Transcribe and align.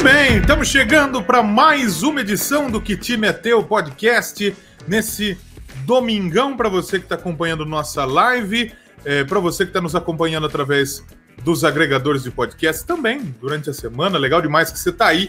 Muito 0.00 0.14
bem, 0.14 0.38
estamos 0.38 0.68
chegando 0.68 1.22
para 1.22 1.42
mais 1.42 2.02
uma 2.02 2.22
edição 2.22 2.70
do 2.70 2.80
Que 2.80 2.96
Time 2.96 3.26
é 3.26 3.34
Teu 3.34 3.62
podcast 3.62 4.56
nesse 4.88 5.36
domingão 5.84 6.56
para 6.56 6.70
você 6.70 6.98
que 6.98 7.04
está 7.04 7.16
acompanhando 7.16 7.66
nossa 7.66 8.06
live, 8.06 8.72
é, 9.04 9.24
para 9.24 9.38
você 9.40 9.64
que 9.64 9.68
está 9.68 9.78
nos 9.78 9.94
acompanhando 9.94 10.46
através 10.46 11.04
dos 11.44 11.64
agregadores 11.64 12.22
de 12.22 12.30
podcast 12.30 12.86
também 12.86 13.20
durante 13.38 13.68
a 13.68 13.74
semana. 13.74 14.16
Legal 14.16 14.40
demais 14.40 14.72
que 14.72 14.78
você 14.78 14.88
está 14.88 15.08
aí 15.08 15.28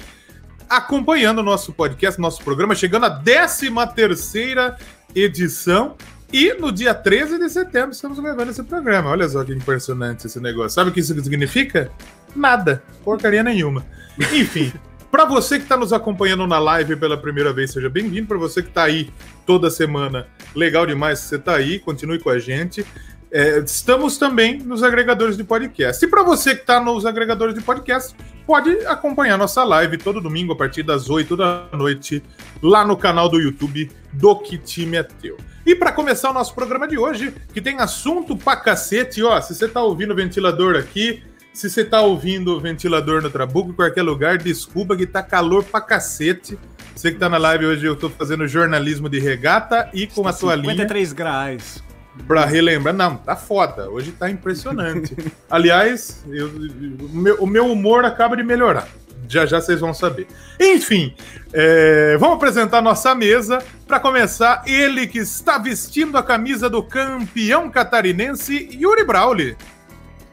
acompanhando 0.70 1.40
o 1.40 1.44
nosso 1.44 1.74
podcast, 1.74 2.18
nosso 2.22 2.42
programa, 2.42 2.74
chegando 2.74 3.08
à 3.08 3.10
13 3.10 3.72
terceira 3.94 4.78
edição. 5.14 5.98
E 6.32 6.54
no 6.54 6.72
dia 6.72 6.94
13 6.94 7.38
de 7.40 7.50
setembro 7.50 7.92
estamos 7.92 8.18
gravando 8.20 8.52
esse 8.52 8.64
programa. 8.64 9.10
Olha 9.10 9.28
só 9.28 9.44
que 9.44 9.52
impressionante 9.52 10.28
esse 10.28 10.40
negócio. 10.40 10.70
Sabe 10.70 10.92
o 10.92 10.94
que 10.94 11.02
isso 11.02 11.14
significa? 11.22 11.92
Nada. 12.34 12.82
Porcaria 13.04 13.44
nenhuma. 13.44 13.86
Enfim, 14.34 14.74
para 15.12 15.26
você 15.26 15.58
que 15.58 15.64
está 15.64 15.76
nos 15.76 15.92
acompanhando 15.92 16.48
na 16.48 16.58
live 16.58 16.96
pela 16.96 17.18
primeira 17.18 17.52
vez, 17.52 17.72
seja 17.72 17.90
bem-vindo. 17.90 18.28
Para 18.28 18.38
você 18.38 18.62
que 18.62 18.70
está 18.70 18.84
aí 18.84 19.10
toda 19.46 19.70
semana, 19.70 20.28
legal 20.56 20.86
demais 20.86 21.20
que 21.20 21.28
você 21.28 21.36
está 21.36 21.56
aí. 21.56 21.80
Continue 21.80 22.20
com 22.20 22.30
a 22.30 22.40
gente. 22.40 22.86
É, 23.30 23.60
estamos 23.60 24.18
também 24.18 24.60
nos 24.60 24.84
agregadores 24.84 25.38
de 25.38 25.44
podcast. 25.44 26.04
E 26.04 26.08
para 26.08 26.22
você 26.24 26.54
que 26.54 26.62
está 26.62 26.82
nos 26.82 27.06
agregadores 27.06 27.56
de 27.56 27.62
podcast, 27.62 28.16
pode 28.46 28.70
acompanhar 28.86 29.38
nossa 29.38 29.64
live 29.64 29.98
todo 29.98 30.20
domingo 30.20 30.54
a 30.54 30.56
partir 30.56 30.84
das 30.84 31.10
8 31.10 31.38
da 31.38 31.66
noite 31.72 32.22
lá 32.62 32.86
no 32.86 32.98
canal 32.98 33.30
do 33.30 33.40
YouTube 33.40 33.90
do 34.12 34.36
Que 34.38 34.58
Time 34.58 34.98
é 34.98 35.04
Teu. 35.04 35.38
E 35.66 35.76
para 35.76 35.92
começar 35.92 36.30
o 36.32 36.34
nosso 36.34 36.54
programa 36.54 36.88
de 36.88 36.98
hoje, 36.98 37.34
que 37.54 37.62
tem 37.62 37.80
assunto 37.80 38.36
pra 38.36 38.58
cacete, 38.58 39.24
ó, 39.24 39.40
se 39.40 39.56
você 39.56 39.68
tá 39.68 39.82
ouvindo 39.82 40.12
o 40.12 40.16
ventilador 40.16 40.76
aqui, 40.76 41.24
se 41.54 41.70
você 41.70 41.84
tá 41.84 42.02
ouvindo 42.02 42.56
o 42.56 42.60
ventilador 42.60 43.22
no 43.22 43.30
Trabuco, 43.30 43.72
em 43.72 43.74
qualquer 43.74 44.04
lugar, 44.04 44.38
desculpa 44.38 44.96
que 44.96 45.06
tá 45.06 45.22
calor 45.22 45.64
pra 45.64 45.82
cacete. 45.82 46.58
Você 46.96 47.12
que 47.12 47.18
tá 47.18 47.28
na 47.28 47.38
live 47.38 47.66
hoje, 47.66 47.86
eu 47.86 47.96
tô 47.96 48.10
fazendo 48.10 48.48
jornalismo 48.48 49.10
de 49.10 49.20
regata 49.20 49.90
e 49.94 50.08
com 50.08 50.28
a 50.28 50.34
tua 50.34 50.56
53 50.56 51.10
linha. 51.10 51.16
graus. 51.16 51.84
Pra 52.28 52.46
relembrar, 52.46 52.94
não, 52.94 53.16
tá 53.16 53.36
foda. 53.36 53.90
Hoje 53.90 54.12
tá 54.12 54.30
impressionante. 54.30 55.16
Aliás, 55.50 56.24
eu, 56.30 56.48
o, 56.48 57.10
meu, 57.10 57.36
o 57.36 57.48
meu 57.48 57.72
humor 57.72 58.06
acaba 58.06 58.36
de 58.36 58.44
melhorar. 58.44 58.88
Já 59.28 59.46
já 59.46 59.62
vocês 59.62 59.80
vão 59.80 59.94
saber. 59.94 60.28
Enfim, 60.60 61.16
é, 61.54 62.18
vamos 62.20 62.36
apresentar 62.36 62.82
nossa 62.82 63.16
mesa. 63.16 63.60
Para 63.88 64.00
começar, 64.00 64.64
ele 64.66 65.08
que 65.08 65.20
está 65.20 65.58
vestindo 65.58 66.18
a 66.18 66.24
camisa 66.24 66.70
do 66.70 66.84
campeão 66.84 67.70
catarinense, 67.70 68.70
Yuri 68.74 69.06
Brauli. 69.06 69.56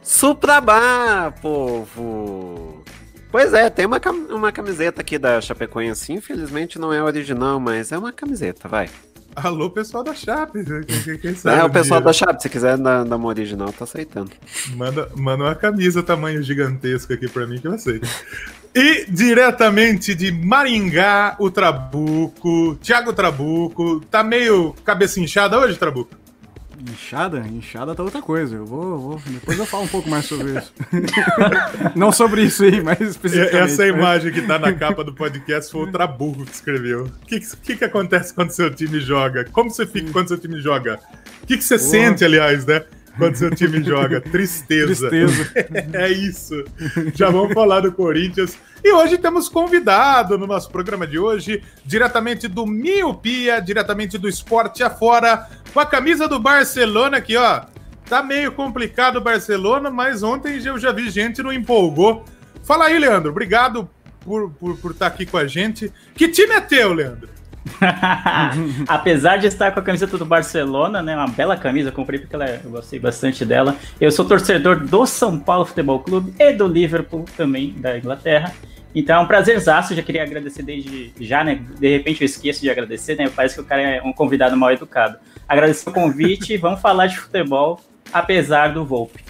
Suprabá, 0.08 1.30
povo! 1.42 2.82
Pois 3.30 3.52
é, 3.52 3.68
tem 3.68 3.84
uma, 3.84 4.00
uma 4.30 4.50
camiseta 4.50 5.02
aqui 5.02 5.18
da 5.18 5.38
Chapecoense. 5.38 6.10
Infelizmente 6.14 6.78
não 6.78 6.90
é 6.90 7.02
original, 7.02 7.60
mas 7.60 7.92
é 7.92 7.98
uma 7.98 8.10
camiseta, 8.10 8.66
vai. 8.66 8.88
Alô, 9.36 9.68
pessoal 9.68 10.02
da 10.02 10.14
Chape. 10.14 10.64
Quem, 11.04 11.18
quem 11.18 11.34
sabe 11.34 11.60
É, 11.60 11.62
o 11.62 11.68
pessoal 11.68 12.00
dia. 12.00 12.06
da 12.06 12.12
Chape, 12.14 12.42
se 12.42 12.48
quiser 12.48 12.78
dar, 12.78 13.04
dar 13.04 13.16
uma 13.16 13.28
original, 13.28 13.70
tá 13.70 13.84
aceitando. 13.84 14.30
Manda, 14.74 15.10
manda 15.14 15.44
uma 15.44 15.54
camisa 15.54 16.02
tamanho 16.02 16.42
gigantesco 16.42 17.12
aqui 17.12 17.28
pra 17.28 17.46
mim 17.46 17.60
que 17.60 17.68
eu 17.68 17.74
aceito. 17.74 18.08
E 18.74 19.04
diretamente 19.10 20.14
de 20.14 20.32
Maringá, 20.32 21.36
o 21.38 21.50
Trabuco, 21.50 22.76
Thiago 22.76 23.12
Trabuco. 23.12 24.00
Tá 24.10 24.24
meio 24.24 24.72
cabeça 24.86 25.20
inchada 25.20 25.58
hoje, 25.58 25.76
Trabuco? 25.76 26.16
Inchada? 26.80 27.38
Inchada 27.40 27.94
tá 27.94 28.02
outra 28.02 28.20
coisa. 28.22 28.56
Eu 28.56 28.64
vou, 28.66 28.98
vou- 28.98 29.22
Depois 29.26 29.58
eu 29.58 29.66
falo 29.66 29.84
um 29.84 29.88
pouco 29.88 30.08
mais 30.08 30.24
sobre 30.26 30.58
isso. 30.58 30.72
Não 31.94 32.12
sobre 32.12 32.42
isso 32.42 32.64
aí, 32.64 32.82
mas 32.82 33.00
especificamente. 33.00 33.56
Essa 33.56 33.82
né? 33.82 33.88
imagem 33.88 34.32
que 34.32 34.42
tá 34.42 34.58
na 34.58 34.72
capa 34.72 35.02
do 35.04 35.12
podcast 35.12 35.70
foi 35.70 35.82
o 35.82 35.92
Trabuco 35.92 36.44
que 36.44 36.52
escreveu. 36.52 37.04
O 37.22 37.26
que, 37.26 37.40
que, 37.40 37.76
que 37.76 37.84
acontece 37.84 38.32
quando 38.34 38.50
seu 38.50 38.72
time 38.74 39.00
joga? 39.00 39.44
Como 39.50 39.70
você 39.70 39.86
fica 39.86 40.10
quando 40.12 40.28
seu 40.28 40.38
time 40.38 40.60
joga? 40.60 41.00
O 41.42 41.46
que, 41.46 41.56
que 41.56 41.64
você 41.64 41.78
sente, 41.78 42.24
aliás, 42.24 42.66
né? 42.66 42.82
Quando 43.18 43.34
seu 43.34 43.50
time 43.50 43.82
joga? 43.82 44.20
Tristeza. 44.30 45.08
Tristeza. 45.08 45.52
É 45.92 46.08
isso. 46.08 46.64
Já 47.14 47.28
vamos 47.30 47.52
falar 47.52 47.80
do 47.80 47.92
Corinthians. 47.92 48.56
E 48.82 48.92
hoje 48.92 49.18
temos 49.18 49.48
convidado 49.48 50.38
no 50.38 50.46
nosso 50.46 50.70
programa 50.70 51.06
de 51.06 51.18
hoje, 51.18 51.62
diretamente 51.84 52.46
do 52.46 52.64
Miopia, 52.64 53.60
diretamente 53.60 54.16
do 54.16 54.28
Esporte 54.28 54.84
Afora, 54.84 55.48
com 55.74 55.80
a 55.80 55.86
camisa 55.86 56.28
do 56.28 56.38
Barcelona 56.38 57.16
aqui, 57.16 57.36
ó. 57.36 57.62
Tá 58.08 58.22
meio 58.22 58.52
complicado 58.52 59.16
o 59.16 59.20
Barcelona, 59.20 59.90
mas 59.90 60.22
ontem 60.22 60.64
eu 60.64 60.78
já 60.78 60.92
vi 60.92 61.10
gente 61.10 61.42
não 61.42 61.52
empolgou. 61.52 62.24
Fala 62.62 62.86
aí, 62.86 62.98
Leandro. 62.98 63.30
Obrigado 63.30 63.90
por 64.24 64.44
estar 64.46 64.76
por, 64.76 64.90
estar 64.92 65.06
aqui 65.08 65.26
com 65.26 65.36
a 65.36 65.46
gente. 65.46 65.92
Que 66.14 66.28
time 66.28 66.54
é 66.54 66.60
teu, 66.60 66.92
Leandro? 66.92 67.37
Apesar 68.86 69.36
de 69.36 69.46
estar 69.46 69.72
com 69.72 69.80
a 69.80 69.82
camiseta 69.82 70.16
do 70.18 70.24
Barcelona, 70.24 71.02
né? 71.02 71.14
Uma 71.16 71.28
bela 71.28 71.56
camisa, 71.56 71.92
comprei 71.92 72.18
porque 72.18 72.34
ela, 72.34 72.44
é- 72.44 72.60
eu 72.64 72.70
gostei 72.70 72.98
bastante 72.98 73.44
dela. 73.44 73.76
Eu 74.00 74.10
sou 74.10 74.24
torcedor 74.24 74.80
do 74.80 75.06
São 75.06 75.38
Paulo 75.38 75.64
Futebol 75.64 76.00
Clube 76.00 76.34
e 76.38 76.52
do 76.52 76.66
Liverpool 76.66 77.24
também, 77.36 77.72
da 77.78 77.96
Inglaterra. 77.98 78.52
Então 78.94 79.16
é 79.16 79.20
um 79.20 79.26
prazerzaço, 79.26 79.94
já 79.94 80.02
queria 80.02 80.22
agradecer 80.22 80.62
desde 80.62 81.12
já, 81.20 81.44
né? 81.44 81.60
De 81.78 81.88
repente 81.88 82.22
eu 82.22 82.26
esqueço 82.26 82.60
de 82.62 82.70
agradecer, 82.70 83.16
né? 83.16 83.30
Parece 83.34 83.54
que 83.54 83.60
o 83.60 83.64
cara 83.64 83.82
é 83.82 84.02
um 84.02 84.12
convidado 84.12 84.56
mal 84.56 84.72
educado. 84.72 85.18
Agradecer 85.46 85.88
o 85.88 85.92
convite, 85.92 86.56
vamos 86.58 86.80
falar 86.80 87.06
de 87.06 87.18
futebol, 87.18 87.80
apesar 88.12 88.72
do 88.72 88.84
Volpe. 88.84 89.22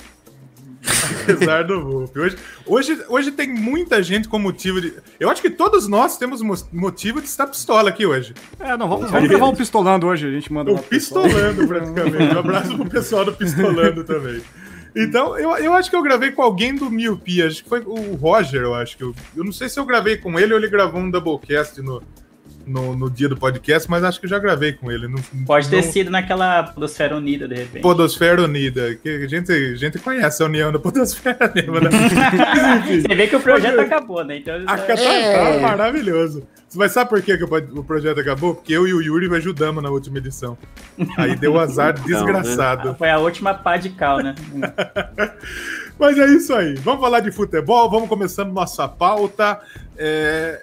Apesar 1.22 1.64
do 1.64 1.82
Volpe. 1.82 2.18
Hoje, 2.18 2.36
hoje, 2.66 2.98
hoje 3.08 3.30
tem 3.32 3.48
muita 3.52 4.02
gente 4.02 4.28
com 4.28 4.38
motivo 4.38 4.80
de. 4.80 4.94
Eu 5.20 5.30
acho 5.30 5.40
que 5.42 5.50
todos 5.50 5.86
nós 5.88 6.16
temos 6.16 6.42
mo- 6.42 6.54
motivo 6.72 7.20
de 7.20 7.26
estar 7.26 7.46
pistola 7.46 7.90
aqui 7.90 8.06
hoje. 8.06 8.34
É, 8.58 8.76
não, 8.76 8.88
vamos, 8.88 9.10
vamos 9.10 9.28
levar 9.28 9.46
um 9.48 9.54
pistolando 9.54 10.06
hoje, 10.06 10.26
a 10.26 10.30
gente 10.30 10.52
manda 10.52 10.72
O. 10.72 10.78
Pistolando, 10.78 11.66
praticamente. 11.66 12.34
Um 12.34 12.38
abraço 12.38 12.76
pro 12.76 12.88
pessoal 12.88 13.24
do 13.24 13.32
Pistolando 13.32 14.04
também. 14.04 14.40
Então, 14.96 15.38
eu, 15.38 15.50
eu 15.58 15.72
acho 15.74 15.90
que 15.90 15.96
eu 15.96 16.02
gravei 16.02 16.30
com 16.32 16.42
alguém 16.42 16.74
do 16.74 16.90
Miopia. 16.90 17.46
Acho 17.46 17.62
que 17.62 17.68
foi 17.68 17.80
o 17.80 18.14
Roger, 18.16 18.62
eu 18.62 18.74
acho 18.74 18.96
que. 18.96 19.04
Eu, 19.04 19.14
eu 19.36 19.44
não 19.44 19.52
sei 19.52 19.68
se 19.68 19.78
eu 19.78 19.84
gravei 19.84 20.16
com 20.16 20.38
ele 20.38 20.52
ou 20.52 20.58
ele 20.58 20.68
gravou 20.68 21.00
um 21.00 21.10
Doublecast 21.10 21.80
no, 21.82 22.02
no, 22.68 22.94
no 22.96 23.10
dia 23.10 23.28
do 23.28 23.36
podcast, 23.36 23.90
mas 23.90 24.04
acho 24.04 24.20
que 24.20 24.26
eu 24.26 24.30
já 24.30 24.38
gravei 24.38 24.72
com 24.72 24.90
ele. 24.92 25.08
Não, 25.08 25.20
Pode 25.46 25.68
ter 25.68 25.82
não- 25.84 25.92
sido 25.92 26.10
naquela 26.10 26.62
Podosfera 26.64 27.16
Unida, 27.16 27.48
de 27.48 27.54
repente. 27.54 27.82
Podosfera 27.82 28.42
Unida, 28.42 28.94
que 28.96 29.08
a 29.08 29.26
gente, 29.28 29.50
a 29.52 29.76
gente 29.76 29.98
conhece 29.98 30.42
a 30.42 30.46
união 30.46 30.70
da 30.70 30.78
Podosfera 30.78 31.52
né? 31.54 31.62
Você 33.02 33.14
vê 33.14 33.26
que 33.26 33.36
o 33.36 33.40
projeto 33.40 33.80
acabou, 33.80 34.24
né? 34.24 34.38
Então, 34.38 34.54
a 34.66 34.76
tá, 34.76 34.94
tá 34.96 35.58
maravilhoso. 35.60 36.46
Mas 36.74 36.92
sabe 36.92 37.08
por 37.08 37.22
que, 37.22 37.36
que 37.38 37.44
o 37.44 37.82
projeto 37.84 38.20
acabou? 38.20 38.54
Porque 38.54 38.72
eu 38.74 38.86
e 38.86 38.92
o 38.92 39.00
Yuri 39.00 39.34
ajudamos 39.34 39.82
na 39.82 39.88
última 39.90 40.18
edição. 40.18 40.58
Aí 41.16 41.34
deu 41.34 41.54
um 41.54 41.58
azar 41.58 41.94
desgraçado. 42.04 42.94
Foi 42.96 43.10
a 43.10 43.18
última 43.18 43.54
pá 43.54 43.78
de 43.78 43.88
cal, 43.90 44.18
né? 44.18 44.34
Mas 45.98 46.18
é 46.18 46.26
isso 46.26 46.54
aí. 46.54 46.74
Vamos 46.74 47.00
falar 47.00 47.20
de 47.20 47.32
futebol, 47.32 47.90
vamos 47.90 48.08
começando 48.08 48.52
nossa 48.52 48.86
pauta. 48.86 49.60
É, 49.96 50.62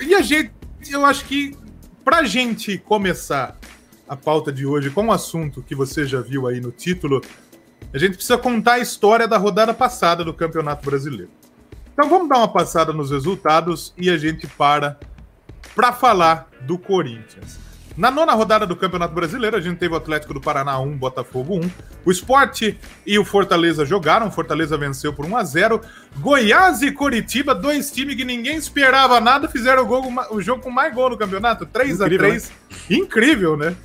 E 0.00 0.14
a 0.14 0.20
gente, 0.20 0.50
eu 0.92 1.04
acho 1.04 1.24
que 1.24 1.56
pra 2.04 2.24
gente 2.24 2.78
começar 2.78 3.58
a 4.08 4.16
pauta 4.16 4.52
de 4.52 4.66
hoje 4.66 4.90
com 4.90 5.04
um 5.04 5.12
assunto 5.12 5.62
que 5.62 5.74
você 5.74 6.06
já 6.06 6.20
viu 6.20 6.46
aí 6.46 6.60
no 6.60 6.70
título, 6.70 7.22
a 7.92 7.98
gente 7.98 8.14
precisa 8.14 8.36
contar 8.36 8.74
a 8.74 8.78
história 8.78 9.26
da 9.26 9.38
rodada 9.38 9.72
passada 9.72 10.24
do 10.24 10.34
Campeonato 10.34 10.84
Brasileiro. 10.84 11.30
Então 11.92 12.08
vamos 12.08 12.28
dar 12.28 12.38
uma 12.38 12.52
passada 12.52 12.92
nos 12.92 13.10
resultados 13.10 13.94
e 13.96 14.10
a 14.10 14.18
gente 14.18 14.46
para 14.46 14.98
para 15.74 15.92
falar 15.92 16.48
do 16.60 16.78
Corinthians. 16.78 17.58
Na 17.96 18.10
nona 18.10 18.32
rodada 18.32 18.66
do 18.66 18.74
Campeonato 18.74 19.14
Brasileiro, 19.14 19.56
a 19.56 19.60
gente 19.60 19.78
teve 19.78 19.94
o 19.94 19.96
Atlético 19.96 20.34
do 20.34 20.40
Paraná 20.40 20.80
1, 20.80 20.96
Botafogo 20.96 21.60
1. 21.64 21.70
O 22.04 22.10
Sport 22.10 22.74
e 23.06 23.18
o 23.18 23.24
Fortaleza 23.24 23.86
jogaram. 23.86 24.30
Fortaleza 24.32 24.76
venceu 24.76 25.12
por 25.12 25.24
1 25.24 25.36
a 25.36 25.44
0 25.44 25.80
Goiás 26.18 26.82
e 26.82 26.90
Coritiba, 26.90 27.54
dois 27.54 27.92
times 27.92 28.16
que 28.16 28.24
ninguém 28.24 28.56
esperava 28.56 29.20
nada, 29.20 29.48
fizeram 29.48 29.84
o, 29.84 29.86
gol, 29.86 30.12
o 30.32 30.42
jogo 30.42 30.60
com 30.60 30.70
mais 30.70 30.92
gol 30.92 31.10
no 31.10 31.16
campeonato. 31.16 31.64
3 31.66 32.00
a 32.00 32.06
Incrível, 32.06 32.28
3 32.28 32.52
Incrível, 32.90 33.56
né? 33.56 33.76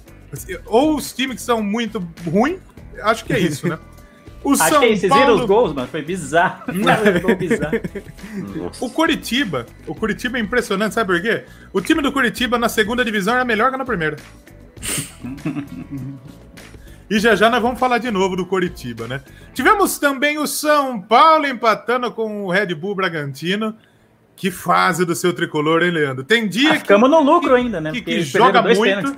Ou 0.65 0.95
os 0.95 1.13
times 1.13 1.35
que 1.35 1.41
são 1.43 1.61
muito 1.61 2.05
ruins, 2.25 2.59
acho 3.03 3.23
que 3.23 3.33
é 3.33 3.39
isso, 3.39 3.67
né? 3.67 3.77
O 4.43 4.53
Acho 4.53 4.79
que 4.79 4.85
é 4.85 4.89
isso. 4.89 5.01
Vocês 5.07 5.13
viram 5.13 5.35
os 5.35 5.45
gols, 5.45 5.73
mano? 5.73 5.87
Foi 5.87 6.01
bizarro. 6.01 6.63
Foi 6.71 7.17
um 7.17 7.21
gol 7.21 7.35
bizarro. 7.35 7.79
O 8.79 8.89
Curitiba, 8.89 9.65
o 9.85 9.93
Curitiba 9.93 10.37
é 10.37 10.41
impressionante, 10.41 10.95
sabe 10.95 11.13
por 11.13 11.21
quê? 11.21 11.43
O 11.73 11.81
time 11.81 12.01
do 12.01 12.11
Curitiba 12.11 12.57
na 12.57 12.69
segunda 12.69 13.03
divisão 13.03 13.35
era 13.35 13.43
melhor 13.43 13.71
que 13.71 13.77
na 13.77 13.85
primeira. 13.85 14.15
e 17.09 17.19
já 17.19 17.35
já 17.35 17.49
nós 17.49 17.61
vamos 17.61 17.79
falar 17.79 17.97
de 17.97 18.09
novo 18.11 18.35
do 18.35 18.45
Curitiba, 18.45 19.07
né? 19.07 19.21
Tivemos 19.53 19.97
também 19.99 20.37
o 20.37 20.47
São 20.47 21.01
Paulo 21.01 21.45
empatando 21.47 22.11
com 22.11 22.45
o 22.45 22.51
Red 22.51 22.73
Bull 22.75 22.95
Bragantino. 22.95 23.75
Que 24.35 24.49
fase 24.49 25.03
do 25.03 25.13
seu 25.15 25.33
tricolor, 25.33 25.83
hein, 25.83 25.91
Leandro? 25.91 26.23
Tem 26.23 26.47
dia 26.47 26.69
Ah, 26.69 26.73
que. 26.75 26.79
ficamos 26.79 27.09
no 27.09 27.19
lucro 27.21 27.55
ainda, 27.55 27.81
né? 27.81 27.91
que- 27.91 27.97
Porque 28.01 28.15
que 28.15 28.21
joga 28.21 28.61
muito. 28.61 29.13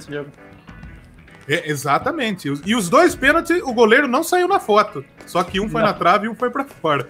É, 1.48 1.70
exatamente. 1.70 2.52
E 2.66 2.76
os 2.76 2.88
dois 2.90 3.16
pênaltis, 3.16 3.62
o 3.64 3.74
goleiro 3.74 4.08
não 4.08 4.24
saiu 4.24 4.48
na 4.48 4.60
foto. 4.60 5.04
Só 5.26 5.44
que 5.44 5.60
um 5.60 5.68
foi 5.70 5.82
Não. 5.82 5.88
na 5.88 5.94
trave 5.94 6.26
e 6.28 6.30
um 6.30 6.36
foi 6.36 6.50
pra 6.50 6.64
fora. 6.66 7.08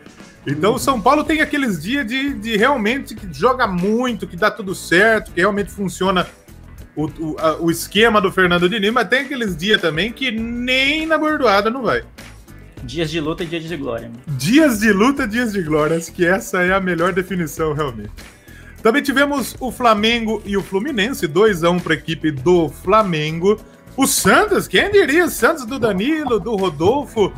Então 0.47 0.73
o 0.73 0.79
São 0.79 0.99
Paulo 0.99 1.23
tem 1.23 1.41
aqueles 1.41 1.81
dias 1.81 2.05
de, 2.07 2.33
de 2.33 2.57
realmente 2.57 3.13
que 3.13 3.27
joga 3.31 3.67
muito, 3.67 4.25
que 4.25 4.35
dá 4.35 4.49
tudo 4.49 4.73
certo, 4.73 5.31
que 5.31 5.39
realmente 5.39 5.69
funciona 5.71 6.25
o, 6.95 7.05
o, 7.05 7.35
a- 7.39 7.57
o 7.61 7.69
esquema 7.69 8.19
do 8.19 8.31
Fernando 8.31 8.67
Diniz, 8.67 8.91
mas 8.91 9.07
tem 9.07 9.19
aqueles 9.19 9.55
dias 9.55 9.79
também 9.79 10.11
que 10.11 10.31
nem 10.31 11.05
na 11.05 11.17
bordoada 11.17 11.69
não 11.69 11.83
vai. 11.83 12.03
Dias 12.83 13.11
de 13.11 13.19
luta 13.19 13.43
e 13.43 13.45
dias 13.47 13.63
de 13.65 13.77
glória. 13.77 14.07
né? 14.09 14.15
Dias 14.29 14.79
de 14.79 14.91
luta, 14.91 15.27
dias 15.27 15.53
de 15.53 15.61
glórias, 15.61 16.09
que 16.09 16.25
essa 16.25 16.63
é 16.63 16.73
a 16.73 16.79
melhor 16.79 17.13
definição 17.13 17.73
realmente. 17.73 18.09
Também 18.81 19.03
tivemos 19.03 19.55
o 19.59 19.71
Flamengo 19.71 20.41
e 20.43 20.57
o 20.57 20.63
Fluminense, 20.63 21.27
2x1 21.27 21.79
para 21.83 21.93
a 21.93 21.97
equipe 21.97 22.31
do 22.31 22.67
Flamengo. 22.69 23.59
O 24.01 24.07
Santos, 24.07 24.67
quem 24.67 24.89
diria? 24.89 25.29
Santos 25.29 25.63
do 25.63 25.77
Danilo, 25.77 26.39
do 26.39 26.55
Rodolfo, 26.55 27.31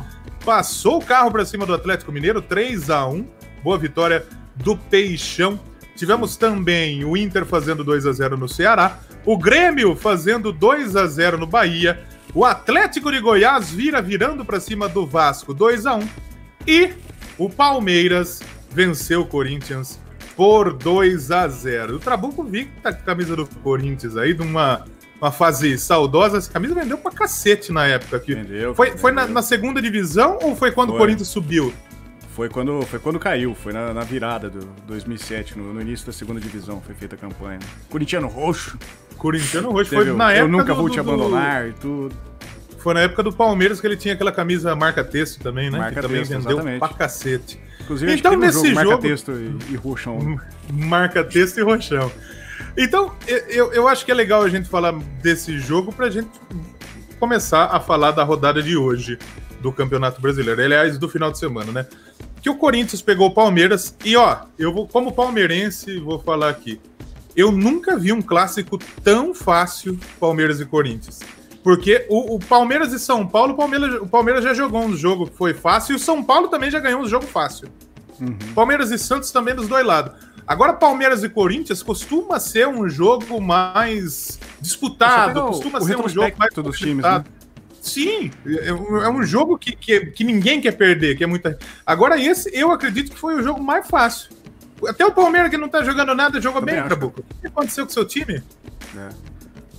passou 0.46 0.96
o 0.96 1.04
carro 1.04 1.30
para 1.30 1.44
cima 1.44 1.66
do 1.66 1.74
Atlético 1.74 2.10
Mineiro, 2.10 2.40
3x1. 2.40 3.26
Boa 3.62 3.76
vitória 3.76 4.24
do 4.56 4.74
Peixão. 4.74 5.60
Tivemos 5.94 6.38
também 6.38 7.04
o 7.04 7.18
Inter 7.18 7.44
fazendo 7.44 7.84
2 7.84 8.06
a 8.06 8.12
0 8.12 8.38
no 8.38 8.48
Ceará, 8.48 8.98
o 9.26 9.36
Grêmio 9.36 9.94
fazendo 9.94 10.54
2 10.54 10.96
a 10.96 11.06
0 11.06 11.36
no 11.36 11.46
Bahia, 11.46 12.02
o 12.32 12.46
Atlético 12.46 13.12
de 13.12 13.20
Goiás 13.20 13.70
vira 13.70 14.00
virando 14.00 14.42
para 14.42 14.58
cima 14.58 14.88
do 14.88 15.04
Vasco 15.04 15.52
2 15.52 15.84
a 15.84 15.96
1 15.96 16.08
e 16.66 16.94
o 17.36 17.50
Palmeiras 17.50 18.42
venceu 18.70 19.20
o 19.20 19.26
Corinthians 19.26 20.00
por 20.34 20.72
2 20.72 21.30
a 21.30 21.46
0. 21.46 21.96
O 21.96 21.98
Trabuco 21.98 22.42
vi 22.42 22.64
que 22.64 22.80
tá 22.80 22.88
a 22.88 22.94
camisa 22.94 23.36
do 23.36 23.46
Corinthians 23.62 24.16
aí, 24.16 24.32
de 24.32 24.40
uma, 24.42 24.86
uma 25.24 25.32
fase 25.32 25.78
saudosa. 25.78 26.38
Essa 26.38 26.50
camisa 26.52 26.74
vendeu 26.74 26.98
pra 26.98 27.10
cacete 27.10 27.72
na 27.72 27.86
época. 27.86 28.16
aqui. 28.18 28.32
Entendeu? 28.32 28.74
Foi, 28.74 28.96
foi 28.96 29.10
na, 29.12 29.26
na 29.26 29.42
segunda 29.42 29.80
divisão 29.80 30.38
ou 30.42 30.54
foi 30.54 30.70
quando 30.70 30.90
o 30.90 30.92
Foi. 30.92 31.00
Corinthians 31.00 31.28
subiu? 31.28 31.72
Foi 32.34 32.48
quando, 32.48 32.82
foi 32.82 32.98
quando 32.98 33.18
caiu, 33.18 33.54
foi 33.54 33.72
na, 33.72 33.94
na 33.94 34.00
virada 34.02 34.50
do 34.50 34.66
2007, 34.88 35.56
no, 35.56 35.72
no 35.72 35.80
início 35.80 36.04
da 36.04 36.12
segunda 36.12 36.40
divisão, 36.40 36.80
foi 36.84 36.92
feita 36.92 37.14
a 37.14 37.18
campanha. 37.18 37.60
Corintiano 37.88 38.26
roxo, 38.26 38.76
Corintiano 39.16 39.70
Roxo. 39.70 39.94
Foi 39.94 40.04
na 40.12 40.32
época 40.32 40.44
eu 40.44 40.48
nunca 40.48 40.64
do- 40.64 40.74
vou 40.74 40.88
do- 40.88 40.92
te 40.92 40.98
abandonar 40.98 41.68
e 41.68 41.72
tudo. 41.74 42.12
Foi 42.78 42.92
na 42.92 43.00
época 43.02 43.22
do 43.22 43.32
Palmeiras 43.32 43.80
que 43.80 43.86
ele 43.86 43.96
tinha 43.96 44.14
aquela 44.14 44.32
camisa 44.32 44.74
marca-texto 44.74 45.40
também, 45.40 45.70
né? 45.70 45.78
Marca 45.78 45.94
que 45.94 46.02
também 46.02 46.18
texto, 46.18 46.32
vendeu 46.32 46.50
exatamente. 46.56 46.78
pra 46.80 46.88
cacete. 46.88 47.60
Inclusive, 47.80 48.12
Então, 48.14 48.32
que 48.32 48.36
nesse 48.36 48.58
jogo, 48.58 48.74
marca 48.74 48.90
jogo- 48.90 49.02
texto 49.02 49.30
e, 49.32 49.72
e 49.72 49.76
roxão. 49.76 50.40
marca 50.70 51.22
texto 51.24 51.58
e 51.58 51.62
roxão. 51.62 52.10
Então, 52.76 53.12
eu- 53.26 53.72
eu, 53.72 53.88
acho 53.88 54.04
que 54.04 54.10
é 54.10 54.14
legal 54.14 54.42
a 54.42 54.48
gente 54.48 54.68
falar 54.68 54.92
desse 55.22 55.58
jogo 55.58 55.92
pra 55.92 56.10
gente 56.10 56.28
começar 57.20 57.66
a 57.66 57.78
falar 57.80 58.10
da 58.10 58.24
rodada 58.24 58.62
de 58.62 58.76
hoje 58.76 59.18
do 59.60 59.72
Campeonato 59.72 60.20
Brasileiro. 60.20 60.60
Aliás, 60.60 60.98
do 60.98 61.08
final 61.08 61.30
de 61.30 61.38
semana, 61.38 61.70
né? 61.72 61.86
Que 62.42 62.50
o 62.50 62.56
Corinthians 62.56 63.00
pegou 63.00 63.28
o 63.28 63.34
Palmeiras 63.34 63.96
e, 64.04 64.16
ó, 64.16 64.38
eu 64.58 64.72
vou, 64.74 64.86
como 64.88 65.12
palmeirense, 65.12 65.98
vou 66.00 66.18
falar 66.18 66.50
aqui. 66.50 66.80
Eu 67.34 67.50
nunca 67.50 67.96
vi 67.96 68.12
um 68.12 68.20
clássico 68.20 68.78
tão 69.02 69.34
fácil 69.34 69.98
Palmeiras 70.20 70.60
e 70.60 70.66
Corinthians. 70.66 71.20
Porque 71.62 72.04
o, 72.10 72.34
o 72.34 72.38
Palmeiras 72.38 72.92
e 72.92 72.98
São 72.98 73.26
Paulo, 73.26 73.54
o 73.54 73.56
Palmeiras, 73.56 73.94
o 74.02 74.06
Palmeiras 74.06 74.44
já 74.44 74.52
jogou 74.52 74.84
um 74.84 74.94
jogo 74.94 75.26
que 75.30 75.36
foi 75.36 75.54
fácil 75.54 75.94
e 75.94 75.96
o 75.96 75.98
São 75.98 76.22
Paulo 76.22 76.48
também 76.48 76.70
já 76.70 76.78
ganhou 76.78 77.00
um 77.00 77.08
jogo 77.08 77.24
fácil. 77.26 77.68
Palmeiras 78.54 78.90
e 78.90 78.98
Santos 78.98 79.30
também 79.30 79.54
dos 79.54 79.66
dois 79.66 79.84
lados. 79.84 80.12
Agora, 80.46 80.72
Palmeiras 80.72 81.24
e 81.24 81.28
Corinthians 81.28 81.82
costuma 81.82 82.38
ser 82.38 82.68
um 82.68 82.88
jogo 82.88 83.40
mais 83.40 84.38
disputado, 84.60 85.42
costuma 85.42 85.80
ser 85.80 85.98
um 85.98 86.08
jogo 86.08 86.36
mais 86.38 86.52
dos 86.52 86.78
times, 86.78 86.96
disputado. 86.96 87.30
Sim, 87.80 88.30
é 88.46 88.72
um, 88.72 88.96
é 89.02 89.10
um 89.10 89.22
jogo 89.22 89.58
que, 89.58 89.76
que, 89.76 90.06
que 90.06 90.24
ninguém 90.24 90.60
quer 90.60 90.72
perder, 90.72 91.16
que 91.16 91.24
é 91.24 91.26
muita. 91.26 91.58
Agora, 91.84 92.18
esse 92.18 92.50
eu 92.52 92.70
acredito 92.70 93.10
que 93.10 93.18
foi 93.18 93.34
o 93.34 93.42
jogo 93.42 93.62
mais 93.62 93.86
fácil. 93.86 94.30
Até 94.86 95.04
o 95.04 95.12
Palmeiras, 95.12 95.50
que 95.50 95.56
não 95.56 95.68
tá 95.68 95.82
jogando 95.82 96.14
nada, 96.14 96.40
jogou 96.40 96.60
Também 96.60 96.76
bem. 96.76 96.84
Trabuco. 96.84 97.20
O 97.20 97.40
que 97.40 97.46
aconteceu 97.46 97.84
com 97.84 97.90
o 97.90 97.94
seu 97.94 98.04
time? 98.04 98.42
É. 98.96 99.08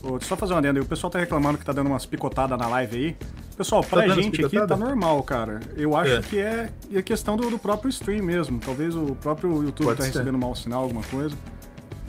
Eu 0.06 0.22
só 0.22 0.36
fazer 0.36 0.54
uma 0.54 0.60
adenda 0.60 0.80
aí. 0.80 0.84
O 0.86 0.88
pessoal 0.88 1.10
tá 1.10 1.20
reclamando 1.20 1.58
que 1.58 1.66
tá 1.66 1.74
dando 1.74 1.88
umas 1.88 2.06
picotadas 2.06 2.58
na 2.58 2.68
live 2.68 2.96
aí. 2.98 3.16
Pessoal, 3.58 3.84
pra 3.84 4.02
dando 4.06 4.22
gente 4.22 4.46
aqui 4.46 4.68
tá 4.68 4.76
normal, 4.78 5.22
cara. 5.24 5.60
Eu 5.76 5.96
acho 5.96 6.14
É. 6.14 6.22
que 6.22 6.38
é, 6.40 6.70
é 6.94 7.02
questão 7.02 7.36
do, 7.38 7.50
do 7.50 7.58
próprio 7.58 7.90
stream 7.90 8.24
mesmo. 8.24 8.60
Talvez 8.60 8.96
o 8.96 9.16
próprio 9.16 9.64
YouTube 9.64 9.86
Pode 9.86 9.98
tá 9.98 10.04
ser. 10.04 10.12
recebendo 10.12 10.38
mau 10.38 10.56
sinal, 10.56 10.84
alguma 10.84 11.04
coisa. 11.04 11.36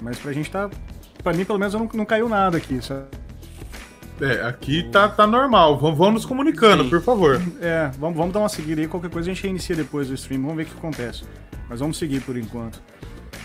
Mas 0.02 0.18
pra 0.18 0.32
gente 0.32 0.50
tá. 0.50 0.68
Pra 1.22 1.32
mim, 1.32 1.44
pelo 1.44 1.58
menos, 1.58 1.72
não, 1.74 1.88
não 1.94 2.04
caiu 2.04 2.28
nada 2.28 2.56
aqui, 2.56 2.80
sabe? 2.82 3.04
É, 4.20 4.42
aqui 4.46 4.82
tá, 4.90 5.08
tá 5.08 5.26
normal. 5.26 5.78
Vamos, 5.78 5.98
vamos 5.98 6.14
nos 6.14 6.24
comunicando, 6.26 6.84
Sim. 6.84 6.90
por 6.90 7.02
favor. 7.02 7.40
É, 7.60 7.90
vamos, 7.98 8.16
vamos 8.16 8.32
dar 8.32 8.40
uma 8.40 8.48
seguida 8.48 8.80
aí. 8.80 8.88
Qualquer 8.88 9.10
coisa 9.10 9.30
a 9.30 9.34
gente 9.34 9.42
reinicia 9.42 9.76
depois 9.76 10.08
do 10.08 10.14
stream. 10.14 10.40
Vamos 10.42 10.56
ver 10.56 10.62
o 10.64 10.66
que 10.66 10.76
acontece. 10.76 11.24
Mas 11.68 11.80
vamos 11.80 11.96
seguir 11.98 12.20
por 12.22 12.36
enquanto. 12.36 12.80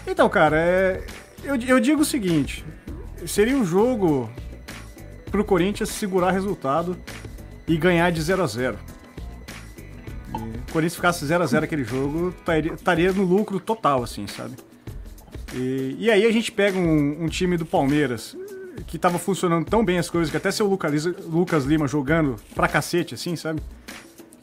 Então, 0.08 0.28
cara, 0.30 0.58
é, 0.58 1.04
eu, 1.44 1.56
eu 1.56 1.80
digo 1.80 2.02
o 2.02 2.06
seguinte: 2.06 2.64
seria 3.28 3.56
um 3.56 3.66
jogo 3.66 4.30
pro 5.30 5.44
Corinthians 5.44 5.90
segurar 5.90 6.32
resultado 6.32 6.98
e 7.68 7.78
ganhar 7.78 8.12
de 8.12 8.22
0 8.22 8.44
a 8.44 8.48
0 8.48 8.78
E 10.34 10.38
o 10.38 10.72
Corinthians 10.74 10.96
ficasse 10.96 11.26
0 11.26 11.44
a 11.44 11.48
0 11.48 11.66
aquele 11.66 11.84
jogo, 11.84 12.34
estaria- 12.76 13.12
no 13.14 13.24
lucro 13.24 13.60
total, 13.60 14.04
assim, 14.04 14.28
sabe? 14.28 14.56
E, 15.54 15.96
e 16.00 16.12
aí 16.12 16.26
a 16.26 16.32
gente 16.32 16.52
pega 16.52 16.78
um, 16.78 17.24
um 17.26 17.28
time 17.28 17.58
do 17.58 17.66
Palmeiras 17.66 18.36
que 18.88 18.98
tava 18.98 19.20
funcionando 19.20 19.66
tão 19.66 19.84
bem 19.84 19.98
as 20.00 20.10
coisas 20.10 20.32
que 20.32 20.38
até 20.38 20.50
seu 20.52 20.66
Lucas 20.68 21.66
Lima 21.66 21.88
jogando 21.88 22.38
pra 22.56 22.68
cacete, 22.68 23.14
assim, 23.14 23.36
sabe? 23.36 23.62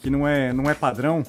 Que 0.00 0.10
não 0.10 0.28
é, 0.28 0.52
não 0.52 0.70
é 0.70 0.75
padrão. 0.75 1.25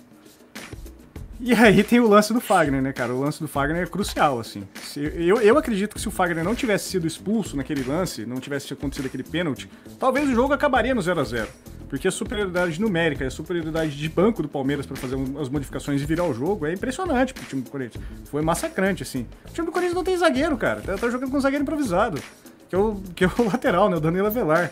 E 1.41 1.53
aí 1.53 1.83
tem 1.85 2.01
o 2.01 2.07
lance 2.07 2.33
do 2.33 2.41
Fagner, 2.41 2.81
né, 2.81 2.91
cara? 2.91 3.13
O 3.13 3.21
lance 3.21 3.39
do 3.39 3.47
Fagner 3.47 3.83
é 3.83 3.85
crucial, 3.85 4.39
assim. 4.39 4.67
Eu, 4.97 5.41
eu 5.41 5.57
acredito 5.57 5.95
que 5.95 6.01
se 6.01 6.07
o 6.07 6.11
Fagner 6.11 6.43
não 6.43 6.53
tivesse 6.53 6.89
sido 6.89 7.07
expulso 7.07 7.55
naquele 7.55 7.81
lance, 7.83 8.25
não 8.25 8.41
tivesse 8.41 8.73
acontecido 8.73 9.05
aquele 9.05 9.23
pênalti, 9.23 9.69
talvez 9.97 10.27
o 10.27 10.35
jogo 10.35 10.53
acabaria 10.53 10.93
no 10.93 11.01
0 11.01 11.21
a 11.21 11.23
0 11.23 11.47
Porque 11.87 12.09
a 12.09 12.11
superioridade 12.11 12.81
numérica 12.81 13.25
a 13.25 13.31
superioridade 13.31 13.95
de 13.95 14.09
banco 14.09 14.41
do 14.41 14.49
Palmeiras 14.49 14.85
pra 14.85 14.97
fazer 14.97 15.15
as 15.39 15.47
modificações 15.47 16.01
e 16.01 16.05
virar 16.05 16.25
o 16.25 16.33
jogo 16.33 16.65
é 16.65 16.73
impressionante 16.73 17.33
pro 17.33 17.45
time 17.45 17.61
do 17.61 17.69
Corinthians. 17.69 18.03
Foi 18.25 18.41
massacrante, 18.41 19.03
assim. 19.03 19.25
O 19.49 19.53
time 19.53 19.65
do 19.65 19.71
Corinthians 19.71 19.95
não 19.95 20.03
tem 20.03 20.17
zagueiro, 20.17 20.57
cara. 20.57 20.81
Tá, 20.81 20.97
tá 20.97 21.09
jogando 21.09 21.31
com 21.31 21.37
um 21.37 21.41
zagueiro 21.41 21.63
improvisado. 21.63 22.21
Que 22.67 22.75
é 22.75 22.77
o, 22.77 23.01
que 23.15 23.23
é 23.23 23.27
o 23.27 23.43
lateral, 23.47 23.89
né? 23.89 23.95
O 23.95 24.01
Danilo 24.01 24.27
Avelar. 24.27 24.69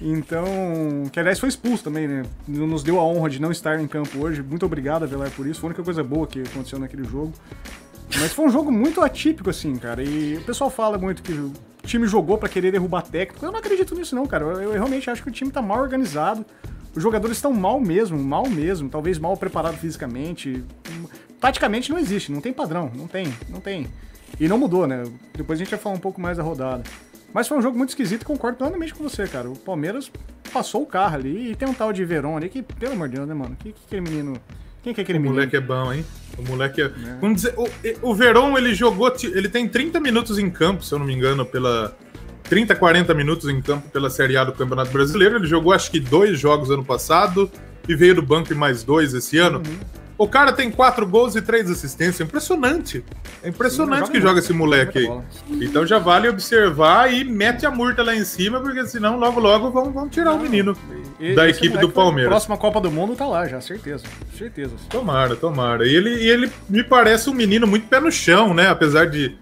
Então, 0.00 0.44
que 1.12 1.18
aliás 1.18 1.38
foi 1.38 1.48
expulso 1.48 1.84
também, 1.84 2.06
né? 2.06 2.22
Nos 2.46 2.82
deu 2.82 3.00
a 3.00 3.04
honra 3.04 3.28
de 3.28 3.40
não 3.40 3.50
estar 3.50 3.80
em 3.80 3.86
campo 3.86 4.18
hoje. 4.18 4.42
Muito 4.42 4.64
obrigado, 4.64 5.02
Avelar, 5.02 5.30
por 5.30 5.46
isso. 5.46 5.60
Foi 5.60 5.68
a 5.68 5.70
única 5.70 5.82
coisa 5.82 6.04
boa 6.04 6.26
que 6.26 6.40
aconteceu 6.40 6.78
naquele 6.78 7.04
jogo. 7.04 7.32
Mas 8.16 8.32
foi 8.32 8.46
um 8.46 8.50
jogo 8.50 8.70
muito 8.72 9.00
atípico, 9.02 9.50
assim, 9.50 9.76
cara. 9.76 10.02
E 10.02 10.36
o 10.36 10.44
pessoal 10.44 10.70
fala 10.70 10.96
muito 10.96 11.22
que 11.22 11.32
o 11.32 11.52
time 11.84 12.06
jogou 12.06 12.38
pra 12.38 12.48
querer 12.48 12.70
derrubar 12.70 13.02
técnico. 13.02 13.44
Eu 13.44 13.52
não 13.52 13.58
acredito 13.58 13.94
nisso, 13.94 14.14
não, 14.14 14.26
cara. 14.26 14.44
Eu, 14.44 14.62
eu 14.62 14.72
realmente 14.72 15.10
acho 15.10 15.22
que 15.22 15.28
o 15.28 15.32
time 15.32 15.50
tá 15.50 15.60
mal 15.60 15.80
organizado. 15.80 16.44
Os 16.94 17.02
jogadores 17.02 17.36
estão 17.36 17.52
mal 17.52 17.80
mesmo, 17.80 18.18
mal 18.18 18.48
mesmo. 18.48 18.88
Talvez 18.88 19.18
mal 19.18 19.36
preparado 19.36 19.76
fisicamente. 19.76 20.64
Taticamente 21.40 21.90
não 21.90 21.98
existe, 21.98 22.32
não 22.32 22.40
tem 22.40 22.52
padrão. 22.52 22.90
Não 22.94 23.06
tem, 23.06 23.32
não 23.48 23.60
tem. 23.60 23.86
E 24.40 24.48
não 24.48 24.58
mudou, 24.58 24.86
né? 24.86 25.04
Depois 25.34 25.58
a 25.58 25.62
gente 25.62 25.70
vai 25.70 25.78
falar 25.78 25.94
um 25.94 26.00
pouco 26.00 26.20
mais 26.20 26.36
da 26.36 26.42
rodada. 26.42 26.82
Mas 27.32 27.46
foi 27.46 27.58
um 27.58 27.62
jogo 27.62 27.76
muito 27.76 27.90
esquisito 27.90 28.22
e 28.22 28.24
concordo 28.24 28.58
plenamente 28.58 28.94
com 28.94 29.02
você, 29.02 29.26
cara. 29.26 29.50
O 29.50 29.56
Palmeiras 29.56 30.10
passou 30.52 30.82
o 30.82 30.86
carro 30.86 31.16
ali 31.16 31.50
e 31.50 31.54
tem 31.54 31.68
um 31.68 31.74
tal 31.74 31.92
de 31.92 32.04
Verón 32.04 32.36
ali 32.36 32.48
que, 32.48 32.62
pelo 32.62 32.92
amor 32.92 33.08
de 33.08 33.16
Deus, 33.16 33.28
né, 33.28 33.34
mano? 33.34 33.56
Que, 33.58 33.72
que 33.72 33.80
aquele 33.86 34.00
menino. 34.00 34.34
Quem 34.82 34.94
que 34.94 35.00
é 35.00 35.02
aquele 35.02 35.18
O 35.18 35.22
menino? 35.22 35.34
moleque 35.40 35.56
é 35.56 35.60
bom, 35.60 35.92
hein? 35.92 36.04
O 36.38 36.42
moleque 36.42 36.82
é. 36.82 36.88
Vamos 37.20 37.42
dizer, 37.42 37.54
o, 37.56 37.68
o 38.10 38.14
Verón, 38.14 38.56
ele 38.56 38.74
jogou. 38.74 39.12
Ele 39.22 39.48
tem 39.48 39.68
30 39.68 40.00
minutos 40.00 40.38
em 40.38 40.48
campo, 40.48 40.82
se 40.84 40.94
eu 40.94 40.98
não 40.98 41.06
me 41.06 41.14
engano, 41.14 41.44
pela. 41.44 41.96
30, 42.44 42.74
40 42.76 43.12
minutos 43.12 43.46
em 43.50 43.60
campo 43.60 43.90
pela 43.90 44.08
Série 44.08 44.38
A 44.38 44.44
do 44.44 44.52
Campeonato 44.52 44.90
Brasileiro. 44.90 45.36
Ele 45.36 45.46
jogou 45.46 45.72
acho 45.72 45.90
que 45.90 46.00
dois 46.00 46.38
jogos 46.40 46.70
ano 46.70 46.82
passado 46.82 47.50
e 47.86 47.94
veio 47.94 48.14
do 48.14 48.22
banco 48.22 48.50
em 48.54 48.56
mais 48.56 48.82
dois 48.82 49.12
esse 49.12 49.36
ano. 49.36 49.62
O 50.18 50.26
cara 50.26 50.52
tem 50.52 50.68
quatro 50.68 51.06
gols 51.06 51.36
e 51.36 51.40
três 51.40 51.70
assistências. 51.70 52.26
Impressionante. 52.26 53.04
É 53.40 53.48
impressionante 53.48 54.06
Sim, 54.06 54.12
que 54.14 54.20
joga 54.20 54.40
esse 54.40 54.52
moleque 54.52 54.98
aí. 54.98 55.08
Então 55.64 55.86
já 55.86 56.00
vale 56.00 56.28
observar 56.28 57.12
e 57.12 57.22
mete 57.22 57.64
a 57.64 57.70
murta 57.70 58.02
lá 58.02 58.12
em 58.16 58.24
cima, 58.24 58.60
porque 58.60 58.84
senão 58.88 59.16
logo 59.16 59.38
logo 59.38 59.70
vão, 59.70 59.92
vão 59.92 60.08
tirar 60.08 60.32
o 60.32 60.40
menino. 60.40 60.76
E- 61.20 61.34
da 61.36 61.48
equipe 61.48 61.78
do 61.78 61.88
Palmeiras. 61.88 62.30
Próxima 62.30 62.56
Copa 62.56 62.80
do 62.80 62.90
Mundo 62.90 63.14
tá 63.14 63.26
lá 63.26 63.46
já, 63.46 63.60
certeza. 63.60 64.04
Certeza. 64.36 64.74
Tomara, 64.90 65.36
tomara. 65.36 65.86
E 65.86 65.94
ele, 65.94 66.10
e 66.16 66.28
ele 66.28 66.50
me 66.68 66.82
parece 66.82 67.30
um 67.30 67.34
menino 67.34 67.64
muito 67.66 67.86
pé 67.86 68.00
no 68.00 68.10
chão, 68.10 68.52
né? 68.52 68.68
Apesar 68.68 69.06
de, 69.06 69.36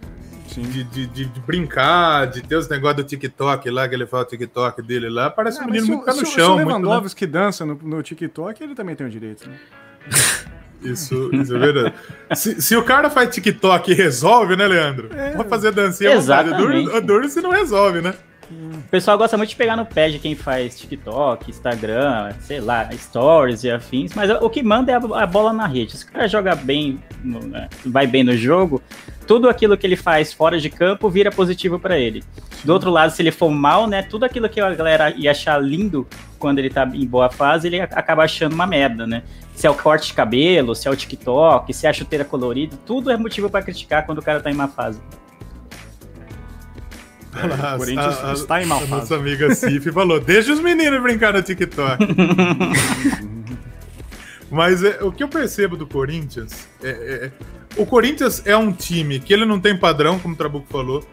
de, 0.54 0.84
de, 0.84 1.06
de- 1.06 1.24
de 1.24 1.40
brincar, 1.40 2.26
de 2.26 2.42
ter 2.42 2.56
os 2.56 2.68
negócios 2.68 2.96
do 3.02 3.04
TikTok 3.08 3.70
lá, 3.70 3.88
que 3.88 3.94
ele 3.94 4.06
fala 4.06 4.24
o 4.24 4.26
TikTok 4.26 4.82
dele 4.82 5.08
lá. 5.08 5.30
Parece 5.30 5.58
Ah, 5.58 5.62
um 5.62 5.66
menino 5.68 5.84
se, 5.86 5.90
muito 5.90 6.02
o- 6.02 6.04
pé 6.04 6.12
se 6.12 6.18
no 6.18 6.22
o- 6.22 6.26
se 6.26 6.32
chão. 6.34 6.52
o 6.52 6.56
muito, 6.56 6.68
né? 6.68 6.74
Lewandowski 6.74 7.26
dança 7.26 7.64
no, 7.64 7.74
no 7.82 8.02
TikTok, 8.02 8.62
ele 8.62 8.74
também 8.74 8.94
tem 8.94 9.06
o 9.06 9.10
direito, 9.10 9.48
né? 9.48 9.56
Isso, 10.82 11.30
isso 11.32 11.54
é 11.54 11.58
verdade. 11.58 11.94
se, 12.34 12.60
se 12.60 12.76
o 12.76 12.82
cara 12.82 13.10
faz 13.10 13.34
TikTok 13.34 13.90
e 13.90 13.94
resolve, 13.94 14.56
né, 14.56 14.66
Leandro? 14.66 15.08
É. 15.16 15.30
Pode 15.30 15.48
fazer 15.48 15.72
dancinha 15.72 16.12
Exatamente. 16.12 16.58
duro, 16.58 16.96
é 16.96 17.00
duro 17.00 17.28
se 17.28 17.40
não 17.40 17.50
resolve, 17.50 18.00
né? 18.00 18.14
O 18.48 18.88
pessoal 18.88 19.18
gosta 19.18 19.36
muito 19.36 19.50
de 19.50 19.56
pegar 19.56 19.76
no 19.76 19.84
pé 19.84 20.08
de 20.08 20.20
quem 20.20 20.36
faz 20.36 20.78
TikTok, 20.78 21.50
Instagram, 21.50 22.32
sei 22.40 22.60
lá, 22.60 22.88
stories 22.92 23.64
e 23.64 23.70
afins, 23.70 24.14
mas 24.14 24.30
o 24.30 24.48
que 24.48 24.62
manda 24.62 24.92
é 24.92 24.94
a 24.94 25.26
bola 25.26 25.52
na 25.52 25.66
rede. 25.66 25.96
Se 25.96 26.04
o 26.04 26.12
cara 26.12 26.28
joga 26.28 26.54
bem, 26.54 27.02
né, 27.24 27.68
vai 27.84 28.06
bem 28.06 28.22
no 28.22 28.36
jogo, 28.36 28.80
tudo 29.26 29.48
aquilo 29.48 29.76
que 29.76 29.84
ele 29.84 29.96
faz 29.96 30.32
fora 30.32 30.60
de 30.60 30.70
campo 30.70 31.10
vira 31.10 31.32
positivo 31.32 31.80
para 31.80 31.98
ele. 31.98 32.22
Do 32.64 32.72
outro 32.72 32.90
lado, 32.90 33.10
se 33.10 33.20
ele 33.20 33.32
for 33.32 33.50
mal, 33.50 33.88
né, 33.88 34.02
tudo 34.02 34.24
aquilo 34.24 34.48
que 34.48 34.60
a 34.60 34.72
galera 34.72 35.10
ia 35.16 35.32
achar 35.32 35.60
lindo 35.60 36.06
quando 36.38 36.58
ele 36.58 36.70
tá 36.70 36.88
em 36.92 37.06
boa 37.06 37.30
fase, 37.30 37.66
ele 37.68 37.80
acaba 37.80 38.24
achando 38.24 38.52
uma 38.52 38.66
merda, 38.66 39.06
né? 39.06 39.22
Se 39.54 39.66
é 39.66 39.70
o 39.70 39.74
corte 39.74 40.08
de 40.08 40.14
cabelo, 40.14 40.74
se 40.74 40.86
é 40.86 40.90
o 40.90 40.96
TikTok, 40.96 41.72
se 41.72 41.86
é 41.86 41.90
a 41.90 41.92
chuteira 41.92 42.24
colorida, 42.24 42.76
tudo 42.84 43.10
é 43.10 43.16
motivo 43.16 43.48
para 43.48 43.62
criticar 43.62 44.04
quando 44.04 44.18
o 44.18 44.22
cara 44.22 44.40
tá 44.40 44.50
em 44.50 44.54
má 44.54 44.68
fase. 44.68 45.00
É, 47.34 47.74
o 47.74 47.78
Corinthians 47.78 48.24
a, 48.24 48.32
está 48.32 48.62
em 48.62 48.66
má 48.66 48.78
fase. 48.78 48.90
Nossa 48.90 49.16
amiga 49.16 49.54
Cif 49.54 49.92
falou: 49.92 50.20
deixa 50.20 50.52
os 50.52 50.60
meninos 50.60 51.02
brincar 51.02 51.32
no 51.32 51.42
TikTok. 51.42 52.04
Mas 54.50 54.82
é, 54.82 55.02
o 55.02 55.10
que 55.10 55.22
eu 55.22 55.28
percebo 55.28 55.76
do 55.76 55.86
Corinthians 55.86 56.68
é, 56.82 56.88
é, 56.88 57.30
o 57.76 57.84
Corinthians 57.84 58.42
é 58.46 58.56
um 58.56 58.72
time 58.72 59.20
que 59.20 59.32
ele 59.32 59.44
não 59.44 59.60
tem 59.60 59.76
padrão, 59.76 60.18
como 60.18 60.34
o 60.34 60.36
Trabuco 60.36 60.66
falou. 60.70 61.06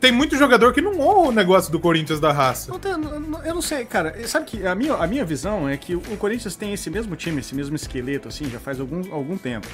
Tem 0.00 0.12
muito 0.12 0.36
jogador 0.36 0.72
que 0.72 0.80
não 0.80 1.00
honra 1.00 1.28
o 1.28 1.32
negócio 1.32 1.72
do 1.72 1.80
Corinthians 1.80 2.20
da 2.20 2.32
raça. 2.32 2.70
Não 2.70 2.78
tem, 2.78 2.92
eu 2.92 3.54
não 3.54 3.62
sei, 3.62 3.84
cara. 3.84 4.14
Sabe 4.28 4.46
que 4.46 4.66
a 4.66 4.74
minha, 4.74 4.94
a 4.94 5.06
minha 5.06 5.24
visão 5.24 5.68
é 5.68 5.76
que 5.76 5.96
o 5.96 6.16
Corinthians 6.18 6.54
tem 6.54 6.72
esse 6.72 6.88
mesmo 6.88 7.16
time, 7.16 7.40
esse 7.40 7.54
mesmo 7.54 7.74
esqueleto, 7.74 8.28
assim, 8.28 8.48
já 8.48 8.60
faz 8.60 8.78
algum, 8.78 9.12
algum 9.12 9.36
tempo. 9.36 9.66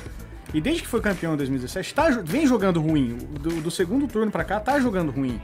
E 0.54 0.60
desde 0.60 0.82
que 0.82 0.88
foi 0.88 1.00
campeão 1.00 1.34
em 1.34 1.36
2017, 1.36 1.94
tá, 1.94 2.08
vem 2.24 2.46
jogando 2.46 2.80
ruim. 2.80 3.18
Do, 3.40 3.60
do 3.60 3.70
segundo 3.70 4.06
turno 4.06 4.30
para 4.30 4.44
cá, 4.44 4.58
tá 4.60 4.80
jogando 4.80 5.10
ruim. 5.10 5.40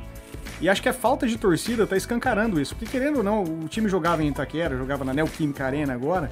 E 0.60 0.68
acho 0.68 0.80
que 0.80 0.88
a 0.88 0.92
falta 0.94 1.26
de 1.26 1.36
torcida 1.36 1.86
tá 1.86 1.96
escancarando 1.96 2.60
isso. 2.60 2.74
Porque, 2.74 2.90
querendo 2.90 3.18
ou 3.18 3.22
não, 3.22 3.42
o 3.42 3.68
time 3.68 3.88
jogava 3.88 4.22
em 4.22 4.28
Itaquera, 4.28 4.76
jogava 4.76 5.04
na 5.04 5.12
Neoquímica 5.12 5.64
Arena 5.64 5.92
agora 5.92 6.30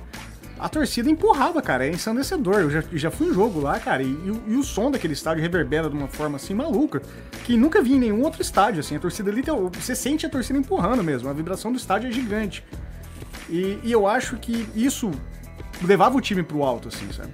a 0.58 0.68
torcida 0.68 1.08
empurrava, 1.10 1.62
cara. 1.62 1.86
É 1.86 1.90
ensandecedor. 1.90 2.60
Eu 2.60 2.70
já, 2.70 2.82
já 2.92 3.10
fui 3.10 3.28
em 3.28 3.34
jogo 3.34 3.60
lá, 3.60 3.78
cara, 3.78 4.02
e, 4.02 4.06
e, 4.06 4.52
e, 4.52 4.56
o 4.56 4.62
som 4.62 4.90
daquele 4.90 5.12
estádio 5.12 5.42
reverbera 5.42 5.88
de 5.88 5.96
uma 5.96 6.08
forma 6.08 6.36
assim 6.36 6.54
maluca, 6.54 7.02
que 7.44 7.56
nunca 7.56 7.82
vi 7.82 7.94
em 7.94 8.00
nenhum 8.00 8.22
outro 8.22 8.42
estádio, 8.42 8.80
assim. 8.80 8.96
A 8.96 9.00
torcida 9.00 9.30
ali, 9.30 9.42
você 9.72 9.94
sente 9.94 10.26
a 10.26 10.28
torcida 10.28 10.58
empurrando 10.58 11.02
mesmo. 11.02 11.28
A 11.28 11.32
vibração 11.32 11.70
do 11.72 11.78
estádio 11.78 12.08
é 12.08 12.12
gigante. 12.12 12.64
E, 13.48 13.78
e 13.82 13.92
eu 13.92 14.06
acho 14.06 14.36
que 14.36 14.68
isso 14.74 15.10
levava 15.82 16.16
o 16.16 16.20
time 16.20 16.42
pro 16.42 16.62
alto, 16.62 16.88
assim, 16.88 17.10
sabe? 17.12 17.32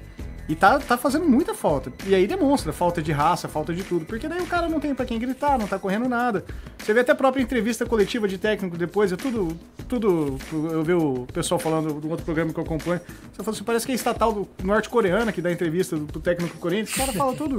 E 0.48 0.54
tá, 0.54 0.78
tá 0.78 0.96
fazendo 0.98 1.24
muita 1.26 1.54
falta. 1.54 1.90
E 2.06 2.14
aí 2.14 2.26
demonstra 2.26 2.72
falta 2.72 3.00
de 3.00 3.10
raça, 3.12 3.48
falta 3.48 3.72
de 3.72 3.82
tudo. 3.82 4.04
Porque 4.04 4.28
daí 4.28 4.40
o 4.40 4.46
cara 4.46 4.68
não 4.68 4.78
tem 4.78 4.94
para 4.94 5.06
quem 5.06 5.18
gritar, 5.18 5.58
não 5.58 5.66
tá 5.66 5.78
correndo 5.78 6.08
nada. 6.08 6.44
Você 6.78 6.92
vê 6.92 7.00
até 7.00 7.12
a 7.12 7.14
própria 7.14 7.42
entrevista 7.42 7.86
coletiva 7.86 8.28
de 8.28 8.36
técnico 8.36 8.76
depois, 8.76 9.10
é 9.10 9.16
tudo. 9.16 9.56
tudo 9.88 10.38
eu 10.70 10.82
vi 10.82 10.92
o 10.92 11.26
pessoal 11.32 11.58
falando 11.58 11.94
do 11.94 12.10
outro 12.10 12.24
programa 12.24 12.52
que 12.52 12.58
eu 12.58 12.64
acompanho. 12.64 13.00
Você 13.32 13.42
fala 13.42 13.56
assim, 13.56 13.64
parece 13.64 13.86
que 13.86 13.92
é 13.92 13.94
estatal 13.94 14.46
norte-coreana 14.62 15.32
que 15.32 15.40
dá 15.40 15.50
entrevista 15.50 15.96
do, 15.96 16.04
do 16.04 16.20
técnico 16.20 16.58
Corinthians. 16.58 16.94
O 16.94 16.98
cara 16.98 17.12
fala 17.12 17.34
tudo. 17.34 17.58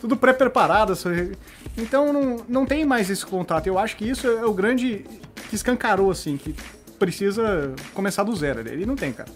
Tudo 0.00 0.16
pré-preparado. 0.16 0.94
Então 1.76 2.12
não, 2.12 2.44
não 2.48 2.66
tem 2.66 2.84
mais 2.84 3.10
esse 3.10 3.26
contato. 3.26 3.66
Eu 3.66 3.78
acho 3.78 3.96
que 3.96 4.08
isso 4.08 4.28
é 4.28 4.46
o 4.46 4.52
grande. 4.52 5.04
que 5.48 5.56
escancarou, 5.56 6.10
assim, 6.10 6.36
que 6.36 6.54
precisa 7.00 7.74
começar 7.94 8.22
do 8.22 8.34
zero. 8.34 8.60
Ele 8.60 8.86
não 8.86 8.94
tem, 8.94 9.12
cara. 9.12 9.28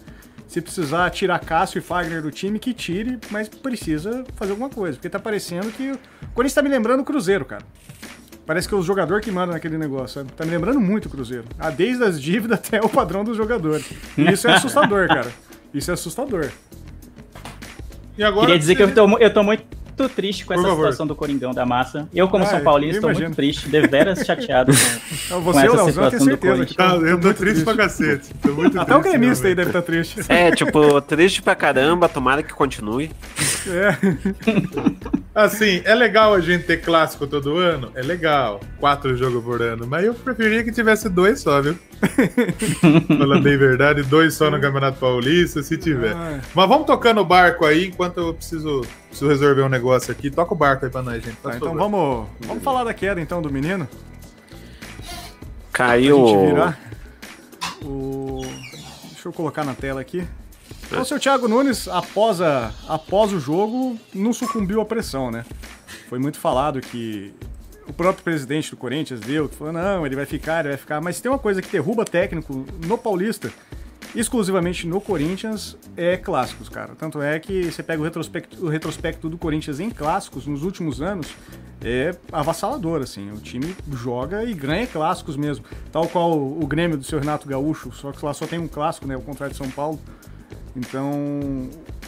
Se 0.47 0.61
precisar 0.61 1.09
tirar 1.09 1.39
Cássio 1.39 1.79
e 1.79 1.81
Fagner 1.81 2.21
do 2.21 2.31
time, 2.31 2.57
que 2.57 2.73
tire, 2.73 3.19
mas 3.29 3.49
precisa 3.49 4.23
fazer 4.35 4.51
alguma 4.51 4.69
coisa. 4.69 4.97
Porque 4.97 5.09
tá 5.09 5.19
parecendo 5.19 5.69
que. 5.71 5.91
O 5.91 5.99
Corinthians 6.33 6.53
tá 6.53 6.61
me 6.61 6.69
lembrando 6.69 7.01
o 7.01 7.03
Cruzeiro, 7.03 7.43
cara. 7.43 7.63
Parece 8.45 8.65
que 8.65 8.73
é 8.73 8.77
o 8.77 8.81
jogador 8.81 9.19
que 9.19 9.29
manda 9.29 9.51
naquele 9.51 9.77
negócio, 9.77 10.21
sabe? 10.21 10.31
Tá 10.31 10.45
me 10.45 10.51
lembrando 10.51 10.79
muito 10.79 11.07
o 11.07 11.09
Cruzeiro. 11.09 11.43
Ah, 11.59 11.69
desde 11.69 12.01
as 12.03 12.21
dívidas 12.21 12.59
até 12.59 12.79
o 12.79 12.87
padrão 12.87 13.25
dos 13.25 13.35
jogadores. 13.35 13.85
E 14.17 14.31
isso 14.31 14.47
é 14.47 14.53
assustador, 14.53 15.07
cara. 15.09 15.29
Isso 15.73 15.91
é 15.91 15.93
assustador. 15.95 16.49
E 18.17 18.23
agora, 18.23 18.47
Queria 18.47 18.59
dizer 18.59 18.75
que 18.75 18.83
eu 18.83 18.93
tô, 18.93 19.17
eu 19.17 19.33
tô 19.33 19.43
muito 19.43 19.65
muito 19.97 20.09
triste 20.09 20.45
com 20.45 20.53
Por 20.53 20.59
essa 20.59 20.69
favor. 20.69 20.83
situação 20.83 21.07
do 21.07 21.15
Coringão 21.15 21.53
da 21.53 21.65
massa. 21.65 22.07
Eu, 22.13 22.27
como 22.27 22.43
ah, 22.43 22.47
São 22.47 22.61
Paulista, 22.61 22.97
estou 22.97 23.13
muito 23.13 23.35
triste, 23.35 23.67
deveras 23.67 24.19
chateado 24.19 24.71
com, 24.71 25.41
Você, 25.41 25.67
com 25.67 25.73
essa 25.73 25.85
situação 25.87 26.27
do 26.27 26.37
Corinthians. 26.37 26.75
Tá, 26.75 26.95
eu 26.95 27.19
tô 27.19 27.33
triste 27.33 27.63
pra 27.63 27.75
cacete. 27.75 28.33
Tô 28.41 28.53
muito 28.53 28.79
Até 28.79 28.93
triste, 28.93 29.07
o 29.07 29.11
gremista 29.11 29.47
aí 29.47 29.55
deve 29.55 29.69
estar 29.69 29.81
tá 29.81 29.85
triste. 29.85 30.17
É, 30.29 30.51
tipo, 30.51 31.01
triste 31.01 31.41
pra 31.41 31.55
caramba, 31.55 32.07
tomara 32.07 32.43
que 32.43 32.53
continue. 32.53 33.09
É. 33.67 33.97
Assim, 35.33 35.81
é 35.85 35.95
legal 35.95 36.33
a 36.33 36.41
gente 36.41 36.65
ter 36.65 36.77
clássico 36.77 37.25
todo 37.25 37.57
ano? 37.57 37.91
É 37.95 38.01
legal. 38.01 38.59
Quatro 38.79 39.15
jogos 39.15 39.43
por 39.43 39.61
ano. 39.61 39.87
Mas 39.87 40.05
eu 40.05 40.13
preferia 40.13 40.63
que 40.63 40.71
tivesse 40.71 41.09
dois 41.09 41.41
só, 41.41 41.61
viu? 41.61 41.77
Falando 43.07 43.41
bem 43.41 43.57
verdade, 43.57 44.03
dois 44.03 44.33
só 44.35 44.51
no 44.51 44.61
Campeonato 44.61 44.99
Paulista, 44.99 45.63
se 45.63 45.77
tiver. 45.77 46.13
Ah. 46.13 46.39
Mas 46.53 46.69
vamos 46.69 46.85
tocando 46.85 47.21
o 47.21 47.25
barco 47.25 47.65
aí, 47.65 47.87
enquanto 47.87 48.19
eu 48.19 48.33
preciso, 48.33 48.81
preciso 49.07 49.29
resolver 49.29 49.63
um 49.63 49.69
negócio 49.69 50.11
aqui. 50.11 50.29
Toca 50.29 50.53
o 50.53 50.57
barco 50.57 50.85
aí 50.85 50.91
pra 50.91 51.01
nós, 51.01 51.23
gente. 51.23 51.37
Tá, 51.37 51.55
então 51.55 51.75
vamos, 51.75 52.27
vamos 52.41 52.63
falar 52.63 52.83
da 52.83 52.93
queda 52.93 53.19
então 53.19 53.41
do 53.41 53.51
menino. 53.51 53.87
Caiu. 55.71 56.19
O... 57.83 58.41
Deixa 59.11 59.27
eu 59.27 59.33
colocar 59.33 59.63
na 59.63 59.73
tela 59.73 60.01
aqui. 60.01 60.27
Então, 60.87 61.01
o 61.01 61.05
seu 61.05 61.19
Thiago 61.19 61.47
Nunes, 61.47 61.87
após, 61.87 62.39
a, 62.39 62.71
após 62.87 63.33
o 63.33 63.39
jogo, 63.39 63.99
não 64.13 64.31
sucumbiu 64.31 64.79
à 64.79 64.85
pressão, 64.85 65.29
né? 65.29 65.45
Foi 66.09 66.17
muito 66.17 66.39
falado 66.39 66.79
que 66.79 67.33
o 67.87 67.93
próprio 67.93 68.23
presidente 68.23 68.71
do 68.71 68.77
Corinthians 68.77 69.21
que 69.21 69.55
falou, 69.55 69.73
não, 69.73 70.05
ele 70.05 70.15
vai 70.15 70.25
ficar, 70.25 70.59
ele 70.59 70.69
vai 70.69 70.77
ficar. 70.77 71.01
Mas 71.01 71.21
tem 71.21 71.31
uma 71.31 71.39
coisa 71.39 71.61
que 71.61 71.69
derruba 71.69 72.03
técnico 72.03 72.65
no 72.85 72.97
Paulista, 72.97 73.51
exclusivamente 74.15 74.87
no 74.87 74.99
Corinthians, 74.99 75.77
é 75.95 76.17
clássicos, 76.17 76.69
cara. 76.69 76.95
Tanto 76.95 77.21
é 77.21 77.39
que 77.39 77.71
você 77.71 77.81
pega 77.81 78.01
o 78.01 78.05
retrospecto, 78.05 78.65
o 78.65 78.69
retrospecto 78.69 79.29
do 79.29 79.37
Corinthians 79.37 79.79
em 79.79 79.89
clássicos 79.89 80.45
nos 80.45 80.63
últimos 80.63 81.01
anos, 81.01 81.33
é 81.81 82.15
avassalador, 82.31 83.01
assim. 83.01 83.31
O 83.31 83.37
time 83.37 83.75
joga 83.93 84.43
e 84.43 84.53
ganha 84.53 84.87
clássicos 84.87 85.37
mesmo. 85.37 85.65
Tal 85.91 86.07
qual 86.07 86.37
o 86.37 86.65
Grêmio 86.67 86.97
do 86.97 87.03
seu 87.03 87.19
Renato 87.19 87.47
Gaúcho, 87.47 87.91
só 87.91 88.11
que 88.11 88.25
lá 88.25 88.33
só 88.33 88.47
tem 88.47 88.59
um 88.59 88.67
clássico, 88.67 89.07
né? 89.07 89.15
O 89.15 89.21
contrário 89.21 89.53
de 89.53 89.57
São 89.57 89.69
Paulo. 89.69 89.99
Então, 90.77 91.67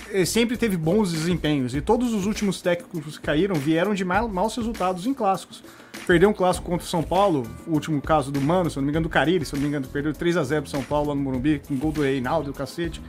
ele 0.10 0.28
sempre 0.28 0.56
teve 0.56 0.78
bons 0.78 1.12
desempenhos. 1.12 1.74
E 1.74 1.82
todos 1.82 2.14
os 2.14 2.28
últimos 2.28 2.62
técnicos 2.62 3.18
que 3.18 3.26
caíram 3.26 3.56
vieram 3.56 3.96
de 3.96 4.06
maus 4.06 4.56
resultados 4.56 5.08
em 5.08 5.14
clássicos. 5.14 5.64
Perdeu 6.06 6.30
um 6.30 6.34
clássico 6.34 6.68
contra 6.68 6.86
o 6.86 6.90
São 6.90 7.02
Paulo, 7.02 7.48
o 7.68 7.74
último 7.74 8.00
caso 8.02 8.32
do 8.32 8.40
Mano, 8.40 8.70
se 8.70 8.78
eu 8.78 8.82
não 8.82 8.86
me 8.86 8.92
engano, 8.92 9.08
do 9.08 9.10
Cariri, 9.10 9.44
se 9.44 9.54
eu 9.54 9.58
não 9.58 9.64
me 9.64 9.70
engano, 9.70 9.88
perdeu 9.88 10.14
3x0 10.14 10.62
pro 10.62 10.70
São 10.70 10.84
Paulo 10.84 11.10
lá 11.10 11.16
no 11.16 11.22
Morumbi, 11.22 11.62
com 11.68 11.76
gol 11.76 11.92
do 11.92 12.02
Reinaldo 12.02 12.50
e 12.50 12.52
o 12.52 12.54
cacete. 12.54 13.02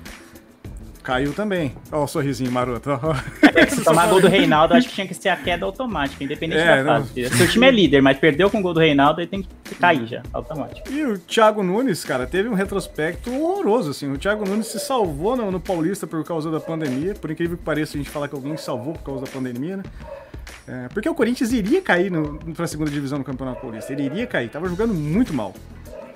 Caiu 1.03 1.33
também. 1.33 1.75
Olha 1.91 2.03
o 2.03 2.07
sorrisinho 2.07 2.53
maroto. 2.53 2.91
É, 3.55 3.67
se 3.67 3.83
tomar 3.83 4.09
gol 4.09 4.21
do 4.21 4.29
Reinaldo, 4.29 4.75
acho 4.75 4.89
que 4.89 4.95
tinha 4.95 5.07
que 5.07 5.15
ser 5.15 5.31
a 5.31 5.37
queda 5.37 5.65
automática, 5.65 6.23
independente 6.23 6.61
é, 6.61 6.83
da 6.83 7.01
fase. 7.01 7.23
Não... 7.23 7.31
Seu 7.37 7.49
time 7.49 7.67
é 7.67 7.71
líder, 7.71 8.03
mas 8.03 8.19
perdeu 8.19 8.51
com 8.51 8.59
o 8.59 8.63
gol 8.63 8.75
do 8.75 8.81
Reinaldo, 8.81 9.21
aí 9.21 9.27
tem 9.27 9.43
que 9.43 9.75
cair 9.75 10.07
já, 10.07 10.23
automático. 10.33 10.91
E 10.91 11.05
o 11.05 11.19
Thiago 11.19 11.63
Nunes, 11.63 12.05
cara, 12.05 12.27
teve 12.27 12.49
um 12.49 12.55
retrospecto 12.55 13.33
horroroso, 13.33 13.91
assim. 13.91 14.11
O 14.13 14.19
Thiago 14.19 14.49
Nunes 14.49 14.67
se 14.67 14.79
salvou 14.79 15.37
no, 15.37 15.51
no 15.51 15.61
Paulista 15.61 16.07
por 16.07 16.23
causa 16.25 16.51
da 16.51 16.61
pandemia. 16.61 17.15
Por 17.15 17.31
incrível 17.31 17.57
que 17.57 17.65
pareça, 17.65 17.97
a 17.97 17.99
gente 17.99 18.11
fala 18.11 18.29
que 18.29 18.35
alguém 18.35 18.57
se 18.57 18.65
salvou 18.65 18.93
por 18.93 19.03
causa 19.03 19.25
da 19.25 19.31
pandemia, 19.31 19.79
né? 19.79 19.83
É, 20.69 20.89
porque 20.89 21.09
o 21.09 21.15
Corinthians 21.15 21.53
iria 21.53 21.83
cair 21.83 22.11
no, 22.11 22.39
pra 22.55 22.67
segunda 22.67 22.91
divisão 22.91 23.19
no 23.19 23.25
Campeonato 23.25 23.61
Paulista. 23.61 23.93
Ele 23.93 24.05
iria 24.05 24.27
cair, 24.27 24.49
tava 24.49 24.69
jogando 24.69 24.95
muito 24.95 25.35
mal. 25.35 25.55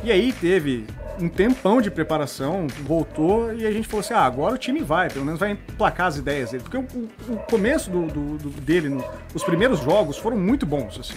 E 0.04 0.12
aí 0.12 0.34
teve 0.34 0.84
um 1.18 1.30
tempão 1.30 1.80
de 1.80 1.90
preparação, 1.90 2.66
voltou 2.82 3.54
e 3.54 3.66
a 3.66 3.72
gente 3.72 3.88
falou 3.88 4.00
assim: 4.00 4.12
ah, 4.12 4.20
agora 4.20 4.54
o 4.54 4.58
time 4.58 4.82
vai, 4.82 5.08
pelo 5.08 5.24
menos 5.24 5.40
vai 5.40 5.52
emplacar 5.52 6.08
as 6.08 6.18
ideias 6.18 6.50
dele. 6.50 6.62
Porque 6.62 6.76
o, 6.76 7.32
o 7.32 7.36
começo 7.48 7.90
do, 7.90 8.06
do, 8.06 8.36
do 8.36 8.50
dele, 8.60 8.90
no, 8.90 9.02
os 9.32 9.42
primeiros 9.42 9.80
jogos 9.80 10.18
foram 10.18 10.36
muito 10.36 10.66
bons, 10.66 11.00
assim. 11.00 11.14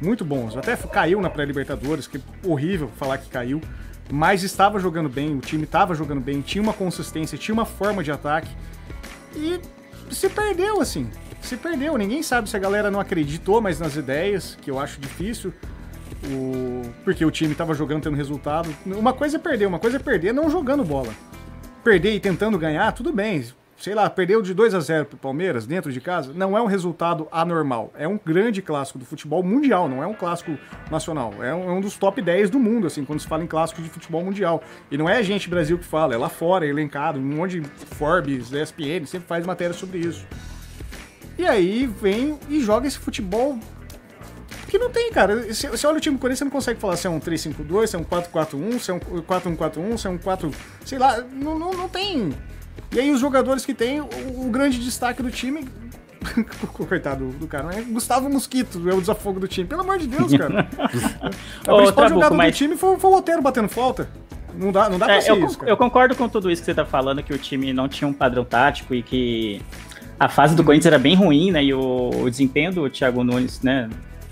Muito 0.00 0.24
bons. 0.24 0.56
Até 0.56 0.76
caiu 0.76 1.20
na 1.20 1.28
pré-Libertadores, 1.28 2.06
que 2.06 2.18
é 2.18 2.20
horrível 2.44 2.88
falar 2.96 3.18
que 3.18 3.28
caiu. 3.28 3.60
Mas 4.08 4.44
estava 4.44 4.78
jogando 4.78 5.08
bem, 5.08 5.36
o 5.36 5.40
time 5.40 5.64
estava 5.64 5.92
jogando 5.92 6.20
bem, 6.20 6.40
tinha 6.40 6.62
uma 6.62 6.72
consistência, 6.72 7.36
tinha 7.36 7.52
uma 7.52 7.66
forma 7.66 8.04
de 8.04 8.12
ataque. 8.12 8.48
E 9.34 9.60
se 10.10 10.28
perdeu, 10.28 10.80
assim. 10.80 11.10
Se 11.42 11.56
perdeu. 11.56 11.98
Ninguém 11.98 12.22
sabe 12.22 12.48
se 12.48 12.56
a 12.56 12.60
galera 12.60 12.88
não 12.88 13.00
acreditou 13.00 13.60
mais 13.60 13.80
nas 13.80 13.96
ideias, 13.96 14.56
que 14.62 14.70
eu 14.70 14.78
acho 14.78 15.00
difícil. 15.00 15.52
O... 16.24 16.82
Porque 17.04 17.24
o 17.24 17.30
time 17.30 17.52
estava 17.52 17.74
jogando, 17.74 18.02
tendo 18.02 18.16
resultado. 18.16 18.74
Uma 18.84 19.12
coisa 19.12 19.36
é 19.36 19.40
perder, 19.40 19.66
uma 19.66 19.78
coisa 19.78 19.96
é 19.96 20.00
perder 20.00 20.32
não 20.32 20.50
jogando 20.50 20.84
bola. 20.84 21.12
Perder 21.84 22.14
e 22.14 22.20
tentando 22.20 22.58
ganhar, 22.58 22.92
tudo 22.92 23.12
bem. 23.12 23.44
Sei 23.78 23.94
lá, 23.94 24.10
perdeu 24.10 24.42
de 24.42 24.52
2 24.52 24.74
a 24.74 24.80
0 24.80 25.04
pro 25.04 25.16
Palmeiras 25.16 25.64
dentro 25.64 25.92
de 25.92 26.00
casa, 26.00 26.32
não 26.34 26.58
é 26.58 26.60
um 26.60 26.66
resultado 26.66 27.28
anormal. 27.30 27.92
É 27.96 28.08
um 28.08 28.18
grande 28.18 28.60
clássico 28.60 28.98
do 28.98 29.04
futebol 29.04 29.40
mundial, 29.40 29.88
não 29.88 30.02
é 30.02 30.06
um 30.06 30.14
clássico 30.14 30.58
nacional. 30.90 31.32
É 31.40 31.54
um, 31.54 31.70
é 31.70 31.72
um 31.72 31.80
dos 31.80 31.96
top 31.96 32.20
10 32.20 32.50
do 32.50 32.58
mundo, 32.58 32.88
assim, 32.88 33.04
quando 33.04 33.20
se 33.20 33.28
fala 33.28 33.44
em 33.44 33.46
clássicos 33.46 33.84
de 33.84 33.90
futebol 33.90 34.24
mundial. 34.24 34.60
E 34.90 34.98
não 34.98 35.08
é 35.08 35.18
a 35.18 35.22
gente 35.22 35.48
Brasil 35.48 35.78
que 35.78 35.84
fala, 35.84 36.12
é 36.12 36.18
lá 36.18 36.28
fora, 36.28 36.66
é 36.66 36.68
elencado, 36.68 37.20
um 37.20 37.22
monte 37.22 37.60
de 37.60 37.68
Forbes, 37.94 38.50
ESPN, 38.52 39.06
sempre 39.06 39.28
faz 39.28 39.46
matéria 39.46 39.72
sobre 39.72 39.98
isso. 39.98 40.26
E 41.38 41.46
aí 41.46 41.86
vem 41.86 42.36
e 42.48 42.60
joga 42.60 42.88
esse 42.88 42.98
futebol 42.98 43.60
Porque 44.62 44.78
não 44.78 44.90
tem, 44.90 45.10
cara. 45.12 45.36
Você 45.52 45.68
você 45.68 45.86
olha 45.86 45.96
o 45.98 46.00
time 46.00 46.16
do 46.16 46.20
Corinthians, 46.20 46.38
você 46.38 46.44
não 46.44 46.50
consegue 46.50 46.80
falar 46.80 46.96
se 46.96 47.06
é 47.06 47.10
um 47.10 47.20
3-5-2, 47.20 47.86
se 47.86 47.96
é 47.96 47.98
um 47.98 48.04
4-4-1, 48.04 48.78
se 48.80 48.90
é 48.90 48.94
um 48.94 49.00
4-1-4-1, 49.00 49.98
se 49.98 50.06
é 50.06 50.10
um 50.10 50.18
4. 50.18 50.50
Sei 50.84 50.98
lá, 50.98 51.22
não, 51.32 51.58
não, 51.58 51.72
não 51.72 51.88
tem. 51.88 52.32
E 52.92 52.98
aí 53.00 53.10
os 53.10 53.20
jogadores 53.20 53.64
que 53.66 53.74
tem, 53.74 54.00
o, 54.00 54.06
o 54.36 54.48
grande 54.50 54.78
destaque 54.78 55.22
do 55.22 55.30
time. 55.30 55.66
Coitado 56.72 57.26
do 57.28 57.46
cara, 57.46 57.64
né? 57.68 57.82
Gustavo 57.88 58.28
Mosquito 58.28 58.82
é 58.88 58.94
o 58.94 59.00
desafogo 59.00 59.38
do 59.40 59.46
time. 59.48 59.66
Pelo 59.68 59.82
amor 59.82 59.98
de 59.98 60.06
Deus, 60.06 60.32
cara. 60.36 60.68
A 61.66 61.72
Ô, 61.74 61.78
principal 61.78 62.08
jogada 62.08 62.34
mas- 62.34 62.52
do 62.52 62.56
time 62.56 62.76
foi, 62.76 62.98
foi 62.98 63.10
o 63.10 63.14
Otero 63.16 63.40
batendo 63.42 63.68
falta. 63.68 64.08
Não 64.54 64.72
dá, 64.72 64.88
não 64.90 64.98
dá 64.98 65.06
pra 65.06 65.16
É, 65.16 65.20
ser 65.20 65.30
eu, 65.30 65.46
isso, 65.46 65.58
eu 65.64 65.76
concordo 65.76 66.16
com 66.16 66.28
tudo 66.28 66.50
isso 66.50 66.60
que 66.62 66.66
você 66.66 66.74
tá 66.74 66.84
falando, 66.84 67.22
que 67.22 67.32
o 67.32 67.38
time 67.38 67.72
não 67.72 67.88
tinha 67.88 68.08
um 68.08 68.12
padrão 68.12 68.44
tático 68.44 68.92
e 68.94 69.02
que 69.02 69.62
a 70.18 70.28
fase 70.28 70.56
do 70.56 70.64
Corinthians 70.64 70.86
era 70.86 70.98
bem 70.98 71.14
ruim, 71.14 71.52
né? 71.52 71.62
E 71.62 71.72
o, 71.72 72.10
o 72.22 72.28
desempenho 72.28 72.72
do 72.72 72.90
Thiago 72.90 73.22
Nunes, 73.22 73.62
né? 73.62 73.88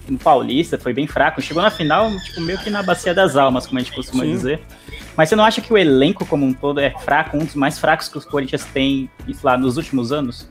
No 0.08 0.18
Paulista 0.18 0.78
foi 0.78 0.92
bem 0.92 1.06
fraco. 1.06 1.40
Chegou 1.40 1.62
na 1.62 1.70
final, 1.70 2.10
tipo, 2.20 2.40
meio 2.40 2.58
que 2.58 2.70
na 2.70 2.82
bacia 2.82 3.14
das 3.14 3.36
almas, 3.36 3.66
como 3.66 3.78
a 3.78 3.82
gente 3.82 3.94
costuma 3.94 4.24
Sim. 4.24 4.32
dizer. 4.32 4.60
Mas 5.16 5.28
você 5.28 5.36
não 5.36 5.44
acha 5.44 5.60
que 5.60 5.72
o 5.72 5.78
elenco 5.78 6.24
como 6.26 6.44
um 6.44 6.52
todo 6.52 6.78
é 6.78 6.90
fraco, 6.90 7.36
um 7.36 7.44
dos 7.44 7.54
mais 7.54 7.78
fracos 7.78 8.08
que 8.08 8.18
os 8.18 8.24
Corinthians 8.24 8.64
têm, 8.66 9.10
lá, 9.42 9.56
nos 9.56 9.76
últimos 9.76 10.12
anos? 10.12 10.48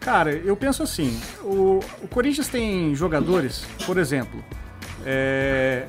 Cara, 0.00 0.32
eu 0.32 0.56
penso 0.56 0.82
assim: 0.82 1.18
o, 1.42 1.80
o 2.02 2.08
Corinthians 2.08 2.48
tem 2.48 2.94
jogadores, 2.94 3.66
por 3.86 3.98
exemplo, 3.98 4.42
é, 5.04 5.86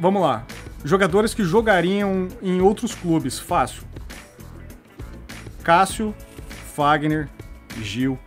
vamos 0.00 0.22
lá, 0.22 0.44
jogadores 0.84 1.34
que 1.34 1.44
jogariam 1.44 2.28
em 2.42 2.60
outros 2.60 2.94
clubes, 2.94 3.38
fácil. 3.38 3.82
Cássio, 5.62 6.14
Fagner, 6.74 7.28
Gil. 7.82 8.18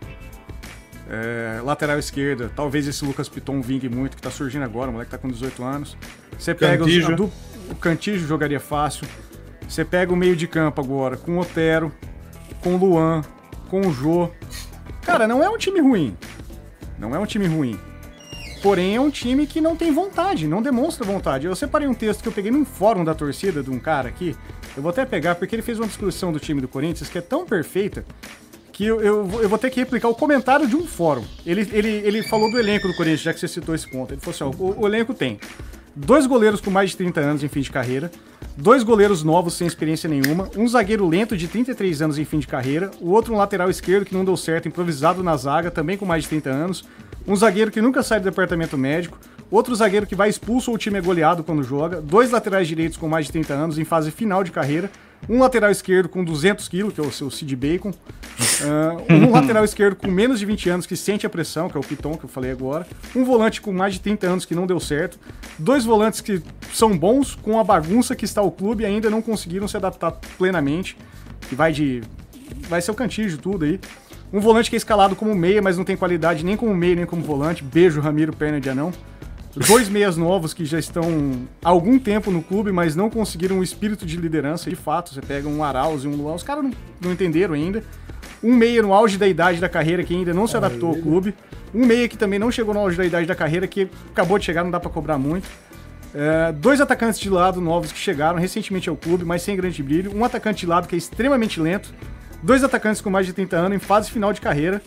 É, 1.10 1.60
lateral 1.63 1.98
esquerda, 1.98 2.51
talvez 2.56 2.88
esse 2.88 3.04
Lucas 3.04 3.28
Piton 3.28 3.62
vingue 3.62 3.89
muito, 3.89 4.16
que 4.16 4.22
tá 4.22 4.30
surgindo 4.32 4.63
agora, 4.63 4.89
o 4.89 4.94
moleque 4.94 5.12
tá 5.12 5.18
com 5.18 5.28
18 5.30 5.63
anos. 5.63 5.98
Você 6.38 6.54
pega 6.54 6.84
os, 6.84 6.89
a 7.06 7.16
du- 7.16 7.32
o 7.70 7.75
Cantígio 7.75 8.28
jogaria 8.28 8.60
fácil. 8.60 9.08
Você 9.68 9.84
pega 9.86 10.13
o 10.13 10.16
meio 10.16 10.36
de 10.36 10.48
campo 10.48 10.82
agora 10.82 11.18
com 11.18 11.38
o 11.38 11.39
Otero, 11.42 11.92
com 12.62 12.75
o 12.75 12.78
Luan, 12.78 13.22
com 13.70 13.82
o 13.82 13.92
Jô. 13.94 14.30
Cara, 15.04 15.28
não 15.28 15.44
é 15.44 15.50
um 15.50 15.58
time 15.58 15.80
ruim. 15.80 16.16
Não 16.98 17.16
é 17.16 17.20
um 17.20 17.25
time 17.25 17.48
ruim. 17.48 17.80
Porém, 18.62 18.96
é 18.96 19.00
um 19.01 19.10
time 19.10 19.48
que 19.48 19.62
não 19.62 19.75
tem 19.75 19.92
vontade, 19.94 20.48
não 20.48 20.62
demonstra 20.62 21.06
vontade. 21.06 21.46
Eu 21.46 21.56
separei 21.56 21.88
um 21.88 21.94
texto 21.94 22.22
que 22.22 22.28
eu 22.28 22.32
peguei 22.34 22.51
num 22.51 22.66
fórum 22.66 23.06
da 23.06 23.13
torcida 23.16 23.63
de 23.63 23.70
um 23.70 23.80
cara 23.80 24.10
aqui. 24.10 24.36
Eu 24.75 24.84
vou 24.84 24.89
até 24.89 25.06
pegar, 25.06 25.36
porque 25.36 25.56
ele 25.56 25.62
fez 25.62 25.80
uma 25.80 25.88
descrição 25.88 26.32
do 26.34 26.39
time 26.39 26.60
do 26.60 26.68
Corinthians 26.68 27.10
que 27.10 27.18
é 27.18 27.22
tão 27.22 27.46
perfeita 27.46 28.04
que 28.80 28.86
eu, 28.86 29.02
eu, 29.02 29.26
vou- 29.26 29.42
eu 29.42 29.50
vou 29.50 29.60
ter 29.60 29.70
que 29.70 29.78
replicar 29.82 30.08
o 30.08 30.16
comentário 30.16 30.66
de 30.66 30.74
um 30.74 30.88
fórum. 30.88 31.26
Ele, 31.46 31.68
ele, 31.74 31.90
ele 31.90 32.24
falou 32.24 32.50
do 32.50 32.58
elenco 32.58 32.88
do 32.88 32.94
Corinthians, 32.96 33.20
já 33.20 33.34
que 33.34 33.40
você 33.42 33.46
citou 33.50 33.76
esse 33.76 33.86
ponto. 33.92 34.14
Ele 34.14 34.22
falou 34.22 34.34
assim: 34.34 34.62
ó, 34.62 34.64
o, 34.64 34.84
o 34.84 34.88
elenco 34.88 35.14
tem 35.14 35.38
dois 35.94 36.26
goleiros 36.26 36.62
com 36.62 36.72
mais 36.72 36.92
de 36.92 36.96
30 36.96 37.20
anos 37.20 37.44
em 37.44 37.50
fim 37.50 37.60
de 37.60 37.70
carreira, 37.70 38.10
dois 38.56 38.82
goleiros 38.82 39.22
novos 39.22 39.56
sem 39.56 39.68
experiência 39.68 40.08
nenhuma, 40.10 40.50
um 40.56 40.66
zagueiro 40.66 41.06
lento 41.10 41.36
de 41.36 41.46
33 41.50 42.02
anos 42.02 42.18
em 42.18 42.24
fim 42.24 42.40
de 42.40 42.48
carreira, 42.48 42.90
o 43.02 43.10
outro 43.10 43.34
um 43.34 43.38
lateral 43.38 43.70
esquerdo 43.70 44.06
que 44.06 44.14
não 44.16 44.24
deu 44.24 44.38
certo, 44.38 44.70
improvisado 44.70 45.22
na 45.22 45.36
zaga, 45.36 45.70
também 45.70 45.98
com 45.98 46.06
mais 46.06 46.24
de 46.24 46.30
30 46.30 46.50
anos, 46.50 46.86
um 47.28 47.36
zagueiro 47.36 47.72
que 47.72 47.82
nunca 47.82 48.02
sai 48.02 48.22
do 48.22 48.24
departamento 48.24 48.78
médico, 48.78 49.18
outro 49.51 49.75
zagueiro 49.75 50.06
que 50.06 50.15
vai 50.15 50.29
expulso 50.29 50.72
ou 50.72 50.75
o 50.75 50.77
time 50.77 50.98
é 50.98 51.01
goleado 51.01 51.44
quando 51.44 51.63
joga, 51.63 52.01
dois 52.01 52.32
laterais 52.32 52.68
direitos 52.68 52.98
com 52.98 53.08
mais 53.08 53.25
de 53.25 53.32
30 53.32 53.53
anos 53.53 53.79
em 53.79 53.84
fase 53.84 54.12
final 54.12 54.44
de 54.44 54.51
carreira, 54.51 54.89
um 55.27 55.39
lateral 55.39 55.72
esquerdo 55.72 56.08
com 56.08 56.24
200 56.24 56.68
quilos, 56.68 56.94
que 56.94 57.01
é 57.01 57.03
o 57.03 57.12
seu 57.12 57.29
Sid 57.29 57.56
Bacon, 57.56 57.91
ah, 58.63 58.98
um 59.10 59.32
lateral 59.34 59.65
esquerdo 59.65 59.96
com 59.96 60.08
menos 60.10 60.39
de 60.39 60.46
20 60.46 60.70
anos 60.70 60.86
que 60.86 60.96
sente 60.96 61.25
a 61.25 61.29
pressão, 61.29 61.70
que 61.70 61.75
é 61.75 61.79
o 61.79 61.84
Piton, 61.84 62.15
que 62.15 62.25
eu 62.25 62.29
falei 62.29 62.51
agora, 62.51 62.88
um 63.15 63.24
volante 63.24 63.60
com 63.60 63.74
mais 63.74 63.96
de 63.96 64.00
30 64.00 64.27
anos 64.27 64.46
que 64.46 64.56
não 64.56 64.65
deu 64.65 64.79
certo, 64.79 65.20
dois 65.58 65.84
volantes 65.84 66.22
que 66.22 66.41
são 66.74 66.98
bons 66.98 67.36
com 67.36 67.60
a 67.60 67.63
bagunça 67.63 68.15
que 68.15 68.25
está 68.25 68.41
o 68.41 68.51
clube 68.51 68.84
e 68.84 68.86
ainda 68.86 69.10
não 69.10 69.22
conseguiram 69.22 69.68
se 69.68 69.75
adaptar 69.75 70.12
plenamente, 70.38 70.98
que 71.41 71.56
vai 71.56 71.72
de... 71.72 72.01
vai 72.70 72.82
ser 72.82 72.91
o 72.91 72.96
cantígio 72.96 73.38
tudo 73.38 73.65
aí. 73.65 73.79
Um 74.32 74.39
volante 74.39 74.70
que 74.70 74.75
é 74.75 74.77
escalado 74.77 75.15
como 75.15 75.34
meia, 75.34 75.60
mas 75.60 75.75
não 75.75 75.84
tem 75.84 75.98
qualidade 75.98 76.46
nem 76.46 76.56
como 76.56 76.74
meia 76.76 76.95
nem 76.95 77.06
como 77.06 77.24
volante. 77.24 77.63
Beijo, 77.63 78.00
Ramiro, 78.00 78.32
perna 78.32 78.62
de 78.62 78.69
anão. 78.69 78.91
Dois 79.56 79.90
meias 79.90 80.16
novos 80.16 80.54
que 80.54 80.64
já 80.64 80.78
estão 80.78 81.48
há 81.64 81.70
algum 81.70 81.98
tempo 81.98 82.30
no 82.30 82.42
clube, 82.42 82.72
mas 82.72 82.96
não 82.96 83.10
conseguiram 83.10 83.60
o 83.60 83.64
espírito 83.64 84.06
de 84.06 84.16
liderança. 84.16 84.70
De 84.70 84.76
fato, 84.76 85.14
você 85.14 85.22
pega 85.22 85.48
um 85.48 85.64
Arauz 85.64 86.04
e 86.04 86.08
um 86.08 86.16
Luan, 86.16 86.36
os 86.36 86.44
caras 86.44 86.64
não, 86.64 86.72
não 87.02 87.12
entenderam 87.12 87.56
ainda. 87.56 87.84
Um 88.44 88.56
meia 88.56 88.82
no 88.82 88.94
auge 88.94 89.18
da 89.18 89.28
idade 89.28 89.60
da 89.60 89.68
carreira 89.68 90.04
que 90.04 90.16
ainda 90.16 90.34
não 90.34 90.48
se 90.48 90.56
adaptou 90.56 90.90
ao 90.90 90.96
clube. 90.96 91.34
Um 91.74 91.86
meia 91.86 92.08
que 92.08 92.18
também 92.18 92.40
não 92.40 92.52
chegou 92.52 92.74
no 92.74 92.80
auge 92.80 92.96
da 92.96 93.06
idade 93.06 93.26
da 93.26 93.36
carreira, 93.36 93.68
que 93.68 93.90
acabou 94.12 94.38
de 94.38 94.46
chegar, 94.46 94.64
não 94.64 94.72
dá 94.72 94.80
pra 94.80 94.90
cobrar 94.90 95.18
muito. 95.18 95.48
É, 96.14 96.52
dois 96.52 96.80
atacantes 96.80 97.20
de 97.20 97.30
lado 97.30 97.60
novos 97.60 97.92
que 97.92 98.00
chegaram 98.00 98.40
recentemente 98.40 98.90
ao 98.90 98.96
clube, 98.96 99.26
mas 99.26 99.42
sem 99.42 99.56
grande 99.56 99.82
brilho. 99.82 100.16
Um 100.16 100.24
atacante 100.24 100.62
de 100.62 100.68
lado 100.68 100.88
que 100.88 100.96
é 100.96 100.98
extremamente 100.98 101.60
lento. 101.60 101.94
Dois 102.42 102.64
atacantes 102.64 103.02
com 103.02 103.10
mais 103.10 103.26
de 103.26 103.34
30 103.34 103.58
anos 103.58 103.76
em 103.76 103.80
fase 103.80 104.10
final 104.10 104.32
de 104.32 104.40
carreira. 104.40 104.82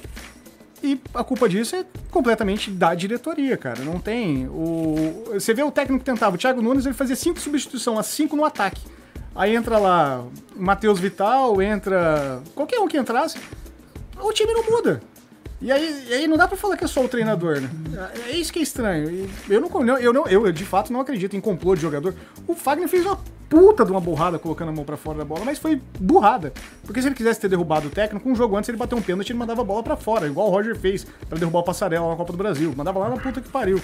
E 0.82 1.00
a 1.14 1.22
culpa 1.22 1.48
disso 1.48 1.76
é 1.76 1.84
completamente 2.10 2.70
da 2.70 2.94
diretoria, 2.94 3.56
cara. 3.56 3.84
Não 3.84 4.00
tem. 4.00 4.48
O... 4.48 5.24
Você 5.32 5.54
vê 5.54 5.62
o 5.62 5.70
técnico 5.70 6.04
que 6.04 6.10
tentava. 6.10 6.34
O 6.34 6.38
Thiago 6.38 6.60
Nunes 6.60 6.84
ele 6.84 6.94
fazia 6.94 7.14
cinco 7.14 7.38
substituições, 7.38 7.98
as 7.98 8.06
cinco 8.06 8.34
no 8.34 8.44
ataque. 8.44 8.80
Aí 9.34 9.54
entra 9.54 9.78
lá 9.78 10.24
Matheus 10.56 10.98
Vital, 10.98 11.62
entra. 11.62 12.42
Qualquer 12.54 12.80
um 12.80 12.88
que 12.88 12.98
entrasse, 12.98 13.38
o 14.20 14.32
time 14.32 14.52
não 14.52 14.64
muda. 14.64 15.00
E 15.62 15.70
aí, 15.70 16.06
e 16.08 16.12
aí 16.14 16.26
não 16.26 16.36
dá 16.36 16.48
pra 16.48 16.56
falar 16.56 16.76
que 16.76 16.84
é 16.84 16.88
só 16.88 17.04
o 17.04 17.08
treinador, 17.08 17.60
né? 17.60 17.70
É 18.28 18.32
isso 18.36 18.52
que 18.52 18.58
é 18.58 18.62
estranho. 18.62 19.28
Eu 19.48 19.60
não, 19.60 19.98
eu 19.98 20.12
não, 20.12 20.26
eu 20.26 20.50
de 20.50 20.64
fato 20.64 20.92
não 20.92 21.00
acredito 21.00 21.36
em 21.36 21.40
complô 21.40 21.76
de 21.76 21.80
jogador. 21.82 22.14
O 22.48 22.54
Fagner 22.54 22.88
fez 22.88 23.06
uma 23.06 23.16
puta 23.48 23.84
de 23.84 23.92
uma 23.92 24.00
burrada 24.00 24.38
colocando 24.40 24.70
a 24.70 24.72
mão 24.72 24.82
pra 24.84 24.96
fora 24.96 25.18
da 25.18 25.24
bola, 25.24 25.44
mas 25.44 25.58
foi 25.60 25.80
burrada. 26.00 26.52
Porque 26.84 27.00
se 27.00 27.06
ele 27.06 27.14
quisesse 27.14 27.38
ter 27.38 27.48
derrubado 27.48 27.86
o 27.86 27.90
técnico, 27.90 28.28
um 28.28 28.34
jogo 28.34 28.56
antes 28.56 28.68
ele 28.68 28.76
bateu 28.78 28.98
um 28.98 29.02
pênalti 29.02 29.28
e 29.28 29.32
ele 29.32 29.38
mandava 29.38 29.60
a 29.60 29.64
bola 29.64 29.82
pra 29.84 29.94
fora, 29.96 30.26
igual 30.26 30.48
o 30.48 30.50
Roger 30.50 30.74
fez 30.76 31.06
pra 31.28 31.38
derrubar 31.38 31.60
o 31.60 31.62
Passarela 31.62 32.08
na 32.10 32.16
Copa 32.16 32.32
do 32.32 32.38
Brasil. 32.38 32.74
Mandava 32.76 32.98
lá 32.98 33.08
na 33.10 33.16
puta 33.18 33.40
que 33.40 33.48
pariu. 33.48 33.80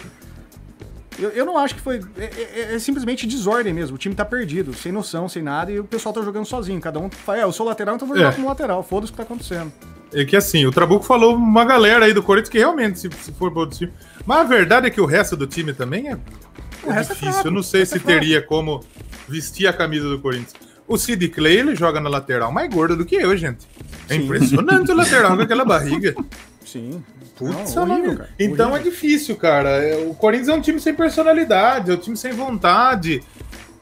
Eu, 1.16 1.30
eu 1.30 1.44
não 1.46 1.58
acho 1.58 1.74
que 1.76 1.80
foi. 1.80 2.00
É, 2.16 2.24
é- 2.70 2.74
é 2.74 2.78
simplesmente 2.80 3.24
desordem 3.26 3.72
mesmo. 3.72 3.94
O 3.94 3.98
time 3.98 4.14
tá 4.16 4.24
perdido, 4.24 4.72
sem 4.74 4.90
noção, 4.90 5.28
sem 5.28 5.42
nada, 5.42 5.70
e 5.70 5.78
o 5.78 5.84
pessoal 5.84 6.12
tá 6.12 6.22
jogando 6.22 6.46
sozinho. 6.46 6.80
Cada 6.80 6.98
um 6.98 7.08
fala, 7.10 7.38
é, 7.38 7.42
eu 7.44 7.52
sou 7.52 7.66
lateral, 7.66 7.94
então 7.96 8.06
vou 8.08 8.16
jogar 8.16 8.30
É. 8.30 8.32
como 8.34 8.48
lateral. 8.48 8.82
Foda-se 8.82 9.10
o 9.10 9.12
que 9.12 9.16
tá 9.18 9.22
acontecendo. 9.24 9.72
É 10.12 10.24
que 10.24 10.36
assim, 10.36 10.64
o 10.64 10.70
Trabuco 10.72 11.04
falou 11.04 11.34
uma 11.34 11.64
galera 11.64 12.06
aí 12.06 12.12
do 12.14 12.22
Corinthians 12.22 12.48
que 12.50 12.58
realmente, 12.58 12.98
se, 12.98 13.10
se 13.22 13.32
for 13.32 13.52
pro 13.52 13.66
time. 13.66 13.92
Mas 14.24 14.38
a 14.38 14.44
verdade 14.44 14.86
é 14.86 14.90
que 14.90 15.00
o 15.00 15.06
resto 15.06 15.36
do 15.36 15.46
time 15.46 15.72
também 15.72 16.08
é, 16.08 16.12
é 16.12 16.90
é 16.90 17.00
difícil. 17.02 17.16
fraco, 17.32 17.48
Eu 17.48 17.52
não 17.52 17.62
sei 17.62 17.84
se 17.84 17.96
é 17.96 18.00
fraco. 18.00 18.06
teria 18.20 18.40
como 18.42 18.82
vestir 19.28 19.66
a 19.66 19.72
camisa 19.72 20.08
do 20.08 20.18
Corinthians. 20.18 20.54
O 20.86 20.96
Sid 20.96 21.28
Clay, 21.28 21.58
ele 21.58 21.76
joga 21.76 22.00
na 22.00 22.08
lateral 22.08 22.50
mais 22.50 22.72
gordo 22.72 22.96
do 22.96 23.04
que 23.04 23.16
eu, 23.16 23.36
gente. 23.36 23.66
É 24.08 24.14
Sim. 24.14 24.22
impressionante 24.24 24.90
o 24.90 24.94
lateral 24.96 25.36
com 25.36 25.42
aquela 25.42 25.64
barriga. 25.64 26.14
Sim. 26.64 27.02
Putz, 27.36 27.74
Não, 27.74 27.82
horrível, 27.90 28.16
cara. 28.16 28.30
Então 28.38 28.70
Horrível. 28.72 28.88
é 28.88 28.90
difícil, 28.90 29.36
cara. 29.36 29.68
É, 29.68 29.96
O 30.06 30.14
Corinthians 30.14 30.48
é 30.48 30.54
um 30.54 30.60
time 30.60 30.80
sem 30.80 30.94
personalidade, 30.94 31.90
é 31.90 31.94
um 31.94 31.98
time 31.98 32.16
sem 32.16 32.32
vontade. 32.32 33.22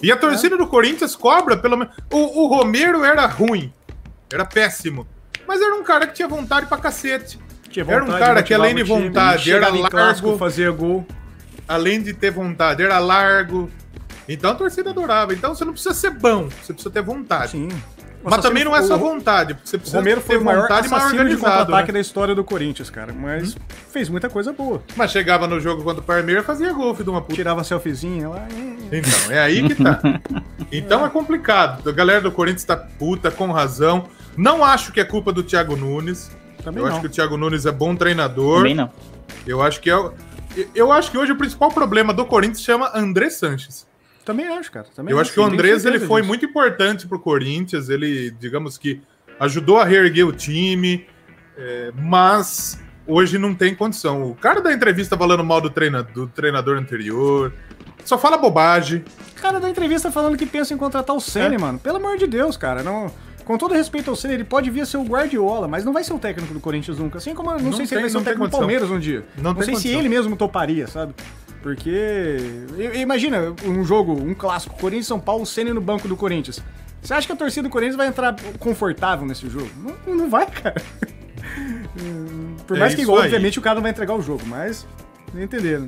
E 0.02 0.12
a 0.12 0.16
torcida 0.16 0.58
do 0.58 0.66
Corinthians 0.66 1.16
cobra, 1.16 1.56
pelo 1.56 1.76
menos. 1.76 1.94
O, 2.12 2.42
o 2.44 2.46
Romero 2.48 3.02
era 3.04 3.24
ruim, 3.26 3.72
era 4.30 4.44
péssimo. 4.44 5.06
Mas 5.46 5.60
era 5.60 5.74
um 5.74 5.82
cara 5.82 6.06
que 6.06 6.14
tinha 6.14 6.28
vontade 6.28 6.66
pra 6.66 6.78
cacete. 6.78 7.38
Tinha 7.70 7.84
Era 7.86 8.02
um 8.02 8.06
vontade, 8.06 8.24
cara 8.24 8.42
que 8.42 8.54
além 8.54 8.74
de 8.74 8.84
time, 8.84 9.08
vontade, 9.08 9.44
chegava 9.44 9.76
era 9.76 9.86
em 9.86 9.90
clássico, 9.90 10.28
largo. 10.28 10.38
fazia 10.38 10.70
gol. 10.70 11.06
Além 11.68 12.02
de 12.02 12.12
ter 12.12 12.30
vontade, 12.30 12.82
era 12.82 12.98
largo. 12.98 13.70
Então 14.28 14.50
a 14.50 14.54
torcida 14.54 14.90
adorava. 14.90 15.32
Então 15.34 15.54
você 15.54 15.64
não 15.64 15.72
precisa 15.72 15.94
ser 15.94 16.10
bom, 16.10 16.48
você 16.48 16.72
precisa 16.72 16.90
ter 16.90 17.02
vontade. 17.02 17.52
Sim. 17.52 17.68
Mas 18.28 18.40
também 18.40 18.64
não 18.64 18.74
é 18.74 18.82
só 18.82 18.96
vontade. 18.96 19.14
vontade, 19.14 19.54
porque 19.54 19.68
você 19.68 19.78
precisa 19.78 19.98
Romero 19.98 20.20
ter 20.20 20.26
foi 20.26 20.36
o 20.38 20.44
maior 20.44 20.62
vontade 20.62 20.88
e 20.88 20.94
assassino 20.94 21.28
de 21.28 21.36
contra-ataque 21.36 21.88
né? 21.88 21.92
da 21.92 22.00
história 22.00 22.34
do 22.34 22.42
Corinthians, 22.42 22.90
cara. 22.90 23.12
Mas 23.12 23.56
fez 23.92 24.08
muita 24.08 24.28
coisa 24.28 24.52
boa. 24.52 24.82
Mas 24.96 25.12
chegava 25.12 25.46
no 25.46 25.60
jogo 25.60 25.84
contra 25.84 26.02
o 26.02 26.04
Palmeiras 26.04 26.42
e 26.42 26.46
fazia 26.46 26.72
gol, 26.72 26.92
filho 26.92 27.04
de 27.04 27.10
uma 27.10 27.20
puta. 27.22 27.34
Tirava 27.34 27.62
selfiezinha 27.62 28.28
lá. 28.28 28.48
é. 28.50 28.96
Então, 28.98 29.30
é 29.30 29.38
aí 29.38 29.68
que 29.68 29.74
tá. 29.76 30.00
Então 30.72 31.06
é 31.06 31.08
complicado. 31.08 31.88
A 31.88 31.92
galera 31.92 32.20
do 32.20 32.32
Corinthians 32.32 32.64
tá 32.64 32.76
puta, 32.76 33.30
com 33.30 33.52
razão. 33.52 34.08
Não 34.36 34.64
acho 34.64 34.92
que 34.92 35.00
é 35.00 35.04
culpa 35.04 35.32
do 35.32 35.42
Thiago 35.42 35.76
Nunes. 35.76 36.30
Também 36.62 36.82
eu 36.82 36.86
não. 36.88 36.92
acho 36.92 37.00
que 37.00 37.06
o 37.06 37.10
Thiago 37.10 37.36
Nunes 37.36 37.64
é 37.66 37.72
bom 37.72 37.94
treinador. 37.96 38.58
Também 38.58 38.74
não. 38.74 38.90
Eu 39.46 39.62
acho 39.62 39.80
que 39.80 39.90
é. 39.90 40.10
Eu 40.74 40.90
acho 40.92 41.10
que 41.10 41.18
hoje 41.18 41.32
o 41.32 41.36
principal 41.36 41.70
problema 41.70 42.12
do 42.14 42.24
Corinthians 42.24 42.62
chama 42.62 42.90
André 42.94 43.30
Sanches. 43.30 43.86
Também 44.24 44.48
acho, 44.48 44.72
cara. 44.72 44.86
Também 44.94 45.12
Eu 45.12 45.20
acho 45.20 45.32
que 45.32 45.38
o 45.38 45.44
Andrés 45.44 45.84
ele 45.84 46.00
foi 46.00 46.20
disso. 46.20 46.28
muito 46.28 46.44
importante 46.46 47.06
pro 47.06 47.18
Corinthians. 47.20 47.88
Ele, 47.88 48.30
digamos 48.40 48.76
que, 48.76 49.00
ajudou 49.38 49.78
a 49.78 49.84
reerguer 49.84 50.26
o 50.26 50.32
time, 50.32 51.06
é, 51.56 51.92
mas 51.96 52.80
hoje 53.06 53.38
não 53.38 53.54
tem 53.54 53.74
condição. 53.74 54.30
O 54.30 54.34
cara 54.34 54.60
da 54.60 54.72
entrevista 54.72 55.16
falando 55.16 55.44
mal 55.44 55.60
do, 55.60 55.70
treina- 55.70 56.02
do 56.02 56.26
treinador 56.26 56.76
anterior, 56.76 57.52
só 58.04 58.18
fala 58.18 58.36
bobagem. 58.36 59.04
O 59.36 59.40
cara 59.40 59.60
da 59.60 59.70
entrevista 59.70 60.10
falando 60.10 60.36
que 60.36 60.46
pensa 60.46 60.74
em 60.74 60.76
contratar 60.76 61.14
o 61.14 61.20
Senna, 61.20 61.54
É. 61.54 61.58
mano. 61.58 61.78
Pelo 61.78 61.98
amor 61.98 62.16
de 62.18 62.26
Deus, 62.26 62.56
cara. 62.56 62.82
Não... 62.82 63.12
Com 63.46 63.56
todo 63.56 63.72
respeito 63.72 64.10
ao 64.10 64.16
Senna, 64.16 64.34
ele 64.34 64.42
pode 64.44 64.68
vir 64.70 64.80
a 64.80 64.86
ser 64.86 64.96
o 64.96 65.04
Guardiola, 65.04 65.66
mas 65.68 65.84
não 65.84 65.92
vai 65.92 66.02
ser 66.04 66.12
o 66.12 66.18
técnico 66.18 66.52
do 66.52 66.58
Corinthians 66.60 66.98
nunca. 66.98 67.18
Assim 67.18 67.32
como 67.34 67.50
eu 67.52 67.56
não, 67.58 67.66
Não 67.70 67.72
sei 67.74 67.86
se 67.86 67.90
tem- 67.90 67.96
ele 67.98 68.02
vai 68.02 68.10
ser 68.10 68.18
o 68.18 68.22
técnico 68.24 68.48
do. 68.48 68.58
Palmeiras 68.58 68.90
um 68.90 68.98
dia. 68.98 69.24
Não 69.38 69.54
Não, 69.54 69.62
sei 69.62 69.66
se 69.76 69.82
condição. 69.82 69.98
ele 70.00 70.08
mesmo 70.08 70.36
toparia, 70.36 70.86
sabe? 70.88 71.14
Porque. 71.62 72.36
Imagina 72.96 73.54
um 73.64 73.84
jogo, 73.84 74.12
um 74.12 74.34
clássico, 74.34 74.74
Corinthians 74.78 75.06
e 75.06 75.08
São 75.08 75.20
Paulo, 75.20 75.46
Senna 75.46 75.72
no 75.72 75.80
banco 75.80 76.08
do 76.08 76.16
Corinthians. 76.16 76.60
Você 77.00 77.14
acha 77.14 77.24
que 77.26 77.32
a 77.32 77.36
torcida 77.36 77.68
do 77.68 77.70
Corinthians 77.72 77.96
vai 77.96 78.08
entrar 78.08 78.34
confortável 78.58 79.24
nesse 79.24 79.48
jogo? 79.48 79.68
Não, 80.06 80.14
não 80.16 80.28
vai, 80.28 80.46
cara. 80.46 80.82
Por 82.66 82.76
É 82.76 82.80
mais 82.80 82.94
que, 82.94 83.02
isso 83.02 83.12
aí. 83.14 83.18
obviamente, 83.24 83.58
o 83.58 83.62
cara 83.62 83.76
não 83.76 83.82
vai 83.82 83.90
entregar 83.92 84.14
o 84.14 84.22
jogo, 84.22 84.42
mas. 84.46 84.86
Não 85.32 85.42
entenderam. 85.42 85.86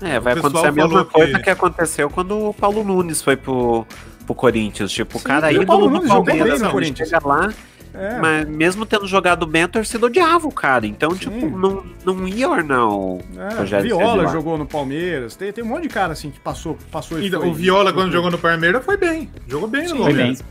É, 0.00 0.18
vai 0.20 0.32
acontecer 0.34 0.66
a 0.66 0.72
mesma 0.72 1.04
coisa 1.04 1.38
que- 1.38 1.44
que... 1.44 1.50
aconteceu 1.50 2.08
quando 2.10 2.48
o 2.48 2.54
Paulo 2.54 2.84
Nunes 2.84 3.20
foi 3.22 3.36
pro, 3.36 3.84
pro 4.28 4.34
Corinthians. 4.34 4.92
Tipo, 4.92 5.16
o 5.16 5.20
Sim, 5.20 5.26
cara 5.26 5.50
e 5.52 5.58
o 5.58 5.66
Paulo 5.66 5.88
do 5.88 5.94
jogou 5.96 6.08
Palmeiras, 6.08 6.44
bem 6.50 6.58
no 6.58 6.64
ele 6.66 6.72
Corinthians. 6.72 7.08
chega 7.08 7.26
lá, 7.26 7.52
É. 7.94 8.18
mas 8.18 8.48
mesmo 8.48 8.84
tendo 8.86 9.06
jogado 9.06 9.46
bem, 9.46 9.62
a 9.64 9.68
torcida 9.68 10.06
odiava 10.06 10.46
o 10.46 10.52
cara. 10.52 10.86
Então, 10.86 11.10
Sim. 11.12 11.16
tipo, 11.18 11.48
não, 11.58 11.82
não 12.04 12.28
ia 12.28 12.48
ornar 12.48 12.86
o 12.88 13.20
É, 13.36 13.80
Viola 13.82 14.28
jogou 14.28 14.56
no 14.58 14.66
Palmeiras. 14.66 15.34
Tem, 15.34 15.52
tem 15.52 15.64
um 15.64 15.68
monte 15.68 15.84
de 15.84 15.88
cara 15.88 16.12
assim 16.12 16.30
que 16.30 16.38
passou, 16.40 16.76
passou 16.90 17.18
e 17.20 17.26
Então, 17.28 17.40
foi. 17.40 17.48
o 17.50 17.54
Viola, 17.54 17.92
quando 17.92 18.12
jogou 18.12 18.30
no 18.30 18.38
Palmeiras, 18.38 18.84
foi 18.84 18.96
bem. 18.96 19.30
Jogou 19.48 19.66
bem 19.68 19.82
no 19.84 19.88
Sim, 19.88 19.94
bem. 19.96 20.04
Palmeiras. 20.04 20.44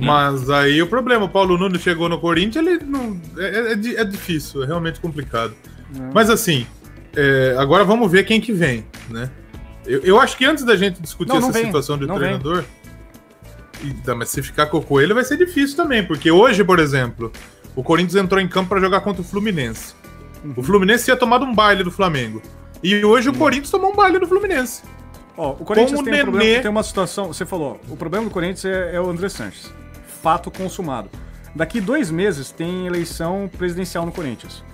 Mas 0.00 0.48
aí 0.48 0.80
o 0.80 0.86
problema, 0.86 1.24
o 1.24 1.28
Paulo 1.28 1.58
Nunes 1.58 1.82
chegou 1.82 2.08
no 2.08 2.18
Corinthians, 2.20 2.64
ele 2.64 2.84
não. 2.84 3.20
É, 3.36 3.72
é 3.72 3.74
di- 3.74 3.96
é 3.96 4.04
difícil, 4.04 4.62
é 4.62 4.66
realmente 4.66 5.00
complicado. 5.00 5.54
Mas 6.14 6.30
assim, 6.30 6.66
é, 7.16 7.56
agora 7.58 7.82
vamos 7.84 8.10
ver 8.10 8.22
quem 8.24 8.40
que 8.40 8.52
vem, 8.52 8.86
né? 9.10 9.28
Eu, 9.84 10.00
eu 10.02 10.20
acho 10.20 10.36
que 10.36 10.44
antes 10.44 10.62
da 10.62 10.76
gente 10.76 11.02
discutir 11.02 11.30
Não, 11.30 11.40
não 11.40 11.48
essa 11.48 11.58
vem, 11.58 11.66
situação 11.66 11.98
de 11.98 12.06
não 12.06 12.14
treinador. 12.14 12.62
E, 12.62 12.81
mas 14.16 14.30
se 14.30 14.42
ficar 14.42 14.66
com 14.66 14.78
o 14.78 14.82
Coelho 14.82 15.14
vai 15.14 15.24
ser 15.24 15.36
difícil 15.36 15.76
também, 15.76 16.04
porque 16.06 16.30
hoje, 16.30 16.62
por 16.64 16.78
exemplo, 16.78 17.32
o 17.74 17.82
Corinthians 17.82 18.22
entrou 18.22 18.40
em 18.40 18.48
campo 18.48 18.70
para 18.70 18.80
jogar 18.80 19.00
contra 19.00 19.22
o 19.22 19.24
Fluminense. 19.24 19.94
Uhum. 20.44 20.54
O 20.56 20.62
Fluminense 20.62 21.04
tinha 21.04 21.16
tomado 21.16 21.44
um 21.44 21.54
baile 21.54 21.82
do 21.84 21.90
Flamengo. 21.90 22.42
E 22.82 23.04
hoje 23.04 23.28
o 23.28 23.34
Corinthians 23.34 23.70
tomou 23.70 23.92
um 23.92 23.96
baile 23.96 24.18
do 24.18 24.26
Fluminense. 24.26 24.82
Ó, 25.36 25.52
o 25.52 25.64
Corinthians 25.64 26.00
Com 26.00 26.02
o 26.02 26.04
tem 26.04 26.20
um 26.20 26.24
problema, 26.24 26.62
tem 26.62 26.70
uma 26.70 26.82
situação. 26.82 27.28
Você 27.28 27.46
falou, 27.46 27.80
o 27.88 27.96
problema 27.96 28.26
do 28.26 28.30
Corinthians 28.30 28.64
é, 28.64 28.96
é 28.96 29.00
o 29.00 29.08
André 29.08 29.28
Sanches. 29.28 29.72
Fato 30.22 30.50
consumado. 30.50 31.08
Daqui 31.54 31.80
dois 31.80 32.10
meses 32.10 32.50
tem 32.50 32.86
eleição 32.86 33.50
presidencial 33.56 34.04
no 34.04 34.12
Corinthians. 34.12 34.64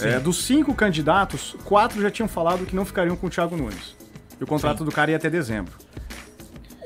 É, 0.00 0.20
dos 0.20 0.44
cinco 0.44 0.74
candidatos, 0.74 1.56
quatro 1.64 2.00
já 2.00 2.10
tinham 2.10 2.28
falado 2.28 2.64
que 2.64 2.76
não 2.76 2.84
ficariam 2.84 3.16
com 3.16 3.26
o 3.26 3.30
Thiago 3.30 3.56
Nunes. 3.56 3.96
E 4.40 4.44
o 4.44 4.46
contrato 4.46 4.84
do 4.84 4.92
cara 4.92 5.10
ia 5.10 5.16
até 5.16 5.28
dezembro. 5.28 5.72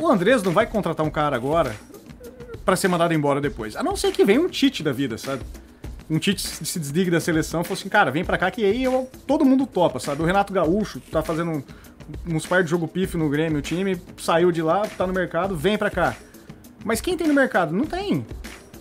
O 0.03 0.09
Andrés 0.11 0.43
não 0.43 0.51
vai 0.51 0.67
contratar 0.67 1.07
um 1.07 1.11
cara 1.11 1.37
agora 1.37 1.77
pra 2.65 2.75
ser 2.75 2.89
mandado 2.89 3.15
embora 3.15 3.41
depois. 3.41 3.77
A 3.77 3.85
não 3.85 3.95
ser 3.95 4.11
que 4.11 4.25
venha 4.25 4.41
um 4.41 4.49
Tite 4.49 4.83
da 4.83 4.93
vida, 4.93 5.17
sabe? 5.17 5.43
Um 6.11 6.19
Tite 6.19 6.41
se 6.43 6.81
desligue 6.81 7.09
da 7.09 7.21
seleção 7.21 7.61
e 7.61 7.65
fala 7.65 7.79
assim, 7.79 7.89
cara, 7.89 8.11
vem 8.11 8.25
pra 8.25 8.37
cá 8.37 8.51
que 8.51 8.65
aí 8.65 8.83
eu- 8.83 9.09
todo 9.29 9.45
mundo 9.45 9.65
topa, 9.65 10.01
sabe? 10.01 10.21
O 10.21 10.25
Renato 10.25 10.53
Gaúcho 10.53 10.99
tá 11.01 11.23
fazendo 11.23 11.53
um- 11.53 11.63
uns 12.35 12.45
par 12.45 12.65
de 12.65 12.71
jogo 12.71 12.89
pífio 12.89 13.17
no 13.17 13.31
Grêmio, 13.31 13.59
o 13.59 13.63
time 13.63 13.97
saiu 14.19 14.51
de 14.51 14.61
lá, 14.61 14.83
tá 14.89 15.07
no 15.07 15.13
mercado, 15.13 15.55
vem 15.57 15.79
pra 15.79 15.89
cá. 15.89 16.17
Mas 16.85 17.01
quem 17.01 17.17
tem 17.17 17.29
no 17.29 17.35
mercado? 17.35 17.73
Não 17.73 17.85
tem. 17.85 18.27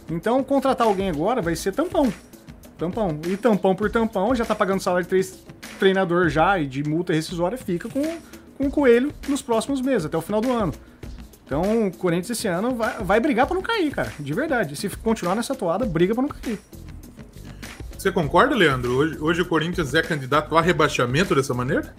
Então 0.09 0.43
contratar 0.43 0.87
alguém 0.87 1.07
agora 1.07 1.39
vai 1.39 1.55
ser 1.55 1.71
tampão. 1.71 2.11
Tampão. 2.79 3.19
E 3.27 3.37
tampão 3.37 3.75
por 3.75 3.91
tampão, 3.91 4.33
já 4.33 4.43
tá 4.43 4.55
pagando 4.55 4.81
salário 4.81 5.03
de 5.05 5.09
três 5.09 5.37
treinador 5.77 6.29
já 6.29 6.57
e 6.57 6.65
de 6.65 6.83
multa 6.83 7.13
rescisória, 7.13 7.59
fica 7.59 7.87
com, 7.87 8.01
com 8.57 8.65
o 8.65 8.71
coelho 8.71 9.13
nos 9.27 9.43
próximos 9.43 9.81
meses, 9.81 10.05
até 10.07 10.17
o 10.17 10.21
final 10.21 10.41
do 10.41 10.51
ano. 10.51 10.73
Então 11.51 11.87
o 11.87 11.91
Corinthians 11.91 12.29
esse 12.29 12.47
ano 12.47 12.73
vai, 12.75 13.03
vai 13.03 13.19
brigar 13.19 13.45
pra 13.45 13.53
não 13.53 13.61
cair, 13.61 13.91
cara. 13.91 14.09
De 14.17 14.33
verdade. 14.33 14.73
Se 14.77 14.87
continuar 14.87 15.35
nessa 15.35 15.53
toada, 15.53 15.85
briga 15.85 16.13
pra 16.13 16.21
não 16.21 16.29
cair. 16.29 16.57
Você 17.97 18.09
concorda, 18.09 18.55
Leandro? 18.55 18.95
Hoje, 18.95 19.17
hoje 19.19 19.41
o 19.41 19.45
Corinthians 19.45 19.93
é 19.93 20.01
candidato 20.01 20.57
a 20.57 20.61
rebaixamento 20.61 21.35
dessa 21.35 21.53
maneira? 21.53 21.93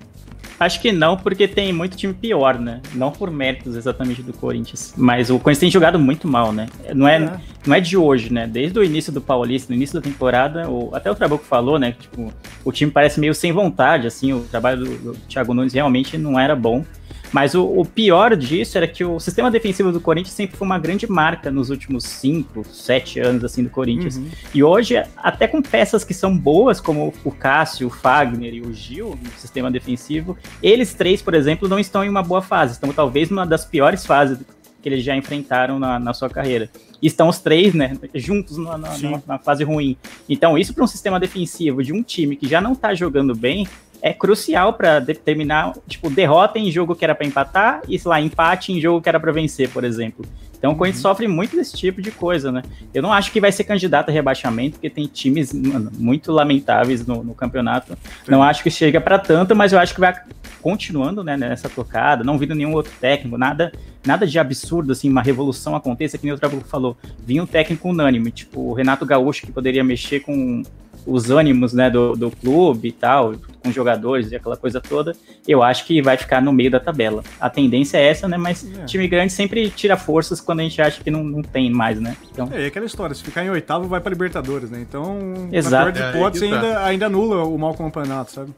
Acho 0.59 0.81
que 0.81 0.91
não, 0.91 1.19
porque 1.19 1.47
tem 1.47 1.71
muito 1.73 1.97
time 1.99 2.15
pior, 2.15 2.59
né? 2.59 2.81
Não 2.95 3.11
por 3.13 3.31
méritos 3.31 3.77
exatamente 3.77 4.23
do 4.23 4.33
Corinthians. 4.33 4.95
Mas 4.97 5.29
o 5.29 5.35
Corinthians 5.39 5.59
tem 5.61 5.71
jogado 5.71 5.99
muito 5.99 6.27
mal, 6.27 6.51
né? 6.51 6.67
Não 6.95 7.07
é, 7.07 7.17
É. 7.17 7.41
não 7.67 7.75
é 7.75 7.81
de 7.81 7.97
hoje, 7.97 8.33
né? 8.33 8.47
Desde 8.47 8.79
o 8.79 8.83
início 8.85 9.13
do 9.13 9.21
Paulista, 9.21 9.71
no 9.71 9.77
início 9.77 9.95
da 9.95 10.01
temporada, 10.01 10.67
o- 10.71 10.95
até 10.95 11.11
o 11.11 11.15
Trabuco 11.15 11.45
falou, 11.45 11.79
né? 11.79 11.93
Que, 11.93 12.03
tipo, 12.03 12.33
o 12.65 12.73
time 12.73 12.91
parece 12.91 13.21
meio 13.21 13.35
sem 13.35 13.53
vontade, 13.53 14.07
assim. 14.07 14.33
O 14.33 14.41
trabalho 14.45 14.85
do, 14.87 15.13
do 15.13 15.19
Thiago 15.29 15.53
Nunes 15.53 15.75
realmente 15.75 16.17
não 16.17 16.39
era 16.41 16.57
bom. 16.57 16.85
Mas 17.33 17.55
o, 17.55 17.65
o 17.65 17.85
pior 17.85 18.37
disso 18.37 18.77
era 18.77 18.87
que 18.87 19.03
o 19.05 19.19
sistema 19.19 19.51
defensivo 19.51 19.91
do 19.91 20.01
Corinthians 20.01 20.35
sempre 20.35 20.57
foi 20.57 20.67
uma 20.67 20.79
grande 20.79 21.11
marca 21.11 21.51
nos 21.51 21.71
últimos 21.71 22.05
5, 22.05 22.63
7 22.71 23.21
anos, 23.21 23.43
assim, 23.45 23.65
do 23.65 23.71
Corinthians. 23.71 24.19
Uhum. 24.19 24.29
E 24.55 24.63
hoje, 24.63 25.03
até 25.17 25.49
com 25.49 25.63
peças 25.63 26.05
que 26.05 26.13
são 26.13 26.37
boas, 26.37 26.79
como 26.81 27.13
o 27.25 27.31
Cássio, 27.33 27.87
o 27.87 27.91
Fagner 27.91 28.53
e 28.55 28.61
o 28.61 28.73
Gil, 28.75 29.19
no 29.23 29.31
sistema 29.39 29.71
defensivo, 29.71 30.37
eles 30.63 30.93
três, 30.93 31.23
por 31.23 31.33
exemplo, 31.35 31.67
não 31.69 31.79
estão 31.79 32.05
em 32.05 32.09
uma 32.09 32.23
boa 32.23 32.43
fase. 32.43 32.75
Estão 32.75 32.93
talvez 32.93 33.31
numa 33.31 33.47
das 33.47 33.65
piores 33.65 34.05
fases 34.05 34.39
que 34.83 34.89
eles 34.89 35.03
já 35.05 35.17
enfrentaram 35.17 35.79
na, 35.79 35.99
na 35.99 36.13
sua 36.13 36.29
carreira. 36.29 36.69
E 37.01 37.07
estão 37.07 37.29
os 37.29 37.39
três, 37.39 37.73
né, 37.73 37.97
juntos 38.15 38.59
na, 38.59 38.77
na- 38.77 39.23
na- 39.27 39.39
fase 39.39 39.65
ruim. 39.65 39.97
Então, 40.29 40.59
isso 40.59 40.75
para 40.75 40.85
um 40.85 40.89
sistema 40.89 41.19
defensivo 41.19 41.83
de 41.83 41.93
um 41.93 42.03
time 42.03 42.37
que 42.37 42.47
já 42.49 42.61
não 42.61 42.75
tá 42.75 42.93
jogando 42.95 43.35
bem 43.35 43.67
é 44.03 44.13
crucial 44.13 44.73
para 44.73 44.99
determinar, 44.99 45.73
tipo, 45.87 46.11
derrota 46.11 46.59
em 46.59 46.71
jogo 46.71 46.97
que 46.97 47.05
era 47.05 47.15
para 47.15 47.25
empatar 47.25 47.83
e, 47.89 47.97
sei 47.97 48.09
lá, 48.09 48.21
empate 48.21 48.73
em 48.73 48.81
jogo 48.81 49.01
que 49.01 49.09
era 49.09 49.21
para 49.21 49.31
vencer, 49.31 49.71
por 49.71 49.85
exemplo. 49.85 50.27
Então 50.59 50.73
o 50.73 50.77
Corinthians 50.77 51.03
sofre 51.03 51.27
muito 51.27 51.57
desse 51.57 51.77
tipo 51.77 52.03
de 52.03 52.11
coisa, 52.11 52.53
né? 52.53 52.63
Eu 52.93 53.03
não 53.03 53.13
acho 53.13 53.33
que 53.33 53.41
vai 53.41 53.51
ser 53.51 53.65
candidato 53.65 54.11
a 54.11 54.13
rebaixamento, 54.13 54.75
porque 54.75 54.91
tem 54.91 55.07
times 55.07 55.53
mano, 55.53 55.91
muito 55.97 56.31
lamentáveis 56.31 57.05
no, 57.07 57.23
no 57.23 57.35
campeonato. 57.35 57.97
Não 58.29 58.43
acho 58.43 58.63
que 58.63 58.71
chega 58.71 59.01
para 59.01 59.19
tanto, 59.19 59.57
mas 59.57 59.73
eu 59.73 59.79
acho 59.79 59.95
que 59.95 60.01
vai 60.01 60.15
continuando 60.61 61.25
né, 61.25 61.37
nessa 61.37 61.69
tocada, 61.69 62.23
não 62.23 62.39
vindo 62.39 62.55
nenhum 62.55 62.75
outro 62.75 62.93
técnico, 63.01 63.37
nada 63.37 63.73
nada 64.05 64.27
de 64.27 64.39
absurdo, 64.39 64.93
assim, 64.93 65.09
uma 65.09 65.23
revolução 65.23 65.77
aconteça, 65.77 66.19
que 66.19 66.25
nem 66.25 66.35
o 66.35 66.39
Trabuco 66.39 66.67
falou. 66.67 66.97
Vinha 67.25 67.43
um 67.43 67.47
técnico 67.47 67.89
unânime, 67.89 68.31
tipo 68.31 68.61
o 68.61 68.73
Renato 68.73 69.07
Gaúcho, 69.07 69.47
que 69.47 69.53
poderia 69.53 69.85
mexer 69.85 70.21
com 70.21 70.63
os 71.07 71.31
ânimos 71.31 71.73
né, 71.73 71.91
do, 71.91 72.15
do 72.15 72.31
clube 72.31 72.89
e 72.89 72.93
tal, 72.93 73.35
com 73.63 73.69
os 73.69 73.75
jogadores 73.75 74.31
e 74.31 74.37
aquela 74.37 74.57
coisa 74.57 74.81
toda, 74.81 75.15
eu 75.47 75.63
acho 75.63 75.85
que 75.85 76.01
vai 76.03 76.17
ficar 76.17 76.41
no 76.41 76.53
meio 76.53 76.71
da 76.71 76.79
tabela. 76.81 77.23
A 77.41 77.51
tendência 77.51 77.99
é 77.99 78.07
essa, 78.09 78.29
né? 78.29 78.37
Mas 78.37 78.65
É. 78.79 78.85
time 78.85 79.07
grande 79.09 79.33
sempre 79.33 79.69
tira 79.71 79.97
forças 79.97 80.41
quando 80.41 80.61
a 80.61 80.63
gente 80.63 80.81
acha 80.81 81.03
que 81.03 81.11
não, 81.11 81.23
não 81.25 81.43
tem 81.43 81.71
mais, 81.71 82.01
né? 82.01 82.17
Então, 82.31 82.49
É, 82.53 82.63
e 82.63 82.67
aquela 82.67 82.87
história, 82.87 83.15
se 83.15 83.23
ficar 83.23 83.45
em 83.45 83.51
oitavo, 83.51 83.89
vai 83.89 84.01
pra 84.01 84.11
Libertadores, 84.11 84.71
né? 84.71 84.81
Então, 84.81 85.49
Exato. 85.53 85.87
na 85.87 85.93
pior 85.93 85.93
É, 85.93 85.93
de 85.93 86.03
aí 86.03 86.17
hipótese, 86.21 86.45
que 86.47 86.51
tá. 86.51 86.57
ainda, 86.61 86.85
ainda 86.85 87.07
anula 87.07 87.45
o 87.45 87.59
mau 87.59 87.75
campeonato, 87.75 88.31
sabe? 88.33 88.51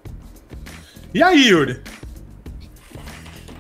E 1.15 1.23
aí, 1.23 1.49
Yuri? 1.49 1.81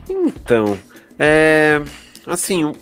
Então, 0.09 0.79
é. 1.19 1.81
Assim, 2.27 2.73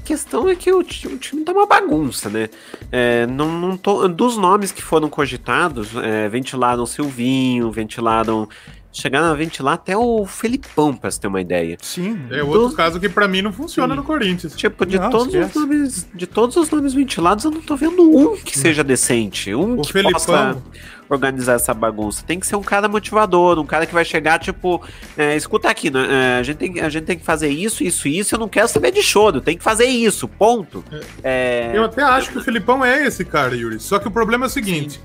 a 0.00 0.02
questão 0.02 0.48
é 0.48 0.54
que 0.56 0.72
o, 0.72 0.82
ti- 0.82 1.06
o 1.06 1.16
time 1.18 1.44
tá 1.44 1.52
uma 1.52 1.66
bagunça, 1.66 2.28
né? 2.28 2.48
É, 2.90 3.26
não, 3.26 3.48
não 3.60 3.76
tô, 3.76 4.08
dos 4.08 4.36
nomes 4.36 4.72
que 4.72 4.82
foram 4.82 5.08
cogitados, 5.08 5.88
é, 5.96 6.28
ventilaram 6.28 6.82
o 6.82 6.86
Silvinho, 6.86 7.70
ventilaram. 7.70 8.48
Chegaram 8.92 9.26
a 9.26 9.34
ventilar 9.34 9.74
até 9.74 9.96
o 9.96 10.26
Felipão, 10.26 10.92
pra 10.96 11.08
você 11.08 11.20
ter 11.20 11.28
uma 11.28 11.40
ideia. 11.40 11.76
Sim. 11.80 12.18
É 12.28 12.42
outro 12.42 12.70
Do- 12.70 12.74
caso 12.74 12.98
que 12.98 13.08
pra 13.08 13.28
mim 13.28 13.40
não 13.40 13.52
funciona 13.52 13.94
Sim. 13.94 14.00
no 14.00 14.04
Corinthians. 14.04 14.56
Tipo, 14.56 14.84
de 14.84 14.98
Não, 14.98 15.10
todos 15.10 15.32
os 15.32 15.54
nomes, 15.54 16.08
de 16.12 16.26
todos 16.26 16.56
os 16.56 16.68
nomes 16.70 16.92
ventilados, 16.92 17.44
eu 17.44 17.52
não 17.52 17.60
tô 17.60 17.76
vendo 17.76 18.02
um 18.02 18.36
que 18.36 18.58
seja 18.58 18.82
decente, 18.82 19.54
um 19.54 19.78
O 19.78 19.82
que 19.82 19.92
Felipão, 19.92 20.12
possa 20.14 20.62
organizar 21.10 21.54
essa 21.54 21.74
bagunça. 21.74 22.24
Tem 22.26 22.38
que 22.38 22.46
ser 22.46 22.56
um 22.56 22.62
cara 22.62 22.88
motivador, 22.88 23.58
um 23.58 23.66
cara 23.66 23.86
que 23.86 23.92
vai 23.92 24.04
chegar, 24.04 24.38
tipo, 24.38 24.82
é, 25.16 25.36
escuta 25.36 25.68
aqui, 25.68 25.90
né, 25.90 26.06
é, 26.08 26.38
a, 26.38 26.42
gente 26.42 26.56
tem, 26.56 26.80
a 26.80 26.88
gente 26.88 27.04
tem 27.04 27.18
que 27.18 27.24
fazer 27.24 27.48
isso, 27.48 27.82
isso, 27.82 28.08
isso, 28.08 28.34
eu 28.34 28.38
não 28.38 28.48
quero 28.48 28.68
saber 28.68 28.92
de 28.92 29.02
choro, 29.02 29.40
tem 29.40 29.56
que 29.56 29.64
fazer 29.64 29.86
isso, 29.86 30.28
ponto. 30.28 30.84
É, 31.22 31.72
eu 31.74 31.84
até 31.84 32.02
acho 32.02 32.30
que 32.30 32.38
o 32.38 32.42
Filipão 32.42 32.84
é 32.84 33.06
esse 33.06 33.24
cara, 33.24 33.54
Yuri. 33.54 33.80
Só 33.80 33.98
que 33.98 34.08
o 34.08 34.10
problema 34.10 34.46
é 34.46 34.48
o 34.48 34.50
seguinte: 34.50 35.00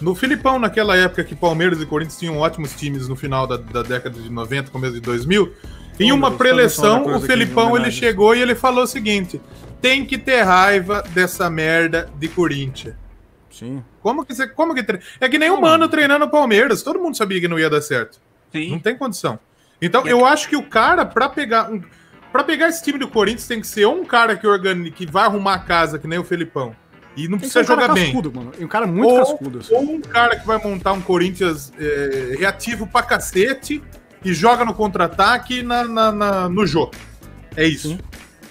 no 0.00 0.14
Filipão, 0.14 0.58
naquela 0.58 0.96
época 0.96 1.22
que 1.24 1.34
Palmeiras 1.34 1.80
e 1.80 1.86
Corinthians 1.86 2.18
tinham 2.18 2.38
ótimos 2.38 2.74
times 2.74 3.08
no 3.08 3.16
final 3.16 3.46
da, 3.46 3.56
da 3.56 3.82
década 3.82 4.18
de 4.18 4.30
90, 4.30 4.70
começo 4.70 4.94
de 4.94 5.00
2000, 5.00 5.52
em 6.00 6.12
uma 6.12 6.30
preleção, 6.30 7.06
o 7.14 7.20
Felipão 7.20 7.76
ele 7.76 7.90
chegou 7.90 8.34
e 8.34 8.40
ele 8.40 8.54
falou 8.54 8.84
o 8.84 8.86
seguinte: 8.86 9.40
tem 9.80 10.04
que 10.04 10.16
ter 10.16 10.42
raiva 10.42 11.02
dessa 11.10 11.48
merda 11.50 12.08
de 12.18 12.28
Corinthians. 12.28 12.94
Sim. 13.52 13.84
Como 14.00 14.24
que 14.24 14.34
você. 14.34 14.46
Como 14.48 14.74
que 14.74 14.82
tre- 14.82 15.00
É 15.20 15.28
que 15.28 15.38
nem 15.38 15.50
o 15.50 15.60
Mano 15.60 15.88
treinando 15.88 16.24
o 16.24 16.30
Palmeiras. 16.30 16.82
Todo 16.82 16.98
mundo 16.98 17.16
sabia 17.16 17.40
que 17.40 17.46
não 17.48 17.58
ia 17.58 17.68
dar 17.70 17.80
certo. 17.82 18.18
Não 18.52 18.60
sim. 18.60 18.78
tem 18.78 18.96
condição. 18.96 19.38
Então, 19.80 20.06
eu 20.06 20.24
acho 20.26 20.48
que 20.48 20.56
o 20.56 20.62
cara, 20.62 21.04
pra 21.04 21.28
pegar. 21.28 21.70
Um, 21.70 21.82
pra 22.32 22.42
pegar 22.42 22.68
esse 22.68 22.82
time 22.82 22.98
do 22.98 23.08
Corinthians, 23.08 23.46
tem 23.46 23.60
que 23.60 23.66
ser 23.66 23.84
ou 23.84 24.00
um 24.00 24.04
cara 24.04 24.36
que, 24.36 24.46
organi, 24.46 24.90
que 24.90 25.04
vai 25.06 25.24
arrumar 25.24 25.54
a 25.54 25.58
casa, 25.58 25.98
que 25.98 26.06
nem 26.08 26.18
o 26.18 26.24
Felipão. 26.24 26.74
E 27.14 27.28
não 27.28 27.36
precisa 27.38 27.60
um 27.60 27.64
cara 27.66 27.80
jogar 27.82 27.94
bem. 27.94 28.04
cascudo, 28.06 28.32
mano. 28.32 28.52
E 28.58 28.64
um 28.64 28.68
cara 28.68 28.86
muito 28.86 29.10
Ou- 29.10 29.18
cascudo. 29.18 29.58
assim. 29.58 29.74
Ou 29.74 29.82
um 29.82 30.00
cara 30.00 30.38
que 30.38 30.46
vai 30.46 30.56
montar 30.56 30.92
um 30.92 31.00
Corinthians 31.02 31.70
é, 31.78 32.36
reativo 32.38 32.86
pra 32.86 33.02
cacete 33.02 33.82
e 34.24 34.32
joga 34.32 34.64
no 34.64 34.72
contra-ataque 34.72 35.62
na, 35.62 35.84
na- 35.84 36.12
na- 36.12 36.48
no 36.48 36.66
jogo. 36.66 36.92
É 37.54 37.66
isso. 37.66 37.88
Sim. 37.88 37.98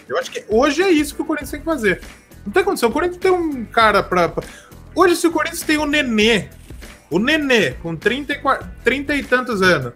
Eu 0.08 0.18
acho 0.20 0.30
que 0.30 0.44
hoje 0.48 0.84
é 0.84 0.92
isso 0.92 1.16
que 1.16 1.22
o 1.22 1.26
Corinthians 1.26 1.50
tem 1.52 1.60
que 1.62 1.66
fazer. 1.66 2.02
Não 2.46 2.52
tem 2.52 2.64
condição. 2.64 2.90
O 2.90 2.92
Corinthians 2.92 3.18
tem 3.20 3.32
um 3.32 3.66
cara 3.66 4.04
pra. 4.04 4.28
pra- 4.30 4.44
Hoje, 4.96 5.16
se 5.16 5.28
o 5.28 5.32
Corinthians 5.32 5.62
tem 5.64 5.78
o 5.78 5.86
Nenê, 5.86 6.46
o 7.10 7.18
Nenê, 7.20 7.72
com 7.72 7.96
30 7.96 8.34
e, 8.34 8.38
qua- 8.40 8.60
30 8.84 9.16
e 9.16 9.24
tantos 9.24 9.62
anos, 9.62 9.94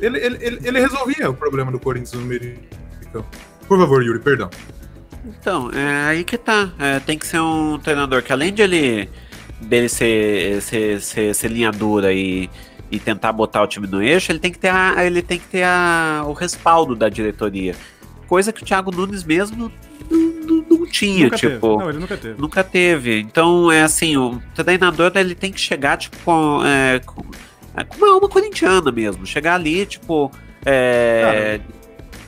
ele, 0.00 0.18
ele, 0.18 0.38
ele, 0.40 0.58
ele 0.64 0.80
resolvia 0.80 1.28
o 1.30 1.34
problema 1.34 1.70
do 1.72 1.78
Corinthians 1.78 2.12
no 2.12 2.26
meio 2.26 2.58
Por 3.68 3.78
favor, 3.78 4.02
Yuri, 4.02 4.18
perdão. 4.20 4.50
Então, 5.24 5.70
é 5.72 6.06
aí 6.08 6.24
que 6.24 6.36
tá. 6.36 6.72
É, 6.78 6.98
tem 7.00 7.16
que 7.16 7.26
ser 7.26 7.40
um 7.40 7.78
treinador 7.78 8.22
que 8.22 8.32
além 8.32 8.52
de 8.52 8.62
ele 8.62 9.08
dele 9.60 9.88
ser, 9.88 10.60
ser, 10.60 11.00
ser, 11.00 11.34
ser 11.34 11.48
linha 11.48 11.70
dura 11.70 12.12
e, 12.12 12.50
e 12.90 12.98
tentar 12.98 13.32
botar 13.32 13.62
o 13.62 13.66
time 13.68 13.86
no 13.86 14.02
eixo, 14.02 14.32
ele 14.32 14.40
tem 14.40 14.50
que 14.50 14.58
ter, 14.58 14.68
a, 14.70 15.04
ele 15.04 15.22
tem 15.22 15.38
que 15.38 15.46
ter 15.46 15.62
a, 15.62 16.24
o 16.26 16.32
respaldo 16.32 16.96
da 16.96 17.08
diretoria. 17.08 17.76
Coisa 18.26 18.52
que 18.52 18.62
o 18.62 18.66
Thiago 18.66 18.90
Nunes 18.90 19.22
mesmo 19.22 19.70
não 20.10 20.31
tinha, 20.92 21.24
Nunca 21.24 21.36
tipo. 21.36 21.50
teve. 21.68 21.76
Não, 21.82 21.88
ele 21.88 21.98
nunca 21.98 22.16
teve. 22.16 22.40
Nunca 22.40 22.62
teve. 22.64 23.20
Então, 23.20 23.72
é 23.72 23.82
assim, 23.82 24.16
o 24.16 24.40
treinador 24.54 25.10
ele 25.16 25.34
tem 25.34 25.50
que 25.50 25.58
chegar, 25.60 25.96
tipo, 25.96 26.16
com, 26.24 26.60
é, 26.64 27.00
com, 27.00 27.22
é, 27.74 27.82
com 27.82 27.96
uma 27.96 28.12
alma 28.14 28.28
corintiana 28.28 28.92
mesmo. 28.92 29.26
Chegar 29.26 29.54
ali, 29.54 29.84
tipo. 29.86 30.30
É, 30.64 31.60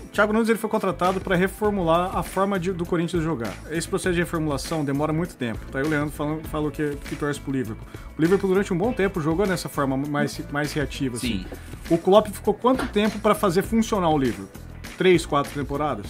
O 0.04 0.08
Thiago 0.14 0.32
Nunes 0.32 0.48
ele 0.48 0.58
foi 0.58 0.70
contratado 0.70 1.20
para 1.20 1.34
reformular 1.34 2.16
a 2.16 2.22
forma 2.22 2.58
de- 2.58 2.72
do 2.72 2.86
Corinthians 2.86 3.22
jogar. 3.22 3.52
Esse 3.70 3.88
processo 3.88 4.14
de 4.14 4.20
reformulação 4.20 4.84
demora 4.84 5.12
muito 5.12 5.34
tempo. 5.34 5.58
Tá 5.72 5.80
aí 5.80 5.84
o 5.84 5.88
Leandro 5.88 6.12
falando, 6.12 6.46
falou 6.48 6.70
que, 6.70 6.96
que 7.08 7.16
torce 7.16 7.40
pro 7.40 7.52
Liverpool. 7.52 7.84
O 8.16 8.22
Liverpool 8.22 8.48
durante 8.48 8.72
um 8.72 8.78
bom 8.78 8.92
tempo 8.92 9.20
jogou 9.20 9.44
nessa 9.44 9.68
forma 9.68 9.96
mais, 9.96 10.40
mais 10.52 10.72
reativa. 10.72 11.16
Assim. 11.16 11.40
sim. 11.40 11.46
O 11.90 11.98
Klopp 11.98 12.28
ficou 12.28 12.54
quanto 12.54 12.86
tempo 12.88 13.18
para 13.18 13.34
fazer 13.34 13.62
funcionar 13.62 14.08
o 14.08 14.16
Liverpool? 14.16 14.48
Três, 14.96 15.26
quatro 15.26 15.52
temporadas? 15.52 16.06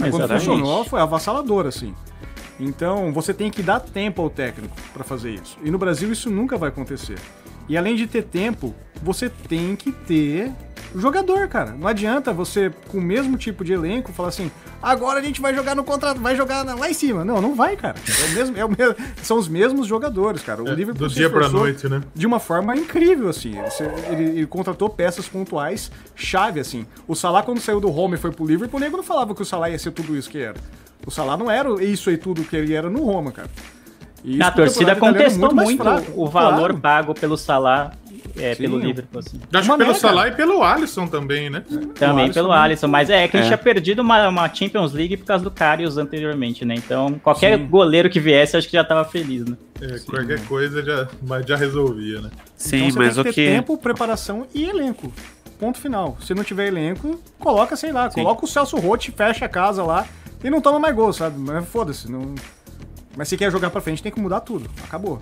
Aí 0.00 0.10
Quando 0.10 0.22
Exatamente. 0.24 0.46
funcionou, 0.46 0.84
foi 0.84 1.00
avassalador, 1.00 1.66
assim. 1.66 1.94
Então, 2.58 3.12
você 3.12 3.34
tem 3.34 3.50
que 3.50 3.62
dar 3.62 3.80
tempo 3.80 4.22
ao 4.22 4.30
técnico 4.30 4.74
para 4.92 5.04
fazer 5.04 5.32
isso. 5.34 5.58
E 5.62 5.70
no 5.70 5.78
Brasil 5.78 6.10
isso 6.10 6.30
nunca 6.30 6.56
vai 6.56 6.70
acontecer. 6.70 7.18
E 7.68 7.76
além 7.76 7.96
de 7.96 8.06
ter 8.06 8.22
tempo, 8.22 8.74
você 9.02 9.28
tem 9.28 9.76
que 9.76 9.92
ter 9.92 10.52
jogador, 11.00 11.46
cara. 11.48 11.72
Não 11.78 11.86
adianta 11.86 12.32
você, 12.32 12.70
com 12.88 12.98
o 12.98 13.00
mesmo 13.00 13.36
tipo 13.36 13.64
de 13.64 13.72
elenco, 13.72 14.12
falar 14.12 14.28
assim: 14.30 14.50
agora 14.82 15.20
a 15.20 15.22
gente 15.22 15.40
vai 15.40 15.54
jogar 15.54 15.74
no 15.74 15.84
contrato, 15.84 16.20
vai 16.20 16.34
jogar 16.36 16.64
na- 16.64 16.74
lá 16.74 16.90
em 16.90 16.94
cima. 16.94 17.24
Não, 17.24 17.40
não 17.40 17.54
vai, 17.54 17.76
cara. 17.76 17.96
É 18.08 18.24
o 18.30 18.34
mesmo, 18.34 18.56
é 18.58 18.64
o 18.64 18.68
mesmo- 18.68 18.94
são 19.22 19.38
os 19.38 19.48
mesmos 19.48 19.86
jogadores, 19.86 20.42
cara. 20.42 20.62
O 20.62 20.66
Liverpool 20.68 21.04
É, 21.06 21.08
Do 21.08 21.10
se 21.10 21.16
dia 21.16 21.30
pra 21.30 21.48
noite, 21.48 21.88
né? 21.88 22.02
de 22.14 22.26
uma 22.26 22.38
forma 22.40 22.74
incrível, 22.76 23.28
assim. 23.28 23.54
Ele, 24.10 24.22
ele 24.24 24.46
contratou 24.46 24.88
peças 24.88 25.28
pontuais, 25.28 25.90
chave, 26.14 26.60
assim. 26.60 26.86
O 27.06 27.14
Salah, 27.14 27.42
quando 27.42 27.60
saiu 27.60 27.80
do 27.80 27.88
Roma 27.88 28.14
e 28.14 28.18
foi 28.18 28.30
pro 28.32 28.46
Liverpool, 28.46 28.78
o 28.78 28.82
nego 28.82 28.96
não 28.96 29.04
falava 29.04 29.34
que 29.34 29.42
o 29.42 29.44
Salah 29.44 29.70
ia 29.70 29.78
ser 29.78 29.90
tudo 29.90 30.16
isso 30.16 30.30
que 30.30 30.38
era. 30.38 30.56
O 31.06 31.10
Salah 31.10 31.36
não 31.36 31.50
era 31.50 31.68
isso 31.84 32.10
aí 32.10 32.16
tudo 32.16 32.42
que 32.42 32.56
ele 32.56 32.74
era 32.74 32.88
no 32.90 33.04
Roma, 33.04 33.30
cara. 33.32 33.48
E 34.24 34.38
isso 34.38 34.42
A 34.42 34.50
pro 34.50 34.64
torcida 34.64 34.92
é 34.92 34.94
contestou 34.96 35.54
muito, 35.54 35.82
fraco. 35.82 36.10
o 36.16 36.26
valor 36.28 36.70
Claro. 36.70 36.78
pago 36.78 37.14
pelo 37.14 37.36
Salah, 37.36 37.92
é, 38.36 38.54
Sim. 38.54 38.62
pelo 38.62 38.78
Liverpool, 38.78 39.18
assim. 39.20 39.40
Acho 39.52 39.70
que 39.70 39.76
pelo. 39.78 39.94
Salah 39.94 40.28
e 40.28 40.32
pelo 40.32 40.62
Alisson 40.62 41.06
também, 41.06 41.48
né? 41.50 41.62
Também 41.94 42.24
Alisson 42.24 42.32
pelo. 42.34 42.52
Alisson, 42.52 42.88
mas 42.88 43.10
é 43.10 43.26
que 43.28 43.36
a 43.36 43.40
gente 43.40 43.52
É. 43.52 43.56
tinha 43.56 43.58
perdido 43.58 44.00
uma, 44.02 44.28
uma 44.28 44.52
Champions 44.52 44.92
League 44.92 45.16
por 45.16 45.26
causa 45.26 45.42
do 45.44 45.50
Karius 45.50 45.96
anteriormente, 45.98 46.64
né? 46.64 46.74
Então, 46.76 47.18
qualquer 47.22 47.58
Sim. 47.58 47.66
goleiro 47.66 48.08
que 48.10 48.20
viesse, 48.20 48.56
acho 48.56 48.66
que 48.68 48.74
já 48.74 48.84
tava 48.84 49.04
feliz, 49.04 49.44
né? 49.44 49.56
É, 49.80 49.98
qualquer 50.00 50.40
coisa 50.46 50.82
já, 50.82 51.08
mas 51.26 51.44
já 51.46 51.56
resolvia, 51.56 52.20
né? 52.20 52.30
Sim, 52.56 52.76
então 52.76 52.90
você 52.90 52.98
mas 52.98 53.14
tem 53.14 53.20
o 53.20 53.24
que 53.24 53.32
ter 53.32 53.34
que. 53.34 53.46
tempo, 53.56 53.76
preparação 53.78 54.46
e 54.54 54.64
elenco. 54.64 55.12
Ponto 55.58 55.78
final. 55.78 56.16
Se 56.20 56.34
não 56.34 56.44
tiver 56.44 56.66
elenco, 56.68 57.20
coloca, 57.38 57.76
sei 57.76 57.90
lá, 57.92 58.10
Sim. 58.10 58.22
coloca 58.22 58.44
o 58.44 58.48
Celso 58.48 58.76
Rotti, 58.76 59.10
fecha 59.10 59.46
a 59.46 59.48
casa 59.48 59.82
lá 59.82 60.06
e 60.44 60.50
não 60.50 60.60
toma 60.60 60.78
mais 60.78 60.94
gol, 60.94 61.12
sabe? 61.12 61.38
Mas 61.38 61.66
foda-se. 61.68 62.10
Não... 62.10 62.34
Mas 63.16 63.28
se 63.28 63.36
quer 63.38 63.50
jogar 63.50 63.70
pra 63.70 63.80
frente, 63.80 64.02
tem 64.02 64.12
que 64.12 64.20
mudar 64.20 64.40
tudo. 64.40 64.68
Acabou. 64.84 65.18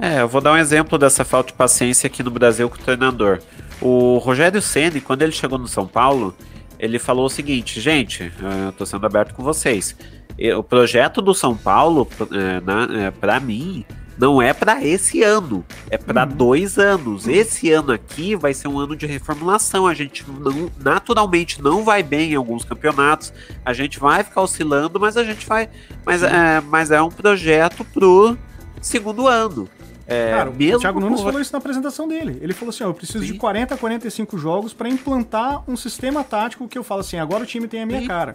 É, 0.00 0.22
eu 0.22 0.28
vou 0.28 0.40
dar 0.40 0.52
um 0.52 0.56
exemplo 0.56 0.96
dessa 0.96 1.24
falta 1.24 1.48
de 1.48 1.54
paciência 1.58 2.06
aqui 2.06 2.22
no 2.22 2.30
Brasil 2.30 2.68
com 2.70 2.76
o 2.76 2.78
treinador. 2.78 3.38
O 3.80 4.18
Rogério 4.18 4.60
Ceni, 4.62 5.00
quando 5.00 5.22
ele 5.22 5.32
chegou 5.32 5.58
no 5.58 5.68
São 5.68 5.86
Paulo, 5.86 6.34
ele 6.78 6.98
falou 6.98 7.26
o 7.26 7.30
seguinte, 7.30 7.80
gente, 7.80 8.24
eh, 8.24 8.66
eu 8.68 8.72
tô 8.72 8.86
sendo 8.86 9.04
aberto 9.04 9.34
com 9.34 9.42
vocês. 9.42 9.94
Eh, 10.38 10.54
O 10.56 10.62
projeto 10.62 11.20
do 11.20 11.34
São 11.34 11.54
Paulo, 11.54 12.08
eh, 12.32 12.60
na- 12.64 12.88
eh, 13.06 13.10
pra 13.10 13.38
mim, 13.38 13.84
não 14.16 14.40
é 14.40 14.54
pra 14.54 14.82
esse 14.84 15.22
ano, 15.22 15.64
é 15.90 15.98
pra 15.98 16.24
dois 16.24 16.78
anos. 16.78 17.28
Esse 17.28 17.70
ano 17.70 17.92
aqui 17.92 18.34
vai 18.34 18.54
ser 18.54 18.68
um 18.68 18.78
ano 18.78 18.96
de 18.96 19.04
reformulação. 19.06 19.86
A 19.86 19.92
gente 19.94 20.24
não- 20.30 20.70
naturalmente 20.82 21.60
não 21.62 21.84
vai 21.84 22.02
bem 22.02 22.32
em 22.32 22.36
alguns 22.36 22.64
campeonatos. 22.64 23.32
A 23.64 23.72
gente 23.74 23.98
vai 23.98 24.22
ficar 24.24 24.40
oscilando, 24.42 24.98
mas 24.98 25.16
a 25.18 25.24
gente 25.24 25.46
vai. 25.46 25.68
Mas, 26.06 26.22
é, 26.22 26.60
mas 26.62 26.90
é 26.90 27.00
um 27.02 27.10
projeto 27.10 27.84
pro 27.84 28.36
segundo 28.80 29.26
ano. 29.26 29.68
É, 30.10 30.30
Cara, 30.32 30.50
o 30.50 30.54
mesmo 30.54 30.80
Thiago 30.80 30.98
Nunes 31.00 31.18
com- 31.20 31.24
falou 31.26 31.40
isso 31.40 31.52
na 31.52 31.58
apresentação 31.58 32.08
dele. 32.08 32.38
Ele 32.42 32.52
falou 32.52 32.70
assim: 32.70 32.82
ó, 32.84 32.88
eu 32.88 32.94
preciso 32.94 33.20
Sim. 33.24 33.32
de 33.32 33.38
40 33.38 33.74
a 33.74 33.78
45 33.78 34.36
jogos 34.36 34.72
pra 34.74 34.88
implantar 34.88 35.62
um 35.70 35.76
sistema 35.76 36.24
tático 36.24 36.66
que 36.68 36.76
eu 36.76 36.82
falo 36.82 37.00
assim, 37.02 37.16
agora 37.18 37.44
o 37.44 37.46
time 37.46 37.68
tem 37.68 37.82
a 37.82 37.86
minha 37.86 38.00
Sim. 38.00 38.06
cara. 38.08 38.34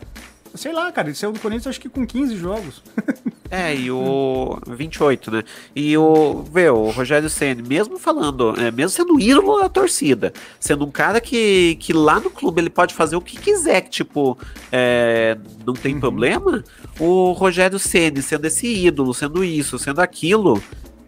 Sei 0.53 0.71
lá, 0.71 0.89
cara, 0.89 1.09
ele 1.09 1.15
saiu 1.17 1.33
do 1.33 1.39
Corinthians 1.41 1.67
acho 1.67 1.81
que 1.81 1.89
com 1.89 2.05
15 2.07 2.35
jogos. 2.37 2.81
É, 3.51 3.75
e 3.75 3.91
o 3.91 4.57
28, 4.67 5.29
né? 5.29 5.43
E 5.75 5.95
o, 5.95 6.43
vê, 6.51 6.67
o 6.67 6.89
Rogério 6.89 7.29
Ceni, 7.29 7.61
mesmo 7.61 7.99
falando, 7.99 8.59
é, 8.59 8.71
mesmo 8.71 8.89
sendo 8.89 9.19
ídolo 9.19 9.59
da 9.59 9.69
torcida, 9.69 10.33
sendo 10.59 10.83
um 10.83 10.89
cara 10.91 11.21
que, 11.21 11.75
que 11.79 11.93
lá 11.93 12.19
no 12.19 12.31
clube 12.31 12.59
ele 12.59 12.71
pode 12.71 12.95
fazer 12.95 13.15
o 13.15 13.21
que 13.21 13.37
quiser, 13.37 13.81
que 13.81 13.91
tipo, 13.91 14.35
é, 14.71 15.37
não 15.63 15.73
Uhum. 15.75 15.79
tem 15.79 15.99
problema, 15.99 16.63
o 16.99 17.33
Rogério 17.33 17.77
Ceni 17.77 18.21
sendo 18.23 18.45
esse 18.45 18.67
ídolo, 18.67 19.13
sendo 19.13 19.43
isso, 19.43 19.77
sendo 19.77 20.01
aquilo, 20.01 20.61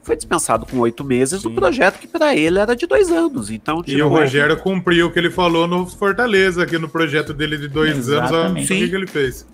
foi 0.07 0.15
dispensado 0.15 0.65
com 0.65 0.79
oito 0.79 1.03
meses 1.03 1.43
do 1.43 1.51
projeto 1.51 1.99
que 1.99 2.07
pra 2.07 2.33
ele 2.35 2.57
era 2.57 2.75
de 2.75 2.87
dois 2.87 3.11
anos. 3.11 3.51
Então, 3.51 3.81
E 3.85 3.91
tipo, 3.91 4.05
o 4.05 4.07
Rogério 4.07 4.55
cumpriu 4.57 5.07
o 5.07 5.11
que 5.11 5.19
ele 5.19 5.29
falou 5.29 5.67
no 5.67 5.85
Fortaleza, 5.85 6.63
aqui 6.63 6.77
no 6.77 6.87
projeto 6.87 7.33
dele 7.33 7.57
de 7.57 7.67
dois 7.67 8.09
anos. 8.09 8.09
Olha 8.09 8.21
o 8.21 8.57
Exatamente. 8.57 8.67
que 8.67 8.89
que 8.89 8.95
ele 8.95 9.07
fez. 9.07 9.45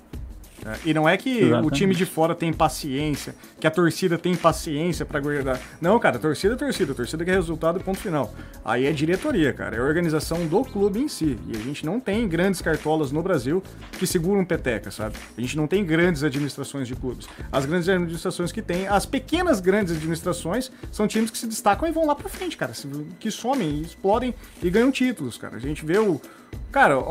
É, 0.65 0.77
E 0.85 0.93
não 0.93 1.07
é 1.07 1.17
que 1.17 1.29
o 1.43 1.47
Exatamente. 1.47 1.73
time 1.75 1.95
de 1.95 2.05
fora 2.05 2.33
tem 2.33 2.53
paciência, 2.53 3.35
que 3.59 3.67
a 3.67 3.71
torcida 3.71 4.17
tem 4.17 4.35
paciência 4.35 5.05
pra 5.05 5.19
guardar. 5.19 5.59
Não, 5.81 5.99
cara, 5.99 6.17
torcida 6.17 6.53
é 6.53 6.57
torcida, 6.57 6.93
torcida 6.93 7.25
quer 7.25 7.33
resultado 7.35 7.79
e 7.79 7.83
ponto 7.83 7.97
final. 7.99 8.33
Aí 8.63 8.85
é 8.85 8.91
diretoria, 8.91 9.51
cara, 9.53 9.75
é 9.75 9.79
a 9.79 9.83
organização 9.83 10.45
do 10.47 10.63
clube 10.63 10.99
em 10.99 11.07
si. 11.07 11.37
E 11.47 11.57
a 11.57 11.59
gente 11.59 11.85
não 11.85 11.99
tem 11.99 12.27
grandes 12.27 12.61
cartolas 12.61 13.11
no 13.11 13.21
Brasil 13.21 13.61
que 13.99 14.07
seguram 14.07 14.45
peteca, 14.45 14.89
sabe? 14.91 15.15
A 15.37 15.41
gente 15.41 15.57
não 15.57 15.67
tem 15.67 15.83
grandes 15.85 16.23
administrações 16.23 16.87
de 16.87 16.95
clubes. 16.95 17.27
As 17.51 17.65
grandes 17.65 17.89
administrações 17.89 18.51
que 18.51 18.61
tem, 18.61 18.87
as 18.87 19.05
pequenas 19.05 19.59
grandes 19.59 19.95
administrações 19.95 20.71
são 20.91 21.07
times 21.07 21.29
que 21.29 21.37
se 21.37 21.47
destacam 21.47 21.87
e 21.87 21.91
vão 21.91 22.05
lá 22.05 22.15
pra 22.15 22.29
frente, 22.29 22.55
cara, 22.57 22.71
que 23.19 23.29
somem, 23.31 23.81
explodem 23.81 24.33
e 24.61 24.69
ganham 24.69 24.91
títulos, 24.91 25.37
cara. 25.37 25.55
A 25.55 25.59
gente 25.59 25.85
vê 25.85 25.97
o 25.97 26.21
Cara, 26.71 26.97
o, 26.97 27.01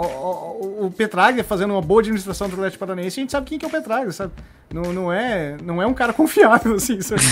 o, 0.83 0.87
o 0.87 0.91
Petraglia 0.91 1.45
fazendo 1.45 1.73
uma 1.73 1.83
boa 1.83 2.01
administração 2.01 2.49
do 2.49 2.55
Atlético 2.55 2.81
Paranaense, 2.81 3.21
a 3.21 3.23
gente 3.23 3.33
sabe 3.33 3.47
quem 3.47 3.59
que 3.59 3.65
é 3.65 3.69
o 3.69 3.71
Petraglia, 3.71 4.13
sabe? 4.13 4.33
Não, 4.73 4.93
não, 4.93 5.13
é, 5.13 5.57
não 5.63 5.81
é 5.83 5.87
um 5.87 5.95
cara 5.95 6.13
confiável, 6.15 6.75
assim, 6.75 7.01
sabe? 7.01 7.23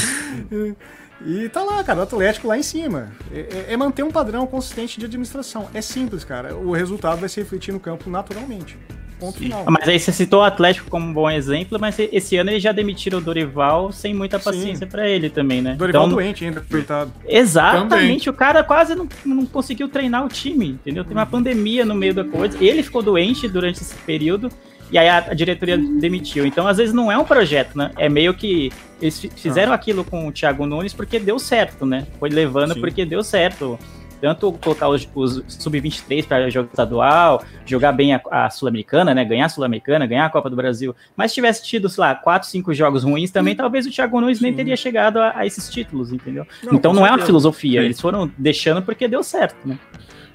E, 1.25 1.49
tá 1.51 1.62
lá, 1.62 1.85
cara, 1.85 2.01
o 2.01 2.03
Atlético 2.03 2.49
lá 2.49 2.57
em 2.57 2.62
cima. 2.62 3.09
É, 3.33 3.40
é- 3.68 3.73
é 3.75 3.77
manter 3.77 4.03
um 4.03 4.11
padrão 4.11 4.46
consistente 4.46 4.99
de 4.99 5.05
administração. 5.07 5.68
É 5.75 5.83
simples, 5.83 6.25
cara. 6.25 6.57
O 6.57 6.73
resultado 6.73 7.18
vai 7.20 7.29
se 7.29 7.38
refletir 7.40 7.73
no 7.73 7.81
campo 7.81 8.09
naturalmente. 8.09 8.79
Ponto 9.20 9.38
final. 9.38 9.64
Mas 9.68 9.88
aí 9.88 9.98
você 10.00 10.11
citou 10.12 10.40
o 10.40 10.42
Atlético 10.44 10.88
como 10.90 11.06
um 11.06 11.12
bom 11.12 11.30
exemplo, 11.30 11.78
mas 11.78 11.98
esse 11.98 12.37
ano 12.37 12.50
eles 12.50 12.62
já 12.62 12.72
demitiram 12.72 13.18
o 13.18 13.20
Dorival 13.20 13.92
sem 13.92 14.14
muita 14.14 14.38
paciência 14.38 14.87
pra 14.87 15.06
ele 15.09 15.28
também, 15.28 15.61
né? 15.61 15.74
Dorival 15.76 16.06
Então, 16.06 16.16
doente 16.16 16.44
ainda, 16.44 16.64
coitado. 16.68 17.12
Exatamente, 17.28 18.28
o 18.30 18.33
cara 18.33 18.64
quase 18.64 18.94
não, 18.94 19.06
não 19.24 19.46
conseguiu 19.46 19.88
treinar 19.88 20.24
o 20.24 20.28
time, 20.28 20.68
entendeu? 20.68 21.04
Tem 21.04 21.12
uma 21.16 21.26
pandemia 21.26 21.85
no 21.85 21.94
meio 21.94 22.14
da 22.14 22.24
coisa. 22.24 22.56
Ele 22.62 22.83
ficou 22.83 23.02
doente 23.02 23.46
durante 23.46 23.80
esse 23.83 23.94
período 23.98 24.50
e 24.90 24.98
aí 24.98 25.09
a, 25.09 25.20
diretoria 25.35 25.76
demitiu. 25.78 26.44
Então, 26.46 26.66
às 26.66 26.78
vezes, 26.78 26.92
não 26.92 27.12
é 27.12 27.16
um 27.18 27.24
projeto, 27.24 27.76
né? 27.76 27.90
É 27.96 28.09
meio 28.09 28.35
que 28.35 28.72
eles 29.00 29.20
fi- 29.20 29.30
fizeram 29.35 29.72
aquilo 29.72 30.02
com 30.04 30.26
o 30.26 30.33
Thiago 30.33 30.66
Nunes 30.66 30.92
porque 30.92 31.18
deu 31.18 31.38
certo, 31.38 31.87
né? 31.87 32.06
Foi 32.18 32.28
levando 32.28 32.74
Sim. 32.74 32.80
porque 32.80 33.04
deu 33.04 33.22
certo. 33.22 33.78
Tanto 34.20 34.52
colocar 34.52 34.88
os, 34.88 35.09
os 35.14 35.42
sub-23 35.48 36.26
para 36.26 36.50
jogar 36.50 36.68
estadual, 36.68 37.44
jogar 37.64 37.92
bem 37.92 38.14
a, 38.14 38.20
a 38.30 38.50
Sul-Americana, 38.50 39.14
né? 39.14 39.24
Ganhar 39.24 39.46
a 39.46 39.48
Sul-Americana, 39.48 40.06
ganhar 40.06 40.26
a 40.26 40.30
Copa 40.30 40.50
do 40.50 40.56
Brasil. 40.56 40.94
Mas 41.16 41.30
se 41.30 41.37
tivesse 41.37 41.64
tido, 41.64 41.88
sei 41.88 42.02
lá, 42.02 42.14
4, 42.14 42.48
5 42.48 42.74
jogos 42.74 43.04
ruins 43.04 43.30
também, 43.30 43.54
talvez 43.54 43.87
o 43.87 43.90
Thiago 43.90 44.20
Nunes 44.20 44.40
nem 44.40 44.52
Sim. 44.52 44.56
teria 44.56 44.76
chegado 44.76 45.18
a, 45.18 45.38
a 45.38 45.46
esses 45.46 45.68
títulos, 45.68 46.12
entendeu? 46.12 46.46
Não, 46.62 46.74
então 46.74 46.92
não 46.92 47.00
é 47.00 47.11
uma 47.11 47.11
certeza. 47.11 47.26
filosofia, 47.26 47.80
Sim. 47.80 47.85
eles 47.87 48.00
foram 48.00 48.30
deixando 48.37 48.83
porque 48.83 49.09
deu 49.09 49.22
certo, 49.22 49.56
né? 49.66 49.78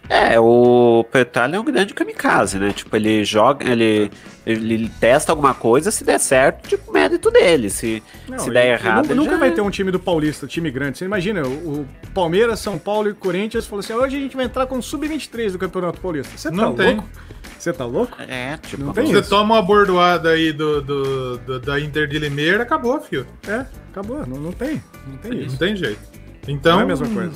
É, 0.07 0.39
o 0.39 1.03
Petralha 1.11 1.55
é 1.55 1.59
um 1.59 1.63
grande 1.63 1.93
kamikaze, 1.93 2.59
né? 2.59 2.71
Tipo, 2.71 2.95
ele 2.95 3.23
joga, 3.25 3.67
ele, 3.67 4.11
ele 4.45 4.87
testa 4.99 5.31
alguma 5.31 5.53
coisa, 5.53 5.89
se 5.89 6.03
der 6.03 6.19
certo, 6.19 6.67
tipo, 6.67 6.91
mérito 6.91 7.31
dele. 7.31 7.69
Se, 7.69 8.03
Não, 8.27 8.37
se 8.37 8.51
der 8.51 8.67
e 8.67 8.71
errado. 8.73 8.97
Nunca, 8.97 9.11
ele 9.13 9.19
nunca 9.19 9.31
já- 9.31 9.37
vai 9.37 9.51
ter 9.51 9.61
um 9.61 9.69
time 9.71 9.89
do 9.91 9.99
Paulista, 9.99 10.45
time 10.45 10.69
grande. 10.69 10.97
Você 10.99 11.05
imagina, 11.05 11.41
o, 11.47 11.87
Palmeiras, 12.13 12.59
São 12.59 12.77
Paulo 12.77 13.09
e 13.09 13.13
Corinthians 13.13 13.65
falou 13.65 13.79
assim: 13.79 13.93
hoje 13.93 14.15
a 14.15 14.19
gente 14.19 14.35
vai 14.35 14.45
entrar 14.45 14.67
com 14.67 14.77
o 14.77 14.83
sub-23 14.83 15.51
do 15.53 15.57
Campeonato 15.59 15.99
Paulista. 15.99 16.37
Você 16.37 16.49
tá 16.49 16.55
Não 16.55 16.73
tem. 16.75 16.95
louco? 16.95 17.09
Você 17.57 17.73
tá 17.73 17.85
louco? 17.85 18.15
É, 18.27 18.57
tipo, 18.57 18.83
Não 18.83 18.93
tem 18.93 19.07
Você 19.07 19.19
isso. 19.21 19.29
toma 19.29 19.55
uma 19.55 19.61
bordoada 19.61 20.29
aí 20.29 20.53
do, 20.53 20.81
do- 20.81 21.37
do- 21.39 21.59
da 21.59 21.79
Inter 21.79 22.07
de 22.07 22.19
Limeira, 22.19 22.61
acabou, 22.61 23.01
filho. 23.01 23.25
É, 23.47 23.65
acabou. 23.91 24.25
Não, 24.27 24.37
não 24.37 24.51
tem. 24.51 24.83
Não 25.07 25.17
tem 25.17 25.31
Não 25.47 25.55
tem 25.57 25.75
jeito. 25.75 25.99
Então. 26.47 26.73
Não 26.73 26.81
é 26.81 26.83
a 26.83 26.87
mesma 26.87 27.07
coisa. 27.07 27.31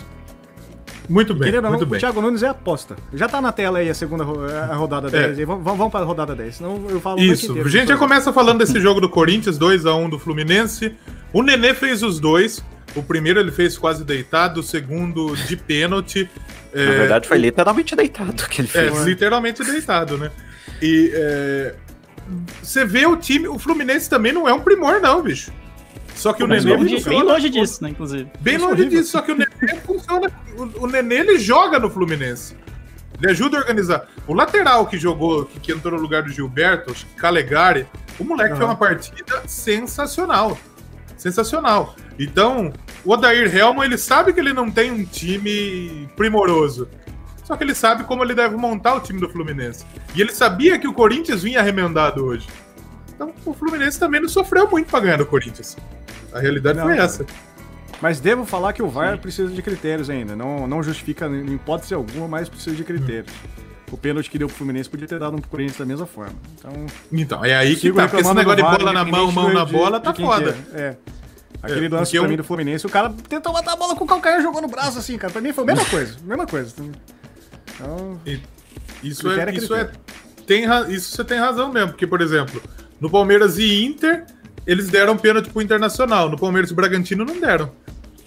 Muito 1.09 1.33
bem, 1.33 1.49
Querendo 1.51 1.67
muito 1.67 1.81
não, 1.81 1.87
o 1.87 1.89
bem. 1.89 1.99
Thiago 1.99 2.21
Nunes 2.21 2.43
é 2.43 2.47
aposta. 2.47 2.95
Já 3.13 3.27
tá 3.27 3.41
na 3.41 3.51
tela 3.51 3.79
aí 3.79 3.89
a 3.89 3.93
segunda 3.95 4.23
a 4.23 4.75
rodada 4.75 5.09
10. 5.09 5.39
aí. 5.39 5.45
Vamos, 5.45 5.63
vamos 5.65 5.89
pra 5.89 6.01
rodada 6.01 6.35
10, 6.35 6.55
senão 6.55 6.85
eu 6.87 7.01
falo 7.01 7.19
o 7.19 7.23
Isso, 7.23 7.51
inteiro 7.51 7.67
a 7.67 7.71
gente 7.71 7.87
já 7.87 7.97
começa 7.97 8.31
falando 8.31 8.59
desse 8.59 8.79
jogo 8.79 9.01
do 9.01 9.09
Corinthians, 9.09 9.57
2x1 9.57 10.09
do 10.09 10.19
Fluminense. 10.19 10.93
O 11.33 11.41
Nenê 11.41 11.73
fez 11.73 12.03
os 12.03 12.19
dois. 12.19 12.63
O 12.95 13.03
primeiro 13.03 13.39
ele 13.39 13.51
fez 13.51 13.77
quase 13.77 14.03
deitado, 14.03 14.59
o 14.59 14.63
segundo 14.63 15.35
de 15.35 15.55
pênalti. 15.55 16.29
Na 16.73 16.81
É, 16.81 16.85
verdade, 16.85 17.27
foi 17.27 17.37
literalmente 17.37 17.95
deitado 17.95 18.47
que 18.47 18.61
ele 18.61 18.69
É, 18.73 18.89
fez. 18.91 19.05
literalmente 19.05 19.63
deitado, 19.63 20.17
né? 20.17 20.31
E 20.81 21.11
é, 21.13 21.75
você 22.61 22.85
vê 22.85 23.05
o 23.05 23.15
time, 23.15 23.47
o 23.47 23.57
Fluminense 23.59 24.09
também 24.09 24.31
não 24.31 24.47
é 24.47 24.53
um 24.53 24.59
primor, 24.61 24.99
não, 25.01 25.21
bicho. 25.21 25.51
Só 26.19 26.33
que 26.33 26.43
o 26.43 26.47
Nenê 26.47 26.75
longe- 26.75 26.95
funciona. 26.95 27.17
bem 27.17 27.23
longe 27.27 27.49
disso, 27.49 27.83
né, 27.83 27.89
inclusive. 27.91 28.29
Bem 28.41 28.55
Isso 28.55 28.65
é 28.65 28.67
longe 28.67 28.81
horrível. 28.81 28.99
disso, 28.99 29.11
só 29.11 29.21
que 29.21 29.31
o 29.31 29.35
Nenê 29.35 29.75
funciona. 29.85 30.31
O, 30.57 30.83
o 30.83 30.87
Nenê 30.87 31.15
ele 31.19 31.39
joga 31.39 31.79
no 31.79 31.89
Fluminense. 31.89 32.55
Ele 33.21 33.31
ajuda 33.31 33.57
a 33.57 33.61
organizar. 33.61 34.07
O 34.27 34.33
lateral 34.33 34.85
que 34.87 34.97
jogou, 34.97 35.45
que, 35.45 35.59
que 35.59 35.71
entrou 35.71 35.95
no 35.95 36.01
lugar 36.01 36.23
do 36.23 36.29
Gilberto, 36.29 36.93
Calegari, 37.17 37.85
o 38.19 38.23
moleque 38.23 38.49
fez 38.51 38.61
Aham. 38.61 38.69
uma 38.71 38.75
partida 38.75 39.43
sensacional. 39.47 40.57
Sensacional. 41.17 41.95
Então, 42.17 42.71
o 43.03 43.11
Odair 43.13 43.53
Helman, 43.55 43.85
ele 43.85 43.97
sabe 43.97 44.31
que 44.33 44.39
ele 44.39 44.53
não 44.53 44.69
tem 44.71 44.91
um 44.91 45.03
time 45.05 46.07
primoroso. 46.15 46.87
Só 47.43 47.55
que 47.57 47.63
ele 47.63 47.73
sabe 47.73 48.03
como 48.03 48.23
ele 48.23 48.35
deve 48.35 48.55
montar 48.55 48.93
o 48.95 48.99
time 48.99 49.19
do 49.19 49.27
Fluminense. 49.29 49.85
E 50.15 50.21
ele 50.21 50.31
sabia 50.33 50.77
que 50.77 50.87
o 50.87 50.93
Corinthians 50.93 51.41
vinha 51.43 51.61
remendado 51.61 52.23
hoje. 52.25 52.47
Então, 53.15 53.33
o 53.45 53.53
Fluminense 53.53 53.99
também 53.99 54.21
não 54.21 54.29
sofreu 54.29 54.69
muito 54.69 54.87
pra 54.89 54.99
ganhar 55.01 55.17
do 55.17 55.25
Corinthians. 55.25 55.75
A 56.33 56.39
realidade 56.39 56.77
Não, 56.77 56.85
foi 56.85 56.95
cara. 56.95 57.05
essa. 57.05 57.25
Mas 58.01 58.19
devo 58.19 58.45
falar 58.45 58.71
que 58.73 58.81
o 58.81 58.87
VAR 58.89 59.17
precisa 59.17 59.51
de 59.51 59.61
critérios 59.61 60.09
ainda. 60.09 60.35
Não, 60.35 60.65
não 60.67 60.81
justifica 60.81 61.25
em 61.27 61.53
hipótese 61.55 61.93
alguma, 61.93 62.27
mas 62.27 62.47
precisa 62.47 62.75
de 62.75 62.83
critérios. 62.83 63.31
O 63.91 63.97
pênalti 63.97 64.29
que 64.29 64.37
deu 64.37 64.47
pro 64.47 64.55
Fluminense 64.55 64.87
podia 64.89 65.07
ter 65.07 65.19
dado 65.19 65.35
um 65.35 65.41
pro 65.41 65.49
Corinthians 65.49 65.77
da 65.79 65.85
mesma 65.85 66.05
forma. 66.05 66.35
Então, 66.57 66.71
Então, 67.11 67.43
é 67.45 67.55
aí 67.55 67.75
que 67.75 67.91
tá. 67.91 68.07
Porque 68.07 68.21
esse 68.21 68.33
negócio 68.33 68.55
de 68.57 68.77
bola 68.77 68.93
na 68.93 69.03
mão, 69.03 69.31
mão 69.31 69.51
na 69.53 69.65
de- 69.65 69.73
bola, 69.73 69.99
tá 69.99 70.13
foda. 70.13 70.53
que 70.53 70.75
é. 70.77 70.81
É. 70.81 70.97
Aquele 71.61 71.87
É, 71.87 71.89
lance 71.89 72.11
pra 72.17 72.25
um- 72.25 72.29
mim 72.29 72.37
do 72.37 72.43
Fluminense, 72.43 72.85
o 72.85 72.89
cara 72.89 73.11
tentou 73.27 73.51
matar 73.51 73.73
a 73.73 73.75
bola 73.75 73.95
com 73.95 74.05
o 74.05 74.07
calcanhar 74.07 74.41
jogou 74.41 74.61
no 74.61 74.67
braço 74.69 74.97
assim, 74.99 75.17
cara. 75.17 75.33
Pra 75.33 75.41
mim 75.41 75.51
foi 75.51 75.63
a 75.65 75.67
mesma 75.67 75.83
coisa. 75.89 76.15
Mesma 76.23 76.47
coisa. 76.47 76.73
Então, 77.75 78.19
Isso 79.03 79.29
é, 79.29 79.43
é 79.49 79.51
isso 79.53 79.73
é 79.73 79.89
tem 80.45 80.65
ra- 80.65 80.89
isso 80.89 81.15
você 81.15 81.23
tem 81.23 81.39
razão 81.39 81.71
mesmo, 81.71 81.89
porque 81.89 82.07
por 82.07 82.21
exemplo, 82.21 82.61
no 82.99 83.09
Palmeiras 83.09 83.57
e 83.57 83.83
Inter, 83.85 84.25
eles 84.71 84.87
deram 84.89 85.17
pênalti 85.17 85.49
pro 85.49 85.61
Internacional, 85.61 86.29
no 86.29 86.37
Palmeiras 86.37 86.71
e 86.71 86.73
Bragantino 86.73 87.25
não 87.25 87.39
deram. 87.39 87.71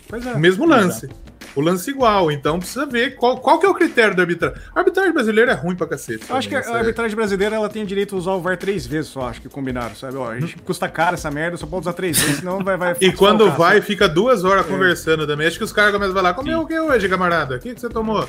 pois 0.09 0.27
é. 0.27 0.33
O 0.33 0.39
mesmo 0.39 0.67
lance. 0.67 1.09
O 1.55 1.61
lance 1.61 1.91
igual, 1.91 2.33
então 2.33 2.59
precisa 2.59 2.87
ver 2.87 3.15
qual, 3.17 3.37
qual 3.39 3.59
que 3.59 3.67
é 3.67 3.69
o 3.69 3.75
critério 3.75 4.17
da 4.17 4.23
arbitragem. 4.23 4.57
A 4.75 4.79
arbitragem 4.79 5.13
brasileira 5.13 5.53
é 5.53 5.55
ruim 5.55 5.77
pra 5.77 5.87
cacete. 5.87 6.25
Eu 6.31 6.37
acho 6.37 6.49
que 6.49 6.55
também, 6.55 6.67
a 6.67 6.71
isso 6.71 6.77
é- 6.77 6.81
arbitragem 6.81 7.15
brasileira 7.15 7.57
ela 7.57 7.69
tem 7.69 7.85
direito 7.85 8.15
a 8.15 8.19
usar 8.19 8.33
o 8.33 8.41
VAR 8.41 8.57
três 8.57 8.87
vezes 8.87 9.11
só, 9.11 9.29
acho 9.29 9.43
que 9.43 9.51
combinaram, 9.51 9.95
sabe? 9.95 10.17
Ó, 10.17 10.31
a 10.31 10.41
gente 10.41 10.57
custa 10.57 10.89
caro 10.89 11.13
essa 11.13 11.31
merda, 11.31 11.59
só 11.59 11.67
pode 11.67 11.83
usar 11.83 11.93
três 11.93 12.19
vezes, 12.19 12.39
senão 12.39 12.65
vai. 12.65 12.79
vai 12.79 12.97
E 13.03 13.13
quando 13.13 13.51
vai, 13.51 13.75
sabe? 13.75 13.87
fica 13.87 14.09
duas 14.09 14.43
É. 14.43 14.47
horas 14.47 14.65
conversando 14.65 15.27
também. 15.27 15.47
Acho 15.47 15.59
que 15.59 15.65
os 15.65 15.73
caras 15.73 15.93
começam 15.93 16.13
a 16.15 16.17
falar: 16.17 16.33
comeu 16.33 16.61
o 16.61 16.67
que 16.67 16.79
hoje, 16.81 17.07
camarada? 17.07 17.57
O 17.57 17.59
que, 17.59 17.75
que 17.75 17.81
você 17.83 17.91
tomou? 17.91 18.27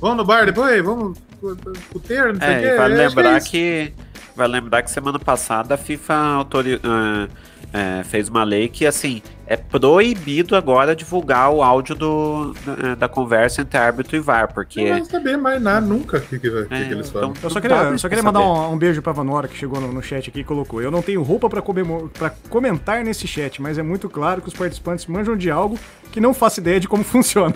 Vamos 0.00 0.16
no 0.18 0.24
bar 0.24 0.46
depois? 0.46 0.84
Vamos 0.84 1.18
pro 1.40 1.56
puteiro, 1.92 2.32
não 2.34 2.40
sei 2.40 2.48
o 2.48 2.52
É, 2.52 2.60
quê. 2.60 2.66
e 2.66 2.76
vale 2.76 2.94
Eu 3.00 3.06
acho 3.06 3.14
que 3.14 3.20
é 3.20 3.22
lembrar 3.22 3.40
que, 3.40 3.92
vale 4.36 4.52
lembrar 4.52 4.82
que 4.82 4.90
semana 4.90 5.18
passada 5.18 5.74
a 5.74 5.78
FIFA 5.78 6.14
autori- 6.14 6.80
é, 7.72 8.04
fez 8.04 8.28
uma 8.28 8.44
lei 8.44 8.68
que 8.68 8.86
assim 8.86 9.22
é 9.46 9.56
proibido 9.56 10.56
agora 10.56 10.94
divulgar 10.96 11.50
o 11.50 11.62
áudio 11.62 11.94
do, 11.94 12.54
da, 12.64 12.94
da 12.96 13.08
conversa 13.08 13.62
entre 13.62 13.78
árbitro 13.78 14.16
e 14.16 14.20
VAR, 14.20 14.52
porque 14.52 14.82
Não 14.82 14.90
vai 14.98 15.04
saber 15.04 15.36
mais 15.36 15.62
nada 15.62 15.86
nunca 15.86 16.16
o 16.18 16.20
que, 16.20 16.38
que, 16.38 16.48
É, 16.48 16.64
que 16.64 16.74
eles 16.92 17.08
então- 17.08 17.20
falam. 17.22 17.34
Eu 17.42 17.50
só 17.50 17.60
queria, 17.60 17.98
só 17.98 18.08
queria 18.08 18.24
mandar 18.24 18.40
um, 18.40 18.72
um 18.72 18.78
beijo 18.78 19.00
pra 19.00 19.12
Vanora 19.12 19.46
que 19.48 19.56
chegou 19.56 19.80
no, 19.80 19.92
no 19.92 20.02
chat 20.02 20.28
aqui 20.28 20.40
e 20.40 20.44
colocou. 20.44 20.82
Eu 20.82 20.90
não 20.90 21.00
tenho 21.02 21.22
roupa 21.22 21.48
pra, 21.48 21.62
comentar 22.50 23.04
nesse 23.04 23.26
chat, 23.28 23.60
mas 23.62 23.78
é 23.78 23.82
muito 23.82 24.08
claro 24.08 24.42
que 24.42 24.48
os 24.48 24.54
participantes 24.54 25.06
manjam 25.06 25.36
de 25.36 25.50
algo 25.50 25.78
que 26.10 26.20
não 26.20 26.32
faço 26.32 26.60
ideia 26.60 26.80
de 26.80 26.88
como 26.88 27.04
funciona. 27.04 27.54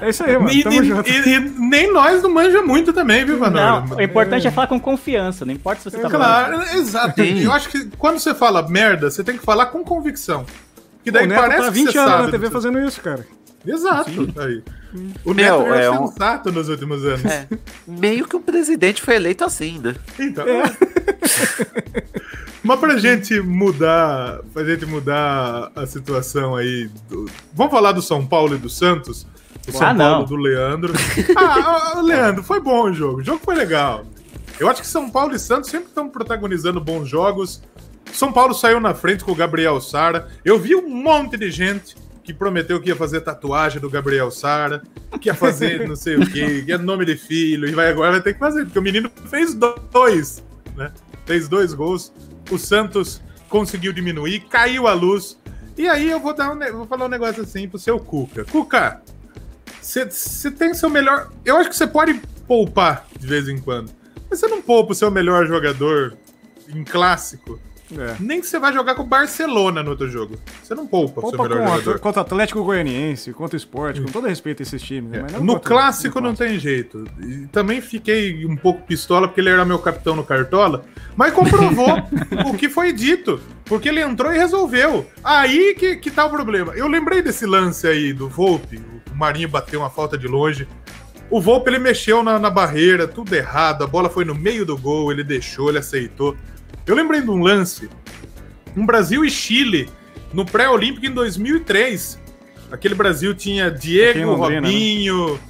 é 0.00 0.08
isso 0.08 0.24
aí, 0.24 0.34
mano. 0.38 0.50
E, 0.50 0.62
Tamo 0.62 0.82
e- 0.82 0.86
junto. 0.86 1.10
e- 1.10 1.34
e 1.34 1.38
nem 1.40 1.92
nós 1.92 2.22
não 2.22 2.30
manja 2.32 2.62
muito 2.62 2.92
também, 2.92 3.24
viu, 3.24 3.38
Vanora? 3.38 3.80
Não, 3.86 3.96
o 3.96 4.00
importante 4.02 4.46
é 4.46 4.50
falar 4.50 4.66
com 4.66 4.80
confiança, 4.80 5.44
não 5.44 5.52
importa 5.52 5.82
se 5.82 5.90
você 5.90 5.98
tá 5.98 6.08
Claro, 6.08 6.62
exato. 6.76 7.22
Sim. 7.22 7.40
Eu 7.44 7.52
acho 7.52 7.68
que 7.68 7.86
quando 7.98 8.18
você 8.18 8.34
fala 8.34 8.66
merda, 8.68 9.10
você 9.10 9.22
tem 9.22 9.36
que 9.36 9.44
falar 9.44 9.66
com 9.68 9.84
convicção. 9.84 10.44
Que 11.04 11.10
daí 11.10 11.24
o 11.24 11.28
Neto 11.28 11.40
parece 11.40 11.60
tá 11.62 11.68
que 11.68 11.74
20 11.74 11.92
você 11.92 11.98
anos 11.98 12.10
sabe. 12.10 12.22
na 12.24 12.30
TV 12.30 12.48
do- 12.48 12.52
fazendo 12.52 12.80
isso, 12.80 13.00
cara. 13.00 13.26
Exato. 13.66 14.10
Aí. 14.38 14.62
O 15.24 15.34
Meu, 15.34 15.62
Neto 15.62 15.74
é, 15.74 15.84
é 15.84 15.90
um- 15.90 16.06
sensato 16.08 16.52
nos 16.52 16.68
últimos 16.68 17.04
anos. 17.04 17.24
é, 17.24 17.48
meio 17.86 18.26
que 18.26 18.36
o 18.36 18.40
presidente 18.40 19.02
foi 19.02 19.16
eleito 19.16 19.44
assim, 19.44 19.78
né? 19.78 19.94
Então. 20.18 20.46
É. 20.46 20.62
Mas 22.62 22.80
pra 22.80 22.98
gente 22.98 23.40
mudar, 23.40 24.40
pra 24.52 24.64
gente 24.64 24.84
mudar 24.84 25.70
a 25.74 25.86
situação 25.86 26.54
aí. 26.56 26.90
do- 27.08 27.26
Vamos 27.54 27.72
falar 27.72 27.92
do 27.92 28.02
São 28.02 28.26
Paulo 28.26 28.54
e 28.54 28.58
do 28.58 28.68
Santos? 28.68 29.26
O 29.66 29.72
São 29.72 29.86
Ah, 29.88 29.94
Paulo 29.94 30.18
não. 30.20 30.24
do 30.24 30.36
Leandro. 30.36 30.92
Ah, 31.36 31.92
ah, 31.96 32.00
Leandro, 32.02 32.42
foi 32.42 32.60
bom 32.60 32.90
o 32.90 32.92
jogo. 32.92 33.20
O 33.20 33.24
jogo 33.24 33.40
foi 33.44 33.54
legal. 33.54 34.04
Eu 34.58 34.68
acho 34.68 34.80
que 34.82 34.88
São 34.88 35.08
Paulo 35.08 35.34
e 35.34 35.38
Santos 35.38 35.70
sempre 35.70 35.88
estão 35.88 36.08
protagonizando 36.08 36.80
bons 36.80 37.08
jogos. 37.08 37.62
São 38.12 38.32
Paulo 38.32 38.54
saiu 38.54 38.80
na 38.80 38.94
frente 38.94 39.24
com 39.24 39.32
o 39.32 39.34
Gabriel 39.34 39.80
Sara. 39.80 40.28
Eu 40.44 40.58
vi 40.58 40.74
um 40.74 40.88
monte 40.88 41.36
de 41.36 41.50
gente 41.50 41.96
que 42.28 42.34
prometeu 42.34 42.80
que 42.80 42.90
ia 42.90 42.96
fazer 42.96 43.22
tatuagem 43.22 43.80
do 43.80 43.88
Gabriel 43.88 44.30
Sara, 44.30 44.82
que 45.18 45.30
ia 45.30 45.34
fazer 45.34 45.86
não 45.88 45.96
sei 45.96 46.16
o 46.16 46.30
quê, 46.30 46.62
que 46.64 46.72
é 46.72 46.76
nome 46.76 47.06
de 47.06 47.16
filho, 47.16 47.66
e 47.66 47.72
vai 47.72 47.88
agora 47.88 48.12
vai 48.12 48.20
ter 48.20 48.34
que 48.34 48.38
fazer, 48.38 48.64
porque 48.64 48.78
o 48.78 48.82
menino 48.82 49.10
fez 49.30 49.54
dois, 49.54 50.44
né? 50.76 50.92
Fez 51.24 51.48
dois 51.48 51.72
gols. 51.72 52.12
O 52.50 52.58
Santos 52.58 53.22
conseguiu 53.48 53.92
diminuir, 53.92 54.40
caiu 54.40 54.86
a 54.86 54.92
luz. 54.92 55.38
E 55.76 55.88
aí 55.88 56.10
eu 56.10 56.20
vou 56.20 56.34
dar 56.34 56.50
um, 56.52 56.58
vou 56.76 56.86
falar 56.86 57.06
um 57.06 57.08
negócio 57.08 57.42
assim 57.42 57.66
pro 57.68 57.78
seu 57.78 57.98
Cuca. 57.98 58.44
Cuca, 58.44 59.00
você 59.80 60.50
tem 60.50 60.74
seu 60.74 60.90
melhor. 60.90 61.30
Eu 61.44 61.56
acho 61.56 61.70
que 61.70 61.76
você 61.76 61.86
pode 61.86 62.20
poupar 62.46 63.06
de 63.18 63.26
vez 63.26 63.48
em 63.48 63.58
quando. 63.58 63.90
Mas 64.28 64.40
você 64.40 64.48
não 64.48 64.60
poupa 64.60 64.92
o 64.92 64.94
seu 64.94 65.10
melhor 65.10 65.46
jogador 65.46 66.16
em 66.68 66.84
clássico. 66.84 67.58
É. 67.96 68.16
Nem 68.20 68.40
que 68.40 68.46
você 68.46 68.58
vai 68.58 68.72
jogar 68.72 68.94
com 68.94 69.02
o 69.02 69.06
Barcelona 69.06 69.82
no 69.82 69.90
outro 69.90 70.08
jogo. 70.10 70.36
Você 70.62 70.74
não 70.74 70.86
poupa, 70.86 71.20
o 71.20 71.30
seu 71.30 71.38
Poupa 71.38 71.48
melhor 71.48 71.66
com, 71.66 71.76
jogador. 71.78 71.98
contra 72.00 72.20
o 72.20 72.24
Atlético 72.24 72.62
Goianiense, 72.64 73.32
contra 73.32 73.56
o 73.56 73.56
Esporte, 73.56 74.00
com 74.00 74.08
todo 74.10 74.26
respeito 74.26 74.60
a 74.60 74.64
esses 74.64 74.82
times. 74.82 75.22
Mas 75.22 75.32
não 75.32 75.40
É. 75.40 75.42
No 75.42 75.60
clássico 75.60 76.20
não 76.20 76.34
tem 76.34 76.58
jeito. 76.58 77.04
E 77.20 77.46
também 77.48 77.80
fiquei 77.80 78.44
um 78.44 78.56
pouco 78.56 78.82
pistola 78.82 79.26
porque 79.26 79.40
ele 79.40 79.50
era 79.50 79.64
meu 79.64 79.78
capitão 79.78 80.14
no 80.14 80.24
Cartola, 80.24 80.84
mas 81.16 81.32
comprovou 81.32 81.88
o 82.46 82.54
que 82.54 82.68
foi 82.68 82.92
dito. 82.92 83.40
Porque 83.64 83.88
ele 83.88 84.00
entrou 84.00 84.32
e 84.32 84.38
resolveu. 84.38 85.06
Aí 85.22 85.74
que, 85.74 85.96
que 85.96 86.10
tá 86.10 86.24
o 86.24 86.30
problema. 86.30 86.72
Eu 86.74 86.88
lembrei 86.88 87.20
desse 87.20 87.44
lance 87.44 87.86
aí 87.86 88.12
do 88.12 88.28
Volpe. 88.28 88.80
O 89.10 89.14
Marinho 89.14 89.48
bateu 89.48 89.80
uma 89.80 89.90
falta 89.90 90.16
de 90.16 90.26
longe. 90.26 90.66
O 91.30 91.40
Volpe 91.40 91.68
ele 91.68 91.78
mexeu 91.78 92.22
na, 92.22 92.38
na 92.38 92.48
barreira, 92.48 93.06
tudo 93.06 93.34
errado. 93.34 93.84
A 93.84 93.86
bola 93.86 94.08
foi 94.08 94.24
no 94.24 94.34
meio 94.34 94.64
do 94.64 94.76
gol, 94.78 95.12
ele 95.12 95.22
deixou, 95.22 95.68
ele 95.68 95.78
aceitou. 95.78 96.34
Eu 96.86 96.94
lembrei 96.94 97.20
de 97.20 97.30
um 97.30 97.42
lance. 97.42 97.88
Um 98.76 98.84
Brasil 98.86 99.24
e 99.24 99.30
Chile 99.30 99.88
no 100.32 100.44
pré-olímpico 100.44 101.06
em 101.06 101.10
2003. 101.10 102.18
Aquele 102.70 102.94
Brasil 102.94 103.34
tinha 103.34 103.70
Diego, 103.70 104.18
Londrina, 104.32 104.60
né? 104.62 104.68
Robinho. 104.68 105.40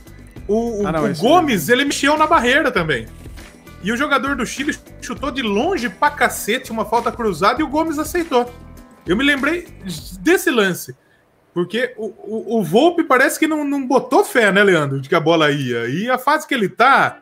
O, 0.47 0.83
o- 0.83 0.87
Ah, 0.87 0.93
não, 0.93 1.05
o 1.05 1.15
Gomes, 1.17 1.69
ele 1.69 1.85
mexeu 1.85 2.17
na 2.17 2.27
barreira 2.27 2.71
também. 2.71 3.07
E 3.83 3.93
o 3.93 3.97
jogador 3.97 4.35
do 4.35 4.45
Chile 4.47 4.77
chutou 5.01 5.31
de 5.31 5.43
longe 5.43 5.89
pra 5.89 6.11
cacete, 6.11 6.71
uma 6.73 6.85
falta 6.85 7.13
cruzada, 7.13 7.61
e 7.61 7.65
o 7.65 7.69
Gomes 7.69 7.99
aceitou. 7.99 8.53
Eu 9.07 9.17
me 9.17 9.25
lembrei 9.25 9.67
desse 10.21 10.51
lance. 10.51 10.97
Porque 11.55 11.93
o, 11.97 12.07
o, 12.07 12.59
o 12.59 12.63
Volpe 12.65 13.03
parece 13.05 13.39
que 13.39 13.47
não, 13.47 13.65
não 13.65 13.85
botou 13.87 14.25
fé, 14.25 14.53
né, 14.53 14.63
Leandro? 14.63 15.01
De 15.01 15.09
que 15.09 15.15
a 15.15 15.21
bola 15.21 15.51
ia. 15.51 15.87
E 15.89 16.09
a 16.11 16.19
fase 16.19 16.47
que 16.47 16.55
ele 16.55 16.69
tá. 16.69 17.21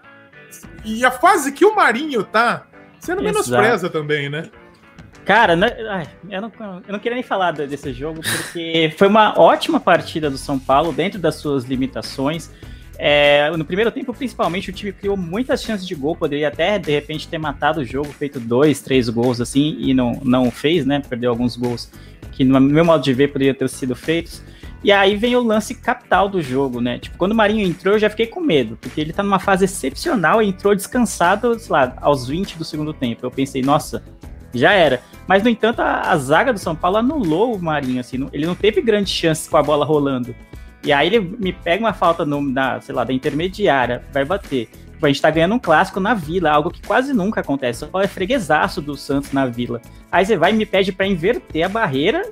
E 0.85 1.05
a 1.05 1.11
fase 1.11 1.53
que 1.53 1.65
o 1.65 1.75
Marinho 1.75 2.23
tá. 2.23 2.67
Você 3.01 3.15
não 3.15 3.23
menospreza 3.23 3.89
também, 3.91 4.29
né? 4.29 4.45
Cara, 5.25 5.57
ai, 5.91 6.07
eu, 6.31 6.41
não, 6.41 6.53
eu 6.87 6.93
não 6.93 6.99
queria 7.01 7.15
nem 7.17 7.23
falar 7.23 7.51
de- 7.53 7.67
desse 7.67 7.93
jogo, 7.93 8.21
porque 8.21 8.95
foi 8.97 9.09
uma 9.09 9.37
ótima 9.39 9.81
partida 9.81 10.31
do 10.31 10.39
São 10.39 10.57
Paulo, 10.59 10.93
dentro 10.93 11.19
das 11.19 11.35
suas 11.37 11.65
limitações. 11.65 12.51
É, 12.99 13.51
no 13.57 13.65
primeiro 13.65 13.91
tempo, 13.91 14.15
principalmente, 14.15 14.71
o 14.71 14.73
time 14.73 14.93
criou 14.93 15.17
muitas 15.17 15.63
chances 15.63 15.87
de 15.87 15.95
gol, 15.95 16.15
poderia 16.17 16.49
até, 16.49 16.79
de 16.79 16.93
repente, 16.93 17.27
ter 17.29 17.39
matado 17.39 17.81
o 17.81 17.85
jogo, 17.85 18.09
feito 18.13 18.39
dois, 18.41 18.81
três 18.81 19.09
gols 19.09 19.41
assim, 19.41 19.77
e 19.81 19.93
não, 19.93 20.21
não 20.25 20.51
fez, 20.51 20.87
né? 20.87 21.03
Perdeu 21.07 21.31
alguns 21.31 21.57
gols 21.57 21.91
que, 22.33 22.45
no 22.45 22.61
meu 22.61 22.85
modo 22.85 23.03
de 23.03 23.13
ver, 23.13 23.29
poderiam 23.33 23.55
ter 23.55 23.69
sido 23.69 23.95
feitos. 23.97 24.43
E 24.85 24.93
aí 24.93 25.17
vem 25.17 25.35
o 25.35 25.43
lance 25.43 25.75
capital 25.75 26.29
do 26.29 26.41
jogo, 26.41 26.81
né? 26.81 26.99
Tipo, 26.99 27.19
quando 27.19 27.33
o 27.33 27.35
Marinho 27.35 27.67
entrou, 27.67 27.95
eu 27.95 27.99
já 27.99 28.09
fiquei 28.11 28.27
com 28.27 28.41
medo, 28.41 28.77
porque 28.81 29.01
ele 29.01 29.13
tá 29.13 29.23
numa 29.23 29.39
fase 29.39 29.65
excepcional 29.65 30.41
e 30.43 30.49
entrou 30.49 30.75
descansado, 30.75 31.59
sei 31.59 31.73
lá, 31.73 31.95
aos 32.01 32.29
20 32.29 32.57
do 32.57 32.65
segundo 32.65 32.93
tempo. 32.93 33.25
Eu 33.27 33.31
pensei, 33.31 33.63
nossa, 33.63 34.05
já 34.55 34.73
era. 34.73 35.01
Mas, 35.27 35.43
no 35.43 35.49
entanto, 35.49 35.81
a, 35.81 36.03
a 36.03 36.17
zaga 36.17 36.53
do 36.53 36.59
São 36.59 36.77
Paulo 36.77 36.99
anulou 36.99 37.57
o 37.57 37.63
Marinho, 37.63 37.99
assim, 38.01 38.17
não- 38.17 38.29
ele 38.33 38.47
não 38.47 38.55
teve 38.55 38.81
grandes 38.81 39.13
chances 39.13 39.49
com 39.49 39.57
a 39.57 39.63
bola 39.63 39.85
rolando. 39.85 40.35
E 40.85 40.93
aí 40.93 41.09
ele 41.09 41.19
me 41.21 41.53
pega 41.53 41.83
uma 41.83 41.93
falta 41.93 42.25
no, 42.25 42.41
na, 42.41 42.81
sei 42.81 42.95
lá, 42.95 43.03
da 43.03 43.13
intermediária, 43.13 44.05
vai 44.13 44.25
bater. 44.25 44.69
Tipo, 44.93 45.05
a 45.05 45.09
gente 45.09 45.21
tá 45.21 45.31
ganhando 45.31 45.55
um 45.55 45.59
clássico 45.59 45.99
na 45.99 46.15
vila, 46.15 46.51
algo 46.51 46.71
que 46.71 46.81
quase 46.87 47.13
nunca 47.13 47.41
acontece. 47.41 47.89
Só 47.91 48.01
é 48.01 48.07
freguesaço 48.07 48.81
do 48.81 48.97
Santos 48.97 49.33
na 49.33 49.47
vila. 49.47 49.83
Aí 50.13 50.25
você 50.25 50.37
vai 50.37 50.53
e 50.53 50.55
me 50.57 50.65
pede 50.65 50.93
para 50.93 51.07
inverter 51.07 51.65
a 51.65 51.69
barreira. 51.69 52.23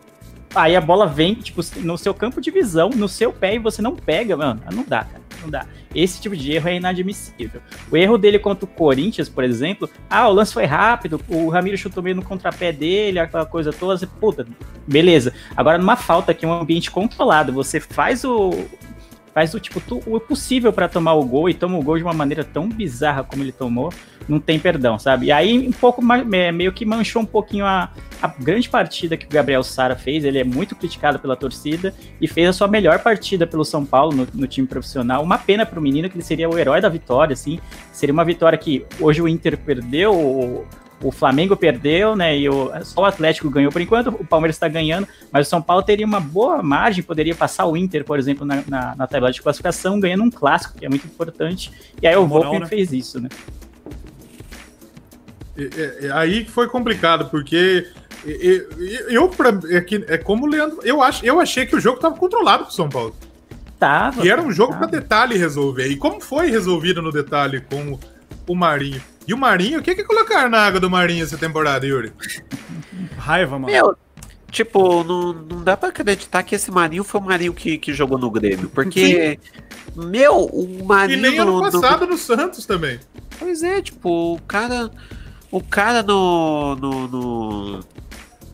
Aí 0.54 0.76
a 0.76 0.80
bola 0.80 1.06
vem, 1.06 1.34
tipo, 1.34 1.60
no 1.80 1.98
seu 1.98 2.14
campo 2.14 2.40
de 2.40 2.50
visão, 2.50 2.90
no 2.90 3.08
seu 3.08 3.32
pé, 3.32 3.56
e 3.56 3.58
você 3.58 3.82
não 3.82 3.96
pega, 3.96 4.36
mano. 4.36 4.62
Não 4.72 4.84
dá, 4.84 5.04
cara. 5.04 5.24
Não 5.42 5.50
dá. 5.50 5.66
Esse 5.94 6.20
tipo 6.20 6.36
de 6.36 6.52
erro 6.52 6.68
é 6.68 6.76
inadmissível. 6.76 7.60
O 7.90 7.96
erro 7.96 8.16
dele 8.16 8.38
contra 8.38 8.64
o 8.64 8.68
Corinthians, 8.68 9.28
por 9.28 9.44
exemplo, 9.44 9.88
ah, 10.08 10.28
o 10.28 10.32
lance 10.32 10.52
foi 10.52 10.64
rápido, 10.64 11.20
o 11.28 11.48
Ramiro 11.48 11.76
chutou 11.76 12.02
meio 12.02 12.16
no 12.16 12.22
contrapé 12.22 12.72
dele, 12.72 13.18
aquela 13.18 13.44
coisa 13.44 13.72
toda, 13.72 13.96
você, 13.98 14.06
puta, 14.06 14.46
beleza. 14.86 15.32
Agora, 15.56 15.76
numa 15.76 15.96
falta 15.96 16.32
aqui, 16.32 16.46
um 16.46 16.52
ambiente 16.52 16.90
controlado, 16.90 17.52
você 17.52 17.78
faz 17.78 18.24
o, 18.24 18.50
faz 19.34 19.52
o 19.52 19.60
tipo 19.60 19.80
tu, 19.80 20.00
o 20.06 20.20
possível 20.20 20.72
para 20.72 20.88
tomar 20.88 21.14
o 21.14 21.24
gol 21.24 21.50
e 21.50 21.54
toma 21.54 21.76
o 21.76 21.82
gol 21.82 21.98
de 21.98 22.04
uma 22.04 22.12
maneira 22.12 22.44
tão 22.44 22.68
bizarra 22.68 23.24
como 23.24 23.42
ele 23.42 23.50
tomou, 23.50 23.92
não 24.28 24.38
tem 24.38 24.58
perdão, 24.58 24.98
sabe? 24.98 25.26
E 25.26 25.32
aí 25.32 25.68
um 25.68 25.72
pouco 25.72 26.00
meio 26.02 26.72
que 26.72 26.86
manchou 26.86 27.22
um 27.22 27.26
pouquinho 27.26 27.66
a, 27.66 27.90
a 28.22 28.28
grande 28.28 28.68
partida 28.68 29.16
que 29.16 29.26
o 29.26 29.28
Gabriel 29.28 29.62
Sara 29.62 29.96
fez. 29.96 30.24
Ele 30.24 30.38
é 30.38 30.44
muito 30.44 30.74
criticado 30.76 31.18
pela 31.18 31.36
torcida 31.36 31.92
e 32.20 32.28
fez 32.28 32.48
a 32.48 32.52
sua 32.52 32.68
melhor 32.68 33.00
partida 33.00 33.46
pelo 33.46 33.64
São 33.64 33.84
Paulo 33.84 34.14
no, 34.14 34.28
no 34.32 34.46
time 34.46 34.66
profissional. 34.66 35.22
Uma 35.22 35.36
pena 35.36 35.66
para 35.66 35.78
o 35.78 35.82
menino 35.82 36.08
que 36.08 36.16
ele 36.16 36.24
seria 36.24 36.48
o 36.48 36.58
herói 36.58 36.80
da 36.80 36.88
vitória, 36.88 37.34
assim. 37.34 37.58
Seria 37.92 38.12
uma 38.12 38.24
vitória 38.24 38.56
que 38.56 38.86
hoje 39.00 39.20
o 39.20 39.28
Inter 39.28 39.58
perdeu, 39.58 40.66
o 41.04 41.12
Flamengo 41.12 41.54
perdeu, 41.54 42.16
né? 42.16 42.36
E 42.36 42.48
o, 42.48 42.72
só 42.82 43.02
o 43.02 43.04
Atlético 43.04 43.50
ganhou 43.50 43.70
por 43.70 43.80
enquanto, 43.80 44.08
o 44.08 44.24
Palmeiras 44.24 44.56
está 44.56 44.66
ganhando, 44.68 45.06
mas 45.30 45.46
o 45.46 45.50
São 45.50 45.60
Paulo 45.60 45.82
teria 45.82 46.06
uma 46.06 46.18
boa 46.18 46.62
margem, 46.62 47.04
poderia 47.04 47.34
passar 47.34 47.66
o 47.66 47.76
Inter, 47.76 48.04
por 48.04 48.18
exemplo, 48.18 48.46
na, 48.46 48.64
na, 48.66 48.96
na 48.96 49.06
tabela 49.06 49.30
de 49.30 49.42
classificação, 49.42 50.00
ganhando 50.00 50.24
um 50.24 50.30
clássico, 50.30 50.78
que 50.78 50.86
é 50.86 50.88
muito 50.88 51.06
importante. 51.06 51.70
E 52.00 52.06
aí 52.06 52.16
o 52.16 52.26
Volpe 52.26 52.58
né? 52.58 52.66
fez 52.66 52.90
isso, 52.90 53.20
né? 53.20 53.28
É, 55.56 56.06
é, 56.06 56.12
aí 56.12 56.44
foi 56.46 56.68
complicado, 56.68 57.28
porque 57.30 57.86
eu, 58.24 59.10
eu 59.10 59.28
pra, 59.28 59.50
é, 59.70 59.80
que, 59.82 60.04
é 60.08 60.16
como 60.16 60.46
o 60.46 60.48
Leandro. 60.48 60.80
Eu, 60.82 61.02
acho, 61.02 61.24
eu 61.24 61.38
achei 61.38 61.66
que 61.66 61.76
o 61.76 61.80
jogo 61.80 61.96
estava 61.96 62.16
controlado 62.16 62.64
pro 62.64 62.72
São 62.72 62.88
Paulo. 62.88 63.14
Tava. 63.78 64.24
E 64.24 64.30
era 64.30 64.40
um 64.40 64.50
jogo 64.50 64.74
para 64.74 64.86
detalhe 64.86 65.36
resolver. 65.36 65.86
E 65.88 65.96
como 65.96 66.20
foi 66.20 66.50
resolvido 66.50 67.02
no 67.02 67.12
detalhe 67.12 67.60
com 67.60 67.98
o 68.46 68.54
Marinho? 68.54 69.02
E 69.26 69.32
o 69.32 69.38
Marinho, 69.38 69.80
o 69.80 69.82
que 69.82 69.94
que 69.94 70.04
colocaram 70.04 70.50
na 70.50 70.58
água 70.58 70.78
do 70.78 70.90
Marinho 70.90 71.24
essa 71.24 71.38
temporada, 71.38 71.86
Yuri? 71.86 72.12
Raiva, 73.16 73.58
mano. 73.58 73.72
Meu, 73.72 73.96
tipo, 74.50 75.02
não, 75.02 75.32
não 75.32 75.64
dá 75.64 75.76
pra 75.76 75.88
acreditar 75.88 76.42
que 76.42 76.54
esse 76.54 76.70
Marinho 76.70 77.02
foi 77.02 77.20
o 77.20 77.24
Marinho 77.24 77.54
que, 77.54 77.78
que 77.78 77.92
jogou 77.92 78.18
no 78.18 78.30
Grêmio. 78.30 78.68
Porque, 78.68 79.38
Sim. 79.40 80.08
meu, 80.08 80.44
o 80.44 80.84
Marinho. 80.84 81.18
E 81.18 81.22
nem 81.22 81.38
ano 81.38 81.60
passado 81.60 82.06
no... 82.06 82.12
no 82.12 82.18
Santos 82.18 82.66
também. 82.66 83.00
Pois 83.38 83.62
é, 83.62 83.80
tipo, 83.80 84.34
o 84.34 84.40
cara. 84.42 84.90
O 85.50 85.62
cara 85.62 86.02
no. 86.02 86.76
no, 86.76 87.08
no, 87.08 87.80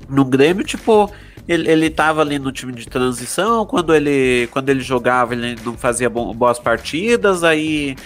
no 0.09 0.25
Grêmio, 0.25 0.65
tipo. 0.65 1.13
Ele, 1.49 1.69
ele 1.69 1.91
tava 1.91 2.21
ali 2.21 2.39
no 2.39 2.53
time 2.53 2.73
de 2.73 2.87
transição, 2.87 3.67
quando 3.67 3.93
ele, 3.93 4.47
quando 4.53 4.69
ele 4.69 4.83
jogava, 4.83 5.35
ele 5.35 5.57
não 5.65 5.77
fazia 5.77 6.09
boas 6.09 6.61
partidas, 6.61 7.43
aí 7.43 7.97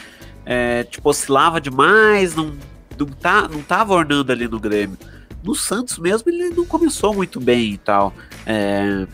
é, 0.44 0.84
tipo, 0.84 1.08
oscilava 1.08 1.60
demais, 1.60 2.34
não, 2.34 2.54
não, 2.98 3.06
tá, 3.06 3.48
não 3.48 3.62
tava 3.62 3.94
ornando 3.94 4.30
ali 4.30 4.48
no 4.48 4.60
Grêmio. 4.60 4.98
No 5.42 5.54
Santos 5.54 5.98
mesmo 5.98 6.30
ele 6.30 6.50
não 6.50 6.64
começou 6.64 7.14
muito 7.14 7.40
bem 7.40 7.72
e 7.72 7.78
tal. 7.78 8.14
É, 8.46 9.06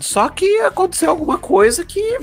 só 0.00 0.28
que 0.28 0.60
aconteceu 0.60 1.10
alguma 1.10 1.38
coisa 1.38 1.84
que 1.84 2.20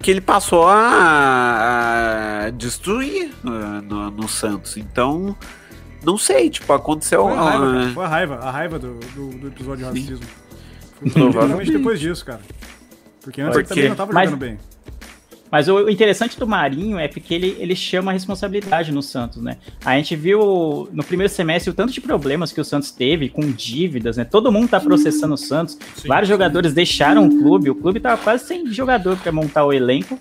que 0.00 0.10
ele 0.10 0.20
passou 0.20 0.68
a, 0.68 2.44
a 2.44 2.50
destruir 2.50 3.32
uh, 3.42 3.80
no, 3.82 4.10
no, 4.10 4.28
Santos. 4.28 4.76
Então, 4.76 5.34
não 6.04 6.18
sei, 6.18 6.50
tipo, 6.50 6.70
aconteceu. 6.74 7.22
Foi 7.22 7.32
a 7.32 7.42
raiva, 7.42 7.90
foi 7.94 8.04
a 8.04 8.08
raiva, 8.08 8.34
a 8.34 8.50
raiva 8.50 8.78
do, 8.78 8.98
do, 8.98 9.28
do 9.38 9.48
episódio 9.48 9.78
de 9.78 10.00
racismo. 10.00 10.26
Provavelmente 11.10 11.72
depois 11.72 11.98
disso, 11.98 12.22
cara. 12.22 12.42
Porque 13.22 13.40
antes 13.40 13.56
Porque... 13.56 13.72
ele 13.72 13.88
também 13.88 13.88
não 13.88 13.96
tava 13.96 14.12
jogando 14.12 14.30
Mas... 14.32 14.38
bem. 14.38 14.58
Mas 15.50 15.68
o 15.68 15.88
interessante 15.88 16.38
do 16.38 16.46
Marinho 16.46 16.98
é 16.98 17.06
porque 17.06 17.32
ele, 17.32 17.56
ele 17.60 17.76
chama 17.76 18.10
a 18.10 18.14
responsabilidade 18.14 18.90
no 18.90 19.02
Santos, 19.02 19.42
né? 19.42 19.56
A 19.84 19.96
gente 19.96 20.16
viu 20.16 20.88
no 20.92 21.04
primeiro 21.04 21.32
semestre 21.32 21.70
o 21.70 21.74
tanto 21.74 21.92
de 21.92 22.00
problemas 22.00 22.52
que 22.52 22.60
o 22.60 22.64
Santos 22.64 22.90
teve 22.90 23.28
com 23.28 23.42
dívidas, 23.52 24.16
né? 24.16 24.24
Todo 24.24 24.50
mundo 24.50 24.68
tá 24.68 24.80
processando 24.80 25.34
o 25.34 25.38
Santos. 25.38 25.78
Sim, 25.94 26.08
Vários 26.08 26.28
sim. 26.28 26.34
jogadores 26.34 26.72
deixaram 26.72 27.26
o 27.26 27.38
clube, 27.38 27.70
o 27.70 27.74
clube 27.74 28.00
tava 28.00 28.20
quase 28.20 28.46
sem 28.46 28.66
jogador 28.72 29.16
para 29.16 29.30
montar 29.30 29.64
o 29.64 29.72
elenco. 29.72 30.18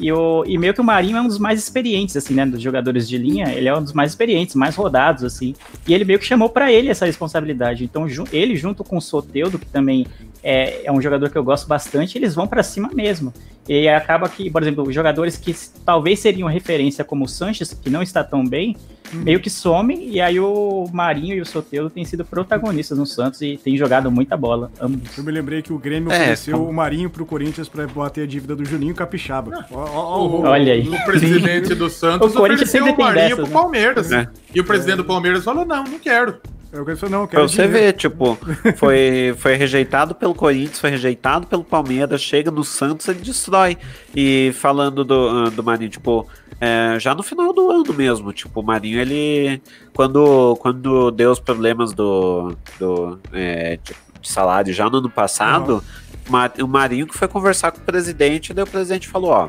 E, 0.00 0.12
o, 0.12 0.44
e 0.46 0.56
meio 0.56 0.72
que 0.72 0.80
o 0.80 0.84
Marinho 0.84 1.16
é 1.16 1.20
um 1.20 1.26
dos 1.26 1.38
mais 1.38 1.58
experientes, 1.58 2.16
assim, 2.16 2.34
né? 2.34 2.46
Dos 2.46 2.62
jogadores 2.62 3.08
de 3.08 3.18
linha, 3.18 3.52
ele 3.52 3.68
é 3.68 3.76
um 3.76 3.82
dos 3.82 3.92
mais 3.92 4.12
experientes, 4.12 4.54
mais 4.54 4.76
rodados, 4.76 5.24
assim. 5.24 5.54
E 5.86 5.92
ele 5.92 6.04
meio 6.04 6.18
que 6.18 6.24
chamou 6.24 6.48
para 6.48 6.72
ele 6.72 6.88
essa 6.88 7.04
responsabilidade. 7.04 7.82
Então, 7.82 8.06
ele, 8.32 8.54
junto 8.56 8.84
com 8.84 8.96
o 8.96 9.00
Soteudo, 9.00 9.58
que 9.58 9.66
também 9.66 10.06
é, 10.42 10.86
é 10.86 10.92
um 10.92 11.00
jogador 11.00 11.30
que 11.30 11.36
eu 11.36 11.44
gosto 11.44 11.66
bastante, 11.66 12.16
eles 12.16 12.34
vão 12.34 12.46
para 12.46 12.62
cima 12.62 12.90
mesmo. 12.92 13.32
E 13.68 13.86
acaba 13.86 14.28
que, 14.30 14.50
por 14.50 14.62
exemplo, 14.62 14.90
jogadores 14.90 15.36
que 15.36 15.54
talvez 15.84 16.20
seriam 16.20 16.48
referência 16.48 17.04
como 17.04 17.26
o 17.26 17.28
Sanches, 17.28 17.74
que 17.74 17.90
não 17.90 18.02
está 18.02 18.24
tão 18.24 18.42
bem, 18.42 18.74
uhum. 19.12 19.20
meio 19.20 19.40
que 19.40 19.50
somem, 19.50 20.08
e 20.08 20.22
aí 20.22 20.40
o 20.40 20.88
Marinho 20.90 21.36
e 21.36 21.40
o 21.42 21.44
Sotelo 21.44 21.90
têm 21.90 22.02
sido 22.02 22.24
protagonistas 22.24 22.96
no 22.96 23.04
Santos 23.04 23.42
e 23.42 23.60
têm 23.62 23.76
jogado 23.76 24.10
muita 24.10 24.38
bola, 24.38 24.70
ambos. 24.80 25.18
Eu 25.18 25.22
me 25.22 25.30
lembrei 25.30 25.60
que 25.60 25.70
o 25.70 25.78
Grêmio 25.78 26.10
é, 26.10 26.16
ofereceu 26.16 26.64
o 26.64 26.72
Marinho 26.72 27.10
pro 27.10 27.26
Corinthians 27.26 27.68
para 27.68 27.86
bater 27.86 28.22
a 28.24 28.26
dívida 28.26 28.56
do 28.56 28.64
Juninho 28.64 28.94
Capixaba. 28.94 29.66
Ah, 29.70 29.76
Olha 29.76 30.72
aí. 30.72 30.88
O 30.88 31.04
presidente 31.04 31.74
do 31.74 31.90
Santos 31.90 32.34
o 32.34 32.40
ofereceu 32.42 32.86
o 32.86 32.96
Marinho 32.96 33.14
dessas, 33.14 33.34
pro 33.34 33.46
né? 33.48 33.52
Palmeiras. 33.52 34.08
Né? 34.08 34.28
E 34.54 34.60
o 34.60 34.64
presidente 34.64 34.96
do 34.96 35.04
Palmeiras 35.04 35.44
falou, 35.44 35.66
não, 35.66 35.84
não 35.84 35.98
quero. 35.98 36.40
Eu 36.70 36.84
quero, 36.84 37.08
não, 37.08 37.22
eu 37.22 37.28
quero 37.28 37.42
pra 37.44 37.48
você 37.48 37.66
ver, 37.66 37.94
tipo, 37.94 38.38
foi, 38.76 39.34
foi 39.38 39.54
rejeitado 39.54 40.14
pelo 40.14 40.34
Corinthians, 40.34 40.78
foi 40.78 40.90
rejeitado 40.90 41.46
pelo 41.46 41.64
Palmeiras, 41.64 42.20
chega 42.20 42.50
no 42.50 42.62
Santos 42.62 43.08
e 43.08 43.14
destrói. 43.14 43.78
E 44.14 44.52
falando 44.54 45.02
do, 45.02 45.28
ah, 45.28 45.50
do 45.50 45.64
Marinho, 45.64 45.90
tipo, 45.90 46.28
é, 46.60 46.98
já 47.00 47.14
no 47.14 47.22
final 47.22 47.54
do 47.54 47.70
ano 47.70 47.94
mesmo, 47.94 48.32
tipo, 48.34 48.60
o 48.60 48.62
Marinho, 48.62 49.00
ele. 49.00 49.62
Quando, 49.94 50.56
quando 50.56 51.10
deu 51.10 51.30
os 51.30 51.40
problemas 51.40 51.94
do, 51.94 52.54
do 52.78 53.18
é, 53.32 53.78
de, 53.82 53.94
de, 54.20 54.30
salário 54.30 54.72
já 54.72 54.90
no 54.90 54.98
ano 54.98 55.10
passado, 55.10 55.82
uhum. 56.28 56.64
o 56.64 56.68
Marinho 56.68 57.06
que 57.06 57.16
foi 57.16 57.28
conversar 57.28 57.72
com 57.72 57.78
o 57.78 57.84
presidente, 57.84 58.52
daí 58.52 58.64
o 58.64 58.66
presidente 58.66 59.08
falou: 59.08 59.30
ó, 59.30 59.48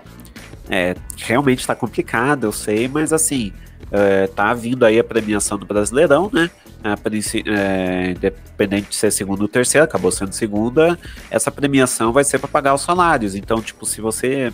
é, 0.69 0.95
realmente 1.17 1.67
tá 1.67 1.75
complicado, 1.75 2.45
eu 2.45 2.51
sei, 2.53 2.87
mas 2.87 3.11
assim. 3.11 3.51
É, 3.91 4.27
tá 4.27 4.53
vindo 4.53 4.85
aí 4.85 4.99
a 4.99 5.03
premiação 5.03 5.57
do 5.57 5.65
Brasileirão, 5.65 6.29
né? 6.31 6.49
é, 7.45 8.11
independente 8.11 8.89
de 8.89 8.95
ser 8.95 9.11
segunda 9.11 9.41
ou 9.41 9.47
terceira, 9.47 9.85
acabou 9.85 10.11
sendo 10.11 10.31
segunda, 10.31 10.97
essa 11.29 11.51
premiação 11.51 12.13
vai 12.13 12.23
ser 12.23 12.39
para 12.39 12.47
pagar 12.47 12.73
os 12.73 12.81
salários. 12.81 13.35
Então, 13.35 13.61
tipo, 13.61 13.85
se 13.85 13.99
você 13.99 14.53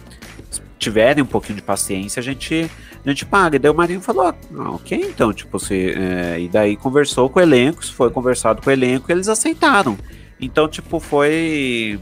tiverem 0.78 1.24
um 1.24 1.28
pouquinho 1.28 1.56
de 1.56 1.62
paciência, 1.62 2.20
a 2.20 2.24
gente, 2.24 2.70
a 3.04 3.10
gente 3.10 3.26
paga. 3.26 3.56
E 3.56 3.60
daí 3.60 3.72
o 3.72 3.76
Marinho 3.76 4.02
falou, 4.02 4.28
ah, 4.28 4.36
ok, 4.72 4.98
então, 4.98 5.34
tipo, 5.34 5.60
se, 5.60 5.92
é, 5.92 6.40
e 6.40 6.48
daí 6.48 6.76
conversou 6.76 7.30
com 7.30 7.40
o 7.40 7.42
elenco, 7.42 7.86
foi 7.86 8.10
conversado 8.10 8.62
com 8.62 8.70
o 8.70 8.74
elenco 8.74 9.10
e 9.10 9.14
eles 9.14 9.28
aceitaram. 9.28 9.98
Então, 10.40 10.68
tipo, 10.68 11.00
foi... 11.00 12.00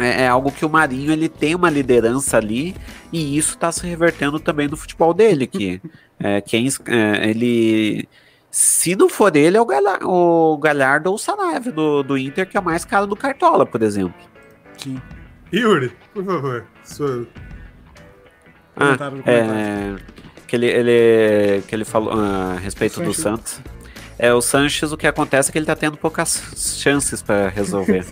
É, 0.00 0.22
é, 0.22 0.28
algo 0.28 0.50
que 0.50 0.64
o 0.64 0.70
Marinho 0.70 1.12
ele 1.12 1.28
tem 1.28 1.54
uma 1.54 1.70
liderança 1.70 2.36
ali 2.36 2.74
e 3.12 3.36
isso 3.36 3.54
está 3.54 3.70
se 3.70 3.86
revertendo 3.86 4.40
também 4.40 4.68
no 4.68 4.76
futebol 4.76 5.12
dele, 5.12 5.46
que 5.46 5.80
é, 6.18 6.40
quem 6.40 6.68
é, 6.86 7.28
ele 7.28 8.08
se 8.50 8.96
não 8.96 9.08
for 9.08 9.34
ele, 9.36 9.56
é 9.56 9.60
o, 9.60 9.64
Galhardo, 9.64 10.10
o 10.10 10.58
Galhardo 10.58 11.08
ou 11.10 11.14
o 11.14 11.18
Saraiva 11.18 11.70
do, 11.70 12.02
do 12.02 12.18
Inter, 12.18 12.48
que 12.48 12.58
é 12.58 12.60
mais 12.60 12.84
caro 12.84 13.06
do 13.06 13.14
Cartola, 13.14 13.64
por 13.64 13.80
exemplo. 13.80 14.14
Sim. 14.76 15.00
Yuri, 15.52 15.92
por 16.12 16.24
favor. 16.24 16.66
Sua... 16.82 17.26
Ah, 18.76 18.96
é, 19.26 19.96
que 20.46 20.56
ele, 20.56 20.66
ele, 20.66 21.62
que 21.62 21.74
ele 21.74 21.84
falou 21.84 22.14
uh, 22.14 22.56
a 22.56 22.58
respeito 22.58 23.00
do 23.02 23.12
Santos. 23.12 23.60
É, 24.22 24.34
o 24.34 24.42
Sanches, 24.42 24.92
o 24.92 24.98
que 24.98 25.06
acontece 25.06 25.48
é 25.48 25.52
que 25.52 25.56
ele 25.56 25.64
tá 25.64 25.74
tendo 25.74 25.96
poucas 25.96 26.42
chances 26.54 27.22
para 27.22 27.48
resolver. 27.48 28.04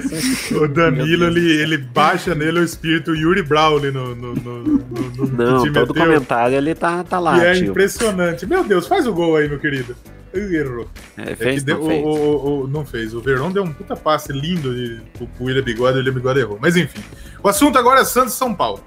o 0.58 0.66
Danilo, 0.66 1.26
ele, 1.26 1.52
ele 1.60 1.76
baixa 1.76 2.34
nele 2.34 2.60
o 2.60 2.64
espírito 2.64 3.14
Yuri 3.14 3.42
Brawley 3.42 3.90
no, 3.90 4.14
no, 4.14 4.34
no, 4.34 4.54
no, 4.54 5.26
Não, 5.26 5.70
todo 5.70 5.92
comentário 5.92 6.56
ele 6.56 6.74
tá, 6.74 7.04
tá 7.04 7.20
lá. 7.20 7.36
E 7.36 7.46
é 7.46 7.58
impressionante. 7.58 8.46
Meu 8.46 8.64
Deus, 8.64 8.86
faz 8.86 9.06
o 9.06 9.12
gol 9.12 9.36
aí, 9.36 9.50
meu 9.50 9.58
querido. 9.58 9.94
Errou. 10.32 10.88
É, 11.18 11.34
fez, 11.34 11.62
é 11.62 11.72
não, 11.72 11.86
fez. 11.86 12.04
O, 12.04 12.08
o, 12.08 12.64
o, 12.64 12.66
não 12.66 12.86
fez. 12.86 13.12
O 13.12 13.20
Verão 13.20 13.52
deu 13.52 13.62
um 13.62 13.70
puta 13.70 13.94
passe 13.94 14.32
lindo 14.32 14.74
de, 14.74 15.02
pro, 15.12 15.26
pro 15.26 15.44
William 15.44 15.62
Bigode 15.62 15.96
o 15.96 15.98
William 15.98 16.14
Bigode 16.14 16.40
errou. 16.40 16.58
Mas 16.58 16.74
enfim. 16.74 17.02
O 17.42 17.48
assunto 17.48 17.78
agora 17.78 18.00
é 18.00 18.04
Santos 18.04 18.32
e 18.32 18.36
São 18.36 18.54
Paulo. 18.54 18.82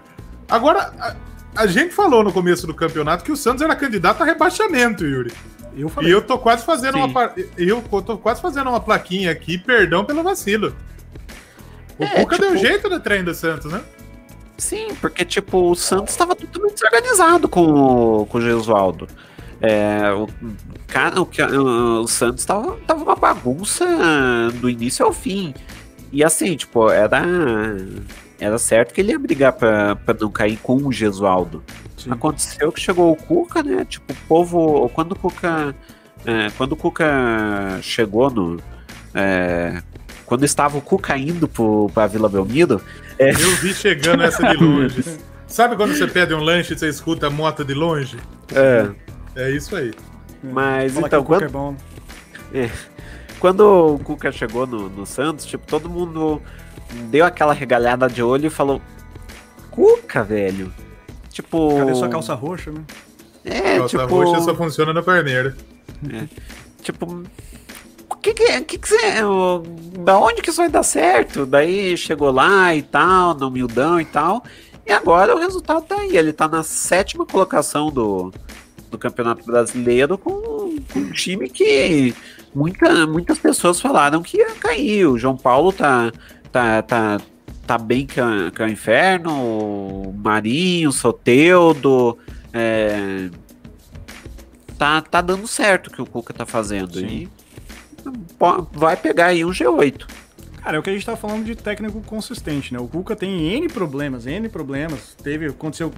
Agora, 0.50 0.92
a, 1.00 1.16
a 1.56 1.68
gente 1.68 1.94
falou 1.94 2.24
no 2.24 2.32
começo 2.32 2.66
do 2.66 2.74
campeonato 2.74 3.24
que 3.24 3.32
o 3.32 3.38
Santos 3.38 3.62
era 3.62 3.76
candidato 3.76 4.22
a 4.22 4.26
rebaixamento, 4.26 5.06
Yuri. 5.06 5.32
Eu 5.76 5.90
falei. 5.90 6.10
E 6.10 6.14
eu 6.14 6.22
tô 6.22 6.38
quase 6.38 6.66
fazendo 6.66 6.98
Sim. 6.98 7.04
uma 7.04 7.34
eu 7.58 7.82
tô 7.82 8.18
quase 8.18 8.42
fazendo 8.42 8.70
uma 8.70 8.80
plaquinha 8.80 9.32
aqui, 9.32 9.58
perdão 9.58 10.06
pelo 10.06 10.24
vacilo. 10.24 10.76
O 11.98 12.04
é, 12.04 12.10
Cuca 12.10 12.36
tipo... 12.36 12.48
deu 12.48 12.58
jeito 12.58 12.90
no 12.90 13.00
trem 13.00 13.24
do 13.24 13.34
Santos, 13.34 13.72
né? 13.72 13.82
Sim, 14.58 14.90
porque, 15.02 15.26
tipo, 15.26 15.72
o 15.72 15.76
Santos 15.76 16.12
estava 16.12 16.36
totalmente 16.36 16.74
desorganizado 16.76 17.50
com 17.50 17.66
o, 17.66 18.26
com 18.28 18.38
o 18.38 18.42
Gesualdo. 18.42 19.08
É, 19.60 20.12
o, 20.12 20.28
cara, 20.88 21.20
o, 21.22 21.24
o, 21.24 22.02
o 22.02 22.08
Santos 22.08 22.46
tava, 22.46 22.78
tava 22.88 23.04
uma 23.04 23.16
bagunça 23.16 23.86
do 24.56 24.70
início 24.70 25.06
ao 25.06 25.12
fim. 25.12 25.54
E 26.12 26.24
assim, 26.24 26.56
tipo, 26.56 26.90
era, 26.90 27.24
era 28.44 28.58
certo 28.58 28.94
que 28.94 29.02
ele 29.02 29.12
ia 29.12 29.20
brigar 29.20 29.54
pra, 29.54 29.96
pra 29.96 30.14
não 30.20 30.30
cair 30.30 30.58
com 30.58 30.76
o 30.76 30.92
Gesualdo. 30.92 31.64
Sim. 31.98 32.12
Aconteceu 32.12 32.72
que 32.72 32.82
chegou 32.82 33.12
o 33.12 33.16
Cuca, 33.16 33.64
né? 33.64 33.86
Tipo, 33.86 34.12
o 34.12 34.16
povo. 34.28 34.90
Quando 34.90 35.14
o 35.14 35.16
Cuca. 35.16 35.74
É, 36.26 36.50
quando 36.58 36.74
o 36.74 36.76
Cuca 36.76 37.80
chegou 37.82 38.30
no. 38.30 38.60
É, 39.14 39.82
quando 40.26 40.44
estava 40.44 40.78
o 40.78 40.82
Cuca 40.82 41.18
indo 41.18 41.48
pro, 41.48 41.90
pra 41.94 42.08
Vila 42.08 42.28
Belmiro. 42.28 42.82
É... 43.18 43.32
Eu 43.32 43.56
vi 43.62 43.74
chegando 43.74 44.24
essa 44.24 44.50
de 44.50 44.58
longe. 44.58 45.04
Sabe 45.48 45.76
quando 45.76 45.96
você 45.96 46.08
pede 46.08 46.34
um 46.34 46.40
lanche 46.40 46.74
e 46.74 46.78
você 46.78 46.90
escuta 46.90 47.28
a 47.28 47.30
moto 47.30 47.64
de 47.64 47.74
longe? 47.74 48.18
É. 48.54 48.90
É 49.36 49.52
isso 49.52 49.76
aí. 49.76 49.94
Mas 50.42 50.94
Fala 50.94 51.08
então, 51.08 51.24
quando... 51.24 51.44
É 51.44 51.48
bom. 51.48 51.76
É. 52.54 52.70
Quando 53.40 53.62
o 53.94 54.00
Cuca 54.00 54.32
chegou 54.32 54.66
no, 54.66 54.90
no 54.90 55.06
Santos, 55.06 55.46
tipo, 55.46 55.68
todo 55.68 55.90
mundo 55.90 56.42
deu 57.10 57.26
aquela 57.26 57.54
regalhada 57.54 58.08
de 58.08 58.22
olho 58.22 58.48
e 58.48 58.50
falou: 58.50 58.82
Cuca, 59.72 60.24
velho. 60.24 60.72
Tipo. 61.30 61.78
Cadê 61.78 61.96
sua 61.96 62.10
calça 62.10 62.34
roxa, 62.34 62.72
né? 62.72 62.84
É, 63.44 63.78
calça 63.78 63.98
tipo... 63.98 64.16
roxa 64.16 64.42
só 64.42 64.56
funciona 64.56 64.94
na 64.94 65.02
perneira. 65.02 65.56
É. 66.12 66.28
Tipo. 66.82 67.24
O 68.10 68.16
que 68.24 68.34
que, 68.34 68.62
que, 68.62 68.78
que 68.78 68.88
você. 68.88 68.98
Da 70.00 70.18
onde 70.20 70.42
que 70.42 70.50
isso 70.50 70.62
vai 70.62 70.70
dar 70.70 70.84
certo? 70.84 71.46
Daí 71.46 71.98
chegou 71.98 72.32
lá 72.32 72.74
e 72.76 72.82
tal, 72.82 73.34
no 73.34 73.48
humildão 73.48 74.00
e 74.00 74.06
tal. 74.06 74.44
E 74.86 74.92
agora 74.92 75.36
o 75.36 75.40
resultado 75.40 75.82
tá 75.84 75.96
aí. 75.96 76.16
Ele 76.16 76.32
tá 76.32 76.48
na 76.48 76.62
sétima 76.64 77.26
colocação 77.26 77.90
do, 77.90 78.32
do 78.92 78.98
Campeonato 78.98 79.46
Brasileiro 79.46 80.18
com, 80.18 80.76
com 80.94 81.00
um 81.00 81.12
time 81.12 81.50
que 81.50 82.14
muita, 82.54 83.08
muitas 83.08 83.40
pessoas 83.40 83.82
falaram 83.82 84.22
que 84.22 84.38
ia 84.38 84.52
cair. 84.52 85.08
O 85.08 85.18
João 85.18 85.36
Paulo 85.36 85.72
tá, 85.74 86.12
tá, 86.54 86.84
tá, 86.84 87.22
tá 87.66 87.78
bem 87.80 88.06
que 88.06 88.20
é, 88.20 88.24
o 88.24 88.68
inferno, 88.70 89.32
o 89.34 90.14
Marinho, 90.16 90.92
Soteudo. 90.92 92.18
É, 92.54 93.30
tá, 94.78 95.02
tá 95.02 95.20
dando 95.20 95.48
certo 95.48 95.88
o 95.88 95.92
que 95.92 96.02
o 96.02 96.06
Cuca 96.06 96.34
tá 96.34 96.46
fazendo. 96.46 97.00
Sim. 97.00 97.06
E 97.08 97.30
vai 98.72 98.96
pegar 98.96 99.28
aí 99.28 99.44
um 99.44 99.50
G8. 99.50 100.06
Cara, 100.62 100.78
é 100.78 100.80
o 100.80 100.84
que 100.84 100.90
a 100.92 100.94
gente 100.94 101.06
tá 101.06 101.18
falando 101.18 101.44
de 101.44 101.56
técnico 101.56 102.00
consistente, 102.02 102.74
né? 102.74 102.80
O 102.80 102.88
Cuca 102.88 103.16
tem 103.16 103.54
N 103.56 103.68
problemas, 103.68 104.26
N 104.26 104.48
problemas. 104.48 105.16
Teve, 105.22 105.48
aconteceu 105.48 105.92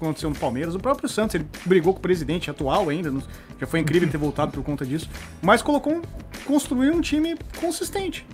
aconteceu 0.00 0.30
no 0.30 0.36
Palmeiras, 0.36 0.76
o 0.76 0.78
próprio 0.78 1.08
Santos, 1.08 1.34
ele 1.34 1.44
brigou 1.66 1.92
com 1.92 1.98
o 1.98 2.02
presidente 2.02 2.48
atual 2.48 2.88
ainda, 2.88 3.12
já 3.60 3.66
foi 3.66 3.80
incrível 3.80 4.08
ter 4.08 4.16
voltado 4.16 4.52
por 4.52 4.62
conta 4.62 4.86
disso, 4.86 5.10
mas 5.42 5.60
colocou 5.60 5.92
um, 5.92 6.02
construiu 6.46 6.94
um 6.94 7.00
time 7.00 7.36
consistente. 7.60 8.24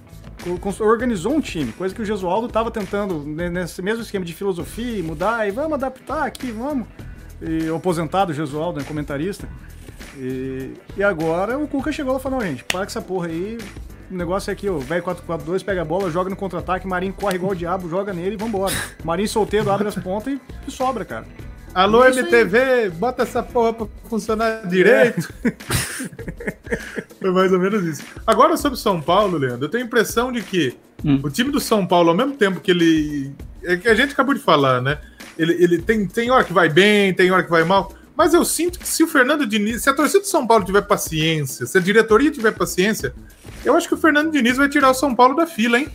Organizou 0.81 1.33
um 1.35 1.41
time, 1.41 1.73
coisa 1.73 1.95
que 1.95 2.03
o 2.03 2.05
Gesualdo 2.05 2.47
estava 2.47 2.71
tentando 2.71 3.21
nesse 3.25 3.81
mesmo 3.81 4.03
esquema 4.03 4.25
de 4.25 4.35
filosofia, 4.35 5.03
mudar 5.03 5.49
e 5.49 5.51
vamos 5.51 5.75
adaptar 5.75 6.25
aqui, 6.25 6.51
vamos. 6.51 6.87
E 7.41 7.69
o 7.71 7.77
aposentado 7.77 8.33
Gesualdo, 8.33 8.79
né, 8.79 8.85
comentarista. 8.87 9.49
E, 10.17 10.75
e 10.97 11.03
agora 11.03 11.59
o 11.59 11.67
Cuca 11.67 11.91
chegou 11.91 12.17
e 12.17 12.21
falou: 12.21 12.41
não, 12.41 12.47
gente, 12.47 12.65
para 12.65 12.81
com 12.81 12.87
essa 12.87 13.03
porra 13.03 13.29
aí, 13.29 13.59
o 14.11 14.15
negócio 14.15 14.51
é 14.51 14.53
aqui, 14.53 14.69
ó, 14.69 14.79
velho 14.79 15.03
4-4-2, 15.03 15.65
pega 15.65 15.83
a 15.83 15.85
bola, 15.85 16.11
joga 16.11 16.31
no 16.31 16.37
contra-ataque, 16.37 16.87
Marinho 16.87 17.15
corre 17.15 17.37
igual 17.37 17.53
o 17.53 17.57
diabo, 17.57 17.89
joga 17.89 18.13
nele 18.13 18.35
e 18.35 18.39
vambora. 18.39 18.75
Marinho 19.03 19.29
solteiro, 19.29 19.71
abre 19.71 19.89
as 19.89 19.95
pontas 19.95 20.35
e, 20.35 20.41
e 20.69 20.71
sobra, 20.71 21.05
cara. 21.05 21.27
Alô, 21.75 22.05
MTV, 22.07 22.91
bota 22.91 23.25
essa 23.25 23.43
porra 23.43 23.73
pra 23.73 23.87
funcionar 24.09 24.67
direito. 24.67 25.29
É. 25.45 25.53
Foi 27.21 27.33
mais 27.33 27.53
ou 27.53 27.59
menos 27.59 27.83
isso. 27.85 28.05
Agora, 28.25 28.57
sobre 28.57 28.79
São 28.79 29.01
Paulo, 29.01 29.37
Leandro, 29.37 29.65
eu 29.65 29.69
tenho 29.69 29.83
a 29.83 29.87
impressão 29.87 30.31
de 30.31 30.41
que 30.41 30.77
hum. 31.05 31.21
o 31.23 31.29
time 31.29 31.51
do 31.51 31.59
São 31.59 31.85
Paulo, 31.85 32.11
ao 32.11 32.17
mesmo 32.17 32.35
tempo 32.35 32.61
que 32.61 32.71
ele. 32.71 33.33
É 33.65 33.77
que 33.77 33.89
a 33.89 33.95
gente 33.95 34.13
acabou 34.13 34.35
de 34.35 34.41
falar, 34.41 34.81
né? 34.81 34.99
Ele, 35.37 35.53
ele 35.55 35.79
tem, 35.79 36.07
tem 36.07 36.31
hora 36.31 36.45
que 36.45 36.53
vai 36.53 36.69
bem, 36.69 37.13
tem 37.13 37.31
hora 37.33 37.43
que 37.43 37.51
vai 37.51 37.65
mal. 37.65 37.93
Mas 38.17 38.33
eu 38.33 38.45
sinto 38.45 38.79
que 38.79 38.87
se 38.87 39.03
o 39.03 39.09
Fernando 39.09 39.45
Diniz, 39.45 39.83
se 39.83 39.91
a 39.91 39.95
torcida 39.95 40.21
do 40.21 40.27
São 40.27 40.47
Paulo 40.47 40.65
tiver 40.65 40.83
paciência, 40.83 41.67
se 41.67 41.77
a 41.77 41.81
diretoria 41.81 42.31
tiver 42.31 42.53
paciência, 42.53 43.13
eu 43.65 43.75
acho 43.75 43.89
que 43.89 43.95
o 43.95 43.99
Fernando 43.99 44.31
Diniz 44.31 44.57
vai 44.57 44.69
tirar 44.69 44.91
o 44.91 44.95
São 44.95 45.13
Paulo 45.13 45.35
da 45.35 45.47
fila, 45.47 45.81
hein? 45.81 45.89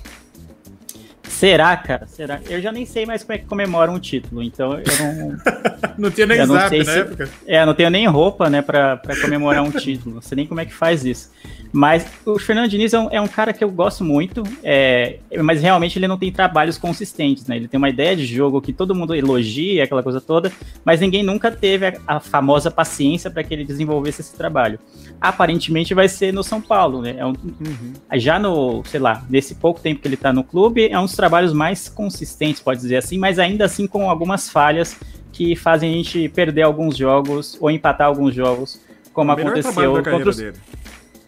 Será, 1.29 1.77
cara? 1.77 2.07
Será? 2.07 2.39
Eu 2.49 2.61
já 2.61 2.71
nem 2.71 2.85
sei 2.85 3.05
mais 3.05 3.23
como 3.23 3.33
é 3.33 3.37
que 3.37 3.45
comemora 3.45 3.91
um 3.91 3.99
título, 3.99 4.43
então 4.43 4.73
eu 4.73 4.83
não. 4.99 5.37
não 5.97 6.11
tinha 6.11 6.27
nem 6.27 6.45
zap 6.45 6.77
na 6.77 6.83
se... 6.83 6.99
época. 6.99 7.29
É, 7.45 7.65
não 7.65 7.73
tenho 7.73 7.89
nem 7.89 8.07
roupa, 8.07 8.49
né, 8.49 8.61
pra, 8.61 8.97
pra 8.97 9.15
comemorar 9.21 9.63
um 9.63 9.71
título. 9.71 10.15
Não 10.15 10.21
sei 10.21 10.35
nem 10.35 10.47
como 10.47 10.59
é 10.59 10.65
que 10.65 10.73
faz 10.73 11.05
isso. 11.05 11.31
Mas 11.71 12.05
o 12.25 12.39
Fernando 12.39 12.67
Diniz 12.67 12.93
é 12.93 12.99
um, 12.99 13.09
é 13.11 13.21
um 13.21 13.27
cara 13.27 13.53
que 13.53 13.63
eu 13.63 13.69
gosto 13.69 14.03
muito, 14.03 14.43
é, 14.63 15.19
mas 15.43 15.61
realmente 15.61 15.99
ele 15.99 16.07
não 16.07 16.17
tem 16.17 16.31
trabalhos 16.31 16.77
consistentes, 16.79 17.45
né? 17.45 17.57
Ele 17.57 17.67
tem 17.67 17.77
uma 17.77 17.89
ideia 17.89 18.15
de 18.15 18.25
jogo 18.25 18.59
que 18.59 18.73
todo 18.73 18.95
mundo 18.95 19.13
elogia, 19.13 19.83
aquela 19.83 20.01
coisa 20.01 20.19
toda, 20.19 20.51
mas 20.83 20.99
ninguém 20.99 21.21
nunca 21.21 21.51
teve 21.51 21.85
a, 21.85 21.93
a 22.07 22.19
famosa 22.19 22.71
paciência 22.71 23.29
para 23.29 23.43
que 23.43 23.53
ele 23.53 23.63
desenvolvesse 23.63 24.21
esse 24.21 24.35
trabalho. 24.35 24.79
Aparentemente 25.21 25.93
vai 25.93 26.07
ser 26.07 26.33
no 26.33 26.43
São 26.43 26.59
Paulo, 26.59 27.03
né? 27.03 27.15
É 27.17 27.25
um, 27.25 27.33
uhum. 27.33 27.93
Já 28.15 28.39
no, 28.39 28.83
sei 28.85 28.99
lá, 28.99 29.23
nesse 29.29 29.53
pouco 29.55 29.79
tempo 29.79 30.01
que 30.01 30.07
ele 30.07 30.17
tá 30.17 30.33
no 30.33 30.43
clube, 30.43 30.87
é 30.87 30.99
um 30.99 31.05
dos 31.05 31.15
trabalhos 31.15 31.53
mais 31.53 31.87
consistentes, 31.87 32.61
pode 32.61 32.81
dizer 32.81 32.97
assim, 32.97 33.19
mas 33.19 33.37
ainda 33.37 33.65
assim 33.65 33.85
com 33.85 34.09
algumas 34.09 34.49
falhas 34.49 34.97
que 35.31 35.55
fazem 35.55 35.91
a 35.91 35.93
gente 35.93 36.27
perder 36.29 36.63
alguns 36.63 36.97
jogos 36.97 37.55
ou 37.61 37.69
empatar 37.69 38.07
alguns 38.07 38.33
jogos, 38.33 38.81
como 39.13 39.31
aconteceu 39.31 39.93
contra 40.03 40.29
os... 40.29 40.37
Dele. 40.37 40.57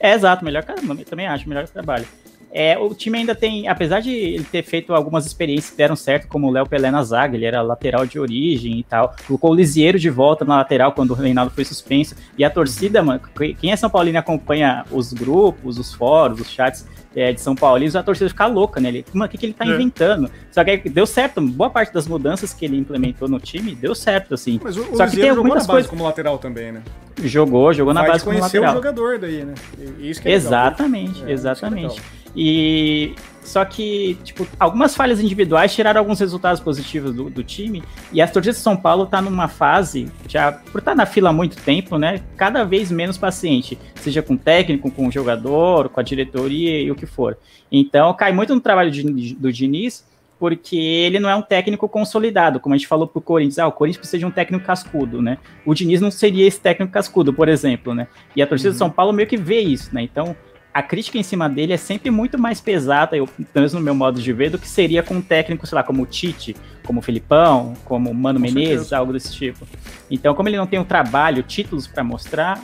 É 0.03 0.13
exato, 0.13 0.43
melhor 0.43 0.63
também 1.05 1.27
acho, 1.27 1.47
melhor 1.47 1.63
trabalho. 1.73 2.07
É, 2.53 2.77
o 2.77 2.93
time 2.93 3.19
ainda 3.19 3.33
tem, 3.33 3.67
apesar 3.67 4.01
de 4.01 4.11
ele 4.11 4.43
ter 4.43 4.63
feito 4.63 4.93
algumas 4.93 5.25
experiências 5.25 5.71
que 5.71 5.77
deram 5.77 5.95
certo, 5.95 6.27
como 6.27 6.47
o 6.47 6.51
Léo 6.51 6.67
Pelé 6.67 6.91
na 6.91 7.01
zaga, 7.03 7.35
ele 7.35 7.45
era 7.45 7.61
lateral 7.61 8.05
de 8.05 8.19
origem 8.19 8.79
e 8.79 8.83
tal, 8.83 9.15
colocou 9.25 9.51
o 9.51 9.55
Lisieiro 9.55 9.97
de 9.97 10.09
volta 10.09 10.43
na 10.43 10.57
lateral 10.57 10.91
quando 10.91 11.11
o 11.11 11.13
Reinaldo 11.13 11.51
foi 11.51 11.63
suspenso, 11.63 12.15
e 12.37 12.43
a 12.43 12.49
torcida, 12.49 13.01
mano, 13.01 13.21
quem 13.59 13.71
é 13.71 13.75
São 13.75 13.89
Paulino 13.89 14.19
acompanha 14.19 14.83
os 14.91 15.13
grupos, 15.13 15.77
os 15.77 15.93
fóruns, 15.93 16.41
os 16.41 16.49
chats, 16.49 16.85
é, 17.15 17.33
de 17.33 17.41
São 17.41 17.55
Paulo, 17.55 17.83
e 17.83 17.97
a 17.97 18.03
torcida 18.03 18.29
fica 18.29 18.45
louca, 18.45 18.79
né? 18.79 18.89
Ele, 18.89 19.05
o 19.13 19.27
que, 19.27 19.37
que 19.37 19.45
ele 19.45 19.53
tá 19.53 19.65
é. 19.65 19.69
inventando? 19.69 20.29
Só 20.49 20.63
que 20.63 20.89
deu 20.89 21.05
certo, 21.05 21.41
boa 21.41 21.69
parte 21.69 21.93
das 21.93 22.07
mudanças 22.07 22.53
que 22.53 22.65
ele 22.65 22.77
implementou 22.77 23.27
no 23.27 23.39
time 23.39 23.75
deu 23.75 23.93
certo, 23.93 24.33
assim. 24.33 24.59
Mas 24.63 24.77
o, 24.77 24.95
Só 24.95 25.05
o 25.05 25.09
que 25.09 25.17
tem 25.17 25.27
jogou 25.27 25.43
muitas 25.43 25.67
na 25.67 25.73
base 25.73 25.87
coisas... 25.87 25.89
como 25.89 26.03
lateral 26.03 26.37
também, 26.37 26.71
né? 26.71 26.81
Jogou, 27.23 27.73
jogou 27.73 27.93
Vai 27.93 28.03
na 28.03 28.09
base 28.09 28.23
como 28.23 28.39
lateral. 28.39 28.71
o 28.71 28.75
jogador 28.75 29.19
daí, 29.19 29.43
né? 29.43 29.53
Isso 29.99 30.21
que 30.21 30.29
é 30.29 30.31
exatamente, 30.31 31.19
legal. 31.19 31.29
exatamente. 31.29 32.01
E 32.35 33.13
só 33.43 33.65
que, 33.65 34.17
tipo, 34.23 34.47
algumas 34.59 34.95
falhas 34.95 35.19
individuais 35.19 35.73
tiraram 35.73 35.99
alguns 35.99 36.19
resultados 36.19 36.61
positivos 36.61 37.13
do, 37.13 37.29
do 37.29 37.43
time. 37.43 37.83
E 38.13 38.21
as 38.21 38.31
torcidas 38.31 38.57
de 38.57 38.63
São 38.63 38.77
Paulo 38.77 39.05
tá 39.05 39.21
numa 39.21 39.47
fase, 39.47 40.09
já 40.27 40.51
por 40.51 40.79
estar 40.79 40.91
tá 40.91 40.95
na 40.95 41.05
fila 41.05 41.29
há 41.29 41.33
muito 41.33 41.57
tempo, 41.57 41.97
né? 41.97 42.21
Cada 42.37 42.63
vez 42.63 42.91
menos 42.91 43.17
paciente. 43.17 43.77
Seja 43.95 44.21
com 44.21 44.35
o 44.35 44.37
técnico, 44.37 44.91
com 44.91 45.07
o 45.07 45.11
jogador, 45.11 45.89
com 45.89 45.99
a 45.99 46.03
diretoria 46.03 46.81
e 46.81 46.91
o 46.91 46.95
que 46.95 47.05
for. 47.05 47.37
Então, 47.71 48.13
cai 48.13 48.31
muito 48.31 48.53
no 48.53 48.61
trabalho 48.61 48.91
de, 48.91 49.35
do 49.35 49.51
Diniz, 49.51 50.05
porque 50.39 50.77
ele 50.77 51.19
não 51.19 51.29
é 51.29 51.35
um 51.35 51.41
técnico 51.41 51.87
consolidado, 51.87 52.59
como 52.59 52.73
a 52.73 52.77
gente 52.77 52.87
falou 52.87 53.05
pro 53.07 53.21
Corinthians, 53.21 53.59
ah, 53.59 53.67
o 53.67 53.71
Corinthians 53.71 53.99
precisa 53.99 54.17
de 54.17 54.25
um 54.25 54.31
técnico 54.31 54.65
cascudo, 54.65 55.21
né? 55.21 55.37
O 55.65 55.73
Diniz 55.73 56.01
não 56.01 56.09
seria 56.09 56.47
esse 56.47 56.59
técnico 56.59 56.91
cascudo, 56.91 57.31
por 57.31 57.47
exemplo, 57.47 57.93
né? 57.93 58.07
E 58.35 58.41
a 58.41 58.47
torcida 58.47 58.69
uhum. 58.69 58.73
de 58.73 58.77
São 58.79 58.89
Paulo 58.89 59.13
meio 59.13 59.27
que 59.27 59.37
vê 59.37 59.59
isso, 59.59 59.93
né? 59.93 60.01
Então, 60.01 60.35
a 60.73 60.81
crítica 60.81 61.17
em 61.17 61.23
cima 61.23 61.49
dele 61.49 61.73
é 61.73 61.77
sempre 61.77 62.09
muito 62.09 62.39
mais 62.39 62.61
pesada, 62.61 63.17
eu, 63.17 63.27
pelo 63.27 63.47
menos 63.55 63.73
no 63.73 63.81
meu 63.81 63.93
modo 63.93 64.21
de 64.21 64.31
ver, 64.33 64.49
do 64.49 64.57
que 64.57 64.67
seria 64.67 65.03
com 65.03 65.15
um 65.15 65.21
técnico, 65.21 65.67
sei 65.67 65.75
lá, 65.75 65.83
como 65.83 66.03
o 66.03 66.05
Tite, 66.05 66.55
como 66.83 66.99
o 66.99 67.01
Filipão, 67.01 67.73
como 67.83 68.09
o 68.09 68.15
Mano 68.15 68.39
com 68.39 68.43
Menezes, 68.43 68.69
certeza. 68.69 68.97
algo 68.97 69.13
desse 69.13 69.33
tipo. 69.33 69.67
Então, 70.11 70.35
como 70.35 70.49
ele 70.49 70.57
não 70.57 70.67
tem 70.67 70.77
um 70.77 70.83
trabalho, 70.83 71.41
títulos 71.41 71.87
para 71.87 72.03
mostrar, 72.03 72.61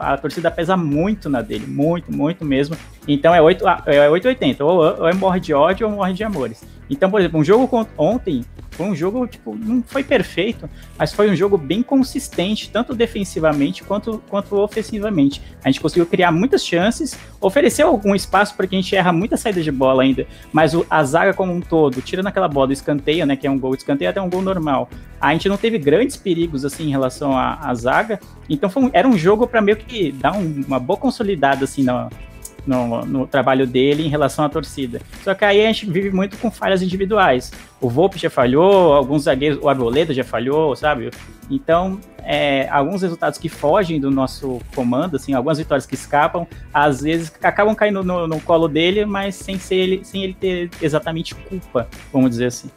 a 0.00 0.18
torcida 0.18 0.50
pesa 0.50 0.76
muito 0.76 1.30
na 1.30 1.40
dele, 1.40 1.64
muito, 1.64 2.12
muito 2.12 2.44
mesmo. 2.44 2.76
Então 3.06 3.32
é 3.32 3.40
8, 3.40 3.64
é 3.86 4.10
880, 4.10 4.64
ou, 4.64 4.78
ou 4.80 5.08
é 5.08 5.14
morre 5.14 5.38
de 5.38 5.54
ódio 5.54 5.88
ou 5.88 5.94
morre 5.94 6.12
de 6.12 6.24
amores. 6.24 6.64
Então, 6.90 7.08
por 7.08 7.20
exemplo, 7.20 7.38
um 7.38 7.44
jogo 7.44 7.86
ontem 7.96 8.44
foi 8.78 8.86
um 8.86 8.94
jogo, 8.94 9.26
tipo, 9.26 9.56
não 9.56 9.82
foi 9.82 10.04
perfeito, 10.04 10.70
mas 10.96 11.12
foi 11.12 11.28
um 11.28 11.34
jogo 11.34 11.58
bem 11.58 11.82
consistente, 11.82 12.70
tanto 12.70 12.94
defensivamente 12.94 13.82
quanto, 13.82 14.22
quanto 14.28 14.54
ofensivamente. 14.56 15.42
A 15.64 15.68
gente 15.68 15.80
conseguiu 15.80 16.06
criar 16.06 16.30
muitas 16.30 16.64
chances, 16.64 17.18
ofereceu 17.40 17.88
algum 17.88 18.14
espaço 18.14 18.54
para 18.56 18.68
que 18.68 18.76
a 18.76 18.80
gente 18.80 18.94
erra 18.94 19.12
muita 19.12 19.36
saída 19.36 19.60
de 19.60 19.72
bola 19.72 20.04
ainda, 20.04 20.28
mas 20.52 20.74
o, 20.74 20.86
a 20.88 21.02
zaga 21.02 21.34
como 21.34 21.52
um 21.52 21.60
todo, 21.60 22.00
tirando 22.00 22.28
aquela 22.28 22.46
bola 22.46 22.68
do 22.68 22.72
escanteio, 22.72 23.26
né, 23.26 23.34
que 23.34 23.48
é 23.48 23.50
um 23.50 23.58
gol 23.58 23.72
de 23.72 23.78
escanteio 23.78 24.10
até 24.10 24.22
um 24.22 24.30
gol 24.30 24.42
normal, 24.42 24.88
a 25.20 25.32
gente 25.32 25.48
não 25.48 25.56
teve 25.56 25.76
grandes 25.78 26.16
perigos, 26.16 26.64
assim, 26.64 26.87
em 26.88 26.90
relação 26.90 27.36
à, 27.36 27.58
à 27.62 27.74
zaga, 27.74 28.18
então 28.48 28.70
um, 28.76 28.90
era 28.92 29.06
um 29.06 29.16
jogo 29.16 29.46
para 29.46 29.60
meio 29.60 29.76
que 29.76 30.10
dar 30.12 30.32
um, 30.32 30.64
uma 30.66 30.78
boa 30.78 30.98
consolidada, 30.98 31.64
assim, 31.64 31.82
na, 31.82 32.08
no, 32.66 33.04
no, 33.04 33.26
trabalho 33.26 33.66
dele 33.66 34.04
em 34.04 34.08
relação 34.08 34.44
à 34.44 34.48
torcida. 34.48 35.00
Só 35.22 35.34
que 35.34 35.44
aí 35.44 35.64
a 35.64 35.66
gente 35.66 35.90
vive 35.90 36.10
muito 36.10 36.36
com 36.36 36.50
falhas 36.50 36.82
individuais. 36.82 37.50
O 37.80 37.88
Volpe 37.88 38.18
já 38.18 38.28
falhou, 38.28 38.92
alguns 38.92 39.22
zagueiros, 39.22 39.58
o 39.62 39.68
Arboleda 39.68 40.12
já 40.12 40.24
falhou, 40.24 40.76
sabe? 40.76 41.10
Então, 41.50 41.98
é, 42.22 42.68
alguns 42.68 43.00
resultados 43.00 43.38
que 43.38 43.48
fogem 43.48 43.98
do 43.98 44.10
nosso 44.10 44.60
comando, 44.74 45.16
assim, 45.16 45.32
algumas 45.32 45.58
vitórias 45.58 45.86
que 45.86 45.94
escapam, 45.94 46.46
às 46.72 47.00
vezes 47.00 47.32
acabam 47.42 47.74
caindo 47.74 48.04
no, 48.04 48.26
no 48.26 48.40
colo 48.40 48.68
dele, 48.68 49.06
mas 49.06 49.34
sem, 49.34 49.58
ser 49.58 49.76
ele, 49.76 50.04
sem 50.04 50.24
ele 50.24 50.34
ter 50.34 50.70
exatamente 50.82 51.34
culpa, 51.34 51.88
vamos 52.12 52.30
dizer 52.30 52.46
assim. 52.46 52.70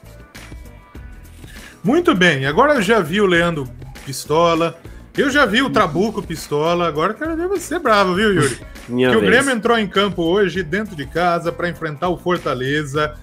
Muito 1.83 2.15
bem, 2.15 2.45
agora 2.45 2.75
eu 2.75 2.81
já 2.81 2.99
vi 3.01 3.19
o 3.19 3.25
Leandro 3.25 3.67
Pistola, 4.05 4.79
eu 5.17 5.29
já 5.29 5.45
vi 5.45 5.61
o 5.61 5.69
Trabuco 5.69 6.21
Pistola, 6.21 6.87
agora 6.87 7.13
quero 7.13 7.35
ver 7.35 7.47
você 7.47 7.77
bravo, 7.77 8.15
viu, 8.15 8.33
Yuri? 8.33 8.59
Minha 8.87 9.09
que 9.09 9.17
vez. 9.17 9.27
o 9.27 9.31
Grêmio 9.31 9.51
entrou 9.53 9.77
em 9.77 9.87
campo 9.87 10.23
hoje, 10.23 10.63
dentro 10.63 10.95
de 10.95 11.05
casa, 11.05 11.51
para 11.51 11.69
enfrentar 11.69 12.09
o 12.09 12.17
Fortaleza. 12.17 13.15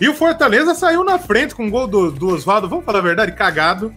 E 0.00 0.08
o 0.08 0.14
Fortaleza 0.14 0.74
saiu 0.74 1.04
na 1.04 1.18
frente 1.18 1.54
com 1.54 1.66
o 1.66 1.70
gol 1.70 1.86
do, 1.86 2.10
do 2.10 2.28
Oswaldo, 2.28 2.68
vamos 2.68 2.84
falar 2.84 2.98
a 2.98 3.02
verdade, 3.02 3.32
cagado. 3.32 3.94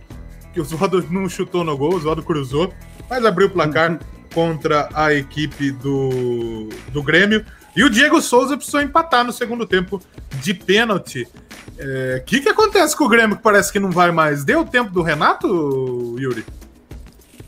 Que 0.54 0.60
o 0.60 0.64
Oswaldo 0.64 1.06
não 1.10 1.28
chutou 1.30 1.64
no 1.64 1.78
gol, 1.78 1.94
o 1.94 1.96
Oswaldo 1.96 2.22
cruzou, 2.22 2.74
mas 3.10 3.24
abriu 3.26 3.48
o 3.48 3.50
placar 3.50 3.98
contra 4.34 4.90
a 4.94 5.14
equipe 5.14 5.72
do, 5.72 6.70
do 6.90 7.02
Grêmio. 7.02 7.46
E 7.76 7.84
o 7.84 7.90
Diego 7.90 8.22
Souza 8.22 8.58
precisou 8.58 8.82
empatar 8.82 9.24
no 9.24 9.32
segundo 9.32 9.66
tempo 9.66 10.02
de 10.42 10.54
pênalti. 10.54 11.28
O 11.78 11.80
é, 11.80 12.24
que, 12.26 12.42
que 12.42 12.50
acontece 12.50 12.98
com 12.98 13.04
o 13.04 13.10
Grêmio 13.10 13.38
que 13.38 13.44
parece 13.44 13.72
que 13.72 13.80
não 13.80 13.92
vai 13.92 14.12
mais? 14.12 14.44
Deu 14.44 14.66
tempo 14.66 14.92
do 14.92 15.04
Renato, 15.04 16.16
Yuri? 16.20 16.44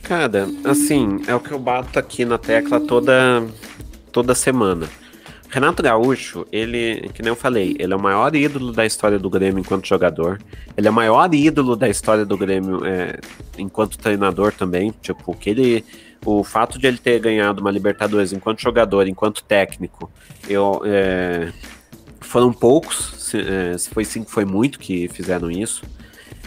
Cara, 0.03 0.47
assim, 0.63 1.21
é 1.27 1.33
o 1.33 1.39
que 1.39 1.51
eu 1.51 1.59
bato 1.59 1.97
aqui 1.97 2.25
na 2.25 2.37
tecla 2.37 2.79
toda, 2.79 3.43
toda 4.11 4.35
semana. 4.35 4.87
Renato 5.49 5.81
Gaúcho, 5.81 6.45
ele, 6.51 7.09
que 7.11 7.23
nem 7.23 7.29
eu 7.29 7.35
falei, 7.35 7.75
ele 7.79 7.91
é 7.91 7.95
o 7.95 7.99
maior 7.99 8.35
ídolo 8.35 8.71
da 8.71 8.85
história 8.85 9.17
do 9.17 9.31
Grêmio 9.31 9.59
enquanto 9.59 9.87
jogador. 9.87 10.39
Ele 10.77 10.87
é 10.87 10.91
o 10.91 10.93
maior 10.93 11.33
ídolo 11.33 11.75
da 11.75 11.89
história 11.89 12.23
do 12.23 12.37
Grêmio 12.37 12.85
é, 12.85 13.19
enquanto 13.57 13.97
treinador 13.97 14.53
também. 14.53 14.93
Tipo, 15.01 15.35
que 15.35 15.49
ele, 15.49 15.85
o 16.23 16.43
fato 16.43 16.77
de 16.77 16.85
ele 16.85 16.99
ter 16.99 17.19
ganhado 17.19 17.61
uma 17.61 17.71
Libertadores 17.71 18.31
enquanto 18.31 18.61
jogador, 18.61 19.07
enquanto 19.07 19.43
técnico, 19.43 20.11
eu, 20.47 20.83
é, 20.85 21.51
foram 22.21 22.51
poucos. 22.51 23.13
Se, 23.17 23.39
é, 23.39 23.77
se 23.77 23.89
foi 23.89 24.05
cinco, 24.05 24.29
foi 24.29 24.45
muito 24.45 24.79
que 24.79 25.07
fizeram 25.07 25.49
isso. 25.49 25.83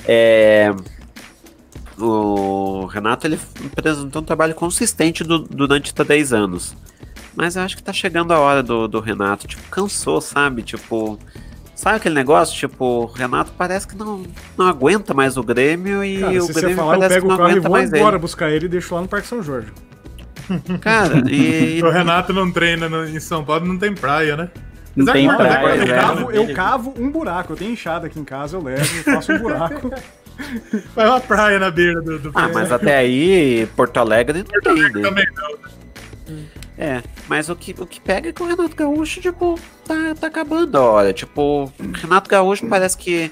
É, 0.06 0.74
o 1.98 2.86
Renato 2.86 3.26
ele 3.26 3.38
apresentou 3.72 4.22
um 4.22 4.24
trabalho 4.24 4.54
consistente 4.54 5.22
do, 5.22 5.40
durante 5.40 5.92
10 5.94 6.32
anos. 6.32 6.76
Mas 7.34 7.56
eu 7.56 7.62
acho 7.62 7.76
que 7.76 7.82
tá 7.82 7.92
chegando 7.92 8.32
a 8.32 8.38
hora 8.38 8.62
do, 8.62 8.86
do 8.86 9.00
Renato. 9.00 9.46
Tipo, 9.46 9.62
cansou, 9.70 10.20
sabe? 10.20 10.62
Tipo. 10.62 11.18
Sabe 11.74 11.96
aquele 11.96 12.14
negócio? 12.14 12.56
Tipo, 12.56 12.84
o 12.84 13.06
Renato 13.06 13.52
parece 13.58 13.88
que 13.88 13.96
não, 13.96 14.22
não 14.56 14.66
aguenta 14.66 15.12
mais 15.12 15.36
o 15.36 15.42
Grêmio 15.42 16.04
e 16.04 16.20
Cara, 16.20 16.38
o 16.38 16.42
se 16.42 16.52
Grêmio 16.52 16.70
você 16.70 16.76
falar, 16.76 16.94
eu 16.94 17.00
parece 17.00 17.14
pego 17.16 17.26
que 17.26 17.28
não 17.28 17.34
o 17.34 17.38
carro 17.38 17.48
e 17.48 17.52
aguenta 17.52 17.68
vou 17.68 17.76
mais 17.76 17.92
embora 17.92 18.16
ele. 18.16 18.22
buscar 18.22 18.50
ele 18.50 18.66
e 18.66 18.68
deixo 18.68 18.94
lá 18.94 19.00
no 19.00 19.08
Parque 19.08 19.26
São 19.26 19.42
Jorge. 19.42 19.72
Cara, 20.80 21.28
e. 21.28 21.82
O 21.82 21.90
Renato 21.90 22.32
não 22.32 22.52
treina 22.52 22.88
no, 22.88 23.04
em 23.08 23.18
São 23.18 23.44
Paulo, 23.44 23.66
não 23.66 23.78
tem 23.78 23.94
praia, 23.94 24.36
né? 24.36 24.50
Não 24.94 25.04
Apesar 25.08 25.12
tem 25.12 25.28
que- 25.28 25.36
praia, 25.36 25.84
que- 25.84 25.90
eu, 25.90 25.94
é, 25.94 25.98
cavo, 26.00 26.30
né? 26.30 26.38
eu 26.38 26.54
cavo 26.54 26.94
um 26.98 27.10
buraco. 27.10 27.52
Eu 27.52 27.56
tenho 27.56 27.70
enxada 27.72 28.06
aqui 28.06 28.20
em 28.20 28.24
casa, 28.24 28.56
eu 28.56 28.62
levo, 28.62 28.96
eu 28.96 29.04
faço 29.14 29.32
um 29.32 29.38
buraco. 29.38 29.90
Vai 30.94 31.06
uma 31.06 31.20
praia 31.20 31.58
na 31.58 31.70
beira 31.70 32.00
do, 32.02 32.18
do 32.18 32.30
Ah, 32.34 32.48
mas 32.52 32.70
até 32.72 32.96
aí, 32.96 33.66
Porto 33.76 33.98
Alegre 33.98 34.44
não 34.52 34.60
tem, 34.60 34.82
né? 34.90 35.00
também 35.02 35.26
não. 35.34 35.72
É, 36.78 37.02
mas 37.28 37.48
o 37.48 37.54
que, 37.54 37.74
o 37.78 37.86
que 37.86 38.00
pega 38.00 38.30
é 38.30 38.32
que 38.32 38.42
o 38.42 38.46
Renato 38.46 38.74
Gaúcho, 38.74 39.20
tipo, 39.20 39.58
tá, 39.86 40.14
tá 40.18 40.26
acabando 40.26 40.76
a 40.76 40.80
hora. 40.80 41.12
Tipo, 41.12 41.64
o 41.64 41.72
Renato 41.94 42.28
Gaúcho 42.28 42.66
parece 42.66 42.96
que 42.96 43.30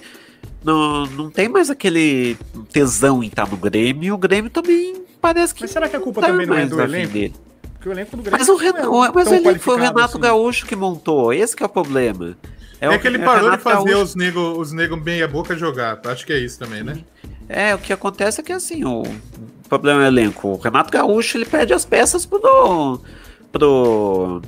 não, 0.62 1.06
não 1.06 1.30
tem 1.30 1.48
mais 1.48 1.68
aquele 1.70 2.36
tesão 2.72 3.22
em 3.24 3.26
estar 3.26 3.48
no 3.48 3.56
Grêmio. 3.56 4.04
E 4.04 4.12
o 4.12 4.18
Grêmio 4.18 4.50
também 4.50 5.02
parece 5.20 5.54
que. 5.54 5.62
Mas 5.62 5.70
será 5.70 5.88
que 5.88 5.96
a 5.96 6.00
culpa 6.00 6.20
tá 6.20 6.28
também 6.28 6.46
não 6.46 6.54
é 6.54 6.58
mais 6.58 6.70
do 6.70 6.80
elenco? 6.80 7.12
dele. 7.12 7.34
Porque 7.80 7.88
o 7.88 7.92
elenco 7.92 8.14
do 8.14 8.22
Grêmio 8.22 8.38
Mas 8.38 8.48
o, 8.48 8.52
não 8.52 8.60
é 8.60 8.64
Renato, 8.64 9.12
mas 9.14 9.24
tão 9.24 9.32
o 9.32 9.36
elenco 9.36 9.58
foi 9.60 9.74
o 9.74 9.78
Renato 9.78 10.00
assim. 10.00 10.20
Gaúcho 10.20 10.66
que 10.66 10.76
montou. 10.76 11.32
Esse 11.32 11.56
que 11.56 11.62
é 11.62 11.66
o 11.66 11.68
problema. 11.68 12.36
É, 12.78 12.90
o- 12.90 12.98
que 13.00 13.06
ele 13.06 13.16
o 13.18 13.24
parou 13.24 13.50
de 13.50 13.56
fazer 13.58 13.84
Gaúcho- 13.90 14.02
os 14.02 14.14
nego, 14.14 14.40
os 14.60 14.70
nego 14.70 14.96
meia 14.98 15.26
boca 15.26 15.56
jogar. 15.56 15.98
Acho 16.04 16.26
que 16.26 16.32
é 16.34 16.38
isso 16.38 16.58
também, 16.58 16.82
né? 16.82 16.98
É, 17.48 17.74
o 17.74 17.78
que 17.78 17.90
acontece 17.90 18.38
é 18.40 18.44
que 18.44 18.52
assim, 18.52 18.84
o 18.84 19.02
problema 19.66 20.02
é 20.02 20.04
o 20.04 20.08
elenco. 20.08 20.48
O 20.48 20.56
Renato 20.58 20.92
Gaúcho, 20.92 21.38
ele 21.38 21.46
pede 21.46 21.72
as 21.72 21.86
peças 21.86 22.26
pro. 22.26 23.00
pro 23.50 24.42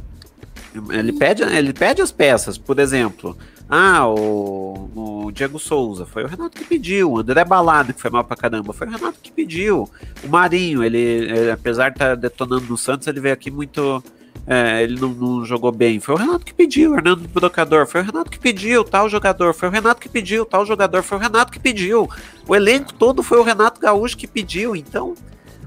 ele 0.91 1.13
pede, 1.15 1.43
ele 1.43 1.73
pede 1.73 2.03
as 2.03 2.13
peças, 2.13 2.57
por 2.59 2.79
exemplo. 2.79 3.37
Ah, 3.75 4.07
o, 4.07 5.25
o 5.25 5.33
Diego 5.33 5.59
Souza, 5.59 6.05
foi 6.05 6.23
o 6.25 6.27
Renato 6.27 6.59
que 6.59 6.65
pediu. 6.65 7.13
O 7.13 7.19
André 7.19 7.43
Balada, 7.43 7.95
que 7.95 8.03
foi 8.03 8.11
mal 8.11 8.23
pra 8.23 8.37
caramba, 8.37 8.71
foi 8.75 8.87
o 8.87 8.91
Renato 8.91 9.19
que 9.23 9.33
pediu. 9.33 9.89
O 10.23 10.29
Marinho, 10.29 10.85
ele, 10.85 10.99
ele, 10.99 11.51
apesar 11.51 11.89
de 11.89 11.95
estar 11.95 12.15
detonando 12.15 12.67
no 12.67 12.77
Santos, 12.77 13.07
ele 13.07 13.19
veio 13.19 13.33
aqui 13.33 13.51
muito. 13.51 14.05
é, 14.47 14.83
ele 14.83 15.01
não, 15.01 15.09
não 15.09 15.45
jogou 15.47 15.73
bem. 15.73 16.01
Foi 16.01 16.15
o 16.15 16.19
Renato 16.19 16.45
que 16.45 16.53
pediu, 16.53 16.91
o 16.91 16.97
Hernando 16.97 17.27
Brocador. 17.27 17.87
Foi 17.87 18.03
o 18.03 18.05
Renato 18.05 18.31
que 18.31 18.39
pediu, 18.39 18.85
tal 18.85 19.09
jogador. 19.09 19.55
Foi 19.55 19.71
o 19.71 19.73
Renato 19.73 20.03
que 20.03 20.09
pediu, 20.11 20.45
tal 20.45 20.67
jogador. 20.67 21.03
Foi 21.03 21.17
o 21.17 21.21
Renato 21.23 21.51
que 21.51 21.59
pediu. 21.59 22.11
O 22.47 22.55
elenco 22.55 22.93
todo 22.93 23.23
foi 23.23 23.39
o 23.39 23.43
Renato 23.43 23.81
Gaúcho 23.81 24.19
que 24.19 24.27
pediu. 24.27 24.77
Então, 24.77 25.15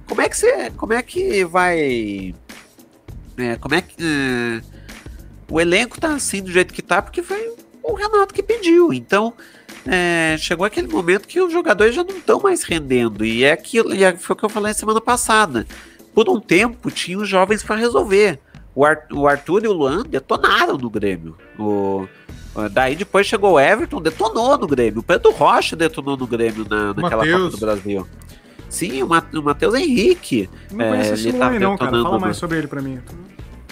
como 0.07 0.21
é 0.21 0.29
que 0.29 0.37
você. 0.37 0.69
Como 0.77 0.93
é 0.93 1.01
que 1.01 1.43
vai. 1.43 2.35
é, 3.35 3.55
como 3.59 3.73
é 3.73 3.81
que. 3.81 3.95
é, 3.99 4.61
o 5.49 5.59
elenco 5.59 5.99
tá 5.99 6.13
assim 6.13 6.43
do 6.43 6.51
jeito 6.51 6.71
que 6.71 6.83
tá, 6.83 7.01
porque 7.01 7.23
foi 7.23 7.64
o 7.91 7.95
Renato 7.95 8.33
que 8.33 8.41
pediu. 8.43 8.91
Então, 8.93 9.33
é, 9.85 10.35
chegou 10.39 10.65
aquele 10.65 10.87
momento 10.87 11.27
que 11.27 11.39
os 11.41 11.51
jogadores 11.51 11.93
já 11.95 12.03
não 12.03 12.15
estão 12.17 12.39
mais 12.39 12.63
rendendo. 12.63 13.23
E 13.25 13.43
é 13.43 13.51
aquilo, 13.51 13.93
e 13.93 14.03
é- 14.03 14.15
foi 14.15 14.33
o 14.33 14.37
que 14.37 14.45
eu 14.45 14.49
falei 14.49 14.73
semana 14.73 14.99
passada. 15.01 15.65
Por 16.13 16.29
um 16.29 16.39
tempo, 16.39 16.89
tinha 16.89 17.17
os 17.19 17.27
jovens 17.27 17.61
para 17.63 17.75
resolver. 17.75 18.39
O, 18.73 18.85
Ar- 18.85 19.07
o 19.11 19.27
Arthur 19.27 19.63
e 19.63 19.67
o 19.67 19.73
Luan 19.73 20.03
detonaram 20.03 20.77
no 20.77 20.89
Grêmio. 20.89 21.35
O, 21.57 22.07
daí 22.71 22.95
depois 22.95 23.25
chegou 23.27 23.53
o 23.53 23.59
Everton, 23.59 24.01
detonou 24.01 24.57
no 24.57 24.67
Grêmio. 24.67 24.99
O 24.99 25.03
Pedro 25.03 25.31
Rocha 25.31 25.75
detonou 25.75 26.17
no 26.17 26.27
Grêmio 26.27 26.65
na, 26.69 26.87
naquela 26.93 27.17
Mateus. 27.23 27.41
Copa 27.43 27.51
do 27.51 27.57
Brasil. 27.59 28.07
Sim, 28.69 29.03
o, 29.03 29.07
Ma- 29.07 29.23
o 29.33 29.41
Matheus 29.41 29.73
Henrique. 29.75 30.49
Não 30.71 30.85
É, 30.85 30.89
conheço 30.89 31.13
esse 31.13 31.27
ele 31.29 31.37
Luan 31.37 31.59
não, 31.59 31.77
cara. 31.77 31.91
Fala 31.91 32.19
mais 32.19 32.35
sobre 32.37 32.57
ele 32.57 32.67
pra 32.67 32.81
mim. 32.81 32.99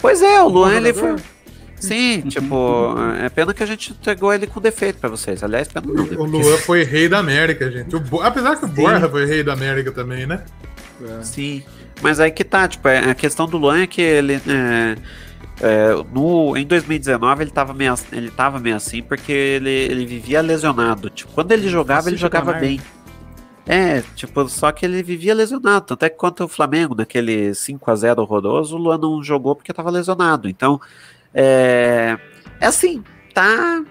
Pois 0.01 0.21
é, 0.21 0.41
o 0.41 0.47
Luan 0.47 0.73
ele 0.75 0.93
foi. 0.93 1.15
Sim, 1.87 2.21
tipo, 2.21 2.93
é 3.21 3.29
pena 3.29 3.53
que 3.53 3.61
a 3.63 3.65
gente 3.65 3.91
entregou 3.91 4.33
ele 4.33 4.47
com 4.47 4.59
defeito 4.61 4.99
pra 4.99 5.09
vocês. 5.09 5.43
Aliás, 5.43 5.67
pena 5.67 5.85
não. 5.87 6.03
O 6.03 6.25
Luan 6.25 6.57
foi 6.57 6.83
rei 6.83 7.07
da 7.09 7.19
América, 7.19 7.69
gente. 7.71 7.95
O 7.95 7.99
Bo- 7.99 8.21
Apesar 8.21 8.55
que 8.57 8.65
o 8.65 8.67
Sim. 8.67 8.73
Borja 8.75 9.09
foi 9.09 9.25
rei 9.25 9.43
da 9.43 9.53
América 9.53 9.91
também, 9.91 10.25
né? 10.25 10.43
Sim. 11.21 11.63
Mas 12.01 12.19
aí 12.19 12.31
que 12.31 12.43
tá, 12.43 12.67
tipo, 12.67 12.87
é- 12.87 13.09
a 13.11 13.15
questão 13.15 13.47
do 13.47 13.57
Luan 13.57 13.81
é 13.81 13.87
que 13.87 14.01
ele. 14.01 14.33
é, 14.35 14.95
é, 15.61 15.93
no, 16.13 16.57
em 16.57 16.65
2019 16.65 17.43
ele 17.43 17.51
tava, 17.51 17.73
meio, 17.73 17.93
ele 18.11 18.31
tava 18.31 18.59
meio 18.59 18.75
assim 18.75 19.01
porque 19.03 19.31
ele, 19.31 19.69
ele 19.69 20.05
vivia 20.05 20.41
lesionado. 20.41 21.09
Tipo, 21.09 21.31
quando 21.33 21.51
ele 21.51 21.67
jogava, 21.69 22.09
ele 22.09 22.17
jogava 22.17 22.53
bem. 22.53 22.79
É, 23.65 24.03
tipo, 24.15 24.49
só 24.49 24.71
que 24.73 24.85
ele 24.85 25.01
vivia 25.01 25.33
lesionado. 25.33 25.85
Tanto 25.85 26.03
é 26.03 26.09
que 26.09 26.17
contra 26.17 26.43
o 26.43 26.49
Flamengo, 26.49 26.95
naquele 26.95 27.51
5x0 27.51 28.17
horroroso, 28.19 28.75
o 28.75 28.79
Luan 28.79 28.97
não 28.97 29.23
jogou 29.23 29.55
porque 29.55 29.71
tava 29.71 29.89
lesionado. 29.89 30.49
Então, 30.49 30.81
é, 31.33 32.17
é 32.59 32.65
assim, 32.65 33.03
tá. 33.33 33.83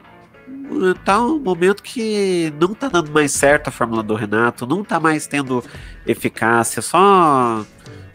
Tá 1.05 1.20
um 1.20 1.38
momento 1.38 1.82
que 1.82 2.53
não 2.59 2.74
tá 2.74 2.88
dando 2.88 3.11
mais 3.11 3.32
certo 3.32 3.68
a 3.68 3.70
fórmula 3.70 4.03
do 4.03 4.14
Renato, 4.14 4.66
não 4.66 4.82
tá 4.82 4.99
mais 4.99 5.26
tendo 5.26 5.62
eficácia, 6.07 6.80
só. 6.80 7.64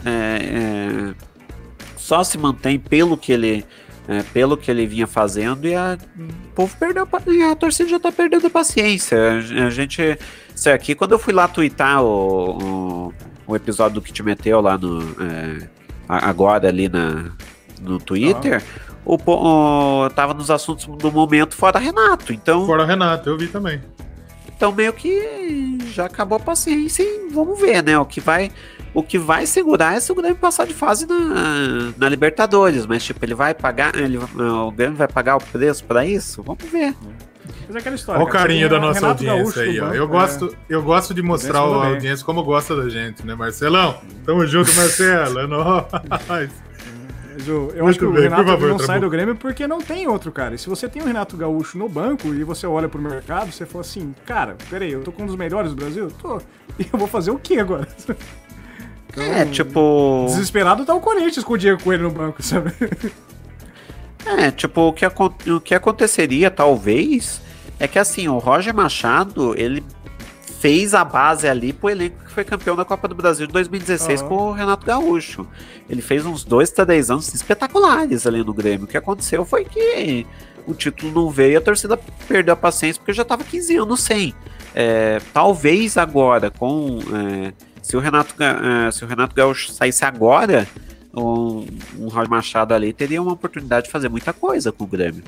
é, 0.06 1.14
é, 1.14 1.16
só 1.96 2.24
se 2.24 2.38
mantém 2.38 2.80
pelo 2.80 3.18
que 3.18 3.32
ele. 3.32 3.66
é, 4.08 4.24
pelo 4.34 4.56
que 4.58 4.72
ele 4.72 4.88
vinha 4.88 5.06
fazendo 5.06 5.68
e 5.68 5.76
a, 5.76 5.98
o 6.18 6.54
povo 6.56 6.76
perdeu 6.78 7.04
a 7.04 7.52
a 7.52 7.56
torcida 7.56 7.90
já 7.90 8.00
tá 8.00 8.12
perdendo 8.12 8.48
a 8.48 8.50
paciência. 8.50 9.18
A, 9.18 9.66
a 9.68 9.70
gente. 9.70 10.18
Isso 10.56 10.70
aqui, 10.70 10.96
quando 10.96 11.12
eu 11.12 11.20
fui 11.20 11.34
lá 11.34 11.48
twittar 11.48 12.02
o, 12.02 12.58
o, 12.58 13.14
o 13.46 13.56
episódio 13.56 13.96
do 13.96 14.02
que 14.02 14.12
te 14.12 14.24
meteu 14.24 14.62
lá 14.62 14.78
no. 14.78 15.02
é, 15.22 15.70
agora 16.08 16.68
ali 16.68 16.88
na, 16.88 17.32
no 17.82 18.00
Twitter, 18.00 18.64
o, 19.08 19.16
o, 19.16 20.10
tava 20.10 20.34
nos 20.34 20.52
assuntos 20.52 20.86
do 20.86 21.10
momento 21.10 21.56
fora 21.56 21.80
Renato. 21.80 22.34
Então, 22.34 22.66
Fora 22.66 22.86
Renato, 22.86 23.30
eu 23.30 23.38
vi 23.38 23.48
também. 23.48 23.82
então 24.54 24.74
meio 24.74 24.92
que 24.92 25.78
já 25.94 26.06
acabou 26.06 26.36
a 26.36 26.42
paciência 26.42 27.04
e 27.04 27.30
vamos 27.32 27.58
ver, 27.58 27.82
né? 27.82 27.98
O 27.98 28.06
que 28.06 28.20
vai, 28.20 28.52
o 28.94 29.02
que 29.02 29.18
vai 29.18 29.46
segurar 29.46 29.96
é 29.96 30.02
se 30.02 30.12
o 30.12 30.16
Grêmio 30.16 30.36
passar 30.36 30.68
de 30.68 30.74
fase 30.74 31.06
na, 31.06 31.94
na 31.98 32.10
Libertadores, 32.10 32.86
mas 32.86 33.02
tipo, 33.02 33.24
ele 33.24 33.34
vai 33.34 33.54
pagar, 33.54 33.96
ele, 33.96 34.18
o 34.18 34.72
Grêmio 34.72 34.98
vai 34.98 35.08
pagar 35.08 35.38
o 35.38 35.42
preço 35.42 35.86
pra 35.86 36.06
isso? 36.06 36.44
Vamos 36.44 36.66
ver. 36.66 36.94
Mas 37.66 37.78
é 37.78 37.80
aquela 37.80 37.96
história. 37.96 38.22
Olha 38.22 38.30
o 38.30 38.32
carinho 38.32 38.70
da 38.70 38.78
nossa 38.78 39.00
Renato 39.00 39.30
audiência 39.30 39.38
Gaúcho 39.38 39.60
aí, 39.62 39.80
ó. 39.80 39.94
Eu 39.94 40.04
é. 40.04 40.08
gosto, 40.08 40.58
eu 40.70 40.84
gosto 40.84 41.14
de 41.14 41.22
mostrar 41.22 41.60
a 41.60 41.88
audiência 41.88 42.26
como 42.26 42.44
gosta 42.44 42.76
da 42.76 42.90
gente, 42.90 43.26
né, 43.26 43.36
Marcelão? 43.36 44.02
Tamo 44.26 44.46
junto, 44.46 44.74
Marcelo. 44.76 45.40
É 45.40 45.48
nóis. 46.28 46.67
Mas 47.48 47.76
eu, 47.76 47.88
acho 47.88 48.00
que 48.00 48.06
o 48.06 48.12
bem, 48.12 48.24
Renato 48.24 48.44
por 48.44 48.52
favor, 48.52 48.70
não 48.70 48.80
sai 48.80 49.00
do 49.00 49.10
Grêmio 49.10 49.36
porque 49.36 49.66
não 49.68 49.80
tem 49.80 50.08
outro, 50.08 50.32
cara. 50.32 50.56
E 50.56 50.58
se 50.58 50.68
você 50.68 50.88
tem 50.90 51.02
o 51.02 51.06
Renato 51.06 51.38
Gaúcho 51.38 51.78
no 51.78 51.88
banco 51.88 52.34
e 52.34 52.44
você 52.44 52.68
olha 52.68 52.90
pro 52.90 53.02
mercado, 53.02 53.52
você 53.52 53.66
fala 53.66 53.82
assim, 53.82 54.14
cara, 54.26 54.56
peraí, 54.70 54.92
eu 54.92 55.02
tô 55.02 55.12
com 55.12 55.24
um 55.24 55.26
dos 55.26 55.36
melhores 55.36 55.72
do 55.72 55.76
Brasil? 55.76 56.12
Tô. 56.22 56.42
E 56.80 56.86
eu 56.94 57.00
vou 57.00 57.08
fazer 57.08 57.32
o 57.32 57.40
quê 57.40 57.60
agora? 57.60 57.88
Então, 59.10 59.24
É, 59.24 59.46
tipo. 59.46 60.26
Desesperado 60.28 60.86
tá 60.86 60.94
o 60.94 61.02
Corinthians 61.02 61.44
com 61.44 61.54
o 61.54 61.58
Diego 61.58 61.82
Coelho 61.82 62.04
no 62.04 62.12
banco, 62.12 62.44
sabe? 62.44 62.72
É, 64.26 64.52
tipo, 64.52 64.82
o 64.82 64.94
que, 64.94 65.06
o 65.06 65.62
que 65.62 65.74
aconteceria, 65.74 66.52
talvez, 66.52 67.42
é 67.80 67.88
que 67.88 67.98
assim, 67.98 68.28
o 68.28 68.38
Roger 68.38 68.76
Machado, 68.76 69.56
ele 69.58 69.82
fez 70.60 70.94
a 70.94 71.04
base 71.04 71.48
ali 71.48 71.72
pro 71.72 71.90
elenco 71.90 72.24
que 72.24 72.32
foi 72.32 72.44
campeão 72.44 72.76
da 72.76 72.84
Copa 72.84 73.08
do 73.08 73.16
Brasil 73.16 73.46
de 73.46 73.54
2016 73.54 74.22
Aham. 74.22 74.30
com 74.30 74.36
o 74.36 74.52
Renato 74.52 74.86
Gaúcho. 74.86 75.48
Ele 75.90 76.02
fez 76.02 76.26
uns 76.26 76.44
dois, 76.44 76.72
três 76.72 77.12
anos 77.12 77.34
espetaculares 77.34 78.26
ali 78.26 78.44
no 78.44 78.54
Grêmio. 78.54 78.86
O 78.86 78.88
que 78.88 78.98
aconteceu 78.98 79.46
foi 79.46 79.66
que 79.66 80.26
o 80.66 80.74
título 80.74 81.12
não 81.12 81.30
veio 81.30 81.54
e 81.54 81.56
a 81.56 81.62
torcida 81.62 81.98
perdeu 82.28 82.54
a 82.54 82.58
paciência 82.58 83.00
porque 83.00 83.14
já 83.14 83.24
tava 83.24 83.44
15 83.44 83.78
anos 83.78 84.02
sem. 84.02 84.34
É, 84.74 85.22
talvez 85.34 85.98
agora, 85.98 86.52
com. 86.52 87.00
é, 87.14 87.54
se, 87.82 87.96
o 87.96 88.00
Renato, 88.00 88.36
é, 88.42 88.92
se 88.92 89.04
o 89.04 89.08
Renato 89.08 89.36
Gaúcho 89.36 89.72
saísse 89.72 90.04
agora, 90.04 90.68
um, 91.14 91.66
um 91.98 92.08
Roger 92.10 92.30
Machado 92.30 92.74
ali 92.74 92.92
teria 92.94 93.22
uma 93.22 93.34
oportunidade 93.34 93.86
de 93.86 93.92
fazer 93.92 94.10
muita 94.10 94.34
coisa 94.34 94.72
com 94.72 94.84
o 94.84 94.88
Grêmio. 94.88 95.24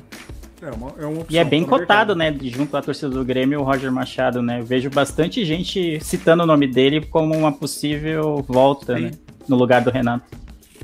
É 0.62 0.70
uma, 0.70 0.88
é 0.98 1.06
uma 1.06 1.20
opção, 1.20 1.26
E 1.30 1.38
é 1.38 1.44
bem 1.44 1.64
cotado, 1.64 2.14
mercado. 2.14 2.38
né? 2.42 2.50
Junto 2.50 2.76
à 2.76 2.82
torcida 2.82 3.08
do 3.08 3.24
Grêmio, 3.24 3.60
o 3.60 3.62
Roger 3.62 3.90
Machado, 3.90 4.42
né? 4.42 4.60
Eu 4.60 4.64
vejo 4.64 4.90
bastante 4.90 5.44
gente 5.44 5.98
citando 6.04 6.42
o 6.42 6.46
nome 6.46 6.66
dele 6.66 7.00
como 7.06 7.34
uma 7.36 7.50
possível 7.50 8.44
volta, 8.46 8.96
Sim. 8.96 9.02
né? 9.04 9.10
No 9.48 9.56
lugar 9.56 9.80
do 9.82 9.90
Renato. 9.90 10.24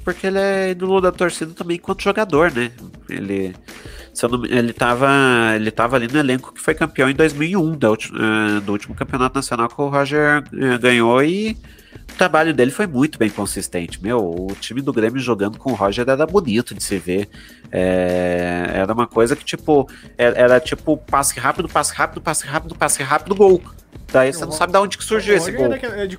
Porque 0.02 0.26
ele 0.28 0.38
é 0.38 0.70
ídolo 0.70 1.00
da 1.00 1.12
torcida 1.12 1.52
também 1.52 1.76
enquanto 1.76 2.02
jogador, 2.02 2.50
né? 2.52 2.70
Ele, 3.10 3.54
se 4.14 4.24
eu 4.24 4.28
não 4.30 4.44
ele, 4.46 4.72
tava, 4.72 5.08
ele 5.56 5.70
tava 5.70 5.96
ali 5.96 6.06
no 6.08 6.18
elenco 6.18 6.52
que 6.54 6.60
foi 6.60 6.74
campeão 6.74 7.10
em 7.10 7.14
2001 7.14 7.76
da 7.76 7.90
ulti- 7.90 8.12
eh, 8.14 8.60
do 8.60 8.72
último 8.72 8.94
campeonato 8.94 9.34
nacional 9.36 9.68
que 9.68 9.80
o 9.80 9.88
Roger 9.88 10.42
eh, 10.54 10.78
ganhou 10.78 11.22
e 11.22 11.56
o 12.12 12.16
trabalho 12.16 12.52
dele 12.54 12.70
foi 12.70 12.86
muito 12.86 13.18
bem 13.18 13.30
consistente. 13.30 14.02
Meu, 14.02 14.18
o 14.18 14.54
time 14.60 14.80
do 14.80 14.92
Grêmio 14.92 15.20
jogando 15.20 15.58
com 15.58 15.72
o 15.72 15.74
Roger 15.74 16.08
era 16.08 16.26
bonito 16.26 16.74
de 16.74 16.82
se 16.82 16.98
ver. 16.98 17.28
É, 17.70 18.70
era 18.74 18.92
uma 18.92 19.06
coisa 19.06 19.34
que, 19.36 19.44
tipo, 19.44 19.88
era, 20.16 20.36
era 20.38 20.60
tipo 20.60 20.96
passe 20.96 21.38
rápido, 21.38 21.68
passe 21.68 21.92
rápido, 21.94 22.20
passe 22.20 22.46
rápido, 22.46 22.74
passe 22.74 23.02
rápido, 23.02 23.34
gol. 23.34 23.62
Daí 24.12 24.32
você 24.32 24.44
não 24.44 24.52
sabe 24.52 24.72
de 24.72 24.78
onde 24.78 24.98
que 24.98 25.04
surgiu 25.04 25.36
esse 25.36 25.50
gol. 25.52 25.66
É, 25.72 25.78
da- 25.78 26.06
de 26.06 26.16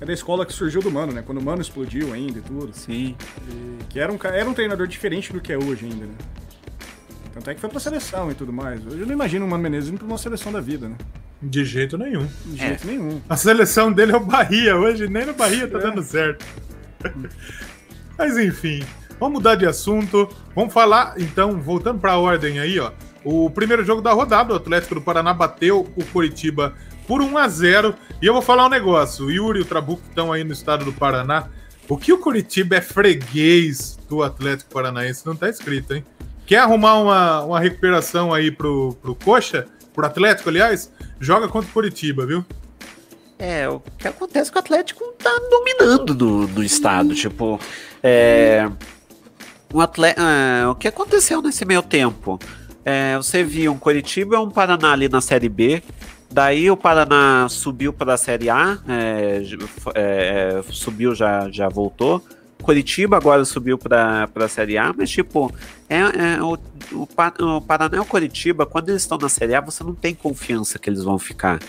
é 0.00 0.04
da 0.06 0.12
escola 0.12 0.46
que 0.46 0.52
surgiu 0.52 0.80
do 0.80 0.90
Mano, 0.90 1.12
né? 1.12 1.22
Quando 1.26 1.38
o 1.38 1.42
Mano 1.42 1.60
explodiu 1.60 2.12
ainda 2.12 2.38
e 2.38 2.42
tudo. 2.42 2.70
Sim. 2.72 3.16
E 3.50 3.84
que 3.88 3.98
era 3.98 4.12
um, 4.12 4.18
era 4.22 4.48
um 4.48 4.54
treinador 4.54 4.86
diferente 4.86 5.32
do 5.32 5.40
que 5.40 5.52
é 5.52 5.58
hoje 5.58 5.86
ainda, 5.86 6.06
né? 6.06 6.14
Tanto 7.38 7.50
é 7.50 7.54
que 7.54 7.60
foi 7.60 7.70
pra 7.70 7.78
seleção 7.78 8.28
e 8.32 8.34
tudo 8.34 8.52
mais. 8.52 8.84
Hoje 8.84 8.98
eu 8.98 9.06
não 9.06 9.12
imagino 9.14 9.46
o 9.46 9.48
Mano 9.48 9.62
Menezes 9.62 9.90
indo 9.90 9.98
pra 9.98 10.06
uma 10.08 10.18
seleção 10.18 10.50
da 10.50 10.60
vida, 10.60 10.88
né? 10.88 10.96
De 11.40 11.64
jeito 11.64 11.96
nenhum. 11.96 12.26
De 12.46 12.60
É. 12.60 12.66
jeito 12.68 12.84
nenhum. 12.84 13.20
A 13.28 13.36
seleção 13.36 13.92
dele 13.92 14.10
é 14.10 14.16
o 14.16 14.20
Bahia 14.20 14.76
hoje, 14.76 15.06
nem 15.08 15.24
no 15.24 15.34
Bahia 15.34 15.68
tá 15.68 15.78
É. 15.78 15.82
dando 15.82 16.02
certo. 16.02 16.44
Mas 18.18 18.36
enfim, 18.36 18.82
vamos 19.20 19.34
mudar 19.38 19.54
de 19.54 19.66
assunto. 19.66 20.28
Vamos 20.52 20.74
falar, 20.74 21.14
então, 21.16 21.60
voltando 21.60 22.00
para 22.00 22.12
a 22.14 22.18
ordem 22.18 22.58
aí, 22.58 22.80
ó. 22.80 22.90
O 23.24 23.48
primeiro 23.48 23.84
jogo 23.84 24.02
da 24.02 24.12
rodada, 24.12 24.52
o 24.52 24.56
Atlético 24.56 24.96
do 24.96 25.00
Paraná 25.00 25.32
bateu 25.32 25.86
o 25.94 26.04
Coritiba 26.06 26.74
por 27.06 27.20
1 27.22 27.38
a 27.38 27.46
0 27.48 27.94
E 28.20 28.26
eu 28.26 28.32
vou 28.32 28.42
falar 28.42 28.66
um 28.66 28.70
negócio: 28.70 29.26
o 29.26 29.30
Yuri 29.30 29.60
e 29.60 29.62
o 29.62 29.64
Trabuco 29.64 30.02
estão 30.08 30.32
aí 30.32 30.42
no 30.42 30.52
estado 30.52 30.84
do 30.84 30.92
Paraná. 30.92 31.46
O 31.88 31.96
que 31.96 32.12
o 32.12 32.18
Coritiba 32.18 32.74
é 32.74 32.80
freguês 32.80 33.96
do 34.08 34.24
Atlético 34.24 34.72
Paranaense 34.74 35.24
não 35.24 35.36
tá 35.36 35.48
escrito, 35.48 35.94
hein? 35.94 36.04
Quer 36.48 36.60
arrumar 36.60 36.98
uma, 36.98 37.42
uma 37.42 37.60
recuperação 37.60 38.32
aí 38.32 38.50
pro, 38.50 38.96
pro 39.02 39.14
Coxa, 39.14 39.66
pro 39.92 40.06
Atlético, 40.06 40.48
aliás? 40.48 40.90
Joga 41.20 41.46
contra 41.46 41.68
o 41.68 41.72
Coritiba, 41.74 42.24
viu? 42.24 42.42
É, 43.38 43.68
o 43.68 43.80
que 43.98 44.08
acontece 44.08 44.48
é 44.48 44.52
que 44.52 44.58
o 44.58 44.60
Atlético 44.60 45.04
tá 45.22 45.30
dominando 45.50 46.14
no, 46.14 46.48
no 46.48 46.64
estado. 46.64 47.14
Tipo, 47.14 47.60
é, 48.02 48.66
o, 49.70 49.82
é, 49.82 50.66
o 50.66 50.74
que 50.74 50.88
aconteceu 50.88 51.42
nesse 51.42 51.66
meio 51.66 51.82
tempo? 51.82 52.38
É, 52.82 53.18
você 53.18 53.44
viu 53.44 53.72
um 53.72 53.78
Coritiba 53.78 54.36
e 54.36 54.38
um 54.38 54.48
Paraná 54.50 54.92
ali 54.92 55.06
na 55.06 55.20
Série 55.20 55.50
B. 55.50 55.82
Daí 56.30 56.70
o 56.70 56.78
Paraná 56.78 57.46
subiu 57.50 57.92
para 57.92 58.14
a 58.14 58.16
Série 58.16 58.48
A, 58.48 58.78
é, 58.88 59.42
f- 59.42 59.90
é, 59.94 60.62
subiu, 60.70 61.14
já, 61.14 61.50
já 61.50 61.68
voltou. 61.68 62.22
Curitiba 62.62 63.16
agora 63.16 63.44
subiu 63.44 63.78
para 63.78 64.28
a 64.34 64.48
Série 64.48 64.76
A, 64.76 64.92
mas 64.96 65.10
tipo, 65.10 65.52
é, 65.88 65.98
é, 65.98 66.42
o, 66.42 66.58
o, 66.92 67.08
o 67.56 67.60
Paraná 67.60 67.96
e 67.96 68.00
o 68.00 68.04
Curitiba, 68.04 68.66
quando 68.66 68.90
eles 68.90 69.02
estão 69.02 69.18
na 69.18 69.28
Série 69.28 69.54
A, 69.54 69.60
você 69.60 69.82
não 69.82 69.94
tem 69.94 70.14
confiança 70.14 70.78
que 70.78 70.90
eles 70.90 71.02
vão 71.02 71.18
ficar. 71.18 71.60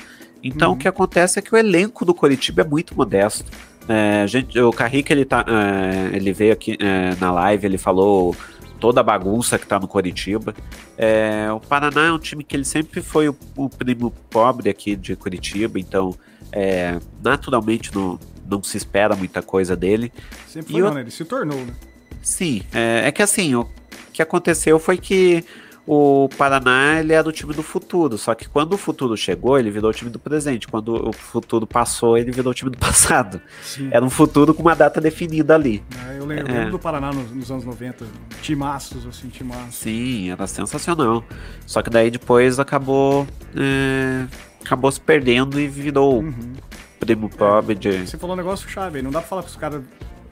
Então 0.44 0.70
Uhum. 0.70 0.76
o 0.76 0.78
que 0.78 0.88
acontece 0.88 1.40
é 1.40 1.42
que 1.42 1.54
o 1.54 1.58
elenco 1.58 2.06
do 2.06 2.14
Curitiba 2.14 2.62
é 2.62 2.66
muito 2.66 2.96
modesto. 2.96 3.46
É, 3.88 4.26
gente, 4.28 4.60
o 4.60 4.72
Carrique 4.72 5.12
ele, 5.12 5.26
tá, 5.26 5.44
é, 5.48 6.16
ele 6.16 6.32
veio 6.32 6.54
aqui 6.54 6.78
é, 6.80 7.16
na 7.20 7.32
live, 7.32 7.66
ele 7.66 7.78
falou 7.78 8.36
toda 8.80 9.02
a 9.02 9.04
bagunça 9.04 9.60
que 9.60 9.68
tá 9.68 9.80
no 9.80 9.88
Curitiba. 9.88 10.54
É, 10.98 11.52
o 11.52 11.60
Paraná 11.60 12.08
é 12.08 12.12
um 12.12 12.20
time 12.20 12.44
que 12.44 12.56
ele 12.56 12.66
sempre 12.66 13.02
foi 13.02 13.28
o, 13.30 13.36
o 13.56 13.70
primo 13.70 14.12
pobre 14.30 14.70
aqui 14.70 14.96
de 14.96 15.16
Curitiba, 15.16 15.80
então 15.80 16.16
é, 16.52 17.00
naturalmente 17.22 17.94
não, 17.94 18.20
não 18.50 18.64
se 18.64 18.78
espera 18.78 19.16
muita 19.16 19.42
coisa 19.42 19.76
dele. 19.76 20.12
Sempre 20.48 20.72
E 20.72 20.74
foi, 20.74 20.82
o- 20.82 20.86
não, 20.86 20.94
né? 20.96 21.02
Ele 21.02 21.12
se 21.12 21.26
tornou, 21.26 21.58
né? 21.60 21.74
Sim, 22.22 22.64
é, 22.74 23.04
é 23.08 23.12
que 23.12 23.22
assim, 23.22 23.56
o 23.56 23.68
que 24.12 24.22
aconteceu 24.22 24.78
foi 24.80 24.98
que 24.98 25.44
o 25.92 26.30
Paraná 26.38 27.00
ele 27.00 27.14
era 27.14 27.28
o 27.28 27.32
time 27.32 27.52
do 27.52 27.64
futuro, 27.64 28.16
só 28.16 28.36
que 28.36 28.48
quando 28.48 28.74
o 28.74 28.78
futuro 28.78 29.18
chegou, 29.18 29.58
ele 29.58 29.72
virou 29.72 29.90
o 29.90 29.94
time 29.94 30.12
do 30.12 30.20
presente. 30.20 30.68
Quando 30.68 31.10
o 31.10 31.12
futuro 31.12 31.66
passou, 31.66 32.16
ele 32.16 32.30
virou 32.32 32.52
o 32.52 32.54
time 32.54 32.70
do 32.70 32.78
passado. 32.80 33.42
Sim. 33.64 33.90
Era 33.92 34.06
um 34.06 34.10
futuro 34.10 34.54
com 34.54 34.62
uma 34.62 34.76
data 34.76 35.02
definida 35.02 35.56
ali. 35.56 35.82
É, 36.08 36.20
eu 36.20 36.26
lembro, 36.26 36.52
eu 36.54 36.62
É. 36.62 36.70
do 36.70 36.78
Paraná 36.78 37.12
nos, 37.12 37.32
nos 37.32 37.50
anos 37.50 37.64
90. 37.66 38.06
Timaços, 38.42 39.08
assim, 39.08 39.30
timaços. 39.30 39.76
Sim, 39.76 40.30
era 40.30 40.46
sensacional. 40.46 41.24
Só 41.66 41.82
que 41.82 41.90
daí 41.90 42.12
depois 42.12 42.60
acabou. 42.60 43.26
é, 43.56 44.26
acabou 44.64 44.92
se 44.92 45.00
perdendo 45.02 45.60
e 45.60 45.68
virou 45.68 46.20
Uhum. 46.20 46.54
Primo 47.00 47.30
pobre 47.30 47.76
de. 47.76 48.08
Você 48.08 48.18
falou 48.18 48.36
um 48.36 48.38
negócio 48.38 48.70
chave 48.70 48.98
aí. 48.98 49.04
Não 49.04 49.12
dá 49.12 49.20
pra 49.20 49.28
falar 49.28 49.44
pros 49.44 49.56
caras 49.56 49.82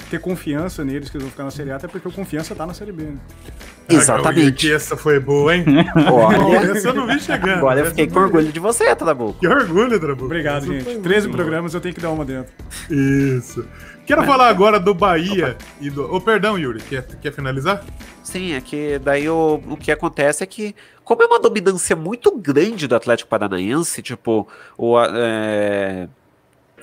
ter 0.09 0.19
confiança 0.19 0.83
neles 0.85 1.09
que 1.09 1.17
eles 1.17 1.23
vão 1.23 1.31
ficar 1.31 1.43
na 1.43 1.51
Série 1.51 1.71
A, 1.71 1.75
até 1.75 1.87
porque 1.87 2.07
o 2.07 2.11
confiança 2.11 2.55
tá 2.55 2.65
na 2.65 2.73
Série 2.73 2.91
B, 2.91 3.03
né? 3.03 3.17
Ah, 3.89 3.93
Exatamente. 3.93 4.51
que 4.53 4.71
essa 4.71 4.95
foi 4.97 5.19
boa, 5.19 5.55
hein? 5.55 5.65
Olha, 6.11 6.71
essa 6.71 6.89
eu 6.89 6.93
não 6.93 7.07
vi 7.07 7.19
chegando. 7.19 7.57
agora 7.59 7.81
eu 7.81 7.85
fiquei 7.87 8.07
com 8.07 8.19
orgulho 8.19 8.51
de 8.51 8.59
você, 8.59 8.95
Trabuco. 8.95 9.39
Que 9.39 9.47
orgulho, 9.47 9.99
Trabuco. 9.99 10.25
Obrigado, 10.25 10.63
Essa 10.63 10.73
gente. 10.73 10.83
foi 10.83 10.99
13 10.99 11.27
muito 11.27 11.37
programas 11.37 11.73
eu 11.73 11.81
tenho 11.81 11.93
que 11.93 12.01
dar 12.01 12.11
uma 12.11 12.23
dentro. 12.25 12.53
Isso. 12.89 13.65
Quero 14.05 14.23
falar 14.23 14.47
agora 14.47 14.79
do 14.79 14.93
Bahia 14.93 15.57
e 15.81 15.89
do. 15.89 16.13
Ô, 16.13 16.21
perdão, 16.21 16.57
Yuri, 16.57 16.81
quer, 16.81 17.05
quer 17.21 17.33
finalizar? 17.33 17.83
Sim, 18.23 18.53
é 18.53 18.61
que 18.61 18.97
daí 18.99 19.27
o, 19.29 19.61
o 19.67 19.75
que 19.75 19.91
acontece 19.91 20.43
é 20.43 20.47
que, 20.47 20.73
como 21.03 21.23
é 21.23 21.25
uma 21.25 21.39
dominância 21.39 21.95
muito 21.95 22.31
grande 22.37 22.87
do 22.87 22.95
Atlético 22.95 23.29
Paranaense, 23.29 24.01
tipo, 24.01 24.47
o, 24.77 24.97
é, 25.01 26.07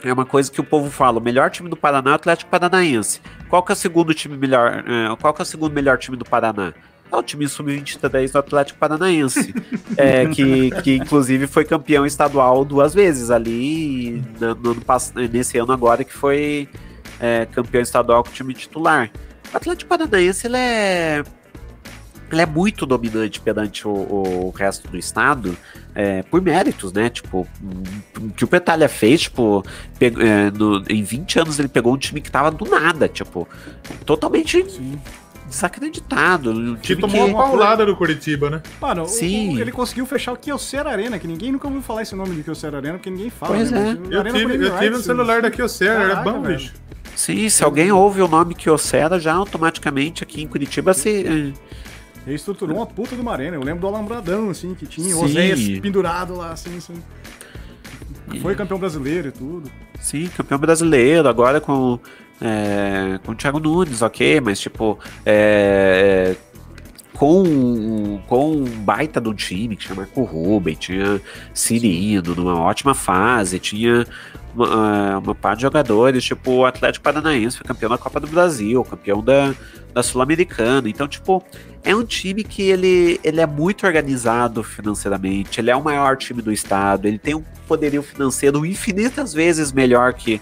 é 0.05 0.13
uma 0.13 0.27
coisa 0.27 0.51
que 0.51 0.61
o 0.61 0.65
povo 0.65 0.91
fala, 0.91 1.19
o 1.19 1.23
melhor 1.23 1.51
time 1.51 1.69
do 1.69 1.77
Paraná 1.77 2.11
é 2.11 2.13
o 2.13 2.17
Atlético 2.17 2.51
Paranaense. 2.51 3.21
Qual 3.49 3.63
que 3.63 3.73
é 3.73 3.75
o 3.75 3.77
segundo 3.77 4.13
time 4.15 4.37
melhor? 4.37 4.85
é, 4.87 5.17
qual 5.21 5.33
que 5.33 5.41
é 5.41 5.45
o 5.45 5.47
segundo 5.47 5.73
melhor 5.73 5.99
time 5.99 6.17
do 6.17 6.25
Paraná? 6.25 6.73
É 7.13 7.17
o 7.17 7.23
time 7.23 7.47
sub-23 7.47 8.33
do 8.33 8.39
Atlético 8.39 8.79
Paranaense, 8.79 9.55
é, 9.97 10.27
que, 10.27 10.71
que 10.83 10.97
inclusive 10.97 11.47
foi 11.47 11.65
campeão 11.65 12.05
estadual 12.05 12.65
duas 12.65 12.93
vezes 12.95 13.31
ali, 13.31 14.23
na- 14.41 14.55
no 14.55 14.73
ano 14.73 14.81
pass- 14.81 15.13
nesse 15.31 15.57
ano 15.59 15.73
agora 15.73 16.03
que 16.03 16.13
foi 16.13 16.69
é, 17.21 17.47
campeão 17.47 17.83
estadual 17.83 18.23
com 18.25 18.31
o 18.31 18.33
time 18.33 18.53
titular. 18.55 19.11
O 19.53 19.57
Atlético 19.57 19.89
Paranaense 19.89 20.47
ele 20.49 20.57
é, 20.57 21.23
ele 22.33 22.41
é 22.43 22.47
muito 22.47 22.85
dominante 22.87 23.41
perante 23.41 23.87
o, 23.87 23.91
o 23.91 24.55
resto 24.57 24.89
do 24.89 24.97
estado 24.99 25.57
é, 25.95 26.23
por 26.25 26.41
méritos, 26.43 26.93
né? 26.93 27.09
Tipo, 27.11 27.47
o 28.21 28.31
que 28.31 28.45
o 28.45 28.49
Petalha 28.49 28.89
fez, 28.89 29.23
tipo, 29.23 29.65
é, 30.01 30.51
no- 30.51 30.83
em 30.89 31.03
20 31.03 31.39
anos 31.41 31.59
ele 31.59 31.69
pegou 31.69 31.93
um 31.95 31.97
time 31.99 32.21
que 32.21 32.31
tava 32.31 32.51
do 32.51 32.65
nada, 32.69 33.09
tipo, 33.09 33.47
totalmente 34.05 34.65
Sim. 34.71 34.99
desacreditado. 35.49 36.51
Um 36.51 36.77
Que 36.77 36.97
tomou 36.97 37.27
que, 37.27 37.33
uma 37.33 37.43
paulada 37.45 37.87
do 37.87 37.95
Curitiba, 37.97 38.51
né? 38.51 38.63
Mano, 38.81 39.03
o- 39.05 39.09
Sim. 39.09 39.57
o- 39.57 39.61
ele 39.61 39.71
conseguiu 39.73 40.05
fechar 40.07 40.33
o 40.33 40.37
Kyocera 40.37 40.91
Arena, 40.91 41.19
que 41.19 41.27
ninguém 41.27 41.53
nunca 41.53 41.67
ouviu 41.67 41.83
falar 41.83 42.03
esse 42.03 42.15
nome 42.15 42.35
de 42.35 42.43
Kyocera 42.43 42.79
Arena, 42.79 42.95
porque 42.95 43.11
ninguém 43.11 43.31
fala. 43.31 43.55
Pois 43.57 43.71
né? 43.71 43.97
é. 44.03 44.09
O 44.09 44.13
Eu 44.13 44.21
Arena 44.21 44.39
tive, 44.39 44.67
eu 44.67 44.79
tive 44.79 44.97
um 44.97 45.01
celular 45.03 45.43
da 45.43 45.51
Kyocera, 45.51 46.03
era 46.03 46.17
bom, 46.17 46.43
velho. 46.43 46.57
bicho. 46.59 46.73
Sim, 47.15 47.49
se 47.49 47.63
alguém 47.63 47.93
ouve 47.93 48.21
o 48.23 48.27
nome 48.27 48.55
Kyocera, 48.57 49.21
já 49.21 49.33
automaticamente 49.35 50.25
aqui 50.25 50.43
em 50.43 50.49
Curitiba 50.49 50.93
se. 50.93 51.25
é, 51.25 51.53
Ele 52.27 52.37
estruturou 52.37 52.77
uma 52.77 52.87
puta 52.87 53.15
de 53.15 53.21
uma 53.21 53.33
arena. 53.33 53.57
Eu 53.57 53.63
lembro 53.63 53.83
do 53.83 53.87
Alambradão, 53.87 54.51
assim, 54.51 54.75
que 54.75 54.87
tinha 54.87 55.17
o. 55.17 55.25
Oséias 55.25 55.61
pendurado 55.81 56.35
lá, 56.37 56.53
assim, 56.53 56.77
assim. 56.77 56.95
Foi 58.41 58.55
campeão 58.55 58.79
brasileiro 58.79 59.29
e 59.29 59.33
tudo. 59.33 59.71
Sim, 60.01 60.29
campeão 60.37 60.59
brasileiro, 60.59 61.29
agora 61.29 61.61
com, 61.61 61.99
É, 62.41 63.19
com 63.25 63.33
o 63.33 63.35
Thiago 63.35 63.61
Nunes, 63.61 64.03
ok, 64.03 64.41
mas 64.41 64.59
tipo, 64.59 64.99
é, 65.25 66.35
com, 67.13 68.21
com 68.27 68.53
um 68.53 68.65
baita 68.65 69.21
do 69.21 69.33
time, 69.33 69.77
que 69.77 69.87
tinha 69.87 69.95
Marco 69.95 70.23
Ruben, 70.23 70.75
tinha 70.75 71.21
Cirino 71.53 72.35
numa 72.35 72.61
ótima 72.61 72.93
fase, 72.93 73.59
tinha 73.61 74.05
uma, 74.55 75.19
uma 75.19 75.35
par 75.35 75.57
de 75.57 75.63
jogadores, 75.63 76.25
tipo 76.25 76.51
o 76.51 76.67
Atlético 76.67 77.03
Paranaense 77.03 77.57
foi 77.57 77.67
campeão 77.67 77.91
da 77.91 77.99
Copa 77.99 78.21
do 78.21 78.27
Brasil, 78.27 78.85
campeão 78.85 79.23
da, 79.23 79.55
da 79.93 80.03
Sul-Americana. 80.03 80.89
Então, 80.89 81.09
tipo, 81.09 81.43
é 81.83 81.95
um 81.95 82.05
time 82.05 82.45
que 82.45 82.63
ele, 82.63 83.21
ele 83.23 83.41
é 83.41 83.47
muito 83.47 83.87
organizado 83.87 84.63
financeiramente, 84.63 85.61
ele 85.61 85.71
é 85.71 85.77
o 85.77 85.83
maior 85.83 86.17
time 86.17 86.41
do 86.41 86.53
estado, 86.53 87.07
ele 87.07 87.19
tem 87.19 87.35
um 87.35 87.45
poderio 87.67 88.03
financeiro 88.03 88.65
infinitas 88.65 89.35
vezes 89.35 89.73
melhor 89.73 90.15
que, 90.15 90.41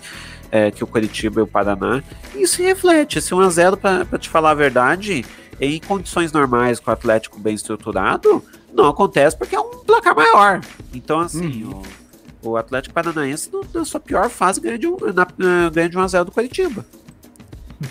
é, 0.51 0.71
que 0.71 0.85
o 0.85 0.87
Curitiba 0.87 1.41
e 1.41 1.43
o 1.43 1.47
Paraná. 1.47 2.03
E 2.35 2.43
isso 2.43 2.63
reflete, 2.63 3.19
esse 3.19 3.33
1x0, 3.33 3.77
para 3.77 4.19
te 4.19 4.29
falar 4.29 4.51
a 4.51 4.55
verdade, 4.55 5.25
em 5.61 5.81
condições 5.81 6.33
normais, 6.33 6.79
com 6.79 6.91
o 6.91 6.95
Atlético 6.95 7.39
bem 7.39 7.55
estruturado, 7.55 8.45
não 8.73 8.89
acontece 8.89 9.37
porque 9.37 9.55
é 9.55 9.61
um 9.61 9.71
placar 9.85 10.15
maior. 10.15 10.61
Então, 10.95 11.21
assim, 11.21 11.65
hum. 11.65 11.83
o, 11.83 12.01
o, 12.43 12.57
Atlético 12.57 12.95
Paranaense, 12.95 13.51
na 13.72 13.84
sua 13.84 14.01
pior 14.01 14.28
fase, 14.28 14.61
ganha 14.61 14.78
de, 14.78 14.86
um, 14.86 14.97
na, 15.14 15.70
ganha 15.70 15.88
de 15.88 15.97
1x0 15.97 16.24
do 16.24 16.32
Curitiba. 16.32 16.84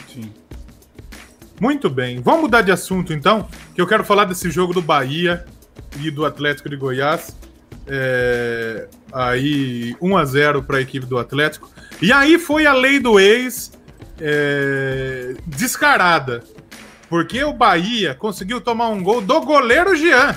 Sim. 0.07 0.31
Muito 1.59 1.89
bem. 1.89 2.19
Vamos 2.21 2.41
mudar 2.41 2.61
de 2.61 2.71
assunto, 2.71 3.13
então, 3.13 3.47
que 3.75 3.81
eu 3.81 3.87
quero 3.87 4.03
falar 4.03 4.25
desse 4.25 4.49
jogo 4.49 4.73
do 4.73 4.81
Bahia 4.81 5.45
e 5.99 6.09
do 6.09 6.25
Atlético 6.25 6.69
de 6.69 6.75
Goiás. 6.75 7.35
É, 7.87 8.87
aí 9.11 9.95
1 10.01 10.17
a 10.17 10.25
0 10.25 10.63
para 10.63 10.77
a 10.77 10.81
equipe 10.81 11.05
do 11.05 11.17
Atlético. 11.17 11.69
E 12.01 12.11
aí 12.11 12.39
foi 12.39 12.65
a 12.65 12.73
lei 12.73 12.99
do 12.99 13.19
ex 13.19 13.71
é, 14.19 15.35
descarada. 15.45 16.43
Porque 17.09 17.43
o 17.43 17.53
Bahia 17.53 18.15
conseguiu 18.15 18.61
tomar 18.61 18.89
um 18.89 19.03
gol 19.03 19.21
do 19.21 19.41
goleiro 19.41 19.95
Jean. 19.95 20.35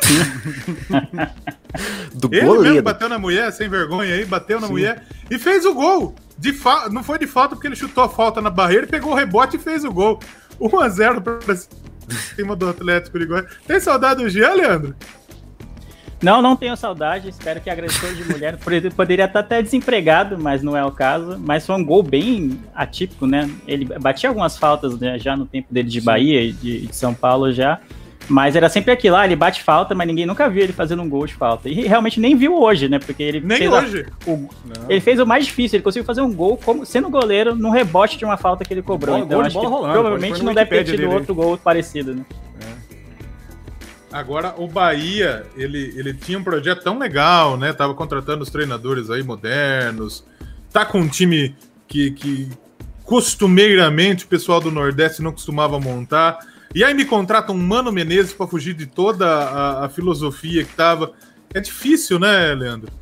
do 2.14 2.28
Ele 2.32 2.44
goleiro. 2.44 2.62
mesmo 2.62 2.82
bateu 2.82 3.08
na 3.08 3.18
mulher, 3.18 3.52
sem 3.52 3.68
vergonha 3.68 4.14
aí, 4.14 4.24
bateu 4.24 4.60
na 4.60 4.66
Sim. 4.66 4.72
mulher 4.72 5.04
e 5.30 5.38
fez 5.38 5.64
o 5.64 5.74
gol. 5.74 6.14
De 6.38 6.52
fa... 6.52 6.88
Não 6.88 7.02
foi 7.02 7.18
de 7.18 7.26
falta 7.26 7.54
porque 7.54 7.68
ele 7.68 7.76
chutou 7.76 8.04
a 8.04 8.08
falta 8.08 8.40
na 8.40 8.50
barreira, 8.50 8.86
pegou 8.86 9.12
o 9.12 9.14
rebote 9.14 9.56
e 9.56 9.58
fez 9.58 9.84
o 9.84 9.92
gol. 9.92 10.18
1x0 10.60 11.20
pra 11.20 12.16
cima 12.16 12.56
do 12.56 12.68
Atlético 12.68 13.18
de 13.18 13.26
Goiás. 13.26 13.46
Tem 13.66 13.80
saudade 13.80 14.22
do 14.22 14.28
Jean, 14.28 14.54
Leandro? 14.54 14.94
Não, 16.22 16.42
não 16.42 16.54
tenho 16.54 16.76
saudade. 16.76 17.28
Espero 17.28 17.60
que 17.60 17.70
agressor 17.70 18.14
de 18.14 18.24
mulher 18.24 18.58
poderia 18.94 19.24
estar 19.24 19.40
até 19.40 19.62
desempregado, 19.62 20.38
mas 20.38 20.62
não 20.62 20.76
é 20.76 20.84
o 20.84 20.90
caso. 20.90 21.38
Mas 21.38 21.64
foi 21.64 21.76
um 21.76 21.84
gol 21.84 22.02
bem 22.02 22.60
atípico, 22.74 23.26
né? 23.26 23.50
Ele 23.66 23.86
batia 23.98 24.28
algumas 24.28 24.58
faltas 24.58 24.98
né, 24.98 25.18
já 25.18 25.34
no 25.34 25.46
tempo 25.46 25.72
dele 25.72 25.88
de 25.88 26.00
Bahia 26.00 26.42
e 26.42 26.52
de, 26.52 26.86
de, 26.86 26.96
São 26.96 27.14
Paulo 27.14 27.52
já. 27.52 27.80
Mas 28.30 28.54
era 28.54 28.68
sempre 28.68 28.92
aquilo 28.92 29.16
lá, 29.16 29.24
ele 29.24 29.34
bate 29.34 29.60
falta, 29.60 29.92
mas 29.92 30.06
ninguém 30.06 30.24
nunca 30.24 30.48
viu 30.48 30.62
ele 30.62 30.72
fazendo 30.72 31.02
um 31.02 31.08
gol 31.08 31.26
de 31.26 31.34
falta. 31.34 31.68
E 31.68 31.82
realmente 31.82 32.20
nem 32.20 32.36
viu 32.36 32.62
hoje, 32.62 32.88
né? 32.88 33.00
Porque 33.00 33.24
ele 33.24 33.40
nem 33.40 33.58
fez 33.58 33.72
hoje. 33.72 34.06
A, 34.24 34.30
o, 34.30 34.48
ele 34.88 35.00
fez 35.00 35.18
o 35.18 35.26
mais 35.26 35.46
difícil, 35.46 35.76
ele 35.76 35.82
conseguiu 35.82 36.06
fazer 36.06 36.20
um 36.20 36.32
gol 36.32 36.56
como, 36.56 36.86
sendo 36.86 37.10
goleiro 37.10 37.56
num 37.56 37.70
rebote 37.70 38.16
de 38.16 38.24
uma 38.24 38.36
falta 38.36 38.64
que 38.64 38.72
ele 38.72 38.82
cobrou. 38.82 39.16
Bola, 39.16 39.26
então 39.26 39.40
acho 39.40 39.58
que 39.58 39.66
rolando, 39.66 39.94
provavelmente 39.94 40.44
não 40.44 40.54
deve 40.54 40.70
ter 40.70 40.84
tido 40.84 40.98
dele. 40.98 41.12
outro 41.12 41.34
gol 41.34 41.58
parecido, 41.58 42.14
né? 42.14 42.24
É. 42.62 42.80
Agora, 44.12 44.54
o 44.56 44.68
Bahia, 44.68 45.44
ele, 45.56 45.92
ele 45.96 46.14
tinha 46.14 46.38
um 46.38 46.44
projeto 46.44 46.84
tão 46.84 47.00
legal, 47.00 47.56
né? 47.56 47.72
Tava 47.72 47.94
contratando 47.94 48.44
os 48.44 48.50
treinadores 48.50 49.10
aí 49.10 49.24
modernos. 49.24 50.24
Tá 50.72 50.86
com 50.86 51.00
um 51.00 51.08
time 51.08 51.56
que, 51.88 52.12
que 52.12 52.48
costumeiramente 53.02 54.24
o 54.24 54.28
pessoal 54.28 54.60
do 54.60 54.70
Nordeste 54.70 55.20
não 55.20 55.32
costumava 55.32 55.80
montar. 55.80 56.38
E 56.72 56.84
aí 56.84 56.94
me 56.94 57.04
contratam 57.04 57.54
um 57.54 57.58
Mano 57.58 57.90
Menezes 57.90 58.32
para 58.32 58.46
fugir 58.46 58.74
de 58.74 58.86
toda 58.86 59.26
a, 59.26 59.86
a, 59.86 59.88
filosofia 59.88 60.64
que 60.64 60.72
tava. 60.74 61.12
É 61.52 61.58
difícil, 61.58 62.18
né, 62.18 62.54
Leandro? 62.54 62.92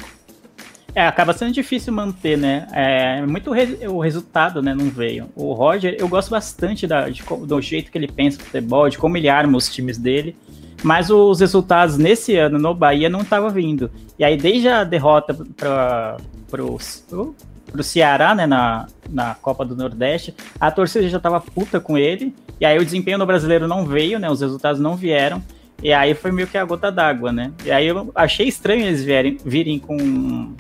É, 0.94 1.06
acaba 1.06 1.34
sendo 1.34 1.52
difícil 1.52 1.92
manter, 1.92 2.38
né? 2.38 2.66
É 2.72 3.26
muito 3.26 3.52
re 3.52 3.86
o 3.86 4.00
resultado, 4.00 4.62
né? 4.62 4.74
Não 4.74 4.88
veio. 4.88 5.28
O 5.36 5.52
Roger, 5.52 5.94
eu 5.98 6.08
gosto 6.08 6.30
bastante 6.30 6.86
da, 6.86 7.10
de, 7.10 7.22
do 7.22 7.60
jeito 7.60 7.92
que 7.92 7.98
ele 7.98 8.08
pensa 8.08 8.42
futebol, 8.42 8.88
de 8.88 8.96
como 8.96 9.18
ele 9.18 9.28
arma 9.28 9.58
os 9.58 9.68
times 9.68 9.98
dele. 9.98 10.34
Mas 10.82 11.10
os 11.10 11.40
resultados 11.40 11.98
nesse 11.98 12.36
ano 12.36 12.58
no 12.58 12.74
Bahia 12.74 13.10
não 13.10 13.20
estavam 13.20 13.50
vindo. 13.50 13.90
E 14.18 14.24
aí, 14.24 14.36
desde 14.36 14.68
a 14.68 14.82
derrota 14.82 15.36
para 15.56 16.16
o 16.64 16.78
pro 17.70 17.82
Ceará, 17.82 18.34
né, 18.34 18.46
na, 18.46 18.86
na 19.08 19.34
Copa 19.34 19.64
do 19.64 19.76
Nordeste, 19.76 20.34
a 20.58 20.70
torcida 20.70 21.08
já 21.08 21.18
estava 21.18 21.40
puta 21.40 21.78
com 21.78 21.96
ele, 21.96 22.34
e 22.60 22.66
aí 22.66 22.78
o 22.78 22.84
desempenho 22.84 23.18
do 23.18 23.26
brasileiro 23.26 23.68
não 23.68 23.84
veio, 23.84 24.18
né, 24.18 24.30
os 24.30 24.40
resultados 24.40 24.80
não 24.80 24.96
vieram, 24.96 25.42
e 25.82 25.92
aí 25.92 26.14
foi 26.14 26.32
meio 26.32 26.48
que 26.48 26.58
a 26.58 26.64
gota 26.64 26.90
d'água, 26.90 27.32
né, 27.32 27.52
e 27.64 27.70
aí 27.70 27.86
eu 27.86 28.10
achei 28.14 28.48
estranho 28.48 28.84
eles 28.84 29.04
vierem, 29.04 29.38
virem 29.44 29.78
com 29.78 30.54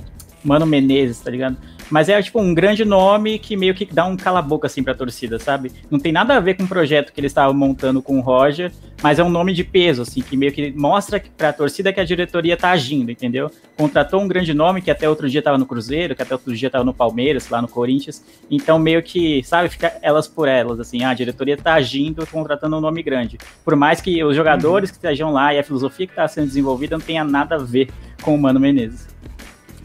Mano 0.44 0.66
Menezes, 0.66 1.20
tá 1.20 1.30
ligado? 1.30 1.56
Mas 1.90 2.08
é 2.08 2.20
tipo 2.20 2.40
um 2.40 2.54
grande 2.54 2.84
nome 2.84 3.38
que 3.38 3.56
meio 3.56 3.74
que 3.74 3.84
dá 3.84 4.04
um 4.04 4.16
cala-boca 4.16 4.66
assim 4.66 4.82
pra 4.82 4.94
torcida, 4.94 5.38
sabe? 5.38 5.72
Não 5.90 5.98
tem 5.98 6.12
nada 6.12 6.36
a 6.36 6.40
ver 6.40 6.54
com 6.54 6.64
o 6.64 6.68
projeto 6.68 7.12
que 7.12 7.20
eles 7.20 7.30
estavam 7.30 7.54
montando 7.54 8.02
com 8.02 8.18
o 8.18 8.20
Roger, 8.20 8.72
mas 9.02 9.18
é 9.18 9.24
um 9.24 9.30
nome 9.30 9.52
de 9.52 9.64
peso, 9.64 10.02
assim, 10.02 10.20
que 10.20 10.36
meio 10.36 10.52
que 10.52 10.72
mostra 10.72 11.22
pra 11.36 11.52
torcida 11.52 11.92
que 11.92 12.00
a 12.00 12.04
diretoria 12.04 12.56
tá 12.56 12.70
agindo, 12.70 13.10
entendeu? 13.10 13.50
Contratou 13.76 14.20
um 14.20 14.28
grande 14.28 14.52
nome 14.52 14.82
que 14.82 14.90
até 14.90 15.08
outro 15.08 15.30
dia 15.30 15.40
tava 15.40 15.56
no 15.56 15.66
Cruzeiro, 15.66 16.14
que 16.14 16.22
até 16.22 16.34
outro 16.34 16.54
dia 16.54 16.68
tava 16.68 16.84
no 16.84 16.92
Palmeiras, 16.92 17.48
lá 17.48 17.62
no 17.62 17.68
Corinthians. 17.68 18.24
Então 18.50 18.78
meio 18.78 19.02
que, 19.02 19.42
sabe, 19.44 19.68
fica 19.68 19.96
elas 20.02 20.26
por 20.26 20.48
elas, 20.48 20.80
assim, 20.80 21.04
ah, 21.04 21.10
a 21.10 21.14
diretoria 21.14 21.56
tá 21.56 21.74
agindo 21.74 22.26
contratando 22.26 22.76
um 22.76 22.80
nome 22.80 23.02
grande. 23.02 23.38
Por 23.64 23.76
mais 23.76 24.00
que 24.00 24.22
os 24.22 24.34
jogadores 24.34 24.90
uhum. 24.90 24.94
que 24.94 24.98
estejam 24.98 25.32
lá 25.32 25.54
e 25.54 25.58
a 25.58 25.64
filosofia 25.64 26.06
que 26.06 26.14
tá 26.14 26.26
sendo 26.26 26.48
desenvolvida 26.48 26.96
não 26.96 27.04
tenha 27.04 27.24
nada 27.24 27.54
a 27.54 27.58
ver 27.58 27.88
com 28.20 28.34
o 28.34 28.38
Mano 28.38 28.58
Menezes. 28.58 29.08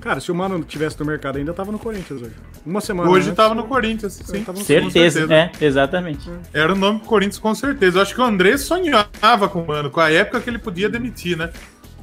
Cara, 0.04 0.20
se 0.20 0.30
o 0.30 0.36
Mano 0.36 0.62
tivesse 0.66 0.99
no 0.99 1.06
mercado 1.06 1.38
ainda, 1.38 1.54
tava 1.54 1.72
no 1.72 1.80
Corinthians 1.80 2.22
hoje. 2.22 2.34
Uma 2.66 2.82
semana. 2.82 3.10
Hoje 3.10 3.28
antes, 3.28 3.38
tava 3.38 3.56
no 3.56 3.64
Corinthians, 3.64 4.12
sim. 4.12 4.43
No 4.45 4.58
certeza, 4.58 5.20
certeza, 5.20 5.34
é, 5.34 5.51
exatamente. 5.62 6.30
Era 6.54 6.74
o 6.74 6.76
nome 6.76 6.99
do 6.99 7.06
Corinthians 7.06 7.39
com 7.39 7.56
certeza. 7.56 7.99
Eu 7.99 8.01
acho 8.01 8.14
que 8.14 8.20
o 8.20 8.24
André 8.26 8.58
sonhava 8.58 9.47
com 9.47 9.62
o 9.62 9.68
Mano, 9.68 9.89
com 9.89 10.01
a 10.01 10.12
época 10.12 10.41
que 10.41 10.49
ele 10.49 10.60
podia 10.60 10.89
demitir, 10.89 11.38
né? 11.38 11.51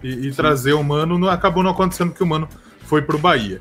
E, 0.03 0.29
e 0.29 0.33
trazer 0.33 0.73
o 0.73 0.83
Mano, 0.83 1.19
não, 1.19 1.29
acabou 1.29 1.63
não 1.63 1.73
acontecendo 1.73 2.15
que 2.15 2.23
o 2.23 2.27
Mano 2.27 2.49
foi 2.85 3.03
pro 3.03 3.19
Bahia. 3.19 3.61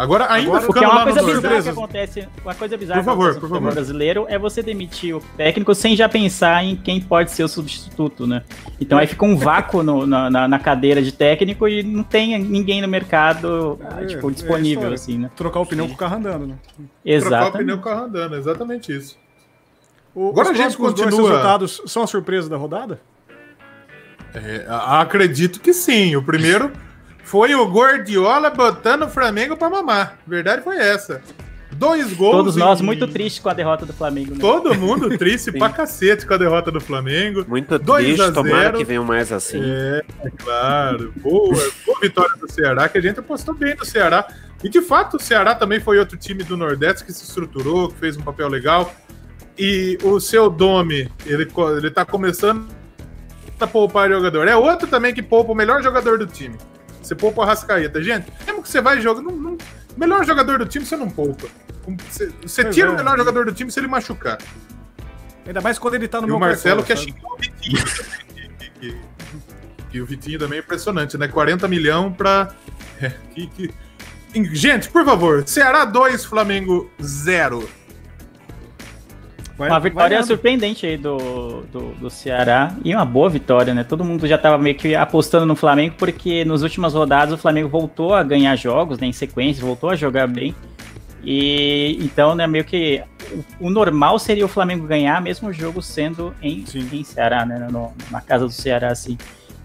Agora, 0.00 0.32
ainda 0.32 0.48
Agora, 0.48 0.66
porque 0.66 0.82
é 0.82 0.88
uma 0.88 1.02
coisa 1.02 1.22
bizarra 1.22 1.62
que 1.62 1.68
acontece. 1.68 2.28
Uma 2.42 2.54
coisa 2.54 2.76
bizarra 2.78 3.00
por 3.00 3.04
favor, 3.04 3.34
que 3.34 3.40
por 3.40 3.48
favor. 3.50 3.72
brasileiro 3.74 4.24
é 4.30 4.38
você 4.38 4.62
demitir 4.62 5.14
o 5.14 5.20
técnico 5.36 5.74
sem 5.74 5.94
já 5.94 6.08
pensar 6.08 6.64
em 6.64 6.74
quem 6.74 7.02
pode 7.02 7.30
ser 7.32 7.44
o 7.44 7.48
substituto, 7.48 8.26
né? 8.26 8.42
Então 8.80 8.96
aí 8.96 9.06
fica 9.06 9.26
um 9.26 9.36
vácuo 9.36 9.82
no, 9.82 10.06
na, 10.06 10.48
na, 10.48 10.58
cadeira 10.58 11.02
de 11.02 11.12
técnico 11.12 11.68
e 11.68 11.82
não 11.82 12.02
tem 12.02 12.38
ninguém 12.38 12.80
no 12.80 12.88
mercado 12.88 13.78
é, 14.00 14.06
tipo, 14.06 14.30
é 14.30 14.32
disponível, 14.32 14.90
é 14.90 14.94
assim, 14.94 15.18
né? 15.18 15.30
Trocar 15.36 15.60
o 15.60 15.66
pneu 15.66 15.86
com 15.86 15.92
o 15.92 15.98
carro 15.98 16.16
andando, 16.16 16.46
né? 16.46 16.54
Exato. 17.04 17.28
Trocar 17.28 17.48
o 17.48 17.58
pneu 17.58 17.76
com 17.76 17.82
o 17.82 17.84
carro 17.84 18.04
andando, 18.06 18.36
exatamente 18.36 18.96
isso. 18.96 19.18
O, 20.14 20.30
Agora 20.30 20.48
a 20.48 20.54
gente 20.54 20.78
continua. 20.78 21.10
Os 21.10 21.18
resultados 21.18 21.82
são 21.84 22.04
a 22.04 22.06
surpresa 22.06 22.48
da 22.48 22.56
rodada? 22.56 23.02
É, 24.34 24.64
acredito 24.66 25.60
que 25.60 25.74
sim. 25.74 26.16
O 26.16 26.22
primeiro 26.22 26.72
foi 27.30 27.54
o 27.54 27.64
Guardiola 27.64 28.50
botando 28.50 29.04
o 29.04 29.08
Flamengo 29.08 29.56
para 29.56 29.70
mamar. 29.70 30.18
Verdade 30.26 30.62
foi 30.62 30.76
essa. 30.78 31.22
Dois 31.70 32.12
gols. 32.12 32.32
Todos 32.32 32.56
nós 32.56 32.80
muito 32.80 33.06
tristes 33.06 33.40
com 33.40 33.48
a 33.48 33.54
derrota 33.54 33.86
do 33.86 33.92
Flamengo. 33.92 34.32
Né? 34.32 34.38
Todo 34.40 34.74
mundo 34.74 35.08
triste 35.16 35.52
pra 35.52 35.68
cacete 35.68 36.26
com 36.26 36.34
a 36.34 36.36
derrota 36.36 36.72
do 36.72 36.80
Flamengo. 36.80 37.44
Muito 37.46 37.78
triste, 37.78 38.32
tomara 38.32 38.72
que 38.72 38.82
venham 38.82 39.04
mais 39.04 39.30
assim. 39.30 39.62
É, 39.62 40.02
é 40.24 40.30
claro. 40.30 41.14
Boa, 41.18 41.54
boa 41.86 42.00
vitória 42.00 42.34
do 42.34 42.50
Ceará, 42.50 42.88
que 42.88 42.98
a 42.98 43.00
gente 43.00 43.20
apostou 43.20 43.54
bem 43.54 43.76
no 43.76 43.84
Ceará. 43.84 44.26
E 44.64 44.68
de 44.68 44.82
fato, 44.82 45.16
o 45.16 45.20
Ceará 45.20 45.54
também 45.54 45.78
foi 45.78 46.00
outro 46.00 46.18
time 46.18 46.42
do 46.42 46.56
Nordeste 46.56 47.04
que 47.04 47.12
se 47.12 47.22
estruturou, 47.22 47.90
que 47.90 47.96
fez 47.96 48.16
um 48.16 48.22
papel 48.22 48.48
legal. 48.48 48.92
E 49.56 49.96
o 50.02 50.18
seu 50.18 50.50
Dome, 50.50 51.08
ele, 51.24 51.48
ele 51.76 51.90
tá 51.92 52.04
começando 52.04 52.66
a 53.60 53.66
poupar 53.68 54.10
jogador. 54.10 54.48
É 54.48 54.56
outro 54.56 54.88
também 54.88 55.14
que 55.14 55.22
poupa 55.22 55.52
o 55.52 55.54
melhor 55.54 55.80
jogador 55.80 56.18
do 56.18 56.26
time. 56.26 56.58
Você 57.02 57.14
poupa 57.14 57.40
o 57.40 57.44
Arrascaeta. 57.44 58.02
Gente, 58.02 58.32
mesmo 58.46 58.62
que 58.62 58.68
você 58.68 58.80
vai 58.80 59.00
jogar. 59.00 59.22
Não, 59.22 59.32
não, 59.32 59.58
melhor 59.96 60.24
jogador 60.24 60.58
do 60.58 60.66
time 60.66 60.84
você 60.84 60.96
não 60.96 61.08
poupa. 61.08 61.48
Você, 62.08 62.30
você 62.42 62.64
tira 62.70 62.88
é. 62.88 62.90
o 62.92 62.96
melhor 62.96 63.16
jogador 63.16 63.46
do 63.46 63.52
time 63.52 63.70
se 63.70 63.80
ele 63.80 63.86
machucar. 63.86 64.38
Ainda 65.46 65.60
mais 65.60 65.78
quando 65.78 65.94
ele 65.94 66.06
tá 66.06 66.20
no 66.20 66.26
e 66.26 66.30
meu 66.30 66.36
o 66.36 66.40
Marcelo 66.40 66.82
quer 66.82 66.96
xingar 66.96 67.26
o 67.26 67.36
Vitinho 67.36 67.82
E 69.92 70.00
o 70.00 70.06
Vitinho 70.06 70.38
também 70.38 70.58
é 70.58 70.62
impressionante, 70.62 71.18
né? 71.18 71.26
40 71.26 71.66
milhões 71.68 72.14
pra. 72.16 72.54
Que, 73.34 73.46
que... 73.46 73.74
Gente, 74.54 74.90
por 74.90 75.06
favor, 75.06 75.42
Ceará 75.48 75.86
2, 75.86 76.24
Flamengo 76.26 76.90
0. 77.02 77.66
Vai, 79.60 79.68
uma 79.68 79.78
vitória 79.78 80.22
surpreendente 80.22 80.86
aí 80.86 80.96
do, 80.96 81.18
do, 81.70 81.92
do, 82.00 82.08
Ceará 82.08 82.74
e 82.82 82.94
uma 82.94 83.04
boa 83.04 83.28
vitória, 83.28 83.74
né? 83.74 83.84
Todo 83.84 84.02
mundo 84.02 84.26
já 84.26 84.36
estava 84.36 84.56
meio 84.56 84.74
que 84.74 84.94
apostando 84.94 85.44
no 85.44 85.54
Flamengo, 85.54 85.96
porque 85.98 86.46
nas 86.46 86.62
últimas 86.62 86.94
rodadas 86.94 87.34
o 87.34 87.36
Flamengo 87.36 87.68
voltou 87.68 88.14
a 88.14 88.22
ganhar 88.22 88.56
jogos 88.56 88.98
né, 88.98 89.06
em 89.06 89.12
sequência, 89.12 89.62
voltou 89.62 89.90
a 89.90 89.96
jogar 89.96 90.26
bem. 90.26 90.54
E 91.22 91.98
então, 92.00 92.34
né, 92.34 92.46
meio 92.46 92.64
que 92.64 93.02
o, 93.60 93.66
o, 93.66 93.70
normal 93.70 94.18
seria 94.18 94.46
o 94.46 94.48
Flamengo 94.48 94.86
ganhar, 94.86 95.20
mesmo 95.20 95.50
o 95.50 95.52
jogo 95.52 95.82
sendo 95.82 96.34
em, 96.40 96.64
em 96.90 97.04
Ceará, 97.04 97.44
né? 97.44 97.68
No, 97.70 97.92
na 98.10 98.22
casa 98.22 98.46
do 98.46 98.52
Ceará, 98.52 98.90
assim. 98.90 99.18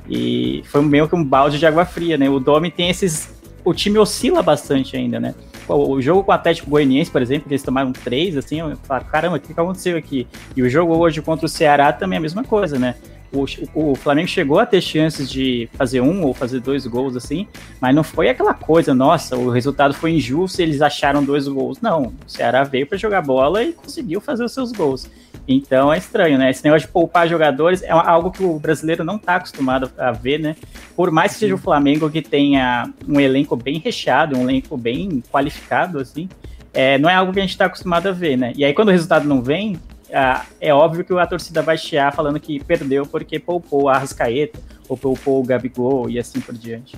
E 0.10 0.62
foi 0.66 0.82
meio 0.82 1.08
que 1.08 1.16
um 1.16 1.24
balde 1.24 1.58
de 1.58 1.66
água 1.66 1.86
fria, 1.86 2.18
né? 2.18 2.30
O 2.30 2.38
Domi 2.38 2.70
tem 2.70 2.90
esses. 2.90 3.34
O 3.66 3.74
time 3.74 3.98
oscila 3.98 4.42
bastante 4.42 4.96
ainda, 4.96 5.20
né? 5.20 5.36
O 5.68 6.00
jogo 6.00 6.24
com 6.24 6.32
o 6.32 6.34
Atlético 6.34 6.70
Goianiense, 6.70 7.10
por 7.10 7.22
exemplo, 7.22 7.48
eles 7.50 7.64
tomaram 7.64 7.92
três, 7.92 8.38
assim, 8.38 8.60
eu 8.60 8.78
falo, 8.84 9.04
caramba, 9.06 9.38
o 9.38 9.40
que 9.40 9.52
aconteceu 9.52 9.98
aqui? 9.98 10.28
E 10.56 10.62
o 10.62 10.70
jogo 10.70 10.96
hoje 10.96 11.22
contra 11.22 11.48
o 11.48 11.50
Ceará 11.50 11.92
também 11.92 12.18
é 12.18 12.20
a 12.20 12.22
mesma 12.22 12.44
coisa, 12.44 12.78
né? 12.78 12.96
o, 13.36 13.92
o, 13.92 13.96
Flamengo 13.96 14.28
chegou 14.28 14.60
a 14.60 14.66
ter 14.66 14.82
chances 14.82 15.30
de 15.30 15.70
fazer 15.74 16.02
um 16.02 16.24
ou 16.24 16.34
fazer 16.34 16.60
dois 16.60 16.88
gols 16.88 17.16
assim, 17.16 17.48
mas 17.82 17.94
não 17.94 18.04
foi 18.04 18.30
aquela 18.30 18.54
coisa, 18.54 18.94
nossa, 18.94 19.36
o 19.36 19.50
resultado 19.50 19.94
foi 19.94 20.14
injusto, 20.14 20.62
eles 20.62 20.82
acharam 20.82 21.24
dois 21.24 21.48
gols. 21.48 21.82
Não, 21.82 22.14
o 22.26 22.30
Ceará 22.30 22.64
veio 22.64 22.88
para 22.88 22.98
jogar 22.98 23.22
bola 23.22 23.64
e 23.64 23.74
conseguiu 23.74 24.22
fazer 24.22 24.44
os 24.44 24.54
seus 24.54 24.72
gols. 24.72 25.10
Então 25.48 25.94
é 25.94 25.98
estranho, 25.98 26.38
né? 26.38 26.50
Esse 26.50 26.64
negócio 26.64 26.88
de 26.88 26.94
poupar 26.94 27.28
jogadores 27.28 27.84
é 27.84 27.92
algo 27.92 28.32
que 28.32 28.44
o 28.44 28.58
brasileiro 28.60 29.04
não 29.04 29.18
está 29.18 29.36
acostumado 29.36 29.92
a 29.98 30.12
ver, 30.12 30.40
né? 30.40 30.56
Por 30.96 31.12
mais 31.12 31.34
que 31.34 31.40
seja 31.40 31.56
o 31.56 31.58
Flamengo 31.58 32.10
que 32.10 32.22
tenha 32.22 32.92
um 33.08 33.20
elenco 33.20 33.56
bem 33.56 33.80
recheado, 33.80 34.38
um 34.38 34.50
elenco 34.50 34.76
bem 34.76 35.22
qualificado, 35.32 36.00
assim, 36.00 36.28
é, 36.74 36.98
não 36.98 37.10
é 37.10 37.14
algo 37.14 37.32
que 37.32 37.40
a 37.40 37.44
gente 37.44 37.52
está 37.52 37.66
acostumado 37.66 38.08
a 38.08 38.12
ver, 38.12 38.38
né? 38.38 38.54
E 38.56 38.66
aí 38.66 38.74
quando 38.74 38.90
o 38.90 38.92
resultado 38.92 39.28
não 39.28 39.42
vem, 39.42 39.80
ah, 40.12 40.46
é 40.60 40.74
óbvio 40.74 41.04
que 41.04 41.14
a 41.14 41.28
torcida 41.28 41.62
vai 41.62 41.78
chiar 41.78 42.14
falando 42.14 42.40
que 42.40 42.64
perdeu 42.64 43.06
porque 43.06 43.40
poupou 43.40 43.90
a 43.90 43.96
Arrascaeta, 43.96 44.60
ou 44.88 44.98
poupou 44.98 45.42
o 45.42 45.46
Gabigol 45.46 46.10
e 46.10 46.20
assim 46.20 46.40
por 46.40 46.56
diante. 46.56 46.96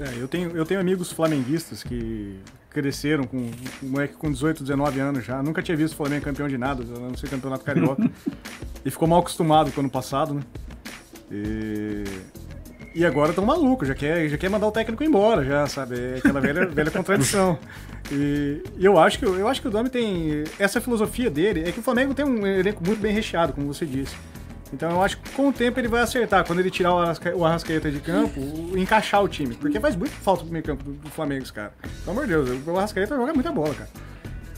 É, 0.00 0.20
eu, 0.20 0.28
tenho, 0.28 0.50
eu 0.56 0.64
tenho 0.66 0.80
amigos 0.80 1.12
flamenguistas 1.12 1.82
que 1.82 2.38
cresceram 2.76 3.24
com 3.24 3.38
um 3.38 3.88
moleque 3.88 4.14
com 4.14 4.30
18, 4.30 4.62
19 4.62 5.00
anos 5.00 5.24
já. 5.24 5.42
Nunca 5.42 5.62
tinha 5.62 5.74
visto 5.74 5.94
o 5.94 5.96
Flamengo 5.96 6.22
campeão 6.22 6.46
de 6.46 6.58
nada, 6.58 6.82
a 6.82 6.98
não 6.98 7.16
ser 7.16 7.30
campeonato 7.30 7.64
carioca. 7.64 8.02
e 8.84 8.90
ficou 8.90 9.08
mal 9.08 9.20
acostumado 9.20 9.72
com 9.72 9.78
o 9.78 9.80
ano 9.80 9.90
passado, 9.90 10.34
né? 10.34 10.42
E, 11.32 12.04
e 12.94 13.04
agora 13.06 13.30
estão 13.30 13.46
malucos, 13.46 13.88
já 13.88 13.94
quer, 13.94 14.28
já 14.28 14.36
quer 14.36 14.50
mandar 14.50 14.66
o 14.66 14.70
técnico 14.70 15.02
embora, 15.02 15.42
já, 15.42 15.66
sabe? 15.66 15.98
É 15.98 16.18
aquela 16.18 16.38
velha, 16.38 16.66
velha 16.68 16.90
contradição. 16.90 17.58
E, 18.12 18.62
e, 18.76 18.84
eu 18.84 18.98
acho 18.98 19.18
que 19.18 19.24
eu 19.24 19.48
acho 19.48 19.62
que 19.62 19.68
o 19.68 19.70
Domi 19.70 19.88
tem 19.88 20.44
essa 20.58 20.78
filosofia 20.78 21.30
dele 21.30 21.66
é 21.66 21.72
que 21.72 21.80
o 21.80 21.82
Flamengo 21.82 22.12
tem 22.12 22.26
um 22.26 22.46
elenco 22.46 22.84
muito 22.84 23.00
bem 23.00 23.12
recheado, 23.12 23.54
como 23.54 23.72
você 23.72 23.86
disse. 23.86 24.14
Então 24.72 24.90
eu 24.90 25.02
acho 25.02 25.18
que 25.18 25.30
com 25.30 25.48
o 25.48 25.52
tempo 25.52 25.78
ele 25.78 25.88
vai 25.88 26.02
acertar. 26.02 26.44
Quando 26.44 26.58
ele 26.60 26.70
tirar 26.70 26.94
o, 26.94 26.98
Arrasca, 26.98 27.36
o 27.36 27.44
Arrascaeta 27.44 27.90
de 27.90 28.00
campo, 28.00 28.40
encaixar 28.76 29.22
o 29.22 29.28
time. 29.28 29.54
Porque 29.54 29.78
faz 29.80 29.96
muito 29.96 30.12
falta 30.12 30.42
pro 30.42 30.52
meio 30.52 30.64
campo 30.64 30.84
do, 30.84 30.92
do 30.92 31.10
Flamengo, 31.10 31.44
cara. 31.52 31.72
Pelo 32.04 32.10
amor 32.10 32.26
de 32.26 32.32
Deus, 32.32 32.66
o 32.66 32.76
Arrascaeta 32.76 33.16
joga 33.16 33.32
muita 33.32 33.52
bola, 33.52 33.74
cara. 33.74 33.88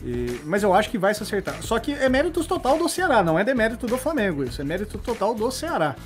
E, 0.02 0.40
mas 0.44 0.62
eu 0.62 0.72
acho 0.72 0.90
que 0.90 0.98
vai 0.98 1.12
se 1.14 1.22
acertar. 1.22 1.60
Só 1.62 1.78
que 1.78 1.92
é 1.92 2.08
mérito 2.08 2.44
total 2.44 2.78
do 2.78 2.88
Ceará, 2.88 3.22
não 3.22 3.38
é 3.38 3.44
demérito 3.44 3.86
do 3.86 3.96
Flamengo. 3.96 4.44
Isso 4.44 4.60
é 4.60 4.64
mérito 4.64 4.98
total 4.98 5.34
do 5.34 5.50
Ceará. 5.50 5.96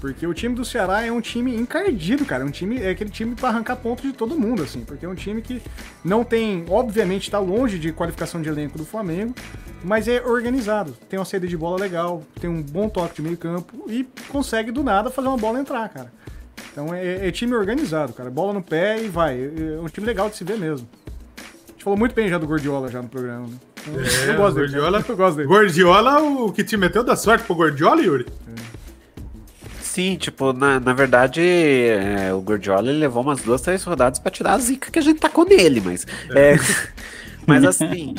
Porque 0.00 0.26
o 0.26 0.34
time 0.34 0.54
do 0.54 0.64
Ceará 0.64 1.04
é 1.04 1.10
um 1.10 1.20
time 1.20 1.56
encardido, 1.56 2.24
cara. 2.24 2.44
É 2.44 2.46
um 2.46 2.50
time, 2.50 2.80
é 2.80 2.90
aquele 2.90 3.10
time 3.10 3.34
para 3.34 3.48
arrancar 3.48 3.76
pontos 3.76 4.04
de 4.04 4.12
todo 4.12 4.38
mundo, 4.38 4.62
assim. 4.62 4.84
Porque 4.84 5.04
é 5.04 5.08
um 5.08 5.14
time 5.14 5.42
que 5.42 5.62
não 6.04 6.22
tem, 6.22 6.64
obviamente, 6.68 7.24
está 7.24 7.38
longe 7.38 7.78
de 7.78 7.92
qualificação 7.92 8.40
de 8.40 8.48
elenco 8.48 8.78
do 8.78 8.84
Flamengo, 8.84 9.34
mas 9.82 10.06
é 10.06 10.22
organizado. 10.22 10.92
Tem 11.08 11.18
uma 11.18 11.24
saída 11.24 11.46
de 11.46 11.56
bola 11.56 11.78
legal, 11.78 12.22
tem 12.40 12.48
um 12.48 12.62
bom 12.62 12.88
toque 12.88 13.16
de 13.16 13.22
meio 13.22 13.36
campo 13.36 13.84
e 13.88 14.06
consegue 14.28 14.70
do 14.70 14.84
nada 14.84 15.10
fazer 15.10 15.28
uma 15.28 15.38
bola 15.38 15.58
entrar, 15.58 15.88
cara. 15.88 16.12
Então 16.70 16.94
é, 16.94 17.26
é 17.26 17.32
time 17.32 17.54
organizado, 17.54 18.12
cara. 18.12 18.30
Bola 18.30 18.52
no 18.52 18.62
pé 18.62 19.02
e 19.02 19.08
vai. 19.08 19.36
É 19.40 19.80
um 19.80 19.88
time 19.88 20.06
legal 20.06 20.30
de 20.30 20.36
se 20.36 20.44
ver 20.44 20.58
mesmo 20.58 20.86
gente 21.78 21.84
falou 21.84 21.98
muito 21.98 22.14
bem 22.14 22.28
já 22.28 22.38
do 22.38 22.46
Gordiola 22.46 22.90
já 22.90 23.00
no 23.00 23.08
programa, 23.08 23.46
né? 23.46 23.54
É, 23.86 24.30
eu 24.30 24.36
gosto 24.36 24.56
dele. 24.56 24.66
Gordiola, 24.66 25.04
eu 25.08 25.16
gosto 25.16 25.36
dele. 25.36 25.48
Gordiola, 25.48 26.20
o 26.20 26.52
que 26.52 26.64
te 26.64 26.76
meteu 26.76 27.04
da 27.04 27.14
sorte 27.14 27.44
pro 27.44 27.54
Gordiola, 27.54 28.02
Yuri? 28.02 28.26
Sim, 29.80 30.16
tipo, 30.16 30.52
na, 30.52 30.80
na 30.80 30.92
verdade, 30.92 31.40
é, 31.40 32.34
o 32.34 32.40
Gordiola 32.40 32.90
ele 32.90 32.98
levou 32.98 33.22
umas 33.22 33.42
duas, 33.42 33.62
três 33.62 33.82
rodadas 33.84 34.18
pra 34.18 34.30
tirar 34.30 34.54
a 34.54 34.58
zica 34.58 34.90
que 34.90 34.98
a 34.98 35.02
gente 35.02 35.20
tacou 35.20 35.44
nele, 35.44 35.80
mas. 35.80 36.04
É. 36.30 36.54
É, 36.54 36.58
mas 37.46 37.64
assim, 37.64 38.14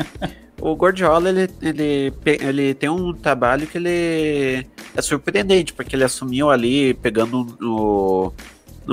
o 0.62 0.74
Gordiola 0.76 1.30
ele, 1.30 1.50
ele, 1.62 2.14
ele 2.26 2.74
tem 2.74 2.90
um 2.90 3.14
trabalho 3.14 3.68
que 3.68 3.78
ele 3.78 4.66
é 4.96 5.02
surpreendente, 5.02 5.74
porque 5.74 5.98
ele 5.98 6.06
assumiu 6.06 6.50
ali 6.50 6.94
pegando 6.94 7.58
o 7.62 8.32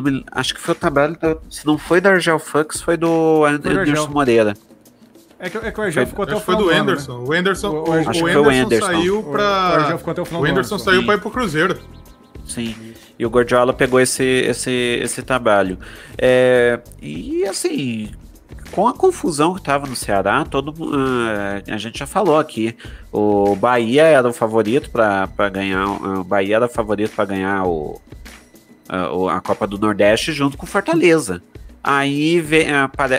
me, 0.02 0.24
acho 0.32 0.54
que 0.54 0.60
foi 0.60 0.72
o 0.72 0.78
trabalho, 0.78 1.16
da, 1.20 1.36
se 1.50 1.66
não 1.66 1.78
foi 1.78 2.00
da 2.00 2.10
Argel 2.10 2.38
Fux, 2.38 2.80
foi 2.80 2.96
do 2.96 3.44
Anderson 3.44 4.08
Moreira. 4.08 4.54
É 5.38 5.50
que, 5.50 5.58
é 5.58 5.70
que 5.70 5.80
o 5.80 5.82
Argel 5.82 6.06
ficou 6.06 6.22
até 6.24 6.34
o 6.34 6.40
final. 6.40 6.60
Foi 6.60 6.74
do? 6.74 6.80
Anderson. 6.80 7.18
Né? 7.18 7.24
O 7.26 7.32
Anderson, 7.32 7.68
o, 7.68 7.72
o, 7.72 7.82
o, 7.82 8.46
o 8.46 8.50
Anderson 8.50 8.86
saiu 8.86 9.22
pra. 9.22 9.94
O, 9.94 9.98
ficou 9.98 10.10
até 10.12 10.22
o, 10.22 10.24
final 10.24 10.42
o 10.42 10.44
Anderson 10.46 10.78
saiu 10.78 11.04
para 11.04 11.14
ir 11.14 11.20
pro 11.20 11.30
Cruzeiro. 11.30 11.78
Sim. 12.46 12.74
E 13.18 13.26
o 13.26 13.30
Gordiola 13.30 13.72
pegou 13.72 14.00
esse, 14.00 14.22
esse, 14.22 15.00
esse 15.02 15.22
trabalho. 15.22 15.78
É, 16.16 16.80
e 17.00 17.44
assim, 17.44 18.10
com 18.70 18.86
a 18.86 18.94
confusão 18.94 19.54
que 19.54 19.60
estava 19.60 19.86
no 19.86 19.96
Ceará, 19.96 20.44
todo 20.44 20.70
uh, 20.70 21.62
a 21.66 21.76
gente 21.76 21.98
já 21.98 22.06
falou 22.06 22.38
aqui. 22.38 22.76
O 23.12 23.56
Bahia 23.56 24.04
era 24.04 24.28
o 24.28 24.32
favorito 24.32 24.90
para 24.90 25.48
ganhar. 25.50 25.86
O 25.86 26.24
Bahia 26.24 26.56
era 26.56 26.66
o 26.66 26.68
favorito 26.68 27.14
para 27.14 27.24
ganhar 27.24 27.66
o, 27.66 28.00
a, 28.88 29.36
a 29.36 29.40
Copa 29.40 29.66
do 29.66 29.78
Nordeste 29.78 30.32
junto 30.32 30.56
com 30.56 30.66
Fortaleza. 30.66 31.42
Aí, 31.82 32.40
vem, 32.40 32.66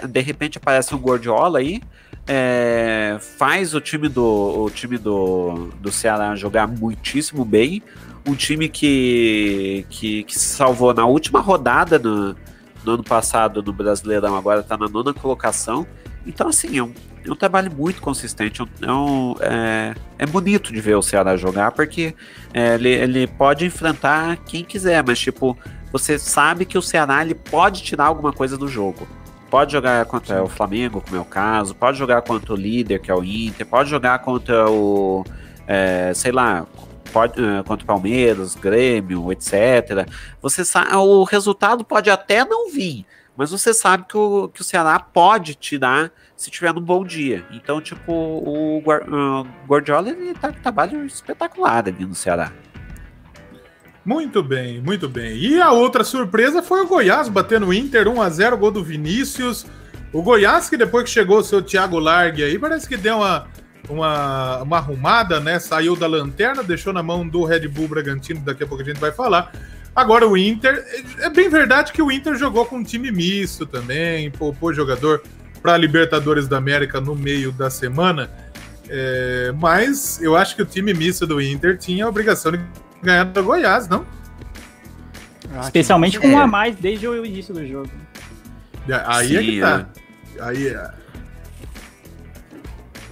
de 0.10 0.22
repente, 0.22 0.58
aparece 0.58 0.94
o 0.94 0.98
Gordiola 0.98 1.60
aí, 1.60 1.82
é, 2.28 3.18
faz 3.38 3.74
o 3.74 3.80
time 3.80 4.10
do 4.10 4.66
o 4.66 4.70
time 4.70 4.98
do, 4.98 5.70
do 5.80 5.90
Ceará 5.90 6.36
jogar 6.36 6.68
muitíssimo 6.68 7.46
bem. 7.46 7.82
Um 8.26 8.36
time 8.36 8.68
que, 8.68 9.86
que, 9.90 10.24
que 10.24 10.38
salvou 10.38 10.94
na 10.94 11.06
última 11.06 11.40
rodada 11.40 11.98
no, 11.98 12.36
no 12.84 12.92
ano 12.92 13.04
passado 13.04 13.64
no 13.64 13.72
Brasileirão, 13.72 14.36
agora 14.36 14.60
está 14.60 14.78
na 14.78 14.90
nona 14.90 15.14
colocação. 15.14 15.88
Então, 16.26 16.50
assim, 16.50 16.78
é 16.78 16.84
um, 16.84 16.94
é 17.30 17.32
um 17.32 17.36
trabalho 17.36 17.72
muito 17.72 18.02
consistente. 18.02 18.62
É, 18.82 18.92
um, 18.92 19.36
é, 19.40 19.96
é, 20.20 20.26
bonito 20.26 20.72
de 20.72 20.82
ver 20.82 20.96
o 20.96 21.02
Ceará 21.02 21.36
jogar, 21.36 21.72
porque 21.72 22.16
é, 22.54 22.76
ele, 22.76 22.90
ele 22.90 23.28
pode 23.28 23.66
enfrentar 23.66 24.38
quem 24.46 24.64
quiser, 24.64 25.04
mas, 25.04 25.20
tipo, 25.20 25.58
você 25.92 26.18
sabe 26.18 26.66
que 26.66 26.78
o 26.78 26.82
Ceará 26.82 27.22
ele 27.22 27.36
pode 27.36 27.84
tirar 27.84 28.06
alguma 28.06 28.34
coisa 28.34 28.58
do 28.58 28.68
jogo. 28.68 29.08
Pode 29.50 29.72
jogar 29.72 30.06
contra 30.06 30.44
o 30.44 30.48
Flamengo, 30.48 31.02
como 31.02 31.16
é 31.16 31.20
o 31.20 31.26
caso, 31.26 31.74
pode 31.74 31.98
jogar 31.98 32.22
contra 32.22 32.54
o 32.54 32.56
líder, 32.56 33.00
que 33.00 33.10
é 33.10 33.16
o 33.16 33.24
Inter, 33.24 33.66
pode 33.66 33.90
jogar 33.90 34.20
contra 34.20 34.70
o. 34.70 35.24
É, 35.66 36.14
sei 36.14 36.32
lá, 36.32 36.66
pode, 37.08 37.42
uh, 37.42 37.64
contra 37.64 37.84
o 37.84 37.88
Palmeiras, 37.88 38.56
Grêmio, 38.56 39.32
etc. 39.32 40.08
Você 40.42 40.64
sabe, 40.64 40.96
o 40.96 41.24
resultado 41.24 41.84
pode 41.84 42.10
até 42.10 42.46
não 42.46 42.70
vir, 42.70 43.06
mas 43.36 43.52
você 43.52 43.74
sabe 43.74 44.06
que 44.08 44.18
o, 44.18 44.50
que 44.50 44.62
o 44.62 44.64
Ceará 44.64 45.00
pode 45.00 45.56
tirar 45.56 46.12
se 46.38 46.52
tiver 46.52 46.72
num 46.72 46.82
bom 46.82 47.04
dia. 47.04 47.44
Então, 47.52 47.82
tipo, 47.82 48.14
o 48.14 48.78
uh, 48.78 49.48
Guardiola 49.68 50.10
ele 50.10 50.36
tá 50.36 50.54
com 50.54 50.62
trabalho 50.62 51.04
espetacular 51.04 51.88
ali 51.88 52.06
no 52.06 52.14
Ceará. 52.14 52.54
Muito 54.06 54.42
bem, 54.44 54.80
muito 54.80 55.10
bem. 55.10 55.36
E 55.36 55.60
a 55.60 55.72
outra 55.72 56.04
surpresa 56.04 56.62
foi 56.62 56.82
o 56.82 56.88
Goiás 56.88 57.28
batendo 57.28 57.66
o 57.66 57.74
Inter 57.74 58.08
1 58.08 58.22
a 58.22 58.30
0 58.30 58.58
gol 58.58 58.72
do 58.72 58.84
Vinícius. 58.84 59.66
O 60.14 60.22
Goiás, 60.22 60.70
que 60.70 60.78
depois 60.78 61.04
que 61.06 61.10
chegou 61.10 61.40
o 61.40 61.44
seu 61.44 61.62
Thiago 61.62 62.00
Largue 62.00 62.44
aí, 62.44 62.58
parece 62.58 62.88
que 62.88 62.96
deu 62.96 63.18
uma, 63.18 63.48
uma, 63.90 64.62
uma 64.62 64.78
arrumada, 64.78 65.40
né? 65.40 65.60
Saiu 65.60 65.96
da 65.96 66.08
lanterna, 66.08 66.64
deixou 66.64 66.94
na 66.94 67.04
mão 67.04 67.28
do 67.28 67.44
Red 67.44 67.68
Bull 67.68 67.88
Bragantino, 67.88 68.40
daqui 68.42 68.64
a 68.64 68.68
pouco 68.68 68.84
a 68.84 68.86
gente 68.86 69.00
vai 69.00 69.12
falar. 69.12 69.52
Agora 69.94 70.28
o 70.28 70.38
Inter, 70.38 70.86
é 71.20 71.30
bem 71.30 71.50
verdade 71.50 71.92
que 71.92 72.02
o 72.02 72.12
Inter 72.12 72.36
jogou 72.36 72.66
com 72.68 72.78
um 72.78 72.84
time 72.84 73.12
misto 73.12 73.66
também, 73.66 74.30
poupou 74.30 74.72
jogador 74.72 75.24
para 75.68 75.74
a 75.74 75.78
Libertadores 75.78 76.48
da 76.48 76.56
América 76.56 77.02
no 77.02 77.14
meio 77.14 77.52
da 77.52 77.70
semana. 77.70 78.30
É, 78.88 79.52
mas 79.58 80.18
eu 80.22 80.34
acho 80.34 80.56
que 80.56 80.62
o 80.62 80.66
time 80.66 80.94
misto 80.94 81.28
do 81.28 81.42
Inter 81.42 81.78
tinha 81.78 82.06
a 82.06 82.08
obrigação 82.08 82.54
de 82.54 82.62
ganhar 83.04 83.26
do 83.26 83.44
Goiás, 83.44 83.86
não? 83.90 84.06
Ah, 85.54 85.60
Especialmente 85.60 86.22
com 86.22 86.28
um 86.30 86.40
a 86.40 86.48
mais 86.48 86.74
desde 86.78 87.06
o 87.06 87.26
início 87.26 87.54
do 87.54 87.68
jogo. 87.68 87.92
Aí 89.08 89.28
Sim, 89.28 89.36
é 89.36 89.44
que 89.44 89.60
tá. 89.60 89.88
É. 90.38 90.44
Aí 90.44 90.68
é. 90.70 90.90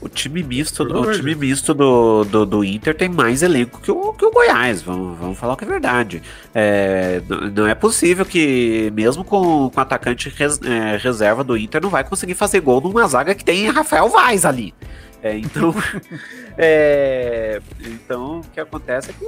O 0.06 0.08
time 0.08 0.44
misto, 0.44 0.86
do, 0.86 1.02
o 1.02 1.12
time 1.12 1.34
misto 1.34 1.74
do, 1.74 2.24
do, 2.26 2.46
do, 2.46 2.64
Inter 2.64 2.94
tem 2.94 3.10
mais 3.10 3.42
elenco 3.42 3.82
que 3.82 3.90
o, 3.90 4.14
que 4.14 4.24
o 4.24 4.30
Goiás, 4.30 4.84
vamos, 4.84 5.18
vamos 5.18 5.36
falar 5.36 5.54
o 5.54 5.58
que 5.58 5.66
é 5.66 5.68
verdade. 5.68 6.22
É, 6.54 7.24
não 7.52 7.66
é 7.66 7.74
possível 7.74 8.24
que, 8.24 8.94
mesmo 8.94 9.24
com, 9.24 9.66
o 9.66 9.72
atacante 9.76 10.30
res, 10.30 10.62
é, 10.62 10.96
reserva 10.98 11.44
do 11.44 11.58
Inter, 11.58 11.82
não 11.82 11.90
vai 11.90 12.04
conseguir 12.04 12.36
fazer 12.36 12.60
gol 12.60 12.80
numa 12.82 13.08
zaga 13.08 13.34
que 13.34 13.44
tem 13.44 13.68
Rafael 13.72 14.08
Vaz 14.08 14.46
ali. 14.46 14.76
É, 15.24 15.40
então, 15.40 15.74
é, 16.56 17.60
então, 17.84 18.42
o 18.42 18.44
que 18.54 18.60
acontece 18.60 19.10
é 19.10 19.14
que, 19.14 19.26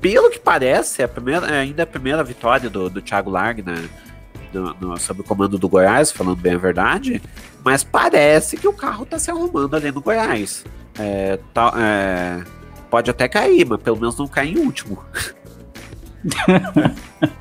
pelo 0.00 0.30
que 0.30 0.38
parece, 0.38 1.02
é 1.02 1.06
a 1.06 1.08
primeira, 1.08 1.44
é 1.48 1.58
ainda 1.58 1.82
a 1.82 1.86
primeira 1.86 2.22
vitória 2.22 2.70
do, 2.70 2.88
do 2.88 3.02
Thiago 3.02 3.30
Largue 3.30 3.62
na, 3.62 3.74
no, 4.52 4.74
no, 4.74 4.96
sob 4.98 5.20
o 5.20 5.24
comando 5.24 5.58
do 5.58 5.68
Goiás, 5.68 6.10
falando 6.10 6.36
bem 6.36 6.54
a 6.54 6.58
verdade, 6.58 7.20
mas 7.64 7.84
parece 7.84 8.56
que 8.56 8.68
o 8.68 8.72
carro 8.72 9.04
tá 9.04 9.18
se 9.18 9.30
arrumando 9.30 9.74
ali 9.74 9.90
no 9.90 10.00
Goiás. 10.00 10.64
é, 10.98 11.38
tá, 11.52 11.72
é, 11.76 12.42
pode 12.90 13.10
até 13.10 13.28
cair, 13.28 13.66
mas 13.66 13.80
pelo 13.80 13.98
menos 13.98 14.16
não 14.18 14.26
cair 14.26 14.56
em 14.56 14.60
último. 14.60 15.02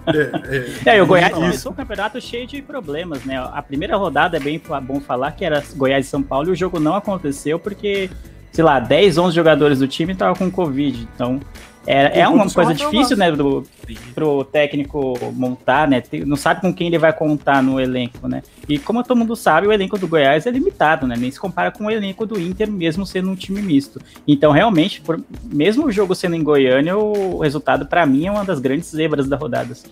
é, 0.07 0.91
é, 0.91 0.97
é, 0.97 1.01
o 1.01 1.05
Goiás 1.05 1.33
começou 1.33 1.71
o 1.71 1.75
campeonato 1.75 2.21
cheio 2.21 2.45
de 2.45 2.61
problemas, 2.61 3.23
né? 3.25 3.37
A 3.37 3.61
primeira 3.61 3.97
rodada 3.97 4.37
é 4.37 4.39
bem 4.39 4.61
bom 4.83 4.99
falar 4.99 5.31
que 5.31 5.43
era 5.43 5.63
Goiás 5.75 6.05
e 6.05 6.09
São 6.09 6.21
Paulo 6.21 6.49
e 6.49 6.51
o 6.51 6.55
jogo 6.55 6.79
não 6.79 6.95
aconteceu 6.95 7.59
porque, 7.59 8.09
sei 8.51 8.63
lá, 8.63 8.79
10, 8.79 9.17
11 9.17 9.35
jogadores 9.35 9.79
do 9.79 9.87
time 9.87 10.13
estavam 10.13 10.35
com 10.35 10.51
Covid. 10.51 11.07
Então, 11.15 11.39
é, 11.87 12.19
é 12.19 12.27
uma 12.27 12.49
coisa 12.49 12.73
difícil, 12.73 13.15
né, 13.15 13.31
do, 13.31 13.65
pro 14.13 14.43
técnico 14.43 15.17
montar, 15.31 15.87
né? 15.87 16.03
Não 16.25 16.35
sabe 16.35 16.59
com 16.59 16.73
quem 16.73 16.87
ele 16.87 16.97
vai 16.97 17.13
contar 17.13 17.63
no 17.63 17.79
elenco, 17.79 18.27
né? 18.27 18.43
E 18.67 18.77
como 18.77 19.01
todo 19.01 19.17
mundo 19.17 19.37
sabe, 19.37 19.67
o 19.67 19.71
elenco 19.71 19.97
do 19.97 20.07
Goiás 20.07 20.45
é 20.45 20.51
limitado, 20.51 21.07
né? 21.07 21.15
Nem 21.17 21.31
se 21.31 21.39
compara 21.39 21.71
com 21.71 21.85
o 21.85 21.91
elenco 21.91 22.25
do 22.25 22.37
Inter, 22.37 22.69
mesmo 22.69 23.05
sendo 23.05 23.31
um 23.31 23.35
time 23.35 23.61
misto. 23.61 24.01
Então, 24.27 24.51
realmente, 24.51 24.99
por, 24.99 25.21
mesmo 25.43 25.85
o 25.85 25.91
jogo 25.91 26.13
sendo 26.13 26.35
em 26.35 26.43
Goiânia, 26.43 26.97
o 26.97 27.39
resultado, 27.39 27.85
para 27.85 28.05
mim, 28.05 28.25
é 28.25 28.31
uma 28.31 28.43
das 28.43 28.59
grandes 28.59 28.89
zebras 28.89 29.27
da 29.27 29.37
rodada. 29.37 29.71
Assim. 29.71 29.87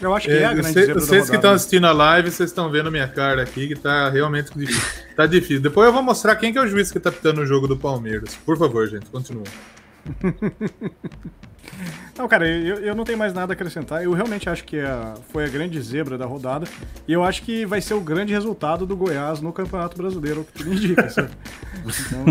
Eu 0.00 0.14
acho 0.14 0.26
que 0.26 0.32
é, 0.32 0.42
é 0.42 0.44
a 0.44 0.52
grande 0.52 0.72
cê, 0.72 0.94
Vocês 0.94 1.28
que 1.28 1.36
estão 1.36 1.52
assistindo 1.52 1.86
a 1.86 1.92
live, 1.92 2.30
vocês 2.30 2.50
estão 2.50 2.70
vendo 2.70 2.90
minha 2.90 3.08
cara 3.08 3.42
aqui, 3.42 3.68
que 3.68 3.74
tá 3.74 4.08
realmente 4.08 4.56
difícil. 4.56 5.04
tá 5.16 5.26
difícil. 5.26 5.60
Depois 5.60 5.86
eu 5.86 5.92
vou 5.92 6.02
mostrar 6.02 6.36
quem 6.36 6.52
que 6.52 6.58
é 6.58 6.62
o 6.62 6.66
juiz 6.66 6.92
que 6.92 7.00
tá 7.00 7.10
pitando 7.10 7.40
o 7.40 7.46
jogo 7.46 7.66
do 7.66 7.76
Palmeiras. 7.76 8.36
Por 8.46 8.56
favor, 8.56 8.86
gente, 8.86 9.06
continua. 9.06 9.44
Não, 12.16 12.26
cara, 12.26 12.48
eu, 12.48 12.76
eu 12.80 12.94
não 12.94 13.04
tenho 13.04 13.16
mais 13.16 13.32
nada 13.32 13.52
a 13.52 13.54
acrescentar. 13.54 14.02
Eu 14.02 14.12
realmente 14.12 14.48
acho 14.48 14.64
que 14.64 14.80
a, 14.80 15.14
foi 15.30 15.44
a 15.44 15.48
grande 15.48 15.80
zebra 15.80 16.18
da 16.18 16.26
rodada. 16.26 16.66
E 17.06 17.12
eu 17.12 17.22
acho 17.22 17.42
que 17.42 17.64
vai 17.64 17.80
ser 17.80 17.94
o 17.94 18.00
grande 18.00 18.32
resultado 18.32 18.84
do 18.84 18.96
Goiás 18.96 19.40
no 19.40 19.52
Campeonato 19.52 19.96
Brasileiro, 19.96 20.40
o 20.40 20.44
que 20.44 20.64
me 20.64 20.76
indica, 20.76 21.08
sabe? 21.08 21.30
Então, 21.78 22.24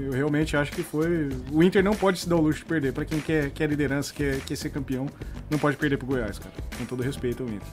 eu 0.00 0.12
realmente 0.12 0.56
acho 0.56 0.72
que 0.72 0.82
foi. 0.82 1.28
O 1.52 1.62
Inter 1.62 1.84
não 1.84 1.94
pode 1.94 2.18
se 2.18 2.28
dar 2.28 2.36
o 2.36 2.40
luxo 2.40 2.60
de 2.60 2.64
perder. 2.64 2.92
Para 2.92 3.04
quem 3.04 3.20
quer, 3.20 3.50
quer 3.50 3.68
liderança, 3.68 4.12
quer, 4.12 4.40
quer 4.40 4.56
ser 4.56 4.70
campeão, 4.70 5.06
não 5.50 5.58
pode 5.58 5.76
perder 5.76 5.98
pro 5.98 6.06
Goiás, 6.06 6.38
cara. 6.38 6.54
Com 6.78 6.84
todo 6.84 7.02
respeito 7.02 7.42
ao 7.42 7.48
Inter. 7.48 7.68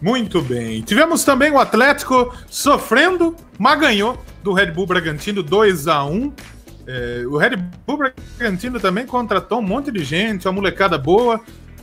Muito 0.00 0.40
bem. 0.40 0.80
Tivemos 0.80 1.24
também 1.24 1.50
o 1.50 1.58
Atlético 1.58 2.34
sofrendo, 2.48 3.36
mas 3.58 3.78
ganhou 3.78 4.18
do 4.42 4.52
Red 4.52 4.70
Bull 4.70 4.86
Bragantino 4.86 5.42
2 5.42 5.88
a 5.88 6.04
1 6.04 6.32
é, 6.86 7.24
o 7.26 7.36
Red 7.36 7.56
Bull 7.86 7.98
Bragantino 7.98 8.80
também 8.80 9.06
contratou 9.06 9.58
um 9.58 9.62
monte 9.62 9.90
de 9.90 10.04
gente, 10.04 10.46
uma 10.46 10.52
molecada 10.52 10.98
boa. 10.98 11.40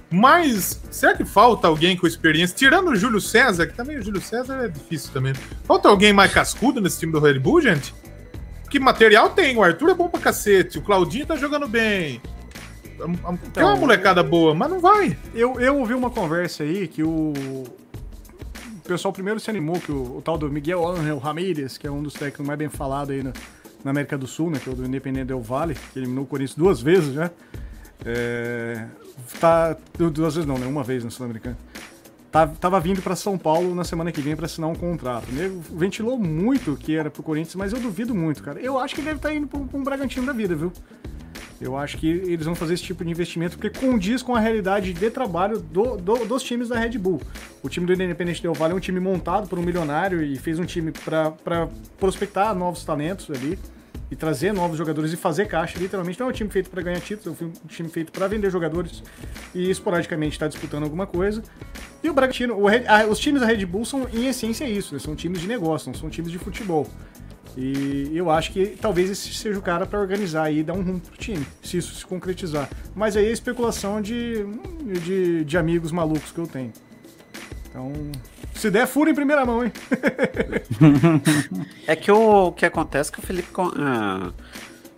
Mas 0.10 0.82
será 0.90 1.14
que 1.14 1.26
falta 1.26 1.68
alguém 1.68 1.98
com 1.98 2.08
experiência? 2.08 2.56
Tirando 2.56 2.90
o 2.90 2.96
Júlio 2.96 3.20
César, 3.20 3.68
que 3.68 3.74
também 3.74 3.98
o 3.98 4.02
Júlio 4.02 4.22
César 4.22 4.64
é 4.64 4.68
difícil 4.70 5.12
também. 5.12 5.34
Falta 5.66 5.90
alguém 5.90 6.14
mais 6.14 6.32
cascudo 6.32 6.80
nesse 6.80 7.00
time 7.00 7.12
do 7.12 7.20
Red 7.20 7.40
Bull, 7.40 7.62
gente? 7.62 7.94
Que 8.70 8.80
material 8.80 9.30
tem? 9.32 9.58
O 9.58 9.64
Arthur 9.64 9.90
é 9.90 9.94
bom 9.94 10.08
pra 10.08 10.20
cacete, 10.20 10.78
o 10.78 10.82
Claudinho 10.82 11.26
tá 11.26 11.36
jogando 11.36 11.68
bem. 11.68 12.22
Tem 12.98 13.06
uma 13.06 13.40
então, 13.48 13.78
molecada 13.78 14.24
boa, 14.24 14.56
mas 14.56 14.70
não 14.70 14.80
vai. 14.80 15.18
Eu, 15.36 15.60
eu 15.60 15.78
ouvi 15.78 15.94
uma 15.94 16.10
conversa 16.10 16.64
aí 16.64 16.88
que 16.88 17.04
o, 17.04 17.34
o 17.34 17.66
pessoal 18.86 19.14
primeiro 19.14 19.40
se 19.40 19.50
animou 19.50 19.80
que 19.80 19.92
o, 19.92 20.18
o 20.18 20.22
tal 20.22 20.38
do 20.38 20.50
Miguel 20.50 20.88
Angel 20.88 21.18
Ramírez, 21.18 21.78
que 21.78 21.86
é 21.86 21.92
um 21.92 22.02
dos 22.02 22.14
técnicos 22.14 22.46
mais 22.46 22.58
bem 22.58 22.70
falados 22.70 23.14
aí 23.14 23.22
na, 23.22 23.34
na 23.84 23.92
América 23.92 24.18
do 24.18 24.28
Sul, 24.28 24.50
né, 24.50 24.60
que 24.60 24.70
é 24.70 24.72
o 24.72 24.76
do 24.76 24.86
Independente 24.86 25.26
Del 25.26 25.42
Vale, 25.42 25.76
que 25.94 26.00
eliminou 26.00 26.24
o 26.24 26.28
Corinthians 26.28 26.58
duas 26.58 26.82
vezes 26.82 27.14
já. 27.14 27.32
É, 28.06 28.86
tá, 29.40 29.76
duas 29.98 30.36
vezes 30.36 30.48
não, 30.48 30.58
né? 30.58 30.66
Uma 30.66 30.84
vez 30.84 31.04
no 31.04 31.12
Sul-Americano. 31.12 31.58
Tá, 32.32 32.46
tava 32.46 32.80
vindo 32.80 33.02
para 33.02 33.16
São 33.16 33.38
Paulo 33.38 33.74
na 33.74 33.84
semana 33.84 34.12
que 34.12 34.22
vem 34.22 34.36
para 34.36 34.46
assinar 34.46 34.70
um 34.70 34.76
contrato. 34.76 35.26
Ventilou 35.74 36.18
muito 36.18 36.76
que 36.76 36.96
era 36.96 37.10
pro 37.10 37.24
Corinthians, 37.24 37.56
mas 37.56 37.74
eu 37.74 37.80
duvido 37.80 38.14
muito, 38.14 38.44
cara. 38.44 38.60
Eu 38.60 38.78
acho 38.78 38.94
que 38.94 39.02
ele 39.02 39.08
deve 39.08 39.18
estar 39.18 39.30
tá 39.30 39.36
indo 39.36 39.48
pra 39.48 39.60
um 39.60 39.84
Bragantino 39.84 40.26
da 40.26 40.34
vida, 40.34 40.56
viu? 40.56 40.72
Eu 41.60 41.76
acho 41.76 41.98
que 41.98 42.08
eles 42.08 42.46
vão 42.46 42.54
fazer 42.54 42.76
esse 42.76 42.84
tipo 42.84 43.04
de 43.04 43.10
investimento 43.10 43.58
porque 43.58 43.80
condiz 43.80 44.22
com 44.22 44.36
a 44.36 44.40
realidade 44.40 44.94
de 44.94 45.10
trabalho 45.10 45.60
do, 45.60 45.98
do, 45.98 46.26
dos 46.26 46.44
times 46.44 46.70
da 46.70 46.78
Red 46.78 46.98
Bull. 46.98 47.20
O 47.64 47.70
time 47.70 47.86
do 47.86 47.94
Independente 47.94 48.42
Del 48.42 48.54
Vale 48.54 48.74
é 48.74 48.76
um 48.76 48.80
time 48.80 49.00
montado 49.00 49.48
por 49.48 49.58
um 49.58 49.64
milionário 49.64 50.24
e 50.24 50.38
fez 50.38 50.60
um 50.60 50.66
time 50.66 50.92
para 50.92 51.68
prospectar 52.00 52.54
novos 52.54 52.84
talentos 52.84 53.32
ali 53.32 53.58
e 54.10 54.16
trazer 54.16 54.54
novos 54.54 54.78
jogadores 54.78 55.12
e 55.12 55.18
fazer 55.18 55.48
caixa, 55.48 55.78
literalmente. 55.80 56.20
Não 56.20 56.28
é 56.28 56.30
um 56.30 56.34
time 56.34 56.50
feito 56.50 56.70
para 56.70 56.82
ganhar 56.82 57.00
títulos, 57.00 57.42
é 57.42 57.46
um 57.46 57.52
time 57.68 57.90
feito 57.90 58.12
para 58.12 58.28
vender 58.28 58.50
jogadores 58.50 59.04
e 59.54 59.70
esporadicamente 59.70 60.34
está 60.34 60.48
disputando 60.48 60.84
alguma 60.84 61.08
coisa. 61.08 61.42
E 62.04 62.10
o 62.10 62.14
Bragantino, 62.14 62.56
o 62.56 62.68
Red, 62.68 62.86
a, 62.88 63.06
os 63.08 63.20
times 63.20 63.42
da 63.42 63.48
Red 63.48 63.66
Bull 63.66 63.84
são, 63.84 64.08
em 64.14 64.28
essência, 64.28 64.66
isso, 64.66 64.94
né? 64.94 65.00
são 65.00 65.16
times 65.16 65.42
de 65.42 65.48
negócio, 65.48 65.92
não 65.92 65.98
são 65.98 66.10
times 66.10 66.32
de 66.32 66.38
futebol. 66.38 66.88
E 67.60 68.12
eu 68.14 68.30
acho 68.30 68.52
que 68.52 68.78
talvez 68.80 69.10
esse 69.10 69.34
seja 69.34 69.58
o 69.58 69.62
cara 69.64 69.88
para 69.88 70.00
organizar 70.00 70.52
e 70.52 70.62
dar 70.62 70.74
um 70.74 70.84
rumo 70.84 71.00
pro 71.00 71.18
time, 71.18 71.44
se 71.64 71.78
isso 71.78 71.96
se 71.96 72.06
concretizar. 72.06 72.70
Mas 72.96 73.18
aí 73.18 73.26
é 73.26 73.32
especulação 73.32 74.00
de, 74.00 74.46
de, 75.04 75.44
de 75.44 75.58
amigos 75.58 75.92
malucos 75.92 76.32
que 76.32 76.38
eu 76.38 76.46
tenho. 76.46 76.72
Então, 77.68 77.92
se 78.54 78.70
der, 78.70 78.86
fura 78.86 79.10
em 79.10 79.16
primeira 79.16 79.44
mão, 79.44 79.66
hein? 79.66 79.72
é 81.88 81.96
que 81.96 82.12
o, 82.12 82.48
o, 82.48 82.52
que 82.52 82.66
acontece 82.66 83.10
é 83.10 83.14
que 83.14 83.20
o 83.20 83.24
Felipe. 83.24 83.50
Uh, 83.60 84.32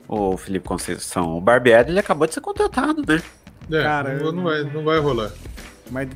o 0.10 0.36
Felipe 0.36 0.68
Conceição, 0.68 1.38
o 1.38 1.42
Barbieri, 1.42 1.92
ele 1.92 2.00
acabou 2.00 2.26
de 2.26 2.34
ser 2.34 2.42
contratado, 2.42 3.04
né? 3.08 3.22
É, 3.72 3.84
Cara, 3.84 4.16
não, 4.16 4.32
não, 4.32 4.44
vai, 4.44 4.64
não 4.64 4.84
vai 4.84 5.00
rolar. 5.00 5.32
Mas 5.92 6.10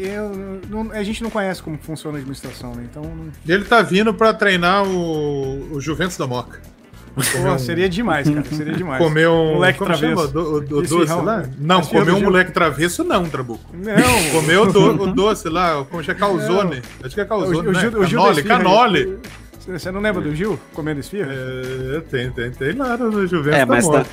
eu, 0.00 0.60
não, 0.68 0.90
a 0.92 1.02
gente 1.02 1.22
não 1.22 1.30
conhece 1.30 1.62
como 1.62 1.78
funciona 1.78 2.18
a 2.18 2.20
administração, 2.20 2.74
né? 2.74 2.86
Então. 2.90 3.02
Ele 3.46 3.64
tá 3.64 3.82
vindo 3.82 4.12
para 4.12 4.34
treinar 4.34 4.86
o, 4.86 5.74
o 5.74 5.80
Juventus 5.80 6.16
da 6.16 6.26
Moca. 6.26 6.60
Pô, 7.14 7.48
um... 7.50 7.58
seria 7.58 7.88
demais, 7.88 8.28
cara. 8.28 8.44
Seria 8.44 8.74
demais. 8.76 9.02
Comer 9.02 9.28
um. 9.28 9.54
Moleque 9.54 9.78
como 9.78 9.90
travesso. 9.90 10.28
Chama? 10.28 10.40
O, 10.40 10.56
o 10.56 10.82
doce 10.82 11.22
lá? 11.22 11.44
Não, 11.58 11.80
comer 11.80 12.12
um 12.12 12.20
moleque 12.20 12.52
travesso, 12.52 13.02
não, 13.02 13.26
Trabuco. 13.26 13.64
Não. 13.72 14.30
Comer 14.32 14.58
o, 14.58 14.66
do, 14.66 15.02
o 15.02 15.14
doce 15.14 15.48
lá, 15.48 15.84
como 15.90 16.02
é 16.02 16.14
calzone. 16.14 16.82
Acho 17.02 17.14
que 17.14 17.20
é 17.20 17.24
calzone. 17.24 17.68
O, 17.68 17.72
né? 17.72 17.88
o, 17.88 18.04
Gil, 18.04 18.20
canole, 18.20 18.42
canole. 18.42 19.18
Você 19.66 19.90
não 19.90 20.00
lembra 20.00 20.22
do 20.22 20.34
Gil 20.34 20.60
comendo 20.74 21.00
esfirra? 21.00 21.32
É, 21.32 22.00
tem, 22.00 22.30
tem, 22.30 22.50
tem 22.52 22.72
lá 22.72 22.96
no 22.96 23.26
Juventus 23.26 23.60
é, 23.60 23.64
mas, 23.64 23.88
tá, 23.88 24.04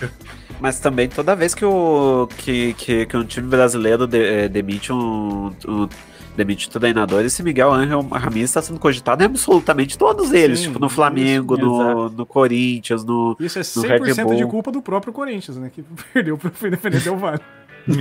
mas 0.63 0.79
também 0.79 1.09
toda 1.09 1.35
vez 1.35 1.53
que, 1.53 1.65
o, 1.65 2.25
que, 2.37 2.73
que, 2.75 3.05
que 3.05 3.17
um 3.17 3.25
time 3.25 3.49
brasileiro 3.49 4.07
de, 4.07 4.23
é, 4.23 4.47
demite 4.47 4.93
um, 4.93 5.53
um 5.67 5.89
demite 6.37 6.69
o 6.69 6.79
treinador, 6.79 7.21
esse 7.25 7.43
Miguel 7.43 7.73
Angel 7.73 8.01
Ramírez 8.09 8.49
está 8.49 8.61
sendo 8.61 8.79
cogitado 8.79 9.21
em 9.21 9.25
absolutamente 9.25 9.97
todos 9.97 10.31
eles, 10.31 10.59
Sim, 10.59 10.67
tipo 10.67 10.79
no 10.79 10.87
Flamengo, 10.87 11.55
isso, 11.55 11.65
no, 11.65 12.09
no 12.09 12.25
Corinthians, 12.25 13.03
no 13.03 13.35
Isso 13.41 13.59
é 13.59 13.61
100% 13.61 14.37
de 14.37 14.45
culpa 14.45 14.71
do 14.71 14.81
próprio 14.81 15.11
Corinthians, 15.11 15.57
né, 15.57 15.69
que 15.69 15.83
perdeu 16.13 16.37
pro 16.37 16.49
defender 16.49 17.09
o 17.09 17.17
VAR. 17.17 17.41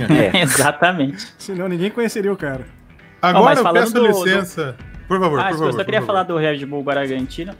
É. 0.09 0.39
Exatamente. 0.41 1.33
Senão 1.37 1.67
ninguém 1.67 1.91
conheceria 1.91 2.31
o 2.31 2.37
cara. 2.37 2.65
Agora 3.21 3.61
oh, 3.61 3.67
eu 3.67 3.73
peço 3.73 3.93
do, 3.93 4.07
licença. 4.07 4.71
Do... 4.71 5.05
Por 5.05 5.19
favor, 5.19 5.37
ah, 5.37 5.43
por 5.43 5.51
favor. 5.51 5.67
Eu 5.67 5.73
só 5.73 5.83
queria 5.83 5.99
favor. 5.99 6.13
falar 6.13 6.23
do 6.23 6.37
Red 6.37 6.65
Bull 6.65 6.81
Bragantino. 6.81 7.53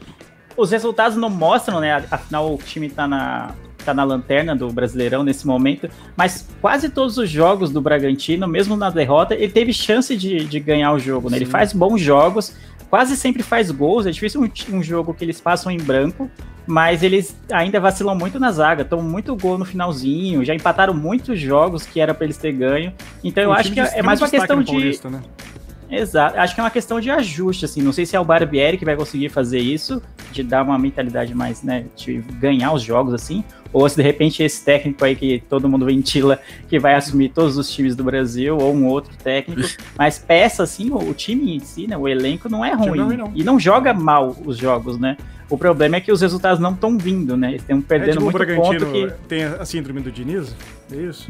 Os 0.55 0.71
resultados 0.71 1.17
não 1.17 1.29
mostram, 1.29 1.81
né? 1.81 2.05
Afinal, 2.09 2.53
o 2.53 2.57
time 2.57 2.89
tá 2.89 3.05
na, 3.05 3.53
tá 3.83 3.93
na 3.93 4.03
lanterna 4.03 4.55
do 4.55 4.71
Brasileirão 4.71 5.23
nesse 5.23 5.45
momento, 5.45 5.89
mas 6.15 6.47
quase 6.61 6.89
todos 6.89 7.17
os 7.17 7.29
jogos 7.29 7.69
do 7.71 7.81
Bragantino, 7.81 8.47
mesmo 8.47 8.75
na 8.75 8.89
derrota, 8.89 9.33
ele 9.33 9.51
teve 9.51 9.73
chance 9.73 10.15
de, 10.15 10.45
de 10.45 10.59
ganhar 10.59 10.91
o 10.93 10.99
jogo, 10.99 11.29
né? 11.29 11.37
Ele 11.37 11.45
faz 11.45 11.73
bons 11.73 12.01
jogos, 12.01 12.55
quase 12.89 13.17
sempre 13.17 13.41
faz 13.41 13.71
gols, 13.71 14.05
é 14.05 14.11
difícil 14.11 14.41
um, 14.41 14.77
um, 14.77 14.83
jogo 14.83 15.13
que 15.13 15.25
eles 15.25 15.41
passam 15.41 15.71
em 15.71 15.77
branco, 15.77 16.29
mas 16.67 17.01
eles 17.01 17.35
ainda 17.51 17.79
vacilam 17.79 18.15
muito 18.15 18.39
na 18.39 18.51
zaga, 18.51 18.85
tomam 18.85 19.05
muito 19.05 19.35
gol 19.35 19.57
no 19.57 19.65
finalzinho, 19.65 20.45
já 20.45 20.53
empataram 20.53 20.93
muitos 20.93 21.39
jogos 21.39 21.85
que 21.85 21.99
era 21.99 22.13
para 22.13 22.25
eles 22.25 22.37
ter 22.37 22.51
ganho. 22.51 22.93
Então 23.23 23.43
eu 23.43 23.51
acho 23.51 23.71
que 23.71 23.79
é 23.79 24.01
mais 24.03 24.21
uma 24.21 24.29
questão 24.29 24.61
de. 24.61 24.71
Paulista, 24.71 25.09
né? 25.09 25.21
Exato, 25.89 26.39
acho 26.39 26.55
que 26.55 26.61
é 26.61 26.63
uma 26.63 26.71
questão 26.71 26.99
de 26.99 27.11
ajuste, 27.11 27.65
assim, 27.65 27.81
não 27.81 27.91
sei 27.91 28.05
se 28.05 28.15
é 28.15 28.19
o 28.19 28.25
Barbieri 28.25 28.77
que 28.77 28.85
vai 28.85 28.95
conseguir 28.95 29.29
fazer 29.29 29.59
isso, 29.59 30.01
de 30.31 30.41
dar 30.41 30.63
uma 30.63 30.77
mentalidade 30.77 31.35
mais, 31.35 31.61
né, 31.61 31.85
de 31.95 32.17
ganhar 32.39 32.73
os 32.73 32.81
jogos, 32.81 33.13
assim, 33.13 33.43
ou 33.73 33.89
se 33.89 33.95
de 33.95 34.03
repente 34.03 34.43
esse 34.43 34.63
técnico 34.63 35.03
aí 35.03 35.15
que 35.15 35.43
todo 35.49 35.67
mundo 35.67 35.85
ventila 35.85 36.39
que 36.69 36.79
vai 36.79 36.93
assumir 36.93 37.29
todos 37.29 37.57
os 37.57 37.69
times 37.69 37.95
do 37.95 38.03
Brasil, 38.03 38.57
ou 38.57 38.73
um 38.73 38.85
outro 38.85 39.11
técnico, 39.23 39.67
mas 39.97 40.19
peça, 40.19 40.63
assim, 40.63 40.91
o, 40.91 41.09
o 41.09 41.13
time 41.13 41.55
em 41.55 41.59
si, 41.59 41.87
né, 41.87 41.97
o 41.97 42.07
elenco 42.07 42.47
não 42.47 42.63
é 42.63 42.73
ruim, 42.73 42.99
não, 42.99 43.09
não. 43.09 43.31
e 43.35 43.43
não 43.43 43.59
joga 43.59 43.93
mal 43.93 44.35
os 44.45 44.57
jogos, 44.57 44.99
né, 44.99 45.17
o 45.49 45.57
problema 45.57 45.97
é 45.97 46.01
que 46.01 46.11
os 46.11 46.21
resultados 46.21 46.59
não 46.59 46.71
estão 46.71 46.97
vindo, 46.97 47.37
né? 47.37 47.49
Eles 47.49 47.61
estão 47.61 47.79
perdendo 47.79 48.17
é, 48.17 48.23
muito 48.23 48.55
ponto 48.55 48.85
que... 48.87 49.11
Tem 49.27 49.43
a 49.43 49.63
síndrome 49.63 50.01
do 50.01 50.11
Diniz? 50.11 50.55
É 50.91 50.95
isso? 50.95 51.27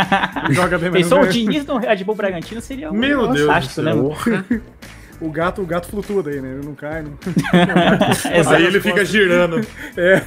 Joga 0.50 0.78
bem 0.78 0.90
Pensou 0.90 1.20
o 1.20 1.26
Diniz 1.26 1.66
no 1.66 1.76
Red 1.76 2.02
Bull 2.02 2.14
Bragantino 2.14 2.60
seria 2.62 2.90
um 2.90 2.94
Meu 2.94 3.28
Deus 3.28 3.46
fantástico, 3.46 3.82
né? 3.82 3.92
o 5.20 5.30
gato, 5.30 5.62
o 5.62 5.66
gato 5.66 5.88
flutua 5.88 6.22
daí, 6.22 6.40
né? 6.40 6.52
Ele 6.52 6.66
não 6.66 6.74
cai. 6.74 7.02
Não... 7.02 8.52
Aí 8.52 8.64
ele 8.64 8.80
fica 8.80 9.04
girando. 9.04 9.60
É. 9.96 10.22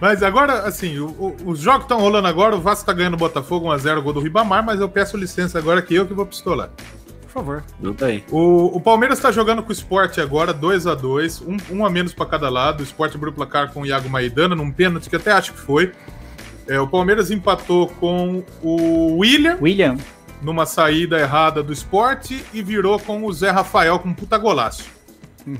Mas 0.00 0.20
agora, 0.22 0.62
assim, 0.62 0.98
o, 0.98 1.06
o, 1.06 1.36
os 1.46 1.60
jogos 1.60 1.82
estão 1.82 2.00
rolando 2.00 2.26
agora, 2.26 2.56
o 2.56 2.60
Vasco 2.60 2.84
tá 2.84 2.92
ganhando 2.92 3.14
o 3.14 3.18
Botafogo 3.18 3.68
1x0, 3.68 4.02
gol 4.02 4.12
do 4.12 4.20
Ribamar, 4.20 4.64
mas 4.64 4.80
eu 4.80 4.88
peço 4.88 5.16
licença 5.16 5.58
agora 5.58 5.80
que 5.80 5.94
eu 5.94 6.04
que 6.04 6.12
vou 6.12 6.26
pistolar. 6.26 6.70
favor. 7.28 7.62
Não 7.80 7.94
tem. 7.94 8.24
O, 8.28 8.76
o 8.76 8.80
Palmeiras 8.80 9.18
está 9.18 9.30
jogando 9.30 9.62
com 9.62 9.68
o 9.68 9.72
Sport 9.72 10.18
agora, 10.18 10.52
2 10.52 10.88
a 10.88 10.96
2 10.96 11.42
um, 11.42 11.56
um 11.70 11.86
a 11.86 11.90
menos 11.90 12.12
para 12.12 12.26
cada 12.26 12.48
lado. 12.50 12.80
O 12.80 12.82
Sport 12.82 13.14
abriu 13.14 13.30
o 13.30 13.34
placar 13.34 13.72
com 13.72 13.82
o 13.82 13.86
Iago 13.86 14.08
Maidana, 14.10 14.56
num 14.56 14.72
pênalti 14.72 15.08
que 15.08 15.14
até 15.14 15.30
acho 15.30 15.52
que 15.52 15.60
foi. 15.60 15.92
É, 16.66 16.80
o 16.80 16.88
Palmeiras 16.88 17.30
empatou 17.30 17.86
com 17.86 18.42
o 18.60 19.18
William, 19.18 19.56
William, 19.60 19.96
numa 20.42 20.66
saída 20.66 21.18
errada 21.20 21.62
do 21.62 21.72
Sport, 21.72 22.32
e 22.52 22.62
virou 22.62 22.98
com 22.98 23.24
o 23.24 23.32
Zé 23.32 23.50
Rafael 23.50 23.98
com 23.98 24.08
um 24.08 24.14
puta 24.14 24.36
golaço. 24.36 24.84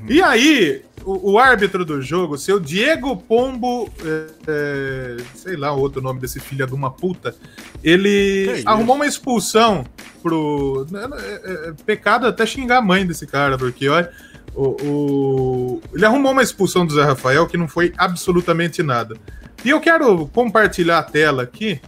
E 0.08 0.22
aí, 0.22 0.82
o, 1.04 1.32
o 1.32 1.38
árbitro 1.40 1.84
do 1.84 2.00
jogo, 2.00 2.38
seu 2.38 2.60
Diego 2.60 3.16
Pombo, 3.16 3.90
é, 4.04 4.26
é, 4.46 5.16
sei 5.34 5.56
lá 5.56 5.72
o 5.72 5.80
outro 5.80 6.00
nome 6.00 6.20
desse 6.20 6.38
filho 6.38 6.64
de 6.66 6.72
uma 6.74 6.88
puta, 6.90 7.34
ele 7.82 8.62
arrumou 8.64 8.94
uma 8.94 9.06
expulsão 9.06 9.84
pro. 10.22 10.86
é, 10.94 11.68
é, 11.68 11.72
pecado 11.84 12.28
até 12.28 12.46
xingar 12.46 12.78
a 12.78 12.82
mãe 12.82 13.04
desse 13.06 13.26
cara, 13.26 13.58
porque 13.58 13.88
olha. 13.88 14.10
O, 14.54 14.76
o- 14.86 15.82
ele 15.94 16.04
arrumou 16.04 16.30
uma 16.32 16.42
expulsão 16.42 16.84
do 16.84 16.92
Zé 16.92 17.02
Rafael 17.02 17.46
que 17.46 17.56
não 17.56 17.66
foi 17.66 17.92
absolutamente 17.96 18.82
nada. 18.82 19.16
E 19.64 19.70
eu 19.70 19.80
quero 19.80 20.26
compartilhar 20.26 20.98
a 20.98 21.02
tela 21.02 21.42
aqui. 21.44 21.80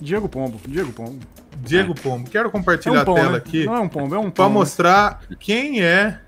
Diego 0.00 0.28
Pombo, 0.28 0.60
Diego 0.66 0.90
Pombo. 0.92 1.20
Diego 1.62 1.94
Pombo, 1.94 2.28
quero 2.30 2.48
É 2.48 2.50
compartilhar 2.50 3.02
um 3.02 3.04
pombo, 3.04 3.18
a 3.18 3.20
tela 3.20 3.32
né? 3.32 3.38
aqui 3.38 3.64
Não 3.66 3.74
é 3.76 3.80
um 3.80 3.88
pombo, 3.88 4.14
é 4.14 4.18
um 4.18 4.30
para 4.30 4.44
pombo. 4.44 4.58
mostrar 4.58 5.20
quem 5.38 5.82
é 5.82 6.18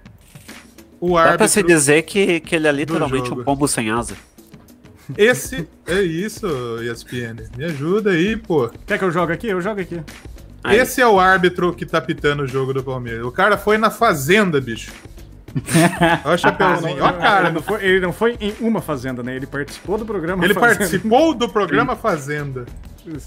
o 1.00 1.14
Dá 1.16 1.36
pra 1.36 1.48
se 1.48 1.59
árbitro. 1.60 1.76
dizer 1.76 2.02
que, 2.02 2.40
que 2.40 2.54
ele 2.54 2.68
é 2.68 2.72
literalmente 2.72 3.32
um 3.32 3.42
pombo 3.42 3.66
sem 3.66 3.90
asa. 3.90 4.14
Esse 5.18 5.68
é 5.86 6.00
isso, 6.00 6.46
ESPN. 6.82 7.48
Me 7.56 7.64
ajuda 7.64 8.10
aí, 8.10 8.36
pô. 8.36 8.70
Quer 8.86 8.98
que 8.98 9.04
eu 9.04 9.10
jogue 9.10 9.32
aqui? 9.32 9.48
Eu 9.48 9.60
jogo 9.60 9.80
aqui. 9.80 10.00
Aí, 10.62 10.78
Esse 10.78 11.00
é 11.00 11.06
o 11.06 11.18
árbitro 11.18 11.72
que 11.74 11.84
tá 11.84 12.00
pitando 12.00 12.44
o 12.44 12.46
jogo 12.46 12.72
do 12.72 12.84
Palmeiras. 12.84 13.24
O 13.26 13.32
cara 13.32 13.59
foi 13.59 13.76
na 13.78 13.90
fazenda, 13.90 14.60
bicho. 14.60 14.92
Olha 16.24 16.34
o 16.34 16.38
chapeuzinho, 16.38 16.94
olha 17.02 17.06
a 17.09 17.12
cara. 17.12 17.46
Ele 17.48 17.54
não, 17.56 17.62
foi, 17.62 17.84
ele 17.84 18.00
não 18.00 18.12
foi 18.12 18.38
em 18.40 18.54
uma 18.60 18.80
fazenda, 18.80 19.22
né? 19.22 19.36
Ele 19.36 19.44
participou 19.46 19.98
do 19.98 20.06
programa. 20.06 20.42
Ele 20.44 20.54
Fazenda. 20.54 20.78
participou 20.78 21.34
do 21.34 21.46
programa 21.48 21.94
Fazenda. 21.94 22.64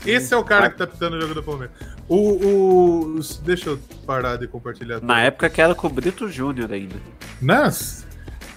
Esse 0.05 0.33
é 0.33 0.37
o 0.37 0.43
cara 0.43 0.69
que 0.69 0.77
tá 0.77 0.87
pitando 0.87 1.17
o 1.17 1.21
jogo 1.21 1.33
do 1.33 1.43
Palmeiras. 1.43 1.75
O, 2.07 3.15
o- 3.17 3.19
Deixa 3.43 3.69
eu 3.71 3.79
parar 4.05 4.37
de 4.37 4.47
compartilhar. 4.47 5.01
na 5.01 5.21
época 5.21 5.49
que 5.49 5.61
era 5.61 5.73
com 5.75 5.87
o 5.87 5.89
Brito 5.89 6.27
Júnior 6.29 6.71
ainda. 6.71 6.95
Nossa, 7.41 8.05